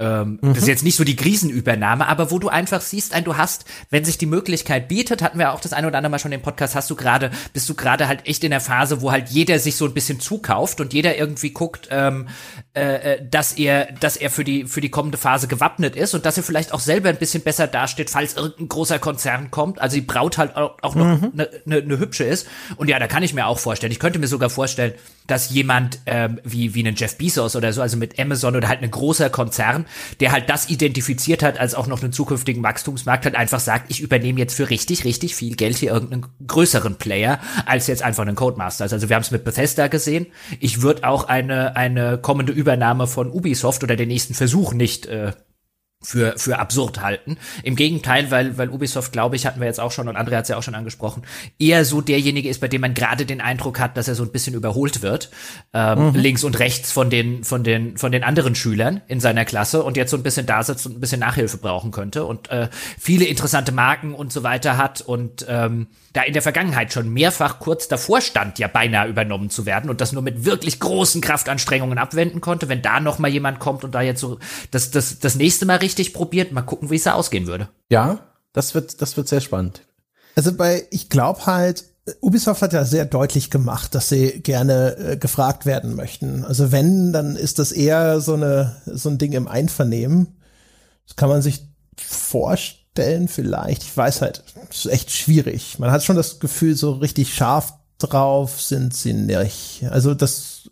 Ähm, 0.00 0.38
mhm. 0.40 0.54
Das 0.54 0.62
ist 0.62 0.68
jetzt 0.68 0.82
nicht 0.82 0.96
so 0.96 1.04
die 1.04 1.14
Krisenübernahme, 1.14 2.08
aber 2.08 2.30
wo 2.30 2.38
du 2.38 2.48
einfach 2.48 2.80
siehst, 2.80 3.12
ein, 3.12 3.22
du 3.22 3.36
hast, 3.36 3.66
wenn 3.90 4.02
sich 4.02 4.16
die 4.16 4.24
Möglichkeit 4.24 4.88
bietet, 4.88 5.20
hatten 5.20 5.38
wir 5.38 5.52
auch 5.52 5.60
das 5.60 5.74
eine 5.74 5.86
oder 5.86 5.98
andere 5.98 6.10
Mal 6.10 6.18
schon 6.18 6.32
im 6.32 6.40
Podcast, 6.40 6.74
hast 6.74 6.88
du 6.88 6.96
gerade, 6.96 7.30
bist 7.52 7.68
du 7.68 7.74
gerade 7.74 8.08
halt 8.08 8.26
echt 8.26 8.42
in 8.42 8.50
der 8.50 8.62
Phase, 8.62 9.02
wo 9.02 9.12
halt 9.12 9.28
jeder 9.28 9.58
sich 9.58 9.76
so 9.76 9.84
ein 9.84 9.92
bisschen 9.92 10.18
zukauft 10.18 10.80
und 10.80 10.94
jeder 10.94 11.18
irgendwie 11.18 11.50
guckt, 11.50 11.88
ähm, 11.90 12.28
äh, 12.74 13.16
äh 13.16 13.28
dass 13.30 13.52
er, 13.52 13.92
dass 14.00 14.16
er 14.16 14.30
für 14.30 14.42
die 14.42 14.64
für 14.64 14.80
die 14.80 14.88
kommende 14.88 15.18
Phase 15.18 15.48
gewappnet 15.48 15.96
ist 15.96 16.14
und 16.14 16.24
dass 16.24 16.38
er 16.38 16.44
vielleicht 16.44 16.72
auch 16.72 16.80
selber 16.80 17.10
ein 17.10 17.18
bisschen 17.18 17.42
besser 17.42 17.66
dasteht, 17.66 18.08
falls 18.08 18.36
irgendein 18.36 18.68
großer 18.68 18.98
Konzern 18.98 19.50
kommt. 19.50 19.82
Also 19.82 19.96
die 19.96 20.02
Braut 20.02 20.38
halt 20.38 20.56
auch, 20.56 20.78
auch 20.80 20.94
noch 20.94 21.04
eine 21.04 21.16
mhm. 21.16 21.30
ne, 21.34 21.48
ne, 21.66 21.82
ne 21.82 21.98
hübsche 21.98 22.24
ist. 22.24 22.46
Und 22.76 22.88
ja, 22.88 22.98
da 22.98 23.06
kann 23.06 23.22
ich 23.22 23.34
mir 23.34 23.46
auch 23.46 23.58
vorstellen. 23.58 23.92
Ich 23.92 24.00
könnte 24.00 24.18
mir 24.18 24.28
sogar 24.28 24.48
vorstellen, 24.48 24.94
dass 25.26 25.50
jemand 25.50 26.00
ähm, 26.06 26.40
wie 26.42 26.74
wie 26.74 26.80
einen 26.80 26.96
Jeff 26.96 27.18
Bezos 27.18 27.54
oder 27.54 27.72
so, 27.72 27.82
also 27.82 27.98
mit 27.98 28.18
Amazon 28.18 28.56
oder 28.56 28.68
halt 28.68 28.82
ein 28.82 28.90
großer 28.90 29.28
Konzern 29.28 29.84
der 30.20 30.32
halt 30.32 30.48
das 30.50 30.68
identifiziert 30.68 31.42
hat 31.42 31.58
als 31.58 31.74
auch 31.74 31.86
noch 31.86 32.02
einen 32.02 32.12
zukünftigen 32.12 32.62
Wachstumsmarkt, 32.62 33.24
halt 33.24 33.34
einfach 33.34 33.60
sagt, 33.60 33.90
ich 33.90 34.00
übernehme 34.00 34.38
jetzt 34.38 34.54
für 34.54 34.70
richtig, 34.70 35.04
richtig 35.04 35.34
viel 35.34 35.56
Geld 35.56 35.78
hier 35.78 35.92
irgendeinen 35.92 36.26
größeren 36.46 36.96
Player 36.96 37.40
als 37.66 37.86
jetzt 37.86 38.02
einfach 38.02 38.22
einen 38.22 38.36
Codemaster. 38.36 38.84
Also 38.84 39.08
wir 39.08 39.16
haben 39.16 39.22
es 39.22 39.30
mit 39.30 39.44
Bethesda 39.44 39.88
gesehen. 39.88 40.26
Ich 40.58 40.82
würde 40.82 41.04
auch 41.04 41.24
eine, 41.24 41.76
eine 41.76 42.18
kommende 42.18 42.52
Übernahme 42.52 43.06
von 43.06 43.30
Ubisoft 43.30 43.82
oder 43.82 43.96
den 43.96 44.08
nächsten 44.08 44.34
Versuch 44.34 44.72
nicht 44.72 45.06
äh, 45.06 45.32
für, 46.02 46.38
für 46.38 46.58
absurd 46.58 47.02
halten. 47.02 47.36
Im 47.62 47.76
Gegenteil, 47.76 48.30
weil, 48.30 48.56
weil 48.56 48.70
Ubisoft, 48.70 49.12
glaube 49.12 49.36
ich, 49.36 49.44
hatten 49.44 49.60
wir 49.60 49.66
jetzt 49.66 49.80
auch 49.80 49.92
schon 49.92 50.08
und 50.08 50.16
André 50.16 50.36
hat 50.36 50.44
es 50.44 50.48
ja 50.48 50.56
auch 50.56 50.62
schon 50.62 50.74
angesprochen, 50.74 51.24
eher 51.58 51.84
so 51.84 52.00
derjenige 52.00 52.48
ist, 52.48 52.60
bei 52.60 52.68
dem 52.68 52.80
man 52.80 52.94
gerade 52.94 53.26
den 53.26 53.42
Eindruck 53.42 53.78
hat, 53.78 53.98
dass 53.98 54.08
er 54.08 54.14
so 54.14 54.22
ein 54.22 54.32
bisschen 54.32 54.54
überholt 54.54 55.02
wird, 55.02 55.30
ähm, 55.74 56.08
mhm. 56.08 56.14
links 56.14 56.42
und 56.42 56.58
rechts 56.58 56.90
von 56.90 57.10
den, 57.10 57.44
von 57.44 57.64
den, 57.64 57.98
von 57.98 58.12
den 58.12 58.24
anderen 58.24 58.54
Schülern 58.54 59.02
in 59.08 59.20
seiner 59.20 59.44
Klasse 59.44 59.82
und 59.82 59.98
jetzt 59.98 60.10
so 60.10 60.16
ein 60.16 60.22
bisschen 60.22 60.46
da 60.46 60.62
sitzt 60.62 60.86
und 60.86 60.96
ein 60.96 61.00
bisschen 61.00 61.20
Nachhilfe 61.20 61.58
brauchen 61.58 61.90
könnte 61.90 62.24
und 62.24 62.48
äh, 62.48 62.70
viele 62.98 63.26
interessante 63.26 63.70
Marken 63.70 64.14
und 64.14 64.32
so 64.32 64.42
weiter 64.42 64.78
hat 64.78 65.02
und 65.02 65.44
ähm, 65.50 65.88
da 66.14 66.22
in 66.22 66.32
der 66.32 66.42
Vergangenheit 66.42 66.94
schon 66.94 67.12
mehrfach 67.12 67.58
kurz 67.58 67.88
davor 67.88 68.22
stand, 68.22 68.58
ja 68.58 68.68
beinahe 68.68 69.06
übernommen 69.06 69.50
zu 69.50 69.66
werden 69.66 69.90
und 69.90 70.00
das 70.00 70.12
nur 70.12 70.22
mit 70.22 70.46
wirklich 70.46 70.80
großen 70.80 71.20
Kraftanstrengungen 71.20 71.98
abwenden 71.98 72.40
konnte, 72.40 72.70
wenn 72.70 72.80
da 72.80 73.00
noch 73.00 73.18
mal 73.18 73.28
jemand 73.28 73.60
kommt 73.60 73.84
und 73.84 73.94
da 73.94 74.00
jetzt 74.00 74.20
so 74.20 74.38
das, 74.70 74.90
das, 74.90 75.18
das 75.18 75.34
nächste 75.34 75.66
Mal 75.66 75.76
richtig 75.76 75.89
probiert, 76.12 76.52
mal 76.52 76.62
gucken, 76.62 76.90
wie 76.90 76.96
es 76.96 77.04
da 77.04 77.14
ausgehen 77.14 77.46
würde. 77.46 77.68
Ja, 77.90 78.20
das 78.52 78.74
wird, 78.74 79.00
das 79.02 79.16
wird 79.16 79.28
sehr 79.28 79.40
spannend. 79.40 79.82
Also 80.36 80.52
bei, 80.52 80.86
ich 80.90 81.08
glaube 81.08 81.46
halt, 81.46 81.84
Ubisoft 82.20 82.62
hat 82.62 82.72
ja 82.72 82.84
sehr 82.84 83.04
deutlich 83.04 83.50
gemacht, 83.50 83.94
dass 83.94 84.08
sie 84.08 84.40
gerne 84.40 84.96
äh, 84.96 85.16
gefragt 85.16 85.66
werden 85.66 85.94
möchten. 85.94 86.44
Also 86.44 86.72
wenn, 86.72 87.12
dann 87.12 87.36
ist 87.36 87.58
das 87.58 87.72
eher 87.72 88.20
so 88.20 88.34
eine, 88.34 88.76
so 88.86 89.10
ein 89.10 89.18
Ding 89.18 89.32
im 89.32 89.48
Einvernehmen. 89.48 90.38
Das 91.06 91.16
kann 91.16 91.28
man 91.28 91.42
sich 91.42 91.66
vorstellen 91.96 92.80
Stellen 92.92 93.28
vielleicht. 93.28 93.84
Ich 93.84 93.96
weiß 93.96 94.20
halt, 94.20 94.42
es 94.68 94.84
ist 94.84 94.92
echt 94.92 95.12
schwierig. 95.12 95.78
Man 95.78 95.92
hat 95.92 96.02
schon 96.02 96.16
das 96.16 96.40
Gefühl, 96.40 96.74
so 96.76 96.92
richtig 96.92 97.32
scharf 97.32 97.72
drauf 97.98 98.60
sind 98.60 98.94
sie 98.94 99.12
nicht. 99.12 99.84
Also 99.90 100.14
das, 100.14 100.70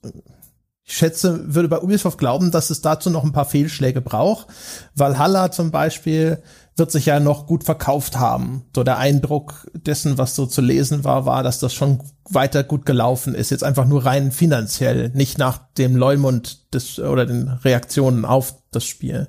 ich 0.89 0.97
schätze, 0.97 1.55
würde 1.55 1.69
bei 1.69 1.83
Ubisoft 1.83 2.17
glauben, 2.17 2.51
dass 2.51 2.71
es 2.71 2.81
dazu 2.81 3.11
noch 3.11 3.23
ein 3.23 3.35
paar 3.35 3.45
Fehlschläge 3.45 4.01
braucht. 4.01 4.47
Valhalla 4.95 5.53
zum 5.53 5.71
Beispiel 5.71 6.43
wird 6.77 6.91
sich 6.91 7.05
ja 7.05 7.21
noch 7.21 7.47
gut 7.47 7.63
verkauft 7.63 8.19
haben. 8.19 8.65
So 8.75 8.85
der 8.85 8.97
Eindruck 8.97 9.71
dessen, 9.75 10.17
was 10.17 10.35
so 10.35 10.47
zu 10.47 10.63
lesen 10.63 11.05
war, 11.05 11.27
war, 11.27 11.43
dass 11.43 11.59
das 11.59 11.75
schon 11.75 12.01
weiter 12.31 12.65
gut 12.65 12.87
gelaufen 12.87 13.35
ist. 13.35 13.51
Jetzt 13.51 13.65
einfach 13.65 13.85
nur 13.85 14.07
rein 14.07 14.33
finanziell, 14.33 15.11
nicht 15.11 15.37
nach 15.37 15.59
dem 15.77 15.95
Leumund 15.95 16.73
des 16.73 16.99
oder 16.99 17.27
den 17.27 17.49
Reaktionen 17.49 18.25
auf 18.25 18.55
das 18.71 18.87
Spiel. 18.87 19.29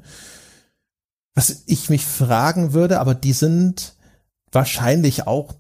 Was 1.36 1.64
ich 1.66 1.90
mich 1.90 2.06
fragen 2.06 2.72
würde, 2.72 3.02
aber 3.02 3.16
die 3.16 3.34
sind 3.34 3.96
wahrscheinlich 4.54 5.28
auch 5.28 5.56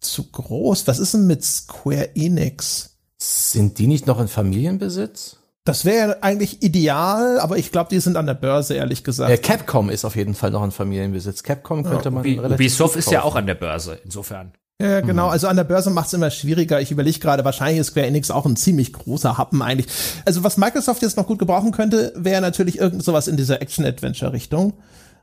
zu 0.00 0.24
groß. 0.32 0.88
Was 0.88 0.98
ist 0.98 1.14
denn 1.14 1.28
mit 1.28 1.44
Square 1.44 2.16
Enix? 2.16 2.97
Sind 3.18 3.78
die 3.78 3.86
nicht 3.88 4.06
noch 4.06 4.20
in 4.20 4.28
Familienbesitz? 4.28 5.36
Das 5.64 5.84
wäre 5.84 6.22
eigentlich 6.22 6.62
ideal, 6.62 7.40
aber 7.40 7.58
ich 7.58 7.72
glaube, 7.72 7.90
die 7.90 8.00
sind 8.00 8.16
an 8.16 8.24
der 8.24 8.34
Börse, 8.34 8.74
ehrlich 8.74 9.04
gesagt. 9.04 9.30
Äh, 9.30 9.36
Capcom 9.36 9.90
ist 9.90 10.04
auf 10.04 10.16
jeden 10.16 10.34
Fall 10.34 10.50
noch 10.50 10.64
in 10.64 10.70
Familienbesitz. 10.70 11.42
Capcom 11.42 11.82
könnte 11.82 12.06
ja, 12.06 12.10
man 12.10 12.20
Ubi, 12.20 12.38
relativ 12.38 12.54
Ubisoft 12.54 12.96
ist 12.96 13.10
ja 13.10 13.22
auch 13.22 13.34
an 13.34 13.46
der 13.46 13.54
Börse, 13.54 13.98
insofern. 14.02 14.52
Ja, 14.80 15.00
genau. 15.00 15.26
Mhm. 15.26 15.32
Also 15.32 15.48
an 15.48 15.56
der 15.56 15.64
Börse 15.64 15.90
macht 15.90 16.06
es 16.06 16.12
immer 16.14 16.30
schwieriger. 16.30 16.80
Ich 16.80 16.92
überlege 16.92 17.18
gerade, 17.18 17.44
wahrscheinlich 17.44 17.80
ist 17.80 17.88
Square 17.88 18.06
Enix 18.06 18.30
auch 18.30 18.46
ein 18.46 18.56
ziemlich 18.56 18.92
großer 18.92 19.36
Happen 19.36 19.60
eigentlich. 19.60 19.88
Also 20.24 20.44
was 20.44 20.56
Microsoft 20.56 21.02
jetzt 21.02 21.16
noch 21.16 21.26
gut 21.26 21.40
gebrauchen 21.40 21.72
könnte, 21.72 22.12
wäre 22.16 22.40
natürlich 22.40 22.78
irgend 22.78 23.02
sowas 23.02 23.26
in 23.26 23.36
dieser 23.36 23.60
Action-Adventure-Richtung. 23.60 24.74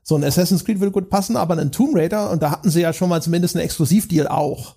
So 0.03 0.15
ein 0.15 0.23
Assassin's 0.23 0.65
Creed 0.65 0.79
würde 0.79 0.91
gut 0.91 1.09
passen, 1.09 1.37
aber 1.37 1.57
ein 1.57 1.71
Tomb 1.71 1.95
Raider, 1.95 2.29
und 2.29 2.43
da 2.43 2.51
hatten 2.51 2.69
sie 2.69 2.81
ja 2.81 2.93
schon 2.93 3.09
mal 3.09 3.21
zumindest 3.21 3.55
einen 3.55 3.65
Exklusivdeal 3.65 4.27
auch. 4.27 4.75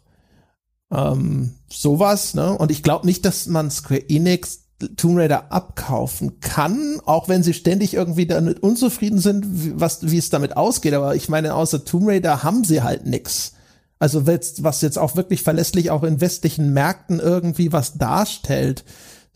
Ähm, 0.91 1.55
sowas, 1.69 2.35
ne? 2.35 2.57
Und 2.57 2.71
ich 2.71 2.83
glaube 2.83 3.07
nicht, 3.07 3.25
dass 3.25 3.47
man 3.47 3.71
Square 3.71 4.09
Enix 4.09 4.61
Tomb 4.97 5.19
Raider 5.19 5.51
abkaufen 5.51 6.39
kann, 6.41 7.01
auch 7.05 7.29
wenn 7.29 7.43
sie 7.43 7.53
ständig 7.53 7.95
irgendwie 7.95 8.27
damit 8.27 8.63
unzufrieden 8.63 9.19
sind, 9.19 9.81
was, 9.81 10.09
wie 10.09 10.19
es 10.19 10.31
damit 10.31 10.57
ausgeht. 10.57 10.95
Aber 10.95 11.17
ich 11.17 11.29
meine, 11.29 11.55
außer 11.55 11.85
Tomb 11.85 12.07
Raider 12.07 12.45
haben 12.45 12.63
sie 12.63 12.83
halt 12.83 13.05
nix. 13.05 13.55
Also 13.99 14.29
was 14.29 14.81
jetzt 14.81 14.99
auch 14.99 15.17
wirklich 15.17 15.43
verlässlich 15.43 15.91
auch 15.91 16.05
in 16.05 16.21
westlichen 16.21 16.73
Märkten 16.73 17.19
irgendwie 17.19 17.73
was 17.73 17.99
darstellt. 17.99 18.85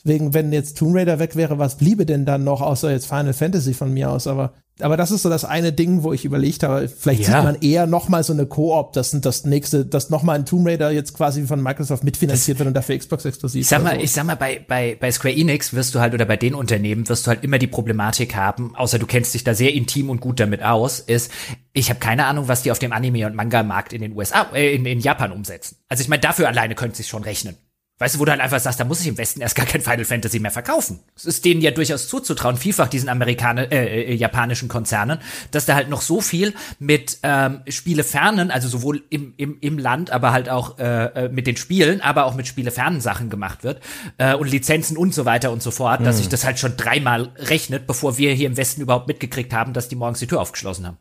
Deswegen, 0.05 0.35
wenn 0.35 0.53
jetzt 0.53 0.79
Tomb 0.79 0.97
Raider 0.97 1.19
weg 1.19 1.37
wäre, 1.37 1.59
was 1.59 1.77
bliebe 1.77 2.07
denn 2.07 2.24
dann 2.24 2.45
noch, 2.45 2.61
außer 2.61 2.91
jetzt 2.91 3.07
Final 3.07 3.33
Fantasy 3.33 3.74
von 3.74 3.93
mir 3.93 4.11
aus? 4.11 4.27
Aber 4.27 4.55
aber 4.81 4.97
das 4.97 5.11
ist 5.11 5.23
so 5.23 5.29
das 5.29 5.45
eine 5.45 5.73
Ding, 5.73 6.03
wo 6.03 6.12
ich 6.12 6.24
überlegt 6.24 6.62
habe, 6.62 6.89
vielleicht 6.89 7.23
ja. 7.23 7.27
sieht 7.27 7.45
man 7.45 7.57
eher 7.61 7.87
noch 7.87 8.09
mal 8.09 8.24
so 8.24 8.33
eine 8.33 8.47
Koop, 8.47 8.95
das 8.95 9.11
sind 9.11 9.27
das 9.27 9.45
nächste, 9.45 9.85
dass 9.85 10.09
noch 10.09 10.23
mal 10.23 10.33
ein 10.33 10.47
Tomb 10.47 10.66
Raider 10.66 10.91
jetzt 10.91 11.15
quasi 11.15 11.47
von 11.47 11.62
Microsoft 11.62 12.05
mitfinanziert 12.05 12.57
das, 12.57 12.61
wird 12.61 12.69
und 12.69 12.74
dafür 12.74 12.99
Xbox 12.99 13.24
exklusiv. 13.27 13.61
Ich 13.61 13.69
sag 13.69 13.83
mal, 13.83 13.97
so. 13.97 14.01
ich 14.01 14.12
sag 14.12 14.24
mal, 14.24 14.35
bei, 14.35 14.65
bei, 14.66 14.97
bei 14.99 15.12
Square 15.12 15.35
Enix 15.35 15.74
wirst 15.74 15.95
du 15.95 16.01
halt 16.01 16.15
oder 16.15 16.24
bei 16.24 16.39
den 16.39 16.55
Unternehmen 16.55 17.09
wirst 17.09 17.27
du 17.27 17.29
halt 17.29 17.45
immer 17.45 17.59
die 17.59 17.66
Problematik 17.66 18.35
haben, 18.35 18.74
außer 18.74 18.99
du 18.99 19.07
kennst 19.07 19.35
dich 19.35 19.45
da 19.45 19.55
sehr 19.55 19.74
intim 19.74 20.09
und 20.09 20.20
gut 20.20 20.41
damit 20.41 20.62
aus, 20.62 21.01
ist, 21.01 21.31
ich 21.74 21.91
habe 21.91 22.01
keine 22.01 22.24
Ahnung, 22.24 22.49
was 22.49 22.62
die 22.62 22.70
auf 22.70 22.79
dem 22.79 22.93
Anime- 22.93 23.27
und 23.27 23.35
Manga-Markt 23.35 23.93
in 23.93 24.01
den 24.01 24.16
USA, 24.16 24.47
äh, 24.55 24.74
in, 24.74 24.87
in 24.87 25.01
Japan 25.01 25.33
umsetzen. 25.33 25.77
Also 25.89 26.01
ich 26.01 26.09
meine, 26.09 26.20
dafür 26.20 26.49
alleine 26.49 26.74
könnte 26.74 26.97
sich 26.97 27.09
schon 27.09 27.23
rechnen. 27.24 27.57
Weißt 28.03 28.16
du, 28.16 28.19
wo 28.19 28.24
du 28.24 28.33
halt 28.33 28.41
einfach 28.41 28.59
sagst, 28.59 28.81
da 28.81 28.85
muss 28.85 29.01
ich 29.01 29.07
im 29.07 29.16
Westen 29.16 29.41
erst 29.41 29.55
gar 29.55 29.65
kein 29.65 29.81
Final 29.81 30.05
Fantasy 30.05 30.41
mehr 30.41 30.51
verkaufen. 30.51 30.99
Es 31.15 31.24
ist 31.24 31.45
denen 31.45 31.61
ja 31.61 31.70
durchaus 31.70 32.09
zuzutrauen, 32.09 32.57
vielfach 32.57 32.89
diesen 32.89 33.09
amerikanischen, 33.09 33.70
äh, 33.70 34.03
äh, 34.07 34.15
japanischen 34.15 34.69
Konzernen, 34.69 35.20
dass 35.53 35.66
da 35.66 35.77
halt 35.77 35.89
noch 35.89 36.01
so 36.01 36.20
viel 36.20 36.53
mit 36.81 37.19
ähm, 37.23 37.61
Spielefernen, 37.69 38.51
also 38.51 38.66
sowohl 38.66 39.05
im, 39.09 39.35
im, 39.37 39.57
im 39.61 39.79
Land, 39.79 40.11
aber 40.11 40.33
halt 40.33 40.49
auch 40.49 40.81
äh, 40.81 41.27
äh, 41.27 41.29
mit 41.29 41.47
den 41.47 41.57
Spielen, 41.57 42.01
aber 42.01 42.24
auch 42.24 42.35
mit 42.35 42.49
Spielefernen 42.49 43.01
Sachen 43.01 43.31
gemacht 43.31 43.62
wird 43.62 43.81
äh, 44.19 44.35
und 44.35 44.51
Lizenzen 44.51 44.97
und 44.97 45.15
so 45.15 45.24
weiter 45.24 45.53
und 45.53 45.62
so 45.62 45.70
fort, 45.70 46.01
mhm. 46.01 46.05
dass 46.05 46.16
sich 46.19 46.29
das 46.29 46.45
halt 46.45 46.59
schon 46.59 46.77
dreimal 46.77 47.31
rechnet, 47.37 47.87
bevor 47.87 48.19
wir 48.19 48.33
hier 48.33 48.49
im 48.49 48.57
Westen 48.57 48.81
überhaupt 48.81 49.07
mitgekriegt 49.07 49.53
haben, 49.53 49.74
dass 49.74 49.87
die 49.87 49.95
morgens 49.95 50.19
die 50.19 50.27
Tür 50.27 50.41
aufgeschlossen 50.41 50.89
haben. 50.89 50.99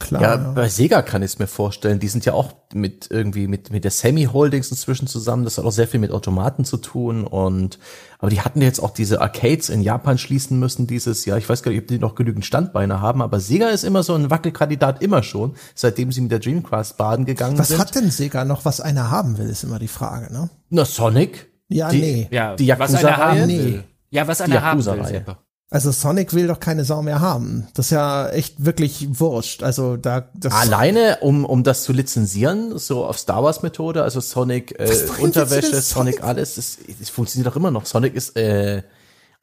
Klar. 0.00 0.22
Ja, 0.22 0.36
bei 0.36 0.68
Sega 0.68 1.02
kann 1.02 1.22
ich 1.22 1.32
es 1.32 1.38
mir 1.38 1.46
vorstellen. 1.46 2.00
Die 2.00 2.08
sind 2.08 2.24
ja 2.24 2.32
auch 2.32 2.52
mit 2.72 3.08
irgendwie 3.10 3.46
mit 3.46 3.70
mit 3.70 3.84
der 3.84 3.90
Semi 3.90 4.24
Holdings 4.24 4.70
inzwischen 4.70 5.06
zusammen. 5.06 5.44
Das 5.44 5.58
hat 5.58 5.64
auch 5.66 5.72
sehr 5.72 5.86
viel 5.86 6.00
mit 6.00 6.10
Automaten 6.10 6.64
zu 6.64 6.78
tun 6.78 7.24
und 7.26 7.78
aber 8.18 8.30
die 8.30 8.40
hatten 8.40 8.62
jetzt 8.62 8.80
auch 8.80 8.90
diese 8.90 9.20
Arcades 9.20 9.68
in 9.68 9.82
Japan 9.82 10.16
schließen 10.16 10.58
müssen 10.58 10.86
dieses 10.86 11.26
Jahr. 11.26 11.36
Ich 11.36 11.48
weiß 11.48 11.62
gar 11.62 11.70
nicht, 11.70 11.82
ob 11.82 11.86
die 11.86 11.98
noch 11.98 12.14
genügend 12.14 12.46
Standbeine 12.46 13.00
haben, 13.00 13.20
aber 13.20 13.40
Sega 13.40 13.68
ist 13.68 13.84
immer 13.84 14.02
so 14.02 14.14
ein 14.14 14.30
Wackelkandidat 14.30 15.02
immer 15.02 15.22
schon, 15.22 15.54
seitdem 15.74 16.10
sie 16.12 16.22
mit 16.22 16.32
der 16.32 16.38
Dreamcast 16.40 16.96
baden 16.96 17.26
gegangen 17.26 17.58
was 17.58 17.68
sind. 17.68 17.78
Was 17.78 17.86
hat 17.86 17.94
denn 17.94 18.10
Sega 18.10 18.44
noch, 18.46 18.64
was 18.64 18.80
einer 18.80 19.10
haben 19.10 19.36
will, 19.36 19.48
ist 19.50 19.64
immer 19.64 19.78
die 19.78 19.88
Frage, 19.88 20.32
ne? 20.32 20.48
Na 20.70 20.86
Sonic? 20.86 21.52
Ja, 21.68 21.90
die, 21.90 22.00
nee. 22.00 22.28
Ja, 22.30 22.56
die 22.56 22.66
Yakuza-Reihe? 22.66 23.46
Nee. 23.46 23.80
Ja, 24.10 24.26
was 24.26 24.40
einer 24.40 24.62
haben 24.62 24.84
will. 24.84 25.24
Also 25.72 25.92
Sonic 25.92 26.34
will 26.34 26.48
doch 26.48 26.58
keine 26.58 26.84
Sau 26.84 27.00
mehr 27.00 27.20
haben. 27.20 27.68
Das 27.74 27.86
ist 27.86 27.90
ja 27.90 28.28
echt 28.30 28.64
wirklich 28.64 29.20
wurscht. 29.20 29.62
Also 29.62 29.96
da 29.96 30.28
das 30.34 30.52
alleine 30.52 31.18
um 31.20 31.44
um 31.44 31.62
das 31.62 31.84
zu 31.84 31.92
lizenzieren, 31.92 32.76
so 32.76 33.06
auf 33.06 33.18
Star 33.18 33.44
Wars 33.44 33.62
Methode, 33.62 34.02
also 34.02 34.20
Sonic 34.20 34.78
äh, 34.80 34.92
Unterwäsche, 35.20 35.80
Sonic 35.80 36.24
alles, 36.24 36.56
das, 36.56 36.78
das 36.98 37.08
funktioniert 37.08 37.46
doch 37.46 37.56
immer 37.56 37.70
noch. 37.70 37.86
Sonic 37.86 38.16
ist 38.16 38.36
äh, 38.36 38.82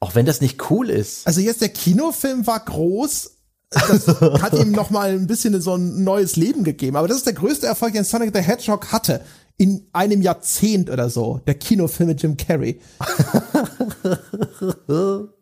auch 0.00 0.14
wenn 0.14 0.26
das 0.26 0.42
nicht 0.42 0.70
cool 0.70 0.90
ist. 0.90 1.26
Also 1.26 1.40
jetzt 1.40 1.62
der 1.62 1.70
Kinofilm 1.70 2.46
war 2.46 2.60
groß, 2.60 3.30
das 3.70 4.06
hat 4.42 4.52
ihm 4.52 4.72
noch 4.72 4.90
mal 4.90 5.10
ein 5.10 5.26
bisschen 5.26 5.58
so 5.62 5.76
ein 5.76 6.04
neues 6.04 6.36
Leben 6.36 6.62
gegeben. 6.62 6.96
Aber 6.96 7.08
das 7.08 7.16
ist 7.16 7.26
der 7.26 7.32
größte 7.32 7.66
Erfolg, 7.66 7.94
den 7.94 8.04
Sonic 8.04 8.36
the 8.36 8.42
Hedgehog 8.42 8.92
hatte 8.92 9.22
in 9.56 9.86
einem 9.94 10.20
Jahrzehnt 10.20 10.90
oder 10.90 11.08
so. 11.08 11.40
Der 11.46 11.54
Kinofilm 11.54 12.10
mit 12.10 12.22
Jim 12.22 12.36
Carrey. 12.36 12.80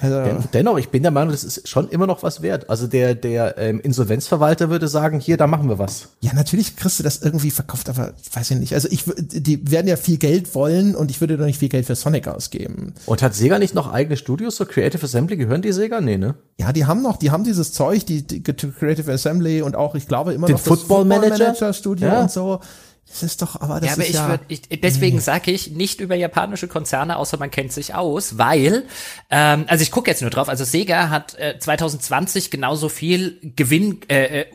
Also, 0.00 0.44
dennoch, 0.52 0.78
ich 0.78 0.88
bin 0.88 1.02
der 1.02 1.12
Meinung, 1.12 1.30
das 1.30 1.44
ist 1.44 1.68
schon 1.68 1.88
immer 1.88 2.06
noch 2.06 2.22
was 2.22 2.42
wert. 2.42 2.68
Also 2.68 2.86
der, 2.86 3.14
der 3.14 3.56
ähm, 3.58 3.80
Insolvenzverwalter 3.80 4.70
würde 4.70 4.88
sagen, 4.88 5.20
hier, 5.20 5.36
da 5.36 5.46
machen 5.46 5.68
wir 5.68 5.78
was. 5.78 6.08
Ja, 6.20 6.32
natürlich 6.34 6.76
kriegst 6.76 6.98
du 6.98 7.02
das 7.02 7.22
irgendwie 7.22 7.50
verkauft, 7.50 7.88
aber 7.88 8.12
weiß 8.32 8.50
ich 8.50 8.58
nicht. 8.58 8.74
Also 8.74 8.88
ich, 8.90 9.04
die 9.16 9.70
werden 9.70 9.86
ja 9.86 9.96
viel 9.96 10.16
Geld 10.16 10.54
wollen 10.54 10.94
und 10.94 11.10
ich 11.10 11.20
würde 11.20 11.36
doch 11.36 11.46
nicht 11.46 11.58
viel 11.58 11.68
Geld 11.68 11.86
für 11.86 11.94
Sonic 11.94 12.28
ausgeben. 12.28 12.94
Und 13.06 13.22
hat 13.22 13.34
Sega 13.34 13.58
nicht 13.58 13.74
noch 13.74 13.92
eigene 13.92 14.16
Studios, 14.16 14.56
so 14.56 14.66
Creative 14.66 15.04
Assembly, 15.04 15.36
gehören 15.36 15.62
die 15.62 15.72
Sega? 15.72 16.00
Nee, 16.00 16.18
ne? 16.18 16.34
Ja, 16.58 16.72
die 16.72 16.86
haben 16.86 17.02
noch, 17.02 17.16
die 17.16 17.30
haben 17.30 17.44
dieses 17.44 17.72
Zeug, 17.72 18.04
die, 18.06 18.26
die 18.26 18.42
Creative 18.42 19.10
Assembly 19.12 19.62
und 19.62 19.76
auch, 19.76 19.94
ich 19.94 20.08
glaube, 20.08 20.34
immer 20.34 20.46
Den 20.46 20.54
noch 20.54 20.60
Football 20.60 20.76
das 20.76 20.86
Football 20.86 21.04
Manager, 21.04 21.44
Manager 21.44 21.72
Studio 21.72 22.08
ja. 22.08 22.22
und 22.22 22.30
so. 22.30 22.60
Das 23.08 23.22
ist 23.22 23.42
doch, 23.42 23.60
aber 23.60 23.80
das 23.80 23.90
ja, 23.90 23.92
aber 23.94 24.02
ist 24.02 24.08
ich 24.08 24.14
ja. 24.16 24.28
Würd, 24.28 24.40
ich, 24.48 24.62
deswegen 24.80 25.16
nee. 25.16 25.22
sage 25.22 25.50
ich 25.52 25.70
nicht 25.70 26.00
über 26.00 26.16
japanische 26.16 26.66
Konzerne, 26.66 27.16
außer 27.16 27.36
man 27.36 27.50
kennt 27.50 27.72
sich 27.72 27.94
aus, 27.94 28.38
weil, 28.38 28.84
ähm, 29.30 29.66
also 29.68 29.82
ich 29.82 29.90
gucke 29.90 30.10
jetzt 30.10 30.20
nur 30.20 30.30
drauf. 30.30 30.48
Also 30.48 30.64
Sega 30.64 31.10
hat 31.10 31.38
äh, 31.38 31.58
2020 31.58 32.50
genauso 32.50 32.88
viel 32.88 33.38
Gewinn. 33.56 34.00
Äh, 34.08 34.40
äh 34.40 34.46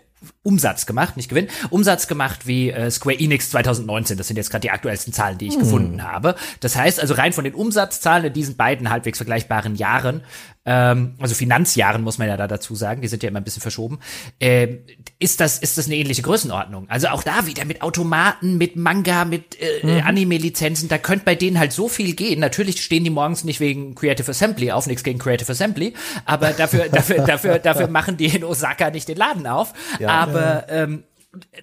Umsatz 0.41 0.85
gemacht, 0.85 1.17
nicht 1.17 1.29
Gewinn, 1.29 1.47
Umsatz 1.69 2.07
gemacht 2.07 2.47
wie 2.47 2.71
äh, 2.71 2.89
Square 2.89 3.19
Enix 3.19 3.49
2019. 3.51 4.17
Das 4.17 4.27
sind 4.27 4.37
jetzt 4.37 4.49
gerade 4.49 4.61
die 4.61 4.71
aktuellsten 4.71 5.13
Zahlen, 5.13 5.37
die 5.37 5.47
ich 5.47 5.55
hm. 5.55 5.61
gefunden 5.61 6.03
habe. 6.03 6.35
Das 6.59 6.75
heißt 6.75 6.99
also 6.99 7.13
rein 7.13 7.33
von 7.33 7.43
den 7.43 7.53
Umsatzzahlen 7.53 8.25
in 8.25 8.33
diesen 8.33 8.55
beiden 8.55 8.89
halbwegs 8.89 9.17
vergleichbaren 9.17 9.75
Jahren 9.75 10.23
ähm, 10.69 11.15
also 11.19 11.33
Finanzjahren 11.33 12.03
muss 12.03 12.19
man 12.19 12.27
ja 12.27 12.37
da 12.37 12.47
dazu 12.47 12.75
sagen, 12.75 13.01
die 13.01 13.07
sind 13.07 13.23
ja 13.23 13.29
immer 13.29 13.39
ein 13.39 13.43
bisschen 13.43 13.61
verschoben, 13.61 13.99
äh, 14.39 14.67
ist 15.17 15.39
das 15.39 15.57
ist 15.57 15.79
das 15.79 15.87
eine 15.87 15.95
ähnliche 15.95 16.21
Größenordnung. 16.21 16.87
Also 16.89 17.07
auch 17.07 17.23
da 17.23 17.47
wieder 17.47 17.65
mit 17.65 17.81
Automaten, 17.81 18.59
mit 18.59 18.75
Manga, 18.75 19.25
mit 19.25 19.57
äh, 19.59 19.85
mhm. 19.85 20.05
Anime-Lizenzen, 20.05 20.87
da 20.87 20.99
könnte 20.99 21.25
bei 21.25 21.33
denen 21.33 21.57
halt 21.57 21.71
so 21.71 21.87
viel 21.89 22.13
gehen. 22.13 22.39
Natürlich 22.39 22.83
stehen 22.83 23.03
die 23.03 23.09
morgens 23.09 23.43
nicht 23.43 23.59
wegen 23.59 23.95
Creative 23.95 24.29
Assembly 24.29 24.71
auf, 24.71 24.85
nichts 24.85 25.03
gegen 25.03 25.17
Creative 25.17 25.51
Assembly, 25.51 25.95
aber 26.25 26.51
dafür 26.51 26.89
dafür 26.91 27.25
dafür 27.25 27.57
dafür 27.57 27.87
machen 27.89 28.17
die 28.17 28.27
in 28.27 28.43
Osaka 28.43 28.91
nicht 28.91 29.07
den 29.07 29.17
Laden 29.17 29.47
auf. 29.47 29.73
Ja, 29.97 30.09
aber 30.29 30.67
ja. 30.67 30.83
Ähm, 30.83 31.03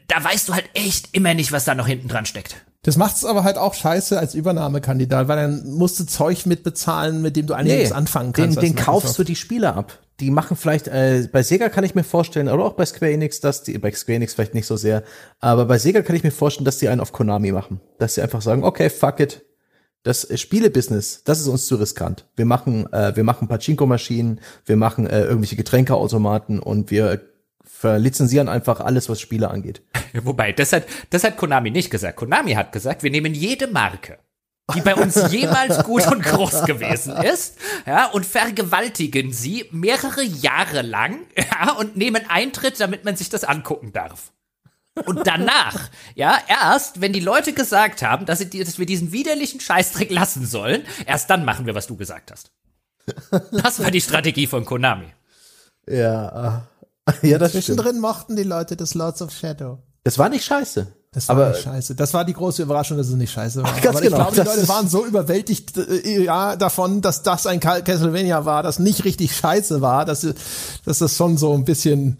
da 0.08 0.22
weißt 0.22 0.48
du 0.48 0.54
halt 0.54 0.68
echt 0.74 1.08
immer 1.12 1.34
nicht, 1.34 1.52
was 1.52 1.64
da 1.64 1.74
noch 1.74 1.86
hinten 1.86 2.08
dran 2.08 2.26
steckt. 2.26 2.56
Das 2.82 2.96
macht 2.96 3.16
es 3.16 3.24
aber 3.24 3.42
halt 3.42 3.58
auch 3.58 3.74
scheiße 3.74 4.16
als 4.16 4.36
Übernahmekandidat, 4.36 5.26
weil 5.26 5.36
dann 5.36 5.68
musst 5.74 5.98
du 5.98 6.06
Zeug 6.06 6.46
mitbezahlen, 6.46 7.20
mit 7.20 7.34
dem 7.34 7.48
du 7.48 7.54
eigentlich 7.54 7.72
nee, 7.72 7.78
nichts 7.80 7.92
anfangen 7.92 8.32
kannst. 8.32 8.62
Den, 8.62 8.74
den 8.74 8.76
kaufst 8.76 9.18
du 9.18 9.24
die 9.24 9.34
Spieler 9.34 9.74
ab. 9.74 9.98
Die 10.20 10.30
machen 10.30 10.56
vielleicht, 10.56 10.86
äh, 10.86 11.28
bei 11.30 11.42
Sega 11.42 11.68
kann 11.68 11.82
ich 11.82 11.96
mir 11.96 12.04
vorstellen, 12.04 12.48
oder 12.48 12.64
auch 12.64 12.74
bei 12.74 12.86
Square 12.86 13.12
Enix, 13.12 13.40
dass 13.40 13.64
die, 13.64 13.76
bei 13.78 13.90
Square 13.90 14.16
Enix 14.16 14.34
vielleicht 14.34 14.54
nicht 14.54 14.66
so 14.66 14.76
sehr, 14.76 15.02
aber 15.40 15.64
bei 15.64 15.78
Sega 15.78 16.02
kann 16.02 16.14
ich 16.14 16.22
mir 16.22 16.30
vorstellen, 16.30 16.64
dass 16.64 16.78
die 16.78 16.88
einen 16.88 17.00
auf 17.00 17.12
Konami 17.12 17.50
machen. 17.50 17.80
Dass 17.98 18.14
sie 18.14 18.22
einfach 18.22 18.40
sagen, 18.40 18.62
okay, 18.62 18.88
fuck 18.88 19.18
it. 19.18 19.42
Das 20.04 20.28
Spielebusiness, 20.40 21.24
das 21.24 21.40
ist 21.40 21.48
uns 21.48 21.66
zu 21.66 21.74
riskant. 21.74 22.26
Wir 22.36 22.44
machen, 22.44 22.90
äh, 22.92 23.16
wir 23.16 23.24
machen 23.24 23.48
Pachinko-Maschinen, 23.48 24.40
wir 24.64 24.76
machen 24.76 25.08
äh, 25.08 25.24
irgendwelche 25.24 25.56
Getränkeautomaten 25.56 26.60
und 26.60 26.92
wir 26.92 27.20
verlizenzieren 27.78 28.48
einfach 28.48 28.80
alles, 28.80 29.08
was 29.08 29.20
Spiele 29.20 29.50
angeht. 29.50 29.82
Wobei, 30.14 30.52
das 30.52 30.72
hat, 30.72 30.84
das 31.10 31.24
hat 31.24 31.36
Konami 31.36 31.70
nicht 31.70 31.90
gesagt. 31.90 32.16
Konami 32.16 32.54
hat 32.54 32.72
gesagt, 32.72 33.02
wir 33.02 33.10
nehmen 33.10 33.34
jede 33.34 33.66
Marke, 33.66 34.18
die 34.74 34.80
bei 34.80 34.94
uns 34.94 35.14
jemals 35.30 35.84
gut 35.84 36.06
und 36.06 36.22
groß 36.22 36.64
gewesen 36.64 37.16
ist, 37.16 37.58
ja, 37.86 38.06
und 38.06 38.24
vergewaltigen 38.24 39.32
sie 39.32 39.66
mehrere 39.70 40.22
Jahre 40.22 40.82
lang, 40.82 41.18
ja, 41.36 41.72
und 41.72 41.96
nehmen 41.96 42.22
Eintritt, 42.28 42.80
damit 42.80 43.04
man 43.04 43.16
sich 43.16 43.28
das 43.28 43.44
angucken 43.44 43.92
darf. 43.92 44.32
Und 45.04 45.26
danach, 45.26 45.90
ja, 46.14 46.38
erst, 46.48 47.02
wenn 47.02 47.12
die 47.12 47.20
Leute 47.20 47.52
gesagt 47.52 48.00
haben, 48.00 48.24
dass, 48.24 48.38
sie, 48.38 48.48
dass 48.48 48.78
wir 48.78 48.86
diesen 48.86 49.12
widerlichen 49.12 49.60
Scheißdreck 49.60 50.10
lassen 50.10 50.46
sollen, 50.46 50.82
erst 51.04 51.28
dann 51.28 51.44
machen 51.44 51.66
wir, 51.66 51.74
was 51.74 51.86
du 51.86 51.96
gesagt 51.96 52.32
hast. 52.32 52.50
Das 53.52 53.82
war 53.82 53.90
die 53.90 54.00
Strategie 54.00 54.46
von 54.46 54.64
Konami. 54.64 55.12
Ja, 55.86 56.66
ja, 57.22 57.38
das 57.38 57.52
Zwischendrin 57.52 57.86
stimmt. 57.88 58.00
mochten 58.00 58.36
die 58.36 58.42
Leute 58.42 58.76
das 58.76 58.94
Lords 58.94 59.22
of 59.22 59.32
Shadow. 59.32 59.78
Das 60.04 60.18
war 60.18 60.28
nicht 60.28 60.44
scheiße. 60.44 60.86
Das 61.12 61.28
war 61.28 61.36
aber, 61.36 61.48
nicht 61.48 61.62
scheiße. 61.62 61.94
Das 61.94 62.12
war 62.12 62.24
die 62.24 62.34
große 62.34 62.62
Überraschung, 62.62 62.98
dass 62.98 63.08
es 63.08 63.14
nicht 63.14 63.32
scheiße 63.32 63.62
war. 63.62 63.72
Ganz 63.80 63.96
aber 63.96 64.00
genau, 64.00 64.28
ich 64.28 64.34
glaube, 64.34 64.50
die 64.50 64.56
Leute 64.56 64.68
waren 64.68 64.88
so 64.88 65.06
überwältigt 65.06 65.76
äh, 65.78 66.24
ja, 66.24 66.56
davon, 66.56 67.00
dass 67.00 67.22
das 67.22 67.46
ein 67.46 67.58
Castlevania 67.58 68.44
war, 68.44 68.62
das 68.62 68.78
nicht 68.78 69.04
richtig 69.04 69.34
scheiße 69.34 69.80
war, 69.80 70.04
dass, 70.04 70.26
dass 70.84 70.98
das 70.98 71.16
schon 71.16 71.38
so 71.38 71.54
ein 71.54 71.64
bisschen 71.64 72.18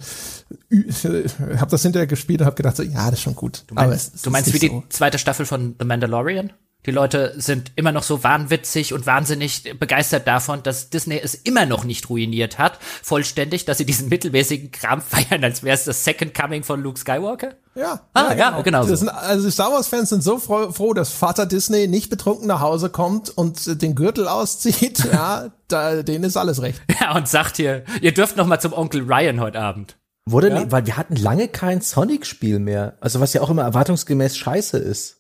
ich 0.69 1.05
habe 1.05 1.71
das 1.71 1.83
hinterher 1.83 2.07
gespielt 2.07 2.41
und 2.41 2.47
habe 2.47 2.57
gedacht, 2.57 2.77
so, 2.77 2.83
ja, 2.83 3.07
das 3.07 3.15
ist 3.15 3.23
schon 3.23 3.35
gut. 3.35 3.65
Du 3.67 3.75
meinst, 3.75 4.15
es, 4.15 4.23
du 4.23 4.31
meinst 4.31 4.53
wie 4.53 4.59
so. 4.59 4.81
die 4.81 4.89
zweite 4.89 5.19
Staffel 5.19 5.47
von 5.47 5.75
The 5.79 5.85
Mandalorian? 5.85 6.53
Die 6.87 6.93
Leute 6.93 7.35
sind 7.37 7.73
immer 7.75 7.91
noch 7.91 8.05
so 8.05 8.23
wahnwitzig 8.23 8.93
und 8.93 9.07
wahnsinnig 9.07 9.77
begeistert 9.79 10.29
davon, 10.29 10.63
dass 10.63 10.89
Disney 10.89 11.19
es 11.19 11.35
immer 11.35 11.67
noch 11.67 11.83
nicht 11.83 12.09
ruiniert 12.09 12.59
hat, 12.59 12.79
vollständig, 13.03 13.65
dass 13.65 13.79
sie 13.79 13.85
diesen 13.85 14.09
mittelmäßigen 14.09 14.71
Kram 14.71 15.03
feiern, 15.03 15.43
als 15.43 15.65
wäre 15.65 15.75
es 15.75 15.85
das 15.85 16.05
Second 16.05 16.33
Coming 16.33 16.63
von 16.63 16.81
Luke 16.81 16.99
Skywalker. 16.99 17.55
Ja. 17.75 18.01
Ah, 18.15 18.33
ja, 18.35 18.51
genau. 18.51 18.63
genau 18.63 18.83
so. 18.85 18.95
sind, 18.95 19.09
also 19.09 19.51
Star 19.51 19.73
Wars 19.73 19.89
Fans 19.89 20.11
sind 20.11 20.23
so 20.23 20.39
froh, 20.39 20.71
froh, 20.71 20.95
dass 20.95 21.11
Vater 21.11 21.45
Disney 21.45 21.89
nicht 21.89 22.09
betrunken 22.09 22.47
nach 22.47 22.61
Hause 22.61 22.89
kommt 22.89 23.31
und 23.31 23.83
den 23.83 23.97
Gürtel 23.97 24.29
auszieht. 24.29 25.05
ja, 25.13 25.51
da, 25.67 26.03
denen 26.03 26.25
ist 26.25 26.37
alles 26.37 26.63
recht. 26.63 26.81
Ja, 27.01 27.15
und 27.15 27.29
sagt 27.29 27.57
hier, 27.57 27.85
ihr 28.01 28.15
dürft 28.15 28.37
noch 28.37 28.47
mal 28.47 28.59
zum 28.59 28.73
Onkel 28.73 29.03
Ryan 29.03 29.39
heute 29.41 29.61
Abend. 29.61 29.97
Wurde, 30.25 30.49
ja? 30.49 30.73
weil 30.73 30.87
wir 30.87 30.97
hatten 30.97 31.15
lange 31.15 31.47
kein 31.47 31.83
Sonic-Spiel 31.83 32.59
mehr. 32.59 32.97
Also 33.01 33.21
was 33.21 33.33
ja 33.33 33.43
auch 33.43 33.51
immer 33.51 33.63
erwartungsgemäß 33.63 34.37
scheiße 34.37 34.79
ist 34.79 35.17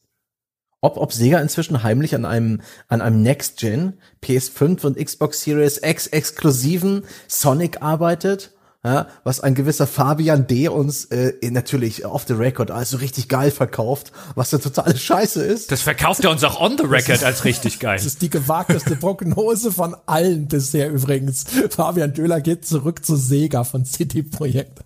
ob, 0.80 0.96
ob 0.96 1.12
Sega 1.12 1.40
inzwischen 1.40 1.82
heimlich 1.82 2.14
an 2.14 2.24
einem, 2.24 2.60
an 2.88 3.00
einem 3.00 3.22
Next-Gen 3.22 3.94
PS5 4.22 4.84
und 4.86 4.96
Xbox 4.98 5.42
Series 5.42 5.80
X 5.82 6.06
exklusiven 6.08 7.04
Sonic 7.28 7.82
arbeitet. 7.82 8.52
Ja, 8.84 9.08
was 9.24 9.40
ein 9.40 9.56
gewisser 9.56 9.88
Fabian 9.88 10.46
D. 10.46 10.68
uns 10.68 11.06
äh, 11.06 11.32
natürlich 11.50 12.06
off 12.06 12.24
the 12.28 12.34
record 12.34 12.70
also 12.70 12.98
richtig 12.98 13.28
geil 13.28 13.50
verkauft, 13.50 14.12
was 14.36 14.52
ja 14.52 14.58
totale 14.58 14.96
Scheiße 14.96 15.42
ist. 15.42 15.72
Das 15.72 15.82
verkauft 15.82 16.22
er 16.22 16.30
uns 16.30 16.44
auch 16.44 16.60
on 16.60 16.78
the 16.78 16.84
record 16.84 17.24
als 17.24 17.44
richtig 17.44 17.80
geil. 17.80 17.96
Das 17.96 18.06
ist 18.06 18.22
die 18.22 18.30
gewagteste 18.30 18.94
Prognose 18.94 19.72
von 19.72 19.96
allen 20.06 20.46
bisher 20.46 20.92
übrigens. 20.92 21.46
Fabian 21.70 22.14
Döhler 22.14 22.40
geht 22.40 22.64
zurück 22.64 23.04
zu 23.04 23.16
Sega 23.16 23.64
von 23.64 23.84
City 23.84 24.22
Projekt. 24.22 24.84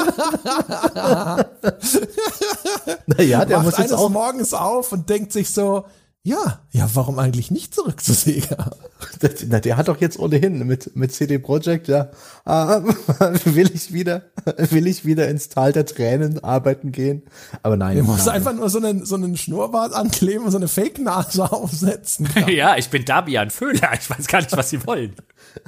naja, 3.06 3.44
der 3.44 3.58
Macht 3.58 3.66
muss 3.66 3.78
jetzt 3.78 3.92
auch 3.92 4.08
morgens 4.08 4.54
auf 4.54 4.92
und 4.92 5.08
denkt 5.08 5.32
sich 5.32 5.52
so, 5.52 5.84
ja, 6.22 6.60
ja, 6.70 6.86
warum 6.92 7.18
eigentlich 7.18 7.50
nicht 7.50 7.74
zurück 7.74 8.02
zu 8.02 8.12
Sega? 8.12 8.72
Na, 9.48 9.58
der 9.58 9.78
hat 9.78 9.88
doch 9.88 9.98
jetzt 10.02 10.18
ohnehin 10.18 10.66
mit, 10.66 10.94
mit 10.94 11.14
CD 11.14 11.38
Projekt, 11.38 11.88
ja, 11.88 12.10
ah, 12.44 12.82
will 13.44 13.70
ich 13.72 13.94
wieder, 13.94 14.24
will 14.58 14.86
ich 14.86 15.06
wieder 15.06 15.28
ins 15.28 15.48
Tal 15.48 15.72
der 15.72 15.86
Tränen 15.86 16.44
arbeiten 16.44 16.92
gehen. 16.92 17.22
Aber 17.62 17.78
nein. 17.78 17.96
Er 17.96 18.02
muss 18.02 18.28
einfach 18.28 18.52
nur 18.52 18.68
so 18.68 18.78
einen, 18.78 19.06
so 19.06 19.14
einen 19.14 19.34
Schnurrbart 19.38 19.94
ankleben 19.94 20.44
und 20.44 20.50
so 20.50 20.58
eine 20.58 20.68
Fake-Nase 20.68 21.50
aufsetzen. 21.52 22.28
ja, 22.48 22.76
ich 22.76 22.90
bin 22.90 23.06
Dabian 23.06 23.48
Föhler. 23.48 23.92
Ich 23.98 24.10
weiß 24.10 24.26
gar 24.26 24.40
nicht, 24.40 24.54
was 24.54 24.68
Sie 24.68 24.86
wollen. 24.86 25.16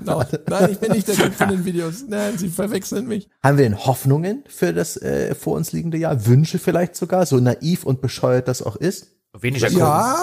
No, 0.04 0.22
nein, 0.48 0.70
ich 0.72 0.78
bin 0.78 0.92
nicht 0.92 1.08
der 1.08 1.14
Typ 1.14 1.32
von 1.34 1.48
den 1.48 1.64
Videos. 1.64 2.04
Nein, 2.06 2.36
Sie 2.36 2.50
verwechseln 2.50 3.08
mich. 3.08 3.30
Haben 3.42 3.56
wir 3.56 3.64
denn 3.64 3.86
Hoffnungen 3.86 4.44
für 4.48 4.74
das 4.74 4.98
äh, 4.98 5.34
vor 5.34 5.56
uns 5.56 5.72
liegende 5.72 5.96
Jahr? 5.96 6.26
Wünsche 6.26 6.58
vielleicht 6.58 6.94
sogar, 6.94 7.24
so 7.24 7.38
naiv 7.38 7.84
und 7.84 8.02
bescheuert 8.02 8.48
das 8.48 8.60
auch 8.60 8.76
ist? 8.76 9.12
Weniger 9.38 9.68
Ja, 9.70 10.16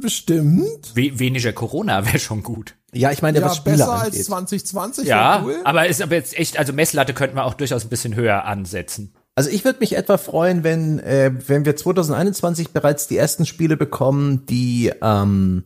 bestimmt. 0.00 0.94
We 0.94 1.18
weniger 1.18 1.52
Corona 1.52 2.04
wäre 2.06 2.18
schon 2.18 2.42
gut. 2.42 2.74
Ja, 2.92 3.10
ich 3.10 3.22
meine, 3.22 3.40
ja, 3.40 3.44
was 3.46 3.56
Spiele 3.56 3.78
besser 3.78 3.92
angeht. 3.92 4.14
als 4.14 4.24
2020. 4.26 5.06
Ja, 5.06 5.42
cool. 5.42 5.56
aber 5.64 5.86
ist 5.86 6.02
aber 6.02 6.14
jetzt 6.16 6.38
echt, 6.38 6.58
also 6.58 6.74
Messlatte 6.74 7.14
könnten 7.14 7.36
wir 7.36 7.44
auch 7.44 7.54
durchaus 7.54 7.84
ein 7.84 7.88
bisschen 7.88 8.14
höher 8.14 8.44
ansetzen. 8.44 9.14
Also 9.34 9.48
ich 9.48 9.64
würde 9.64 9.78
mich 9.80 9.96
etwa 9.96 10.18
freuen, 10.18 10.62
wenn 10.62 10.98
äh, 10.98 11.32
wenn 11.46 11.64
wir 11.64 11.74
2021 11.74 12.70
bereits 12.72 13.08
die 13.08 13.16
ersten 13.16 13.46
Spiele 13.46 13.78
bekommen, 13.78 14.44
die 14.44 14.92
ähm, 15.00 15.64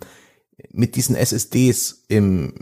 mit 0.70 0.94
diesen 0.94 1.16
SSDs 1.16 2.04
im 2.06 2.54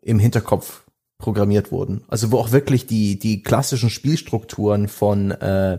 im 0.00 0.20
Hinterkopf 0.20 0.84
programmiert 1.18 1.72
wurden. 1.72 2.04
Also 2.08 2.30
wo 2.32 2.38
auch 2.38 2.52
wirklich 2.52 2.86
die 2.86 3.18
die 3.18 3.42
klassischen 3.42 3.90
Spielstrukturen 3.90 4.88
von 4.88 5.32
äh, 5.32 5.78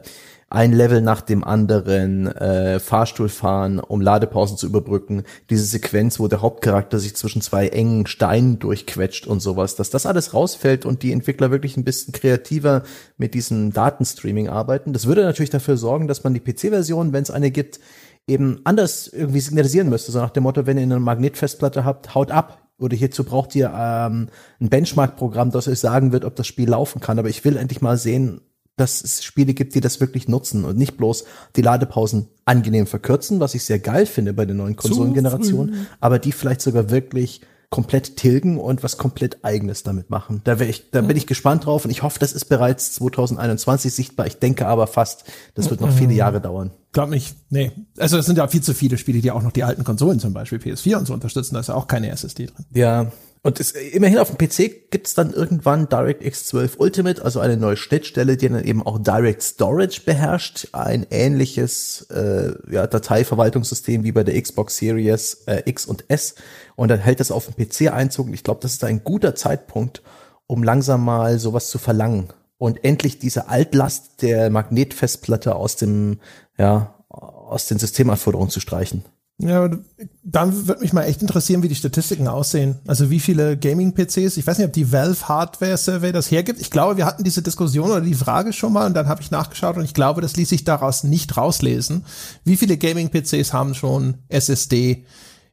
ein 0.50 0.74
Level 0.74 1.02
nach 1.02 1.22
dem 1.22 1.44
anderen, 1.44 2.28
äh, 2.28 2.80
Fahrstuhl 2.80 3.30
fahren, 3.30 3.80
um 3.80 4.02
Ladepausen 4.02 4.58
zu 4.58 4.66
überbrücken, 4.66 5.24
diese 5.50 5.64
Sequenz, 5.64 6.20
wo 6.20 6.28
der 6.28 6.42
Hauptcharakter 6.42 6.98
sich 6.98 7.16
zwischen 7.16 7.42
zwei 7.42 7.68
engen 7.68 8.08
Steinen 8.08 8.58
durchquetscht 8.58 9.28
und 9.28 9.42
sowas, 9.42 9.76
dass 9.76 9.92
das 9.92 10.08
alles 10.08 10.34
rausfällt 10.34 10.86
und 10.86 11.04
die 11.04 11.12
Entwickler 11.12 11.52
wirklich 11.52 11.78
ein 11.78 11.84
bisschen 11.84 12.14
kreativer 12.14 12.84
mit 13.18 13.36
diesem 13.36 13.74
Datenstreaming 13.74 14.50
arbeiten. 14.50 14.92
Das 14.92 15.06
würde 15.06 15.24
natürlich 15.24 15.52
dafür 15.52 15.78
sorgen, 15.78 16.08
dass 16.08 16.24
man 16.24 16.34
die 16.34 16.40
PC-Version, 16.40 17.14
wenn 17.14 17.24
es 17.24 17.32
eine 17.32 17.52
gibt, 17.52 17.80
eben 18.28 18.60
anders 18.64 19.08
irgendwie 19.08 19.40
signalisieren 19.40 19.90
müsste, 19.90 20.12
so 20.12 20.20
nach 20.20 20.30
dem 20.32 20.44
Motto, 20.44 20.66
wenn 20.66 20.78
ihr 20.78 20.84
eine 20.84 21.00
Magnetfestplatte 21.00 21.86
habt, 21.86 22.16
haut 22.16 22.32
ab, 22.32 22.69
oder 22.80 22.96
hierzu 22.96 23.24
braucht 23.24 23.56
ihr 23.56 23.72
ähm, 23.76 24.30
ein 24.60 24.70
Benchmark-Programm, 24.70 25.52
das 25.52 25.68
euch 25.68 25.80
sagen 25.80 26.12
wird, 26.12 26.26
ob 26.26 26.36
das 26.36 26.48
Spiel 26.48 26.70
laufen 26.70 27.00
kann. 27.02 27.20
Aber 27.20 27.30
ich 27.30 27.44
will 27.46 27.58
endlich 27.58 27.82
mal 27.82 27.98
sehen, 27.98 28.42
dass 28.78 29.04
es 29.04 29.24
Spiele 29.24 29.54
gibt, 29.54 29.76
die 29.76 29.82
das 29.82 30.00
wirklich 30.00 30.28
nutzen 30.28 30.64
und 30.64 30.78
nicht 30.78 30.96
bloß 30.96 31.26
die 31.58 31.62
Ladepausen 31.62 32.30
angenehm 32.46 32.88
verkürzen, 32.88 33.40
was 33.42 33.54
ich 33.54 33.64
sehr 33.66 33.80
geil 33.80 34.06
finde 34.06 34.34
bei 34.34 34.46
der 34.46 34.56
neuen 34.56 34.78
Konsolengeneration, 34.78 35.88
aber 36.00 36.18
die 36.18 36.32
vielleicht 36.32 36.62
sogar 36.62 36.90
wirklich 36.90 37.42
komplett 37.70 38.18
tilgen 38.18 38.58
und 38.58 38.82
was 38.82 38.98
komplett 38.98 39.44
eigenes 39.46 39.84
damit 39.84 40.10
machen. 40.10 40.42
Da, 40.44 40.60
wär 40.60 40.68
ich, 40.68 40.90
da 40.90 41.02
bin 41.02 41.16
ich 41.16 41.28
gespannt 41.28 41.66
drauf 41.66 41.86
und 41.86 41.92
ich 41.92 42.02
hoffe, 42.02 42.18
das 42.20 42.34
ist 42.34 42.46
bereits 42.46 42.94
2021 42.94 43.94
sichtbar. 43.94 44.26
Ich 44.26 44.38
denke 44.38 44.68
aber 44.68 44.88
fast, 44.88 45.26
das 45.54 45.70
wird 45.70 45.80
noch 45.82 45.92
viele 45.92 46.14
Jahre 46.14 46.42
dauern. 46.42 46.72
Glaub 46.92 47.10
nicht, 47.10 47.36
nee. 47.52 47.72
Also 48.00 48.18
es 48.18 48.26
sind 48.26 48.40
ja 48.40 48.48
viel 48.48 48.64
zu 48.64 48.74
viele 48.74 48.98
Spiele, 48.98 49.22
die 49.22 49.30
auch 49.30 49.44
noch 49.44 49.52
die 49.52 49.64
alten 49.64 49.84
Konsolen, 49.84 50.20
zum 50.20 50.34
Beispiel 50.34 50.58
PS4 50.58 50.98
und 50.98 51.06
so 51.06 51.14
unterstützen. 51.14 51.54
Da 51.54 51.60
ist 51.60 51.68
ja 51.68 51.76
auch 51.76 51.86
keine 51.86 52.10
SSD 52.10 52.48
drin. 52.48 52.66
Ja, 52.74 53.12
und 53.42 53.60
es, 53.62 53.72
immerhin 53.72 54.18
auf 54.18 54.36
dem 54.36 54.38
PC 54.38 54.92
gibt's 54.92 55.14
dann 55.14 55.32
irgendwann 55.32 55.88
DirectX 55.88 56.48
12 56.48 56.76
Ultimate, 56.78 57.24
also 57.24 57.40
eine 57.40 57.56
neue 57.56 57.78
Schnittstelle, 57.78 58.36
die 58.36 58.50
dann 58.50 58.64
eben 58.64 58.86
auch 58.86 59.00
Direct 59.00 59.42
Storage 59.42 60.02
beherrscht. 60.06 60.68
Ein 60.74 61.08
ähnliches 61.10 62.02
äh, 62.12 62.52
ja, 62.70 62.86
Dateiverwaltungssystem 62.86 64.04
wie 64.04 64.12
bei 64.12 64.26
der 64.26 64.42
Xbox 64.42 64.76
Series 64.76 65.44
äh, 65.46 65.62
X 65.66 65.86
und 65.86 66.04
S. 66.10 66.36
Und 66.76 66.90
dann 66.90 67.00
hält 67.00 67.22
das 67.22 67.32
auf 67.32 67.48
dem 67.48 67.56
PC 67.56 67.94
Einzug. 67.94 68.28
Und 68.28 68.34
ich 68.34 68.44
glaube, 68.44 68.60
das 68.62 68.74
ist 68.74 68.84
ein 68.84 69.06
guter 69.06 69.36
Zeitpunkt, 69.36 70.04
um 70.46 70.62
langsam 70.62 71.06
mal 71.06 71.40
sowas 71.40 71.70
zu 71.70 71.78
verlangen. 71.78 72.34
Und 72.58 72.84
endlich 72.84 73.20
diese 73.20 73.48
Altlast 73.48 74.22
der 74.22 74.50
Magnetfestplatte 74.50 75.56
aus 75.56 75.78
dem, 75.78 76.20
ja, 76.58 76.94
aus 77.08 77.68
den 77.68 77.80
Systemanforderungen 77.80 78.50
zu 78.50 78.60
streichen. 78.60 79.06
Ja, 79.42 79.70
dann 80.22 80.68
würde 80.68 80.82
mich 80.82 80.92
mal 80.92 81.04
echt 81.04 81.22
interessieren, 81.22 81.64
wie 81.64 81.70
die 81.70 81.76
Statistiken 81.76 82.28
aussehen. 82.28 82.80
Also 82.86 83.10
wie 83.10 83.22
viele 83.22 83.58
Gaming-PCs, 83.58 84.36
ich 84.36 84.46
weiß 84.46 84.58
nicht, 84.58 84.68
ob 84.68 84.74
die 84.74 84.92
Valve 84.92 85.30
Hardware 85.30 85.78
Survey 85.78 86.12
das 86.12 86.30
hergibt. 86.30 86.60
Ich 86.60 86.70
glaube, 86.70 86.98
wir 86.98 87.06
hatten 87.06 87.24
diese 87.24 87.42
Diskussion 87.42 87.90
oder 87.90 88.02
die 88.02 88.14
Frage 88.14 88.52
schon 88.52 88.74
mal 88.74 88.86
und 88.86 88.96
dann 88.96 89.08
habe 89.08 89.22
ich 89.22 89.32
nachgeschaut 89.32 89.78
und 89.78 89.86
ich 89.86 89.94
glaube, 89.94 90.20
das 90.20 90.36
ließ 90.36 90.50
sich 90.50 90.66
daraus 90.66 91.06
nicht 91.06 91.38
rauslesen. 91.38 92.04
Wie 92.44 92.58
viele 92.58 92.78
Gaming-PCs 92.78 93.54
haben 93.54 93.76
schon 93.76 94.18
SSD? 94.28 95.06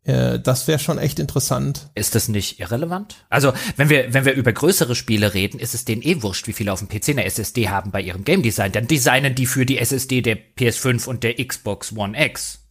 Äh, 0.02 0.40
das 0.40 0.66
wäre 0.66 0.80
schon 0.80 0.98
echt 0.98 1.20
interessant. 1.20 1.90
Ist 1.94 2.16
das 2.16 2.26
nicht 2.26 2.58
irrelevant? 2.58 3.24
Also, 3.28 3.52
wenn 3.76 3.88
wir, 3.88 4.12
wenn 4.12 4.24
wir 4.24 4.34
über 4.34 4.52
größere 4.52 4.96
Spiele 4.96 5.32
reden, 5.32 5.60
ist 5.60 5.74
es 5.74 5.84
denen 5.84 6.02
eh 6.02 6.22
wurscht, 6.22 6.48
wie 6.48 6.52
viele 6.52 6.72
auf 6.72 6.80
dem 6.80 6.88
PC 6.88 7.10
eine 7.10 7.24
SSD 7.24 7.68
haben 7.68 7.92
bei 7.92 8.00
ihrem 8.00 8.24
Game 8.24 8.42
Design. 8.42 8.72
Dann 8.72 8.88
designen 8.88 9.36
die 9.36 9.46
für 9.46 9.64
die 9.64 9.78
SSD 9.78 10.22
der 10.22 10.38
PS5 10.58 11.06
und 11.06 11.22
der 11.22 11.34
Xbox 11.34 11.96
One 11.96 12.20
X. 12.20 12.65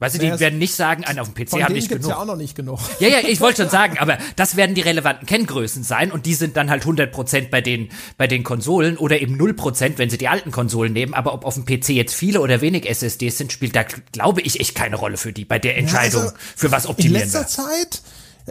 Weißt 0.00 0.16
du, 0.16 0.18
die 0.18 0.40
werden 0.40 0.58
nicht 0.58 0.74
sagen, 0.74 1.04
einen 1.04 1.20
auf 1.20 1.32
dem 1.32 1.34
PC 1.34 1.62
haben 1.62 1.72
nicht 1.72 1.88
genug. 1.88 2.10
ja 2.10 2.16
auch 2.18 2.24
noch 2.24 2.36
nicht 2.36 2.56
genug. 2.56 2.80
Ja, 2.98 3.08
ja, 3.08 3.18
ich 3.20 3.40
wollte 3.40 3.62
schon 3.62 3.70
sagen, 3.70 3.96
aber 3.98 4.18
das 4.34 4.56
werden 4.56 4.74
die 4.74 4.80
relevanten 4.80 5.24
Kenngrößen 5.24 5.84
sein 5.84 6.10
und 6.10 6.26
die 6.26 6.34
sind 6.34 6.56
dann 6.56 6.68
halt 6.68 6.82
100% 6.84 7.48
bei 7.48 7.60
den, 7.60 7.90
bei 8.16 8.26
den 8.26 8.42
Konsolen 8.42 8.98
oder 8.98 9.20
eben 9.20 9.40
0%, 9.40 9.92
wenn 9.96 10.10
sie 10.10 10.18
die 10.18 10.26
alten 10.26 10.50
Konsolen 10.50 10.92
nehmen. 10.92 11.14
Aber 11.14 11.32
ob 11.32 11.44
auf 11.44 11.54
dem 11.54 11.64
PC 11.64 11.90
jetzt 11.90 12.14
viele 12.14 12.40
oder 12.40 12.60
wenig 12.60 12.90
SSDs 12.90 13.38
sind, 13.38 13.52
spielt 13.52 13.76
da, 13.76 13.84
glaube 13.84 14.40
ich, 14.40 14.58
echt 14.58 14.74
keine 14.74 14.96
Rolle 14.96 15.16
für 15.16 15.32
die, 15.32 15.44
bei 15.44 15.60
der 15.60 15.78
Entscheidung, 15.78 16.22
ja, 16.22 16.28
also 16.28 16.38
für 16.56 16.72
was 16.72 16.88
optimieren 16.88 17.22
In 17.22 17.32
letzter 17.32 17.40
wir. 17.42 17.46
Zeit 17.46 18.02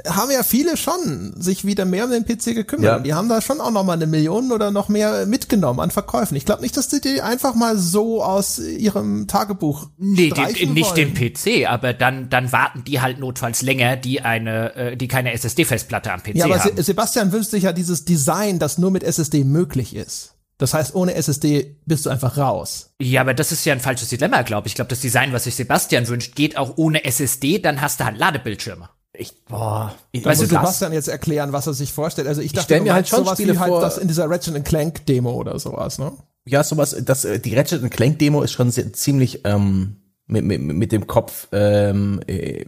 haben 0.07 0.31
ja 0.31 0.43
viele 0.43 0.75
schon 0.75 1.33
sich 1.37 1.65
wieder 1.65 1.85
mehr 1.85 2.05
um 2.05 2.11
den 2.11 2.25
PC 2.25 2.55
gekümmert. 2.55 2.85
Ja. 2.85 2.99
Die 2.99 3.13
haben 3.13 3.29
da 3.29 3.41
schon 3.41 3.61
auch 3.61 3.71
noch 3.71 3.83
mal 3.83 3.93
eine 3.93 4.07
Million 4.07 4.51
oder 4.51 4.71
noch 4.71 4.89
mehr 4.89 5.25
mitgenommen 5.25 5.79
an 5.79 5.91
Verkäufen. 5.91 6.35
Ich 6.35 6.45
glaube 6.45 6.61
nicht, 6.61 6.75
dass 6.75 6.87
die 6.87 6.99
die 6.99 7.21
einfach 7.21 7.53
mal 7.53 7.77
so 7.77 8.23
aus 8.23 8.59
ihrem 8.59 9.27
Tagebuch 9.27 9.89
Nee, 9.97 10.31
die, 10.31 10.65
nicht 10.67 10.95
wollen. 10.95 11.13
den 11.13 11.33
PC, 11.33 11.69
aber 11.69 11.93
dann 11.93 12.29
dann 12.29 12.51
warten 12.51 12.83
die 12.83 13.01
halt 13.01 13.19
notfalls 13.19 13.61
länger, 13.61 13.95
die 13.95 14.21
eine 14.21 14.75
äh, 14.75 14.97
die 14.97 15.07
keine 15.07 15.31
SSD-Festplatte 15.33 16.11
am 16.11 16.23
PC 16.23 16.35
ja, 16.35 16.45
aber 16.45 16.59
haben. 16.59 16.81
Sebastian 16.81 17.31
wünscht 17.31 17.51
sich 17.51 17.63
ja 17.63 17.73
dieses 17.73 18.05
Design, 18.05 18.59
das 18.59 18.77
nur 18.77 18.89
mit 18.89 19.03
SSD 19.03 19.43
möglich 19.43 19.95
ist. 19.95 20.33
Das 20.57 20.73
heißt, 20.73 20.95
ohne 20.95 21.15
SSD 21.15 21.77
bist 21.85 22.05
du 22.05 22.09
einfach 22.09 22.37
raus. 22.37 22.93
Ja, 23.01 23.21
aber 23.21 23.33
das 23.33 23.51
ist 23.51 23.65
ja 23.65 23.73
ein 23.73 23.79
falsches 23.79 24.09
Dilemma, 24.09 24.43
glaube 24.43 24.67
ich. 24.67 24.71
Ich 24.71 24.75
glaube, 24.75 24.89
das 24.89 25.01
Design, 25.01 25.33
was 25.33 25.43
sich 25.43 25.55
Sebastian 25.55 26.07
wünscht, 26.07 26.35
geht 26.35 26.57
auch 26.57 26.77
ohne 26.77 27.03
SSD, 27.03 27.59
dann 27.59 27.81
hast 27.81 27.99
du 27.99 28.05
halt 28.05 28.17
Ladebildschirme. 28.17 28.89
Ich, 29.15 29.45
boah, 29.45 29.93
ich 30.11 30.25
weißt 30.25 30.41
du, 30.41 30.47
du 30.47 30.59
musst 30.59 30.81
dann 30.81 30.91
jetzt 30.91 31.07
erklären, 31.07 31.53
was 31.53 31.67
er 31.67 31.73
sich 31.73 31.93
vorstellt. 31.93 32.27
Also 32.27 32.41
ich 32.41 32.51
dachte, 32.51 32.75
ich 32.75 32.81
mir 32.81 32.93
halt 32.93 33.07
schon 33.07 33.25
Spiele 33.27 33.59
halt 33.59 33.71
das 33.71 33.99
in 33.99 34.07
dieser 34.07 34.27
Ratchet 34.29 34.65
Clank 34.65 35.05
Demo 35.05 35.33
oder 35.33 35.59
sowas, 35.59 35.99
ne? 35.99 36.13
Ja, 36.45 36.63
sowas, 36.63 36.95
das, 37.05 37.23
äh, 37.23 37.39
die 37.39 37.55
Ratchet 37.55 37.89
Clank 37.91 38.17
Demo 38.17 38.41
ist 38.41 38.51
schon 38.51 38.71
sehr, 38.71 38.91
ziemlich 38.91 39.41
ähm, 39.45 39.97
mit, 40.25 40.43
mit, 40.43 40.61
mit 40.61 40.91
dem 40.91 41.05
Kopf 41.05 41.47
ähm, 41.51 42.21
äh, 42.25 42.65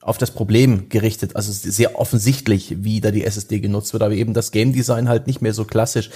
auf 0.00 0.16
das 0.16 0.30
Problem 0.30 0.88
gerichtet. 0.88 1.34
Also 1.34 1.52
sehr 1.52 1.98
offensichtlich, 1.98 2.84
wie 2.84 3.00
da 3.00 3.10
die 3.10 3.24
SSD 3.24 3.58
genutzt 3.58 3.92
wird, 3.92 4.02
aber 4.02 4.14
eben 4.14 4.32
das 4.32 4.52
Game 4.52 4.72
Design 4.72 5.08
halt 5.08 5.26
nicht 5.26 5.42
mehr 5.42 5.54
so 5.54 5.64
klassisch 5.64 6.10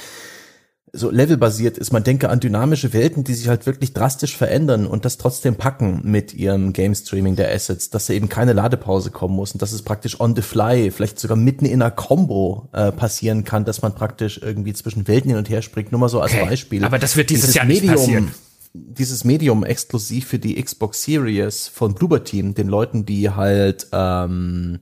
so 0.95 1.11
levelbasiert 1.11 1.77
ist. 1.77 1.93
Man 1.93 2.05
denke 2.05 2.29
an 2.31 2.41
dynamische 2.41 2.93
Welten, 2.93 3.25
die 3.25 3.35
sich 3.35 3.49
halt 3.49 3.67
wirklich 3.67 3.93
drastisch 3.93 4.37
verändern 4.37 4.87
und 4.87 5.05
das 5.05 5.19
trotzdem 5.19 5.57
packen 5.57 6.01
mit 6.05 6.33
ihrem 6.33 6.73
Game 6.73 6.95
Streaming 6.95 7.37
der 7.37 7.53
Assets, 7.53 7.91
dass 7.91 8.07
da 8.07 8.13
eben 8.13 8.29
keine 8.29 8.53
Ladepause 8.53 9.11
kommen 9.11 9.35
muss 9.35 9.53
und 9.53 9.61
dass 9.61 9.73
es 9.73 9.83
praktisch 9.83 10.21
on 10.21 10.37
the 10.37 10.43
fly, 10.43 10.91
vielleicht 10.91 11.19
sogar 11.19 11.37
mitten 11.37 11.67
in 11.67 11.83
einer 11.83 11.91
Combo 11.91 12.69
äh, 12.73 12.93
passieren 12.93 13.45
kann, 13.45 13.65
dass 13.65 13.83
man 13.83 13.95
praktisch 13.95 14.41
irgendwie 14.43 14.73
zwischen 14.73 15.09
Welten 15.09 15.31
hin 15.31 15.39
und 15.39 15.51
her 15.51 15.63
springt. 15.63 15.93
Nur 15.93 16.01
mal 16.01 16.09
so 16.09 16.21
als 16.21 16.33
okay. 16.33 16.47
Beispiel. 16.47 16.85
Aber 16.85 16.99
das 16.99 17.17
wird 17.17 17.31
dieses, 17.31 17.43
dieses 17.43 17.55
Jahr 17.57 17.67
nicht 17.67 17.83
Medium, 17.83 17.97
passieren. 17.97 18.31
Dieses 18.73 19.25
Medium 19.25 19.65
exklusiv 19.65 20.27
für 20.29 20.39
die 20.39 20.63
Xbox 20.63 21.03
Series 21.03 21.69
von 21.69 21.95
Bloober 21.95 22.25
Team, 22.25 22.55
den 22.55 22.69
Leuten, 22.69 23.05
die 23.05 23.31
halt 23.31 23.89
ähm, 23.93 24.81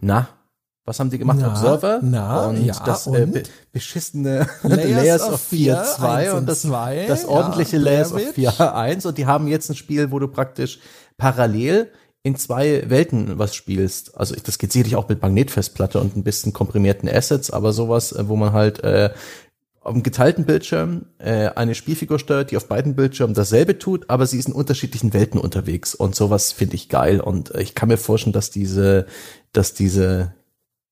na 0.00 0.28
was 0.90 0.98
haben 0.98 1.08
die 1.08 1.18
gemacht? 1.18 1.38
Na, 1.40 1.52
Observer? 1.52 2.00
na, 2.02 2.46
und 2.48 2.64
ja, 2.64 2.74
das 2.84 3.06
äh, 3.06 3.24
be 3.24 3.44
beschissene 3.70 4.48
Layers, 4.64 4.90
Layers 4.90 5.22
of 5.22 5.40
4 5.40 5.84
2 5.84 6.32
und 6.32 6.48
das, 6.48 6.62
zwei, 6.62 7.06
das 7.06 7.24
ordentliche 7.26 7.76
ja, 7.76 7.82
Layers 7.84 8.12
of 8.12 8.20
4 8.34 8.74
1 8.74 9.06
und 9.06 9.16
die 9.16 9.24
haben 9.24 9.46
jetzt 9.46 9.70
ein 9.70 9.76
Spiel, 9.76 10.10
wo 10.10 10.18
du 10.18 10.26
praktisch 10.26 10.80
parallel 11.16 11.92
in 12.24 12.34
zwei 12.34 12.90
Welten 12.90 13.38
was 13.38 13.54
spielst. 13.54 14.18
Also 14.18 14.34
das 14.34 14.58
geht 14.58 14.72
sicherlich 14.72 14.96
auch 14.96 15.08
mit 15.08 15.22
Magnetfestplatte 15.22 16.00
und 16.00 16.16
ein 16.16 16.24
bisschen 16.24 16.52
komprimierten 16.52 17.08
Assets, 17.08 17.52
aber 17.52 17.72
sowas, 17.72 18.10
äh, 18.10 18.26
wo 18.26 18.34
man 18.34 18.52
halt 18.52 18.82
äh, 18.82 19.10
auf 19.82 19.92
dem 19.92 20.02
geteilten 20.02 20.44
Bildschirm 20.44 21.06
äh, 21.18 21.50
eine 21.50 21.76
Spielfigur 21.76 22.18
steuert, 22.18 22.50
die 22.50 22.56
auf 22.56 22.66
beiden 22.66 22.96
Bildschirmen 22.96 23.34
dasselbe 23.34 23.78
tut, 23.78 24.10
aber 24.10 24.26
sie 24.26 24.40
ist 24.40 24.48
in 24.48 24.54
unterschiedlichen 24.54 25.14
Welten 25.14 25.38
unterwegs. 25.38 25.94
Und 25.94 26.16
sowas 26.16 26.50
finde 26.50 26.74
ich 26.74 26.88
geil. 26.88 27.20
Und 27.20 27.54
äh, 27.54 27.62
ich 27.62 27.76
kann 27.76 27.88
mir 27.88 27.96
vorstellen, 27.96 28.32
dass 28.32 28.50
diese, 28.50 29.06
dass 29.52 29.72
diese 29.72 30.34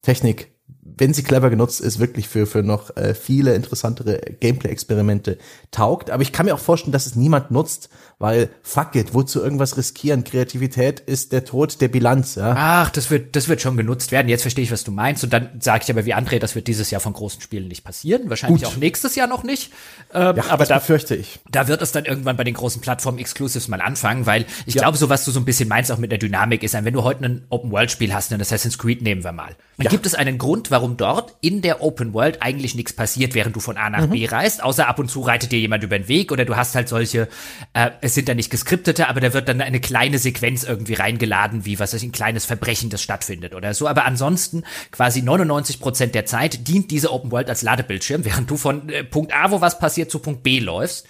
Technik, 0.03 0.53
wenn 0.83 1.15
sie 1.15 1.23
clever 1.23 1.51
genutzt 1.51 1.81
ist, 1.81 1.99
wirklich 1.99 2.29
für, 2.29 2.47
für 2.47 2.63
noch 2.63 2.97
äh, 2.97 3.15
viele 3.15 3.55
interessantere 3.55 4.19
Gameplay-Experimente 4.41 5.39
taugt. 5.71 6.11
Aber 6.11 6.23
ich 6.23 6.33
kann 6.33 6.47
mir 6.47 6.55
auch 6.55 6.59
vorstellen, 6.59 6.93
dass 6.93 7.07
es 7.07 7.17
niemand 7.17 7.51
nutzt, 7.51 7.89
weil 8.19 8.51
fuck 8.63 8.97
it, 8.97 9.15
wozu 9.15 9.41
irgendwas 9.41 9.77
riskieren? 9.77 10.25
Kreativität 10.25 10.99
ist 11.01 11.33
der 11.33 11.45
Tod 11.45 11.81
der 11.81 11.89
Bilanz, 11.89 12.35
ja. 12.35 12.55
Ach, 12.57 12.91
das 12.91 13.11
wird, 13.11 13.37
das 13.37 13.49
wird 13.49 13.61
schon 13.63 13.77
genutzt 13.77 14.11
werden. 14.11 14.29
Jetzt 14.29 14.43
verstehe 14.43 14.65
ich, 14.65 14.73
was 14.73 14.83
du 14.83 14.91
meinst. 14.91 15.23
Und 15.23 15.33
dann 15.33 15.51
sage 15.61 15.85
ich 15.85 15.91
aber 15.91 16.05
wie 16.05 16.15
André, 16.15 16.41
das 16.41 16.57
wird 16.57 16.67
dieses 16.67 16.91
Jahr 16.91 17.01
von 17.01 17.13
großen 17.13 17.41
Spielen 17.41 17.69
nicht 17.69 17.85
passieren. 17.85 18.29
Wahrscheinlich 18.29 18.63
Gut. 18.63 18.73
auch 18.73 18.77
nächstes 18.77 19.15
Jahr 19.15 19.29
noch 19.29 19.45
nicht. 19.45 19.73
Ähm, 20.13 20.37
ja, 20.37 20.45
aber 20.49 20.67
da 20.67 20.81
fürchte 20.81 21.15
ich. 21.15 21.39
Da 21.51 21.69
wird 21.69 21.81
es 21.81 21.93
dann 21.93 22.07
irgendwann 22.07 22.37
bei 22.37 22.45
den 22.45 22.55
großen 22.55 22.81
Plattformen 22.81 23.19
Exclusives 23.19 23.69
mal 23.69 23.81
anfangen, 23.81 24.27
weil 24.27 24.47
ich 24.67 24.75
ja. 24.75 24.83
glaube, 24.83 24.99
so 24.99 25.09
was 25.09 25.25
du 25.25 25.31
so 25.31 25.39
ein 25.39 25.45
bisschen 25.45 25.69
meinst, 25.69 25.93
auch 25.93 25.99
mit 25.99 26.11
der 26.11 26.19
Dynamik 26.19 26.65
ist, 26.65 26.75
wenn 26.75 26.95
du 26.95 27.05
heute 27.05 27.25
ein 27.25 27.45
Open-World-Spiel 27.51 28.13
hast, 28.13 28.33
ein 28.33 28.41
Assassin's 28.41 28.79
Creed 28.79 29.03
nehmen 29.03 29.23
wir 29.23 29.33
mal. 29.33 29.55
Dann 29.77 29.85
ja. 29.85 29.91
gibt 29.91 30.07
es 30.07 30.17
einen 30.17 30.39
Grund, 30.39 30.73
warum 30.73 30.97
dort 30.97 31.37
in 31.41 31.63
der 31.63 31.83
Open 31.83 32.13
World 32.13 32.43
eigentlich 32.43 32.75
nichts 32.75 32.93
passiert, 32.93 33.35
während 33.35 33.55
du 33.55 33.61
von 33.61 33.77
A 33.77 33.91
nach 33.91 34.07
mhm. 34.07 34.11
B 34.11 34.27
reist, 34.27 34.63
außer 34.63 34.89
ab 34.89 34.99
und 34.99 35.09
zu 35.09 35.21
reitet 35.21 35.53
dir 35.53 35.61
jemand 35.61 35.85
über 35.85 35.97
den 35.97 36.09
Weg 36.09 36.33
oder 36.33 36.45
du 36.45 36.57
hast 36.57 36.75
halt 36.75 36.89
solche, 36.89 37.29
äh, 37.75 37.91
es 38.09 38.15
sind 38.15 38.29
da 38.29 38.35
nicht 38.35 38.51
geskriptete, 38.51 39.09
aber 39.09 39.21
da 39.21 39.33
wird 39.33 39.49
dann 39.49 39.61
eine 39.61 39.81
kleine 39.81 40.19
Sequenz 40.19 40.65
irgendwie 40.65 40.95
reingeladen, 40.95 41.65
wie 41.65 41.79
was 41.79 41.95
ist 41.95 42.03
ein 42.03 42.13
kleines 42.13 42.45
Verbrechen, 42.45 42.91
das 42.91 43.03
stattfindet 43.03 43.55
oder 43.55 43.75
so. 43.75 43.87
Aber 43.87 44.05
ansonsten 44.05 44.65
quasi 44.91 45.23
99 45.23 45.79
Prozent 45.79 46.15
der 46.15 46.27
Zeit 46.27 46.67
dient 46.67 46.91
diese 46.91 47.13
Open 47.13 47.31
World 47.31 47.49
als 47.49 47.63
Ladebildschirm, 47.63 48.25
während 48.25 48.51
du 48.51 48.57
von 48.57 48.89
äh, 48.89 49.05
Punkt 49.05 49.33
A, 49.33 49.51
wo 49.51 49.61
was 49.61 49.79
passiert, 49.79 50.11
zu 50.11 50.19
Punkt 50.19 50.43
B 50.43 50.59
läufst. 50.59 51.07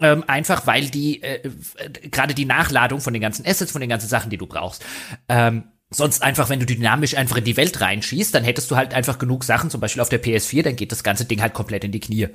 Ähm, 0.00 0.24
einfach 0.26 0.66
weil 0.66 0.90
die 0.90 1.22
äh, 1.22 1.48
gerade 2.10 2.34
die 2.34 2.44
Nachladung 2.44 3.00
von 3.00 3.12
den 3.12 3.22
ganzen 3.22 3.46
Assets, 3.46 3.72
von 3.72 3.80
den 3.80 3.90
ganzen 3.90 4.08
Sachen, 4.08 4.28
die 4.28 4.36
du 4.36 4.46
brauchst, 4.46 4.84
ähm, 5.28 5.64
Sonst 5.94 6.22
einfach, 6.22 6.48
wenn 6.48 6.58
du 6.58 6.66
dynamisch 6.66 7.16
einfach 7.16 7.36
in 7.36 7.44
die 7.44 7.56
Welt 7.56 7.80
reinschießt, 7.80 8.34
dann 8.34 8.42
hättest 8.42 8.68
du 8.70 8.76
halt 8.76 8.94
einfach 8.94 9.18
genug 9.18 9.44
Sachen, 9.44 9.70
zum 9.70 9.80
Beispiel 9.80 10.02
auf 10.02 10.08
der 10.08 10.20
PS4, 10.20 10.64
dann 10.64 10.74
geht 10.74 10.90
das 10.90 11.04
ganze 11.04 11.24
Ding 11.24 11.40
halt 11.40 11.54
komplett 11.54 11.84
in 11.84 11.92
die 11.92 12.00
Knie. 12.00 12.28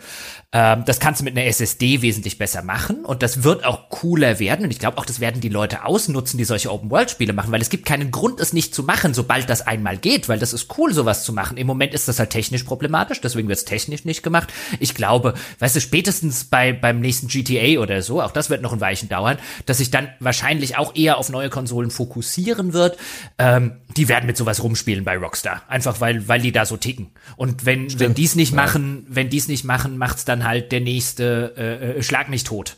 Ähm, 0.54 0.84
das 0.86 1.00
kannst 1.02 1.20
du 1.20 1.26
mit 1.26 1.36
einer 1.36 1.46
SSD 1.46 2.02
wesentlich 2.02 2.38
besser 2.38 2.62
machen 2.64 3.04
und 3.04 3.22
das 3.22 3.44
wird 3.44 3.66
auch 3.66 3.90
cooler 3.90 4.40
werden 4.40 4.64
und 4.64 4.72
ich 4.72 4.80
glaube 4.80 4.98
auch, 4.98 5.06
das 5.06 5.20
werden 5.20 5.42
die 5.42 5.50
Leute 5.50 5.84
ausnutzen, 5.84 6.38
die 6.38 6.46
solche 6.46 6.72
Open-World-Spiele 6.72 7.34
machen, 7.34 7.52
weil 7.52 7.62
es 7.62 7.70
gibt 7.70 7.86
keinen 7.86 8.12
Grund, 8.12 8.40
es 8.40 8.54
nicht 8.54 8.74
zu 8.74 8.84
machen, 8.84 9.14
sobald 9.14 9.50
das 9.50 9.68
einmal 9.68 9.98
geht, 9.98 10.30
weil 10.30 10.40
das 10.40 10.54
ist 10.54 10.78
cool, 10.78 10.94
sowas 10.94 11.26
zu 11.26 11.34
machen. 11.34 11.58
Im 11.58 11.68
Moment 11.68 11.94
ist 11.94 12.08
das 12.08 12.20
halt 12.20 12.30
technisch 12.30 12.64
problematisch, 12.64 13.20
deswegen 13.20 13.50
wird 13.50 13.60
es 13.60 13.66
technisch 13.66 14.06
nicht 14.06 14.24
gemacht. 14.24 14.54
Ich 14.80 14.96
glaube, 14.96 15.34
weißt 15.60 15.76
du, 15.76 15.82
spätestens 15.82 16.46
bei, 16.46 16.72
beim 16.72 17.02
nächsten 17.02 17.28
GTA 17.28 17.82
oder 17.82 18.02
so, 18.02 18.22
auch 18.22 18.32
das 18.32 18.50
wird 18.50 18.62
noch 18.62 18.72
ein 18.72 18.80
Weichen 18.80 19.10
dauern, 19.10 19.38
dass 19.66 19.80
sich 19.80 19.92
dann 19.92 20.08
wahrscheinlich 20.22 20.78
auch 20.78 20.96
eher 20.96 21.18
auf 21.18 21.30
neue 21.30 21.50
Konsolen 21.50 21.92
fokussieren 21.92 22.72
wird. 22.72 22.98
Äh, 23.38 23.49
ähm, 23.50 23.82
die 23.98 24.08
werden 24.08 24.28
mit 24.28 24.38
sowas 24.38 24.62
rumspielen 24.62 25.04
bei 25.04 25.18
Rockstar. 25.18 25.64
Einfach 25.68 26.00
weil, 26.02 26.28
weil 26.28 26.40
die 26.40 26.52
da 26.52 26.66
so 26.66 26.78
ticken. 26.78 27.12
Und 27.36 27.66
wenn, 27.66 27.90
Stimmt. 27.90 28.00
wenn 28.00 28.14
die's 28.14 28.36
nicht 28.36 28.52
ja. 28.52 28.56
machen, 28.56 29.08
wenn 29.10 29.30
die's 29.30 29.48
nicht 29.48 29.64
machen, 29.66 29.98
macht's 29.98 30.24
dann 30.24 30.44
halt 30.44 30.72
der 30.72 30.82
nächste 30.82 31.56
äh, 31.58 31.98
äh, 31.98 32.04
Schlag 32.04 32.30
mich 32.30 32.44
tot. 32.44 32.76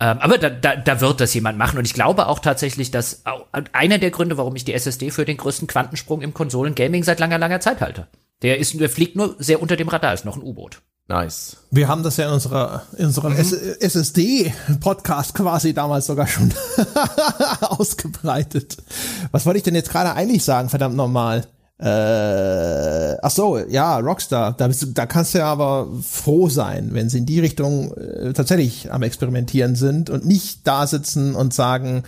Ähm, 0.00 0.18
aber 0.18 0.38
da, 0.38 0.48
da, 0.48 0.76
da 0.76 1.00
wird 1.00 1.20
das 1.20 1.34
jemand 1.34 1.58
machen. 1.58 1.78
Und 1.78 1.84
ich 1.84 1.92
glaube 1.92 2.26
auch 2.26 2.38
tatsächlich, 2.38 2.90
dass 2.90 3.26
auch, 3.26 3.46
einer 3.72 3.98
der 3.98 4.10
Gründe, 4.10 4.38
warum 4.38 4.56
ich 4.56 4.64
die 4.64 4.72
SSD 4.72 5.10
für 5.10 5.26
den 5.26 5.36
größten 5.36 5.68
Quantensprung 5.68 6.22
im 6.22 6.32
Konsolengaming 6.32 7.04
seit 7.04 7.20
langer, 7.20 7.38
langer 7.38 7.60
Zeit 7.60 7.82
halte. 7.82 8.06
Der 8.40 8.58
ist, 8.58 8.80
der 8.80 8.88
fliegt 8.88 9.16
nur 9.16 9.36
sehr 9.38 9.60
unter 9.60 9.76
dem 9.76 9.88
Radar, 9.88 10.14
ist 10.14 10.24
noch 10.24 10.36
ein 10.36 10.42
U-Boot. 10.42 10.80
Nice. 11.06 11.58
Wir 11.70 11.86
haben 11.88 12.02
das 12.02 12.16
ja 12.16 12.26
in 12.28 12.32
unserer 12.32 12.82
in 12.96 13.06
unserem 13.06 13.34
mhm. 13.34 13.38
SSD-Podcast 13.38 15.34
quasi 15.34 15.74
damals 15.74 16.06
sogar 16.06 16.26
schon 16.26 16.52
ausgebreitet. 17.60 18.78
Was 19.30 19.44
wollte 19.44 19.58
ich 19.58 19.64
denn 19.64 19.74
jetzt 19.74 19.90
gerade 19.90 20.14
eigentlich 20.14 20.42
sagen, 20.44 20.70
verdammt 20.70 20.96
nochmal? 20.96 21.46
Äh, 21.78 23.16
ach 23.20 23.30
so, 23.30 23.58
ja, 23.58 23.98
Rockstar. 23.98 24.52
Da, 24.56 24.68
bist 24.68 24.82
du, 24.82 24.86
da 24.86 25.04
kannst 25.04 25.34
du 25.34 25.38
ja 25.38 25.46
aber 25.46 25.88
froh 26.02 26.48
sein, 26.48 26.90
wenn 26.92 27.10
sie 27.10 27.18
in 27.18 27.26
die 27.26 27.40
Richtung 27.40 27.92
äh, 27.94 28.32
tatsächlich 28.32 28.90
am 28.90 29.02
Experimentieren 29.02 29.74
sind 29.74 30.08
und 30.08 30.24
nicht 30.24 30.66
da 30.66 30.86
sitzen 30.86 31.34
und 31.34 31.52
sagen, 31.52 32.04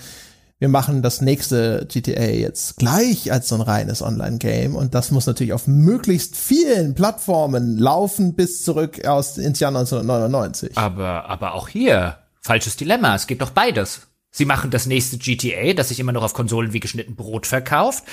wir 0.59 0.69
machen 0.69 1.03
das 1.03 1.21
nächste 1.21 1.87
GTA 1.91 2.31
jetzt 2.31 2.79
gleich 2.79 3.31
als 3.31 3.49
so 3.49 3.57
ein 3.57 3.61
reines 3.61 4.01
Online-Game 4.01 4.75
und 4.75 4.95
das 4.95 5.11
muss 5.11 5.27
natürlich 5.27 5.53
auf 5.53 5.67
möglichst 5.67 6.35
vielen 6.35 6.95
Plattformen 6.95 7.77
laufen 7.77 8.35
bis 8.35 8.63
zurück 8.63 9.05
aus 9.07 9.37
ins 9.37 9.61
Jahr 9.61 9.69
1999. 9.69 10.79
Aber, 10.79 11.29
aber 11.29 11.53
auch 11.53 11.69
hier, 11.69 12.19
falsches 12.41 12.77
Dilemma, 12.77 13.15
es 13.15 13.27
geht 13.27 13.43
doch 13.43 13.51
beides. 13.51 14.07
Sie 14.31 14.45
machen 14.45 14.71
das 14.71 14.87
nächste 14.87 15.17
GTA, 15.17 15.73
das 15.73 15.89
sich 15.89 16.01
immer 16.01 16.13
noch 16.13 16.23
auf 16.23 16.35
Konsolen 16.35 16.75
wie 16.75 16.81
geschnitten 16.81 17.17
Brot 17.17 17.47
verkauft. 17.47 18.05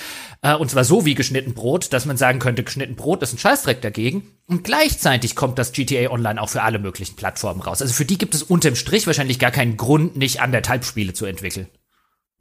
Äh, 0.42 0.56
und 0.56 0.72
zwar 0.72 0.86
so 0.86 1.04
wie 1.04 1.16
geschnitten 1.16 1.54
Brot, 1.54 1.92
dass 1.92 2.06
man 2.06 2.16
sagen 2.16 2.40
könnte, 2.40 2.64
geschnitten 2.64 2.96
Brot 2.96 3.22
ist 3.24 3.34
ein 3.34 3.40
Scheißdreck 3.40 3.82
dagegen. 3.82 4.24
Und 4.48 4.64
gleichzeitig 4.64 5.36
kommt 5.36 5.60
das 5.60 5.74
GTA 5.74 6.12
Online 6.12 6.42
auch 6.42 6.48
für 6.48 6.62
alle 6.62 6.80
möglichen 6.80 7.18
Plattformen 7.18 7.62
raus. 7.62 7.82
Also 7.82 7.94
für 7.94 8.06
die 8.06 8.18
gibt 8.18 8.36
es 8.36 8.44
unterm 8.44 8.76
Strich 8.76 9.06
wahrscheinlich 9.06 9.38
gar 9.38 9.52
keinen 9.52 9.76
Grund, 9.76 10.16
nicht 10.16 10.42
anderthalb 10.42 10.86
Spiele 10.86 11.12
zu 11.12 11.26
entwickeln 11.26 11.68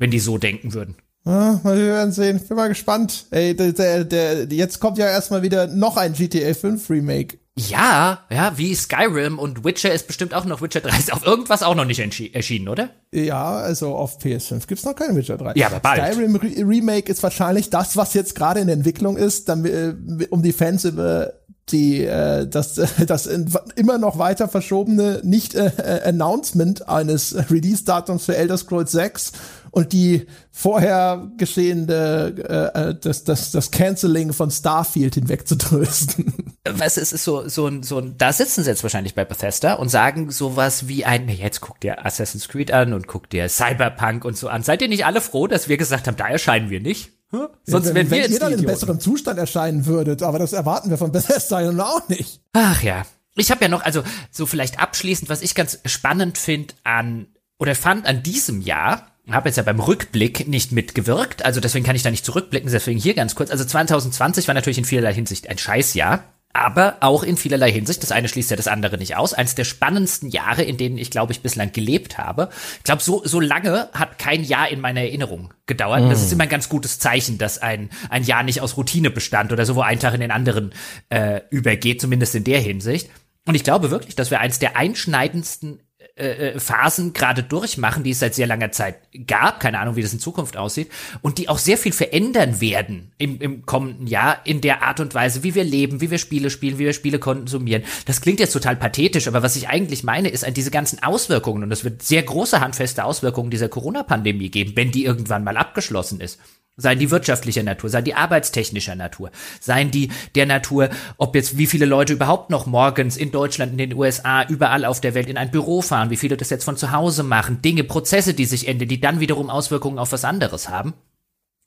wenn 0.03 0.11
die 0.11 0.21
so 0.21 0.37
denken 0.37 0.75
würden. 0.75 0.97
Ja, 1.25 1.61
wir 1.63 1.77
werden 1.77 2.13
sehen. 2.13 2.41
Bin 2.41 2.57
mal 2.57 2.69
gespannt. 2.69 3.27
Ey, 3.31 3.55
der, 3.55 3.73
der, 3.73 4.05
der, 4.05 4.45
jetzt 4.51 4.81
kommt 4.81 4.99
ja 4.99 5.07
erstmal 5.07 5.43
wieder 5.43 5.69
noch 5.69 5.97
ein 5.97 6.15
GTA 6.15 6.53
5 6.53 6.91
Remake. 6.91 7.39
Ja, 7.55 8.25
ja, 8.31 8.57
wie 8.57 8.75
Skyrim 8.75 9.39
und 9.39 9.63
Witcher 9.63 9.93
ist 9.93 10.07
bestimmt 10.07 10.33
auch 10.33 10.47
noch 10.47 10.63
Witcher 10.63 10.81
3 10.81 10.97
ist 10.99 11.13
auf 11.13 11.25
irgendwas 11.25 11.63
auch 11.63 11.75
noch 11.75 11.85
nicht 11.85 12.01
erschienen, 12.35 12.69
oder? 12.69 12.89
Ja, 13.13 13.57
also 13.57 13.95
auf 13.95 14.19
PS5 14.19 14.67
gibt's 14.67 14.85
noch 14.85 14.97
keinen 14.97 15.17
Witcher 15.17 15.37
3. 15.37 15.53
Ja, 15.55 15.67
aber 15.67 15.81
bald. 15.81 16.15
Skyrim 16.15 16.37
Re 16.37 16.67
Remake 16.67 17.13
ist 17.13 17.23
wahrscheinlich 17.23 17.71
das, 17.71 17.97
was 17.97 18.15
jetzt 18.15 18.35
gerade 18.35 18.61
in 18.61 18.69
Entwicklung 18.69 19.17
ist, 19.17 19.49
damit, 19.49 19.73
äh, 19.73 19.95
um 20.31 20.43
die 20.43 20.53
Fans 20.53 20.85
über 20.85 21.35
die 21.71 22.05
äh, 22.05 22.47
das 22.49 22.75
das 23.07 23.27
immer 23.27 23.99
noch 23.99 24.19
weiter 24.19 24.49
verschobene 24.49 25.21
nicht 25.23 25.55
äh, 25.55 25.71
äh 25.77 26.09
Announcement 26.09 26.89
eines 26.89 27.37
Release 27.51 27.85
Datums 27.85 28.25
für 28.25 28.37
Elder 28.37 28.57
Scrolls 28.57 28.93
6 28.93 29.33
und 29.73 29.93
die 29.93 30.27
vorher 30.51 31.33
geschehende 31.39 32.71
äh, 32.75 32.91
äh 32.91 32.95
das 32.95 33.25
das 33.25 33.51
das 33.51 33.71
Canceling 33.71 34.33
von 34.33 34.51
Starfield 34.51 35.15
hinwegzudrösten. 35.15 36.33
Was 36.71 36.99
es 36.99 37.13
ist 37.13 37.25
so 37.25 37.49
so 37.49 37.67
ein 37.67 37.83
so 37.83 37.99
ein 37.99 38.17
da 38.19 38.33
sitzen 38.33 38.63
sie 38.63 38.71
jetzt 38.71 38.83
wahrscheinlich 38.83 39.15
bei 39.15 39.25
Bethesda 39.25 39.75
und 39.75 39.89
sagen 39.89 40.31
sowas 40.31 40.87
wie 40.87 41.05
ein 41.05 41.29
jetzt 41.29 41.63
guckt 41.63 41.85
ihr 41.85 42.05
Assassin's 42.05 42.49
Creed 42.49 42.71
an 42.71 42.93
und 42.93 43.09
guckt 43.09 43.35
ihr 43.35 43.49
Cyberpunk 43.49 44.25
und 44.25 44.37
so 44.37 44.49
an. 44.49 44.63
Seid 44.63 44.83
ihr 44.83 44.89
nicht 44.89 45.07
alle 45.07 45.21
froh, 45.21 45.47
dass 45.47 45.69
wir 45.69 45.79
gesagt 45.79 46.07
haben, 46.07 46.17
da 46.17 46.29
erscheinen 46.29 46.71
wir 46.71 46.81
nicht? 46.81 47.11
Hm? 47.31 47.49
Sonst 47.65 47.89
ja, 47.89 47.95
wenn, 47.95 48.11
wenn 48.11 48.11
wir 48.11 48.19
jetzt 48.19 48.33
ihr 48.35 48.41
dann 48.41 48.53
in 48.53 48.65
besserem 48.65 49.01
Zustand 49.01 49.39
erscheinen 49.39 49.87
würdet, 49.87 50.23
aber 50.23 50.39
das 50.39 50.53
erwarten 50.53 50.91
wir 50.91 50.99
von 50.99 51.13
Bethesda 51.13 51.59
auch 51.83 52.09
nicht. 52.09 52.43
Ach 52.53 52.83
ja. 52.83 53.07
Ich 53.37 53.51
habe 53.51 53.63
ja 53.63 53.69
noch, 53.69 53.83
also 53.83 54.03
so 54.31 54.45
vielleicht 54.45 54.79
abschließend, 54.79 55.31
was 55.31 55.41
ich 55.41 55.55
ganz 55.55 55.79
spannend 55.87 56.37
finde 56.37 56.75
an 56.85 57.29
oder 57.59 57.75
fand 57.75 58.07
an 58.07 58.23
diesem 58.23 58.61
Jahr, 58.61 59.12
habe 59.31 59.49
jetzt 59.49 59.57
ja 59.57 59.63
beim 59.63 59.81
Rückblick 59.81 60.49
nicht 60.49 60.73
mitgewirkt, 60.73 61.45
also 61.45 61.61
deswegen 61.61 61.85
kann 61.85 61.97
ich 61.97 62.03
da 62.03 62.11
nicht 62.11 62.25
zurückblicken, 62.25 62.71
deswegen 62.71 62.99
hier 62.99 63.15
ganz 63.15 63.35
kurz. 63.35 63.51
Also 63.51 63.65
2020 63.65 64.49
war 64.49 64.55
natürlich 64.55 64.79
in 64.79 64.85
vielerlei 64.85 65.15
Hinsicht 65.15 65.49
ein 65.49 65.59
Scheißjahr. 65.59 66.25
Aber 66.55 66.99
auch 67.01 67.23
in 67.23 67.39
vielerlei 67.39 67.73
Hinsicht, 67.73 68.03
das 68.03 68.13
eine 68.13 68.29
schließt 68.29 68.51
ja 68.51 68.59
das 68.59 68.69
andere 68.69 68.99
nicht 68.99 69.17
aus, 69.17 69.33
eines 69.33 69.55
der 69.55 69.65
spannendsten 69.65 70.29
Jahre, 70.29 70.63
in 70.63 70.77
denen 70.77 70.99
ich, 70.99 71.11
glaube 71.11 71.33
ich, 71.33 71.41
bislang 71.41 71.73
gelebt 71.73 72.19
habe. 72.19 72.51
Ich 72.77 72.85
glaube, 72.85 73.03
so, 73.03 73.23
so 73.25 73.41
lange 73.41 73.89
hat 73.95 74.19
kein 74.19 74.45
Jahr 74.45 74.69
in 74.69 74.81
meiner 74.81 75.01
Erinnerung 75.01 75.55
gedauert. 75.65 76.05
Mm. 76.05 76.11
Das 76.11 76.21
ist 76.21 76.31
immer 76.31 76.43
ein 76.43 76.51
ganz 76.51 76.69
gutes 76.69 76.99
Zeichen, 76.99 77.39
dass 77.39 77.57
ein, 77.57 77.89
ein 78.11 78.25
Jahr 78.25 78.43
nicht 78.43 78.61
aus 78.61 78.77
Routine 78.77 79.11
bestand 79.11 79.51
oder 79.51 79.65
so, 79.65 79.77
wo 79.77 79.81
ein 79.81 79.99
Tag 79.99 80.13
in 80.13 80.21
den 80.21 80.31
anderen 80.31 80.75
äh, 81.09 81.41
übergeht, 81.49 82.03
zumindest 82.03 82.35
in 82.35 82.45
der 82.45 82.61
Hinsicht. 82.61 83.09
Und 83.47 83.55
ich 83.55 83.65
glaube 83.65 83.91
wirklich, 83.91 84.15
dass 84.15 84.31
wir 84.31 84.41
eins 84.41 84.59
der 84.59 84.77
einschneidendsten 84.77 85.81
äh, 86.15 86.51
äh, 86.51 86.61
Phasen 86.61 87.15
gerade 87.15 87.43
durchmachen, 87.43 88.03
die 88.03 88.11
es 88.11 88.19
seit 88.19 88.35
sehr 88.35 88.47
langer 88.47 88.71
Zeit 88.71 88.97
gab. 89.27 89.61
Keine 89.61 89.79
Ahnung, 89.79 89.97
wie 89.97 90.03
das 90.03 90.13
in 90.13 90.21
Zukunft 90.21 90.59
aussieht. 90.59 90.91
Und 91.23 91.39
die 91.39 91.49
auch 91.49 91.57
sehr 91.57 91.79
viel 91.79 91.93
verändern 91.93 92.61
werden 92.61 93.13
im, 93.17 93.41
im 93.41 93.65
kommenden 93.65 94.07
Jahr 94.07 94.45
in 94.45 94.61
der 94.61 94.83
Art 94.83 95.01
und 95.01 95.15
Weise, 95.15 95.43
wie 95.43 95.55
wir 95.55 95.65
leben, 95.65 96.03
wie 96.03 96.11
wir 96.11 96.19
Spiele 96.19 96.51
spielen, 96.51 96.79
wie 96.79 96.85
wir 96.85 96.93
Spiele 96.93 97.19
konsumieren. 97.19 97.83
Das 98.05 98.21
klingt 98.21 98.41
jetzt 98.41 98.53
total 98.53 98.77
pathetisch, 98.77 99.27
aber 99.27 99.43
was 99.43 99.57
ich 99.57 99.69
eigentlich 99.69 100.05
meine, 100.05 100.29
ist 100.29 100.45
an 100.45 100.53
diese 100.53 100.71
ganzen 100.71 101.03
Auswirkungen. 101.03 101.63
Und 101.63 101.73
es 101.73 101.83
wird 101.83 102.03
sehr 102.03 102.23
große 102.23 102.61
handfeste 102.61 103.05
Auswirkungen 103.05 103.51
dieser 103.51 103.71
Corona-Pandemie 103.71 104.51
geben, 104.51 104.73
wenn 104.75 104.91
die 104.91 105.07
irgendwann 105.07 105.45
mal 105.45 105.57
abgeschlossen 105.57 106.21
ist. 106.21 106.39
Seien 106.77 106.99
die 106.99 107.11
wirtschaftlicher 107.11 107.63
Natur, 107.63 107.91
seien 107.91 108.05
die 108.05 108.15
arbeitstechnischer 108.15 108.95
Natur, 108.95 109.31
seien 109.61 109.91
die 109.91 110.11
der 110.35 110.47
Natur, 110.47 110.89
ob 111.19 111.35
jetzt 111.35 111.59
wie 111.59 111.67
viele 111.67 111.85
Leute 111.85 112.15
überhaupt 112.15 112.49
noch 112.49 112.65
morgens 112.65 113.19
in 113.19 113.31
Deutschland, 113.31 113.73
in 113.73 113.79
den 113.79 113.95
USA, 113.95 114.45
überall 114.45 114.87
auf 114.87 115.01
der 115.01 115.13
Welt 115.13 115.29
in 115.29 115.37
ein 115.37 115.51
Büro 115.51 115.83
fahren, 115.83 116.09
wie 116.09 116.17
viele 116.17 116.39
das 116.39 116.49
jetzt 116.49 116.65
von 116.65 116.79
zu 116.79 116.91
Hause 116.91 117.25
machen, 117.25 117.61
Dinge, 117.61 117.85
Prozesse, 117.85 118.33
die 118.33 118.47
sich 118.47 118.69
enden, 118.69 118.89
die 118.89 119.01
dann 119.01 119.21
wiederum 119.21 119.51
Auswirkungen 119.51 119.99
auf 119.99 120.13
was 120.13 120.25
anderes 120.25 120.71
haben. 120.71 120.95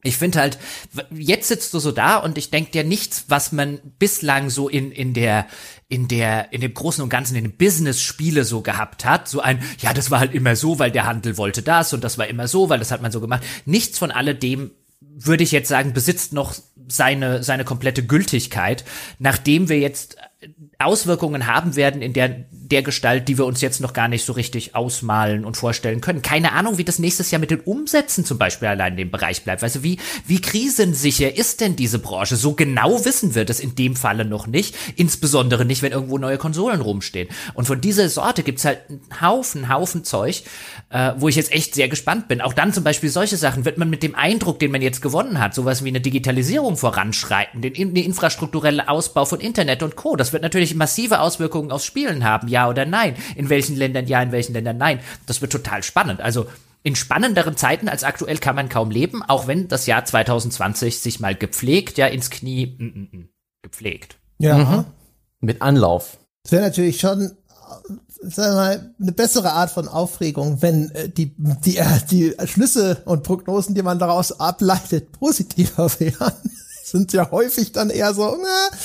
Ich 0.05 0.17
finde 0.17 0.39
halt, 0.39 0.59
jetzt 1.11 1.47
sitzt 1.47 1.73
du 1.73 1.79
so 1.79 1.91
da 1.91 2.17
und 2.17 2.37
ich 2.37 2.51
denke 2.51 2.71
dir 2.71 2.83
nichts, 2.83 3.25
was 3.27 3.51
man 3.51 3.79
bislang 3.99 4.49
so 4.49 4.69
in, 4.69 4.91
in 4.91 5.13
der, 5.13 5.47
in 5.87 6.07
der, 6.07 6.53
in 6.53 6.61
dem 6.61 6.73
Großen 6.73 7.03
und 7.03 7.09
Ganzen 7.09 7.35
in 7.35 7.43
den 7.43 7.57
Business-Spiele 7.57 8.43
so 8.43 8.61
gehabt 8.61 9.03
hat. 9.03 9.27
So 9.27 9.39
ein, 9.39 9.63
ja, 9.79 9.93
das 9.93 10.11
war 10.11 10.19
halt 10.19 10.33
immer 10.33 10.55
so, 10.55 10.77
weil 10.77 10.91
der 10.91 11.05
Handel 11.05 11.37
wollte 11.37 11.63
das 11.63 11.93
und 11.93 12.03
das 12.03 12.17
war 12.17 12.27
immer 12.27 12.47
so, 12.47 12.69
weil 12.69 12.79
das 12.79 12.91
hat 12.91 13.01
man 13.01 13.11
so 13.11 13.19
gemacht. 13.19 13.43
Nichts 13.65 13.97
von 13.97 14.11
alledem 14.11 14.71
würde 15.17 15.43
ich 15.43 15.51
jetzt 15.51 15.69
sagen, 15.69 15.93
besitzt 15.93 16.33
noch 16.33 16.55
seine, 16.87 17.41
seine 17.41 17.63
komplette 17.63 18.05
Gültigkeit, 18.05 18.83
nachdem 19.17 19.69
wir 19.69 19.79
jetzt 19.79 20.17
Auswirkungen 20.77 21.47
haben 21.47 21.75
werden 21.75 22.01
in 22.01 22.13
der, 22.13 22.45
der 22.51 22.81
Gestalt, 22.81 23.27
die 23.27 23.37
wir 23.37 23.45
uns 23.45 23.61
jetzt 23.61 23.79
noch 23.79 23.93
gar 23.93 24.07
nicht 24.07 24.25
so 24.25 24.33
richtig 24.33 24.75
ausmalen 24.75 25.45
und 25.45 25.55
vorstellen 25.55 26.01
können. 26.01 26.21
Keine 26.21 26.51
Ahnung, 26.51 26.77
wie 26.77 26.83
das 26.83 26.99
nächstes 26.99 27.31
Jahr 27.31 27.39
mit 27.39 27.49
den 27.49 27.61
Umsätzen 27.61 28.25
zum 28.25 28.37
Beispiel 28.37 28.67
allein 28.67 28.93
in 28.93 28.97
dem 28.97 29.11
Bereich 29.11 29.43
bleibt. 29.43 29.63
Also 29.63 29.83
wie, 29.83 29.97
wie 30.27 30.41
krisensicher 30.41 31.35
ist 31.35 31.61
denn 31.61 31.75
diese 31.75 31.99
Branche? 31.99 32.35
So 32.35 32.53
genau 32.53 33.05
wissen 33.05 33.35
wir 33.35 33.45
das 33.45 33.59
in 33.59 33.75
dem 33.75 33.95
Falle 33.95 34.25
noch 34.25 34.47
nicht. 34.47 34.75
Insbesondere 34.97 35.63
nicht, 35.63 35.81
wenn 35.81 35.93
irgendwo 35.93 36.17
neue 36.17 36.37
Konsolen 36.37 36.81
rumstehen. 36.81 37.29
Und 37.53 37.65
von 37.65 37.79
dieser 37.79 38.09
Sorte 38.09 38.43
gibt's 38.43 38.65
halt 38.65 38.81
einen 38.89 39.21
Haufen, 39.21 39.69
Haufen 39.69 40.03
Zeug, 40.03 40.43
äh, 40.89 41.13
wo 41.17 41.27
ich 41.27 41.35
jetzt 41.35 41.51
echt 41.51 41.75
sehr 41.75 41.89
gespannt 41.89 42.27
bin. 42.27 42.41
Auch 42.41 42.53
dann 42.53 42.73
zum 42.73 42.83
Beispiel 42.83 43.09
solche 43.09 43.37
Sachen. 43.37 43.65
Wird 43.65 43.77
man 43.77 43.89
mit 43.89 44.03
dem 44.03 44.15
Eindruck, 44.15 44.59
den 44.59 44.71
man 44.71 44.81
jetzt 44.81 45.01
gewonnen 45.01 45.39
hat, 45.39 45.53
sowas 45.53 45.83
wie 45.83 45.89
eine 45.89 46.01
Digitalisierung 46.01 46.77
voranschreiten, 46.77 47.61
den, 47.61 47.73
den 47.73 47.95
infrastrukturelle 47.95 48.87
Ausbau 48.87 49.25
von 49.25 49.39
Internet 49.39 49.83
und 49.83 49.95
Co., 49.95 50.15
das 50.15 50.33
wird 50.33 50.43
natürlich 50.43 50.75
massive 50.75 51.19
Auswirkungen 51.19 51.71
aufs 51.71 51.85
Spielen 51.85 52.23
haben, 52.23 52.47
ja 52.47 52.69
oder 52.69 52.85
nein? 52.85 53.15
In 53.35 53.49
welchen 53.49 53.75
Ländern 53.75 54.07
ja, 54.07 54.21
in 54.21 54.31
welchen 54.31 54.53
Ländern 54.53 54.77
nein? 54.77 54.99
Das 55.25 55.41
wird 55.41 55.51
total 55.51 55.83
spannend. 55.83 56.21
Also 56.21 56.45
in 56.83 56.95
spannenderen 56.95 57.57
Zeiten 57.57 57.89
als 57.89 58.03
aktuell 58.03 58.37
kann 58.37 58.55
man 58.55 58.69
kaum 58.69 58.91
leben, 58.91 59.23
auch 59.23 59.47
wenn 59.47 59.67
das 59.67 59.87
Jahr 59.87 60.05
2020 60.05 60.99
sich 60.99 61.19
mal 61.19 61.33
gepflegt, 61.33 61.97
ja, 61.97 62.05
ins 62.05 62.29
Knie, 62.29 62.75
mm, 62.77 62.83
mm, 62.83 63.17
mm, 63.17 63.29
gepflegt. 63.63 64.17
Ja. 64.37 64.57
Mhm. 64.57 64.85
Mit 65.39 65.63
Anlauf. 65.63 66.19
Das 66.43 66.51
wäre 66.51 66.63
natürlich 66.63 66.99
schon 66.99 67.31
sagen 68.29 68.51
wir 68.51 68.55
mal, 68.55 68.93
eine 68.99 69.11
bessere 69.11 69.51
Art 69.51 69.71
von 69.71 69.87
Aufregung, 69.87 70.61
wenn 70.61 70.91
äh, 70.91 71.09
die, 71.09 71.35
die, 71.37 71.77
äh, 71.77 71.85
die 72.09 72.35
Schlüsse 72.45 72.97
und 73.05 73.23
Prognosen, 73.23 73.75
die 73.75 73.83
man 73.83 73.99
daraus 73.99 74.39
ableitet, 74.39 75.11
positiver 75.11 75.89
wären. 75.99 76.33
Sind 76.83 77.13
ja 77.13 77.31
häufig 77.31 77.71
dann 77.71 77.89
eher 77.89 78.13
so, 78.13 78.37
na, 78.41 78.77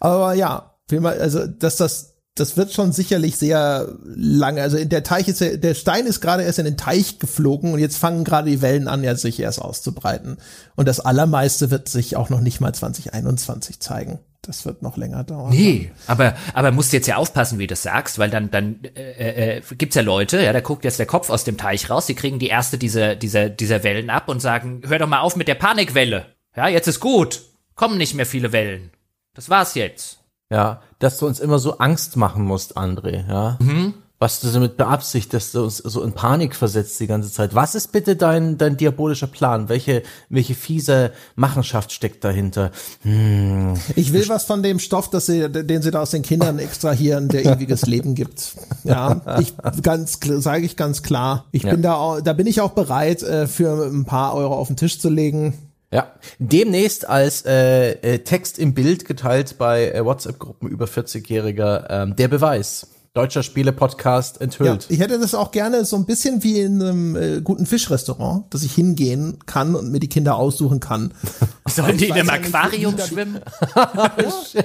aber 0.00 0.34
ja, 0.34 0.74
also 0.90 1.46
dass 1.46 1.76
das 1.76 2.16
das 2.36 2.58
wird 2.58 2.72
schon 2.72 2.92
sicherlich 2.92 3.38
sehr 3.38 3.88
lange. 4.04 4.60
Also 4.60 4.76
in 4.76 4.90
der 4.90 5.02
Teich 5.02 5.26
ist 5.26 5.40
der 5.40 5.74
Stein 5.74 6.06
ist 6.06 6.20
gerade 6.20 6.42
erst 6.42 6.58
in 6.58 6.66
den 6.66 6.76
Teich 6.76 7.18
geflogen 7.18 7.72
und 7.72 7.78
jetzt 7.78 7.96
fangen 7.96 8.24
gerade 8.24 8.50
die 8.50 8.60
Wellen 8.60 8.88
an, 8.88 9.02
ja 9.02 9.16
sich 9.16 9.40
erst 9.40 9.60
auszubreiten. 9.60 10.36
Und 10.76 10.86
das 10.86 11.00
Allermeiste 11.00 11.70
wird 11.70 11.88
sich 11.88 12.14
auch 12.14 12.28
noch 12.28 12.40
nicht 12.40 12.60
mal 12.60 12.74
2021 12.74 13.80
zeigen. 13.80 14.18
Das 14.46 14.64
wird 14.64 14.82
noch 14.82 14.96
länger 14.96 15.24
dauern. 15.24 15.50
Nee, 15.50 15.90
aber 16.06 16.36
aber 16.54 16.70
musst 16.70 16.92
jetzt 16.92 17.06
ja 17.06 17.16
aufpassen, 17.16 17.58
wie 17.58 17.66
du 17.66 17.72
das 17.72 17.82
sagst, 17.82 18.18
weil 18.18 18.30
dann 18.30 18.50
dann 18.50 18.80
äh, 18.94 19.56
äh, 19.56 19.62
gibt's 19.76 19.96
ja 19.96 20.02
Leute, 20.02 20.40
ja, 20.40 20.52
da 20.52 20.60
guckt 20.60 20.84
jetzt 20.84 20.98
der 20.98 21.06
Kopf 21.06 21.30
aus 21.30 21.44
dem 21.44 21.56
Teich 21.56 21.90
raus, 21.90 22.06
die 22.06 22.14
kriegen 22.14 22.38
die 22.38 22.48
erste 22.48 22.78
dieser 22.78 23.16
dieser 23.16 23.48
dieser 23.48 23.82
Wellen 23.82 24.10
ab 24.10 24.28
und 24.28 24.40
sagen, 24.40 24.82
hör 24.86 24.98
doch 24.98 25.08
mal 25.08 25.20
auf 25.20 25.36
mit 25.36 25.48
der 25.48 25.54
Panikwelle. 25.56 26.26
Ja, 26.54 26.68
jetzt 26.68 26.86
ist 26.86 27.00
gut. 27.00 27.42
Kommen 27.74 27.98
nicht 27.98 28.14
mehr 28.14 28.26
viele 28.26 28.52
Wellen. 28.52 28.90
Das 29.34 29.50
war's 29.50 29.74
jetzt. 29.74 30.20
Ja, 30.50 30.80
dass 30.98 31.18
du 31.18 31.26
uns 31.26 31.40
immer 31.40 31.58
so 31.58 31.78
Angst 31.78 32.16
machen 32.16 32.44
musst, 32.44 32.76
André, 32.76 33.28
ja. 33.28 33.58
Mhm 33.60 33.94
was 34.18 34.40
du 34.40 34.48
damit 34.48 34.78
beabsichtigst, 34.78 35.54
du 35.54 35.64
uns 35.64 35.76
so 35.76 36.02
in 36.02 36.12
Panik 36.12 36.54
versetzt 36.54 36.98
die 37.00 37.06
ganze 37.06 37.30
Zeit. 37.30 37.54
Was 37.54 37.74
ist 37.74 37.92
bitte 37.92 38.16
dein, 38.16 38.56
dein 38.56 38.78
diabolischer 38.78 39.26
Plan? 39.26 39.68
Welche, 39.68 40.02
welche 40.30 40.54
fiese 40.54 41.12
Machenschaft 41.34 41.92
steckt 41.92 42.24
dahinter? 42.24 42.70
Hm. 43.02 43.74
Ich 43.94 44.14
will 44.14 44.26
was 44.28 44.44
von 44.44 44.62
dem 44.62 44.78
Stoff, 44.78 45.10
dass 45.10 45.26
sie, 45.26 45.50
den 45.50 45.82
sie 45.82 45.90
da 45.90 46.00
aus 46.00 46.12
den 46.12 46.22
Kindern 46.22 46.58
extrahieren, 46.58 47.28
der 47.28 47.44
ewiges 47.44 47.82
Leben 47.82 48.14
gibt. 48.14 48.54
Ja, 48.84 49.38
ich 49.38 49.52
ganz, 49.82 50.18
sage 50.22 50.64
ich 50.64 50.76
ganz 50.76 51.02
klar. 51.02 51.44
Ich 51.52 51.64
ja. 51.64 51.72
bin 51.72 51.82
da, 51.82 52.20
da 52.22 52.32
bin 52.32 52.46
ich 52.46 52.62
auch 52.62 52.72
bereit, 52.72 53.22
äh, 53.22 53.46
für 53.46 53.86
ein 53.86 54.06
paar 54.06 54.34
Euro 54.34 54.54
auf 54.54 54.68
den 54.68 54.76
Tisch 54.76 54.98
zu 54.98 55.10
legen. 55.10 55.52
Ja, 55.92 56.12
demnächst 56.38 57.08
als 57.08 57.44
äh, 57.44 57.92
äh 57.92 58.18
Text 58.20 58.58
im 58.58 58.74
Bild 58.74 59.04
geteilt 59.04 59.56
bei 59.58 59.90
äh, 59.90 60.04
WhatsApp-Gruppen 60.04 60.68
über 60.68 60.86
40-Jähriger 60.86 61.86
ähm, 61.88 62.16
der 62.16 62.28
Beweis. 62.28 62.88
Deutscher 63.16 63.42
Spiele-Podcast 63.42 64.42
enthüllt. 64.42 64.84
Ja, 64.84 64.90
ich 64.90 65.00
hätte 65.00 65.18
das 65.18 65.34
auch 65.34 65.50
gerne 65.50 65.86
so 65.86 65.96
ein 65.96 66.04
bisschen 66.04 66.42
wie 66.42 66.60
in 66.60 66.82
einem 66.82 67.16
äh, 67.16 67.40
guten 67.40 67.64
Fischrestaurant, 67.64 68.52
dass 68.52 68.62
ich 68.62 68.74
hingehen 68.74 69.38
kann 69.46 69.74
und 69.74 69.90
mir 69.90 70.00
die 70.00 70.08
Kinder 70.08 70.36
aussuchen 70.36 70.80
kann. 70.80 71.14
Sollen 71.66 71.96
die 71.96 72.08
in 72.08 72.12
einem 72.12 72.28
Aquarium 72.28 72.98
schwimmen? 72.98 73.40
ja, 73.74 74.12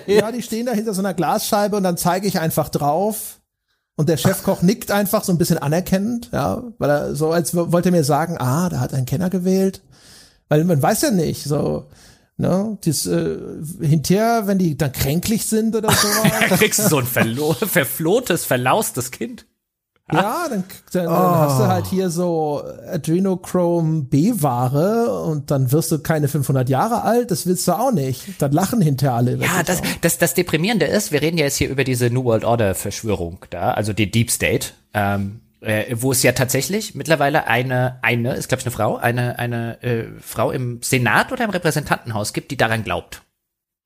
ja, 0.06 0.32
die 0.34 0.42
stehen 0.42 0.66
da 0.66 0.74
hinter 0.74 0.94
so 0.94 1.00
einer 1.02 1.14
Glasscheibe 1.14 1.78
und 1.78 1.84
dann 1.84 1.96
zeige 1.96 2.28
ich 2.28 2.40
einfach 2.40 2.68
drauf. 2.68 3.40
Und 3.96 4.10
der 4.10 4.18
Chefkoch 4.18 4.62
nickt 4.64 4.92
einfach 4.92 5.24
so 5.24 5.32
ein 5.32 5.38
bisschen 5.38 5.58
anerkennend, 5.58 6.30
ja, 6.34 6.62
weil 6.78 6.90
er 6.90 7.16
so, 7.16 7.32
als 7.32 7.56
wollte 7.56 7.90
er 7.90 7.94
mir 7.94 8.04
sagen, 8.04 8.38
ah, 8.38 8.68
da 8.68 8.82
hat 8.82 8.94
ein 8.94 9.06
Kenner 9.06 9.30
gewählt. 9.30 9.82
Weil 10.50 10.66
man 10.66 10.82
weiß 10.82 11.04
ja 11.04 11.12
nicht, 11.12 11.46
so, 11.46 11.86
Ne? 12.42 12.76
Das, 12.84 13.06
äh, 13.06 13.38
hinterher, 13.82 14.48
wenn 14.48 14.58
die 14.58 14.76
dann 14.76 14.92
kränklich 14.92 15.45
sind 15.45 15.76
oder 15.76 15.92
so. 15.94 16.08
dann 16.50 16.58
kriegst 16.58 16.80
du 16.80 16.90
so 16.90 16.98
ein 16.98 17.06
verlo 17.06 17.53
verflohtes, 17.53 18.45
verlaustes 18.45 19.11
Kind. 19.11 19.45
Ja, 20.11 20.48
dann, 20.50 20.64
dann, 20.92 21.06
oh. 21.06 21.10
dann, 21.10 21.40
hast 21.40 21.60
du 21.60 21.68
halt 21.68 21.86
hier 21.86 22.10
so 22.10 22.64
Adrenochrome 22.92 24.02
B-Ware 24.02 25.22
und 25.24 25.52
dann 25.52 25.72
wirst 25.72 25.92
du 25.92 26.00
keine 26.00 26.28
500 26.28 26.68
Jahre 26.68 27.03
alt, 27.03 27.30
das 27.30 27.45
willst 27.45 27.68
du 27.68 27.74
auch 27.74 27.92
nicht. 27.92 28.42
Dann 28.42 28.52
lachen 28.52 28.82
hinterher 28.82 29.16
alle. 29.16 29.38
Ja, 29.38 29.61
das, 29.64 29.84
das, 30.02 30.18
das 30.18 30.34
Deprimierende 30.34 30.88
ist, 30.88 31.11
wir 31.11 31.22
reden 31.22 31.38
ja 31.38 31.45
jetzt 31.45 31.58
hier 31.58 31.70
über 31.70 31.84
diese 31.84 32.10
New 32.10 32.24
World 32.24 32.44
Order 32.44 32.74
Verschwörung 32.74 33.38
da, 33.52 33.72
also 33.72 33.94
die 33.94 34.10
Deep 34.10 34.32
State. 34.32 34.70
Ähm, 34.95 35.42
äh, 35.62 35.96
wo 35.96 36.12
es 36.12 36.24
ja 36.24 36.32
tatsächlich 36.34 36.96
mittlerweile 36.96 37.48
eine, 37.48 38.00
eine, 38.02 38.34
ist 38.34 38.50
glaube 38.50 38.62
ich 38.62 38.66
eine 38.66 38.74
Frau, 38.74 38.98
eine, 38.98 39.40
eine 39.40 39.82
äh, 39.84 40.06
Frau 40.20 40.52
im 40.52 40.82
Senat 40.82 41.32
oder 41.32 41.44
im 41.44 41.52
Repräsentantenhaus 41.52 42.34
gibt, 42.34 42.52
die 42.52 42.58
daran 42.58 42.84
glaubt. 42.84 43.22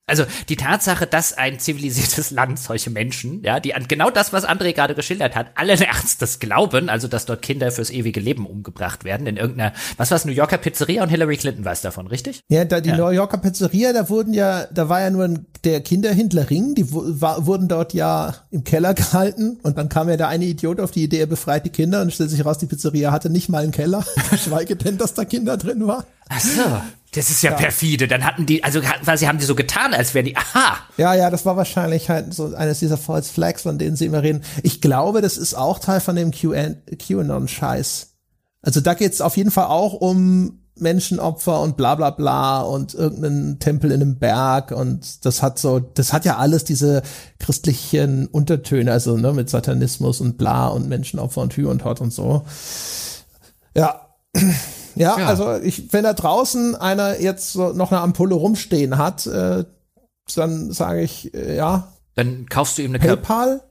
Also 0.08 0.24
die 0.48 0.54
Tatsache, 0.54 1.04
dass 1.04 1.32
ein 1.32 1.58
zivilisiertes 1.58 2.30
Land 2.36 2.60
solche 2.60 2.90
Menschen, 2.90 3.42
ja, 3.42 3.58
die 3.58 3.74
an 3.74 3.88
genau 3.88 4.08
das, 4.08 4.32
was 4.32 4.46
André 4.46 4.72
gerade 4.72 4.94
geschildert 4.94 5.34
hat, 5.34 5.48
allen 5.56 5.80
Ernstes 5.82 6.38
glauben, 6.38 6.88
also 6.88 7.08
dass 7.08 7.26
dort 7.26 7.42
Kinder 7.42 7.72
fürs 7.72 7.90
ewige 7.90 8.20
Leben 8.20 8.46
umgebracht 8.46 9.02
werden 9.02 9.26
in 9.26 9.36
irgendeiner, 9.36 9.72
was 9.96 10.12
war 10.12 10.16
es, 10.16 10.24
New 10.24 10.32
Yorker 10.32 10.58
Pizzeria 10.58 11.02
und 11.02 11.08
Hillary 11.08 11.36
Clinton 11.36 11.64
weiß 11.64 11.82
davon, 11.82 12.06
richtig? 12.06 12.40
Ja, 12.48 12.64
da 12.64 12.80
die 12.80 12.90
ja. 12.90 12.96
New 12.96 13.10
Yorker 13.10 13.38
Pizzeria, 13.38 13.92
da 13.92 14.08
wurden 14.08 14.32
ja, 14.32 14.66
da 14.72 14.88
war 14.88 15.00
ja 15.00 15.10
nur 15.10 15.28
der 15.64 15.80
Kinderhändlerring, 15.80 16.76
die 16.76 16.86
war, 16.92 17.46
wurden 17.46 17.66
dort 17.66 17.92
ja 17.92 18.32
im 18.52 18.62
Keller 18.62 18.94
gehalten 18.94 19.58
und 19.64 19.76
dann 19.76 19.88
kam 19.88 20.08
ja 20.08 20.16
der 20.16 20.28
eine 20.28 20.44
Idiot 20.44 20.78
auf 20.78 20.92
die 20.92 21.02
Idee, 21.02 21.18
er 21.18 21.26
befreit 21.26 21.66
die 21.66 21.70
Kinder 21.70 22.00
und 22.02 22.12
stellt 22.12 22.30
sich 22.30 22.44
raus, 22.44 22.58
die 22.58 22.66
Pizzeria 22.66 23.10
hatte 23.10 23.28
nicht 23.28 23.48
mal 23.48 23.64
einen 23.64 23.72
Keller, 23.72 24.04
geschweige 24.30 24.76
denn, 24.76 24.98
dass 24.98 25.14
da 25.14 25.24
Kinder 25.24 25.56
drin 25.56 25.84
waren. 25.88 26.04
Ach 26.28 26.40
so. 26.40 26.62
Das 27.16 27.30
ist 27.30 27.42
ja, 27.42 27.52
ja, 27.52 27.56
perfide. 27.56 28.08
Dann 28.08 28.24
hatten 28.24 28.44
die, 28.44 28.62
also 28.62 28.80
quasi 28.80 29.24
haben 29.24 29.38
die 29.38 29.46
so 29.46 29.54
getan, 29.54 29.94
als 29.94 30.12
wären 30.12 30.26
die, 30.26 30.36
aha. 30.36 30.76
Ja, 30.98 31.14
ja, 31.14 31.30
das 31.30 31.46
war 31.46 31.56
wahrscheinlich 31.56 32.10
halt 32.10 32.34
so 32.34 32.54
eines 32.54 32.78
dieser 32.80 32.98
False 32.98 33.32
Flags, 33.32 33.62
von 33.62 33.78
denen 33.78 33.96
sie 33.96 34.04
immer 34.04 34.22
reden. 34.22 34.42
Ich 34.62 34.82
glaube, 34.82 35.22
das 35.22 35.38
ist 35.38 35.54
auch 35.54 35.78
Teil 35.78 36.00
von 36.00 36.14
dem 36.14 36.30
QAnon-Scheiß. 36.30 38.12
Also 38.60 38.80
da 38.80 38.94
geht's 38.94 39.22
auf 39.22 39.36
jeden 39.38 39.50
Fall 39.50 39.66
auch 39.66 39.94
um 39.94 40.60
Menschenopfer 40.78 41.62
und 41.62 41.78
bla 41.78 41.94
bla 41.94 42.10
bla 42.10 42.60
und 42.60 42.92
irgendeinen 42.92 43.58
Tempel 43.60 43.92
in 43.92 44.02
einem 44.02 44.18
Berg 44.18 44.72
und 44.72 45.24
das 45.24 45.42
hat 45.42 45.58
so, 45.58 45.78
das 45.78 46.12
hat 46.12 46.26
ja 46.26 46.36
alles 46.36 46.64
diese 46.64 47.00
christlichen 47.38 48.26
Untertöne, 48.26 48.92
also 48.92 49.16
ne, 49.16 49.32
mit 49.32 49.48
Satanismus 49.48 50.20
und 50.20 50.36
bla 50.36 50.68
und 50.68 50.86
Menschenopfer 50.86 51.40
und 51.40 51.56
Hü 51.56 51.66
und 51.66 51.84
Hot 51.84 52.02
und 52.02 52.12
so. 52.12 52.44
Ja. 53.74 54.02
Ja, 54.96 55.18
ja, 55.18 55.26
also 55.26 55.56
ich, 55.56 55.92
wenn 55.92 56.04
da 56.04 56.14
draußen 56.14 56.74
einer 56.74 57.20
jetzt 57.20 57.52
so 57.52 57.72
noch 57.72 57.92
eine 57.92 58.00
Ampulle 58.00 58.34
rumstehen 58.34 58.98
hat, 58.98 59.26
äh, 59.26 59.64
dann 60.34 60.72
sage 60.72 61.02
ich, 61.02 61.32
äh, 61.34 61.54
ja. 61.56 61.92
Dann 62.14 62.46
kaufst 62.46 62.78
du 62.78 62.82
ihm 62.82 62.92
eine 62.92 62.98
PayPal? 62.98 63.62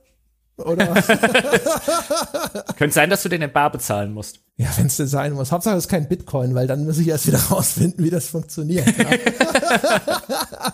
Oder? 0.56 0.86
Könnte 2.78 2.94
sein, 2.94 3.10
dass 3.10 3.22
du 3.22 3.28
den 3.28 3.42
in 3.42 3.52
Bar 3.52 3.70
bezahlen 3.70 4.14
musst. 4.14 4.40
Ja, 4.58 4.68
wenn 4.78 4.86
es 4.86 4.96
denn 4.96 5.06
sein 5.06 5.34
muss. 5.34 5.52
Hauptsache 5.52 5.76
es 5.76 5.84
ist 5.84 5.90
kein 5.90 6.08
Bitcoin, 6.08 6.54
weil 6.54 6.66
dann 6.66 6.86
muss 6.86 6.96
ich 6.96 7.08
erst 7.08 7.26
wieder 7.26 7.38
rausfinden, 7.50 8.02
wie 8.02 8.08
das 8.08 8.28
funktioniert. 8.28 8.86
Ja. 8.96 9.04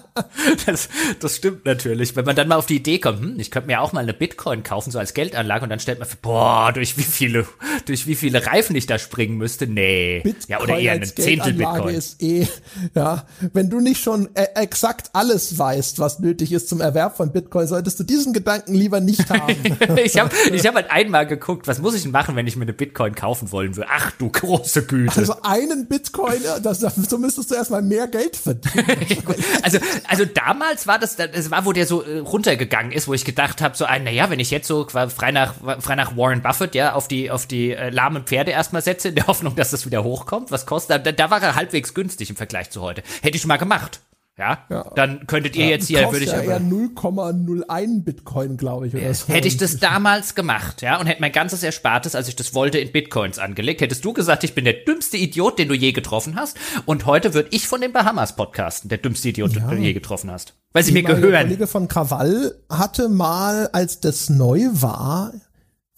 das, 0.66 0.88
das 1.18 1.36
stimmt 1.36 1.64
natürlich. 1.64 2.14
Wenn 2.14 2.24
man 2.24 2.36
dann 2.36 2.46
mal 2.46 2.56
auf 2.56 2.66
die 2.66 2.76
Idee 2.76 3.00
kommt, 3.00 3.18
hm, 3.18 3.40
ich 3.40 3.50
könnte 3.50 3.66
mir 3.66 3.80
auch 3.80 3.92
mal 3.92 4.00
eine 4.00 4.14
Bitcoin 4.14 4.62
kaufen, 4.62 4.92
so 4.92 5.00
als 5.00 5.14
Geldanlage, 5.14 5.64
und 5.64 5.70
dann 5.70 5.80
stellt 5.80 5.98
man 5.98 6.06
für, 6.06 6.16
boah, 6.16 6.70
durch 6.72 6.96
wie 6.96 7.02
viele, 7.02 7.44
durch 7.86 8.06
wie 8.06 8.14
viele 8.14 8.46
Reifen 8.46 8.76
ich 8.76 8.86
da 8.86 9.00
springen 9.00 9.36
müsste. 9.36 9.66
Nee. 9.66 10.20
Bitcoin 10.22 10.44
ja, 10.48 10.60
oder 10.60 10.78
eher 10.78 10.92
eine 10.92 11.12
Zehntel 11.12 11.54
Bitcoin. 11.54 11.96
ist 11.96 12.22
eh, 12.22 12.46
ja. 12.94 13.26
Wenn 13.52 13.68
du 13.68 13.80
nicht 13.80 14.00
schon 14.00 14.28
äh, 14.34 14.46
exakt 14.54 15.10
alles 15.12 15.58
weißt, 15.58 15.98
was 15.98 16.20
nötig 16.20 16.52
ist 16.52 16.68
zum 16.68 16.80
Erwerb 16.80 17.16
von 17.16 17.32
Bitcoin, 17.32 17.66
solltest 17.66 17.98
du 17.98 18.04
diesen 18.04 18.32
Gedanken 18.32 18.74
lieber 18.74 19.00
nicht 19.00 19.28
haben. 19.28 19.56
ich 20.04 20.20
habe 20.20 20.30
ich 20.52 20.64
hab 20.68 20.76
halt 20.76 20.88
einmal 20.88 21.26
geguckt, 21.26 21.66
was 21.66 21.80
muss 21.80 21.96
ich 21.96 22.06
machen, 22.06 22.36
wenn 22.36 22.46
ich 22.46 22.54
mir 22.54 22.62
eine 22.62 22.72
Bitcoin 22.72 23.16
kaufen 23.16 23.50
wollen 23.50 23.71
würde? 23.76 23.88
Ach 23.90 24.10
du 24.12 24.30
große 24.30 24.86
Güte. 24.86 25.16
Also 25.16 25.36
einen 25.42 25.86
Bitcoin, 25.86 26.40
das, 26.62 26.80
so 26.80 27.18
müsstest 27.18 27.50
du 27.50 27.54
erstmal 27.54 27.82
mehr 27.82 28.08
Geld 28.08 28.36
verdienen. 28.36 28.84
also, 29.62 29.78
also 30.08 30.24
damals 30.24 30.86
war 30.86 30.98
das, 30.98 31.16
das 31.16 31.50
war, 31.50 31.64
wo 31.64 31.72
der 31.72 31.86
so 31.86 32.02
äh, 32.02 32.18
runtergegangen 32.18 32.92
ist, 32.92 33.08
wo 33.08 33.14
ich 33.14 33.24
gedacht 33.24 33.60
habe, 33.60 33.76
so 33.76 33.84
ein, 33.84 34.04
naja, 34.04 34.30
wenn 34.30 34.40
ich 34.40 34.50
jetzt 34.50 34.68
so 34.68 34.86
frei 34.88 35.32
nach, 35.32 35.54
frei 35.80 35.94
nach 35.94 36.16
Warren 36.16 36.42
Buffett, 36.42 36.74
ja, 36.74 36.94
auf 36.94 37.08
die, 37.08 37.30
auf 37.30 37.46
die 37.46 37.72
äh, 37.72 37.90
lahmen 37.90 38.24
Pferde 38.24 38.50
erstmal 38.50 38.82
setze, 38.82 39.08
in 39.08 39.14
der 39.14 39.26
Hoffnung, 39.26 39.56
dass 39.56 39.70
das 39.70 39.86
wieder 39.86 40.04
hochkommt, 40.04 40.50
was 40.50 40.66
kostet, 40.66 41.06
da, 41.06 41.12
da 41.12 41.30
war 41.30 41.42
er 41.42 41.54
halbwegs 41.54 41.94
günstig 41.94 42.30
im 42.30 42.36
Vergleich 42.36 42.70
zu 42.70 42.80
heute. 42.82 43.02
Hätte 43.22 43.36
ich 43.36 43.46
mal 43.46 43.56
gemacht. 43.56 44.00
Ja, 44.38 44.64
ja, 44.70 44.90
dann 44.96 45.26
könntet 45.26 45.56
ihr 45.56 45.66
ja, 45.66 45.70
jetzt 45.72 45.88
hier, 45.88 46.10
würde 46.10 46.24
ich 46.24 46.32
ja 46.32 46.40
eher 46.40 46.58
0,01 46.58 48.02
Bitcoin, 48.02 48.56
glaube 48.56 48.86
ich, 48.86 48.94
oder 48.94 49.12
so. 49.12 49.28
Hätte 49.28 49.46
ich 49.46 49.58
das 49.58 49.76
damals 49.76 50.34
gemacht, 50.34 50.80
ja, 50.80 50.98
und 50.98 51.06
hätte 51.06 51.20
mein 51.20 51.32
ganzes 51.32 51.62
Erspartes, 51.62 52.14
als 52.14 52.28
ich 52.28 52.36
das 52.36 52.54
wollte, 52.54 52.78
in 52.78 52.92
Bitcoins 52.92 53.38
angelegt, 53.38 53.82
hättest 53.82 54.02
du 54.06 54.14
gesagt, 54.14 54.42
ich 54.42 54.54
bin 54.54 54.64
der 54.64 54.72
dümmste 54.72 55.18
Idiot, 55.18 55.58
den 55.58 55.68
du 55.68 55.74
je 55.74 55.92
getroffen 55.92 56.34
hast, 56.34 56.56
und 56.86 57.04
heute 57.04 57.34
würde 57.34 57.50
ich 57.52 57.68
von 57.68 57.82
den 57.82 57.92
Bahamas 57.92 58.34
podcasten, 58.34 58.88
der 58.88 58.96
dümmste 58.96 59.28
Idiot, 59.28 59.52
ja. 59.52 59.68
den 59.68 59.76
du 59.76 59.82
je 59.84 59.92
getroffen 59.92 60.30
hast. 60.30 60.54
Weil 60.72 60.82
sie 60.82 60.92
mir 60.92 61.02
gehören. 61.02 61.32
Der 61.32 61.42
Kollege 61.42 61.66
von 61.66 61.86
Krawall 61.86 62.54
hatte 62.70 63.10
mal, 63.10 63.68
als 63.74 64.00
das 64.00 64.30
neu 64.30 64.66
war, 64.72 65.34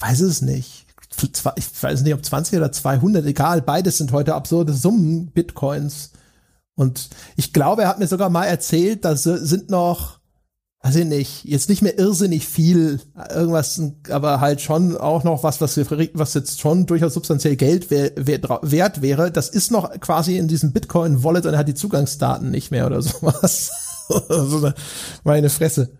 weiß 0.01 0.23
es 0.23 0.43
nicht, 0.43 0.87
ich 1.23 1.83
weiß 1.83 2.03
nicht, 2.03 2.15
ob 2.15 2.25
20 2.25 2.59
oder 2.59 2.73
200, 2.73 3.25
egal, 3.27 3.63
beides 3.63 3.99
sind 3.99 4.11
heute 4.11 4.35
absurde 4.35 4.73
Summen, 4.73 5.31
Bitcoins 5.31 6.11
und 6.77 7.09
ich 7.37 7.53
glaube, 7.53 7.83
er 7.83 7.89
hat 7.89 7.99
mir 7.99 8.07
sogar 8.07 8.31
mal 8.31 8.47
erzählt, 8.47 9.05
da 9.05 9.17
sind 9.17 9.71
noch, 9.71 10.19
weiß 10.83 10.97
ich 10.97 11.05
nicht, 11.05 11.45
jetzt 11.45 11.69
nicht 11.69 11.83
mehr 11.83 11.99
irrsinnig 11.99 12.47
viel, 12.47 13.01
irgendwas, 13.31 13.81
aber 14.11 14.41
halt 14.41 14.61
schon 14.61 14.97
auch 14.97 15.23
noch 15.23 15.45
was, 15.45 15.61
was, 15.61 15.79
was 15.79 16.35
jetzt 16.35 16.61
schon 16.61 16.87
durchaus 16.87 17.15
substanziell 17.15 17.57
Geld 17.57 17.91
wert 17.91 19.03
wäre. 19.03 19.31
Das 19.31 19.49
ist 19.49 19.71
noch 19.71 19.99
quasi 20.01 20.37
in 20.37 20.49
diesem 20.49 20.73
Bitcoin-Wallet 20.73 21.47
und 21.47 21.55
er 21.55 21.59
hat 21.61 21.69
die 21.69 21.75
Zugangsdaten 21.75 22.51
nicht 22.51 22.71
mehr 22.71 22.87
oder 22.87 23.01
sowas. 23.03 23.71
Meine 25.25 25.51
Fresse. 25.51 25.91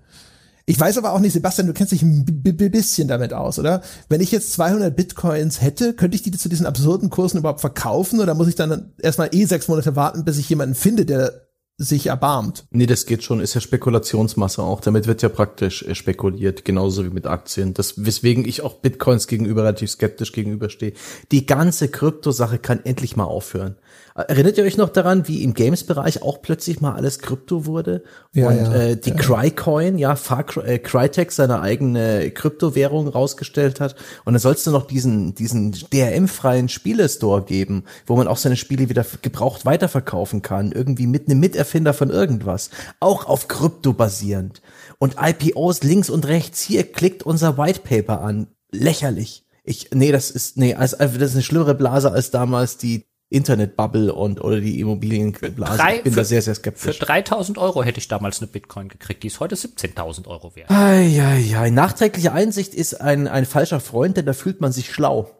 Ich 0.67 0.81
weiß 0.81 0.97
aber 0.97 1.13
auch 1.13 1.21
nicht, 1.21 1.33
Sebastian, 1.33 1.67
du 1.67 1.75
kennst 1.75 1.93
dich 1.93 2.03
ein 2.03 2.25
bisschen 2.25 3.07
damit 3.07 3.35
aus, 3.35 3.59
oder? 3.59 3.83
Wenn 4.09 4.23
ich 4.23 4.33
jetzt 4.33 4.53
200 4.55 4.97
Bitcoins 4.97 5.61
hätte, 5.61 5.93
könnte 5.93 6.17
ich 6.17 6.23
die 6.23 6.31
zu 6.31 6.49
diesen 6.49 6.65
absurden 6.65 7.11
Kursen 7.11 7.39
überhaupt 7.39 7.61
verkaufen 7.61 8.21
oder 8.21 8.35
muss 8.35 8.49
ich 8.49 8.55
dann 8.55 8.93
erstmal 8.99 9.29
eh 9.33 9.45
sechs 9.45 9.69
Monate 9.69 9.95
warten, 9.95 10.25
bis 10.25 10.39
ich 10.39 10.49
jemanden 10.49 10.75
finde, 10.75 11.05
der 11.05 11.45
sich 11.77 12.07
erbarmt? 12.07 12.67
Nee, 12.71 12.87
das 12.87 13.05
geht 13.05 13.25
schon, 13.25 13.41
ist 13.41 13.55
ja 13.55 13.61
Spekulationsmasse 13.61 14.63
auch. 14.63 14.81
Damit 14.81 15.07
wird 15.07 15.23
ja 15.23 15.29
praktisch 15.29 15.83
äh, 15.83 15.95
spekuliert, 15.95 16.65
genauso 16.65 17.05
wie 17.05 17.11
mit 17.11 17.27
Aktien. 17.27 17.75
Das, 17.75 18.05
weswegen 18.05 18.47
ich 18.47 18.63
auch 18.63 18.75
Bitcoins 18.75 19.27
gegenüber 19.27 19.63
relativ 19.63 19.91
skeptisch 19.91 20.33
gegenüberstehe. 20.33 20.93
Die 21.33 21.47
ganze 21.47 21.89
Kryptosache 21.89 22.59
kann 22.59 22.85
endlich 22.85 23.17
mal 23.17 23.25
aufhören. 23.25 23.77
Erinnert 24.17 24.57
ihr 24.59 24.65
euch 24.65 24.77
noch 24.77 24.91
daran, 24.91 25.27
wie 25.27 25.43
im 25.43 25.55
Games-Bereich 25.55 26.23
auch 26.23 26.41
plötzlich 26.41 26.81
mal 26.81 26.95
alles 26.95 27.19
Krypto 27.19 27.67
wurde? 27.67 28.05
Ja, 28.33 28.49
und 28.49 28.57
ja, 28.57 28.73
äh, 28.73 28.97
die 28.97 29.11
ja. 29.11 29.17
Crycoin, 29.17 29.99
ja, 29.99 30.15
Far 30.15 30.45
äh, 30.59 30.79
Crytek 30.79 31.33
seine 31.33 31.61
eigene 31.61 32.31
Kryptowährung 32.31 33.09
rausgestellt 33.09 33.81
hat. 33.81 33.97
Und 34.25 34.35
dann 34.35 34.41
sollst 34.41 34.69
du 34.69 34.71
noch 34.71 34.87
diesen, 34.87 35.35
diesen 35.35 35.73
DRM-freien 35.73 36.69
Spielestore 36.69 37.43
geben, 37.43 37.87
wo 38.07 38.15
man 38.15 38.29
auch 38.29 38.37
seine 38.37 38.55
Spiele 38.55 38.89
wieder 38.89 39.05
gebraucht 39.21 39.67
weiterverkaufen 39.67 40.43
kann. 40.43 40.71
Irgendwie 40.71 41.09
mit 41.09 41.29
einem 41.29 41.41
Miterfinder 41.41 41.93
von 41.93 42.11
irgendwas. 42.11 42.71
Auch 43.01 43.27
auf 43.27 43.49
Krypto 43.49 43.95
basierend. 43.95 44.63
Und 45.01 45.17
IPOs 45.21 45.83
links 45.83 46.09
und 46.09 46.29
rechts. 46.29 46.61
Hier 46.61 46.85
klickt 46.85 47.25
unser 47.25 47.59
White 47.59 47.81
Paper 47.81 48.21
an. 48.21 48.47
Lächerlich. 48.71 49.45
Ich, 49.65 49.91
nee, 49.93 50.13
das 50.13 50.31
ist, 50.31 50.57
nee, 50.57 50.75
also, 50.75 50.97
das 50.99 51.31
ist 51.31 51.35
eine 51.35 51.43
schlimmere 51.43 51.75
Blase 51.75 52.13
als 52.13 52.31
damals 52.31 52.77
die 52.77 53.07
Internetbubble 53.35 54.15
und 54.15 54.41
oder 54.41 54.61
die 54.61 54.81
Immobilienblase. 54.81 55.77
Drei, 55.77 55.97
ich 55.97 56.03
bin 56.05 56.13
für, 56.13 56.21
da 56.21 56.25
sehr, 56.25 56.43
sehr 56.43 56.55
skeptisch. 56.55 56.99
Für 56.99 57.05
3000 57.05 57.59
Euro 57.59 57.83
hätte 57.83 57.99
ich 57.99 58.09
damals 58.09 58.41
eine 58.41 58.47
Bitcoin 58.47 58.89
gekriegt. 58.89 59.23
Die 59.23 59.27
ist 59.27 59.41
heute 59.41 59.57
17.000 59.57 60.27
Euro 60.29 60.55
wert. 60.55 60.71
Eieiei. 60.71 61.71
Nachträgliche 61.71 62.33
Einsicht 62.33 62.75
ist 62.75 63.01
ein, 63.01 63.27
ein 63.27 63.45
falscher 63.45 63.81
Freund, 63.81 64.17
denn 64.17 64.27
da 64.27 64.33
fühlt 64.33 64.61
man 64.61 64.73
sich 64.73 64.91
schlau. 64.91 65.31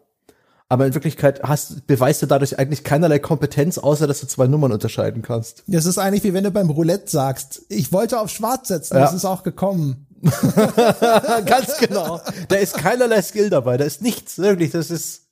Aber 0.67 0.87
in 0.87 0.93
Wirklichkeit 0.93 1.41
hast, 1.43 1.85
beweist 1.87 2.21
du 2.21 2.25
dadurch 2.25 2.57
eigentlich 2.57 2.83
keinerlei 2.83 3.19
Kompetenz, 3.19 3.77
außer 3.77 4.07
dass 4.07 4.19
du 4.21 4.27
zwei 4.27 4.47
Nummern 4.47 4.71
unterscheiden 4.71 5.21
kannst. 5.21 5.63
Das 5.67 5.85
ist 5.85 5.97
eigentlich 5.97 6.23
wie 6.23 6.33
wenn 6.33 6.43
du 6.43 6.51
beim 6.51 6.69
Roulette 6.69 7.09
sagst, 7.09 7.61
ich 7.69 7.93
wollte 7.93 8.19
auf 8.19 8.29
Schwarz 8.29 8.69
setzen, 8.69 8.95
ja. 8.95 9.01
das 9.01 9.13
ist 9.13 9.25
auch 9.25 9.43
gekommen. 9.43 10.07
Ganz 11.45 11.77
genau. 11.79 12.19
Da 12.47 12.55
ist 12.55 12.77
keinerlei 12.77 13.21
Skill 13.21 13.51
dabei, 13.51 13.77
da 13.77 13.85
ist 13.85 14.01
nichts, 14.01 14.39
wirklich, 14.39 14.71
das 14.71 14.89
ist 14.89 15.24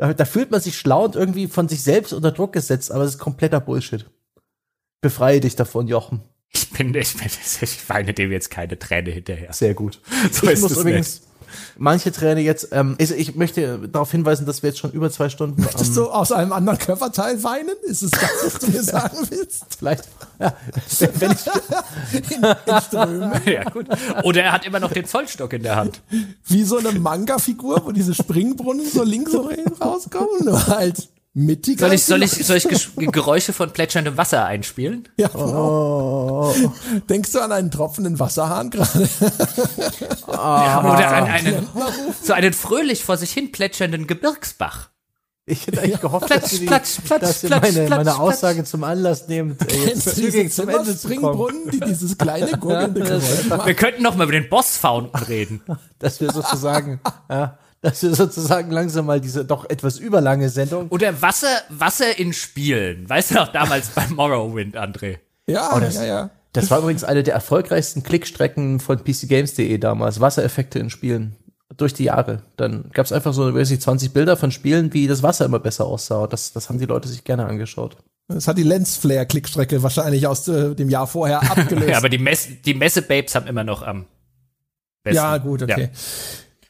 da, 0.00 0.14
da 0.14 0.24
fühlt 0.24 0.50
man 0.50 0.60
sich 0.60 0.78
schlau 0.78 1.04
und 1.04 1.14
irgendwie 1.14 1.46
von 1.46 1.68
sich 1.68 1.82
selbst 1.82 2.14
unter 2.14 2.32
Druck 2.32 2.54
gesetzt, 2.54 2.90
aber 2.90 3.04
es 3.04 3.14
ist 3.14 3.18
kompletter 3.18 3.60
Bullshit. 3.60 4.06
Befreie 5.02 5.40
dich 5.40 5.56
davon, 5.56 5.88
Jochen. 5.88 6.22
Ich 6.48 6.70
bin, 6.70 6.94
ich, 6.94 7.16
bin, 7.16 7.26
ich 7.60 7.88
weine 7.88 8.14
dem 8.14 8.32
jetzt 8.32 8.50
keine 8.50 8.78
Träne 8.78 9.10
hinterher. 9.10 9.52
Sehr 9.52 9.74
gut. 9.74 10.00
So 10.32 10.48
ich 10.48 10.60
muss 10.60 10.72
übrigens, 10.72 11.20
nicht 11.20 11.29
manche 11.76 12.12
Träne 12.12 12.40
jetzt, 12.40 12.68
ähm, 12.72 12.96
also 13.00 13.14
ich 13.14 13.34
möchte 13.36 13.88
darauf 13.88 14.10
hinweisen, 14.10 14.46
dass 14.46 14.62
wir 14.62 14.70
jetzt 14.70 14.78
schon 14.78 14.92
über 14.92 15.10
zwei 15.10 15.28
Stunden. 15.28 15.62
Möchtest 15.62 15.90
ähm, 15.90 15.94
du 15.96 16.10
aus 16.10 16.32
einem 16.32 16.52
anderen 16.52 16.78
Körperteil 16.78 17.42
weinen? 17.42 17.76
Ist 17.82 18.02
es 18.02 18.10
das, 18.10 18.30
was 18.44 18.58
du 18.60 18.70
mir 18.70 18.82
sagen 18.82 19.18
willst? 19.28 19.64
Vielleicht. 19.78 20.04
Ja, 20.38 20.54
wenn 21.18 21.32
ich 21.32 21.46
in, 22.12 22.34
in 22.34 22.42
ja, 23.52 23.64
gut. 23.70 23.86
Oder 24.24 24.42
er 24.42 24.52
hat 24.52 24.66
immer 24.66 24.80
noch 24.80 24.92
den 24.92 25.04
Zollstock 25.04 25.52
in 25.52 25.62
der 25.62 25.76
Hand. 25.76 26.00
Wie 26.46 26.64
so 26.64 26.78
eine 26.78 26.92
Manga-Figur, 26.92 27.84
wo 27.84 27.92
diese 27.92 28.14
Springbrunnen 28.14 28.88
so 28.88 29.02
links 29.02 29.34
und 29.34 29.48
rechts 29.48 29.80
rauskommen, 29.80 30.44
nur 30.44 30.66
halt 30.66 31.08
mittiger. 31.34 31.86
Soll 31.86 31.94
ich, 31.94 32.04
soll 32.04 32.22
ich, 32.22 32.30
soll 32.46 32.56
ich 32.56 33.12
Geräusche 33.12 33.52
von 33.52 33.72
plätscherndem 33.72 34.16
Wasser 34.16 34.44
einspielen? 34.44 35.08
Ja. 35.16 35.32
Oh. 35.34 36.54
Denkst 37.08 37.32
du 37.32 37.40
an 37.40 37.52
einen 37.52 37.70
tropfenden 37.70 38.18
Wasserhahn 38.18 38.70
gerade? 38.70 39.08
Ah. 40.26 40.92
Oder 40.92 41.08
an 41.08 41.24
einen, 41.24 41.68
so 42.22 42.32
einen 42.32 42.52
fröhlich 42.52 43.04
vor 43.04 43.16
sich 43.16 43.32
hin 43.32 43.52
plätschernden 43.52 44.06
Gebirgsbach. 44.06 44.90
Ich 45.50 45.66
hätte 45.66 45.80
eigentlich 45.80 46.00
gehofft, 46.00 46.26
platsch, 46.26 46.42
dass, 46.42 46.50
Sie, 46.50 46.66
platsch, 46.66 46.98
platsch, 47.04 47.20
dass 47.22 47.40
Sie 47.40 47.48
meine, 47.48 47.88
meine 47.88 48.18
Aussage 48.20 48.62
zum 48.62 48.84
Anlass 48.84 49.26
nehmt, 49.26 49.60
äh, 49.72 49.86
jetzt 49.86 50.14
zügig 50.14 50.52
zum 50.52 50.68
Ende 50.68 50.96
zu 50.96 51.08
kommen. 51.16 51.70
die 51.72 51.80
dieses 51.80 52.16
kleine 52.16 52.52
gurgelnde 52.52 53.00
Geräusch 53.04 53.46
machen. 53.48 53.66
Wir 53.66 53.74
könnten 53.74 54.02
noch 54.02 54.14
mal 54.14 54.24
über 54.24 54.32
den 54.32 54.48
Boss-Fountain 54.48 55.24
reden. 55.24 55.60
Dass 55.98 56.20
wir 56.20 56.30
sozusagen, 56.30 57.00
ja, 57.28 57.58
dass 57.82 58.02
wir 58.02 58.14
sozusagen 58.14 58.70
langsam 58.70 59.06
mal 59.06 59.20
diese 59.20 59.44
doch 59.44 59.68
etwas 59.68 59.98
überlange 59.98 60.48
Sendung. 60.50 60.88
Oder 60.88 61.22
Wasser, 61.22 61.62
Wasser 61.68 62.18
in 62.18 62.32
Spielen. 62.32 63.08
Weißt 63.08 63.30
du 63.30 63.34
noch 63.36 63.48
damals 63.48 63.88
bei 63.94 64.06
Morrowind, 64.08 64.76
André? 64.76 65.18
Ja, 65.46 65.72
oh, 65.74 65.80
das, 65.80 65.96
ja, 65.96 66.04
ja. 66.04 66.30
Das 66.52 66.70
war 66.70 66.80
übrigens 66.80 67.04
eine 67.04 67.22
der 67.22 67.34
erfolgreichsten 67.34 68.02
Klickstrecken 68.02 68.80
von 68.80 68.98
PCGames.de 68.98 69.78
damals. 69.78 70.20
Wassereffekte 70.20 70.78
in 70.78 70.90
Spielen. 70.90 71.36
Durch 71.76 71.94
die 71.94 72.04
Jahre. 72.04 72.42
Dann 72.56 72.90
gab 72.92 73.06
es 73.06 73.12
einfach 73.12 73.32
so, 73.32 73.54
weiß 73.54 73.70
ich, 73.70 73.80
20 73.80 74.12
Bilder 74.12 74.36
von 74.36 74.50
Spielen, 74.50 74.92
wie 74.92 75.06
das 75.06 75.22
Wasser 75.22 75.44
immer 75.44 75.60
besser 75.60 75.86
aussah. 75.86 76.26
Das, 76.26 76.52
das 76.52 76.68
haben 76.68 76.78
die 76.78 76.84
Leute 76.84 77.08
sich 77.08 77.22
gerne 77.22 77.46
angeschaut. 77.46 77.96
Das 78.26 78.48
hat 78.48 78.58
die 78.58 78.64
Lensflare-Klickstrecke 78.64 79.82
wahrscheinlich 79.82 80.26
aus 80.26 80.46
äh, 80.48 80.74
dem 80.74 80.90
Jahr 80.90 81.06
vorher 81.06 81.42
abgelöst. 81.50 81.88
ja, 81.88 81.96
aber 81.96 82.08
die, 82.08 82.18
Mess 82.18 82.48
die 82.64 82.74
Messe-Babes 82.74 83.34
haben 83.36 83.46
immer 83.46 83.64
noch 83.64 83.82
am 83.82 84.06
besten. 85.04 85.16
Ja, 85.16 85.38
gut, 85.38 85.62
okay. 85.62 85.90
Ja. 85.92 85.98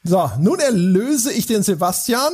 So, 0.03 0.31
nun 0.39 0.59
erlöse 0.59 1.33
ich 1.33 1.47
den 1.47 1.63
Sebastian 1.63 2.33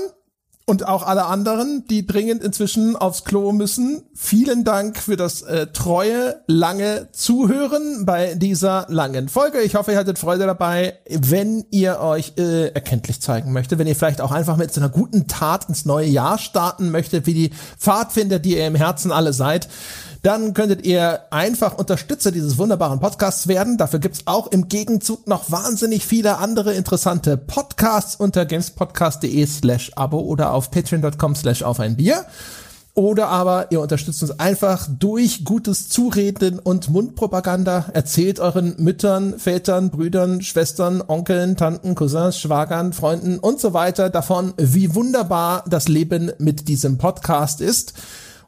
und 0.68 0.86
auch 0.86 1.04
alle 1.04 1.26
anderen, 1.26 1.84
die 1.88 2.06
dringend 2.06 2.42
inzwischen 2.42 2.96
aufs 2.96 3.24
Klo 3.24 3.52
müssen. 3.52 4.02
Vielen 4.14 4.64
Dank 4.64 4.98
für 4.98 5.16
das 5.16 5.42
äh, 5.42 5.68
treue, 5.68 6.42
lange 6.48 7.08
Zuhören 7.12 8.04
bei 8.04 8.34
dieser 8.34 8.86
langen 8.88 9.28
Folge. 9.28 9.60
Ich 9.60 9.76
hoffe, 9.76 9.92
ihr 9.92 9.98
hattet 9.98 10.18
Freude 10.18 10.44
dabei. 10.44 10.98
Wenn 11.08 11.64
ihr 11.70 12.00
euch 12.00 12.32
äh, 12.36 12.68
erkenntlich 12.68 13.20
zeigen 13.20 13.52
möchtet, 13.52 13.78
wenn 13.78 13.86
ihr 13.86 13.94
vielleicht 13.94 14.20
auch 14.20 14.32
einfach 14.32 14.56
mit 14.56 14.74
so 14.74 14.80
einer 14.80 14.90
guten 14.90 15.28
Tat 15.28 15.68
ins 15.68 15.84
neue 15.84 16.08
Jahr 16.08 16.38
starten 16.38 16.90
möchtet, 16.90 17.26
wie 17.26 17.34
die 17.34 17.50
Pfadfinder, 17.78 18.40
die 18.40 18.56
ihr 18.56 18.66
im 18.66 18.74
Herzen 18.74 19.12
alle 19.12 19.32
seid, 19.32 19.68
dann 20.26 20.55
könntet 20.55 20.84
ihr 20.84 21.20
einfach 21.30 21.78
Unterstützer 21.78 22.32
dieses 22.32 22.58
wunderbaren 22.58 22.98
Podcasts 22.98 23.46
werden. 23.46 23.78
Dafür 23.78 24.00
gibt's 24.00 24.22
auch 24.24 24.48
im 24.48 24.66
Gegenzug 24.66 25.28
noch 25.28 25.52
wahnsinnig 25.52 26.05
viele 26.05 26.38
andere 26.38 26.74
interessante 26.74 27.36
Podcasts 27.36 28.16
unter 28.16 28.44
gamespodcast.de 28.44 29.46
slash 29.46 29.92
abo 29.94 30.18
oder 30.18 30.52
auf 30.52 30.72
patreon.com 30.72 31.36
slash 31.36 31.62
auf 31.62 31.78
ein 31.78 31.94
Bier. 31.94 32.24
Oder 32.94 33.28
aber 33.28 33.70
ihr 33.70 33.80
unterstützt 33.80 34.20
uns 34.20 34.40
einfach 34.40 34.88
durch 34.90 35.44
gutes 35.44 35.88
Zureden 35.90 36.58
und 36.58 36.88
Mundpropaganda. 36.88 37.84
Erzählt 37.92 38.40
euren 38.40 38.74
Müttern, 38.78 39.38
Vätern, 39.38 39.90
Brüdern, 39.90 40.42
Schwestern, 40.42 41.05
Onkeln, 41.06 41.56
Tanten, 41.56 41.94
Cousins, 41.94 42.40
Schwagern, 42.40 42.92
Freunden 42.94 43.38
und 43.38 43.60
so 43.60 43.74
weiter 43.74 44.10
davon, 44.10 44.55
wie 44.56 44.92
wunderbar 44.96 45.62
das 45.68 45.86
Leben 45.86 46.32
mit 46.38 46.66
diesem 46.66 46.98
Podcast 46.98 47.60
ist 47.60 47.94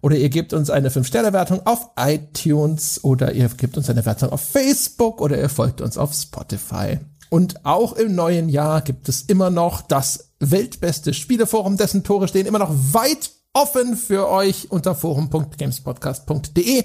oder 0.00 0.16
ihr 0.16 0.28
gebt 0.28 0.52
uns 0.52 0.70
eine 0.70 0.90
5-Sterne-Wertung 0.90 1.66
auf 1.66 1.90
iTunes 1.96 3.02
oder 3.02 3.32
ihr 3.32 3.48
gebt 3.48 3.76
uns 3.76 3.90
eine 3.90 4.04
Wertung 4.06 4.30
auf 4.30 4.40
Facebook 4.40 5.20
oder 5.20 5.38
ihr 5.38 5.48
folgt 5.48 5.80
uns 5.80 5.98
auf 5.98 6.12
Spotify. 6.14 6.98
Und 7.30 7.66
auch 7.66 7.92
im 7.94 8.14
neuen 8.14 8.48
Jahr 8.48 8.80
gibt 8.80 9.08
es 9.08 9.22
immer 9.22 9.50
noch 9.50 9.82
das 9.82 10.32
weltbeste 10.40 11.12
Spieleforum, 11.12 11.76
dessen 11.76 12.04
Tore 12.04 12.28
stehen 12.28 12.46
immer 12.46 12.58
noch 12.58 12.74
weit 12.92 13.30
offen 13.52 13.96
für 13.96 14.28
euch 14.28 14.70
unter 14.70 14.94
forum.gamespodcast.de. 14.94 16.84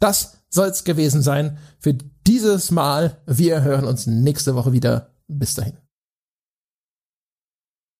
Das 0.00 0.38
soll's 0.48 0.84
gewesen 0.84 1.22
sein 1.22 1.58
für 1.78 1.94
dieses 2.26 2.70
Mal. 2.70 3.18
Wir 3.26 3.62
hören 3.62 3.84
uns 3.84 4.06
nächste 4.06 4.54
Woche 4.54 4.72
wieder. 4.72 5.10
Bis 5.26 5.54
dahin. 5.54 5.83